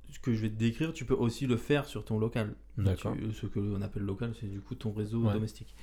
Ce 0.09 0.19
que 0.19 0.33
je 0.33 0.41
vais 0.41 0.49
te 0.49 0.57
décrire, 0.57 0.91
tu 0.93 1.05
peux 1.05 1.13
aussi 1.13 1.45
le 1.47 1.55
faire 1.57 1.85
sur 1.85 2.03
ton 2.03 2.19
local. 2.19 2.55
D'accord. 2.77 3.15
Tu- 3.15 3.33
ce 3.33 3.45
que 3.47 3.59
l'on 3.59 3.81
appelle 3.81 4.03
local, 4.03 4.33
c'est 4.39 4.47
du 4.47 4.59
coup 4.61 4.75
ton 4.75 4.91
réseau 4.91 5.23
Ouais. 5.23 5.33
domestique. 5.33 5.75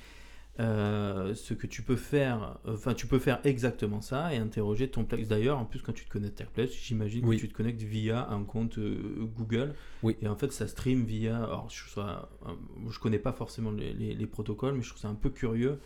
Euh, 0.59 1.33
ce 1.33 1.53
que 1.53 1.65
tu 1.65 1.81
peux 1.81 1.95
faire, 1.95 2.57
enfin 2.67 2.93
tu 2.93 3.07
peux 3.07 3.19
faire 3.19 3.39
exactement 3.45 4.01
ça 4.01 4.33
et 4.33 4.37
interroger 4.37 4.89
ton 4.89 5.05
Plex. 5.05 5.29
D'ailleurs, 5.29 5.57
en 5.57 5.63
plus 5.65 5.81
quand 5.81 5.93
tu 5.93 6.03
te 6.05 6.09
connectes 6.11 6.41
à 6.41 6.45
Plex, 6.45 6.73
j'imagine 6.73 7.25
Oui. 7.25 7.37
que 7.37 7.41
tu 7.41 7.47
te 7.49 7.53
connectes 7.53 7.81
via 7.81 8.29
un 8.29 8.43
compte 8.43 8.77
euh, 8.77 9.25
Google. 9.37 9.73
Oui. 10.03 10.17
Et 10.21 10.27
en 10.27 10.35
fait, 10.35 10.51
ça 10.51 10.67
stream 10.67 11.05
via. 11.05 11.37
Alors, 11.37 11.69
je, 11.69 11.89
ça- 11.89 12.29
euh, 12.45 12.51
je 12.89 12.99
connais 12.99 13.17
pas 13.19 13.31
forcément 13.31 13.71
les, 13.71 13.93
les- 13.93 14.13
les 14.13 14.27
protocoles, 14.27 14.75
mais 14.75 14.81
je 14.81 14.89
trouve 14.89 15.01
ça 15.01 15.07
un 15.07 15.15
peu 15.15 15.29
curieux 15.29 15.79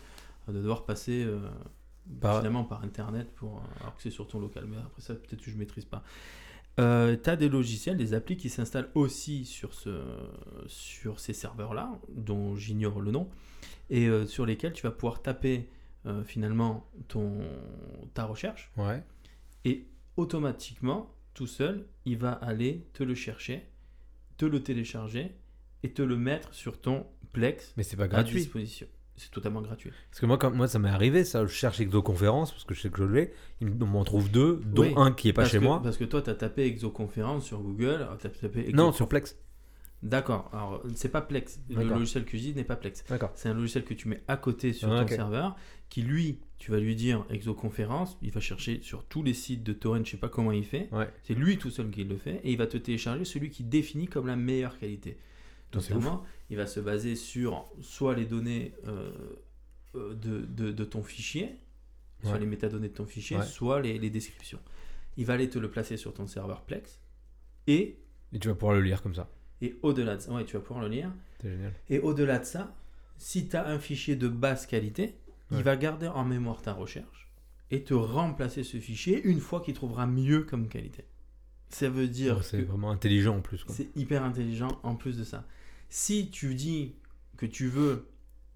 euh, 0.48 0.52
de 0.52 0.58
devoir 0.60 0.84
passer 0.84 1.22
euh, 1.24 1.38
Par- 2.20 2.38
finalement 2.38 2.64
par 2.64 2.82
internet 2.82 3.28
pour 3.36 3.58
euh, 3.58 3.80
alors 3.82 3.96
que 3.96 4.02
c'est 4.02 4.10
sur 4.10 4.26
ton 4.26 4.40
local. 4.40 4.66
Mais 4.68 4.76
après 4.78 5.00
ça, 5.00 5.14
peut-être 5.14 5.42
que 5.42 5.50
je 5.50 5.56
maîtrise 5.56 5.84
pas. 5.84 6.02
Euh, 6.78 7.16
tu 7.22 7.30
as 7.30 7.36
des 7.36 7.48
logiciels, 7.48 7.96
des 7.96 8.12
applis 8.14 8.36
qui 8.36 8.50
s'installent 8.50 8.90
aussi 8.94 9.44
sur, 9.44 9.72
ce, 9.72 10.02
sur 10.66 11.20
ces 11.20 11.32
serveurs-là, 11.32 11.98
dont 12.14 12.54
j'ignore 12.54 13.00
le 13.00 13.10
nom, 13.12 13.30
et 13.88 14.06
euh, 14.08 14.26
sur 14.26 14.44
lesquels 14.44 14.72
tu 14.72 14.82
vas 14.82 14.90
pouvoir 14.90 15.22
taper 15.22 15.68
euh, 16.04 16.22
finalement 16.22 16.86
ton, 17.08 17.40
ta 18.14 18.24
recherche. 18.24 18.70
Ouais. 18.76 19.02
Et 19.64 19.86
automatiquement, 20.16 21.14
tout 21.34 21.46
seul, 21.46 21.86
il 22.04 22.18
va 22.18 22.32
aller 22.32 22.86
te 22.92 23.02
le 23.02 23.14
chercher, 23.14 23.66
te 24.36 24.44
le 24.44 24.62
télécharger 24.62 25.34
et 25.82 25.92
te 25.92 26.02
le 26.02 26.16
mettre 26.16 26.52
sur 26.54 26.80
ton 26.80 27.06
Plex 27.32 27.74
Mais 27.76 27.82
c'est 27.82 27.96
pas 27.96 28.04
à 28.04 28.08
gratuit. 28.08 28.36
disposition. 28.40 28.86
C'est 29.16 29.30
totalement 29.30 29.62
gratuit. 29.62 29.90
Parce 30.10 30.20
que 30.20 30.26
moi, 30.26 30.36
quand, 30.38 30.50
moi 30.50 30.68
ça 30.68 30.78
m'est 30.78 30.90
arrivé, 30.90 31.24
ça, 31.24 31.46
je 31.46 31.52
cherche 31.52 31.80
Exoconférence, 31.80 32.52
parce 32.52 32.64
que 32.64 32.74
je 32.74 32.80
sais 32.80 32.90
que 32.90 32.98
je 32.98 33.04
l'ai. 33.04 33.32
On 33.62 33.86
m'en 33.86 34.04
trouve 34.04 34.30
deux, 34.30 34.60
dont 34.66 34.82
Oui, 34.82 34.92
un 34.96 35.12
qui 35.12 35.28
est 35.28 35.32
pas 35.32 35.44
chez 35.46 35.58
que, 35.58 35.64
moi. 35.64 35.80
Parce 35.82 35.96
que 35.96 36.04
toi, 36.04 36.22
tu 36.22 36.30
as 36.30 36.34
tapé 36.34 36.64
Exoconférence 36.64 37.44
sur 37.44 37.60
Google. 37.60 38.06
Non, 38.74 38.92
sur 38.92 39.08
Plex. 39.08 39.36
D'accord. 40.02 40.50
Alors, 40.52 40.82
c'est 40.94 41.08
pas 41.08 41.22
Plex. 41.22 41.58
Le 41.70 41.82
logiciel 41.82 42.24
que 42.24 42.36
je 42.36 42.42
dis 42.42 42.54
n'est 42.54 42.64
pas 42.64 42.76
Plex. 42.76 43.04
D'accord. 43.08 43.32
C'est 43.34 43.48
un 43.48 43.54
logiciel 43.54 43.84
que 43.84 43.94
tu 43.94 44.08
mets 44.08 44.22
à 44.28 44.36
côté 44.36 44.72
sur 44.72 44.92
Ah, 44.92 45.04
ton 45.04 45.08
serveur, 45.08 45.56
qui 45.88 46.02
lui, 46.02 46.38
tu 46.58 46.70
vas 46.70 46.78
lui 46.78 46.94
dire 46.94 47.24
Exoconférence, 47.30 48.18
il 48.22 48.30
va 48.30 48.40
chercher 48.40 48.80
sur 48.82 49.04
tous 49.04 49.22
les 49.22 49.34
sites 49.34 49.62
de 49.62 49.72
torrent, 49.72 50.04
je 50.04 50.10
sais 50.10 50.16
pas 50.16 50.28
comment 50.28 50.52
il 50.52 50.64
fait. 50.64 50.88
Ouais. 50.92 51.08
C'est 51.22 51.34
lui 51.34 51.56
tout 51.56 51.70
seul 51.70 51.90
qui 51.90 52.04
le 52.04 52.18
fait, 52.18 52.40
et 52.44 52.52
il 52.52 52.58
va 52.58 52.66
te 52.66 52.76
télécharger 52.76 53.24
celui 53.24 53.50
qui 53.50 53.64
définit 53.64 54.06
comme 54.06 54.26
la 54.26 54.36
meilleure 54.36 54.78
qualité. 54.78 55.16
Notamment, 55.74 56.22
il 56.50 56.56
va 56.56 56.66
se 56.66 56.80
baser 56.80 57.16
sur 57.16 57.66
soit 57.80 58.14
les 58.14 58.24
données 58.26 58.72
euh, 58.86 59.10
euh, 59.94 60.14
de, 60.14 60.40
de- 60.46 60.72
de 60.72 60.84
ton 60.84 61.02
fichier, 61.02 61.56
soit 62.22 62.32
Ouais. 62.34 62.40
les 62.40 62.46
métadonnées 62.46 62.88
de 62.88 62.94
ton 62.94 63.06
fichier, 63.06 63.36
Ouais. 63.36 63.44
soit 63.44 63.80
les, 63.80 63.98
les 63.98 64.10
descriptions. 64.10 64.60
Il 65.16 65.24
va 65.26 65.34
aller 65.34 65.48
te 65.48 65.58
le 65.58 65.70
placer 65.70 65.96
sur 65.96 66.12
ton 66.14 66.26
serveur 66.26 66.62
Plex, 66.62 67.00
et, 67.66 67.98
Et 68.32 68.38
tu 68.38 68.48
vas 68.48 68.54
pouvoir 68.54 68.74
le 68.76 68.82
lire 68.82 69.02
comme 69.02 69.14
ça. 69.14 69.28
et 69.62 69.76
au-delà 69.82 70.16
de 70.16 70.20
ça, 70.22 70.32
ouais, 70.32 70.44
tu 70.44 70.54
vas 70.56 70.60
pouvoir 70.62 70.82
le 70.84 70.90
lire. 70.90 71.10
C'est 71.40 71.50
génial. 71.50 71.72
Et 71.88 71.98
au-delà 71.98 72.38
de 72.38 72.44
ça, 72.44 72.74
si 73.18 73.48
tu 73.48 73.56
as 73.56 73.66
un 73.66 73.78
fichier 73.78 74.14
de 74.16 74.28
basse 74.28 74.66
qualité, 74.66 75.14
Ouais. 75.50 75.58
il 75.58 75.62
va 75.62 75.76
garder 75.76 76.08
en 76.08 76.24
mémoire 76.24 76.60
ta 76.62 76.72
recherche 76.72 77.30
et 77.70 77.82
te 77.84 77.94
remplacer 77.94 78.62
ce 78.64 78.78
fichier 78.78 79.22
une 79.24 79.40
fois 79.40 79.60
qu'il 79.60 79.74
trouvera 79.74 80.06
mieux 80.06 80.42
comme 80.42 80.68
qualité. 80.68 81.04
Ça 81.68 81.88
veut 81.88 82.08
dire 82.08 82.44
c'est 82.44 82.62
vraiment 82.62 82.90
intelligent 82.90 83.36
en 83.36 83.40
plus. 83.40 83.64
C'est 83.68 83.88
hyper 83.96 84.22
intelligent 84.22 84.78
en 84.82 84.94
plus 84.96 85.16
de 85.16 85.24
ça. 85.24 85.44
Si 85.88 86.30
tu 86.30 86.54
dis 86.54 86.94
que 87.36 87.46
tu 87.46 87.68
veux, 87.68 88.08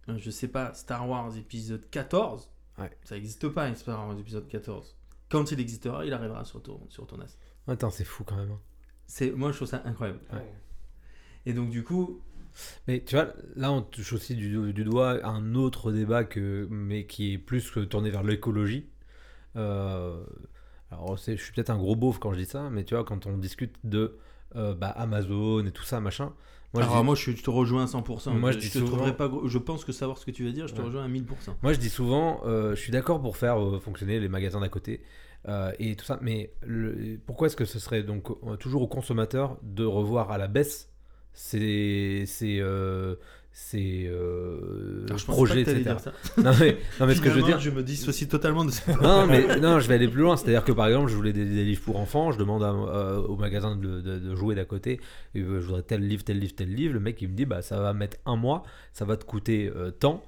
euh, 0.09 0.19
je 0.19 0.31
sais 0.31 0.49
pas, 0.49 0.75
Star 0.75 1.09
Wars 1.09 1.37
épisode 1.37 1.89
14, 1.91 2.51
Ouais. 2.79 2.91
ça 3.05 3.15
n'existe 3.15 3.49
pas, 3.49 3.73
Star 3.75 4.07
Wars 4.09 4.19
épisode 4.19 4.49
14. 4.49 4.97
Quand 5.29 5.53
il 5.53 5.61
existera, 5.61 6.05
il 6.05 6.13
arrivera 6.13 6.45
sur 6.45 6.63
ton, 6.63 6.81
sur 6.89 7.07
ton. 7.07 7.19
Attends, 7.69 7.91
c'est 7.91 8.05
fou 8.05 8.25
quand 8.25 8.37
même. 8.37 8.51
hein. 8.51 8.61
C'est, 9.07 9.31
moi, 9.33 9.51
je 9.53 9.57
trouve 9.57 9.69
ça 9.69 9.83
incroyable. 9.85 10.21
Ouais. 10.33 10.45
Et 11.47 11.53
donc, 11.53 11.71
du 11.71 11.85
coup, 11.85 12.21
Mais 12.89 13.05
tu 13.05 13.15
vois, 13.15 13.33
là 13.55 13.71
on 13.71 13.81
touche 13.81 14.13
aussi 14.13 14.35
du, 14.35 14.73
du 14.73 14.83
doigt 14.85 15.25
un 15.25 15.55
autre 15.55 15.93
débat 15.93 16.25
que, 16.25 16.67
mais 16.69 17.07
qui 17.07 17.35
est 17.35 17.39
plus 17.39 17.71
que 17.71 17.79
tourné 17.81 18.11
vers 18.11 18.25
l'écologie. 18.25 18.87
Euh, 19.57 20.25
alors 20.91 21.17
c'est- 21.19 21.37
je 21.37 21.43
suis 21.45 21.53
peut-être 21.53 21.71
un 21.71 21.79
gros 21.79 21.95
beauf 21.95 22.19
quand 22.19 22.33
je 22.33 22.39
dis 22.41 22.47
ça, 22.47 22.69
mais 22.71 22.85
tu 22.85 22.95
vois, 22.95 23.05
quand 23.05 23.27
on 23.27 23.37
discute 23.39 23.77
de 23.85 24.19
euh, 24.57 24.75
bah, 24.75 24.89
Amazon 24.91 25.65
et 25.65 25.71
tout 25.71 25.85
ça, 25.85 26.01
machin. 26.01 26.33
Moi, 26.73 26.83
je 26.83 26.89
Alors 26.89 27.01
dis- 27.01 27.05
moi, 27.07 27.15
je, 27.17 27.31
je 27.33 27.43
te 27.43 27.51
rejoins 27.51 27.83
à 27.83 27.87
100%. 27.87 28.31
Moi, 28.35 28.53
je, 28.53 28.59
je 28.59 28.63
dis 28.63 28.71
te 28.71 28.79
souvent- 28.79 28.87
trouverai 28.93 29.17
pas. 29.17 29.29
gros- 29.29 29.49
Je 29.49 29.59
pense 29.59 29.85
que 29.85 29.93
savoir 29.93 30.19
ce 30.19 30.25
que 30.27 30.31
tu 30.31 30.45
veux 30.45 30.53
dire, 30.53 30.69
je 30.69 30.75
te 30.75 30.79
Ouais. 30.81 30.87
rejoins 30.87 31.05
à 31.05 31.09
1000%. 31.09 31.57
Moi, 31.63 31.73
je 31.73 31.79
dis 31.79 31.89
souvent, 31.91 32.41
euh, 32.47 32.75
je 32.77 32.81
suis 32.81 32.93
d'accord 32.93 33.21
pour 33.21 33.37
faire 33.37 33.61
euh, 33.61 33.81
fonctionner 33.81 34.21
les 34.21 34.29
magasins 34.29 34.61
d'à 34.61 34.69
côté 34.69 35.03
euh, 35.49 35.73
et 35.79 35.97
tout 35.97 36.05
ça, 36.05 36.19
mais 36.23 36.53
le- 36.63 37.19
pourquoi 37.27 37.47
est-ce 37.49 37.57
que 37.57 37.65
ce 37.65 37.79
serait 37.79 38.03
donc 38.03 38.29
toujours 38.61 38.83
au 38.83 38.87
consommateur 38.89 39.57
de 39.63 39.85
revoir 39.85 40.31
à 40.31 40.39
la 40.39 40.47
baisse 40.49 40.93
ces, 41.33 42.25
ces, 42.27 42.61
ces 43.53 44.07
euh, 44.09 45.05
Alors, 45.07 45.19
je 45.19 45.25
pense 45.27 45.35
projets, 45.35 45.65
pas 45.65 45.73
que 45.73 45.77
t'allais 45.79 45.81
etc. 45.81 45.97
dire 45.97 46.01
ça. 46.37 46.43
Non, 46.43 46.53
mais, 46.61 46.77
non, 47.01 47.07
mais 47.07 47.15
ce 47.15 47.21
que 47.21 47.31
je 47.31 47.35
veux 47.35 47.43
dire, 47.43 47.59
je 47.61 47.71
me 47.71 47.83
dissocie 47.83 48.29
totalement 48.29 48.65
de 48.65 48.71
ça. 48.71 48.93
non, 49.03 49.27
mais 49.27 49.57
non, 49.61 49.81
je 49.81 49.89
vais 49.89 49.95
aller 49.95 50.09
plus 50.09 50.23
loin. 50.23 50.37
C'est-à-dire 50.37 50.65
que 50.65 50.73
par 50.73 50.87
exemple, 50.87 51.09
je 51.11 51.17
voulais 51.17 51.33
des, 51.33 51.45
des 51.45 51.65
livres 51.65 51.83
pour 51.83 51.99
enfants, 51.99 52.31
je 52.33 52.39
demande 52.39 52.63
à- 52.63 52.71
euh, 52.73 53.21
au 53.23 53.37
magasin 53.37 53.77
de, 53.77 54.01
de- 54.01 54.19
de 54.19 54.35
jouer 54.35 54.55
d'à 54.55 54.65
côté, 54.65 55.01
et, 55.35 55.41
euh, 55.41 55.61
je 55.61 55.67
voudrais 55.67 55.83
tel 55.83 56.07
livre, 56.07 56.23
tel 56.25 56.39
livre, 56.39 56.55
tel 56.55 56.73
livre. 56.73 56.95
Le 56.95 57.01
mec 57.01 57.21
il 57.23 57.29
me 57.29 57.35
dit, 57.35 57.45
bah 57.45 57.61
ça 57.63 57.81
va 57.81 57.93
mettre 57.93 58.17
un 58.25 58.37
mois, 58.37 58.63
ça 58.93 59.05
va 59.05 59.17
te 59.17 59.25
coûter 59.25 59.71
euh, 59.75 59.91
tant. 59.91 60.23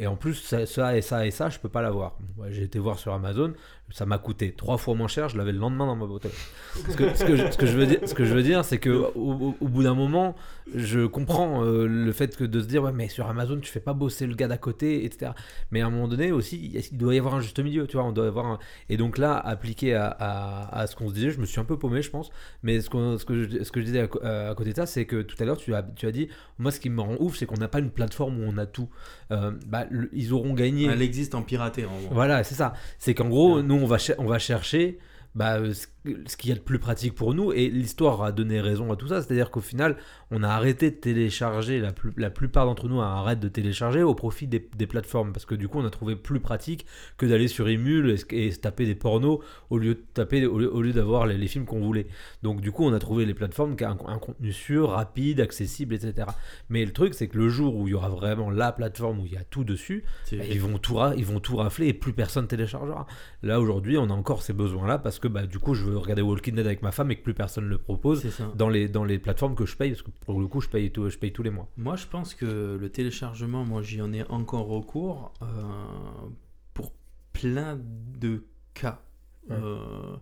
et 0.00 0.06
en 0.06 0.16
plus, 0.16 0.34
ça, 0.34 0.64
ça 0.66 0.96
et 0.96 1.02
ça 1.02 1.26
et 1.26 1.30
ça, 1.30 1.50
je 1.50 1.58
peux 1.58 1.68
pas 1.68 1.82
l'avoir. 1.82 2.18
Ouais, 2.38 2.48
J'ai 2.50 2.62
été 2.62 2.78
voir 2.78 2.98
sur 2.98 3.12
Amazon, 3.12 3.52
ça 3.90 4.04
m'a 4.06 4.18
coûté 4.18 4.52
trois 4.52 4.76
fois 4.78 4.94
moins 4.94 5.08
cher. 5.08 5.28
Je 5.28 5.38
l'avais 5.38 5.52
le 5.52 5.58
lendemain 5.58 5.86
dans 5.86 5.96
ma 5.96 6.06
lettres. 6.06 6.28
Ce 6.74 6.96
que, 6.96 7.14
ce 7.16 7.24
que 7.24 7.36
je, 7.36 7.50
ce 7.50 7.56
que 7.56 7.66
je 7.66 7.76
veux 7.76 7.86
dire, 7.86 8.00
ce 8.04 8.14
que 8.14 8.24
je 8.24 8.34
veux 8.34 8.42
dire, 8.42 8.64
c'est 8.64 8.78
que 8.78 9.06
au, 9.14 9.54
bout 9.60 9.82
d'un 9.82 9.94
moment, 9.94 10.36
je 10.74 11.06
comprends 11.06 11.64
euh, 11.64 11.86
le 11.86 12.12
fait 12.12 12.36
que 12.36 12.44
de 12.44 12.60
se 12.60 12.66
dire, 12.66 12.82
ouais, 12.82 12.92
mais 12.92 13.08
sur 13.08 13.26
Amazon, 13.28 13.58
tu 13.60 13.70
fais 13.72 13.80
pas 13.80 13.94
bosser 13.94 14.26
le 14.26 14.34
gars 14.34 14.48
d'à 14.48 14.58
côté, 14.58 15.04
etc. 15.04 15.32
Mais 15.70 15.80
à 15.80 15.86
un 15.86 15.90
moment 15.90 16.08
donné 16.08 16.32
aussi, 16.32 16.70
il 16.90 16.98
doit 16.98 17.14
y 17.14 17.18
avoir 17.18 17.34
un 17.34 17.40
juste 17.40 17.58
milieu, 17.60 17.86
tu 17.86 17.96
vois. 17.96 18.04
On 18.04 18.12
doit 18.12 18.26
avoir 18.26 18.46
un... 18.46 18.58
Et 18.90 18.96
donc 18.96 19.16
là, 19.18 19.36
appliqué 19.38 19.94
à, 19.94 20.06
à- 20.08 20.80
à 20.80 20.86
ce 20.86 20.94
qu'on 20.94 21.08
se 21.08 21.14
disait, 21.14 21.30
je 21.30 21.40
me 21.40 21.46
suis 21.46 21.58
un 21.60 21.64
peu 21.64 21.78
paumé, 21.78 22.02
je 22.02 22.10
pense. 22.10 22.30
Mais 22.62 22.80
ce, 22.80 22.90
que, 22.90 23.16
je, 23.16 23.62
ce 23.64 23.72
que 23.72 23.80
je 23.80 23.84
disais 23.86 24.00
à, 24.22 24.54
côté 24.54 24.70
de 24.70 24.76
ça, 24.76 24.86
c'est 24.86 25.06
que 25.06 25.22
tout 25.22 25.36
à 25.40 25.44
l'heure, 25.46 25.56
tu 25.56 25.74
as, 25.74 25.82
tu 25.82 26.06
as 26.06 26.12
dit, 26.12 26.28
moi, 26.58 26.70
ce 26.70 26.80
qui 26.80 26.90
me 26.90 27.00
rend 27.00 27.16
ouf, 27.20 27.36
c'est 27.36 27.46
qu'on 27.46 27.56
n'a 27.58 27.68
pas 27.68 27.78
une 27.78 27.90
plateforme 27.90 28.38
où 28.40 28.44
on 28.46 28.58
a 28.58 28.66
tout. 28.66 28.88
Euh, 29.30 29.52
bah, 29.66 29.86
le- 29.90 30.10
ils 30.12 30.32
auront 30.32 30.52
gagné. 30.54 30.86
Elle 30.86 31.02
existe 31.02 31.34
en 31.34 31.42
piraté, 31.42 31.84
en 31.86 31.88
gros. 31.98 32.08
Voilà, 32.14 32.44
c'est 32.44 32.54
ça. 32.54 32.74
C'est 32.98 33.14
qu'en 33.14 33.28
gros, 33.28 33.56
Ouais. 33.56 33.62
nous, 33.62 33.77
on 33.82 34.24
va, 34.26 34.38
chercher 34.38 34.98
bah, 35.34 35.58
ce 35.72 35.86
ce 36.26 36.36
qu'il 36.36 36.48
y 36.50 36.52
a 36.52 36.56
de 36.56 36.60
plus 36.60 36.78
pratique 36.78 37.14
pour 37.14 37.34
nous. 37.34 37.52
Et 37.52 37.68
l'histoire 37.68 38.22
a 38.22 38.32
donné 38.32 38.60
raison 38.60 38.90
à 38.92 38.96
tout 38.96 39.08
ça. 39.08 39.20
C'est-à-dire 39.22 39.50
qu'au 39.50 39.60
final, 39.60 39.96
on 40.30 40.42
a 40.42 40.48
arrêté 40.48 40.90
de 40.90 40.96
télécharger, 40.96 41.80
la, 41.80 41.92
plus- 41.92 42.12
la 42.16 42.30
plupart 42.30 42.66
d'entre 42.66 42.88
nous 42.88 43.00
arrêtent 43.00 43.40
de 43.40 43.48
télécharger 43.48 44.02
au 44.02 44.14
profit 44.14 44.46
des, 44.46 44.66
des 44.76 44.86
plateformes. 44.86 45.32
Parce 45.32 45.44
que 45.44 45.54
du 45.54 45.68
coup, 45.68 45.78
on 45.80 45.84
a 45.84 45.90
trouvé 45.90 46.16
plus 46.16 46.40
pratique 46.40 46.86
que 47.16 47.26
d'aller 47.26 47.48
sur 47.48 47.68
Emule 47.68 48.10
et, 48.30 48.46
et 48.46 48.50
se 48.52 48.58
taper 48.60 48.86
des 48.86 48.94
pornos 48.94 49.40
au 49.70 49.78
lieu 49.78 49.94
de 49.94 50.04
taper, 50.14 50.46
au 50.46 50.58
lieu, 50.58 50.72
au 50.74 50.80
lieu 50.82 50.92
d'avoir 50.92 51.26
les, 51.26 51.36
les 51.36 51.48
films 51.48 51.64
qu'on 51.66 51.80
voulait. 51.80 52.06
Donc 52.42 52.60
du 52.60 52.72
coup, 52.72 52.84
on 52.84 52.92
a 52.92 52.98
trouvé 52.98 53.26
les 53.26 53.34
plateformes 53.34 53.76
qui 53.76 53.84
ont 53.84 53.88
un, 54.08 54.14
un 54.14 54.18
contenu 54.18 54.52
sûr, 54.52 54.90
rapide, 54.90 55.40
accessible, 55.40 55.94
etc. 55.94 56.28
Mais 56.68 56.84
le 56.84 56.92
truc, 56.92 57.14
c'est 57.14 57.28
que 57.28 57.36
le 57.38 57.48
jour 57.48 57.74
où 57.76 57.86
il 57.88 57.90
y 57.90 57.94
aura 57.94 58.08
vraiment 58.08 58.50
la 58.50 58.72
plateforme 58.72 59.20
où 59.20 59.26
il 59.26 59.32
y 59.32 59.36
a 59.36 59.44
tout 59.44 59.64
dessus, 59.64 60.04
bah, 60.38 60.44
ils, 60.50 60.60
vont 60.60 60.78
tout 60.78 60.98
ils 61.16 61.24
vont 61.26 61.40
tout 61.40 61.56
rafler 61.56 61.88
et 61.88 61.92
plus 61.92 62.12
personne 62.12 62.46
téléchargera. 62.46 63.06
Là 63.42 63.60
aujourd'hui, 63.60 63.98
on 63.98 64.04
a 64.10 64.12
encore 64.14 64.42
ces 64.42 64.52
besoins-là 64.52 64.98
parce 64.98 65.18
que 65.18 65.28
bah, 65.28 65.46
du 65.46 65.58
coup, 65.58 65.74
je 65.74 65.84
veux 65.84 65.87
regarder 65.96 66.22
Walking 66.22 66.54
Dead 66.54 66.66
avec 66.66 66.82
ma 66.82 66.92
femme 66.92 67.10
et 67.10 67.16
que 67.16 67.22
plus 67.22 67.34
personne 67.34 67.68
le 67.68 67.78
propose 67.78 68.26
dans 68.54 68.68
les, 68.68 68.88
dans 68.88 69.04
les 69.04 69.18
plateformes 69.18 69.54
que 69.54 69.66
je 69.66 69.76
paye 69.76 69.90
parce 69.90 70.02
que 70.02 70.10
pour 70.10 70.40
le 70.40 70.46
coup, 70.46 70.60
je 70.60 70.68
paye, 70.68 70.90
tout, 70.90 71.08
je 71.08 71.18
paye 71.18 71.32
tous 71.32 71.42
les 71.42 71.50
mois. 71.50 71.68
Moi, 71.76 71.96
je 71.96 72.06
pense 72.06 72.34
que 72.34 72.76
le 72.80 72.90
téléchargement, 72.90 73.64
moi, 73.64 73.82
j'y 73.82 74.00
en 74.02 74.12
ai 74.12 74.22
encore 74.28 74.66
recours 74.66 75.32
euh, 75.42 75.46
pour 76.74 76.92
plein 77.32 77.78
de 78.18 78.44
cas. 78.74 79.02
Ouais. 79.48 79.56
Euh, 79.56 80.16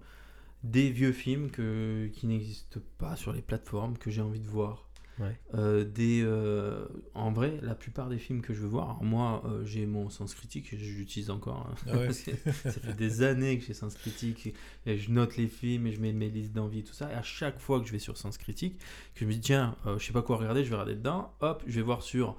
des 0.63 0.91
vieux 0.91 1.13
films 1.13 1.51
que, 1.51 2.09
qui 2.09 2.27
n'existent 2.27 2.81
pas 2.99 3.17
sur 3.17 3.33
les 3.33 3.43
plateformes 3.43 3.97
que 3.99 4.11
j'ai 4.11 4.23
envie 4.23 4.41
de 4.41 4.49
voir. 4.49 4.86
Ouais. 5.19 5.39
Euh, 5.55 5.85
des, 5.85 6.21
euh, 6.23 6.87
en 7.15 7.33
vrai, 7.33 7.59
la 7.63 7.75
plupart 7.75 8.09
des 8.11 8.19
films 8.19 8.43
que 8.43 8.53
je 8.53 8.61
veux 8.61 8.69
voir, 8.69 9.03
moi, 9.03 9.43
euh, 9.47 9.65
j'ai 9.65 9.87
mon 9.87 10.11
sens 10.11 10.35
critique, 10.35 10.73
l'utilise 10.73 11.31
encore. 11.31 11.69
hein. 11.71 11.75
Ah 11.91 11.97
ouais. 11.97 12.13
Ça 12.13 12.71
fait 12.73 12.93
des 12.97 13.23
années 13.23 13.59
que 13.59 13.65
j'ai 13.65 13.73
Sens 13.75 13.95
Critique, 13.95 14.53
et 14.85 14.99
je 14.99 15.11
note 15.11 15.37
les 15.39 15.49
films 15.49 15.87
et 15.87 15.93
je 15.93 16.01
mets 16.01 16.13
mes 16.13 16.29
listes 16.29 16.53
d'envie, 16.53 16.85
tout 16.85 16.93
ça. 16.93 17.11
Et 17.11 17.15
à 17.15 17.23
chaque 17.23 17.59
fois 17.61 17.81
que 17.81 17.87
je 17.87 17.93
vais 17.93 17.99
sur 17.99 18.17
Sens 18.19 18.37
Critique, 18.37 18.79
que 19.15 19.21
je 19.21 19.25
me 19.27 19.33
dis, 19.33 19.41
tiens, 19.41 19.77
je 19.99 20.05
sais 20.05 20.13
pas 20.13 20.23
quoi 20.23 20.37
regarder, 20.37 20.65
je 20.65 20.69
vais 20.69 20.75
regarder 20.77 20.97
dedans, 20.97 21.33
hop, 21.41 21.63
je 21.67 21.77
vais 21.77 21.83
voir 21.83 22.03
sur. 22.03 22.37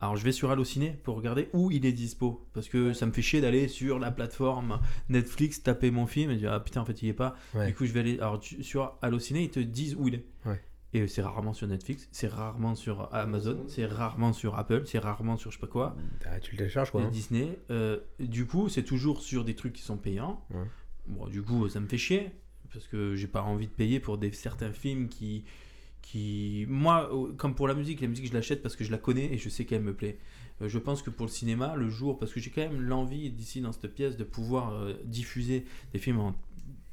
Alors 0.00 0.14
je 0.16 0.22
vais 0.22 0.30
sur 0.30 0.52
Allociné 0.52 0.96
pour 1.02 1.16
regarder 1.16 1.48
où 1.52 1.72
il 1.72 1.84
est 1.84 1.92
dispo. 1.92 2.46
Parce 2.52 2.68
que 2.68 2.92
ça 2.92 3.04
me 3.06 3.10
fait 3.10 3.20
chier 3.22 3.40
d'aller 3.40 3.66
sur 3.66 3.98
la 3.98 4.12
plateforme 4.12 4.80
Netflix, 5.08 5.60
taper 5.62 5.90
mon 5.90 6.06
film 6.06 6.30
et 6.30 6.36
dire, 6.36 6.52
ah 6.52 6.60
putain, 6.60 6.82
en 6.82 6.84
fait, 6.84 7.02
il 7.02 7.08
est 7.08 7.12
pas. 7.14 7.34
Ouais. 7.54 7.66
Du 7.66 7.74
coup, 7.74 7.84
je 7.84 7.92
vais 7.92 8.00
aller. 8.00 8.18
Alors 8.20 8.38
tu- 8.38 8.62
sur 8.62 8.96
Allociné, 9.02 9.42
ils 9.42 9.50
te 9.50 9.58
disent 9.58 9.96
où 9.96 10.06
il 10.06 10.14
est. 10.14 10.24
Ouais. 10.46 10.60
Et 10.94 11.06
c'est 11.06 11.20
rarement 11.20 11.52
sur 11.52 11.66
Netflix, 11.66 12.08
c'est 12.12 12.28
rarement 12.28 12.74
sur 12.74 13.12
Amazon, 13.14 13.64
c'est 13.68 13.84
rarement 13.84 14.32
sur 14.32 14.58
Apple, 14.58 14.84
c'est 14.86 14.98
rarement 14.98 15.36
sur 15.36 15.50
je 15.50 15.56
sais 15.56 15.60
pas 15.60 15.66
quoi. 15.66 15.96
Ah, 16.24 16.40
tu 16.40 16.52
le 16.52 16.58
télécharges 16.58 16.90
quoi. 16.90 17.02
Et 17.02 17.04
hein 17.04 17.10
Disney. 17.10 17.58
Euh, 17.70 17.98
du 18.18 18.46
coup, 18.46 18.70
c'est 18.70 18.84
toujours 18.84 19.20
sur 19.20 19.44
des 19.44 19.54
trucs 19.54 19.74
qui 19.74 19.82
sont 19.82 19.98
payants. 19.98 20.42
Ouais. 20.50 20.64
Bon, 21.06 21.26
du 21.26 21.42
coup, 21.42 21.68
ça 21.68 21.80
me 21.80 21.86
fait 21.86 21.98
chier 21.98 22.30
parce 22.72 22.86
que 22.86 23.14
j'ai 23.16 23.26
pas 23.26 23.42
envie 23.42 23.66
de 23.66 23.72
payer 23.72 24.00
pour 24.00 24.16
des 24.16 24.32
certains 24.32 24.72
films 24.72 25.08
qui, 25.08 25.44
qui, 26.00 26.64
moi, 26.68 27.10
comme 27.36 27.54
pour 27.54 27.68
la 27.68 27.74
musique, 27.74 28.00
la 28.00 28.08
musique 28.08 28.26
je 28.26 28.34
l'achète 28.34 28.62
parce 28.62 28.76
que 28.76 28.84
je 28.84 28.90
la 28.90 28.98
connais 28.98 29.32
et 29.32 29.36
je 29.36 29.48
sais 29.50 29.66
qu'elle 29.66 29.82
me 29.82 29.94
plaît. 29.94 30.18
Euh, 30.62 30.68
je 30.68 30.78
pense 30.78 31.02
que 31.02 31.10
pour 31.10 31.26
le 31.26 31.30
cinéma, 31.30 31.76
le 31.76 31.88
jour, 31.88 32.18
parce 32.18 32.32
que 32.32 32.40
j'ai 32.40 32.50
quand 32.50 32.62
même 32.62 32.80
l'envie 32.80 33.30
d'ici 33.30 33.60
dans 33.60 33.72
cette 33.72 33.94
pièce 33.94 34.16
de 34.16 34.24
pouvoir 34.24 34.72
euh, 34.72 34.94
diffuser 35.04 35.64
des 35.92 35.98
films 35.98 36.20
en 36.20 36.34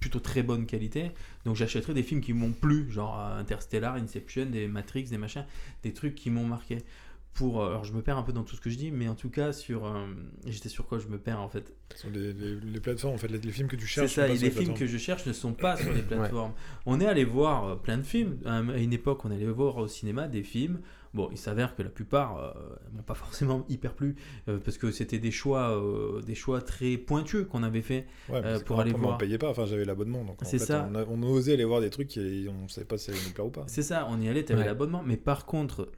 plutôt 0.06 0.20
très 0.20 0.44
bonne 0.44 0.66
qualité. 0.68 1.12
Donc 1.46 1.56
j'achèterai 1.56 1.94
des 1.96 2.04
films 2.04 2.22
qui 2.22 2.34
m'ont 2.34 2.52
plu, 2.52 2.92
genre 2.92 3.20
euh, 3.20 3.40
Interstellar, 3.40 3.96
Inception, 3.96 4.46
des 4.46 4.68
Matrix, 4.68 5.06
des 5.06 5.18
machins, 5.18 5.46
des 5.84 5.94
trucs 5.94 6.14
qui 6.16 6.30
m'ont 6.30 6.46
marqué. 6.46 6.78
pour. 7.34 7.62
euh, 7.62 7.70
Alors, 7.70 7.84
je 7.84 7.92
me 7.92 8.02
perds 8.02 8.18
un 8.20 8.24
peu 8.24 8.32
dans 8.34 8.44
tout 8.44 8.56
ce 8.56 8.62
que 8.62 8.70
je 8.70 8.78
dis, 8.78 8.92
mais 8.92 9.08
en 9.08 9.16
tout 9.16 9.30
cas, 9.32 9.52
sur. 9.52 9.86
euh, 9.86 10.06
J'étais 10.46 10.70
sur 10.70 10.86
quoi 10.86 11.00
je 11.00 11.08
me 11.08 11.18
perds 11.18 11.42
en 11.42 11.50
fait? 11.50 11.74
Sur 11.96 12.10
les, 12.12 12.34
les- 12.34 12.56
les 12.60 12.80
plateformes, 12.80 13.16
en 13.16 13.18
fait, 13.18 13.28
les, 13.30 13.40
les 13.40 13.52
films 13.52 13.68
que 13.68 13.76
tu 13.76 13.88
C'est 13.88 14.08
cherches. 14.08 14.12
ça, 14.14 14.22
sont 14.22 14.28
pas 14.28 14.34
et 14.34 14.38
sur 14.38 14.46
les 14.48 14.54
les 14.54 14.62
films 14.62 14.74
que 14.78 14.86
je 14.88 14.98
cherche 14.98 15.26
ne 15.26 15.34
sont 15.34 15.54
pas 15.54 15.76
sur 15.76 15.92
les 15.92 16.02
plateformes. 16.04 16.54
On 16.86 17.00
est 17.02 17.08
allé 17.08 17.26
voir 17.26 17.82
plein 17.82 17.98
de 17.98 18.04
films. 18.04 18.38
À 18.46 18.60
une 18.60 18.94
époque, 18.94 19.26
on 19.26 19.32
allait 19.32 19.46
voir 19.48 19.78
au 19.78 19.88
cinéma 19.88 20.28
des 20.28 20.44
films. 20.44 20.80
Bon, 21.16 21.30
il 21.32 21.38
s'avère 21.38 21.76
que 21.76 21.82
la 21.82 21.90
plupart 21.90 22.38
euh, 22.38 22.52
m'ont 22.94 23.02
pas 23.02 23.14
forcément 23.26 23.66
hyper 23.70 23.94
plu 23.94 24.16
euh, 24.50 24.60
parce 24.64 24.78
que 24.78 24.92
c'était 24.92 25.18
des 25.18 25.32
choix, 25.32 25.72
euh, 25.82 26.22
des 26.22 26.36
choix 26.36 26.62
très 26.62 26.98
pointueux 26.98 27.46
qu'on 27.46 27.64
avait 27.64 27.82
fait. 27.82 28.06
Ouais, 28.30 28.42
euh, 28.44 28.60
pour 28.60 28.80
aller 28.82 28.94
on 28.94 28.98
voir. 29.00 29.14
ne 29.14 29.20
payait 29.20 29.38
pas, 29.38 29.50
enfin 29.50 29.66
j'avais 29.66 29.86
l'abonnement. 29.86 30.24
Donc 30.26 30.38
C'est 30.44 30.60
ça. 30.60 30.88
On, 30.92 30.96
a- 30.96 31.06
on 31.06 31.24
osait 31.24 31.54
aller 31.54 31.64
voir 31.66 31.82
des 31.82 31.90
trucs 31.90 32.16
et 32.18 32.48
on 32.50 32.64
ne 32.66 32.68
savait 32.68 32.86
pas 32.86 32.98
si 32.98 33.06
ça 33.06 33.12
allait 33.14 33.22
nous 33.26 33.34
plaire 33.34 33.46
ou 33.48 33.50
pas. 33.52 33.64
C'est 33.68 33.82
ça, 33.82 34.06
on 34.12 34.22
y 34.22 34.28
allait, 34.28 34.44
tu 34.46 34.52
avais 34.52 34.62
Ouais. 34.62 34.68
l'abonnement. 34.68 35.02
Mais 35.06 35.18
par 35.18 35.46
contre, 35.46 35.90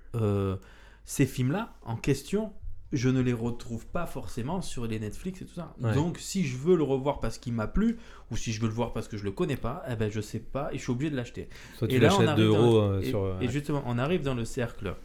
ces 1.05 1.25
films-là, 1.25 1.73
en 1.83 1.95
question, 1.95 2.53
je 2.93 3.09
ne 3.09 3.19
les 3.19 3.33
retrouve 3.33 3.85
pas 3.87 4.05
forcément 4.05 4.61
sur 4.61 4.87
les 4.87 4.97
Netflix 4.99 5.41
et 5.41 5.45
tout 5.45 5.53
ça. 5.53 5.75
Ouais. 5.81 5.93
Donc, 5.93 6.17
si 6.19 6.45
je 6.45 6.55
veux 6.57 6.77
le 6.77 6.83
revoir 6.83 7.19
parce 7.19 7.37
qu'il 7.37 7.51
m'a 7.53 7.67
plu, 7.67 7.97
ou 8.31 8.37
si 8.37 8.53
je 8.53 8.61
veux 8.61 8.67
le 8.67 8.73
voir 8.73 8.93
parce 8.93 9.09
que 9.09 9.17
je 9.17 9.25
le 9.25 9.31
connais 9.31 9.57
pas, 9.57 9.83
eh 9.91 9.95
ben, 9.95 10.09
je 10.09 10.21
sais 10.21 10.39
pas 10.39 10.69
et 10.71 10.77
je 10.77 10.83
suis 10.83 10.91
obligé 10.91 11.11
de 11.11 11.15
l'acheter. 11.17 11.49
Soit 11.77 11.89
tu 11.89 11.95
Et 11.95 11.99
là, 11.99 12.15
on 12.17 12.25
arrive 12.25 12.45
2 12.45 12.47
dans- 12.49 12.57
euros 12.57 12.99
et, 12.99 13.05
sur. 13.09 13.41
et 13.41 13.47
justement, 13.49 13.83
on 13.85 13.97
arrive 13.97 14.21
dans 14.21 14.35
le 14.35 14.45
cercle 14.45 14.95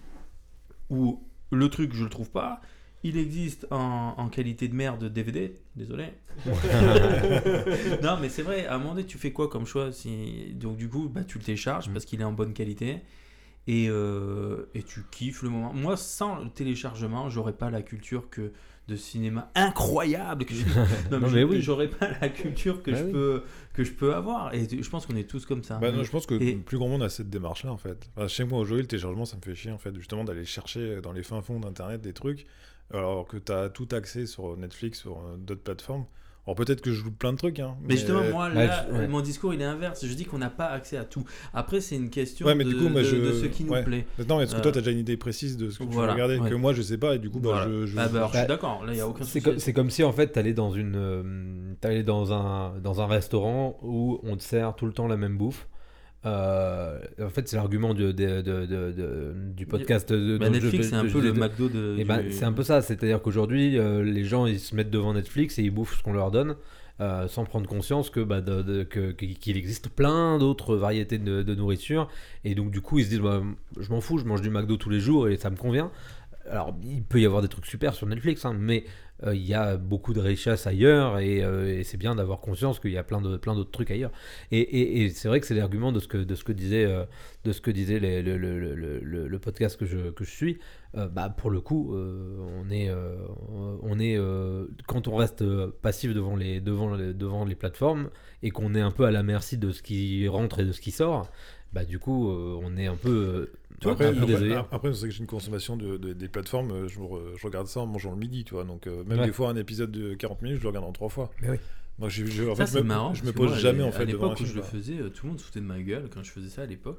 où 0.90 1.22
le 1.50 1.68
truc, 1.68 1.92
je 1.94 2.04
le 2.04 2.10
trouve 2.10 2.30
pas. 2.30 2.60
Il 3.04 3.16
existe 3.16 3.66
en, 3.72 4.14
en 4.16 4.28
qualité 4.28 4.68
de 4.68 4.74
merde 4.74 5.04
DVD, 5.12 5.54
désolé. 5.74 6.06
non, 8.02 8.16
mais 8.20 8.28
c'est 8.28 8.42
vrai, 8.42 8.66
à 8.66 8.74
un 8.74 8.78
moment 8.78 8.94
donné, 8.94 9.06
tu 9.06 9.18
fais 9.18 9.32
quoi 9.32 9.48
comme 9.48 9.66
choix 9.66 9.92
si... 9.92 10.52
Donc, 10.54 10.76
du 10.76 10.88
coup, 10.88 11.08
bah, 11.08 11.24
tu 11.24 11.38
le 11.38 11.44
télécharges 11.44 11.88
Mm. 11.88 11.92
parce 11.92 12.04
qu'il 12.04 12.20
est 12.20 12.24
en 12.24 12.32
bonne 12.32 12.52
qualité 12.52 13.00
et, 13.66 13.86
euh, 13.88 14.66
et 14.74 14.82
tu 14.82 15.02
kiffes 15.10 15.42
le 15.42 15.50
moment. 15.50 15.72
Moi, 15.72 15.96
sans 15.96 16.36
le 16.44 16.50
téléchargement, 16.50 17.28
j'aurais 17.28 17.52
pas 17.54 17.70
la 17.70 17.82
culture 17.82 18.28
que 18.30 18.52
de 18.88 18.96
cinéma 18.96 19.50
incroyable 19.54 20.44
que 20.44 20.54
je... 20.54 20.64
non, 21.10 21.20
Non, 21.20 21.28
je- 21.28 21.36
mais 21.36 21.44
oui. 21.44 21.60
j'aurais 21.62 21.88
pas 21.88 22.08
la 22.20 22.28
culture 22.28 22.82
que 22.82 22.90
Bah 22.90 22.96
je 22.98 23.04
oui. 23.04 23.12
peux 23.12 23.42
que 23.74 23.84
je 23.84 23.92
peux 23.92 24.14
avoir 24.14 24.52
et 24.54 24.66
je 24.68 24.90
pense 24.90 25.06
qu'on 25.06 25.16
est 25.16 25.28
tous 25.28 25.46
comme 25.46 25.62
ça. 25.62 25.78
Bah, 25.78 25.92
non, 25.92 26.02
je 26.02 26.10
pense 26.10 26.26
que 26.26 26.34
Et- 26.34 26.56
plus 26.56 26.78
grand 26.78 26.88
monde 26.88 27.02
a 27.02 27.08
cette 27.08 27.30
démarche-là 27.30 27.72
en 27.72 27.76
fait. 27.76 28.10
Enfin, 28.16 28.28
chez 28.28 28.44
moi 28.44 28.58
aujourd'hui, 28.58 28.82
le 28.82 28.88
téléchargement 28.88 29.24
ça 29.24 29.36
me 29.36 29.42
fait 29.42 29.54
chier 29.54 29.70
en 29.70 29.78
fait, 29.78 29.94
justement 29.96 30.24
d'aller 30.24 30.44
chercher 30.44 31.00
dans 31.00 31.12
les 31.12 31.22
fins 31.22 31.40
fonds 31.42 31.60
d'internet 31.60 32.00
des 32.00 32.12
trucs, 32.12 32.44
alors 32.92 33.26
que 33.26 33.36
tu 33.38 33.52
as 33.52 33.68
tout 33.70 33.88
accès 33.92 34.26
sur 34.26 34.56
Netflix, 34.56 34.98
sur 35.00 35.18
euh, 35.18 35.36
d'autres 35.38 35.62
plateformes. 35.62 36.04
Alors 36.44 36.56
peut-être 36.56 36.80
que 36.80 36.90
je 36.92 37.04
loupe 37.04 37.16
plein 37.18 37.32
de 37.32 37.38
trucs, 37.38 37.60
hein. 37.60 37.76
Mais 37.82 37.94
justement, 37.94 38.22
moi, 38.30 38.50
Bah, 38.50 38.64
là, 38.66 38.86
ouais. 38.92 39.06
mon 39.06 39.20
discours, 39.20 39.54
il 39.54 39.60
est 39.60 39.64
inverse. 39.64 40.04
Je 40.04 40.12
dis 40.12 40.24
qu'on 40.24 40.38
n'a 40.38 40.50
pas 40.50 40.66
accès 40.66 40.96
à 40.96 41.04
tout. 41.04 41.22
Après, 41.54 41.80
c'est 41.80 41.94
une 41.94 42.10
question 42.10 42.46
Ouais, 42.46 42.56
mais 42.56 42.64
de, 42.64 42.70
du 42.70 42.76
coup, 42.76 42.88
moi, 42.88 43.02
de- 43.02 43.06
je- 43.06 43.14
de 43.16 43.32
ce 43.32 43.46
qui 43.46 43.62
nous 43.62 43.70
ouais. 43.72 43.84
plaît. 43.84 44.06
Maintenant, 44.18 44.40
est-ce 44.40 44.52
que 44.54 44.58
Euh, 44.58 44.62
toi, 44.62 44.72
tu 44.72 44.78
as 44.78 44.80
déjà 44.80 44.90
une 44.90 44.98
idée 44.98 45.16
précise 45.16 45.56
de 45.56 45.70
ce 45.70 45.78
que 45.78 45.84
tu 45.84 45.90
voilà, 45.90 46.08
veux 46.08 46.12
regarder 46.14 46.38
ouais. 46.40 46.50
Que 46.50 46.56
moi, 46.56 46.72
je 46.72 46.82
sais 46.82 46.98
pas, 46.98 47.14
et 47.14 47.20
du 47.20 47.30
coup, 47.30 47.38
bah, 47.38 47.50
Voilà. 47.52 47.68
je, 47.68 47.86
je- 47.86 47.96
Ah 47.96 48.08
bah, 48.08 48.16
alors, 48.18 48.32
je 48.32 48.38
suis 48.38 48.42
Bah, 48.42 48.48
d'accord. 48.48 48.84
Là, 48.84 48.92
il 48.92 48.96
n'y 48.96 49.00
a 49.00 49.06
aucun 49.06 49.20
C'est 49.24 49.30
souci. 49.38 49.42
comme, 49.42 49.58
c'est 49.60 49.72
comme 49.72 49.90
si 49.90 50.02
en 50.02 50.12
fait 50.12 50.28
t'allais 50.32 50.52
dans 50.52 50.72
une 50.72 50.96
euh, 50.96 51.74
t'allais 51.80 52.02
dans 52.02 52.32
un 52.32 52.74
dans 52.82 53.00
un 53.00 53.06
restaurant 53.06 53.78
où 53.82 54.18
on 54.24 54.36
te 54.36 54.42
sert 54.42 54.74
tout 54.74 54.86
le 54.86 54.92
temps 54.92 55.06
la 55.06 55.16
même 55.16 55.38
bouffe. 55.38 55.68
Euh, 56.24 57.00
en 57.20 57.30
fait, 57.30 57.48
c'est 57.48 57.56
l'argument 57.56 57.94
du, 57.94 58.12
de- 58.14 58.40
de- 58.42 59.34
du 59.54 59.66
podcast. 59.66 60.12
de- 60.12 60.38
Bah, 60.38 60.46
Netflix, 60.50 60.88
c'est 60.90 60.94
un 60.94 61.04
peu 61.04 61.20
le 61.20 61.32
McDo 61.32 61.68
de. 61.68 61.96
Et 61.98 62.04
ben, 62.04 62.22
c'est 62.30 62.44
un 62.44 62.52
peu 62.52 62.62
ça, 62.62 62.80
c'est-à-dire 62.80 63.20
qu'aujourd'hui, 63.20 63.76
euh, 63.78 64.02
les 64.04 64.24
gens 64.24 64.46
ils 64.46 64.60
se 64.60 64.74
mettent 64.76 64.90
devant 64.90 65.14
Netflix 65.14 65.58
et 65.58 65.62
ils 65.62 65.70
bouffent 65.70 65.96
ce 65.98 66.02
qu'on 66.02 66.12
leur 66.12 66.30
donne, 66.30 66.54
euh, 67.00 67.26
sans 67.26 67.44
prendre 67.44 67.68
conscience 67.68 68.08
que 68.08 68.20
bah, 68.20 68.40
qu'il 68.40 69.56
existe 69.56 69.88
plein 69.88 70.38
d'autres 70.38 70.76
variétés 70.76 71.18
de, 71.18 71.54
nourriture, 71.54 72.08
et 72.44 72.54
donc 72.54 72.70
du 72.70 72.80
coup 72.80 73.00
ils 73.00 73.04
se 73.06 73.10
disent 73.10 73.20
bah, 73.20 73.42
je 73.80 73.90
m'en 73.90 74.00
fous, 74.00 74.18
je 74.18 74.24
mange 74.24 74.42
du 74.42 74.50
McDo 74.50 74.76
tous 74.76 74.90
les 74.90 75.00
jours 75.00 75.28
et 75.28 75.36
ça 75.36 75.50
me 75.50 75.56
convient. 75.56 75.90
Alors 76.48 76.76
il 76.84 77.02
peut 77.02 77.20
y 77.20 77.26
avoir 77.26 77.42
des 77.42 77.48
trucs 77.48 77.66
super 77.66 77.94
sur 77.94 78.06
Netflix, 78.06 78.44
hein, 78.44 78.54
mais 78.56 78.84
il 79.26 79.46
y 79.46 79.54
a 79.54 79.76
beaucoup 79.76 80.12
de 80.14 80.20
richesse 80.20 80.66
ailleurs 80.66 81.18
et, 81.18 81.42
euh, 81.42 81.78
et 81.78 81.84
c'est 81.84 81.96
bien 81.96 82.14
d'avoir 82.14 82.40
conscience 82.40 82.80
qu'il 82.80 82.90
y 82.90 82.98
a 82.98 83.04
plein 83.04 83.20
de 83.20 83.36
plein 83.36 83.54
d'autres 83.54 83.70
trucs 83.70 83.90
ailleurs. 83.90 84.12
Et, 84.50 85.08
c'est 85.14 85.28
vrai 85.28 85.40
que 85.40 85.46
c'est 85.46 85.54
l'argument 85.54 85.92
de 85.92 86.00
ce 86.00 86.08
que 86.08 86.18
de 86.18 86.34
ce 86.34 86.44
que 86.44 86.52
disait 86.52 86.84
euh, 86.84 87.04
de 87.44 87.52
ce 87.52 87.60
que 87.60 87.70
disait 87.70 87.98
le, 88.00 89.38
podcast 89.38 89.78
que 89.78 89.86
je, 89.86 90.10
que 90.10 90.24
je 90.24 90.30
suis. 90.30 90.58
Euh, 90.96 91.08
bah, 91.08 91.30
pour 91.30 91.50
le 91.50 91.60
coup, 91.60 91.94
euh, 91.94 92.36
on 92.60 92.70
est, 92.70 92.88
euh, 92.90 93.16
on 93.82 93.98
est 93.98 94.16
euh, 94.16 94.66
quand 94.86 95.08
on 95.08 95.16
reste 95.16 95.42
euh, 95.42 95.74
passif 95.82 96.14
devant 96.14 96.36
les, 96.36 96.60
devant, 96.60 96.96
devant 96.96 97.44
les 97.44 97.54
plateformes 97.54 98.10
et 98.42 98.50
qu'on 98.50 98.74
est 98.74 98.80
un 98.80 98.90
peu 98.90 99.04
à 99.04 99.10
la 99.10 99.22
merci 99.22 99.56
de 99.58 99.72
ce 99.72 99.82
qui 99.82 100.28
rentre 100.28 100.60
et 100.60 100.64
de 100.64 100.72
ce 100.72 100.80
qui 100.80 100.90
sort, 100.90 101.30
bah, 101.72 101.84
du 101.84 101.98
coup, 101.98 102.30
euh, 102.30 102.60
on 102.62 102.76
est 102.76 102.86
un 102.86 102.96
peu, 102.96 103.50
Après, 103.90 104.06
après, 104.70 104.94
c'est 104.94 105.06
que 105.06 105.10
j'ai 105.12 105.20
une 105.20 105.26
consommation 105.26 105.76
de, 105.76 105.96
de- 105.96 106.12
des 106.12 106.28
plateformes, 106.28 106.70
euh, 106.72 106.88
je, 106.88 106.98
re- 107.00 107.36
je 107.36 107.46
regarde 107.46 107.66
ça 107.66 107.80
en 107.80 107.86
mangeant 107.86 108.10
le 108.12 108.16
midi, 108.18 108.44
tu 108.44 108.54
vois. 108.54 108.64
Donc, 108.64 108.86
euh, 108.86 109.02
même 109.04 109.18
Ouais. 109.20 109.26
des 109.26 109.32
fois, 109.32 109.48
un 109.50 109.56
épisode 109.56 109.90
de 109.90 110.14
40 110.14 110.42
minutes, 110.42 110.58
je 110.58 110.62
le 110.62 110.68
regarde 110.68 110.84
en 110.86 110.92
trois 110.92 111.08
fois. 111.08 111.30
Mais 111.42 111.50
oui. 111.50 111.56
Je, 112.08 112.48
en 112.48 112.54
Ça, 112.54 112.66
fait, 112.66 112.78
me, 112.82 112.84
marrant. 112.88 113.14
je 113.14 113.22
me 113.24 113.32
pose 113.32 113.50
moi, 113.50 113.58
jamais, 113.58 113.82
en 113.82 113.88
à 113.88 113.92
fait, 113.92 114.06
devant 114.06 114.26
un 114.26 114.28
l'époque 114.30 114.40
où 114.40 114.46
je 114.46 114.54
le 114.54 114.62
faisais, 114.62 114.98
euh, 114.98 115.08
tout 115.10 115.26
le 115.26 115.30
monde 115.30 115.38
se 115.40 115.44
foutait 115.44 115.60
de 115.60 115.66
ma 115.66 115.80
gueule 115.80 116.08
quand 116.12 116.22
je 116.22 116.30
faisais 116.30 116.48
ça 116.48 116.62
à 116.62 116.66
l'époque. 116.66 116.98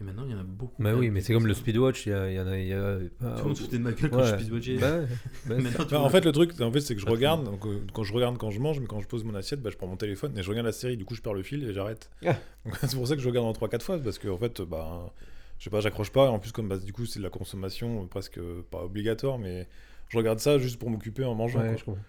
Et 0.00 0.04
maintenant, 0.04 0.24
il 0.26 0.32
y 0.32 0.34
en 0.34 0.40
a 0.40 0.42
beaucoup. 0.42 0.82
Bah 0.82 0.90
quand 0.92 0.98
oui, 0.98 1.08
mais 1.10 1.20
c'est 1.20 1.32
comme 1.32 1.46
le 1.46 1.54
speedwatch, 1.54 2.06
il 2.06 2.10
y, 2.10 2.12
a- 2.12 2.28
il 2.30 2.34
y 2.34 2.40
en 2.40 2.46
a. 2.48 2.58
il 2.58 2.66
y 2.66 2.72
a- 2.72 2.98
Tout 2.98 3.38
le 3.38 3.42
monde 3.44 3.56
se 3.56 3.62
foutait 3.62 3.78
de 3.78 3.82
ma 3.84 3.92
gueule 3.92 4.10
quand 4.10 4.24
je 4.24 4.34
speedwatcher. 4.34 4.78
Bah. 4.78 4.98
Bah, 5.48 5.54
le 5.58 5.96
en 5.96 6.08
fait, 6.10 6.24
le 6.24 6.32
truc, 6.32 6.60
en 6.60 6.70
fait, 6.72 6.80
c'est 6.80 6.94
que 6.96 7.00
je 7.00 7.06
regarde, 7.06 7.44
donc, 7.44 7.60
quand 7.92 8.02
je 8.02 8.12
regarde 8.12 8.36
quand 8.36 8.50
je 8.50 8.58
mange, 8.60 8.80
mais 8.80 8.86
quand 8.86 9.00
je 9.00 9.06
pose 9.06 9.22
mon 9.24 9.34
assiette, 9.36 9.62
bah, 9.62 9.70
je 9.70 9.76
prends 9.76 9.86
mon 9.86 9.96
téléphone 9.96 10.36
et 10.36 10.42
je 10.42 10.48
regarde 10.50 10.66
la 10.66 10.72
série, 10.72 10.96
du 10.96 11.04
coup, 11.04 11.14
je 11.14 11.22
perds 11.22 11.34
le 11.34 11.42
fil 11.44 11.62
et 11.64 11.72
j'arrête. 11.72 12.10
Ah. 12.26 12.34
C'est 12.82 12.96
pour 12.96 13.06
ça 13.06 13.14
que 13.14 13.22
je 13.22 13.28
regarde 13.28 13.46
en 13.46 13.52
3-4 13.52 13.82
fois, 13.82 13.98
parce 13.98 14.18
que, 14.18 14.26
en 14.28 14.36
fait, 14.38 14.60
bah, 14.62 15.12
je 15.58 15.64
sais 15.64 15.70
pas, 15.70 15.80
j'accroche 15.80 16.10
pas, 16.10 16.26
et 16.26 16.28
en 16.28 16.38
plus, 16.38 16.52
comme 16.52 16.68
bah, 16.68 16.76
du 16.78 16.92
coup, 16.92 17.06
c'est 17.06 17.18
de 17.20 17.24
la 17.24 17.30
consommation 17.30 18.02
euh, 18.02 18.06
presque 18.06 18.38
euh, 18.38 18.62
pas 18.70 18.84
obligatoire, 18.84 19.38
mais 19.38 19.66
je 20.08 20.18
regarde 20.18 20.38
ça 20.40 20.58
juste 20.58 20.78
pour 20.78 20.90
m'occuper 20.90 21.24
en 21.24 21.34
mangeant. 21.34 21.60
ouais, 21.60 21.68
quoi. 21.68 21.76
je 21.76 21.84
comprends. 21.84 22.02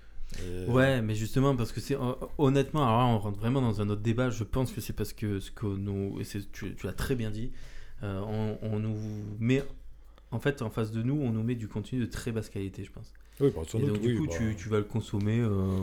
Et- 0.44 0.66
Ouais, 0.70 1.02
mais 1.02 1.14
justement, 1.16 1.56
parce 1.56 1.72
que 1.72 1.80
c'est. 1.80 1.96
hon- 1.96 2.18
Honnêtement, 2.40 2.84
alors 2.84 2.98
là, 3.00 3.06
on 3.06 3.20
rentre 3.20 3.40
vraiment 3.40 3.62
dans 3.62 3.80
un 3.82 3.90
autre 3.90 4.02
débat. 4.02 4.30
Je 4.32 4.44
pense 4.44 4.72
que 4.72 4.82
c'est 4.82 4.94
parce 4.94 5.14
que 5.14 5.40
ce 5.40 5.52
que 5.52 5.66
nous. 5.68 6.20
et 6.20 6.24
c'est- 6.24 6.52
Tu, 6.52 6.76
tu 6.76 6.86
l'as 6.88 6.94
très 6.94 7.16
bien 7.16 7.30
dit. 7.32 7.52
euh, 8.04 8.20
on, 8.28 8.58
on 8.64 8.80
nous 8.80 8.98
met. 9.40 9.64
En 10.32 10.40
fait, 10.40 10.62
en 10.64 10.70
face 10.70 10.92
de 10.92 11.02
nous, 11.04 11.14
on 11.16 11.32
nous 11.32 11.44
met 11.44 11.56
du 11.56 11.68
contenu 11.68 12.00
de 12.00 12.06
très 12.08 12.32
basse 12.32 12.50
qualité, 12.50 12.84
je 12.84 12.92
pense. 12.92 13.14
Oui, 13.40 13.52
bah, 13.56 13.62
sans 13.68 13.78
Et 13.78 13.82
doute, 13.84 13.94
donc, 13.94 14.02
du 14.02 14.08
oui, 14.10 14.18
coup, 14.18 14.26
bah, 14.28 14.34
tu, 14.36 14.56
tu 14.58 14.68
vas 14.68 14.80
le 14.80 14.84
consommer. 14.84 15.40
euh, 15.40 15.80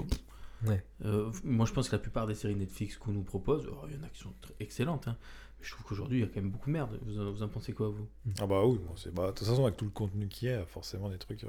Ouais. 0.66 0.82
euh, 1.04 1.30
moi, 1.44 1.64
je 1.66 1.72
pense 1.72 1.88
que 1.88 1.96
la 1.96 1.98
plupart 2.00 2.26
des 2.26 2.34
séries 2.34 2.54
Netflix 2.56 2.96
qu'on 2.96 3.12
nous 3.12 3.22
propose, 3.22 3.66
oh, 3.70 3.86
il 3.88 3.96
y 3.96 3.98
en 3.98 4.02
a 4.02 4.08
qui 4.08 4.20
sont 4.20 4.32
excellentes. 4.60 5.08
hein. 5.08 5.16
Je 5.62 5.70
trouve 5.72 5.84
qu'aujourd'hui, 5.86 6.18
il 6.18 6.20
y 6.20 6.24
a 6.24 6.26
quand 6.26 6.40
même 6.40 6.50
beaucoup 6.50 6.68
de 6.68 6.72
merde. 6.72 6.98
Vous 7.02 7.18
en, 7.20 7.30
vous 7.30 7.42
en 7.42 7.48
pensez 7.48 7.72
quoi, 7.72 7.88
vous? 7.88 8.06
Ah 8.40 8.46
bah 8.46 8.64
oui, 8.64 8.78
bon, 8.78 8.94
c'est 8.96 9.12
bah, 9.14 9.28
de 9.28 9.32
toute 9.32 9.46
façon, 9.46 9.62
avec 9.64 9.76
tout 9.76 9.84
le 9.84 9.90
contenu 9.90 10.28
qu'il 10.28 10.48
y 10.48 10.52
a, 10.52 10.64
forcément, 10.66 11.08
des 11.08 11.18
trucs. 11.18 11.44
euh, 11.44 11.48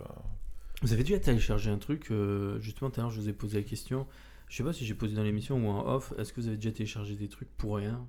Vous 0.81 0.93
avez 0.93 1.03
dû 1.03 1.19
télécharger 1.19 1.69
un 1.69 1.77
truc, 1.77 2.11
euh, 2.11 2.59
justement, 2.59 2.89
tout 2.89 2.99
à 2.99 3.03
l'heure, 3.03 3.11
je 3.11 3.19
vous 3.19 3.29
ai 3.29 3.33
posé 3.33 3.57
la 3.57 3.63
question. 3.63 4.07
Je 4.49 4.57
sais 4.57 4.63
pas 4.63 4.73
si 4.73 4.85
j'ai 4.85 4.93
posé 4.93 5.15
dans 5.15 5.23
l'émission 5.23 5.57
ou 5.65 5.69
en 5.69 5.87
off. 5.95 6.13
Est-ce 6.17 6.31
que 6.33 6.41
vous 6.41 6.47
avez 6.47 6.57
déjà 6.57 6.71
téléchargé 6.71 7.15
des 7.15 7.27
trucs 7.27 7.49
pour 7.57 7.77
rien? 7.77 8.05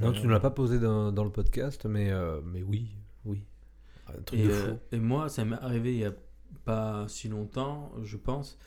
Non, 0.00 0.12
tu 0.12 0.26
ne 0.26 0.30
l'as 0.30 0.40
pas 0.40 0.50
posé 0.50 0.78
dans, 0.78 1.10
dans 1.12 1.24
le 1.24 1.30
podcast, 1.30 1.86
mais, 1.86 2.10
euh, 2.10 2.40
mais 2.44 2.62
oui, 2.62 2.88
oui. 3.24 3.42
Un 4.06 4.20
truc 4.22 4.38
et, 4.38 4.44
de 4.44 4.50
euh, 4.50 4.74
fou. 4.74 4.78
et 4.92 4.98
moi, 5.00 5.28
ça 5.28 5.44
m'est 5.44 5.56
arrivé 5.56 5.92
il 5.94 5.98
y 6.00 6.04
a 6.04 6.12
pas 6.64 7.06
si 7.08 7.28
longtemps, 7.28 7.92
je 8.02 8.16
pense, 8.16 8.58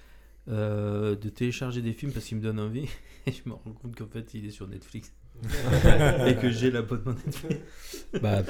euh, 0.47 1.15
de 1.15 1.29
télécharger 1.29 1.81
des 1.81 1.93
films 1.93 2.11
parce 2.11 2.25
qu'ils 2.25 2.37
me 2.37 2.41
donnent 2.43 2.59
envie. 2.59 2.89
Et 3.27 3.31
je 3.31 3.47
me 3.47 3.53
rends 3.53 3.71
compte 3.73 3.95
qu'en 3.95 4.07
fait, 4.07 4.33
il 4.33 4.45
est 4.47 4.51
sur 4.51 4.67
Netflix. 4.67 5.13
et 6.27 6.35
que 6.35 6.49
j'ai 6.49 6.71
l'abonnement 6.71 7.15
Netflix. 7.25 7.61
Bah, 8.21 8.43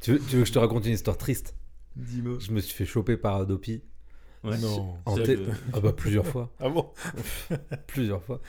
tu, 0.00 0.12
veux, 0.12 0.18
tu 0.18 0.36
veux 0.36 0.42
que 0.42 0.48
je 0.48 0.52
te 0.52 0.58
raconte 0.58 0.86
une 0.86 0.92
histoire 0.92 1.16
triste? 1.16 1.54
Dis-moi. 1.94 2.38
Je 2.40 2.50
me 2.50 2.60
suis 2.60 2.74
fait 2.74 2.84
choper 2.86 3.16
par 3.16 3.36
Adopi. 3.36 3.82
Ouais. 4.42 4.58
Non. 4.58 4.96
En 5.06 5.16
Ah 5.72 5.80
bah 5.80 5.92
plusieurs 5.92 6.26
fois. 6.26 6.52
Ah 6.60 6.68
bon? 6.68 6.90
Plusieurs 7.86 8.22
fois. 8.22 8.40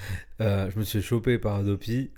Euh, 0.42 0.72
je 0.72 0.80
me 0.80 0.84
suis 0.84 1.00
fait 1.00 1.08
choper 1.08 1.38
par 1.38 1.56
Adopi 1.56 2.12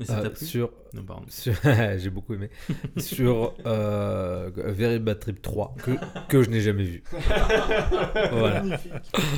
Mais 0.00 0.06
ça 0.06 0.18
euh, 0.18 0.22
t'a 0.24 0.30
plu 0.30 0.44
sur 0.44 0.70
Non, 0.92 1.02
pardon. 1.04 1.22
sur- 1.28 1.54
j'ai 1.98 2.10
beaucoup 2.10 2.34
aimé 2.34 2.50
sur 2.96 3.54
euh, 3.64 4.50
Very 4.56 4.98
Bad 4.98 5.20
Trip 5.20 5.40
3 5.40 5.76
que, 5.84 5.92
que 6.28 6.42
je 6.42 6.50
n'ai 6.50 6.60
jamais 6.60 6.82
vu 6.82 7.04
voilà 8.32 8.62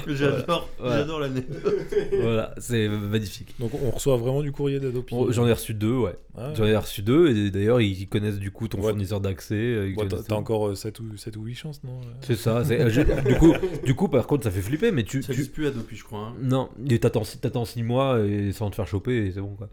J'adore, 0.06 0.68
Voilà. 0.78 0.98
j'adore 0.98 1.20
l'anecdote. 1.20 1.74
voilà 2.20 2.54
c'est 2.58 2.88
magnifique 2.88 3.54
Donc 3.58 3.72
on 3.74 3.90
reçoit 3.90 4.16
vraiment 4.16 4.42
du 4.42 4.52
courrier 4.52 4.80
d'Adopi 4.80 5.14
j'en 5.30 5.46
ai 5.46 5.52
reçu 5.52 5.74
deux 5.74 5.96
ouais 5.96 6.16
Ah, 6.36 6.52
j'en 6.54 6.64
ai 6.64 6.76
reçu 6.76 7.02
deux 7.02 7.28
et 7.36 7.50
d'ailleurs 7.50 7.80
ils 7.80 8.08
connaissent 8.08 8.38
du 8.38 8.50
coup 8.50 8.68
ton 8.68 8.78
Ouais. 8.78 8.88
fournisseur 8.90 9.20
d'accès 9.20 9.54
euh, 9.54 9.92
t'as 10.28 10.34
encore 10.34 10.76
7 10.76 11.00
ou, 11.00 11.16
7 11.16 11.36
ou 11.36 11.42
8 11.44 11.54
chances, 11.54 11.84
non 11.84 12.00
c'est 12.20 12.36
ça 12.36 12.58
euh, 12.70 13.22
du 13.24 13.34
coup 13.36 13.52
du 13.84 13.94
coup 13.94 14.08
par 14.08 14.26
contre 14.26 14.44
ça 14.44 14.50
fait 14.50 14.60
flipper 14.60 14.90
mais 14.92 15.04
tu, 15.04 15.22
Ça 15.22 15.32
tu- 15.32 15.44
plus 15.46 15.66
Adopi, 15.66 15.96
je 15.96 16.04
crois. 16.04 16.18
hein. 16.20 16.34
non 16.40 16.68
et 16.88 16.98
t'attends 16.98 17.22
t'attends 17.40 17.64
six 17.64 17.82
mois 17.82 18.20
et 18.20 18.52
sans 18.52 18.70
te 18.70 18.74
faire 18.76 18.86
choper 18.86 19.26
et 19.26 19.30
c'est 19.32 19.40
bon 19.40 19.54
quoi 19.54 19.68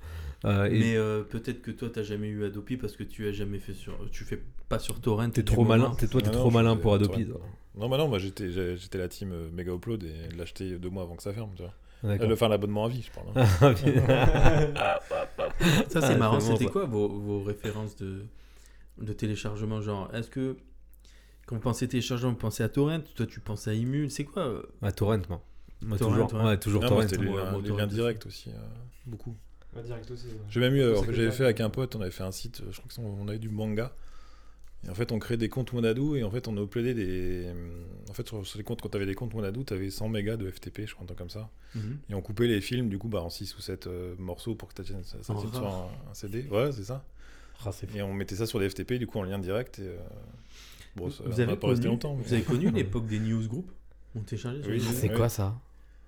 Euh, 0.45 0.67
et 0.75 0.79
Mais 0.79 0.95
euh, 0.97 1.23
peut-être 1.23 1.61
que 1.61 1.71
toi, 1.71 1.89
t'as 1.93 2.03
jamais 2.03 2.27
eu 2.27 2.43
Adopi 2.45 2.77
parce 2.77 2.95
que 2.95 3.03
tu 3.03 3.27
as 3.27 3.31
jamais 3.31 3.59
fait 3.59 3.73
sur. 3.73 3.97
Tu 4.11 4.23
fais 4.23 4.41
pas 4.69 4.79
sur 4.79 4.99
Torrent. 5.01 5.29
t'es 5.29 5.43
trop 5.43 5.63
moment. 5.63 5.77
malin 5.85 5.95
t'es 5.95 6.07
toi 6.07 6.21
t'es 6.21 6.27
Ah 6.29 6.31
non, 6.33 6.39
trop 6.39 6.49
je 6.49 6.53
malin 6.55 6.75
pour 6.77 6.93
Adopi. 6.95 7.27
Non, 7.75 7.89
bah 7.89 7.97
non, 7.97 8.07
moi 8.07 8.19
j'étais 8.19 8.49
j'étais 8.77 8.97
la 8.99 9.07
team 9.07 9.31
euh, 9.31 9.49
Mega 9.51 9.73
Upload 9.73 10.03
et 10.03 10.35
l'acheter 10.37 10.77
deux 10.77 10.89
mois 10.89 11.03
avant 11.03 11.15
que 11.15 11.23
ça 11.23 11.33
ferme, 11.33 11.49
tu 11.55 11.63
vois. 11.63 11.73
D'accord. 12.03 12.29
Euh, 12.29 12.33
Enfin, 12.33 12.47
l'abonnement 12.49 12.85
à 12.85 12.89
vie, 12.89 13.01
je 13.01 13.11
parle. 13.11 13.27
hein. 13.35 14.73
Ah. 14.75 14.99
Ça, 15.89 16.01
c'est 16.01 16.13
Ah, 16.13 16.17
marrant. 16.17 16.39
C'était 16.39 16.65
quoi 16.65 16.85
vos, 16.85 17.07
vos 17.07 17.41
références 17.43 17.95
de, 17.95 18.25
de 18.99 19.13
téléchargement 19.13 19.81
Genre, 19.81 20.09
est-ce 20.13 20.29
que 20.29 20.57
Quand 21.45 21.55
vous 21.55 21.61
pensez 21.61 21.87
téléchargement, 21.87 22.31
vous 22.31 22.37
pensez 22.37 22.63
à 22.63 22.69
Torrent. 22.69 22.99
Toi, 23.15 23.25
tu 23.25 23.39
penses 23.39 23.67
à 23.67 23.73
Imul. 23.73 24.11
C'est 24.11 24.25
quoi 24.25 24.61
Ouais, 24.81 24.91
Torrent, 24.91 25.19
moi. 25.29 25.41
Moi, 25.81 25.97
Torrent, 25.97 26.25
toujours. 26.27 26.33
ouais. 26.41 26.45
Ouais, 26.47 26.57
toujours 26.59 26.81
Non, 26.83 26.89
Torrent. 26.89 27.01
les, 27.09 27.17
moi, 27.17 27.61
les 27.63 27.69
liens 27.69 27.85
aussi. 27.85 27.95
directs 27.95 28.25
aussi, 28.25 28.49
euh, 28.49 28.53
beaucoup. 29.05 29.35
Ouais, 29.75 29.83
direct 29.83 30.09
aussi. 30.11 30.27
ouais. 30.27 30.33
J'ai 30.49 30.59
même 30.59 30.75
eu, 30.75 30.81
euh, 30.81 30.97
en 30.99 31.03
fait, 31.03 31.13
j'avais 31.13 31.31
fait 31.31 31.43
avec 31.45 31.61
un 31.61 31.69
pote, 31.69 31.95
on 31.95 32.01
avait 32.01 32.11
fait 32.11 32.23
un 32.23 32.31
site, 32.31 32.61
je 32.69 32.77
crois 32.77 32.87
que 32.87 32.93
c'est- 32.93 33.01
on 33.01 33.27
avait 33.27 33.39
du 33.39 33.49
manga. 33.49 33.93
Et 34.85 34.89
en 34.89 34.93
fait, 34.95 35.13
on 35.13 35.19
créait 35.19 35.37
des 35.37 35.47
comptes 35.47 35.71
Wanadu 35.71 36.17
et 36.17 36.23
en 36.25 36.29
fait, 36.29 36.47
on 36.49 36.61
uploadait 36.61 36.93
des. 36.93 37.47
En 38.09 38.13
fait, 38.13 38.27
sur, 38.27 38.45
sur 38.45 38.57
les 38.57 38.65
comptes, 38.65 38.81
quand 38.81 38.89
tu 38.89 38.97
avais 38.97 39.05
des 39.05 39.15
comptes 39.15 39.33
Wanadu, 39.33 39.63
tu 39.63 39.73
avais 39.73 39.89
100 39.89 40.09
mégas 40.09 40.35
de 40.35 40.49
FTP, 40.51 40.85
je 40.85 40.93
crois, 40.93 41.03
un 41.03 41.05
truc 41.07 41.17
comme 41.17 41.29
ça. 41.29 41.49
Et 42.09 42.13
on 42.13 42.21
coupait 42.21 42.47
les 42.47 42.59
films, 42.59 42.89
du 42.89 42.97
coup, 42.97 43.07
bah, 43.07 43.21
en 43.21 43.29
6 43.29 43.55
ou 43.57 43.61
7 43.61 43.87
morceaux 44.19 44.55
pour 44.55 44.67
que 44.67 44.73
ça 44.75 44.83
tienne, 44.83 45.03
ça, 45.03 45.17
tienne 45.19 45.37
sur 45.53 45.65
un, 45.67 45.89
un 46.11 46.13
CD. 46.13 46.45
Ouais, 46.51 46.71
c'est 46.73 46.83
ça. 46.83 47.03
Ah. 47.65 47.71
Et 47.95 48.01
on 48.01 48.13
mettait 48.13 48.35
ça 48.35 48.45
sur 48.45 48.59
les 48.59 48.69
FTP, 48.69 48.95
du 48.99 49.07
coup, 49.07 49.19
en 49.19 49.23
lien 49.23 49.39
direct. 49.39 49.79
Et, 49.79 49.83
euh, 49.83 49.97
Bon, 50.97 51.09
ça 51.09 51.23
vous 51.23 51.29
va 51.31 51.43
avez 51.43 51.55
pas 51.55 51.67
rester 51.67 51.83
connu, 51.83 51.85
longtemps. 51.87 52.15
mais- 52.17 52.23
vous 52.23 52.33
avez 52.33 52.43
connu 52.43 52.69
l'époque 52.71 53.07
des 53.07 53.19
newsgroups 53.19 53.71
On 54.15 54.19
téléchargeait 54.19 54.61
Oui, 54.67 54.79
c'est 54.81 55.09
quoi 55.13 55.29
ça? 55.29 55.57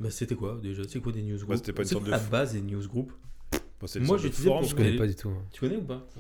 Bah, 0.02 0.12
c'était 0.12 0.36
quoi 0.36 0.60
déjà? 0.62 0.84
C'est 0.88 1.00
quoi 1.00 1.12
des 1.14 1.24
newsgroups 1.24 1.50
Ouais, 1.52 1.58
c'était 1.58 1.72
pas 1.72 1.82
une 1.84 1.88
C'est 1.88 1.94
sorte 1.94 2.06
de- 2.06 2.12
la 2.12 2.20
base 2.20 2.54
des 2.54 2.62
newsgroups 2.62 3.14
Bon, 3.80 3.88
c'est 3.88 4.00
une 4.00 4.06
Moi, 4.06 4.18
j'utilisais 4.18 4.50
pour 4.50 4.64
Je 4.64 4.76
connais 4.76 4.96
pas 4.96 5.08
du 5.08 5.16
tout. 5.16 5.32
Tu 5.52 5.60
connais 5.60 5.76
ou 5.76 5.84
pas 5.84 6.08
tout. 6.14 6.20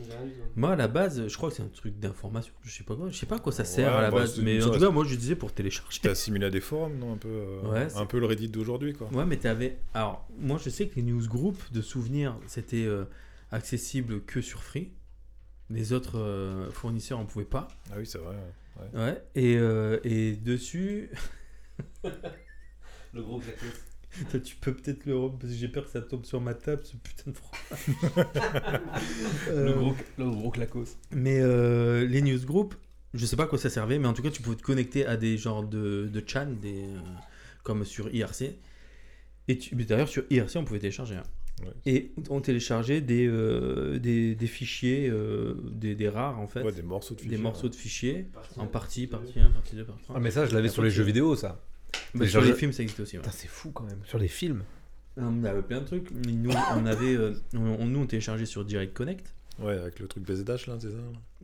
Moi, 0.55 0.71
à 0.73 0.75
la 0.75 0.87
base, 0.87 1.27
je 1.27 1.37
crois 1.37 1.49
que 1.49 1.55
c'est 1.55 1.63
un 1.63 1.67
truc 1.69 1.97
d'information. 1.99 2.53
Je 2.63 2.71
sais 2.71 2.83
pas 2.83 2.95
quoi. 2.95 3.09
Je 3.09 3.15
sais 3.17 3.25
pas 3.25 3.37
à 3.37 3.39
quoi 3.39 3.51
ça 3.53 3.63
Ouais, 3.63 3.69
sert 3.69 3.93
à 3.93 4.01
la 4.01 4.11
bah, 4.11 4.19
base. 4.19 4.39
Mais 4.39 4.61
en 4.63 4.69
tout 4.69 4.79
cas, 4.79 4.89
moi, 4.89 5.05
je 5.05 5.15
disais 5.15 5.35
pour 5.35 5.53
télécharger. 5.53 5.89
C'était 5.93 6.09
assimilé 6.09 6.47
à 6.47 6.49
des 6.49 6.59
forums, 6.61 6.97
non 6.97 7.13
un 7.13 7.17
peu, 7.17 7.29
euh, 7.29 7.61
Ouais, 7.71 7.87
un 7.95 8.05
peu 8.05 8.19
le 8.19 8.25
Reddit 8.25 8.49
d'aujourd'hui, 8.49 8.93
quoi. 8.93 9.07
Ouais, 9.13 9.25
mais 9.25 9.37
t'avais. 9.37 9.77
Alors, 9.93 10.27
moi, 10.37 10.59
je 10.63 10.69
sais 10.69 10.87
que 10.87 10.95
les 10.95 11.01
newsgroups 11.03 11.71
de 11.71 11.81
souvenirs, 11.81 12.37
c'était 12.47 12.85
euh, 12.85 13.05
accessible 13.51 14.21
que 14.21 14.41
sur 14.41 14.61
Free. 14.61 14.91
Les 15.69 15.93
autres 15.93 16.19
euh, 16.19 16.69
fournisseurs 16.71 17.19
en 17.19 17.25
pouvaient 17.25 17.45
pas. 17.45 17.69
Ah 17.89 17.95
oui, 17.97 18.05
c'est 18.05 18.19
vrai. 18.19 18.35
ouais. 18.93 18.99
Ouais. 18.99 19.23
Et, 19.35 19.55
euh, 19.57 19.99
et 20.03 20.33
dessus, 20.35 21.09
Le 23.13 23.23
gros 23.23 23.39
claquet. 23.39 23.65
Toi, 24.31 24.39
tu 24.39 24.55
peux 24.55 24.73
peut-être 24.73 25.05
le 25.05 25.17
rendre 25.17 25.37
parce 25.39 25.51
que 25.53 25.59
j'ai 25.59 25.67
peur 25.67 25.85
que 25.85 25.91
ça 25.91 26.01
tombe 26.01 26.25
sur 26.25 26.39
ma 26.41 26.53
table, 26.53 26.81
ce 26.85 26.95
putain 26.97 27.31
de 27.31 27.35
froid. 27.37 27.57
Le 29.49 29.73
gros, 29.73 29.95
le 30.17 30.29
gros 30.29 30.51
clacos. 30.51 30.97
Mais 31.11 31.39
euh, 31.39 32.05
les 32.05 32.21
newsgroups, 32.21 32.75
je 33.13 33.25
sais 33.25 33.35
pas 33.35 33.43
à 33.43 33.47
quoi 33.47 33.57
ça 33.57 33.69
servait, 33.69 33.99
mais 33.99 34.07
en 34.07 34.13
tout 34.13 34.21
cas, 34.21 34.29
tu 34.31 34.41
pouvais 34.41 34.55
te 34.55 34.61
connecter 34.63 35.05
à 35.05 35.17
des 35.17 35.37
genres 35.37 35.63
de, 35.63 36.09
de 36.11 36.23
chan, 36.25 36.47
des, 36.61 36.83
euh, 36.83 36.99
comme 37.63 37.83
sur 37.85 38.13
IRC. 38.13 38.55
Et 39.47 39.59
d'ailleurs, 39.73 40.09
sur 40.09 40.23
IRC, 40.29 40.55
on 40.57 40.65
pouvait 40.65 40.79
télécharger. 40.79 41.15
hein. 41.15 41.23
Ouais. 41.61 41.71
Et 41.85 42.11
on 42.29 42.41
téléchargeait 42.41 42.99
des, 42.99 43.25
euh, 43.27 43.97
des, 43.97 44.35
des 44.35 44.47
fichiers, 44.47 45.07
euh, 45.09 45.53
des, 45.71 45.95
des 45.95 46.09
rares 46.09 46.37
en 46.39 46.47
fait, 46.47 46.63
Ouais, 46.63 46.73
des 46.73 46.81
morceaux 46.81 47.13
de 47.15 47.19
des 47.19 47.23
fichiers. 47.27 47.41
morceaux 47.41 47.69
de 47.69 47.75
fichiers, 47.75 48.23
Partie 48.33 48.59
en 48.59 48.67
partie 48.67 49.07
partie 49.07 49.39
1, 49.39 49.51
partie 49.51 49.75
2, 49.77 49.85
partie 49.85 50.03
3. 50.03 50.15
Ah, 50.17 50.19
mais 50.19 50.31
ça, 50.31 50.45
je 50.47 50.53
l'avais 50.53 50.67
sur 50.67 50.83
les 50.83 50.89
jeux 50.89 51.03
vidéo, 51.03 51.35
ça. 51.37 51.63
Bah, 52.13 52.21
Mais 52.21 52.27
sur 52.27 52.41
je- 52.41 52.47
les 52.47 52.53
films, 52.53 52.71
ça 52.73 52.83
existe 52.83 52.99
aussi. 52.99 53.17
ouais. 53.17 53.23
Putain, 53.23 53.35
c'est 53.35 53.47
fou 53.49 53.71
quand 53.71 53.83
même. 53.83 53.99
Sur 54.05 54.19
les 54.19 54.27
films. 54.27 54.63
On 55.17 55.43
avait 55.45 55.61
plein 55.61 55.79
de 55.81 55.85
trucs. 55.85 56.09
Nous, 56.11 56.51
on 56.75 56.85
avait, 56.85 57.15
euh, 57.15 57.33
on, 57.53 57.85
nous, 57.85 57.99
on 57.99 58.05
téléchargeait 58.05 58.45
sur 58.45 58.65
Direct 58.65 58.93
Connect. 58.93 59.33
Ouais, 59.59 59.77
avec 59.77 59.99
le 60.01 60.07
truc 60.07 60.25
BZH, 60.25 60.67
là, 60.67 60.75
c'est 60.79 60.89
ça 60.89 60.97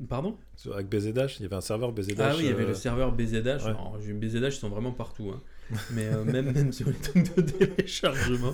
Pardon? 0.10 0.36
Sur- 0.58 0.74
Avec 0.74 0.90
BZH, 0.90 1.38
il 1.40 1.44
y 1.44 1.46
avait 1.46 1.56
un 1.56 1.62
serveur 1.62 1.94
BZH. 1.94 2.16
Ah 2.20 2.34
oui, 2.36 2.42
il 2.42 2.46
y 2.48 2.50
avait 2.50 2.64
euh, 2.66 2.68
le 2.70 2.74
serveur 2.74 3.14
BZH. 3.14 3.46
ouais. 3.46 3.62
Alors, 3.70 3.98
j'ai- 4.06 4.12
BZH, 4.12 4.48
ils 4.48 4.52
sont 4.52 4.68
vraiment 4.70 4.92
partout. 4.92 5.32
hein. 5.34 5.40
Mais 5.92 6.08
euh, 6.08 6.26
même, 6.26 6.52
même 6.52 6.74
sur 6.74 6.88
les 6.88 6.94
trucs 6.96 7.34
de 7.34 7.42
téléchargement. 7.44 8.54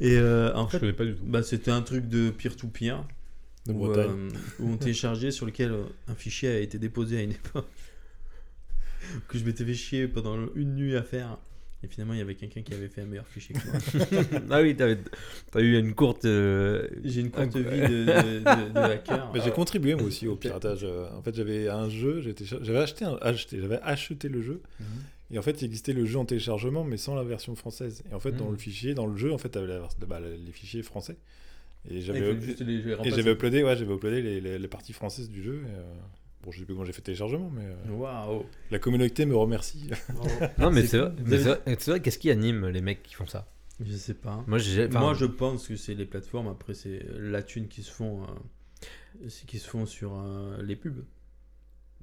Et 0.00 0.16
euh, 0.16 0.54
en 0.54 0.66
Je 0.66 0.72
fait, 0.72 0.80
connais 0.80 0.92
pas 0.94 1.04
du 1.04 1.14
tout. 1.14 1.24
bah, 1.26 1.42
c'était 1.42 1.70
un 1.70 1.82
truc 1.82 2.08
de 2.08 2.30
peer-to-peer. 2.30 3.04
De 3.66 3.72
où, 3.72 3.78
Bretagne. 3.80 4.08
euh, 4.08 4.28
où 4.60 4.70
on 4.70 4.76
téléchargeait 4.78 5.30
sur 5.30 5.44
lequel 5.44 5.72
euh, 5.72 5.82
un 6.06 6.14
fichier 6.14 6.48
a 6.48 6.58
été 6.58 6.78
déposé 6.78 7.18
à 7.18 7.22
une 7.22 7.32
époque. 7.32 7.66
Que 9.28 9.38
je 9.38 9.44
m'étais 9.44 9.64
fait 9.64 9.74
chier 9.74 10.08
pendant 10.08 10.36
une 10.54 10.74
nuit 10.74 10.96
à 10.96 11.02
faire. 11.02 11.38
Et 11.84 11.86
finalement, 11.86 12.12
il 12.14 12.18
y 12.18 12.22
avait 12.22 12.34
quelqu'un 12.34 12.62
qui 12.62 12.74
avait 12.74 12.88
fait 12.88 13.02
un 13.02 13.06
meilleur 13.06 13.26
fichier 13.28 13.54
que 13.54 13.64
moi. 13.68 14.40
ah 14.50 14.62
oui, 14.62 14.74
t'as 14.76 15.60
eu 15.60 15.78
une 15.78 15.94
courte. 15.94 16.24
euh, 16.24 16.88
J'ai 17.04 17.20
une 17.20 17.30
courte 17.30 17.50
Ah, 17.54 17.58
vie 17.60 17.80
de, 17.80 17.86
de- 17.86 18.38
de- 18.66 18.72
de 18.72 18.78
hacker. 18.78 19.30
Mais 19.32 19.40
j'ai 19.44 19.52
contribué 19.52 19.94
moi 19.94 20.02
aussi 20.04 20.26
au 20.26 20.34
piratage. 20.34 20.80
euh, 20.82 21.08
En 21.16 21.22
fait, 21.22 21.36
j'avais 21.36 21.68
un 21.68 21.88
jeu, 21.88 22.20
j'avais 22.62 22.78
acheté, 22.80 23.04
un- 23.04 23.18
acheté, 23.20 23.60
j'avais 23.60 23.78
acheté 23.82 24.28
le 24.28 24.42
jeu. 24.42 24.60
Mhm. 24.80 24.86
Et 25.30 25.38
en 25.38 25.42
fait, 25.42 25.62
il 25.62 25.66
existait 25.66 25.92
le 25.92 26.04
jeu 26.04 26.18
en 26.18 26.24
téléchargement, 26.24 26.82
mais 26.82 26.96
sans 26.96 27.14
la 27.14 27.22
version 27.22 27.54
française. 27.54 28.02
Et 28.10 28.14
en 28.14 28.18
fait, 28.18 28.32
dans 28.32 28.46
Mhm. 28.46 28.52
le 28.52 28.58
fichier, 28.58 28.94
dans 28.94 29.06
le 29.06 29.16
jeu, 29.16 29.32
en 29.32 29.38
fait, 29.38 29.50
t'avais 29.50 29.78
bah, 30.08 30.18
les 30.20 30.52
fichiers 30.52 30.82
français. 30.82 31.16
Et 31.88 31.98
Ah, 31.98 32.00
j'avais 32.00 32.30
uploadé, 33.30 33.62
ouais, 33.62 33.76
j'avais 33.76 33.94
uploadé 33.94 34.20
les, 34.20 34.40
les- 34.40 34.58
les 34.58 34.68
parties 34.68 34.92
françaises 34.92 35.30
du 35.30 35.44
jeu. 35.44 35.62
et, 35.64 35.70
euh, 35.78 35.82
Bon, 36.48 36.52
je 36.52 36.60
sais 36.60 36.64
plus 36.64 36.72
comment 36.72 36.86
j'ai 36.86 36.94
fait 36.94 37.00
le 37.02 37.04
téléchargement, 37.04 37.50
mais 37.50 37.64
euh, 37.66 37.92
Waouh! 37.92 38.46
la 38.70 38.78
communauté 38.78 39.26
me 39.26 39.36
remercie. 39.36 39.90
Non, 40.58 40.70
mais 40.70 40.86
C'est 40.86 40.96
vrai, 41.90 42.00
qu'est-ce 42.00 42.18
qui 42.18 42.30
anime 42.30 42.68
les 42.68 42.80
mecs 42.80 43.02
qui 43.02 43.12
font 43.12 43.26
ça? 43.26 43.46
Je 43.84 43.92
sais 43.94 44.14
pas. 44.14 44.42
Moi, 44.46 44.58
enfin, 44.58 44.98
Moi, 44.98 45.12
je 45.12 45.26
pense 45.26 45.68
que 45.68 45.76
c'est 45.76 45.92
les 45.92 46.06
plateformes. 46.06 46.48
Après, 46.48 46.72
c'est 46.72 47.04
la 47.18 47.42
thune 47.42 47.68
qui 47.68 47.82
se 47.82 47.92
font, 47.92 48.22
euh, 48.22 49.28
qui 49.46 49.58
se 49.58 49.68
font 49.68 49.84
sur 49.84 50.18
euh, 50.18 50.56
les 50.62 50.74
pubs. 50.74 51.04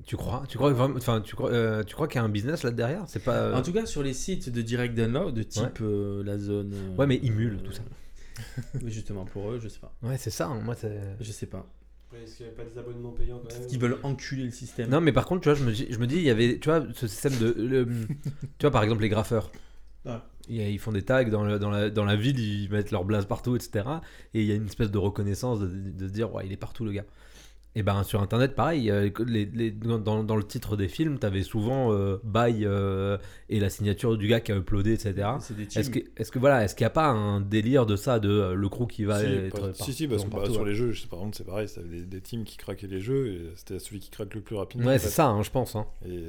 Tu 0.06 0.16
crois 0.16 0.44
Tu 0.48 0.58
crois, 0.60 0.72
vraiment- 0.74 0.96
enfin, 0.98 1.22
tu 1.22 1.36
crois, 1.36 1.50
euh, 1.52 1.84
tu 1.84 1.96
crois 1.96 2.08
qu'il 2.08 2.20
y 2.20 2.22
a 2.22 2.24
un 2.24 2.30
business 2.30 2.62
là 2.62 2.70
derrière? 2.70 3.06
C'est 3.08 3.24
pas. 3.24 3.58
En 3.58 3.64
tout 3.64 3.74
cas, 3.74 3.88
sur 3.88 4.04
les 4.04 4.14
sites 4.14 4.50
de 4.52 4.62
direct 4.62 4.94
download, 4.94 5.34
de 5.34 5.42
type 5.42 5.80
euh, 5.82 6.24
la 6.24 6.38
zone. 6.38 6.72
euh, 6.72 6.96
Ouais, 6.98 7.08
mais 7.08 7.16
Imul, 7.16 7.64
tout 7.64 7.72
ça. 7.72 7.82
mais 8.84 8.92
justement, 8.92 9.26
pour 9.26 9.50
eux, 9.50 9.60
je 9.60 9.70
sais 9.70 9.80
pas. 9.80 9.92
Ouais, 10.04 10.18
c'est 10.20 10.30
ça. 10.30 10.50
hein, 10.50 10.62
Moi, 10.62 10.76
c'est. 10.76 11.00
Je 11.20 11.32
sais 11.32 11.48
pas. 11.48 11.66
Est-ce 12.24 12.38
qu'il 12.38 12.46
n'y 12.46 12.52
a 12.52 12.56
pas 12.56 12.64
des 12.64 12.78
abonnements 12.78 13.12
payants 13.12 13.40
quand 13.40 13.54
même 13.58 13.68
qu'ils 13.68 13.80
veulent 13.80 13.98
enculer 14.04 14.44
le 14.46 14.52
système. 14.52 14.90
Non, 14.90 15.02
mais 15.02 15.12
par 15.12 15.26
contre, 15.26 15.42
tu 15.42 15.50
vois, 15.50 15.56
je 15.58 15.64
me 15.64 15.72
dis, 15.72 15.88
je 15.90 15.98
me 16.00 16.08
dis, 16.08 16.16
il 16.18 16.24
y 16.24 16.30
avait, 16.30 16.60
tu 16.60 16.70
vois, 16.70 16.86
ce 16.94 17.08
système 17.08 17.36
de, 17.38 17.54
le- 17.58 17.86
tu 18.58 18.62
vois, 18.64 18.72
par 18.72 18.84
exemple, 18.84 19.02
les 19.02 19.10
graffeurs. 19.10 19.52
Ouais. 20.06 20.18
Il 20.48 20.56
y 20.58 20.62
a- 20.62 20.70
Ils 20.70 20.80
font 20.80 20.92
des 20.92 21.02
tags 21.02 21.24
dans, 21.26 21.44
le- 21.44 21.58
dans, 21.60 21.70
la, 21.72 21.90
dans 21.90 22.06
la 22.06 22.16
ville, 22.16 22.40
ils 22.40 22.70
mettent 22.70 22.92
leur 22.92 23.04
blase 23.06 23.26
partout, 23.26 23.56
etc. 23.56 23.86
Et 24.34 24.42
il 24.42 24.48
y 24.48 24.52
a 24.52 24.56
une 24.56 24.66
espèce 24.68 24.92
de 24.92 24.98
reconnaissance 24.98 25.60
de, 25.60 25.68
de 25.68 26.08
se 26.08 26.14
dire, 26.14 26.34
ouais, 26.34 26.46
il 26.46 26.52
est 26.52 26.58
partout 26.58 26.86
le 26.86 26.92
gars. 26.92 27.06
Et 27.78 27.84
ben 27.84 28.04
sur 28.04 28.22
internet, 28.22 28.56
pareil, 28.56 28.90
euh, 28.90 29.10
les, 29.28 29.46
les- 29.46 29.72
dans, 29.72 30.24
dans 30.24 30.36
le 30.38 30.44
titre 30.46 30.78
des 30.78 30.88
films, 30.88 31.20
t'avais 31.20 31.44
souvent 31.44 31.92
euh, 31.92 32.18
by 32.24 32.64
euh, 32.64 33.18
et 33.50 33.60
la 33.60 33.70
signature 33.70 34.18
du 34.18 34.28
gars 34.28 34.40
qui 34.40 34.54
a 34.54 34.56
uploadé, 34.56 34.94
etc. 34.94 35.28
C'est 35.42 35.58
des 35.58 35.68
teams. 35.68 35.82
Est-ce 35.82 35.90
que, 35.90 36.00
est-ce 36.16 36.32
que 36.32 36.40
voilà, 36.40 36.64
est-ce 36.64 36.74
qu'il 36.74 36.84
n'y 36.86 36.88
a 36.88 36.92
pas 36.92 37.08
un 37.10 37.42
délire 37.42 37.86
de 37.86 37.98
ça, 37.98 38.20
de 38.20 38.30
euh, 38.30 38.54
le 38.54 38.70
crew 38.70 38.88
qui 38.88 39.04
va 39.04 39.20
si, 39.20 39.26
être 39.26 39.52
pas- 39.60 39.68
par- 39.68 39.76
si, 39.76 39.92
si, 39.92 40.08
parce 40.08 40.24
que 40.24 40.30
bah, 40.30 40.46
sur 40.50 40.62
ouais. 40.62 40.70
les 40.70 40.74
jeux, 40.76 40.92
je 40.94 41.02
sais, 41.02 41.08
par 41.08 41.20
exemple, 41.20 41.36
c'est 41.36 41.44
pareil, 41.46 41.68
c'était 41.68 41.88
des, 41.90 42.02
des 42.06 42.22
teams 42.22 42.46
qui 42.46 42.56
craquaient 42.56 42.88
les 42.88 43.02
jeux, 43.02 43.28
et 43.28 43.42
c'était 43.58 43.80
celui 43.80 44.00
qui 44.00 44.10
craque 44.10 44.34
le 44.36 44.42
plus 44.42 44.56
rapidement. 44.56 44.88
Ouais, 44.88 44.98
c'est 44.98 45.10
ça, 45.10 45.28
hein, 45.28 45.42
je 45.44 45.52
pense. 45.52 45.76
hein. 45.76 45.86
Et 46.08 46.24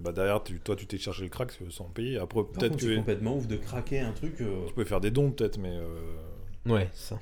bah, 0.00 0.12
derrière, 0.12 0.42
tu- 0.42 0.60
toi, 0.60 0.76
tu 0.76 0.86
t'es 0.86 0.98
cherché 0.98 1.22
le 1.22 1.30
crack 1.30 1.52
sans 1.70 1.84
payer. 1.84 2.18
Après, 2.18 2.42
peut-être 2.44 2.76
que 2.76 2.82
c'est 2.82 2.96
complètement 2.96 3.36
ouf 3.38 3.46
de 3.46 3.56
craquer 3.56 4.00
un 4.00 4.12
truc. 4.12 4.38
euh, 4.42 4.66
tu 4.66 4.74
pouvais 4.74 4.84
faire 4.84 5.00
des 5.00 5.10
dons, 5.10 5.30
peut-être, 5.30 5.56
mais, 5.58 5.72
euh, 5.78 5.86
Ouais, 6.66 6.90
c'est 6.92 7.14
ça. 7.14 7.20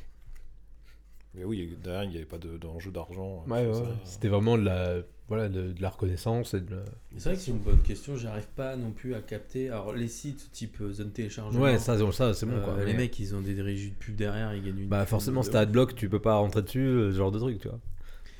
Mais 1.38 1.44
oui, 1.44 1.76
derrière, 1.82 2.04
il 2.04 2.10
n'y 2.10 2.16
avait 2.16 2.24
pas 2.26 2.38
de- 2.38 2.56
d'enjeu 2.58 2.90
d'argent. 2.90 3.44
euh, 3.46 3.50
Ouais, 3.50 3.66
ouais. 3.66 3.86
C'était 4.04 4.28
vraiment 4.28 4.58
de 4.58 4.64
la, 4.64 4.96
voilà, 5.28 5.48
de, 5.48 5.72
de 5.72 5.82
la 5.82 5.90
reconnaissance 5.90 6.54
et 6.54 6.60
de 6.60 6.74
la- 6.76 6.84
C'est 7.16 7.24
vrai 7.30 7.34
que 7.34 7.40
c'est 7.40 7.50
une 7.50 7.58
bonne 7.58 7.82
question. 7.82 8.16
J'arrive 8.16 8.48
pas 8.56 8.76
non 8.76 8.90
plus 8.90 9.14
à 9.14 9.20
capter. 9.20 9.68
Alors, 9.70 9.92
les 9.92 10.08
sites 10.08 10.50
type 10.52 10.80
euh, 10.80 10.92
zone 10.92 11.10
téléchargement. 11.12 11.62
Ouais, 11.62 11.78
ça, 11.78 11.96
ça 12.12 12.34
c'est 12.34 12.46
bon 12.46 12.52
euh, 12.56 12.64
quoi. 12.64 12.84
Les 12.84 12.94
mecs, 12.94 13.18
ils 13.18 13.34
ont 13.34 13.40
des 13.40 13.60
régies 13.60 13.90
de 13.90 13.96
pub 13.96 14.16
derrière, 14.16 14.54
ils 14.54 14.62
gagnent 14.64 14.78
une. 14.80 14.88
Bah 14.88 15.06
forcément, 15.06 15.40
de 15.40 15.46
si 15.46 15.52
t'as 15.52 15.60
adblock, 15.60 15.94
tu 15.94 16.08
peux 16.08 16.20
pas 16.20 16.34
rentrer 16.36 16.62
dessus, 16.62 16.80
ce 17.10 17.12
genre 17.12 17.30
de 17.32 17.38
truc, 17.38 17.60
tu 17.60 17.68
vois. 17.68 17.80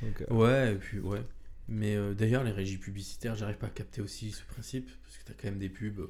Donc, 0.02 0.22
euh, 0.30 0.34
Ouais, 0.34 0.72
et 0.72 0.76
puis 0.76 0.98
ouais. 1.00 1.22
Mais 1.68 1.96
euh, 1.96 2.14
d'ailleurs, 2.14 2.44
les 2.44 2.50
régies 2.52 2.78
publicitaires, 2.78 3.34
j'arrive 3.34 3.58
pas 3.58 3.66
à 3.66 3.70
capter 3.70 4.00
aussi 4.00 4.30
ce 4.30 4.42
principe. 4.44 4.88
Parce 5.04 5.18
que 5.18 5.24
t'as 5.26 5.34
quand 5.34 5.48
même 5.50 5.58
des 5.58 5.68
pubs. 5.68 6.00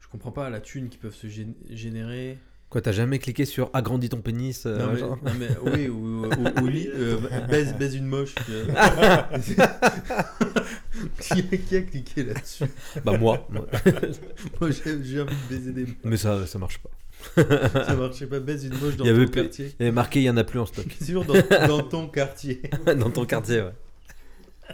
Je 0.00 0.08
comprends 0.08 0.32
pas 0.32 0.48
la 0.50 0.60
thune 0.60 0.88
qui 0.88 0.96
peuvent 0.98 1.14
se 1.14 1.26
gén- 1.26 1.54
générer. 1.68 2.38
Quoi, 2.68 2.80
t'as 2.80 2.90
jamais 2.92 3.20
cliqué 3.20 3.44
sur 3.44 3.70
agrandis 3.72 4.08
ton 4.08 4.20
pénis 4.20 4.64
euh, 4.66 4.76
non, 4.78 4.92
mais, 4.92 4.98
genre 4.98 5.18
non, 5.22 5.30
mais 5.38 5.48
oui, 5.62 5.88
ou, 5.88 6.26
ou, 6.26 6.30
euh, 6.66 7.16
baise, 7.48 7.74
baise 7.78 7.94
une 7.94 8.06
moche. 8.06 8.34
qui, 11.20 11.32
a, 11.32 11.42
qui 11.56 11.76
a 11.76 11.82
cliqué 11.82 12.24
là-dessus 12.24 12.64
Bah 13.04 13.16
moi. 13.16 13.46
moi. 13.50 13.66
Moi, 14.60 14.70
j'ai 14.70 15.20
envie 15.20 15.34
de 15.34 15.48
baiser 15.54 15.72
des 15.72 15.82
moches. 15.82 15.94
mais 16.04 16.16
ça, 16.16 16.44
ça 16.46 16.58
marche 16.58 16.78
pas. 16.78 16.90
Ça 17.86 17.94
marchait 17.94 18.26
pas, 18.26 18.40
baise 18.40 18.64
une 18.64 18.76
moche 18.78 18.96
dans 18.96 19.04
Il 19.04 19.08
y 19.08 19.10
avait 19.10 19.26
ton 19.26 19.32
quartier. 19.32 19.66
Il 19.78 19.82
y 19.82 19.86
avait 19.86 19.92
marqué, 19.94 20.20
il 20.20 20.24
y 20.24 20.30
en 20.30 20.36
a 20.36 20.44
plus 20.44 20.58
en 20.58 20.66
stock. 20.66 20.86
Sûr, 21.00 21.24
dans, 21.24 21.34
dans 21.68 21.82
ton 21.82 22.08
quartier. 22.08 22.62
Dans 22.84 23.10
ton 23.10 23.24
quartier, 23.26 23.62
ouais. 23.62 23.72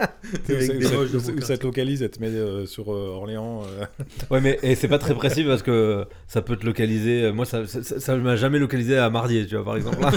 Où 0.00 1.40
ça- 1.40 1.54
des 1.54 1.58
te 1.58 1.66
localise, 1.66 2.02
elle 2.02 2.10
te 2.10 2.20
met 2.20 2.28
euh, 2.28 2.64
sur 2.66 2.92
euh, 2.92 3.08
Orléans. 3.08 3.62
euh, 3.64 3.84
Ouais, 4.30 4.40
mais 4.40 4.58
et 4.62 4.74
c'est 4.74 4.88
pas 4.88 4.98
très 4.98 5.14
précis 5.14 5.44
parce 5.44 5.62
que 5.62 6.06
ça 6.26 6.42
peut 6.42 6.56
te 6.56 6.64
localiser. 6.64 7.30
Moi, 7.32 7.44
ça, 7.44 7.66
ça 7.66 8.16
m'a 8.16 8.36
jamais 8.36 8.58
localisé 8.58 8.96
à 8.96 9.10
Mardier, 9.10 9.46
tu 9.46 9.56
vois, 9.56 9.64
par 9.64 9.76
exemple. 9.76 9.98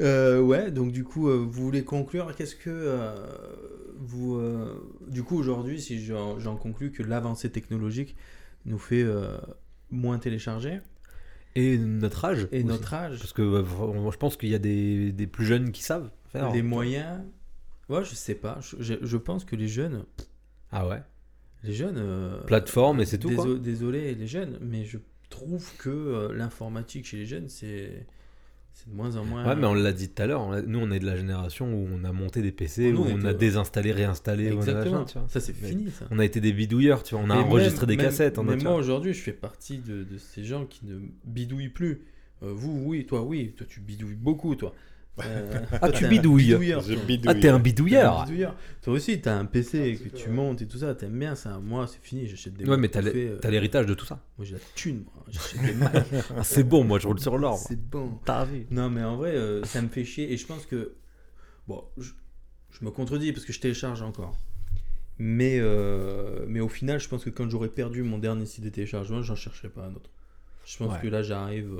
Euh, 0.00 0.40
ouais, 0.40 0.70
donc 0.70 0.90
du 0.90 1.04
coup, 1.04 1.28
euh, 1.28 1.36
vous 1.36 1.62
voulez 1.64 1.84
conclure 1.84 2.34
Qu'est-ce 2.34 2.56
que 2.56 2.70
euh, 2.70 3.14
vous. 3.98 4.36
euh, 4.36 4.74
du 5.06 5.22
coup, 5.22 5.36
aujourd'hui, 5.38 5.80
si 5.80 6.02
j'en 6.04 6.56
conclus 6.56 6.90
que 6.92 7.02
l'avancée 7.02 7.50
technologique 7.50 8.16
nous 8.64 8.78
fait 8.78 9.02
euh, 9.02 9.36
moins 9.90 10.18
télécharger? 10.18 10.80
Et 11.54 11.76
notre 11.76 12.24
âge. 12.24 12.48
et 12.50 12.58
aussi. 12.58 12.66
notre 12.66 12.94
âge, 12.94 13.18
Parce 13.18 13.34
que 13.34 13.42
euh, 13.42 13.60
vraiment, 13.60 14.10
je 14.10 14.16
pense 14.16 14.36
qu'il 14.38 14.48
y 14.48 14.54
a 14.54 14.58
des, 14.58 15.12
des 15.12 15.26
plus 15.26 15.44
jeunes 15.44 15.70
qui 15.72 15.82
savent 15.82 16.10
faire. 16.32 16.50
les 16.52 16.62
moyens. 16.62 17.20
Ouais, 17.92 18.04
je 18.04 18.14
sais 18.14 18.34
pas. 18.34 18.58
Je, 18.60 18.76
je- 18.80 19.04
je 19.04 19.16
pense 19.16 19.44
que 19.44 19.56
les 19.56 19.68
jeunes, 19.68 20.04
Ah 20.70 20.86
ouais 20.88 21.02
Les 21.64 21.72
jeunes. 21.74 21.98
euh, 21.98 22.40
Plateforme 22.44 23.00
et 23.00 23.04
c'est 23.04 23.18
tout, 23.18 23.30
quoi. 23.30 23.44
déso- 23.44 23.58
Désolé, 23.58 24.14
les 24.14 24.26
jeunes, 24.26 24.58
mais 24.60 24.84
je 24.84 24.98
trouve 25.30 25.70
que 25.78 25.90
euh, 25.90 26.32
l'informatique 26.34 27.06
chez 27.06 27.18
les 27.18 27.26
jeunes, 27.26 27.48
c'est 27.48 28.06
c'est 28.74 28.88
de 28.88 28.94
moins 28.94 29.16
en 29.16 29.24
moins. 29.26 29.46
Ouais, 29.46 29.54
mais 29.54 29.66
on 29.66 29.74
l'a 29.74 29.92
dit 29.92 30.08
tout 30.08 30.22
à 30.22 30.26
l'heure, 30.26 30.40
on 30.40 30.52
a- 30.52 30.62
nous 30.62 30.78
on 30.78 30.90
est 30.90 30.98
de 30.98 31.04
la 31.04 31.16
génération 31.16 31.74
où 31.74 31.86
on 31.92 32.04
a 32.04 32.12
monté 32.12 32.40
des 32.40 32.52
PC, 32.52 32.90
Nous, 32.90 33.00
où 33.00 33.04
on 33.04 33.12
on 33.14 33.18
était- 33.18 33.28
a 33.28 33.34
désinstallé, 33.34 33.92
réinstallé, 33.92 34.48
on 34.50 34.52
a 34.52 34.54
Exactement. 34.54 34.92
machin, 35.00 35.04
tu 35.04 35.18
vois. 35.18 35.28
Ça, 35.28 35.40
c'est 35.40 35.54
Mais 35.60 35.68
fini, 35.68 35.90
ça. 35.90 36.06
On 36.10 36.18
a 36.18 36.24
été 36.24 36.40
des 36.40 36.54
bidouilleurs, 36.54 37.02
tu 37.02 37.14
vois, 37.14 37.22
on 37.22 37.28
a 37.28 37.36
enregistré 37.36 37.86
même- 37.86 37.96
des 37.96 38.02
même- 38.02 38.06
cassettes. 38.10 38.38
on 38.38 38.48
a- 38.48 38.52
Mais 38.52 38.56
tu 38.56 38.64
moi 38.64 38.72
vois. 38.72 38.80
aujourd'hui, 38.80 39.12
je 39.12 39.20
fais 39.20 39.32
partie 39.34 39.76
de, 39.78 40.04
de 40.04 40.16
ces 40.16 40.42
gens 40.44 40.64
qui 40.64 40.86
ne 40.86 41.00
bidouillent 41.26 41.68
plus. 41.68 42.00
Euh, 42.42 42.50
vous, 42.54 42.82
oui, 42.86 43.04
toi, 43.04 43.22
oui, 43.22 43.52
toi, 43.54 43.66
tu 43.68 43.80
bidouilles 43.80 44.14
beaucoup, 44.14 44.54
toi. 44.54 44.74
Euh, 45.22 45.60
Ah, 45.82 45.90
tu 45.90 46.08
bidouilles. 46.08 46.50
Je 46.50 46.94
bidouille. 47.06 47.28
Ah, 47.28 47.34
t'es 47.34 47.38
un 47.38 47.40
T'es 47.40 47.48
un 47.48 47.58
bidouilleur. 47.58 48.26
Toi 48.80 48.94
aussi, 48.94 49.20
t'as 49.20 49.36
un 49.36 49.44
PC 49.44 49.98
Un 50.02 50.08
que 50.08 50.16
tu 50.16 50.30
montes 50.30 50.62
et 50.62 50.66
tout 50.66 50.78
ça, 50.78 50.94
t'aimes 50.94 51.18
bien 51.18 51.34
ça. 51.34 51.58
Moi, 51.58 51.86
c'est 51.86 52.00
fini, 52.02 52.26
j'achète 52.26 52.54
des 52.54 52.64
Ouais, 52.64 52.76
mais 52.78 52.88
t'as 52.88 53.02
euh, 53.02 53.38
t'as 53.38 53.50
l'héritage 53.50 53.84
de 53.86 53.94
tout 53.94 54.06
ça. 54.06 54.24
Moi, 54.38 54.46
j'ai 54.46 54.54
la 54.54 54.60
thune, 54.74 55.04
moi. 55.14 55.24
J'achète 55.28 55.62
des 55.62 55.74
Macs. 55.74 56.06
Ah, 56.36 56.42
c'est 56.44 56.64
bon, 56.64 56.82
moi 56.84 56.98
je 56.98 57.06
roule 57.06 57.20
sur 57.20 57.36
l'or. 57.36 57.58
c'est 57.58 57.78
bon. 57.78 58.18
T'as 58.24 58.44
vu 58.46 58.66
Non, 58.70 58.88
mais 58.88 59.02
en 59.04 59.16
vrai, 59.16 59.32
euh, 59.36 59.62
ça 59.64 59.82
me 59.82 59.88
fait 59.88 60.04
chier. 60.04 60.32
Et 60.32 60.36
je 60.38 60.46
pense 60.46 60.64
que. 60.66 60.94
Bon, 61.68 61.84
je, 61.98 62.10
je 62.70 62.84
me 62.84 62.90
contredis 62.90 63.32
parce 63.32 63.44
que 63.44 63.52
je 63.52 63.60
télécharge 63.60 64.00
encore. 64.02 64.38
Mais, 65.18 65.58
euh, 65.60 66.44
mais 66.48 66.60
au 66.60 66.68
final, 66.68 66.98
je 66.98 67.08
pense 67.08 67.22
que 67.22 67.30
quand 67.30 67.48
j'aurai 67.50 67.68
perdu 67.68 68.02
mon 68.02 68.18
dernier 68.18 68.46
site 68.46 68.64
de 68.64 68.70
téléchargement, 68.70 69.22
j'en 69.22 69.36
chercherai 69.36 69.68
pas 69.68 69.84
un 69.84 69.94
autre. 69.94 70.10
Je 70.64 70.78
pense 70.78 70.94
Ouais. 70.94 71.00
que 71.02 71.08
là, 71.08 71.22
j'arrive. 71.22 71.70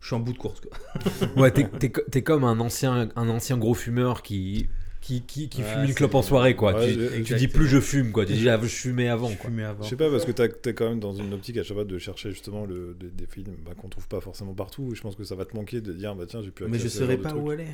Je 0.00 0.06
suis 0.06 0.16
en 0.16 0.20
bout 0.20 0.32
de 0.32 0.38
course. 0.38 0.60
Quoi. 0.60 1.28
Ouais, 1.36 1.50
t'es- 1.50 1.68
t'es 1.68 1.90
co- 1.90 2.02
t'es 2.10 2.22
comme 2.22 2.44
un 2.44 2.58
ancien, 2.60 3.08
un 3.16 3.28
ancien 3.28 3.56
gros 3.58 3.74
fumeur 3.74 4.22
qui, 4.22 4.68
qui, 5.00 5.22
qui, 5.22 5.48
qui 5.48 5.62
Ouais, 5.62 5.68
fume 5.68 5.84
une 5.84 5.94
clope 5.94 6.14
en 6.14 6.22
soirée, 6.22 6.56
quoi. 6.56 6.74
Ouais, 6.74 7.22
tu, 7.24 7.34
dis 7.34 7.48
plus 7.48 7.66
je 7.66 7.80
fume, 7.80 8.12
quoi. 8.12 8.24
Tu 8.26 8.32
dis 8.34 8.48
ah, 8.48 8.58
je 8.62 8.66
fumais 8.66 9.08
avant, 9.08 9.28
Je 9.28 9.36
quoi. 9.36 9.48
fumais 9.50 9.64
avant. 9.64 9.82
Je 9.82 9.88
sais 9.88 9.96
pas, 9.96 10.10
parce 10.10 10.24
que 10.24 10.32
t'as- 10.32 10.48
t'es 10.48 10.74
quand 10.74 10.88
même 10.88 11.00
dans 11.00 11.14
une 11.14 11.32
optique 11.32 11.56
à 11.56 11.62
chaque 11.62 11.74
fois 11.76 11.84
de 11.84 11.98
chercher 11.98 12.30
justement 12.30 12.66
le, 12.66 12.96
des, 12.98 13.08
des 13.10 13.26
films 13.26 13.54
bah, 13.64 13.72
qu'on 13.76 13.88
trouve 13.88 14.08
pas 14.08 14.20
forcément 14.20 14.54
partout. 14.54 14.92
Je 14.94 15.00
pense 15.00 15.16
que 15.16 15.24
ça 15.24 15.34
va 15.34 15.44
te 15.44 15.56
manquer 15.56 15.80
de 15.80 15.92
dire, 15.92 16.14
bah 16.14 16.24
tiens, 16.28 16.42
j'ai 16.42 16.50
plus 16.50 16.66
Mais 16.68 16.78
je 16.78 16.88
saurais 16.88 17.16
pas 17.16 17.34
où 17.34 17.50
aller. 17.50 17.66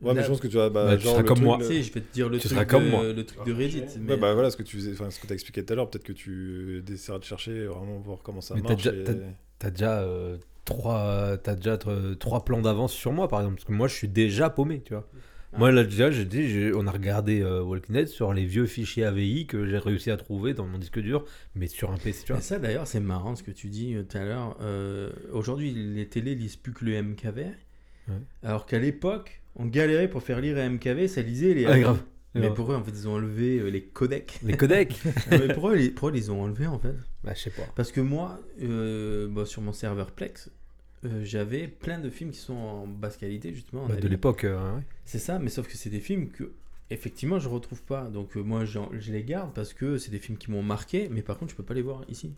Ouais, 0.00 0.14
mais 0.14 0.22
je 0.22 0.28
pense 0.28 0.38
que 0.40 0.46
tu 0.46 0.54
vas. 0.56 0.70
Bah, 0.70 0.84
Bah, 0.86 0.96
tu 0.96 1.02
seras 1.08 1.22
comme 1.24 1.36
truc, 1.38 1.44
moi. 1.44 1.58
le- 1.58 1.66
Tu 1.66 1.74
sais, 1.74 1.82
je 1.82 1.92
vais 1.92 2.00
te 2.00 2.14
dire 2.14 2.28
le 2.28 2.36
Tu 2.38 2.42
truc, 2.46 2.52
seras 2.52 2.64
comme 2.66 2.84
de, 2.84 2.88
moi. 2.90 3.02
le 3.12 3.24
truc 3.26 3.44
de 3.44 3.52
Reddit. 3.52 3.82
mais- 4.00 4.12
Ouais, 4.12 4.16
bah 4.20 4.32
voilà, 4.32 4.50
ce 4.50 4.56
que 4.56 4.62
tu 4.62 4.76
faisais, 4.76 4.92
ce 4.94 5.18
que 5.20 5.26
t'as 5.26 5.34
expliqué 5.34 5.64
tout 5.64 5.72
à 5.72 5.76
l'heure, 5.76 5.90
peut-être 5.90 6.04
que 6.04 6.12
tu 6.12 6.84
essaieras 6.92 7.18
de 7.18 7.24
chercher, 7.24 7.66
vraiment 7.66 7.98
voir 7.98 8.18
comment 8.22 8.40
ça 8.40 8.54
Mais 8.54 8.62
t'as 8.62 8.68
marche. 8.68 8.84
déjà- 8.84 8.96
et- 8.96 9.04
t'as- 9.04 9.12
T'as 9.58 9.70
déjà, 9.70 10.02
euh, 10.02 10.36
trois, 10.68 11.36
t'as 11.42 11.54
déjà 11.54 11.78
euh, 11.86 12.14
trois 12.14 12.44
plans 12.44 12.60
d'avance 12.60 12.92
sur 12.92 13.12
moi, 13.12 13.28
par 13.28 13.40
exemple. 13.40 13.56
Parce 13.56 13.66
que 13.66 13.72
moi, 13.72 13.88
je 13.88 13.94
suis 13.94 14.08
déjà 14.08 14.50
paumé, 14.50 14.82
tu 14.84 14.92
vois. 14.94 15.08
Ah. 15.52 15.58
Moi, 15.58 15.72
là, 15.72 15.82
déjà, 15.82 16.10
j'ai 16.10 16.26
dit, 16.26 16.70
on 16.74 16.86
a 16.86 16.90
regardé 16.90 17.40
euh, 17.40 17.62
Walking 17.62 17.94
Dead 17.94 18.08
sur 18.08 18.34
les 18.34 18.44
vieux 18.44 18.66
fichiers 18.66 19.04
AVI 19.04 19.46
que 19.46 19.66
j'ai 19.66 19.78
réussi 19.78 20.10
à 20.10 20.16
trouver 20.18 20.52
dans 20.52 20.66
mon 20.66 20.78
disque 20.78 20.98
dur, 20.98 21.24
mais 21.54 21.68
sur 21.68 21.90
un 21.90 21.96
PC, 21.96 22.24
tu 22.26 22.32
vois. 22.32 22.40
Et 22.40 22.44
ça 22.44 22.58
d'ailleurs 22.58 22.86
c'est 22.86 23.00
marrant 23.00 23.34
ce 23.34 23.42
que 23.42 23.50
tu 23.50 23.68
dis 23.68 23.94
euh, 23.94 24.02
tout 24.02 24.18
à 24.18 24.24
l'heure. 24.24 24.56
Euh, 24.60 25.10
Aujourd'hui 25.32 25.72
les 25.72 26.06
télés 26.06 26.34
lisent 26.34 26.56
plus 26.56 26.72
que 26.72 26.84
le 26.84 27.02
MKV. 27.02 27.46
Ouais. 28.08 28.14
Alors 28.42 28.66
qu'à 28.66 28.78
l'époque 28.78 29.40
on 29.56 29.66
galérait 29.66 30.08
pour 30.08 30.22
faire 30.22 30.40
lire 30.40 30.58
un 30.58 30.68
MKV, 30.70 31.08
ça 31.08 31.22
lisait 31.22 31.54
les... 31.54 31.64
Ah, 31.66 31.78
grave. 31.78 32.02
Mais 32.34 32.50
pour 32.50 32.70
eux 32.70 32.76
en 32.76 32.84
fait 32.84 32.92
ils 32.92 33.08
ont 33.08 33.14
enlevé 33.14 33.58
euh, 33.58 33.68
les 33.68 33.82
codecs. 33.82 34.38
Les 34.44 34.56
codecs 34.56 34.94
mais 35.30 35.48
pour 35.54 35.70
eux, 35.70 35.74
les, 35.74 35.90
pour 35.90 36.08
eux, 36.08 36.12
ils 36.14 36.20
les 36.20 36.30
ont 36.30 36.42
enlevés 36.42 36.66
en 36.66 36.78
fait 36.78 36.94
Bah, 37.24 37.32
je 37.34 37.40
sais 37.40 37.50
pas. 37.50 37.64
Parce 37.74 37.90
que 37.90 38.00
moi 38.00 38.40
euh, 38.62 39.26
bah, 39.28 39.46
sur 39.46 39.62
mon 39.62 39.72
serveur 39.72 40.12
Plex 40.12 40.50
euh, 41.04 41.24
j'avais 41.24 41.68
plein 41.68 41.98
de 41.98 42.10
films 42.10 42.30
qui 42.32 42.38
sont 42.40 42.54
en 42.56 42.86
basse 42.86 43.16
qualité 43.16 43.54
justement. 43.54 43.84
en 43.84 43.88
Bah, 43.88 43.96
de 43.96 44.08
l'époque, 44.08 44.44
euh, 44.44 44.76
ouais. 44.76 44.82
C'est 45.04 45.18
ça 45.18 45.38
mais 45.38 45.48
sauf 45.50 45.66
que 45.68 45.76
c'est 45.76 45.90
des 45.90 46.00
films 46.00 46.30
que 46.30 46.52
effectivement 46.90 47.38
je 47.38 47.48
retrouve 47.48 47.82
pas. 47.82 48.04
Donc 48.08 48.36
euh, 48.36 48.40
moi 48.42 48.64
j'en- 48.64 48.90
je 48.92 49.12
les 49.12 49.22
garde 49.24 49.52
parce 49.54 49.72
que 49.74 49.98
c'est 49.98 50.10
des 50.10 50.18
films 50.18 50.38
qui 50.38 50.50
m'ont 50.50 50.62
marqué 50.62 51.08
mais 51.10 51.22
par 51.22 51.38
contre 51.38 51.52
je 51.52 51.56
peux 51.56 51.62
pas 51.64 51.74
les 51.74 51.82
voir 51.82 52.04
ici. 52.08 52.34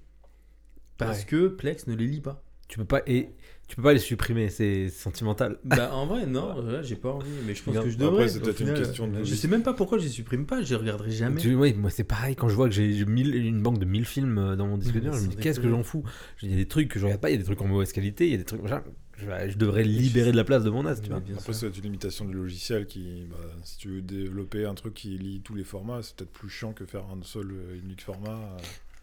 Parce 0.99 1.21
Ouais. 1.21 1.27
que 1.27 1.49
Plex 1.49 1.87
ne 1.87 1.95
les 1.95 2.07
lit 2.07 2.21
pas. 2.21 2.43
Tu 2.69 2.79
peux 2.79 2.85
pas 2.85 3.03
et 3.07 3.31
tu 3.71 3.77
peux 3.77 3.83
pas 3.83 3.93
les 3.93 4.01
supprimer, 4.01 4.51
c'est 4.51 4.89
sentimental. 4.89 5.59
Bah 5.63 5.91
en 5.95 6.05
vrai 6.05 6.27
non, 6.27 6.61
là, 6.61 6.83
j'ai 6.83 6.97
pas 6.97 7.11
envie, 7.11 7.31
mais 7.47 7.55
je 7.55 7.63
pense 7.63 7.77
que 7.77 7.89
je 7.89 7.95
après, 7.95 8.05
devrais. 8.05 8.29
c'est 8.29 8.39
au 8.41 8.43
peut-être 8.43 8.61
une 8.61 8.75
question 8.75 9.07
de- 9.07 9.23
Je 9.23 9.35
sais 9.37 9.47
même 9.47 9.63
pas 9.63 9.73
pourquoi 9.75 9.99
je 9.99 10.03
les 10.03 10.09
supprime 10.09 10.45
pas, 10.45 10.61
je 10.61 10.71
les 10.71 10.77
regarderai 10.81 11.13
jamais. 11.13 11.41
Tu- 11.41 11.55
oui, 11.55 11.73
moi 11.75 11.89
c'est 11.89 12.03
pareil 12.03 12.35
quand 12.35 12.49
je 12.49 12.57
vois 12.57 12.69
que 12.69 12.75
j'ai 12.75 12.99
une 12.99 13.63
banque 13.63 13.79
de 13.79 13.85
1000 13.85 14.05
films 14.05 14.39
euh, 14.39 14.57
dans 14.57 14.67
mon 14.67 14.77
disque 14.77 14.99
dur, 14.99 15.13
je 15.13 15.21
me 15.21 15.29
dis 15.29 15.37
qu'est-ce 15.37 15.61
que 15.61 15.69
j'en 15.69 15.85
fous? 15.85 16.03
Il 16.43 16.51
y 16.51 16.55
a 16.55 16.57
des 16.57 16.67
trucs 16.67 16.89
que 16.89 16.99
je 16.99 17.05
regarde 17.05 17.21
pas, 17.21 17.31
il 17.31 17.35
y 17.35 17.37
a 17.37 17.39
des 17.39 17.45
trucs 17.45 17.63
en 17.63 17.69
mauvaise 17.69 17.93
qualité, 17.93 18.27
il 18.27 18.33
y 18.33 18.35
a 18.35 18.39
des 18.39 18.45
trucs 18.45 18.61
machin, 18.61 18.83
je, 19.17 19.27
je 19.51 19.57
devrais 19.57 19.85
libérer 19.85 20.33
de 20.33 20.37
la 20.37 20.45
place 20.45 20.65
de 20.65 20.71
mon 20.71 20.85
as, 20.87 21.01
tu 21.01 21.11
vois. 21.11 21.21
bien 21.21 21.37
Après, 21.37 21.53
c'est 21.53 21.69
une 21.77 21.83
limitation 21.85 22.25
du 22.25 22.35
logiciel 22.35 22.87
qui, 22.87 23.27
bah, 23.31 23.37
si 23.63 23.79
tu 23.79 23.89
veux 23.89 24.03
développer 24.03 24.65
un 24.65 24.75
truc 24.75 24.95
qui 24.95 25.17
lit 25.17 25.43
tous 25.43 25.55
les 25.55 25.65
formats, 25.65 26.03
c'est 26.03 26.17
peut-être 26.17 26.33
plus 26.33 26.49
chiant 26.49 26.73
que 26.73 26.87
faire 26.87 27.05
un 27.05 27.23
seul 27.23 27.53
euh, 27.53 27.79
unique 27.85 28.03
format. 28.03 28.57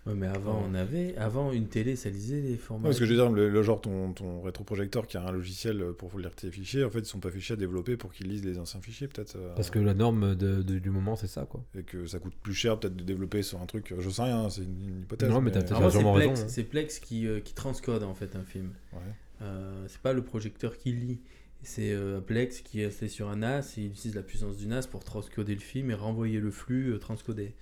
Ouais, 0.08 0.14
mais 0.16 0.28
avant 0.28 0.64
on 0.70 0.74
avait, 0.74 1.16
avant 1.18 1.52
une 1.52 1.68
télé 1.68 1.96
ça 1.96 2.10
lisait 2.10 2.42
les 2.42 2.56
formats. 2.58 2.86
Parce 2.90 3.00
que 3.00 3.06
je 3.06 3.12
veux 3.14 3.18
dire, 3.18 3.32
le, 3.32 3.50
le 3.50 3.64
genre 3.64 3.82
ton, 3.82 4.14
ton 4.14 4.42
rétroprojecteur 4.42 5.06
qui 5.08 5.18
a 5.18 5.24
un 5.28 5.32
logiciel 5.32 5.84
pour 5.98 6.18
lire 6.18 6.34
tes 6.34 6.50
fichiers, 6.50 6.84
en 6.84 6.90
fait, 6.90 7.00
ils 7.00 7.06
sont 7.06 7.20
pas 7.20 7.32
fichiers 7.32 7.54
à 7.54 7.58
développer 7.58 7.98
pour 7.98 8.14
qu'ils 8.14 8.28
lisent 8.28 8.46
les 8.46 8.58
anciens 8.60 8.82
fichiers, 8.82 9.08
peut-être. 9.08 9.36
euh, 9.36 9.54
Parce 9.56 9.70
que 9.70 9.80
la 9.80 9.94
norme 9.94 10.36
de- 10.36 10.62
de- 10.62 10.80
du 10.80 10.90
moment 10.90 11.16
c'est 11.16 11.28
ça 11.28 11.46
quoi. 11.46 11.64
Et 11.78 11.84
que 11.84 12.06
ça 12.06 12.20
coûte 12.20 12.34
plus 12.42 12.54
cher, 12.54 12.80
peut-être, 12.80 12.96
de 12.96 13.04
développer 13.04 13.42
sur 13.44 13.62
un 13.62 13.66
truc. 13.66 13.94
Je 14.00 14.10
sais 14.10 14.22
rien, 14.24 14.50
c'est 14.50 14.62
une, 14.64 14.90
une 14.90 15.02
hypothèse. 15.02 15.30
Non, 15.30 15.42
mais 15.42 15.52
t'as 15.52 15.62
peut-être 15.62 15.82
raison, 15.82 16.18
hein. 16.18 16.36
c'est 16.48 16.64
Plex 16.64 17.00
qui, 17.00 17.28
euh, 17.28 17.40
qui 17.40 17.54
transcode 17.54 18.04
en 18.04 18.14
fait 18.14 18.36
un 18.36 18.44
film. 18.44 18.72
Ouais. 18.94 19.00
Euh, 19.42 19.86
c'est 19.88 20.02
pas 20.02 20.14
le 20.14 20.24
projecteur 20.24 20.78
qui 20.78 20.92
lit. 20.94 21.20
C'est 21.64 21.92
euh, 21.92 22.20
Plex 22.22 22.62
qui 22.62 22.82
est 22.82 22.86
installé 22.86 23.10
sur 23.10 23.30
un 23.30 23.38
NAS 23.38 23.74
et 23.78 23.82
il 23.82 23.88
utilise 23.88 24.16
la 24.16 24.22
puissance 24.22 24.58
du 24.58 24.68
NAS 24.68 24.88
pour 24.90 25.04
transcoder 25.04 25.54
le 25.56 25.60
film 25.60 25.92
et 25.92 25.96
renvoyer 25.96 26.40
le 26.40 26.52
flux 26.52 26.94
euh, 26.94 26.98
transcodé. 27.00 27.54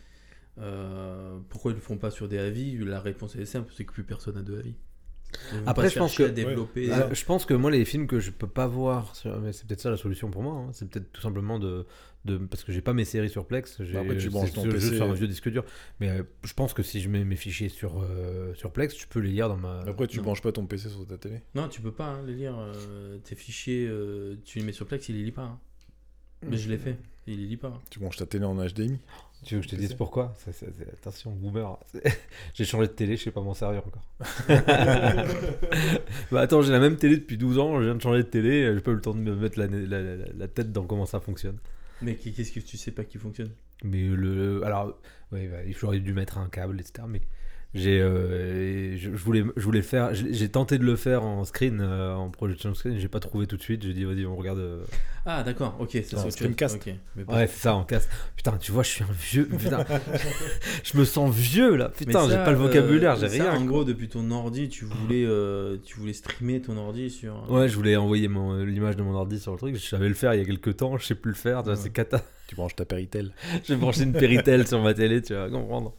Euh, 0.58 1.38
pourquoi 1.50 1.72
ils 1.72 1.76
le 1.76 1.82
font 1.82 1.98
pas 1.98 2.12
sur 2.12 2.28
des 2.28 2.38
avis 2.38 2.78
La 2.78 3.00
réponse 3.02 3.36
est 3.36 3.46
simple, 3.46 3.72
c'est 3.76 3.84
que 3.86 3.92
plus 3.92 4.04
personne 4.04 4.36
n'a 4.36 4.42
de 4.42 4.58
avis. 4.58 4.76
Après, 5.66 5.84
pas 5.88 5.90
je 5.90 6.00
pense 6.00 6.16
que- 6.16 6.24
à 6.24 6.30
développer. 6.30 6.90
Je 7.12 7.26
pense 7.26 7.46
que 7.46 7.54
moi 7.54 7.70
les 7.70 7.84
films 7.84 8.08
que 8.08 8.20
je 8.22 8.32
peux 8.32 8.48
pas 8.48 8.68
voir, 8.68 9.14
sur- 9.18 9.38
mais 9.42 9.52
c'est 9.52 9.68
peut-être 9.68 9.82
ça 9.82 9.90
la 9.90 9.98
solution 9.98 10.32
pour 10.32 10.44
moi, 10.44 10.54
hein. 10.54 10.70
c'est 10.72 10.88
peut-être 10.90 11.12
tout 11.12 11.20
simplement 11.20 11.60
de, 11.60 11.86
de 12.24 12.38
parce 12.38 12.64
que 12.64 12.72
j'ai 12.72 12.80
pas 12.80 12.94
mes 12.94 13.04
séries 13.04 13.30
sur 13.30 13.46
Plex, 13.46 13.84
j'ai 13.84 13.92
Bah, 13.94 14.00
après, 14.02 14.16
tu 14.16 14.30
branches 14.30 14.54
ton 14.54 14.64
PC. 14.64 14.96
sur 14.96 15.10
un 15.10 15.14
vieux 15.14 15.28
disque 15.28 15.50
dur, 15.50 15.66
mais 16.00 16.10
euh, 16.10 16.24
je 16.44 16.54
pense 16.54 16.74
que 16.74 16.84
si 16.84 17.02
je 17.02 17.10
mets 17.10 17.26
mes 17.26 17.36
fichiers 17.36 17.68
sur 17.68 18.02
euh, 18.02 18.54
sur 18.54 18.72
Plex, 18.72 18.98
je 18.98 19.08
peux 19.08 19.20
les 19.20 19.32
lire 19.32 19.50
dans 19.50 19.58
ma. 19.58 19.82
Après, 19.82 20.08
tu 20.08 20.18
Non. 20.20 20.24
branches 20.24 20.42
pas 20.42 20.54
ton 20.54 20.68
PC 20.68 20.88
sur 20.88 21.06
ta 21.06 21.18
télé. 21.18 21.42
Non, 21.54 21.68
tu 21.68 21.82
peux 21.82 21.92
pas 21.92 22.06
hein, 22.06 22.24
les 22.26 22.34
lire. 22.36 22.56
euh, 22.58 23.18
tes 23.18 23.36
fichiers, 23.36 23.88
euh, 23.90 24.38
tu 24.46 24.60
les 24.60 24.64
mets 24.66 24.72
sur 24.72 24.86
Plex, 24.86 25.10
il 25.10 25.18
les 25.18 25.24
lit 25.24 25.32
pas. 25.34 25.42
hein. 25.44 25.60
Mais 26.48 26.58
je 26.58 26.70
l'ai 26.70 26.78
fait, 26.78 26.98
il 27.28 27.40
les 27.42 27.48
lit 27.48 27.58
pas. 27.58 27.70
hein. 27.70 27.82
Tu 27.90 28.00
branches 28.00 28.18
ta 28.18 28.26
télé 28.26 28.46
en 28.46 28.56
HDMI. 28.56 29.00
Tu 29.44 29.56
veux 29.56 29.62
que 29.62 29.68
je 29.68 29.72
te 29.72 29.76
dise 29.76 29.94
pourquoi 29.94 30.34
Attention, 30.94 31.32
boomer. 31.32 31.78
j'ai 32.56 32.66
changé 32.66 32.88
de 32.88 32.94
télé, 32.94 33.16
je 33.18 33.24
sais 33.26 33.32
pas 33.32 33.42
m'en 33.42 33.54
servir 33.54 33.84
encore. 33.86 34.04
bah 36.32 36.42
attends, 36.42 36.62
j'ai 36.62 36.72
la 36.72 36.80
même 36.80 36.98
télé 36.98 37.18
depuis 37.18 37.38
12 37.38 37.60
ans, 37.60 37.80
je 37.80 37.86
viens 37.86 37.96
de 37.96 38.02
changer 38.02 38.24
de 38.24 38.28
télé, 38.28 38.74
j'ai 38.74 38.82
pas 38.82 38.92
eu 38.92 38.96
le 38.96 39.02
temps 39.02 39.14
de 39.14 39.20
me 39.20 39.36
mettre 39.36 39.60
la, 39.60 39.68
la- 39.68 40.02
la- 40.02 40.26
la 40.36 40.48
tête 40.48 40.72
dans 40.72 40.86
comment 40.86 41.06
ça 41.06 41.20
fonctionne. 41.20 41.58
Mais 42.02 42.16
qu'est-ce 42.16 42.52
que 42.52 42.60
tu 42.60 42.78
sais 42.78 42.92
pas 42.92 43.04
qui 43.04 43.18
fonctionne? 43.18 43.52
Mais 43.84 44.04
le. 44.08 44.64
Alors, 44.66 44.98
ouais, 45.32 45.48
bah, 45.48 45.58
j'aurais 45.80 46.00
dû 46.00 46.14
mettre 46.14 46.38
un 46.38 46.50
câble, 46.50 46.80
etc. 46.80 47.08
Mais 47.08 47.22
j'ai. 47.76 48.02
euh, 48.02 48.98
je, 48.98 49.12
je 49.12 49.24
voulais, 49.24 49.44
je 49.56 49.62
voulais 49.64 49.80
le 49.80 49.86
faire. 49.86 50.14
J'ai 50.16 50.34
j'ai 50.34 50.50
tenté 50.50 50.78
de 50.80 50.84
le 50.84 50.96
faire 50.96 51.24
en 51.24 51.44
screen, 51.46 51.80
euh, 51.82 52.14
en 52.16 52.30
projection 52.32 52.74
screen. 52.74 52.98
J'ai 52.98 53.08
pas 53.08 53.20
trouvé 53.20 53.46
tout 53.46 53.58
de 53.58 53.62
suite. 53.62 53.84
J'ai 53.84 53.94
dit, 53.94 54.04
vas-y, 54.06 54.26
on 54.26 54.36
regarde. 54.36 54.60
euh. 54.60 54.84
Ah 55.28 55.42
d'accord, 55.44 55.76
ok, 55.80 55.90
ça 55.92 56.00
c'est 56.04 56.14
Non, 56.16 56.22
autre 56.22 56.24
chose. 56.26 56.34
Streamcast. 56.34 56.76
Ok. 56.76 56.94
Mais 57.16 57.24
pas- 57.24 57.34
Ouais, 57.36 57.48
c'est 57.48 57.60
ça, 57.62 57.76
en 57.76 57.84
casse. 57.84 58.08
Putain, 58.36 58.58
tu 58.60 58.72
vois, 58.72 58.84
je 58.84 58.90
suis 58.90 59.04
un 59.04 59.08
vieux. 59.12 59.46
Putain, 59.48 59.84
je 60.84 60.98
me 60.98 61.04
sens 61.06 61.34
vieux 61.34 61.76
là. 61.76 61.90
Putain, 61.90 62.30
j'ai 62.30 62.36
pas 62.36 62.52
le 62.52 62.58
vocabulaire, 62.58 63.14
euh, 63.14 63.20
j'ai 63.20 63.38
ça, 63.40 63.52
rien. 63.52 63.60
En 63.60 63.66
gros, 63.66 63.84
depuis 63.84 64.08
ton 64.08 64.30
ordi, 64.32 64.70
tu 64.70 64.86
voulais, 64.86 65.26
euh, 65.26 65.78
tu 65.84 65.98
voulais 66.00 66.14
streamer 66.14 66.62
ton 66.62 66.78
ordi 66.78 67.10
sur. 67.10 67.50
Ouais, 67.50 67.68
je 67.68 67.76
voulais 67.76 67.96
envoyer 67.96 68.28
mon- 68.28 68.64
l'image 68.64 68.96
de 68.98 69.04
mon 69.04 69.16
ordi 69.16 69.40
sur 69.40 69.52
le 69.52 69.58
truc. 69.58 69.76
Je 69.76 69.82
savais 69.86 70.08
le 70.08 70.14
faire 70.14 70.34
il 70.34 70.40
y 70.40 70.44
a 70.44 70.46
quelques 70.46 70.78
temps, 70.78 70.98
je 70.98 71.06
sais 71.06 71.16
plus 71.16 71.32
le 71.32 71.36
faire. 71.38 71.60
tu 71.60 71.66
vois, 71.66 71.74
Ouais. 71.74 71.80
C'est 71.82 71.90
cata. 71.92 72.22
Tu 72.48 72.56
branches 72.56 72.76
ta 72.76 72.86
Péritel. 72.86 73.32
J'ai 73.68 73.76
branché 73.76 74.04
une 74.04 74.14
Péritel 74.14 74.68
sur 74.68 74.80
ma 74.84 74.94
télé, 74.94 75.24
tu 75.24 75.34
vas 75.34 75.50
comprendre. 75.50 75.94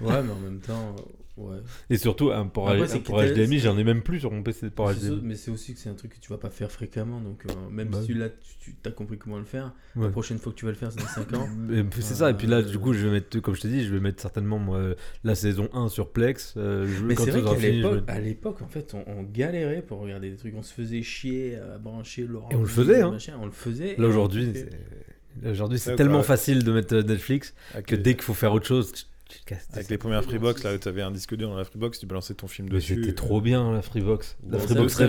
Ouais, 0.00 0.22
mais 0.22 0.32
en 0.32 0.40
même 0.42 0.60
temps, 0.60 0.96
ouais. 1.40 1.56
Et 1.90 1.96
surtout, 1.96 2.30
un 2.30 2.46
port, 2.46 2.68
Après, 2.68 2.82
un 2.82 2.86
c'est 2.86 2.98
port 3.00 3.16
que 3.20 3.26
t'as- 3.26 3.32
HDMI, 3.34 3.58
j'en 3.58 3.76
ai 3.78 3.84
même 3.84 4.02
plus 4.02 4.20
sur 4.20 4.30
mon 4.30 4.42
PC 4.42 4.66
de 4.66 4.70
port 4.70 4.90
C'est 4.92 5.00
ça, 5.00 5.06
HDMI. 5.08 5.20
mais 5.24 5.34
c'est 5.36 5.50
aussi 5.50 5.74
que 5.74 5.80
c'est 5.80 5.88
un 5.88 5.94
truc 5.94 6.14
que 6.14 6.20
tu 6.20 6.28
vas 6.30 6.38
pas 6.38 6.50
faire 6.50 6.70
fréquemment, 6.70 7.20
donc 7.20 7.44
euh, 7.46 7.52
même 7.70 7.88
Bah 7.88 7.98
si 8.00 8.06
tu 8.08 8.14
l'as, 8.14 8.28
tu 8.60 8.74
as 8.84 8.90
compris 8.90 9.18
comment 9.18 9.38
le 9.38 9.44
faire. 9.44 9.72
La 9.96 10.08
prochaine 10.08 10.38
fois 10.38 10.52
que 10.52 10.58
tu 10.58 10.64
vas 10.64 10.70
le 10.72 10.76
faire, 10.76 10.92
c'est 10.92 11.00
dans 11.00 11.06
5 11.06 11.32
ans. 11.34 11.48
C'est 12.00 12.14
ça, 12.14 12.30
et 12.30 12.34
puis 12.34 12.46
là, 12.46 12.62
du 12.62 12.78
coup, 12.78 12.92
je 12.92 13.06
vais 13.06 13.12
mettre, 13.12 13.38
comme 13.40 13.54
je 13.54 13.60
t'ai 13.62 13.68
dit, 13.68 13.84
je 13.84 13.92
vais 13.92 14.00
mettre 14.00 14.20
certainement 14.20 14.58
moi, 14.58 14.94
la 15.24 15.34
saison 15.34 15.68
1 15.72 15.88
sur 15.88 16.10
Plex. 16.10 16.54
euh, 16.56 16.86
je- 16.86 17.04
Mais 17.04 17.14
c'est 17.16 17.30
vrai 17.30 17.42
qu'à 17.42 17.58
l'époque, 17.58 18.04
vais- 18.06 18.12
à 18.12 18.20
l'époque, 18.20 18.62
en 18.62 18.68
fait, 18.68 18.94
on, 18.94 19.04
on 19.06 19.22
galérait 19.22 19.82
pour 19.82 20.00
regarder 20.00 20.30
des 20.30 20.36
trucs. 20.36 20.54
On 20.56 20.62
se 20.62 20.72
faisait 20.74 21.02
chier 21.02 21.56
à 21.56 21.78
brancher 21.78 22.26
l'ordi. 22.26 22.54
Et 22.54 22.58
on 22.58 22.62
le 22.62 22.66
faisait, 22.68 23.00
hein. 23.02 23.10
machin, 23.12 23.34
On 23.40 23.46
le 23.46 23.50
faisait. 23.52 23.96
Là 23.96 24.06
aujourd'hui, 24.08 24.50
c'est- 24.54 25.48
aujourd'hui, 25.50 25.78
c'est 25.78 25.90
Ouais, 25.90 25.96
tellement 25.96 26.22
facile 26.22 26.64
de 26.64 26.72
mettre 26.72 26.94
Netflix 26.96 27.54
Ah, 27.74 27.82
que 27.82 27.94
dès 27.96 28.14
qu'il 28.14 28.22
faut 28.22 28.34
faire 28.34 28.52
autre 28.52 28.66
chose, 28.66 28.92
tu- 29.38 29.44
casses. 29.44 29.68
Avec 29.72 29.88
les 29.88 29.98
premières 29.98 30.22
Freebox, 30.24 30.62
là, 30.64 30.78
tu 30.78 30.88
avais 30.88 31.02
un 31.02 31.10
disque 31.10 31.34
dur 31.36 31.48
dans 31.48 31.56
la 31.56 31.64
Freebox, 31.64 31.98
tu 31.98 32.06
balançais 32.06 32.34
ton 32.34 32.46
film 32.48 32.68
Mais 32.68 32.74
dessus. 32.76 32.96
c'était 32.96 33.10
euh, 33.10 33.14
trop 33.14 33.40
bien 33.40 33.72
la 33.72 33.82
Freebox. 33.82 34.36
La 34.48 34.58
Freebox 34.58 34.94
ça, 34.94 35.08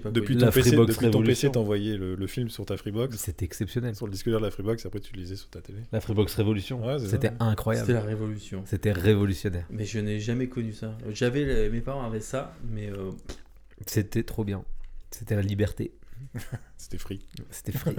pas 0.00 0.10
Depuis 0.10 0.36
ton 0.36 0.46
La 0.46 0.52
PC, 0.52 0.68
Freebox 0.70 0.94
depuis 0.96 1.10
ton 1.10 1.22
PC, 1.22 1.50
t'envoyais 1.52 1.96
le, 1.96 2.14
le 2.14 2.26
film 2.26 2.48
sur 2.50 2.66
ta 2.66 2.76
Freebox, 2.76 3.16
C'était 3.16 3.44
exceptionnel. 3.44 3.94
sur 3.94 4.06
le 4.06 4.12
disque 4.12 4.28
dur 4.28 4.40
de 4.40 4.44
la 4.44 4.50
Freebox, 4.50 4.84
après 4.86 5.00
tu 5.00 5.14
le 5.14 5.20
lisais 5.20 5.36
sur 5.36 5.48
ta 5.48 5.60
télé. 5.60 5.78
La 5.92 6.00
Freebox 6.00 6.34
Révolution. 6.34 6.84
Ouais, 6.86 6.98
C'était 6.98 7.30
incroyable. 7.40 7.86
C'était 7.86 7.98
la 8.00 8.04
révolution. 8.06 8.62
C'était 8.66 8.92
révolutionnaire. 8.92 9.66
Mais 9.70 9.84
je 9.84 9.98
n'ai 9.98 10.20
jamais 10.20 10.48
connu 10.48 10.72
ça. 10.72 10.96
J'avais, 11.12 11.44
les- 11.44 11.70
mes 11.70 11.80
parents 11.80 12.04
avaient 12.04 12.20
ça, 12.20 12.54
mais 12.70 12.90
euh, 12.90 13.10
C'était 13.86 14.22
trop 14.22 14.44
bien. 14.44 14.64
C'était 15.10 15.36
la 15.36 15.42
liberté. 15.42 15.92
C'était 16.76 16.98
free. 16.98 17.20
C'était 17.50 17.72
free. 17.72 17.94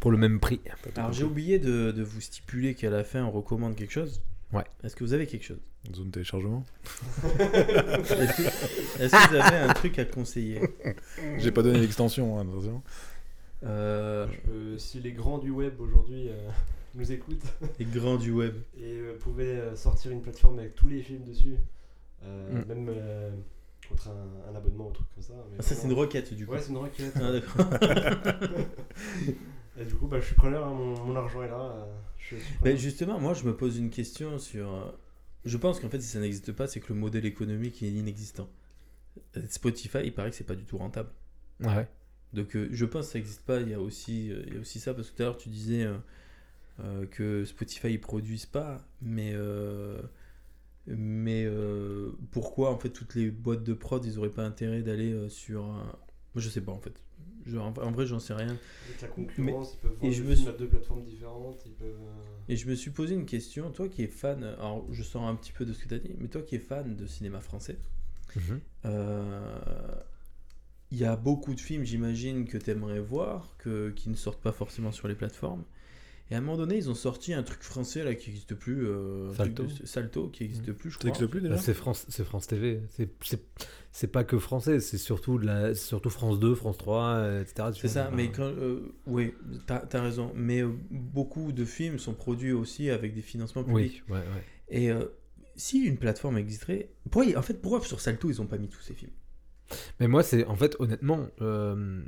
Pour 0.00 0.10
le 0.10 0.16
même 0.18 0.40
prix. 0.40 0.60
Alors 0.96 1.12
j'ai 1.12 1.24
oublié 1.24 1.58
de, 1.58 1.90
de 1.90 2.02
vous 2.02 2.20
stipuler 2.20 2.74
qu'à 2.74 2.90
la 2.90 3.04
fin 3.04 3.24
on 3.24 3.30
recommande 3.30 3.74
quelque 3.76 3.92
chose. 3.92 4.22
Ouais. 4.52 4.64
Est-ce 4.82 4.96
que 4.96 5.04
vous 5.04 5.12
avez 5.12 5.26
quelque 5.26 5.44
chose? 5.44 5.60
Zone 5.94 6.10
téléchargement. 6.10 6.64
Est-ce 7.38 9.12
que, 9.12 9.28
vous 9.30 9.36
avez 9.36 9.56
un 9.56 9.72
truc 9.74 9.98
à 9.98 10.04
conseiller? 10.04 10.60
J'ai 11.38 11.52
pas 11.52 11.62
donné 11.62 11.78
l'extension, 11.80 12.38
hein, 12.38 12.46
attention. 12.48 12.82
euh, 13.64 14.26
si 14.78 15.00
les 15.00 15.12
grands 15.12 15.38
du 15.38 15.50
web 15.50 15.80
aujourd'hui 15.80 16.28
euh, 16.28 16.48
nous 16.94 17.10
écoutent 17.12 17.44
Les 17.78 17.84
grands 17.84 18.16
du 18.16 18.30
web. 18.32 18.54
et 18.78 18.84
euh, 18.98 19.16
pouvaient 19.18 19.44
euh, 19.56 19.76
sortir 19.76 20.10
une 20.12 20.22
plateforme 20.22 20.58
avec 20.60 20.74
tous 20.74 20.88
les 20.88 21.02
films 21.02 21.24
dessus, 21.24 21.56
euh, 22.24 22.62
Mm. 22.64 22.68
même 22.68 22.88
euh, 22.90 23.30
contre 23.88 24.08
un, 24.08 24.50
un 24.52 24.56
abonnement 24.56 24.86
ou 24.86 24.90
un 24.90 24.92
truc 24.92 25.06
comme 25.14 25.22
ça. 25.24 25.34
mais 25.50 25.56
Ah, 25.58 25.62
ça 25.62 25.74
c'est 25.74 25.86
une 25.86 25.92
requête 25.94 26.32
du 26.34 26.46
coup. 26.46 26.52
Ouais, 26.52 26.60
c'est 26.60 26.70
une 26.70 26.76
requête. 26.78 27.12
Ah, 27.16 27.32
d'accord. 27.32 27.66
et 29.80 29.84
du 29.84 29.94
coup, 29.94 30.06
bah, 30.06 30.20
je 30.20 30.26
suis 30.26 30.34
preneur, 30.34 30.66
hein, 30.66 30.74
mon, 30.74 31.04
mon 31.04 31.16
argent 31.16 31.42
est 31.42 31.48
là. 31.48 31.60
euh, 31.60 31.86
je 32.18 32.76
justement, 32.76 33.18
moi 33.20 33.34
je 33.34 33.44
me 33.44 33.56
pose 33.56 33.78
une 33.78 33.90
question 33.90 34.38
sur. 34.38 34.72
euh, 34.72 34.90
Je 35.44 35.56
pense 35.56 35.80
qu'en 35.80 35.88
fait, 35.88 36.00
si 36.00 36.08
ça 36.08 36.20
n'existe 36.20 36.52
pas, 36.52 36.66
c'est 36.66 36.80
que 36.80 36.92
le 36.92 36.98
modèle 36.98 37.24
économique 37.26 37.82
est 37.82 37.90
inexistant. 37.90 38.48
Euh, 39.36 39.42
Spotify, 39.48 39.98
il 40.04 40.12
paraît 40.12 40.30
que 40.30 40.36
c'est 40.36 40.44
pas 40.44 40.54
du 40.56 40.64
tout 40.64 40.78
rentable. 40.78 41.10
Ouais. 41.60 41.88
Donc 42.32 42.54
euh, 42.56 42.68
je 42.70 42.84
pense 42.84 43.06
que 43.06 43.12
ça 43.12 43.18
n'existe 43.18 43.42
pas. 43.42 43.60
Il 43.60 43.68
y, 43.70 43.74
a 43.74 43.80
aussi, 43.80 44.30
euh, 44.32 44.42
il 44.46 44.54
y 44.54 44.56
a 44.56 44.60
aussi 44.60 44.80
ça, 44.80 44.94
parce 44.94 45.10
que 45.10 45.16
tout 45.16 45.22
à 45.22 45.26
l'heure 45.26 45.38
tu 45.38 45.48
disais 45.48 45.84
euh, 45.84 45.96
euh, 46.80 47.06
que 47.06 47.44
Spotify 47.44 47.88
ils 47.92 48.00
produisent 48.00 48.46
pas, 48.46 48.84
mais, 49.00 49.32
euh, 49.34 50.00
mais 50.86 51.44
euh, 51.46 52.10
pourquoi 52.30 52.70
en 52.70 52.78
fait 52.78 52.90
toutes 52.90 53.14
les 53.14 53.30
boîtes 53.30 53.64
de 53.64 53.74
prod 53.74 54.04
ils 54.04 54.18
auraient 54.18 54.30
pas 54.30 54.44
intérêt 54.44 54.82
d'aller 54.82 55.12
euh, 55.12 55.28
sur. 55.28 55.64
un- 55.64 55.84
Moi 56.34 56.42
je 56.42 56.48
sais 56.48 56.60
pas 56.60 56.72
en 56.72 56.80
fait. 56.80 57.02
Je- 57.48 57.56
en, 57.58 57.72
en 57.76 57.90
vrai 57.92 58.06
j'en 58.06 58.18
sais 58.18 58.34
rien. 58.34 58.56
Avec 58.86 59.00
la 59.02 59.08
concurrence, 59.08 59.74
ils 59.74 59.78
peuvent 59.88 59.96
et 60.02 60.12
je 60.12 60.22
me 60.22 60.34
suis- 60.34 60.46
deux 60.58 60.68
plateformes 60.68 61.02
différentes. 61.02 61.62
Ils 61.66 61.72
peuvent. 61.72 61.88
euh, 62.00 62.38
Et 62.48 62.56
je 62.56 62.68
me 62.68 62.74
suis 62.74 62.90
posé 62.90 63.14
une 63.14 63.26
question, 63.26 63.70
toi 63.70 63.88
qui 63.88 64.02
es 64.02 64.06
fan, 64.06 64.42
alors 64.44 64.84
je 64.92 65.02
sors 65.02 65.22
un 65.24 65.34
petit 65.34 65.52
peu 65.52 65.64
de 65.64 65.72
ce 65.72 65.82
que 65.82 65.88
tu 65.88 65.94
as 65.94 65.98
dit, 65.98 66.14
mais 66.18 66.28
toi 66.28 66.42
qui 66.42 66.54
es 66.56 66.58
fan 66.60 66.94
de 66.96 67.06
cinéma 67.06 67.40
français, 67.40 67.78
Mhm. 68.36 68.60
euh, 68.86 69.58
il 70.90 70.98
y 70.98 71.04
a 71.04 71.16
beaucoup 71.16 71.54
de 71.54 71.60
films, 71.60 71.84
j'imagine, 71.84 72.46
que 72.46 72.56
tu 72.58 72.70
aimerais 72.70 73.00
voir, 73.00 73.54
que, 73.58 73.90
qui 73.90 74.08
ne 74.08 74.14
sortent 74.14 74.40
pas 74.40 74.52
forcément 74.52 74.92
sur 74.92 75.08
les 75.08 75.14
plateformes. 75.14 75.64
Et 76.30 76.34
à 76.34 76.38
un 76.38 76.40
moment 76.42 76.58
donné, 76.58 76.76
ils 76.76 76.90
ont 76.90 76.94
sorti 76.94 77.32
un 77.32 77.42
truc 77.42 77.62
français 77.62 78.04
là 78.04 78.14
qui 78.14 78.28
n'existe 78.28 78.54
plus, 78.54 78.86
euh, 78.86 79.32
Salto. 79.34 79.64
de- 79.64 79.86
Salto 79.86 80.28
qui 80.28 80.42
n'existe 80.42 80.72
plus, 80.72 80.90
je 80.90 80.94
Ça 80.96 80.98
crois. 80.98 81.10
n'existe 81.10 81.30
plus 81.30 81.48
Bah, 81.48 81.56
c'est 81.56 81.72
France, 81.74 82.04
c'est 82.08 82.24
France 82.24 82.46
TV. 82.46 82.82
C'est, 82.90 83.08
c'est, 83.24 83.40
c'est 83.92 84.08
pas 84.08 84.24
que 84.24 84.38
français, 84.38 84.80
c'est 84.80 84.98
surtout, 84.98 85.38
de 85.38 85.46
la, 85.46 85.74
surtout 85.74 86.10
France 86.10 86.38
2, 86.38 86.54
France 86.54 86.76
3, 86.76 87.04
euh, 87.14 87.42
etc. 87.42 87.70
C'est 87.72 87.80
vois. 87.82 87.90
ça, 87.90 88.10
mais 88.14 88.30
quand, 88.30 88.42
euh, 88.44 88.92
oui, 89.06 89.32
t'as 89.66 89.84
as 89.90 90.02
raison. 90.02 90.30
Mais 90.34 90.60
euh, 90.62 90.70
beaucoup 90.90 91.52
de 91.52 91.64
films 91.64 91.98
sont 91.98 92.12
produits 92.14 92.52
aussi 92.52 92.90
avec 92.90 93.14
des 93.14 93.22
financements 93.22 93.64
publics. 93.64 94.02
Oui, 94.08 94.14
ouais, 94.16 94.20
ouais. 94.20 94.44
Et 94.68 94.90
euh, 94.90 95.06
si 95.56 95.78
une 95.80 95.96
plateforme 95.96 96.36
existerait, 96.36 96.90
pourquoi, 97.10 97.38
en 97.38 97.42
fait, 97.42 97.54
pourquoi 97.54 97.80
sur 97.80 98.00
Salto 98.00 98.28
ils 98.28 98.42
ont 98.42 98.46
pas 98.46 98.58
mis 98.58 98.68
tous 98.68 98.82
ces 98.82 98.92
films? 98.92 99.12
Mais 99.98 100.08
moi, 100.08 100.22
c'est 100.22 100.44
en 100.46 100.56
fait, 100.56 100.76
honnêtement, 100.78 101.26
euh, 101.40 102.02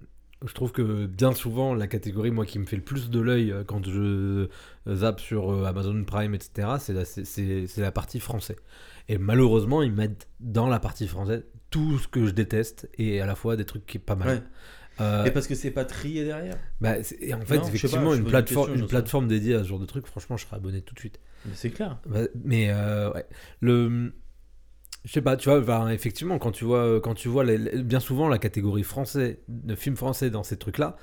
je 0.46 0.54
trouve 0.54 0.72
que 0.72 1.06
bien 1.06 1.32
souvent, 1.32 1.74
la 1.74 1.86
catégorie, 1.86 2.30
moi, 2.30 2.46
qui 2.46 2.58
me 2.58 2.66
fait 2.66 2.76
le 2.76 2.82
plus 2.82 3.10
de 3.10 3.20
l'œil 3.20 3.52
euh, 3.52 3.64
quand 3.64 3.84
je 3.84 4.48
zappe 4.88 5.20
sur 5.20 5.52
euh, 5.52 5.64
Amazon 5.64 6.02
Prime, 6.04 6.34
etc., 6.34 6.68
c'est 6.78 6.94
la, 6.94 7.84
la 7.84 7.92
partie 7.92 8.20
français. 8.20 8.56
Et 9.08 9.18
malheureusement, 9.18 9.82
ils 9.82 9.92
mettent 9.92 10.28
dans 10.40 10.68
la 10.68 10.80
partie 10.80 11.06
française 11.06 11.44
tout 11.70 11.98
ce 11.98 12.08
que 12.08 12.26
je 12.26 12.30
déteste 12.30 12.88
et 12.98 13.20
à 13.20 13.26
la 13.26 13.34
fois 13.34 13.56
des 13.56 13.64
trucs 13.64 13.86
qui 13.86 13.98
est 13.98 14.00
pas 14.00 14.16
mal. 14.16 14.28
Ouais. 14.28 14.42
Euh, 15.00 15.24
Et 15.24 15.30
parce 15.30 15.46
que 15.46 15.54
c'est 15.54 15.70
pas 15.70 15.84
trié 15.84 16.24
derrière? 16.24 16.56
bah, 16.80 16.96
et 17.20 17.32
en 17.32 17.40
fait, 17.40 17.58
Non, 17.58 17.66
effectivement, 17.68 18.10
pas, 18.10 18.16
une, 18.16 18.24
plateforme, 18.24 18.66
question, 18.66 18.82
une 18.82 18.88
plateforme 18.88 19.28
dédiée 19.28 19.54
à 19.54 19.60
ce 19.60 19.68
genre 19.68 19.78
de 19.78 19.86
truc, 19.86 20.06
franchement, 20.06 20.36
je 20.36 20.44
serais 20.44 20.56
abonné 20.56 20.82
tout 20.82 20.94
de 20.94 21.00
suite. 21.00 21.20
C'est 21.54 21.70
clair. 21.70 21.98
Bah, 22.06 22.20
mais 22.44 22.70
euh, 22.70 23.10
ouais. 23.12 23.24
le 23.60 24.12
je 25.04 25.12
sais 25.12 25.22
pas 25.22 25.36
tu 25.36 25.48
vois 25.48 25.60
enfin, 25.60 25.88
effectivement 25.88 26.38
quand 26.38 26.52
tu 26.52 26.64
vois 26.64 27.00
quand 27.00 27.14
tu 27.14 27.28
vois 27.28 27.42
les- 27.44 27.56
les- 27.58 27.82
bien 27.82 28.00
souvent 28.00 28.28
la 28.28 28.38
catégorie 28.38 28.82
français 28.82 29.40
de 29.48 29.74
films 29.74 29.96
français 29.96 30.28
dans 30.30 30.42
ces 30.42 30.56
trucs 30.58 30.78
là 30.78 30.96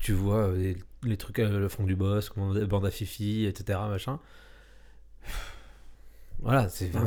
tu 0.00 0.12
vois 0.12 0.48
euh, 0.48 0.56
les, 0.56 0.76
les 1.04 1.16
trucs 1.16 1.38
euh, 1.38 1.58
le 1.58 1.68
fond 1.68 1.84
du 1.84 1.94
boss 1.96 2.30
bande 2.36 2.86
à 2.86 2.90
fifi 2.90 3.44
etc 3.46 3.78
machin 3.90 4.18
voilà 6.40 6.68
c'est 6.68 6.90
mais 6.92 7.00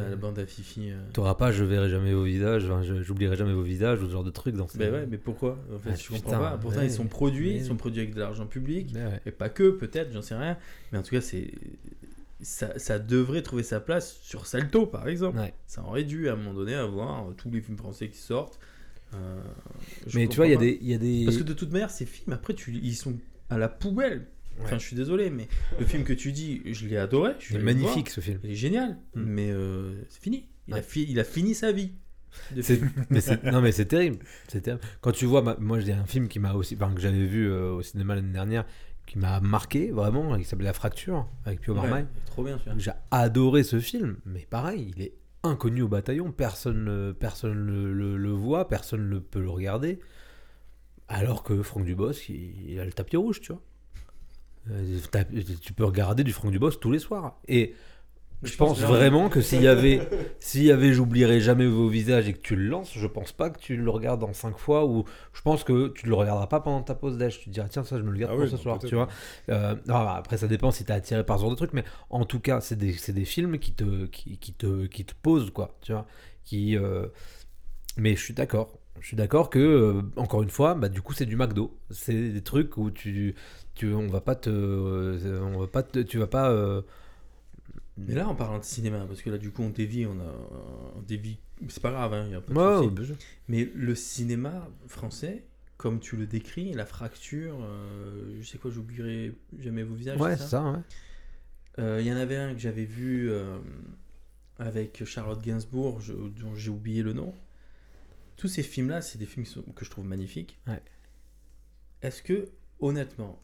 euh, 0.00 0.10
la 0.10 0.16
bande 0.16 0.38
à 0.40 0.46
Fifi. 0.46 0.90
euh. 0.90 0.96
t'auras 1.12 1.36
pas 1.36 1.52
je 1.52 1.62
verrai 1.62 1.88
jamais 1.88 2.12
vos 2.14 2.24
visages 2.24 2.64
enfin, 2.68 2.82
j'oublierai 2.82 3.36
jamais 3.36 3.52
vos 3.52 3.62
visages 3.62 4.02
ou 4.02 4.06
ce 4.06 4.10
genre 4.12 4.24
de 4.24 4.30
trucs 4.30 4.56
dans 4.56 4.66
ces... 4.66 4.76
Mais 4.78 4.90
ouais, 4.90 5.06
mais 5.08 5.18
pourquoi? 5.18 5.56
En 5.72 5.78
fait, 5.78 5.90
Ah, 5.92 5.94
je 5.94 6.08
comprends 6.08 6.24
putain, 6.30 6.38
pas. 6.40 6.58
Pourtant, 6.58 6.78
ouais. 6.80 6.86
ils 6.86 6.90
sont 6.92 7.06
produits, 7.06 7.50
Mais- 7.52 7.56
ils 7.58 7.64
sont 7.64 7.76
produits 7.76 8.00
avec 8.00 8.14
de 8.14 8.18
l'argent 8.20 8.46
public. 8.46 8.90
Mais 8.92 9.04
ouais. 9.04 9.20
Et 9.24 9.30
pas 9.30 9.50
que, 9.50 9.70
peut-être, 9.70 10.12
j'en 10.12 10.20
sais 10.22 10.34
rien. 10.34 10.56
Mais 10.90 10.98
en 10.98 11.02
tout 11.02 11.10
cas, 11.12 11.20
c'est. 11.20 11.52
Ça, 12.42 12.78
ça 12.78 12.98
devrait 12.98 13.42
trouver 13.42 13.62
sa 13.62 13.80
place 13.80 14.18
sur 14.22 14.46
Salto, 14.46 14.86
par 14.86 15.08
exemple. 15.08 15.38
Ouais. 15.38 15.54
Ça 15.66 15.82
aurait 15.84 16.04
dû, 16.04 16.28
à 16.28 16.32
un 16.32 16.36
moment 16.36 16.54
donné, 16.54 16.74
avoir 16.74 17.28
euh, 17.28 17.32
tous 17.34 17.50
les 17.50 17.60
films 17.60 17.78
français 17.78 18.08
qui 18.08 18.18
sortent. 18.18 18.58
Euh, 19.14 19.40
mais 20.14 20.26
tu 20.26 20.36
vois 20.36 20.46
il 20.46 20.50
y 20.62 20.86
y 20.90 20.94
a 20.94 20.98
des. 20.98 21.24
Parce 21.24 21.36
que 21.36 21.42
de 21.42 21.52
toute 21.52 21.70
manière, 21.70 21.90
ces 21.90 22.06
films, 22.06 22.32
après, 22.32 22.54
tu, 22.54 22.72
ils 22.72 22.94
sont 22.96 23.14
à 23.50 23.58
la 23.58 23.68
poubelle. 23.68 24.26
Enfin, 24.62 24.78
je 24.78 24.84
suis 24.86 24.96
désolé, 24.96 25.30
mais 25.30 25.48
le 25.80 25.86
film 25.86 26.04
que 26.04 26.12
tu 26.12 26.30
dis, 26.32 26.60
je 26.66 26.86
l'ai 26.86 26.96
adoré. 26.98 27.32
Je 27.38 27.54
il 27.54 27.56
est 27.56 27.62
voir. 27.62 27.74
magnifique 27.74 28.10
ce 28.10 28.20
film 28.20 28.38
Il 28.44 28.50
est 28.52 28.54
génial. 28.54 28.98
Mm. 29.14 29.22
Mais 29.22 29.50
euh, 29.50 29.94
c'est 30.08 30.20
fini. 30.22 30.46
Il, 30.68 30.74
a 30.74 30.76
Ouais. 30.76 30.82
fi- 30.82 31.06
il 31.08 31.18
a 31.20 31.24
fini 31.24 31.54
sa 31.54 31.72
vie. 31.72 31.92
mais 32.54 32.62
non 33.52 33.60
mais 33.60 33.72
c'est 33.72 33.84
terrible, 33.86 34.18
c'est 34.48 34.62
terrible. 34.62 34.82
Quand 35.02 35.12
tu 35.12 35.26
vois, 35.26 35.42
ma- 35.42 35.56
moi 35.60 35.80
j'ai 35.80 35.92
un 35.92 36.06
film 36.06 36.28
qui 36.28 36.38
m'a 36.38 36.54
aussi, 36.54 36.76
enfin, 36.76 36.90
que 36.94 37.00
j'avais 37.00 37.26
vu 37.26 37.50
euh, 37.50 37.72
au 37.72 37.82
cinéma 37.82 38.14
l'année 38.14 38.32
dernière, 38.32 38.64
qui 39.12 39.18
m'a 39.18 39.40
marqué 39.40 39.90
vraiment, 39.90 40.38
qui 40.38 40.44
s'appelait 40.44 40.64
La 40.64 40.72
Fracture 40.72 41.28
avec 41.44 41.60
Pio 41.60 41.74
Ouais, 41.74 41.80
Marmaille. 41.82 42.06
trop 42.24 42.42
bien, 42.44 42.56
celui-là. 42.58 42.76
J'ai 42.78 42.92
adoré 43.10 43.62
ce 43.62 43.78
film, 43.78 44.16
mais 44.24 44.46
pareil, 44.48 44.90
il 44.96 45.02
est 45.02 45.12
inconnu 45.42 45.82
au 45.82 45.88
bataillon, 45.88 46.32
personne, 46.32 47.12
personne 47.20 47.58
le, 47.58 47.92
le- 47.92 48.16
le 48.16 48.30
voit, 48.30 48.68
personne 48.68 49.10
ne 49.10 49.18
peut 49.18 49.40
le 49.42 49.50
regarder, 49.50 49.98
alors 51.08 51.42
que 51.42 51.62
Franck 51.62 51.84
Dubosc, 51.84 52.30
il, 52.30 52.70
il 52.70 52.80
a 52.80 52.86
le 52.86 52.92
tapis 52.92 53.16
rouge, 53.18 53.40
tu 53.42 53.52
vois. 53.52 53.60
Euh, 54.70 54.98
tu 55.60 55.72
peux 55.74 55.84
regarder 55.84 56.24
du 56.24 56.32
Franck 56.32 56.52
Dubosc 56.52 56.80
tous 56.80 56.90
les 56.92 56.98
soirs. 57.00 57.38
Et 57.48 57.74
je 58.42 58.56
pense 58.56 58.80
vraiment 58.80 59.28
que 59.28 59.40
s'il 59.40 59.62
y 59.62 59.68
avait, 59.68 60.00
s'il 60.40 60.64
y 60.64 60.72
avait, 60.72 60.92
j'oublierai 60.92 61.40
jamais 61.40 61.66
vos 61.66 61.88
visages 61.88 62.28
et 62.28 62.32
que 62.32 62.40
tu 62.40 62.56
le 62.56 62.66
lances, 62.66 62.92
je 62.94 63.06
pense 63.06 63.32
pas 63.32 63.50
que 63.50 63.58
tu 63.58 63.76
le 63.76 63.90
regardes 63.90 64.22
en 64.24 64.32
cinq 64.32 64.58
fois 64.58 64.84
ou 64.86 65.04
je 65.32 65.40
pense 65.42 65.64
que 65.64 65.88
tu 65.88 66.06
le 66.06 66.14
regarderas 66.14 66.48
pas 66.48 66.60
pendant 66.60 66.82
ta 66.82 66.94
pause 66.94 67.18
d'âge. 67.18 67.38
Tu 67.38 67.46
te 67.46 67.50
diras 67.50 67.68
tiens 67.68 67.84
ça 67.84 67.98
je 67.98 68.02
me 68.02 68.10
le 68.10 68.18
garde 68.18 68.32
Ah 68.32 68.36
pour 68.36 68.44
oui, 68.44 68.50
ce 68.50 68.56
soir, 68.56 68.78
tu 68.78 68.94
vois. 68.94 69.08
Euh, 69.48 69.74
non, 69.86 69.94
bah, 70.04 70.14
après 70.18 70.38
ça 70.38 70.48
dépend 70.48 70.70
si 70.70 70.84
t'es 70.84 70.92
attiré 70.92 71.24
par 71.24 71.36
ce 71.38 71.42
genre 71.42 71.50
de 71.50 71.56
truc, 71.56 71.70
mais 71.72 71.84
en 72.10 72.24
tout 72.24 72.40
cas 72.40 72.60
c'est 72.60 72.76
des, 72.76 72.92
c'est 72.92 73.12
des 73.12 73.24
films 73.24 73.58
qui 73.58 73.72
te, 73.72 74.06
qui, 74.06 74.38
qui 74.38 74.52
te, 74.52 74.86
qui 74.86 75.04
te 75.04 75.14
posent 75.22 75.50
quoi, 75.50 75.76
tu 75.82 75.92
vois. 75.92 76.06
Qui, 76.44 76.76
euh, 76.76 77.06
mais 77.96 78.16
je 78.16 78.22
suis 78.22 78.34
d'accord. 78.34 78.78
Je 79.00 79.06
suis 79.08 79.16
d'accord 79.16 79.50
que 79.50 79.58
euh, 79.58 80.02
encore 80.16 80.42
une 80.42 80.50
fois, 80.50 80.74
bah, 80.74 80.88
du 80.88 81.02
coup 81.02 81.12
c'est 81.12 81.26
du 81.26 81.36
McDo. 81.36 81.76
C'est 81.90 82.30
des 82.30 82.42
trucs 82.42 82.76
où 82.76 82.90
tu, 82.90 83.34
tu, 83.74 83.92
on 83.94 84.08
va 84.08 84.20
pas 84.20 84.34
te, 84.34 84.50
euh, 84.50 85.40
on 85.42 85.58
va 85.58 85.66
pas 85.66 85.82
te, 85.82 86.00
tu 86.00 86.18
vas 86.18 86.26
pas. 86.26 86.50
Euh, 87.98 88.04
Mais 88.08 88.14
là, 88.14 88.28
en 88.28 88.34
parlant 88.34 88.58
de 88.58 88.64
cinéma, 88.64 89.04
parce 89.06 89.22
que 89.22 89.30
là, 89.30 89.38
du 89.38 89.50
coup, 89.50 89.62
on 89.62 89.70
dévie, 89.70 90.06
on 90.06 90.18
a 90.20 90.34
on 90.96 91.02
dévie. 91.02 91.38
C'est 91.68 91.82
pas 91.82 91.90
grave, 91.90 92.12
hein, 92.14 92.28
y 92.28 92.34
a 92.34 92.40
pas 92.40 92.52
de 92.52 92.88
souci. 92.96 93.06
sûr. 93.06 93.16
Mais 93.48 93.70
le 93.74 93.94
cinéma 93.94 94.68
français, 94.88 95.44
comme 95.76 96.00
tu 96.00 96.16
le 96.16 96.26
décris, 96.26 96.72
la 96.72 96.86
fracture, 96.86 97.58
euh, 97.62 98.36
je 98.40 98.46
sais 98.46 98.58
quoi, 98.58 98.70
j'oublierai 98.70 99.34
jamais 99.58 99.82
vos 99.82 99.94
visages. 99.94 100.20
Ouais, 100.20 100.36
c'est 100.36 100.42
c'est 100.44 100.48
ça. 100.50 100.70
ouais. 100.72 100.78
Euh, 101.78 101.98
Il 102.00 102.06
y 102.06 102.12
en 102.12 102.16
avait 102.16 102.36
un 102.36 102.52
que 102.54 102.58
j'avais 102.60 102.84
vu 102.84 103.30
euh, 103.30 103.58
avec 104.58 105.04
Charlotte 105.04 105.40
Gainsbourg, 105.42 106.00
je- 106.00 106.12
dont 106.12 106.54
j'ai 106.54 106.70
oublié 106.70 107.02
le 107.02 107.12
nom. 107.12 107.34
Tous 108.36 108.48
ces 108.48 108.62
films-là, 108.62 109.02
c'est 109.02 109.18
des 109.18 109.26
films 109.26 109.46
que 109.76 109.84
je 109.84 109.90
trouve 109.90 110.04
magnifiques. 110.04 110.58
Ouais. 110.66 110.82
Est-ce 112.02 112.22
que, 112.22 112.48
honnêtement, 112.80 113.40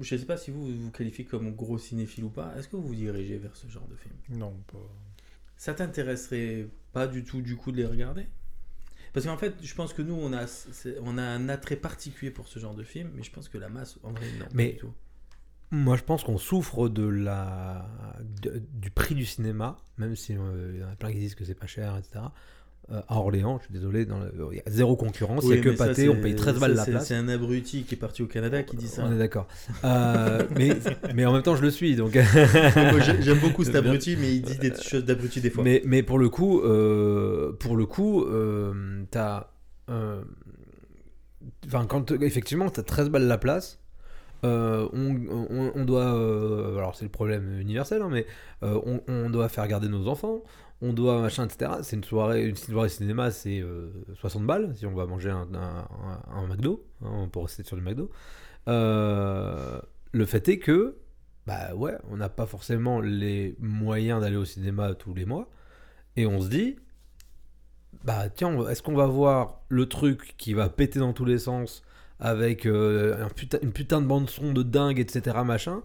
je 0.00 0.14
ne 0.14 0.20
sais 0.20 0.26
pas 0.26 0.36
si 0.36 0.50
vous 0.50 0.66
vous 0.66 0.90
qualifiez 0.90 1.24
comme 1.24 1.54
gros 1.54 1.78
cinéphile 1.78 2.24
ou 2.24 2.30
pas, 2.30 2.54
est-ce 2.56 2.68
que 2.68 2.76
vous 2.76 2.86
vous 2.88 2.94
dirigez 2.94 3.38
vers 3.38 3.56
ce 3.56 3.66
genre 3.68 3.86
de 3.88 3.96
film? 3.96 4.14
Non, 4.30 4.52
pas. 4.72 4.78
Ça 5.56 5.74
t'intéresserait 5.74 6.68
pas 6.92 7.06
du 7.06 7.24
tout, 7.24 7.40
du 7.42 7.56
coup, 7.56 7.72
de 7.72 7.76
les 7.78 7.86
regarder? 7.86 8.26
Parce 9.12 9.26
qu'en 9.26 9.36
fait, 9.36 9.54
je 9.62 9.74
pense 9.74 9.92
que 9.92 10.02
nous, 10.02 10.14
on 10.14 10.32
a, 10.32 10.44
on 11.02 11.18
a 11.18 11.22
un 11.22 11.48
attrait 11.48 11.76
particulier 11.76 12.30
pour 12.32 12.48
ce 12.48 12.58
genre 12.58 12.74
de 12.74 12.82
film, 12.82 13.10
mais 13.14 13.22
je 13.22 13.30
pense 13.30 13.48
que 13.48 13.58
la 13.58 13.68
masse, 13.68 13.98
en 14.02 14.10
vrai, 14.12 14.26
non. 14.38 14.46
pas 14.46 14.50
Mais- 14.54 14.72
du 14.72 14.78
tout. 14.78 14.92
Moi, 15.70 15.96
je 15.96 16.02
pense 16.04 16.22
qu'on 16.22 16.38
souffre 16.38 16.88
de 16.88 17.02
la, 17.04 17.88
de- 18.42 18.62
du 18.74 18.90
prix 18.90 19.14
du 19.16 19.24
cinéma, 19.24 19.76
même 19.98 20.14
si 20.14 20.36
euh, 20.36 20.70
il 20.74 20.80
y 20.80 20.84
en 20.84 20.88
a 20.88 20.94
plein 20.94 21.10
qui 21.12 21.18
disent 21.18 21.34
que 21.34 21.44
c'est 21.44 21.54
pas 21.54 21.66
cher, 21.66 21.96
etc. 21.96 22.26
Euh, 22.92 23.00
à 23.08 23.16
Orléans, 23.16 23.56
je 23.60 23.64
suis 23.64 23.72
désolé, 23.72 24.04
dans 24.04 24.18
le- 24.18 24.30
il 24.52 24.58
y 24.58 24.60
a 24.60 24.70
zéro 24.70 24.94
concurrence, 24.94 25.42
il 25.44 25.48
Oui, 25.50 25.56
y 25.56 25.58
a 25.58 25.62
que 25.62 25.74
ça, 25.74 25.86
pâté, 25.86 26.10
on 26.10 26.20
paye 26.20 26.34
13 26.36 26.54
ça, 26.56 26.60
balles 26.60 26.74
la 26.74 26.84
c'est- 26.84 26.90
place. 26.90 27.06
C'est 27.06 27.14
un 27.14 27.28
abruti 27.28 27.84
qui 27.84 27.94
est 27.94 27.98
parti 27.98 28.22
au 28.22 28.26
Canada 28.26 28.62
qui 28.62 28.76
dit 28.76 28.88
ça. 28.88 29.04
On 29.06 29.12
est 29.12 29.16
d'accord. 29.18 29.46
Euh, 29.84 30.42
mais, 30.54 30.68
mais 31.14 31.24
en 31.24 31.32
même 31.32 31.40
temps, 31.42 31.56
je 31.56 31.62
le 31.62 31.70
suis, 31.70 31.96
donc. 31.96 32.12
J'aime 33.20 33.38
beaucoup 33.40 33.64
cet 33.64 33.74
abruti, 33.76 34.16
mais 34.20 34.34
il 34.36 34.42
dit 34.42 34.58
des 34.58 34.74
choses 34.74 35.04
d'abruti 35.06 35.40
des 35.40 35.48
fois. 35.48 35.64
Mais, 35.64 35.80
mais 35.86 36.02
pour 36.02 36.18
le 36.18 36.28
coup, 36.28 36.60
euh, 36.60 37.52
pour 37.52 37.76
le 37.76 37.86
coup, 37.86 38.22
euh, 38.24 39.02
t'as, 39.10 39.48
enfin 41.66 41.86
quand 41.86 42.10
effectivement 42.22 42.68
t'as 42.70 42.82
13 42.82 43.08
balles 43.10 43.26
la 43.26 43.38
place, 43.38 43.78
euh, 44.44 44.86
on, 44.92 45.16
on- 45.30 45.72
on 45.74 45.84
doit, 45.86 46.14
euh, 46.14 46.76
alors 46.76 46.94
c'est 46.94 47.04
le 47.06 47.10
problème 47.10 47.58
universel, 47.60 48.02
hein, 48.02 48.08
mais 48.12 48.26
euh, 48.62 48.78
on, 48.84 49.00
on 49.08 49.30
doit 49.30 49.48
faire 49.48 49.66
garder 49.68 49.88
nos 49.88 50.06
enfants, 50.06 50.42
on 50.82 50.92
doit 50.92 51.20
machin, 51.20 51.46
etc. 51.46 51.72
C'est 51.82 51.96
une 51.96 52.04
soirée, 52.04 52.46
une 52.46 52.56
soirée 52.56 52.88
cinéma, 52.88 53.30
c'est 53.30 53.60
euh, 53.60 53.90
60 54.14 54.46
balles 54.46 54.74
si 54.76 54.86
on 54.86 54.94
va 54.94 55.06
manger 55.06 55.30
un, 55.30 55.48
un, 55.54 55.88
un- 56.34 56.46
McDo, 56.48 56.84
hein, 57.04 57.28
pour 57.32 57.44
rester 57.44 57.62
sur 57.62 57.76
du 57.76 57.82
McDo. 57.82 58.10
Euh, 58.68 59.80
le 60.12 60.26
fait 60.26 60.48
est 60.48 60.58
que, 60.58 60.96
bah 61.46 61.74
ouais, 61.74 61.94
on 62.10 62.16
n'a 62.16 62.28
pas 62.28 62.46
forcément 62.46 63.00
les 63.00 63.56
moyens 63.60 64.20
d'aller 64.20 64.36
au 64.36 64.44
cinéma 64.44 64.94
tous 64.94 65.14
les 65.14 65.24
mois, 65.26 65.48
et 66.16 66.26
on 66.26 66.40
se 66.40 66.48
dit, 66.48 66.76
bah 68.04 68.28
tiens, 68.28 68.66
est-ce 68.68 68.82
qu'on 68.82 68.94
va 68.94 69.06
voir 69.06 69.62
le 69.68 69.86
truc 69.88 70.34
qui 70.36 70.52
va 70.54 70.68
péter 70.68 70.98
dans 70.98 71.12
tous 71.12 71.24
les 71.24 71.38
sens 71.38 71.82
avec 72.20 72.66
euh, 72.66 73.24
un 73.24 73.58
une 73.62 73.72
putain 73.72 74.00
de 74.00 74.06
bande 74.06 74.30
son 74.30 74.52
de 74.52 74.62
dingue, 74.62 74.98
etc. 75.00 75.36
machin, 75.44 75.82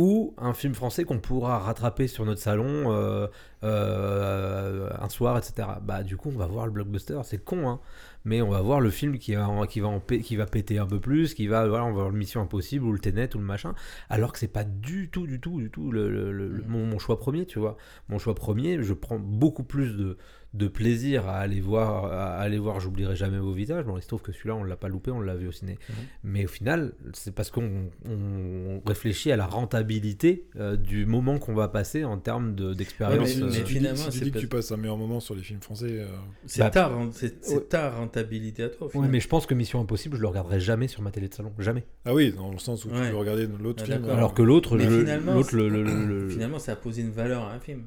ou 0.00 0.34
un 0.38 0.54
film 0.54 0.74
français 0.74 1.04
qu'on 1.04 1.18
pourra 1.18 1.58
rattraper 1.58 2.08
sur 2.08 2.24
notre 2.24 2.40
salon 2.40 2.90
euh, 2.90 3.26
euh, 3.64 4.88
un 4.98 5.08
soir, 5.10 5.36
etc. 5.36 5.68
Bah 5.82 6.02
du 6.02 6.16
coup, 6.16 6.30
on 6.34 6.38
va 6.38 6.46
voir 6.46 6.64
le 6.64 6.72
blockbuster, 6.72 7.20
c'est 7.22 7.44
con, 7.44 7.68
hein, 7.68 7.80
mais 8.24 8.42
on 8.42 8.50
va 8.50 8.60
voir 8.60 8.80
le 8.80 8.90
film 8.90 9.18
qui 9.18 9.34
va, 9.34 9.48
en- 9.48 9.66
qui 9.66 9.80
va, 9.80 9.88
en 9.88 10.00
pé- 10.00 10.20
qui 10.20 10.36
va 10.36 10.46
péter 10.46 10.78
un 10.78 10.86
peu 10.86 11.00
plus, 11.00 11.34
qui 11.34 11.46
va, 11.46 11.66
voilà, 11.68 11.84
on 11.84 11.88
va 11.92 11.94
voir 12.02 12.10
le 12.10 12.18
Mission 12.18 12.40
Impossible 12.40 12.84
ou 12.84 12.92
le 12.92 12.98
Tenet 12.98 13.34
ou 13.34 13.38
le 13.38 13.44
machin, 13.44 13.74
alors 14.08 14.32
que 14.32 14.38
c'est 14.38 14.48
pas 14.48 14.64
du 14.64 15.08
tout, 15.10 15.26
du 15.26 15.40
tout, 15.40 15.60
du 15.60 15.70
tout 15.70 15.90
le, 15.90 16.10
le- 16.10 16.32
le- 16.32 16.64
mon, 16.68 16.84
mon 16.86 16.98
choix 16.98 17.18
premier, 17.18 17.46
tu 17.46 17.58
vois. 17.58 17.76
Mon 18.08 18.18
choix 18.18 18.34
premier, 18.34 18.82
je 18.82 18.92
prends 18.94 19.18
beaucoup 19.18 19.64
plus 19.64 19.96
de, 19.96 20.16
de 20.52 20.66
plaisir 20.66 21.28
à 21.28 21.36
aller 21.38 21.60
voir, 21.60 22.06
à 22.06 22.36
aller 22.38 22.58
voir, 22.58 22.80
j'oublierai 22.80 23.14
jamais 23.14 23.38
vos 23.38 23.52
visages. 23.52 23.84
Bon, 23.84 23.96
il 23.96 24.02
se 24.02 24.08
trouve 24.08 24.20
que 24.22 24.32
celui-là, 24.32 24.56
on 24.56 24.64
l'a 24.64 24.76
pas 24.76 24.88
loupé, 24.88 25.12
on 25.12 25.20
l'a 25.20 25.36
vu 25.36 25.46
au 25.46 25.52
ciné. 25.52 25.78
Mhm. 25.88 25.94
Mais 26.24 26.44
au 26.44 26.48
final, 26.48 26.92
c'est 27.12 27.32
parce 27.32 27.50
qu'on 27.52 27.88
on 28.04 28.80
réfléchit 28.84 29.30
à 29.30 29.36
la 29.36 29.46
rentabilité 29.46 30.46
euh, 30.56 30.76
du 30.76 31.06
moment 31.06 31.38
qu'on 31.38 31.54
va 31.54 31.68
passer 31.68 32.04
en 32.04 32.18
termes 32.18 32.54
de- 32.56 32.70
Ouais, 32.70 32.74
d'expérience. 32.74 33.36
mais- 33.36 33.42
euh, 33.42 33.46
mais 33.46 33.58
tu 33.58 33.62
dis, 33.64 33.72
finalement, 33.74 33.96
si 33.96 34.10
tu 34.10 34.18
c'est 34.18 34.24
dis 34.24 34.32
que 34.32 34.38
tu 34.40 34.48
passes 34.48 34.72
un 34.72 34.76
meilleur 34.76 34.96
moment 34.96 35.20
sur 35.20 35.34
les 35.36 35.42
films 35.42 35.60
français, 35.60 36.00
euh, 36.00 36.06
C'est 36.46 36.60
Bah, 36.62 36.70
ta, 36.70 36.88
ren- 36.88 37.10
c'est- 37.12 37.44
c'est 37.44 37.54
ouais. 37.56 37.60
ta 37.62 37.90
rentabilité 38.10 38.62
à 38.64 38.68
toi. 38.68 38.82
au 38.82 38.84
Ouais, 38.86 38.92
final. 38.92 39.10
mais 39.10 39.20
je 39.20 39.28
pense 39.28 39.46
que 39.46 39.54
Mission 39.54 39.80
Impossible, 39.80 40.16
je 40.16 40.22
le 40.22 40.28
regarderai 40.28 40.60
jamais 40.60 40.88
sur 40.88 41.02
ma 41.02 41.10
télé 41.10 41.28
de 41.28 41.34
salon, 41.34 41.52
jamais. 41.58 41.84
ah 42.04 42.14
oui, 42.14 42.32
dans 42.32 42.50
le 42.50 42.58
sens 42.58 42.84
où 42.84 42.88
tu 42.88 42.94
Ouais. 42.94 43.10
peux 43.10 43.16
regarder 43.16 43.46
l'autre 43.46 43.82
Ah, 43.82 43.86
film. 43.86 43.98
d'accord. 44.02 44.16
Alors 44.16 44.34
que 44.34 44.42
l'autre, 44.42 44.78
finalement, 44.78 45.34
l'autre, 45.34 45.54
le, 45.56 45.68
le- 45.68 45.82
le- 45.82 46.06
le- 46.06 46.28
Finalement, 46.28 46.58
ça 46.58 46.72
a 46.72 46.76
posé 46.76 47.02
une 47.02 47.10
valeur 47.10 47.42
à 47.44 47.52
un 47.54 47.60
film. 47.60 47.82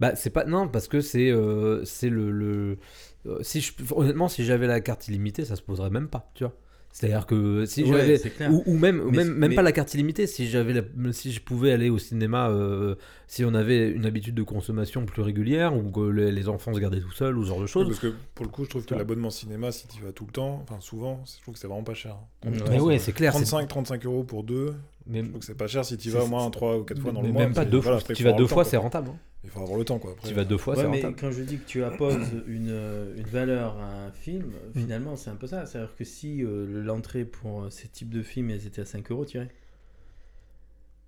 Bah, 0.00 0.16
c'est 0.16 0.30
pas. 0.30 0.44
Non, 0.44 0.68
parce 0.68 0.88
que 0.88 1.00
c'est 1.00 1.30
euh, 1.30 1.84
c'est 1.84 2.08
le. 2.10 2.30
le- 2.30 2.78
euh, 3.26 3.38
si 3.42 3.60
je, 3.60 3.72
honnêtement, 3.94 4.28
si 4.28 4.44
j'avais 4.44 4.66
la 4.66 4.80
carte 4.80 5.06
illimitée, 5.08 5.44
ça 5.44 5.56
se 5.56 5.62
poserait 5.62 5.90
même 5.90 6.08
pas, 6.08 6.30
tu 6.34 6.44
vois. 6.44 6.52
C'est-à-dire 6.96 7.26
que 7.26 7.66
si 7.66 7.82
Ouais, 7.82 8.18
j'avais. 8.18 8.48
Ou, 8.52 8.62
ou 8.66 8.78
même, 8.78 9.00
ou 9.00 9.10
Mais- 9.10 9.16
même, 9.24 9.34
même 9.34 9.50
mais- 9.50 9.56
pas 9.56 9.62
la 9.62 9.72
carte 9.72 9.92
illimitée, 9.94 10.28
si, 10.28 10.46
j'avais 10.46 10.72
la- 10.74 11.12
si 11.12 11.32
je 11.32 11.40
pouvais 11.40 11.72
aller 11.72 11.90
au 11.90 11.98
cinéma, 11.98 12.50
euh, 12.50 12.94
si 13.26 13.44
on 13.44 13.52
avait 13.52 13.90
une 13.90 14.06
habitude 14.06 14.36
de 14.36 14.44
consommation 14.44 15.04
plus 15.04 15.20
régulière, 15.20 15.76
ou 15.76 15.90
que 15.90 16.08
les, 16.08 16.30
les 16.30 16.48
enfants 16.48 16.72
se 16.72 16.78
gardaient 16.78 17.00
tout 17.00 17.10
seuls, 17.10 17.36
ou 17.36 17.42
ce 17.42 17.48
genre 17.48 17.60
de 17.60 17.66
choses. 17.66 17.88
parce 17.88 17.98
que 17.98 18.14
pour 18.36 18.46
le 18.46 18.52
coup, 18.52 18.62
je 18.64 18.70
trouve 18.70 18.84
que 18.86 18.94
l'abonnement 18.94 19.30
cinéma, 19.30 19.72
si 19.72 19.88
tu 19.88 20.02
vas 20.04 20.12
tout 20.12 20.24
le 20.24 20.30
temps, 20.30 20.60
enfin 20.62 20.76
souvent, 20.80 21.20
je 21.26 21.42
trouve 21.42 21.54
que 21.54 21.58
c'est 21.60 21.66
vraiment 21.66 21.82
pas 21.82 21.94
cher. 21.94 22.14
Mais 22.70 22.78
ouais, 22.78 23.00
c'est 23.00 23.10
clair. 23.12 23.32
c'est- 23.32 23.38
35, 23.44 23.66
35 23.66 24.06
euros 24.06 24.22
pour 24.22 24.44
deux, 24.44 24.74
Mais, 25.08 25.24
je 25.24 25.28
trouve 25.30 25.40
que 25.40 25.46
c'est 25.46 25.56
pas 25.56 25.66
cher 25.66 25.84
si 25.84 25.96
tu 25.98 26.10
vas 26.10 26.22
au 26.22 26.28
moins 26.28 26.48
3 26.48 26.78
ou 26.78 26.84
4 26.84 27.00
fois 27.02 27.10
dans 27.10 27.22
mais 27.22 27.26
le 27.26 27.32
mois. 27.32 27.42
même 27.42 27.54
pas 27.54 27.64
deux 27.64 27.78
voilà, 27.78 27.96
fois. 27.98 28.02
après, 28.02 28.14
Tu 28.14 28.22
vas 28.22 28.32
deux 28.34 28.46
fois, 28.46 28.64
c'est 28.64 28.76
rentable. 28.76 29.08
hein. 29.10 29.18
Il 29.44 29.50
faut 29.50 29.60
avoir 29.60 29.78
le 29.78 29.84
temps, 29.84 29.98
quoi. 29.98 30.12
Après, 30.12 30.28
Tu 30.28 30.34
vas 30.34 30.44
deux 30.44 30.56
fois, 30.56 30.74
Ouais, 30.76 30.88
mais 30.88 30.96
rentable. 30.96 31.16
quand 31.20 31.30
je 31.30 31.42
dis 31.42 31.58
que 31.58 31.66
tu 31.66 31.84
apposes 31.84 32.16
une, 32.48 32.70
euh, 32.70 33.14
une 33.16 33.26
valeur 33.26 33.76
à 33.78 34.06
un 34.06 34.10
film, 34.10 34.46
Mm. 34.74 34.78
finalement, 34.80 35.16
c'est 35.16 35.30
un 35.30 35.36
peu 35.36 35.46
ça. 35.46 35.66
C'est-à-dire 35.66 35.94
que 35.96 36.04
si 36.04 36.42
euh, 36.42 36.82
l'entrée 36.82 37.24
pour 37.24 37.64
euh, 37.64 37.70
ces 37.70 37.88
types 37.88 38.08
de 38.10 38.22
films, 38.22 38.50
elles 38.50 38.66
étaient 38.66 38.80
à 38.82 38.86
5 38.86 39.10
euros, 39.10 39.24
tu 39.26 39.36
irais 39.36 39.50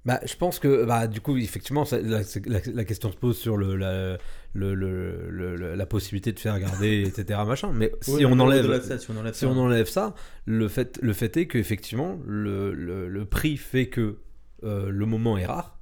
Bah, 0.04 0.20
je 0.24 0.36
pense 0.36 0.60
que, 0.60 0.84
bah, 0.84 1.08
du 1.08 1.20
coup, 1.20 1.36
effectivement, 1.36 1.84
ça- 1.84 2.00
la, 2.00 2.22
c'est- 2.22 2.46
la- 2.46 2.60
la 2.72 2.84
question 2.84 3.10
se 3.10 3.16
pose 3.16 3.36
sur 3.36 3.56
le, 3.56 3.74
la, 3.74 4.18
le, 4.52 4.74
le- 4.74 5.28
le- 5.30 5.56
le- 5.56 5.74
la 5.74 5.86
possibilité 5.86 6.30
de 6.32 6.38
faire 6.38 6.56
garder, 6.60 7.02
etc. 7.04 7.40
Machin. 7.46 7.72
Mais 7.72 7.90
si 8.02 8.24
on 8.24 8.38
enlève, 8.38 8.82
ça, 8.82 8.98
si 8.98 9.10
on 9.10 9.16
enlève 9.16 9.34
si 9.34 9.40
ça. 9.40 9.48
on 9.48 9.56
enlève 9.56 9.88
ça, 9.88 10.14
le 10.44 10.68
fait, 10.68 11.00
le 11.02 11.12
fait 11.12 11.36
est 11.38 11.46
qu'effectivement, 11.48 12.20
le, 12.24 12.72
le, 12.72 13.08
le 13.08 13.24
prix 13.24 13.56
fait 13.56 13.88
que 13.88 14.18
euh, 14.62 14.90
le 14.90 15.06
moment 15.06 15.36
est 15.38 15.46
rare. 15.46 15.75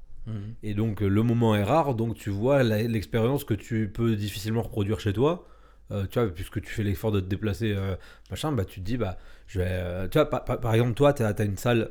Et 0.63 0.75
donc, 0.75 1.01
le 1.01 1.23
moment 1.23 1.55
est 1.55 1.63
rare. 1.63 1.95
Donc, 1.95 2.17
tu 2.17 2.31
vois 2.31 2.63
l'expérience 2.63 3.45
que 3.45 3.55
tu 3.55 3.91
peux 3.93 4.17
difficilement 4.17 4.63
reproduire 4.63 5.01
chez 5.01 5.13
toi. 5.13 5.47
Euh, 5.91 6.07
tu 6.11 6.19
vois, 6.19 6.29
puisque 6.31 6.63
tu 6.63 6.73
fais 6.73 6.83
l'effort 6.83 7.13
de 7.13 7.21
te 7.21 7.27
déplacer, 7.27 7.75
euh, 7.77 7.95
machin, 8.31 8.53
bah, 8.53 8.65
tu 8.65 8.81
te 8.81 8.85
dis, 8.87 8.97
bah, 8.97 9.19
je 9.47 9.59
vais. 9.59 9.69
euh, 9.69 10.09
tu 10.09 10.19
vois, 10.19 10.29
par, 10.31 10.75
exemple, 10.75 10.95
toi, 10.95 11.13
tu 11.13 11.23
as, 11.23 11.45
une 11.45 11.59
salle 11.59 11.91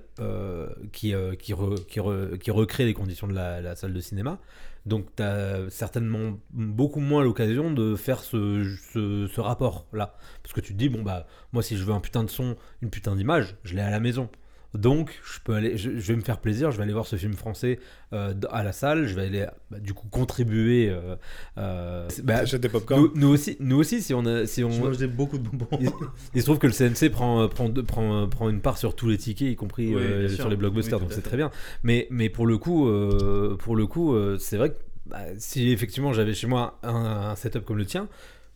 qui, 0.92 1.14
qui, 1.40 1.54
qui, 1.88 2.00
re- 2.00 2.38
qui 2.38 2.52
recrée 2.52 2.86
les 2.86 2.94
conditions 2.94 3.28
de 3.28 3.34
la, 3.34 3.62
la 3.62 3.76
salle 3.76 3.94
de 3.94 4.00
cinéma. 4.00 4.40
Donc, 4.86 5.16
tu 5.16 5.24
as 5.24 5.70
certainement 5.70 6.40
beaucoup 6.52 7.00
moins 7.00 7.24
l'occasion 7.24 7.72
de 7.72 7.96
faire 7.96 8.20
ce, 8.22 8.76
ce, 8.94 9.28
ce 9.28 9.42
rapport-là. 9.42 10.16
Parce 10.42 10.54
que 10.54 10.62
tu 10.62 10.74
te 10.74 10.78
dis, 10.78 10.90
bon, 10.90 11.04
bah, 11.04 11.28
moi, 11.54 11.62
si 11.62 11.78
je 11.78 11.84
veux 11.84 11.94
un 11.94 12.02
putain 12.02 12.24
de 12.24 12.30
son, 12.30 12.58
une 12.82 12.90
putain 12.90 13.16
d'image, 13.16 13.56
je 13.64 13.76
l'ai 13.76 13.82
à 13.82 13.92
la 13.92 14.00
maison. 14.00 14.30
Donc, 14.74 15.20
je 15.24 15.40
peux 15.44 15.54
aller, 15.54 15.78
je, 15.78 15.92
je 15.92 16.08
vais 16.12 16.16
me 16.16 16.22
faire 16.22 16.40
plaisir, 16.40 16.72
je 16.72 16.78
vais 16.78 16.84
aller 16.84 16.94
voir 16.94 17.06
ce 17.06 17.16
film 17.16 17.34
français 17.34 17.80
euh, 18.12 18.34
à 18.50 18.64
la 18.64 18.72
salle, 18.72 19.06
je 19.06 19.14
vais 19.16 19.28
aller, 19.28 19.46
bah, 19.70 19.80
du 19.80 19.94
coup, 19.94 20.08
contribuer. 20.10 20.90
euh, 20.90 21.16
euh, 21.58 22.08
bah, 22.24 22.44
des 22.44 22.70
popcorn. 22.70 23.02
nous, 23.02 23.12
nous 23.16 23.28
aussi, 23.28 23.56
nous 23.60 23.78
aussi, 23.78 24.02
si 24.02 24.14
on, 24.14 24.26
a, 24.26 24.46
si 24.48 24.64
on, 24.64 24.92
Je 24.94 25.06
beaucoup 25.06 25.38
de 25.38 25.48
bonbons. 25.48 25.68
il, 25.80 25.90
il 26.34 26.42
se 26.42 26.46
trouve 26.46 26.58
que 26.58 26.68
le 26.68 26.74
CNC 26.74 27.12
prend, 27.12 27.48
prend, 27.48 27.72
prend, 27.72 28.28
prend 28.28 28.50
une 28.50 28.62
part 28.62 28.78
sur 28.78 28.96
tous 28.96 29.08
les 29.08 29.18
tickets, 29.18 29.52
y 29.52 29.56
compris 29.56 29.94
Oui, 29.94 30.02
euh, 30.02 30.30
sur 30.30 30.50
les 30.50 30.56
blockbusters, 30.56 30.98
Oui, 30.98 31.04
donc 31.04 31.14
c'est 31.14 31.22
très 31.22 31.38
bien. 31.38 31.52
Mais, 31.84 32.08
mais 32.10 32.30
pour 32.30 32.48
le 32.48 32.58
coup, 32.58 32.88
euh, 32.88 33.56
pour 33.58 33.76
le 33.76 33.86
coup, 33.86 34.14
euh, 34.14 34.38
c'est 34.40 34.58
vrai 34.58 34.72
que 34.72 34.78
bah, 35.06 35.20
si 35.38 35.70
effectivement 35.72 36.14
j'avais 36.14 36.34
chez 36.34 36.48
moi 36.48 36.80
un, 36.82 36.96
un 36.96 37.36
setup 37.36 37.66
comme 37.66 37.78
le 37.78 37.86
tien, 37.86 38.04
euh, 38.04 38.08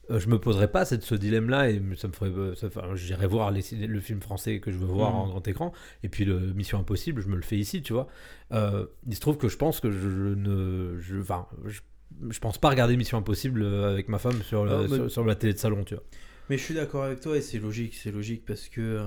je 0.09 0.27
me 0.29 0.39
poserais 0.39 0.71
pas 0.71 0.85
cette, 0.85 1.03
ce 1.03 1.15
dilemme-là 1.15 1.69
et 1.69 1.81
ça 1.97 2.07
me 2.07 2.13
ferait, 2.13 2.29
euh, 2.29 2.53
enfin, 2.63 2.95
j'irais 2.95 3.27
voir 3.27 3.51
les- 3.51 3.63
le 3.87 3.99
film 3.99 4.21
français 4.21 4.59
que 4.59 4.71
je 4.71 4.77
veux 4.77 4.85
voir 4.85 5.11
Mhm. 5.11 5.17
en 5.19 5.27
grand 5.27 5.47
écran 5.47 5.73
et 6.03 6.09
puis 6.09 6.23
le 6.25 6.39
Mission 6.53 6.79
Impossible, 6.79 7.21
je 7.21 7.27
me 7.27 7.35
le 7.35 7.41
fais 7.41 7.57
ici, 7.57 7.81
tu 7.81 7.93
vois. 7.93 8.07
Euh, 8.53 8.85
il 9.07 9.15
se 9.15 9.19
trouve 9.19 9.37
que 9.37 9.47
je 9.49 9.57
pense 9.57 9.79
que 9.79 9.91
je, 9.91 10.07
ne, 10.07 10.97
je, 10.99 11.19
enfin, 11.19 11.47
je, 11.65 11.81
je 12.29 12.39
pense 12.39 12.57
pas 12.57 12.69
regarder 12.69 12.95
Mission 12.95 13.17
Impossible 13.17 13.61
euh, 13.63 13.91
avec 13.91 14.07
ma 14.07 14.17
femme 14.17 14.41
sur, 14.43 14.63
le- 14.65 14.87
mais- 14.87 14.95
sur, 14.95 15.11
sur 15.11 15.25
la 15.25 15.35
télé 15.35 15.53
de 15.53 15.59
salon, 15.59 15.83
tu 15.83 15.95
vois. 15.95 16.03
Mais 16.49 16.57
je 16.57 16.63
suis 16.63 16.73
d'accord 16.73 17.03
avec 17.03 17.19
toi 17.19 17.35
et 17.35 17.41
c'est 17.41 17.59
logique, 17.59 17.93
c'est 17.95 18.11
logique 18.11 18.45
parce 18.45 18.69
que 18.69 18.79
euh, 18.79 19.05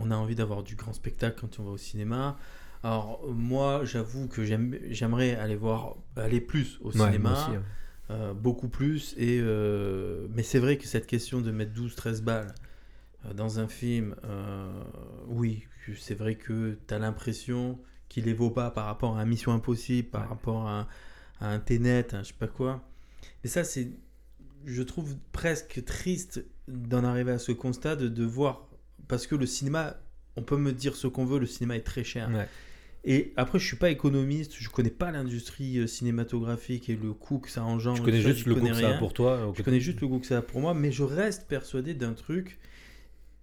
on 0.00 0.12
a 0.12 0.16
envie 0.16 0.36
d'avoir 0.36 0.62
du 0.62 0.76
grand 0.76 0.92
spectacle 0.92 1.36
quand 1.40 1.58
on 1.58 1.64
va 1.64 1.70
au 1.72 1.76
cinéma. 1.76 2.36
Alors 2.84 3.24
moi, 3.28 3.80
j'avoue 3.84 4.28
que 4.28 4.44
j'aime- 4.44 4.78
j'aimerais 4.90 5.34
aller 5.34 5.56
voir, 5.56 5.96
aller 6.16 6.40
plus 6.40 6.78
au 6.82 6.90
Ouais, 6.90 6.96
moi 6.98 7.06
cinéma, 7.06 7.32
aussi, 7.32 7.56
hein. 7.56 7.62
Euh, 8.10 8.34
beaucoup 8.34 8.68
plus. 8.68 9.14
Et 9.18 9.38
euh, 9.40 10.26
mais 10.34 10.42
c'est 10.42 10.58
vrai 10.58 10.76
que 10.78 10.86
cette 10.86 11.06
question 11.06 11.40
de 11.40 11.50
mettre 11.50 11.72
12-13 11.72 12.22
balles 12.22 12.54
euh, 13.26 13.34
dans 13.34 13.58
un 13.60 13.68
film, 13.68 14.14
oui, 15.28 15.64
c'est 15.98 16.14
vrai 16.14 16.36
que 16.36 16.78
tu 16.86 16.94
as 16.94 16.98
l'impression 16.98 17.78
qu'il 18.08 18.24
les 18.24 18.34
vaut 18.34 18.50
pas 18.50 18.70
par 18.70 18.86
rapport 18.86 19.16
à 19.16 19.20
un 19.22 19.24
Mission 19.24 19.52
Impossible, 19.52 20.08
par 20.10 20.22
Ouais. 20.22 20.28
rapport 20.28 20.68
à, 20.68 20.88
à 21.40 21.48
un 21.48 21.58
Tenet, 21.60 22.14
un 22.14 22.22
je 22.22 22.28
sais 22.28 22.34
pas 22.38 22.48
quoi. 22.48 22.82
Et 23.44 23.48
ça, 23.48 23.64
c'est, 23.64 23.90
je 24.66 24.82
trouve 24.82 25.16
presque 25.32 25.84
triste 25.84 26.44
d'en 26.68 27.04
arriver 27.04 27.32
à 27.32 27.38
ce 27.38 27.52
constat 27.52 27.96
de, 27.96 28.08
de 28.08 28.24
voir, 28.24 28.68
parce 29.08 29.26
que 29.26 29.34
le 29.34 29.46
cinéma, 29.46 29.96
on 30.36 30.42
peut 30.42 30.56
me 30.58 30.72
dire 30.72 30.96
ce 30.96 31.06
qu'on 31.06 31.24
veut, 31.24 31.38
le 31.38 31.46
cinéma 31.46 31.76
est 31.76 31.80
très 31.86 32.04
cher. 32.04 32.30
Ouais. 32.30 32.48
Et 33.04 33.32
après, 33.36 33.58
je 33.58 33.66
suis 33.66 33.76
pas 33.76 33.90
économiste, 33.90 34.54
je 34.58 34.68
connais 34.68 34.90
pas 34.90 35.10
l'industrie 35.10 35.78
euh, 35.78 35.86
cinématographique 35.88 36.88
et 36.88 36.94
le 36.96 37.12
coût 37.12 37.38
que 37.40 37.50
ça 37.50 37.64
engendre. 37.64 37.98
Je 37.98 38.02
connais 38.02 38.22
ça, 38.22 38.28
juste 38.32 38.46
le 38.46 38.54
goût 38.54 38.60
connais 38.60 38.72
que 38.72 38.80
ça 38.80 38.90
a 38.90 38.98
pour 38.98 39.12
toi. 39.12 39.52
Je 39.56 39.62
connais 39.62 39.80
juste 39.80 40.00
le 40.00 40.06
goût 40.06 40.20
que 40.20 40.26
ça 40.26 40.38
a 40.38 40.42
pour 40.42 40.60
moi, 40.60 40.72
mais 40.72 40.92
je 40.92 41.02
reste 41.02 41.48
persuadé 41.48 41.94
d'un 41.94 42.12
truc, 42.12 42.60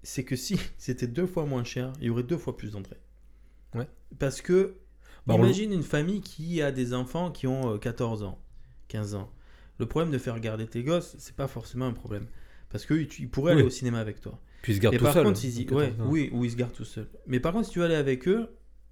c'est 0.02 0.23
que 0.23 0.38
si 0.38 0.57
c'était 0.77 1.07
deux 1.07 1.27
fois 1.27 1.45
moins 1.45 1.65
cher, 1.65 1.91
il 1.99 2.06
y 2.06 2.10
aurait 2.10 2.23
deux 2.23 2.38
fois 2.38 2.56
plus 2.56 2.72
d'entrées. 2.72 2.99
Ouais. 3.76 3.88
Parce 4.18 4.41
que, 4.41 4.76
Bah, 5.27 5.36
on- 5.38 5.44
imagine 5.44 5.73
une 5.73 5.84
famille 5.84 6.22
qui 6.22 6.61
a 6.61 6.72
des 6.72 6.94
enfants 6.94 7.30
qui 7.30 7.45
ont 7.45 7.73
euh, 7.73 7.77
14 7.77 8.23
ans, 8.23 8.40
15 8.88 9.15
ans. 9.15 9.30
Le 9.77 9.86
problème 9.88 10.11
de 10.11 10.18
faire 10.18 10.36
regarder 10.36 10.68
tes 10.68 10.84
gosses, 10.84 11.15
c'est 11.19 11.36
pas 11.36 11.48
forcément 11.48 11.86
un 11.86 11.94
problème. 11.94 12.27
Parce 12.69 12.86
qu'ils 12.86 13.30
pourraient 13.30 13.53
Oui. 13.56 13.60
aller 13.60 13.68
au 13.68 13.72
cinéma 13.72 13.99
avec 13.99 14.22
toi. 14.22 14.40
Puis 14.61 14.73
il 14.73 14.76
se 14.77 14.81
garde 14.81 14.95
Et 14.95 14.98
tout 14.98 15.03
par 15.06 15.14
seul. 15.14 15.26
contre, 15.26 15.44
ils 15.44 15.60
y- 15.61 15.65
donc, 15.65 15.77
ouais, 15.80 15.86
attends, 15.88 16.06
oui, 16.07 16.30
ou 16.34 16.45
ils 16.45 16.52
se 16.52 16.56
gardent 16.56 16.73
tout 16.73 16.86
seuls. 16.86 17.07
Mais 17.27 17.40
par 17.41 17.52
contre, 17.53 17.65
si 17.68 17.72
tu 17.73 17.80
veux 17.80 17.86
aller 17.86 17.95
avec 17.95 18.27
eux, 18.27 18.48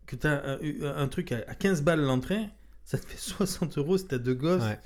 que 0.07 0.15
tu 0.15 0.25
as 0.27 0.57
un, 0.85 0.97
un 1.03 1.07
truc 1.07 1.31
à, 1.31 1.37
à 1.47 1.53
15 1.53 1.83
balles 1.83 2.01
l'entrée, 2.01 2.49
ça 2.85 2.97
te 2.97 3.05
fait 3.05 3.17
60 3.19 3.77
euros 3.77 3.97
si 3.97 4.07
t'as 4.07 4.17
deux 4.17 4.33
gosses. 4.33 4.63
Ouais. 4.63 4.79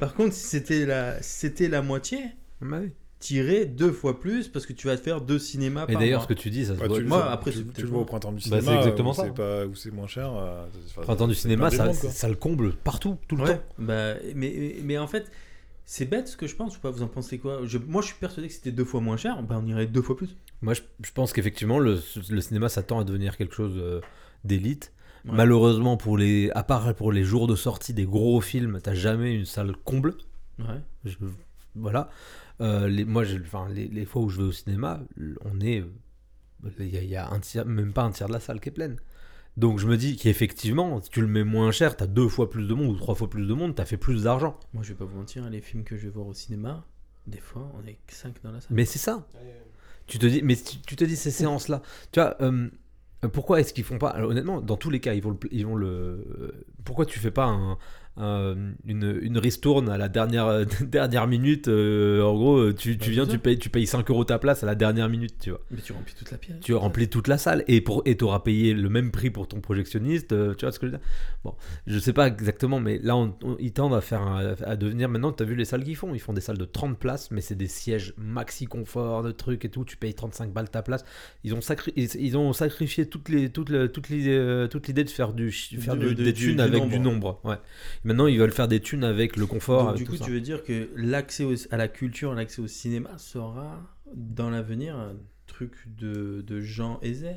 Par 0.00 0.14
contre, 0.14 0.32
si 0.34 0.44
c'était 0.46 0.86
la, 0.86 1.22
si 1.22 1.40
c'était 1.40 1.68
la 1.68 1.82
moitié, 1.82 2.18
Bah 2.62 2.78
oui. 2.80 2.90
tirer 3.20 3.66
deux 3.66 3.92
fois 3.92 4.18
plus 4.18 4.48
parce 4.48 4.64
que 4.64 4.72
tu 4.72 4.86
vas 4.86 4.96
te 4.96 5.02
faire 5.02 5.20
deux 5.20 5.38
cinémas 5.38 5.84
Et 5.88 5.92
par 5.92 6.00
d'ailleurs, 6.00 6.20
mois. 6.20 6.28
ce 6.28 6.34
que 6.34 6.38
tu 6.40 6.48
dis, 6.50 6.64
ça 6.64 6.74
se 6.74 6.80
Ouais, 6.80 6.88
voit. 6.88 6.96
tu, 6.96 7.02
le 7.02 7.08
Moi, 7.08 7.18
vois- 7.18 7.30
après, 7.30 7.50
tu, 7.52 7.58
le 7.82 7.88
vois 7.88 8.00
au 8.00 8.04
printemps 8.06 8.32
du 8.32 8.36
Bah, 8.48 8.60
cinéma. 8.60 8.62
c'est 8.62 8.76
exactement 8.78 9.10
où 9.10 9.14
ça. 9.14 9.24
C'est 9.24 9.34
pas 9.34 9.66
où 9.66 9.74
c'est 9.74 9.90
moins 9.90 10.06
cher. 10.06 10.34
euh, 10.34 10.64
enfin, 10.88 11.02
Printemps 11.02 11.28
du 11.28 11.34
cinéma, 11.34 11.70
ça, 11.70 11.84
monde, 11.84 11.94
ça 11.94 12.28
le 12.28 12.34
comble 12.36 12.72
partout, 12.76 13.18
tout 13.28 13.36
le 13.36 13.42
Ouais, 13.42 13.56
temps. 13.56 13.62
bah, 13.78 14.14
mais, 14.34 14.76
mais 14.82 14.96
en 14.96 15.06
fait, 15.06 15.30
c'est 15.84 16.06
bête 16.06 16.28
ce 16.28 16.36
que 16.38 16.46
je 16.46 16.56
pense. 16.56 16.70
Je 16.72 16.76
sais 16.76 16.80
pas, 16.82 16.90
vous 16.90 17.02
en 17.02 17.08
pensez 17.08 17.38
quoi? 17.38 17.60
Je- 17.64 17.76
Moi, 17.78 18.00
je 18.00 18.06
suis 18.06 18.16
persuadé 18.16 18.48
que 18.48 18.54
c'était 18.54 18.72
deux 18.72 18.84
fois 18.86 19.00
moins 19.02 19.18
cher. 19.18 19.42
Bah, 19.42 19.60
on 19.62 19.66
irait 19.66 19.86
deux 19.86 20.00
fois 20.02 20.16
plus. 20.16 20.34
Moi, 20.62 20.72
je, 20.72 20.80
je 21.04 21.12
pense 21.12 21.34
qu'effectivement, 21.34 21.78
le, 21.78 22.00
le 22.30 22.40
cinéma 22.40 22.68
s'attend 22.70 23.00
à 23.00 23.04
devenir 23.04 23.36
quelque 23.36 23.54
chose 23.54 23.74
euh, 23.76 24.00
d'élite. 24.44 24.92
Ouais. 25.24 25.32
Malheureusement, 25.34 25.96
pour 25.96 26.16
les, 26.16 26.50
à 26.54 26.62
part 26.62 26.94
pour 26.94 27.12
les 27.12 27.24
jours 27.24 27.46
de 27.46 27.56
sortie 27.56 27.92
des 27.94 28.04
gros 28.06 28.40
films, 28.40 28.78
t'as 28.82 28.94
jamais 28.94 29.34
une 29.34 29.44
salle 29.44 29.74
comble. 29.84 30.14
Ouais. 30.58 30.80
Je- 31.04 31.16
voilà. 31.74 32.08
Euh, 32.60 32.88
les, 32.88 33.04
moi, 33.04 33.24
enfin, 33.42 33.68
les, 33.68 33.88
les 33.88 34.04
fois 34.04 34.22
où 34.22 34.28
je 34.30 34.38
vais 34.38 34.44
au 34.48 34.52
cinéma, 34.52 35.00
on 35.44 35.60
est. 35.60 35.84
Il 36.80 36.88
y 36.88 36.96
a, 36.98 37.02
il 37.02 37.08
y 37.08 37.14
a 37.16 37.30
un 37.30 37.38
tiers, 37.38 37.64
même 37.66 37.92
pas 37.92 38.02
un 38.02 38.10
tiers 38.10 38.26
de 38.28 38.32
la 38.32 38.40
salle 38.40 38.58
qui 38.60 38.68
est 38.68 38.72
pleine. 38.72 38.96
Donc 39.56 39.78
je 39.78 39.86
me 39.86 39.96
dis 39.96 40.16
qu'effectivement, 40.16 41.00
si 41.02 41.10
tu 41.10 41.20
le 41.20 41.26
mets 41.28 41.44
moins 41.44 41.70
cher, 41.72 41.96
t'as 41.96 42.06
deux 42.06 42.28
fois 42.28 42.48
plus 42.50 42.66
de 42.66 42.74
monde 42.74 42.88
ou 42.90 42.96
trois 42.96 43.14
fois 43.14 43.28
plus 43.30 43.46
de 43.46 43.54
monde, 43.54 43.74
t'as 43.74 43.84
fait 43.84 43.96
plus 43.96 44.24
d'argent. 44.24 44.58
Moi, 44.72 44.82
je 44.82 44.88
vais 44.90 44.94
pas 44.98 45.04
vous 45.04 45.16
mentir, 45.16 45.48
les 45.50 45.60
films 45.60 45.84
que 45.84 45.96
je 45.96 46.02
vais 46.04 46.10
voir 46.10 46.26
au 46.26 46.34
cinéma, 46.34 46.84
des 47.26 47.38
fois, 47.40 47.70
on 47.80 47.86
est 47.86 47.98
que 48.06 48.14
5 48.14 48.42
dans 48.42 48.50
la 48.52 48.60
salle. 48.60 48.70
Mais 48.72 48.84
c'est 48.84 48.98
ça. 48.98 49.26
Ouais, 49.34 49.62
Tu 50.06 50.18
te 50.18 50.26
dis, 50.26 50.42
mais 50.42 50.56
tu, 50.56 50.78
tu 50.78 50.96
te 50.96 51.04
dis 51.04 51.16
ces 51.16 51.30
séances-là. 51.32 51.82
Tu 52.12 52.20
vois, 52.20 52.36
euh, 52.42 52.68
pourquoi 53.26 53.60
est-ce 53.60 53.74
qu'ils 53.74 53.84
font 53.84 53.98
pas 53.98 54.16
Honnêtement, 54.22 54.60
dans 54.60 54.76
tous 54.76 54.90
les 54.90 55.00
cas, 55.00 55.14
ils 55.14 55.22
vont 55.22 55.30
le, 55.30 55.38
ils 55.50 55.66
vont 55.66 55.74
le. 55.76 55.86
euh, 55.88 56.52
Pourquoi 56.84 57.04
tu 57.06 57.18
fais 57.18 57.30
pas 57.32 57.46
un- 57.46 57.76
une, 58.18 59.18
une 59.22 59.38
ristourne 59.38 59.88
à 59.88 59.96
la 59.96 60.08
dernière 60.08 60.64
dernière 60.82 61.26
minute 61.26 61.68
euh, 61.68 62.22
En 62.22 62.34
gros, 62.34 62.56
euh, 62.58 62.74
tu, 62.74 62.98
tu 62.98 63.10
viens, 63.10 63.26
tu 63.26 63.38
payes, 63.38 63.58
tu 63.58 63.70
payes 63.70 63.86
5 63.86 64.10
euros 64.10 64.24
ta 64.24 64.38
place 64.38 64.62
à 64.62 64.66
la 64.66 64.74
dernière 64.74 65.08
minute, 65.08 65.34
tu 65.40 65.50
vois. 65.50 65.60
Mais 65.70 65.80
tu 65.80 65.92
remplis 65.92 66.14
toute 66.18 66.30
la 66.30 66.38
pièce. 66.38 66.56
Tu 66.60 66.74
remplis 66.74 67.08
toute 67.08 67.28
la 67.28 67.38
salle 67.38 67.64
et 67.68 67.80
pour 67.80 68.02
et 68.06 68.16
t'auras 68.16 68.40
payé 68.40 68.74
le 68.74 68.88
même 68.88 69.10
prix 69.10 69.30
pour 69.30 69.46
ton 69.48 69.60
projectionniste. 69.60 70.32
euh, 70.32 70.54
tu 70.54 70.64
vois 70.64 70.72
ce 70.72 70.78
que 70.78 70.86
je 70.86 70.92
veux 70.92 70.98
dire 70.98 71.06
Bon, 71.44 71.54
je 71.86 71.98
sais 71.98 72.12
pas 72.12 72.26
exactement, 72.26 72.80
mais 72.80 72.98
là, 73.02 73.16
on- 73.16 73.34
on- 73.44 73.56
ils 73.60 73.72
tendent 73.72 73.94
à 73.94 74.00
faire 74.00 74.22
un- 74.22 74.54
à 74.64 74.76
devenir. 74.76 75.08
Maintenant, 75.08 75.32
tu 75.32 75.42
as 75.42 75.46
vu 75.46 75.54
les 75.54 75.64
salles 75.64 75.84
qu'ils 75.84 75.96
font? 75.96 76.14
Ils 76.14 76.18
font 76.20 76.32
des 76.32 76.40
salles 76.40 76.58
de 76.58 76.64
30 76.64 76.98
places, 76.98 77.30
mais 77.30 77.40
c'est 77.40 77.54
des 77.54 77.68
sièges 77.68 78.14
maxi 78.16 78.66
confort, 78.66 79.22
de 79.22 79.30
trucs 79.30 79.64
et 79.64 79.68
tout. 79.68 79.84
Tu 79.84 79.96
payes 79.96 80.14
35 80.14 80.52
balles 80.52 80.70
ta 80.70 80.82
place. 80.82 81.04
Ils 81.44 81.54
ont, 81.54 81.60
sacri- 81.60 81.92
ils, 81.96 82.08
ils 82.18 82.36
ont 82.36 82.52
sacrifié 82.52 83.06
toute 83.06 83.28
les, 83.28 83.50
toute, 83.50 83.68
le- 83.70 83.90
toute 83.90 84.08
l'idée, 84.08 84.36
euh, 84.36 84.66
toute 84.66 84.88
l'idée 84.88 85.04
de 85.04 85.10
faire, 85.10 85.32
du, 85.32 85.50
faire 85.52 85.96
De- 85.96 86.08
du- 86.08 86.14
de- 86.16 86.24
des 86.24 86.32
thunes 86.32 86.56
du 86.56 86.62
avec 86.62 86.80
nombre. 86.80 86.90
du 86.92 86.98
nombre. 87.00 87.40
Ouais. 87.44 87.56
Maintenant, 88.08 88.26
ils 88.26 88.38
veulent 88.38 88.52
faire 88.52 88.68
des 88.68 88.80
thunes 88.80 89.04
avec 89.04 89.36
le 89.36 89.46
confort. 89.46 89.80
Donc, 89.80 89.88
avec 89.90 89.98
du 90.00 90.04
tout 90.06 90.12
coup, 90.12 90.18
ça. 90.18 90.24
tu 90.24 90.32
veux 90.32 90.40
dire 90.40 90.64
que 90.64 90.88
l'accès 90.96 91.46
à 91.70 91.76
la 91.76 91.88
culture, 91.88 92.34
l'accès 92.34 92.60
au 92.62 92.66
cinéma 92.66 93.16
sera 93.18 93.82
dans 94.14 94.50
l'avenir 94.50 94.96
un 94.96 95.12
truc 95.46 95.72
de, 95.96 96.42
de 96.46 96.60
gens 96.60 96.98
aisés? 97.02 97.36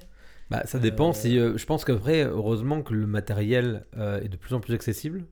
Bah, 0.50 0.64
ça 0.66 0.80
dépend. 0.80 1.10
Euh, 1.10 1.14
Si, 1.14 1.38
euh, 1.38 1.58
je 1.58 1.66
pense 1.66 1.86
qu'après, 1.86 2.24
heureusement 2.24 2.82
que 2.82 2.94
le 2.94 3.06
matériel 3.08 3.86
euh, 3.98 4.22
est 4.22 4.28
de 4.30 4.38
plus 4.38 4.54
en 4.56 4.60
plus 4.60 4.74
accessible. 4.74 5.26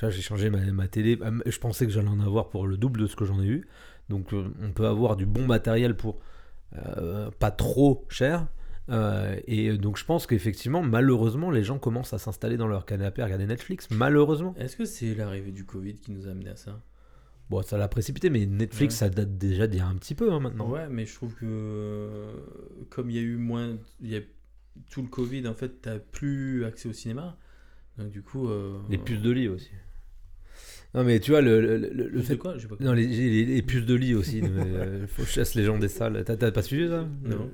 Vois, 0.00 0.10
j'ai 0.10 0.22
changé 0.22 0.50
ma, 0.50 0.60
ma 0.72 0.88
télé. 0.88 1.18
Euh, 1.22 1.40
Je 1.46 1.58
pensais 1.58 1.86
que 1.86 1.92
j'allais 1.92 2.08
en 2.08 2.20
avoir 2.20 2.48
pour 2.50 2.66
le 2.66 2.76
double 2.76 3.00
de 3.00 3.06
ce 3.06 3.16
que 3.16 3.24
j'en 3.24 3.40
ai 3.40 3.46
eu. 3.46 3.66
Donc, 4.08 4.32
euh, 4.32 4.44
on 4.62 4.72
peut 4.72 4.86
avoir 4.86 5.16
du 5.16 5.26
bon 5.26 5.46
matériel 5.46 5.96
pour 5.96 6.20
euh, 6.76 7.30
pas 7.38 7.50
trop 7.50 8.04
cher. 8.08 8.46
Euh, 8.88 9.36
et 9.46 9.68
euh, 9.70 9.78
donc, 9.78 9.96
je 9.98 10.04
pense 10.04 10.26
qu'effectivement, 10.26 10.82
malheureusement, 10.82 11.50
les 11.50 11.62
gens 11.64 11.78
commencent 11.78 12.12
à 12.12 12.18
s'installer 12.18 12.56
dans 12.56 12.68
leur 12.68 12.86
canapé 12.86 13.22
à 13.22 13.24
regarder 13.24 13.46
Netflix. 13.46 13.88
Malheureusement. 13.90 14.54
Est-ce 14.58 14.76
que 14.76 14.84
c'est 14.84 15.14
l'arrivée 15.14 15.52
du 15.52 15.64
Covid 15.64 15.94
qui 15.94 16.12
nous 16.12 16.28
a 16.28 16.30
amené 16.30 16.50
à 16.50 16.56
ça? 16.56 16.80
Bon, 17.50 17.62
ça 17.62 17.78
l'a 17.78 17.88
précipité, 17.88 18.28
mais 18.30 18.44
Netflix, 18.46 18.94
Ouais. 18.94 18.98
ça 18.98 19.08
date 19.08 19.38
déjà 19.38 19.66
d'il 19.66 19.78
y 19.78 19.82
a 19.82 19.86
un 19.86 19.94
petit 19.96 20.14
peu 20.14 20.32
hein, 20.32 20.40
maintenant. 20.40 20.68
Ouais, 20.68 20.88
mais 20.90 21.06
je 21.06 21.14
trouve 21.14 21.34
que 21.34 21.46
euh, 21.46 22.32
comme 22.90 23.08
il 23.10 23.16
y 23.16 23.18
a 23.20 23.22
eu 23.22 23.36
moins, 23.36 23.76
il 24.00 24.08
y 24.10 24.16
a 24.16 24.20
tout 24.90 25.02
le 25.02 25.08
Covid, 25.08 25.46
en 25.46 25.54
fait, 25.54 25.80
t'as 25.80 25.98
plus 25.98 26.64
accès 26.64 26.88
au 26.88 26.92
cinéma. 26.92 27.36
Donc 27.98 28.10
du 28.10 28.20
coup, 28.22 28.48
euh, 28.48 28.78
Les 28.90 28.98
puces 28.98 29.22
de 29.22 29.30
lit 29.30 29.48
aussi. 29.48 29.70
Non, 30.96 31.04
mais 31.04 31.20
tu 31.20 31.30
vois, 31.32 31.42
le, 31.42 31.60
le, 31.60 31.76
le- 31.92 32.08
le 32.08 32.22
fait 32.22 32.34
de 32.36 32.40
quoi? 32.40 32.54
Pas 32.54 32.76
Non, 32.84 32.92
les, 32.94 33.06
les- 33.06 33.44
les 33.44 33.62
puces 33.62 33.84
de 33.84 33.94
lit 33.94 34.14
aussi. 34.14 34.40
mais, 34.42 34.48
euh, 34.56 35.06
faut 35.06 35.22
que 35.22 35.28
je 35.28 35.34
chasse 35.34 35.54
les 35.54 35.62
gens 35.64 35.78
des 35.78 35.88
salles. 35.88 36.24
T'as 36.24 36.50
pas 36.50 36.62
suivi 36.62 36.88
ça? 36.88 37.06
Non. 37.24 37.50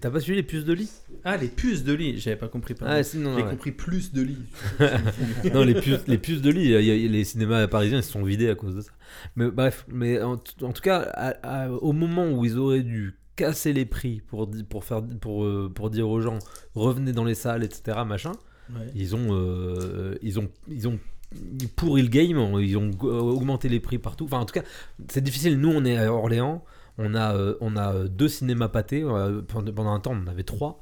T'as 0.00 0.10
pas 0.10 0.20
suivi 0.20 0.36
les 0.38 0.42
puces 0.42 0.64
de 0.64 0.72
lit? 0.72 0.90
Ah, 1.24 1.36
les 1.36 1.48
puces 1.48 1.84
de 1.84 1.92
lit. 1.92 2.18
J'avais 2.18 2.36
pas 2.36 2.48
compris. 2.48 2.72
pardon. 2.74 2.94
Ah, 2.96 3.02
J'ai 3.02 3.18
ouais. 3.24 3.50
compris 3.50 3.72
plus 3.72 4.12
de 4.12 4.22
lit. 4.22 4.38
non, 5.54 5.62
les 5.64 5.74
puces, 5.74 6.06
les 6.06 6.18
puces 6.18 6.40
de 6.42 6.50
lit, 6.50 7.08
les 7.08 7.24
cinémas 7.24 7.66
parisiens 7.68 7.98
ils 7.98 8.02
se 8.02 8.10
sont 8.12 8.22
vidés 8.24 8.48
à 8.48 8.54
cause 8.54 8.74
de 8.76 8.80
ça. 8.80 8.90
Mais 9.36 9.50
bref, 9.50 9.84
mais 9.88 10.22
en, 10.22 10.32
en 10.62 10.72
tout 10.72 10.82
cas, 10.82 11.00
à- 11.12 11.64
à- 11.66 11.70
au 11.70 11.92
moment 11.92 12.30
où 12.32 12.44
ils 12.44 12.56
auraient 12.56 12.82
dû 12.82 13.14
casser 13.36 13.72
les 13.72 13.84
prix 13.84 14.22
pour, 14.28 14.50
pour, 14.70 14.84
faire, 14.84 15.02
pour, 15.20 15.44
euh, 15.44 15.70
pour 15.74 15.90
dire 15.90 16.08
aux 16.08 16.20
gens 16.20 16.38
revenez 16.74 17.12
dans 17.12 17.24
les 17.24 17.34
salles, 17.34 17.64
etc., 17.64 17.98
machin, 18.06 18.32
Ouais. 18.70 18.86
ils 18.94 19.14
ont, 19.16 19.28
euh, 19.32 20.14
ils 20.22 20.38
ont, 20.40 20.48
ils 20.68 20.88
ont 20.88 20.98
pourri 21.76 22.02
le 22.02 22.08
game, 22.08 22.58
ils 22.60 22.76
ont 22.76 22.88
go- 22.88 23.10
augmenté 23.12 23.68
les 23.68 23.80
prix 23.80 23.98
partout. 23.98 24.24
Enfin, 24.24 24.38
en 24.40 24.44
tout 24.44 24.54
cas, 24.54 24.62
c'est 25.08 25.22
difficile. 25.22 25.58
Nous, 25.58 25.70
on 25.70 25.84
est 25.84 25.96
à 25.98 26.12
Orléans, 26.12 26.64
on 26.98 27.14
a, 27.14 27.34
euh, 27.36 27.54
on 27.60 27.76
a 27.76 27.94
euh, 27.94 28.08
deux 28.08 28.28
cinémas 28.28 28.68
pâtés. 28.68 29.02
euh, 29.02 29.42
pendant 29.42 29.72
pendant 29.72 29.92
un 29.92 30.00
temps, 30.00 30.12
on 30.12 30.22
en 30.22 30.26
avait 30.26 30.42
trois. 30.44 30.80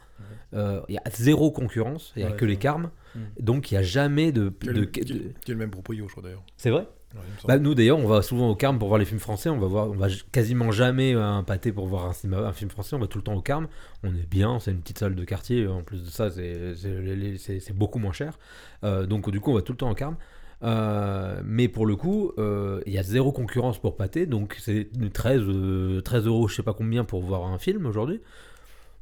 Euh, 0.53 0.81
Il 0.89 0.95
y 0.95 0.99
a 0.99 1.03
zéro 1.15 1.53
concurrence, 1.53 2.13
il 2.17 2.21
n'y 2.21 2.29
a 2.29 2.33
Ouais, 2.33 2.37
que 2.37 2.45
les 2.45 2.57
carmes. 2.57 2.91
Mm. 3.15 3.19
Donc, 3.41 3.71
il 3.71 3.75
n'y 3.75 3.79
a 3.79 3.83
jamais 3.85 4.33
de. 4.33 4.49
Qui 4.49 4.69
est 4.69 4.73
de- 4.73 4.81
le- 4.81 4.87
de- 4.87 4.91
qui 4.91 5.01
est- 5.01 5.05
qui 5.45 5.51
est 5.53 5.55
le 5.55 5.57
même 5.57 5.71
proprio, 5.71 6.07
je 6.09 6.13
crois 6.13 6.23
d'ailleurs. 6.25 6.43
C'est 6.57 6.71
vrai 6.71 6.89
Ouais, 7.13 7.21
bah, 7.49 7.59
nous 7.59 7.75
d'ailleurs, 7.75 7.99
on 7.99 8.07
va 8.07 8.23
souvent 8.23 8.49
au 8.51 8.55
Carme 8.55 8.79
pour 8.79 8.87
voir 8.87 8.99
les 9.01 9.05
films 9.05 9.19
français. 9.19 9.49
On 9.51 9.59
va 9.59 9.67
voir, 9.67 9.89
on 9.91 9.95
va 9.97 10.07
quasiment 10.31 10.71
jamais 10.71 11.15
à 11.15 11.27
un 11.27 11.43
pâté 11.43 11.73
pour 11.73 11.87
voir 11.89 12.07
un, 12.07 12.13
cinéma- 12.13 12.45
un 12.47 12.53
film 12.53 12.71
français. 12.71 12.95
On 12.95 13.01
va 13.01 13.09
tout 13.09 13.19
le 13.19 13.25
temps 13.25 13.35
au 13.35 13.41
Carme. 13.43 13.67
On 14.05 14.11
est 14.15 14.29
bien, 14.31 14.61
c'est 14.61 14.71
une 14.71 14.79
petite 14.81 14.99
salle 15.01 15.17
de 15.17 15.25
quartier. 15.25 15.67
En 15.67 15.83
plus 15.83 16.05
de 16.05 16.09
ça, 16.09 16.31
c'est- 16.31 17.73
beaucoup 17.75 17.99
moins 17.99 18.13
cher. 18.13 18.39
Euh, 18.85 19.07
donc 19.07 19.29
du 19.31 19.41
coup, 19.41 19.51
on 19.51 19.55
va 19.55 19.63
tout 19.63 19.73
le 19.73 19.79
temps 19.79 19.91
au 19.91 19.95
Carme. 19.95 20.17
Euh, 20.63 21.41
mais 21.45 21.69
pour 21.69 21.87
le 21.87 21.97
coup, 21.97 22.33
euh, 22.39 22.81
il 22.87 22.93
y 22.93 22.99
a 22.99 23.03
zéro 23.03 23.33
concurrence 23.33 23.79
pour 23.81 23.97
pâté. 23.97 24.27
Donc 24.27 24.57
c'est 24.61 24.89
13, 25.13 25.43
euh, 25.47 26.01
13 26.03 26.27
euros, 26.27 26.49
je 26.49 26.57
sais 26.57 26.63
pas 26.63 26.75
combien 26.75 27.05
pour 27.05 27.23
voir 27.23 27.47
un 27.47 27.59
film 27.59 27.87
aujourd'hui. 27.87 28.21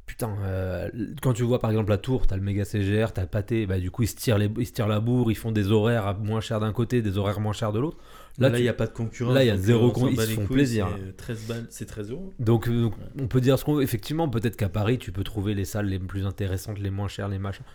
Putain, 0.05 0.35
euh, 0.43 0.89
quand 1.21 1.33
tu 1.33 1.43
vois 1.43 1.59
par 1.59 1.69
exemple 1.69 1.91
la 1.91 1.99
tour, 1.99 2.25
t'as 2.25 2.35
le 2.35 2.41
méga 2.41 2.65
CGR, 2.65 3.11
t'as 3.13 3.21
le 3.21 3.27
pâté, 3.27 3.67
bah 3.67 3.77
du 3.77 3.91
coup 3.91 4.01
ils 4.01 4.07
se 4.07 4.15
tirent, 4.15 4.39
les, 4.39 4.49
ils 4.57 4.65
se 4.65 4.71
tirent 4.71 4.87
la 4.87 4.99
bourre, 4.99 5.31
ils 5.31 5.35
font 5.35 5.51
des 5.51 5.71
horaires 5.71 6.17
moins 6.17 6.41
cher 6.41 6.59
d'un 6.59 6.71
côté, 6.73 7.03
des 7.03 7.19
horaires 7.19 7.39
moins 7.39 7.53
chers 7.53 7.71
de 7.71 7.79
l'autre. 7.79 7.97
Là, 8.39 8.49
il 8.57 8.61
n'y 8.63 8.69
a 8.69 8.73
pas 8.73 8.87
de 8.87 8.93
concurrence. 8.93 9.35
là, 9.35 9.43
il 9.43 9.47
y 9.47 9.51
a 9.51 9.57
zéro 9.57 9.87
on 9.87 9.91
con- 9.91 9.99
s'en 10.05 10.07
ils 10.07 10.17
se 10.19 10.25
font 10.31 10.45
couilles, 10.45 10.55
plaisir. 10.55 10.87
c'est 11.05 11.15
13 11.17 11.47
balles, 11.47 11.65
c'est 11.69 11.85
13 11.85 12.09
euros. 12.11 12.33
Donc, 12.39 12.69
on 13.21 13.27
peut 13.27 13.41
dire 13.41 13.59
ce 13.59 13.65
qu'on 13.65 13.81
effectivement 13.81 14.29
peut-être 14.29 14.55
qu'à 14.55 14.69
Paris 14.69 14.97
tu 14.97 15.11
peux 15.11 15.23
trouver 15.25 15.53
les 15.53 15.65
salles 15.65 15.87
les 15.87 15.99
plus 15.99 16.25
intéressantes, 16.25 16.79
les 16.79 16.89
moins 16.89 17.07
chères, 17.09 17.27
les 17.27 17.37
machins. 17.37 17.65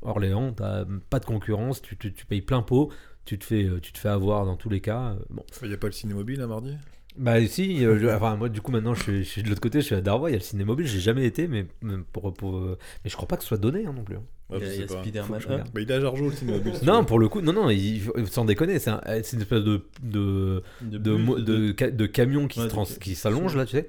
Orléans, 0.00 0.52
t'as 0.52 0.84
pas 1.10 1.18
de 1.18 1.24
concurrence, 1.26 1.82
tu, 1.82 1.96
tu, 1.98 2.12
tu 2.14 2.24
payes 2.24 2.40
plein 2.40 2.62
pot, 2.62 2.90
tu 3.26 3.38
te 3.38 3.44
fais 3.44 3.64
euh, 3.64 3.78
tu 3.80 3.92
te 3.92 3.98
fais 3.98 4.08
avoir 4.08 4.46
dans 4.46 4.56
tous 4.56 4.70
les 4.70 4.80
cas. 4.80 5.10
euh, 5.10 5.16
Bon, 5.30 5.44
Il 5.62 5.68
n'y 5.68 5.74
a 5.74 5.76
pas 5.76 5.88
le 5.88 5.92
ciné-mobile 5.92 6.40
à 6.40 6.46
mardi? 6.46 6.74
Bah 7.18 7.44
si, 7.46 7.82
euh, 7.84 7.98
je- 7.98 8.06
enfin 8.08 8.36
moi 8.36 8.50
du 8.50 8.60
coup 8.60 8.70
maintenant 8.72 8.92
je 8.94 9.02
suis, 9.02 9.18
je 9.24 9.28
suis 9.28 9.42
de 9.42 9.48
l'autre 9.48 9.62
côté, 9.62 9.80
je 9.80 9.86
suis 9.86 9.94
à 9.94 10.02
Darbois, 10.02 10.28
il 10.30 10.34
y 10.34 10.36
a 10.36 10.38
le 10.38 10.44
ciné 10.44 10.64
mobile, 10.64 10.86
j'ai 10.86 11.00
jamais 11.00 11.24
été, 11.24 11.48
mais 11.48 11.66
pour, 12.12 12.34
pour 12.34 12.60
mais 12.60 13.10
je 13.10 13.16
crois 13.16 13.26
pas 13.26 13.36
que 13.38 13.42
ce 13.42 13.48
soit 13.48 13.56
donné 13.58 13.86
hein, 13.86 13.94
non 13.96 14.04
plus. 14.04 14.16
hein. 14.16 14.22
Ouais, 14.50 14.58
il 14.60 14.80
y 14.80 14.82
a, 14.82 14.84
a. 14.84 14.88
Spider-Man 15.02 15.24
Faut 15.26 15.32
que 15.34 15.40
je 15.40 15.48
1. 15.48 15.50
regarde. 15.52 15.70
Bah, 15.74 15.80
il 15.80 15.90
est 15.90 15.94
à 15.94 16.00
Jargeau, 16.00 16.28
le 16.28 16.36
ciné-mobile. 16.36 16.74
si 16.74 16.80
tu 16.80 16.86
Non, 16.86 17.04
pour 17.04 17.18
le 17.18 17.28
coup, 17.28 17.40
non 17.40 17.52
non, 17.54 17.68
il, 17.70 18.02
sans 18.30 18.44
déconner, 18.44 18.78
c'est 18.78 18.90
un- 18.90 19.00
c'est 19.22 19.32
une 19.36 19.42
espèce 19.42 19.64
de 19.64 19.80
de 20.02 20.62
de, 20.82 20.98
de, 20.98 21.16
bus, 21.16 21.24
mo- 21.26 21.40
de, 21.40 21.74
ca- 21.76 21.90
de 21.90 22.06
camion 22.06 22.46
qui 22.48 22.60
Ouais, 22.60 22.66
se 22.66 22.68
trans- 22.70 22.84
qui 22.84 23.14
s'allonge 23.16 23.56
là, 23.56 23.64
tu 23.64 23.72
sais. 23.72 23.88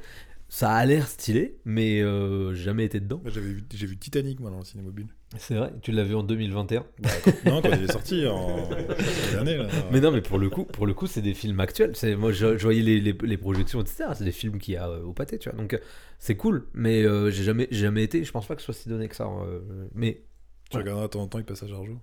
Ça 0.49 0.71
a 0.71 0.85
l'air 0.85 1.07
stylé, 1.07 1.57
mais 1.65 2.01
euh, 2.01 2.53
j'ai 2.53 2.63
jamais 2.63 2.85
été 2.85 2.99
dedans. 3.01 3.19
Moi, 3.21 3.31
J'avais 3.31 3.47
vu, 3.47 3.63
j'ai 3.73 3.85
vu 3.85 3.97
Titanic, 3.97 4.39
moi, 4.39 4.49
dans 4.49 4.59
le 4.59 4.63
ciné-mobile. 4.63 5.07
C'est 5.37 5.55
vrai, 5.55 5.73
tu 5.81 5.91
l'as 5.91 6.05
vu 6.05 6.15
en 6.15 6.23
2021. 6.23 6.85
non, 7.47 7.61
quand 7.61 7.69
il 7.73 7.83
est 7.83 7.91
sorti, 7.91 8.25
en 8.25 8.69
quelle 9.29 9.39
année, 9.39 9.57
là 9.57 9.67
Mais 9.91 9.99
non, 9.99 10.11
mais 10.11 10.21
pour 10.21 10.37
le 10.39 10.49
coup, 10.49 10.63
pour 10.63 10.87
le 10.87 10.93
coup, 10.93 11.05
c'est 11.05 11.21
des 11.21 11.33
films 11.33 11.59
actuels. 11.59 11.91
C'est 11.95 12.15
moi, 12.15 12.31
je, 12.31 12.57
je 12.57 12.63
voyais 12.63 12.81
les, 12.81 13.01
les, 13.01 13.13
les 13.21 13.37
projections, 13.37 13.81
etc. 13.81 14.05
C'est 14.15 14.23
des 14.23 14.31
films 14.31 14.57
qu'il 14.57 14.75
y 14.75 14.77
a 14.77 14.87
euh, 14.87 15.03
au 15.03 15.11
pâté, 15.11 15.37
tu 15.37 15.49
vois. 15.49 15.57
Donc 15.59 15.73
euh, 15.73 15.79
c'est 16.17 16.37
cool, 16.37 16.67
mais 16.73 17.03
euh, 17.03 17.29
j'ai 17.29 17.43
jamais, 17.43 17.67
j'ai 17.71 17.81
jamais 17.81 18.03
été. 18.03 18.23
Je 18.23 18.31
pense 18.31 18.47
pas 18.47 18.55
que 18.55 18.61
ce 18.61 18.65
soit 18.71 18.73
si 18.73 18.87
donné 18.87 19.09
que 19.09 19.15
ça. 19.17 19.25
euh, 19.27 19.59
mais 19.93 20.23
Tu 20.69 20.77
regarderas 20.77 21.07
de 21.07 21.11
temps 21.11 21.21
en 21.23 21.27
temps, 21.27 21.39
il 21.39 21.45
passe 21.45 21.63
à 21.63 21.67
Jargeau. 21.67 21.97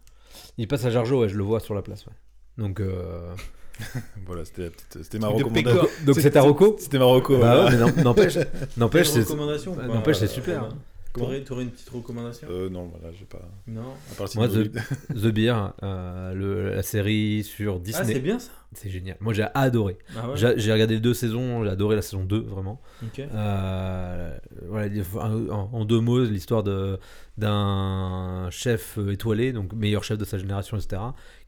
il 0.59 0.69
passe 0.69 0.85
à 0.85 0.91
Jargeau, 0.91 1.23
ouais, 1.23 1.31
je 1.31 1.37
le 1.39 1.45
vois 1.45 1.61
sur 1.61 1.75
la 1.75 1.81
place, 1.81 2.05
ouais. 2.07 2.13
Donc, 2.59 2.79
euh, 2.81 3.35
Voilà, 4.27 4.45
c'était 4.45 4.63
la 4.63 4.71
petite- 4.71 5.03
c'était 5.03 5.19
ma 5.19 5.29
recommandation. 5.29 5.89
Donc 6.07 6.15
c'est 6.17 6.31
Rocco. 6.41 6.77
C'était 6.79 6.99
Marocco. 6.99 7.39
Bah 7.39 7.65
ouais, 7.65 7.71
mais 7.73 8.03
n'empêche, 8.03 8.39
c'est, 9.09 9.21
recommandation 9.21 9.75
bah, 9.75 9.83
n'empêche, 9.87 10.19
c'est 10.19 10.25
Euh, 10.25 10.29
super. 10.29 10.61
Romain 10.63 10.75
T'aurais 11.15 11.41
t'aurais 11.43 11.63
une 11.63 11.71
petite 11.71 11.89
recommandation 11.91 12.49
Euh, 12.51 12.69
non, 12.69 12.87
bah 12.89 12.99
là, 13.03 13.11
j'ai 13.17 13.25
pas. 13.25 13.41
Non. 13.69 13.83
À 14.11 14.15
part 14.17 14.27
le 14.27 14.35
Moi, 14.39 14.49
ciné-mobile. 14.49 14.83
The 15.15 15.27
Beer, 15.35 15.73
euh, 15.83 16.35
le- 16.35 16.75
la 16.75 16.83
série 16.83 17.45
sur 17.45 17.77
Ah, 17.77 17.79
Disney. 17.79 18.13
c'est 18.15 18.21
bien 18.21 18.39
ça 18.41 18.51
C'est 18.73 18.91
génial. 18.91 19.17
Moi, 19.21 19.33
j'ai 19.33 19.47
adoré. 19.55 19.97
Ah 20.17 20.29
ouais 20.31 20.37
J'ai 20.37 20.55
j'ai 20.59 20.73
regardé 20.73 20.95
les 20.95 21.01
deux 21.01 21.15
saisons, 21.15 21.63
j'ai 21.63 21.71
adoré 21.71 21.95
la 21.95 22.03
saison 22.03 22.25
2, 22.25 22.41
vraiment. 22.41 22.81
Ok. 23.05 23.21
Euh, 23.21 24.37
voilà, 24.69 24.91
en, 25.21 25.71
en 25.73 25.85
deux 25.85 26.01
mots, 26.01 26.25
l'histoire 26.25 26.65
de- 26.65 26.99
d'un 27.39 28.49
chef 28.51 28.99
étoilé, 29.11 29.53
donc 29.53 29.73
meilleur 29.73 30.03
chef 30.05 30.19
de 30.19 30.25
sa 30.25 30.39
génération, 30.39 30.77
etc., 30.77 31.01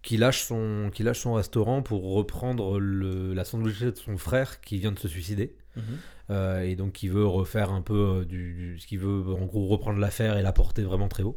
qui 0.02 0.16
lâche 0.16 0.42
son, 0.44 0.90
qui 0.92 1.02
lâche 1.02 1.20
son 1.20 1.34
restaurant 1.34 1.82
pour 1.82 2.12
reprendre 2.14 2.78
le, 2.78 3.34
la 3.34 3.44
sandwicherie 3.44 3.92
de 3.92 3.96
son 3.96 4.16
frère 4.18 4.60
qui 4.60 4.78
vient 4.78 4.92
de 4.92 4.98
se 4.98 5.08
suicider. 5.08 5.54
Mhm. 5.76 5.82
Euh, 6.30 6.62
et 6.62 6.76
donc 6.76 6.92
qui 6.92 7.08
veut 7.08 7.26
refaire 7.26 7.72
un 7.72 7.82
peu 7.82 7.94
euh, 8.22 8.24
du, 8.24 8.54
du- 8.54 8.78
ce 8.78 8.86
qui 8.86 8.96
veut 8.96 9.24
en 9.34 9.46
gros 9.46 9.66
reprendre 9.68 9.98
l'affaire 10.00 10.36
et 10.36 10.42
la 10.42 10.52
porter 10.52 10.82
vraiment 10.82 11.08
très 11.08 11.22
haut. 11.22 11.36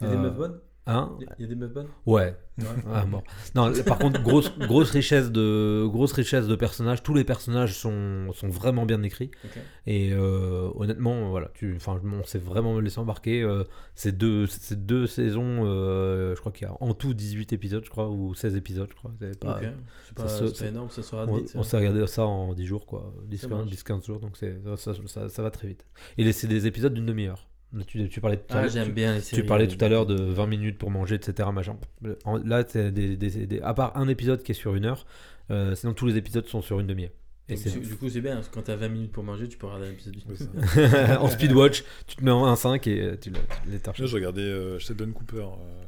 Des 0.00 0.16
meufs 0.18 0.34
bonnes 0.36 0.60
Hein 0.86 1.16
Il 1.38 1.42
y 1.42 1.44
a 1.44 1.48
des 1.48 1.54
meufs 1.54 1.72
bonnes? 1.72 1.88
Ouais. 2.06 2.36
Ah, 2.92 3.06
bon. 3.06 3.22
Non, 3.54 3.72
par 3.86 3.98
contre, 3.98 4.22
grosse, 4.22 4.56
grosse 4.58 4.90
richesse 4.90 5.30
de, 5.32 5.86
grosse 5.86 6.12
richesse 6.12 6.46
de 6.46 6.54
personnages. 6.54 7.02
Tous 7.02 7.14
les 7.14 7.24
personnages 7.24 7.74
sont, 7.78 8.30
sont 8.34 8.48
vraiment 8.48 8.84
bien 8.84 9.02
écrits. 9.02 9.30
Et 9.86 10.12
euh, 10.12 10.68
honnêtement, 10.74 11.30
voilà, 11.30 11.50
tu, 11.54 11.78
on 11.86 12.24
s'est 12.24 12.38
vraiment 12.38 12.78
laissé 12.78 12.98
embarquer. 12.98 13.42
euh, 13.42 13.64
ces 13.94 14.12
deux, 14.12 14.46
ces 14.46 14.76
deux 14.76 15.06
saisons, 15.06 15.64
euh, 15.64 16.34
je 16.34 16.40
crois 16.40 16.52
qu'il 16.52 16.66
y 16.66 16.70
a 16.70 16.76
en 16.80 16.92
tout 16.94 17.14
18 17.14 17.52
épisodes, 17.54 17.84
je 17.84 17.90
crois, 17.90 18.10
ou 18.10 18.34
16 18.34 18.54
épisodes, 18.56 18.88
je 18.90 18.96
crois. 18.96 19.12
C'est 19.18 19.38
pas- 19.38 19.60
ça 20.28 20.44
pas 20.44 20.66
énorme, 20.66 20.90
ça 20.90 21.02
sera 21.02 21.24
on, 21.26 21.36
vite. 21.36 21.52
on 21.54 21.62
s'est 21.62 21.76
regardé 21.78 22.06
ça 22.06 22.26
en 22.26 22.52
10 22.52 22.66
jours, 22.66 22.84
quoi. 22.86 23.14
10, 23.24 23.38
Ça 23.38 23.48
15, 23.48 23.56
marche. 23.58 23.70
10, 23.70 23.82
15 23.82 24.04
jours, 24.04 24.20
donc 24.20 24.36
c'est, 24.36 24.58
ça, 24.76 24.92
ça, 25.06 25.28
ça 25.28 25.42
va 25.42 25.50
très 25.50 25.68
vite. 25.68 25.86
Et 26.18 26.30
c'est 26.32 26.48
des 26.48 26.66
épisodes 26.66 26.92
d'une 26.92 27.06
demi-heure. 27.06 27.48
Tu, 27.86 28.08
tu 28.08 28.20
parlais 28.20 28.36
tout 28.36 28.52
à 28.52 28.58
Ah, 28.58 28.62
l'heure- 28.62 28.70
j'aime 28.70 28.86
tu- 28.88 28.92
bien 28.92 29.14
les 29.14 29.20
séries. 29.20 29.40
tu 29.42 29.46
parlais 29.48 29.66
tout 29.66 29.82
à 29.82 29.88
l'heure 29.88 30.04
de 30.06 30.14
20 30.14 30.46
minutes 30.46 30.76
pour 30.78 30.90
manger, 30.90 31.14
etc. 31.14 31.48
Machin. 31.52 31.76
En- 32.24 32.36
Là, 32.36 32.64
c'est 32.68 32.92
des, 32.92 33.16
des- 33.16 33.46
des- 33.46 33.60
à 33.62 33.72
part 33.72 33.96
un 33.96 34.08
épisode 34.08 34.42
qui 34.42 34.52
est 34.52 34.54
sur 34.54 34.74
une 34.74 34.84
heure, 34.84 35.06
euh, 35.50 35.74
sinon 35.74 35.94
tous 35.94 36.06
les 36.06 36.16
épisodes 36.18 36.46
sont 36.46 36.60
sur 36.60 36.80
une 36.80 36.86
demi-heure. 36.86 37.10
Et 37.48 37.54
Donc, 37.56 37.82
du 37.82 37.96
coup, 37.96 38.08
c'est 38.08 38.20
bien, 38.20 38.36
parce 38.36 38.48
que 38.48 38.54
quand 38.54 38.62
t'as 38.62 38.76
20 38.76 38.88
minutes 38.88 39.12
pour 39.12 39.24
manger, 39.24 39.48
tu 39.48 39.58
peux 39.58 39.66
regarder 39.66 39.88
l'épisode 39.90 40.16
ça. 40.36 41.20
en 41.20 41.28
speedwatch, 41.28 41.82
tu 42.06 42.16
te 42.16 42.24
mets 42.24 42.30
en 42.30 42.46
1.5 42.46 42.86
et 42.88 43.00
euh, 43.00 43.16
tu. 43.20 43.30
Là, 43.30 43.40
je 43.96 44.04
regardais 44.14 44.40
euh, 44.42 44.78
Sheldon 44.78 45.10
Cooper. 45.12 45.38
euh, 45.38 45.82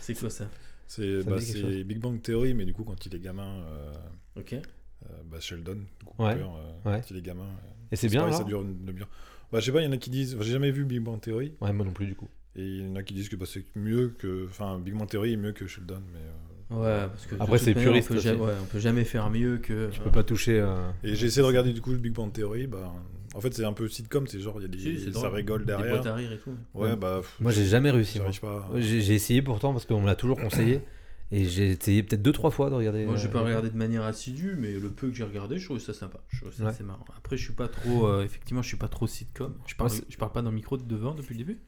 C'est 0.00 0.18
quoi 0.18 0.30
ça? 0.30 0.48
c'est 0.86 1.22
bah, 1.24 1.36
Big 1.84 1.98
Bang 2.00 2.20
Theory, 2.20 2.54
mais 2.54 2.64
du 2.64 2.72
coup, 2.72 2.82
quand 2.84 3.04
il 3.06 3.14
est 3.14 3.20
gamin, 3.20 3.62
euh, 3.70 3.92
Ok. 4.36 4.54
euh, 4.54 5.08
bah, 5.30 5.38
Sheldon 5.40 5.74
du 5.98 6.04
coup, 6.04 6.22
Ouais, 6.22 6.32
Cooper, 6.34 6.44
euh, 6.44 6.90
ouais. 6.90 7.00
quand 7.00 7.10
il 7.10 7.16
est 7.16 7.22
gamin. 7.22 7.44
euh, 7.44 7.92
Et 7.92 7.96
c'est 7.96 8.08
bien 8.08 8.20
pareil, 8.22 8.36
ça 8.36 8.44
dure 8.44 8.62
une 8.62 8.84
demi-heure. 8.84 9.08
Bah, 9.52 9.60
je 9.60 9.64
sais 9.66 9.72
pas, 9.72 9.80
il 9.80 9.84
y 9.84 9.88
en 9.88 9.92
a 9.92 9.96
qui 9.96 10.10
disent. 10.10 10.34
enfin, 10.34 10.44
J'ai 10.44 10.52
jamais 10.52 10.70
vu 10.70 10.84
Big 10.84 11.00
Bang 11.00 11.20
Theory, 11.20 11.52
Ouais, 11.60 11.72
moi 11.72 11.84
non 11.86 11.92
plus 11.92 12.06
du 12.06 12.14
coup. 12.14 12.28
et 12.56 12.62
il 12.62 12.86
y 12.86 12.90
en 12.90 12.96
a 12.96 13.02
qui 13.02 13.14
disent 13.14 13.28
que 13.28 13.36
bah, 13.36 13.46
c'est 13.48 13.64
mieux 13.76 14.08
que. 14.18 14.46
Enfin, 14.48 14.78
Big 14.78 14.94
Bang 14.94 15.08
Theory 15.08 15.32
est 15.32 15.36
mieux 15.36 15.52
que 15.52 15.66
Sheldon, 15.66 16.02
mais. 16.12 16.18
euh, 16.18 16.32
Ouais, 16.70 17.06
parce 17.08 17.24
que 17.26 17.34
Après, 17.40 17.56
c'est 17.56 17.72
puriste 17.72 18.10
On 18.10 18.14
peut, 18.14 18.20
jamais, 18.20 18.40
ouais, 18.40 18.52
on 18.62 18.66
peut 18.66 18.78
jamais 18.78 19.04
faire 19.04 19.30
mieux 19.30 19.56
que. 19.56 19.88
Tu 19.90 20.00
peux 20.00 20.10
pas 20.10 20.22
toucher. 20.22 20.60
euh, 20.60 20.76
Et 21.02 21.14
j'ai 21.14 21.26
essayé 21.28 21.40
de 21.42 21.46
regarder 21.46 21.72
du 21.72 21.80
coup 21.80 21.92
le 21.92 21.96
Big 21.98 22.12
Bang 22.12 22.30
Theory, 22.32 22.66
bah. 22.66 22.92
En 23.34 23.40
fait, 23.40 23.52
c'est 23.54 23.64
un 23.64 23.72
peu 23.74 23.88
sitcom, 23.88 24.26
c'est 24.26 24.40
genre, 24.40 24.56
il 24.58 24.62
y 24.62 24.64
a 24.64 24.68
des. 24.68 24.78
Si, 24.78 25.04
ça 25.04 25.10
drôle. 25.10 25.34
rigole 25.34 25.60
Des 25.60 25.66
derrière. 25.66 25.94
boîtes 25.94 26.06
à 26.06 26.14
rire 26.14 26.30
et 26.32 26.38
tout. 26.38 26.50
Ouais, 26.74 26.94
bah. 26.96 27.18
pff, 27.20 27.36
Moi, 27.40 27.52
j'ai 27.52 27.64
jamais 27.64 27.90
réussi. 27.90 28.20
moi. 28.20 28.30
Pas. 28.40 28.68
J'ai 28.76 29.14
essayé 29.14 29.40
pourtant 29.40 29.72
parce 29.72 29.86
qu'on 29.86 30.00
me 30.02 30.06
l'a 30.06 30.14
toujours 30.16 30.38
conseillé. 30.38 30.80
Et 31.30 31.44
j'ai 31.44 31.72
essayé 31.72 32.02
peut-être 32.02 32.22
deux 32.22 32.32
trois 32.32 32.50
fois 32.50 32.70
de 32.70 32.74
regarder. 32.74 33.04
Moi, 33.04 33.16
j'ai 33.16 33.28
euh, 33.28 33.30
pas 33.30 33.42
regardé 33.42 33.68
de 33.68 33.76
manière 33.76 34.02
assidue, 34.04 34.56
mais 34.58 34.72
le 34.72 34.88
peu 34.90 35.08
que 35.08 35.14
j'ai 35.14 35.24
regardé, 35.24 35.58
je 35.58 35.66
trouve 35.66 35.78
ça 35.78 35.92
sympa. 35.92 36.20
Je 36.28 36.40
trouve 36.40 36.52
ça 36.52 36.62
Ouais. 36.64 36.70
assez 36.70 36.84
marrant. 36.84 37.04
Après, 37.16 37.36
je 37.36 37.44
suis 37.44 37.52
pas 37.52 37.68
trop. 37.68 38.06
euh, 38.06 38.24
effectivement, 38.24 38.62
je 38.62 38.68
suis 38.68 38.78
pas 38.78 38.88
trop 38.88 39.06
sitcom. 39.06 39.54
Je 39.66 39.74
parle, 39.74 39.90
je 40.08 40.16
parle 40.16 40.32
pas 40.32 40.40
dans 40.40 40.48
le 40.50 40.56
micro 40.56 40.76
de 40.78 40.84
devant 40.84 41.14
depuis 41.14 41.34
le 41.34 41.38
début. 41.38 41.60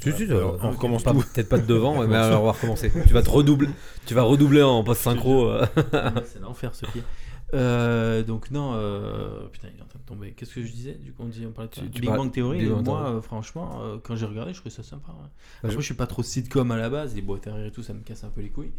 Si, 0.00 0.12
si, 0.12 0.24
euh, 0.30 0.44
on 0.62 0.70
recommence 0.70 1.02
pas-. 1.02 1.12
Peut-être 1.14 1.48
pas 1.48 1.58
de 1.58 1.66
devant, 1.66 1.98
ouais, 1.98 2.06
mais 2.08 2.14
alors 2.16 2.42
on 2.42 2.46
va 2.46 2.52
recommencer. 2.52 2.92
Tu 3.06 3.12
vas 3.12 3.22
te 3.22 3.30
redoubler. 3.30 3.68
Tu 4.06 4.14
vas 4.14 4.22
redoubler 4.22 4.62
en 4.62 4.84
post 4.84 5.02
synchro. 5.02 5.48
euh. 5.48 5.66
c'est 6.26 6.40
l'enfer 6.40 6.72
ce 6.74 6.86
pied. 6.86 7.02
Euh, 7.54 8.22
donc 8.22 8.50
non, 8.52 8.72
euh, 8.76 9.46
putain, 9.52 9.68
il 9.74 9.78
est 9.78 9.82
en 9.82 9.86
Qu'est-ce 10.36 10.54
que 10.54 10.62
je 10.62 10.70
disais 10.72 10.94
Du 10.94 11.12
coup, 11.12 11.22
on, 11.24 11.28
dit, 11.28 11.44
on 11.46 11.52
parlait 11.52 11.68
de 11.68 11.74
Tu- 11.74 11.90
tu 11.90 12.00
Big 12.00 12.10
Bang 12.10 12.30
Theory. 12.32 12.58
Big 12.58 12.66
et 12.66 12.70
Bang 12.70 12.84
moi, 12.84 12.98
Theory. 13.00 13.16
euh, 13.16 13.20
franchement, 13.22 13.80
euh, 13.82 13.96
quand 14.02 14.16
j'ai 14.16 14.26
regardé, 14.26 14.52
je 14.52 14.58
trouvais 14.60 14.74
ça 14.74 14.82
sympa. 14.82 15.12
ouais. 15.12 15.28
Après, 15.58 15.70
je- 15.72 15.76
je 15.78 15.84
suis 15.84 15.94
pas 15.94 16.06
trop 16.06 16.22
sitcom 16.22 16.70
à 16.70 16.76
la 16.76 16.90
base. 16.90 17.14
Les 17.14 17.22
boîtes 17.22 17.46
à 17.46 17.54
rire 17.54 17.66
et 17.66 17.70
tout, 17.70 17.82
ça 17.82 17.92
me 17.94 18.00
casse 18.00 18.24
un 18.24 18.28
peu 18.30 18.40
les 18.40 18.50
couilles. 18.50 18.72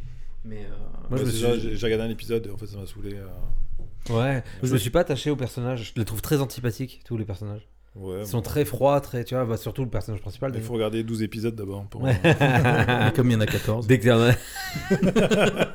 Mais 0.45 0.65
euh, 0.65 0.69
Moi, 1.09 1.19
Ouais, 1.19 1.29
suis- 1.29 1.75
j'ai 1.77 1.85
regardé 1.85 2.05
un 2.05 2.09
épisode, 2.09 2.45
et 2.47 2.49
en 2.51 2.57
fait, 2.57 2.67
ça 2.67 2.77
m'a 2.77 2.85
saoulé. 2.85 3.13
euh, 3.15 4.13
Ouais, 4.13 4.43
je 4.61 4.71
me 4.73 4.77
suis 4.77 4.89
pas 4.89 4.99
attaché 5.01 5.29
aux 5.29 5.35
personnages. 5.37 5.93
Je 5.95 5.99
les 5.99 6.05
trouve 6.05 6.21
très 6.21 6.41
antipathiques, 6.41 7.01
tous 7.05 7.15
les 7.17 7.23
personnages. 7.25 7.67
Ouais, 7.95 8.21
Ils 8.21 8.27
sont 8.27 8.41
très 8.41 8.65
froids, 8.65 8.99
très. 9.01 9.23
Tu 9.23 9.35
vois, 9.35 9.45
bah, 9.45 9.57
surtout 9.57 9.83
le 9.83 9.89
personnage 9.89 10.21
principal. 10.21 10.51
Il 10.55 10.61
faut 10.61 10.73
regarder 10.73 11.03
12 11.03 11.21
épisodes 11.21 11.55
d'abord. 11.55 11.85
Pour... 11.89 12.01
Comme 13.15 13.29
il 13.29 13.33
y 13.33 13.35
en 13.35 13.41
a 13.41 13.45
14. 13.45 13.85
Dès 13.85 13.99
que 13.99 14.09
un- 14.09 14.35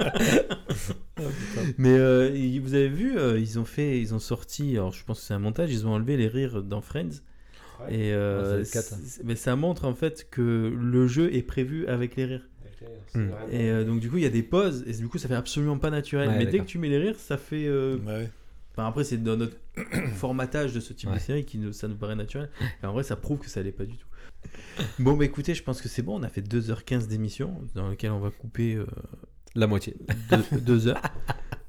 Mais 1.79 1.97
euh, 1.97 2.59
vous 2.63 2.75
avez 2.75 2.89
vu, 2.89 3.19
euh, 3.19 3.39
ils 3.39 3.59
ont 3.59 3.65
fait, 3.65 4.01
ils 4.01 4.15
ont 4.15 4.19
sorti. 4.19 4.77
Alors, 4.77 4.93
je 4.93 5.05
pense 5.05 5.21
que 5.21 5.27
c'est 5.27 5.35
un 5.35 5.39
montage. 5.39 5.71
Ils 5.73 5.87
ont 5.87 5.93
enlevé 5.93 6.17
les 6.17 6.29
rires 6.29 6.63
dans 6.63 6.81
Friends. 6.81 7.11
Ouais. 7.81 7.95
Et 7.95 8.13
euh, 8.13 8.59
Ouais, 8.59 8.65
c'est- 8.65 9.23
mais 9.25 9.37
ça 9.37 9.55
montre 9.55 9.85
en 9.85 9.95
fait 9.95 10.29
que 10.31 10.73
le 10.77 11.07
jeu 11.07 11.33
est 11.35 11.43
prévu 11.43 11.87
avec 11.87 12.17
les 12.17 12.25
rires. 12.25 12.49
Vraiment- 13.15 13.31
Et 13.53 13.71
euh, 13.71 13.85
donc 13.85 14.01
du 14.01 14.11
coup 14.11 14.17
il 14.19 14.23
y 14.23 14.27
a 14.27 14.31
des 14.31 14.43
pauses 14.43 14.85
et 14.87 14.93
du 14.93 15.09
coup 15.09 15.19
ça 15.19 15.29
fait 15.29 15.35
absolument 15.35 15.79
pas 15.79 15.91
naturel. 15.91 16.29
Ouais, 16.29 16.39
mais 16.39 16.47
dès 16.47 16.59
que 16.59 16.65
tu 16.65 16.79
mets 16.79 16.89
les 16.89 16.99
rires, 16.99 17.19
ça 17.19 17.37
fait. 17.37 17.67
euh, 17.67 17.97
Ouais. 18.07 18.29
Enfin 18.79 18.87
après 18.89 19.03
c'est 19.03 19.17
dans 19.21 19.37
notre 19.37 19.57
formatage 20.15 20.73
de 20.73 20.79
ce 20.79 20.93
type 20.93 21.11
de 21.13 21.19
série 21.19 21.45
qui 21.45 21.59
nous, 21.59 21.73
ça 21.73 21.89
nous 21.89 21.97
paraît 21.97 22.15
naturel. 22.15 22.49
Et 22.83 22.87
en 22.87 22.93
vrai 22.93 23.03
ça 23.03 23.17
prouve 23.17 23.39
que 23.41 23.49
ça 23.51 23.61
l'est 23.61 23.73
pas 23.73 23.85
du 23.85 23.97
tout. 23.97 24.07
Bon 25.01 25.17
bah 25.17 25.25
écoutez, 25.25 25.53
je 25.55 25.65
pense 25.65 25.83
que 25.83 25.89
c'est 25.89 26.03
bon. 26.03 26.21
On 26.21 26.23
a 26.23 26.29
fait 26.29 26.43
2h15 26.43 27.09
d'émission 27.09 27.61
dans 27.75 27.89
lequel 27.89 28.13
on 28.13 28.21
va 28.21 28.31
couper 28.31 28.77
euh, 28.77 28.87
La 29.57 29.67
moitié. 29.67 29.97
2 30.53 30.87
heures. 30.87 31.03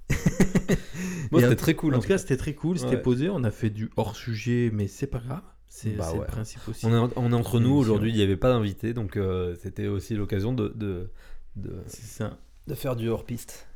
Moi, 1.32 1.42
c'était 1.42 1.56
très 1.56 1.74
cool. 1.76 1.96
En 1.96 1.98
en 1.98 2.02
tout 2.02 2.08
cas 2.08 2.20
c'était 2.20 2.38
très 2.38 2.54
cool, 2.54 2.78
c'était 2.78 2.96
Ouais. 2.96 3.02
posé. 3.02 3.30
On 3.30 3.44
a 3.44 3.50
fait 3.52 3.72
du 3.72 3.90
hors 3.98 4.16
sujet, 4.16 4.70
mais 4.72 4.88
c'est 4.88 5.08
pas 5.08 5.20
grave. 5.20 5.42
C'est 5.68 5.92
Bah 5.92 6.12
ouais. 6.14 6.20
le 6.20 6.26
principe 6.26 6.62
aussi. 6.68 6.86
On 6.86 6.90
est, 7.08 7.12
on 7.16 7.32
est 7.32 7.36
entre 7.36 7.60
nous 7.60 7.74
aujourd'hui, 7.74 8.12
il 8.12 8.16
n'y 8.16 8.22
avait 8.24 8.38
pas 8.38 8.50
d'invité, 8.50 8.94
donc 8.94 9.18
euh, 9.18 9.56
c'était 9.62 9.88
aussi 9.88 10.14
l'occasion 10.16 10.54
de, 10.54 10.70
de, 10.76 11.10
de, 11.56 11.76
ça. 11.88 12.38
de 12.68 12.76
faire 12.76 12.96
du 12.96 13.10
hors-piste. 13.10 13.68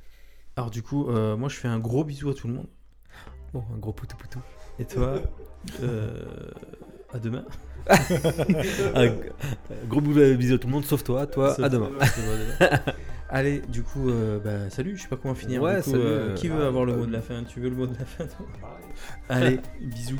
Alors 0.55 0.69
du 0.69 0.84
coup, 0.84 1.07
euh, 1.10 1.35
moi 1.35 1.49
je 1.49 1.55
fais 1.55 1.68
un 1.68 1.80
gros 1.80 2.03
bisou 2.03 2.30
à 2.30 2.35
tout 2.35 2.47
le 2.47 2.53
monde. 2.53 2.68
Bon, 3.53 3.63
un 3.73 3.77
gros 3.77 3.93
poutou 3.93 4.17
poutou. 4.17 4.39
Et 4.80 4.85
toi, 4.85 5.21
euh, 5.84 6.23
à 7.13 7.19
demain. 7.19 7.45
un 8.95 9.11
gros 9.88 10.01
bisous 10.01 10.55
à 10.55 10.57
tout 10.57 10.67
le 10.67 10.73
monde, 10.73 10.85
sauf 10.85 11.03
toi, 11.03 11.27
toi, 11.27 11.55
à 11.61 11.69
demain. 11.69 11.91
Allez, 13.30 13.61
du 13.67 13.84
coup, 13.84 14.09
euh, 14.09 14.39
bah, 14.39 14.69
salut, 14.69 14.97
je 14.97 15.03
sais 15.03 15.07
pas 15.07 15.17
comment 15.17 15.35
finir. 15.35 15.61
Ouais, 15.61 15.77
du 15.77 15.84
coup, 15.84 15.91
salut, 15.91 16.03
euh, 16.03 16.34
qui 16.34 16.47
veut 16.47 16.63
ah, 16.63 16.67
avoir 16.67 16.85
le 16.85 16.95
mot 16.95 17.05
de 17.05 17.13
la 17.13 17.21
fin? 17.21 17.43
Tu 17.43 17.59
veux 17.59 17.69
le 17.69 17.75
mot 17.75 17.85
de 17.85 17.95
la 17.97 18.05
fin. 18.05 18.25
Allez, 19.30 19.59
bisous. 19.80 20.19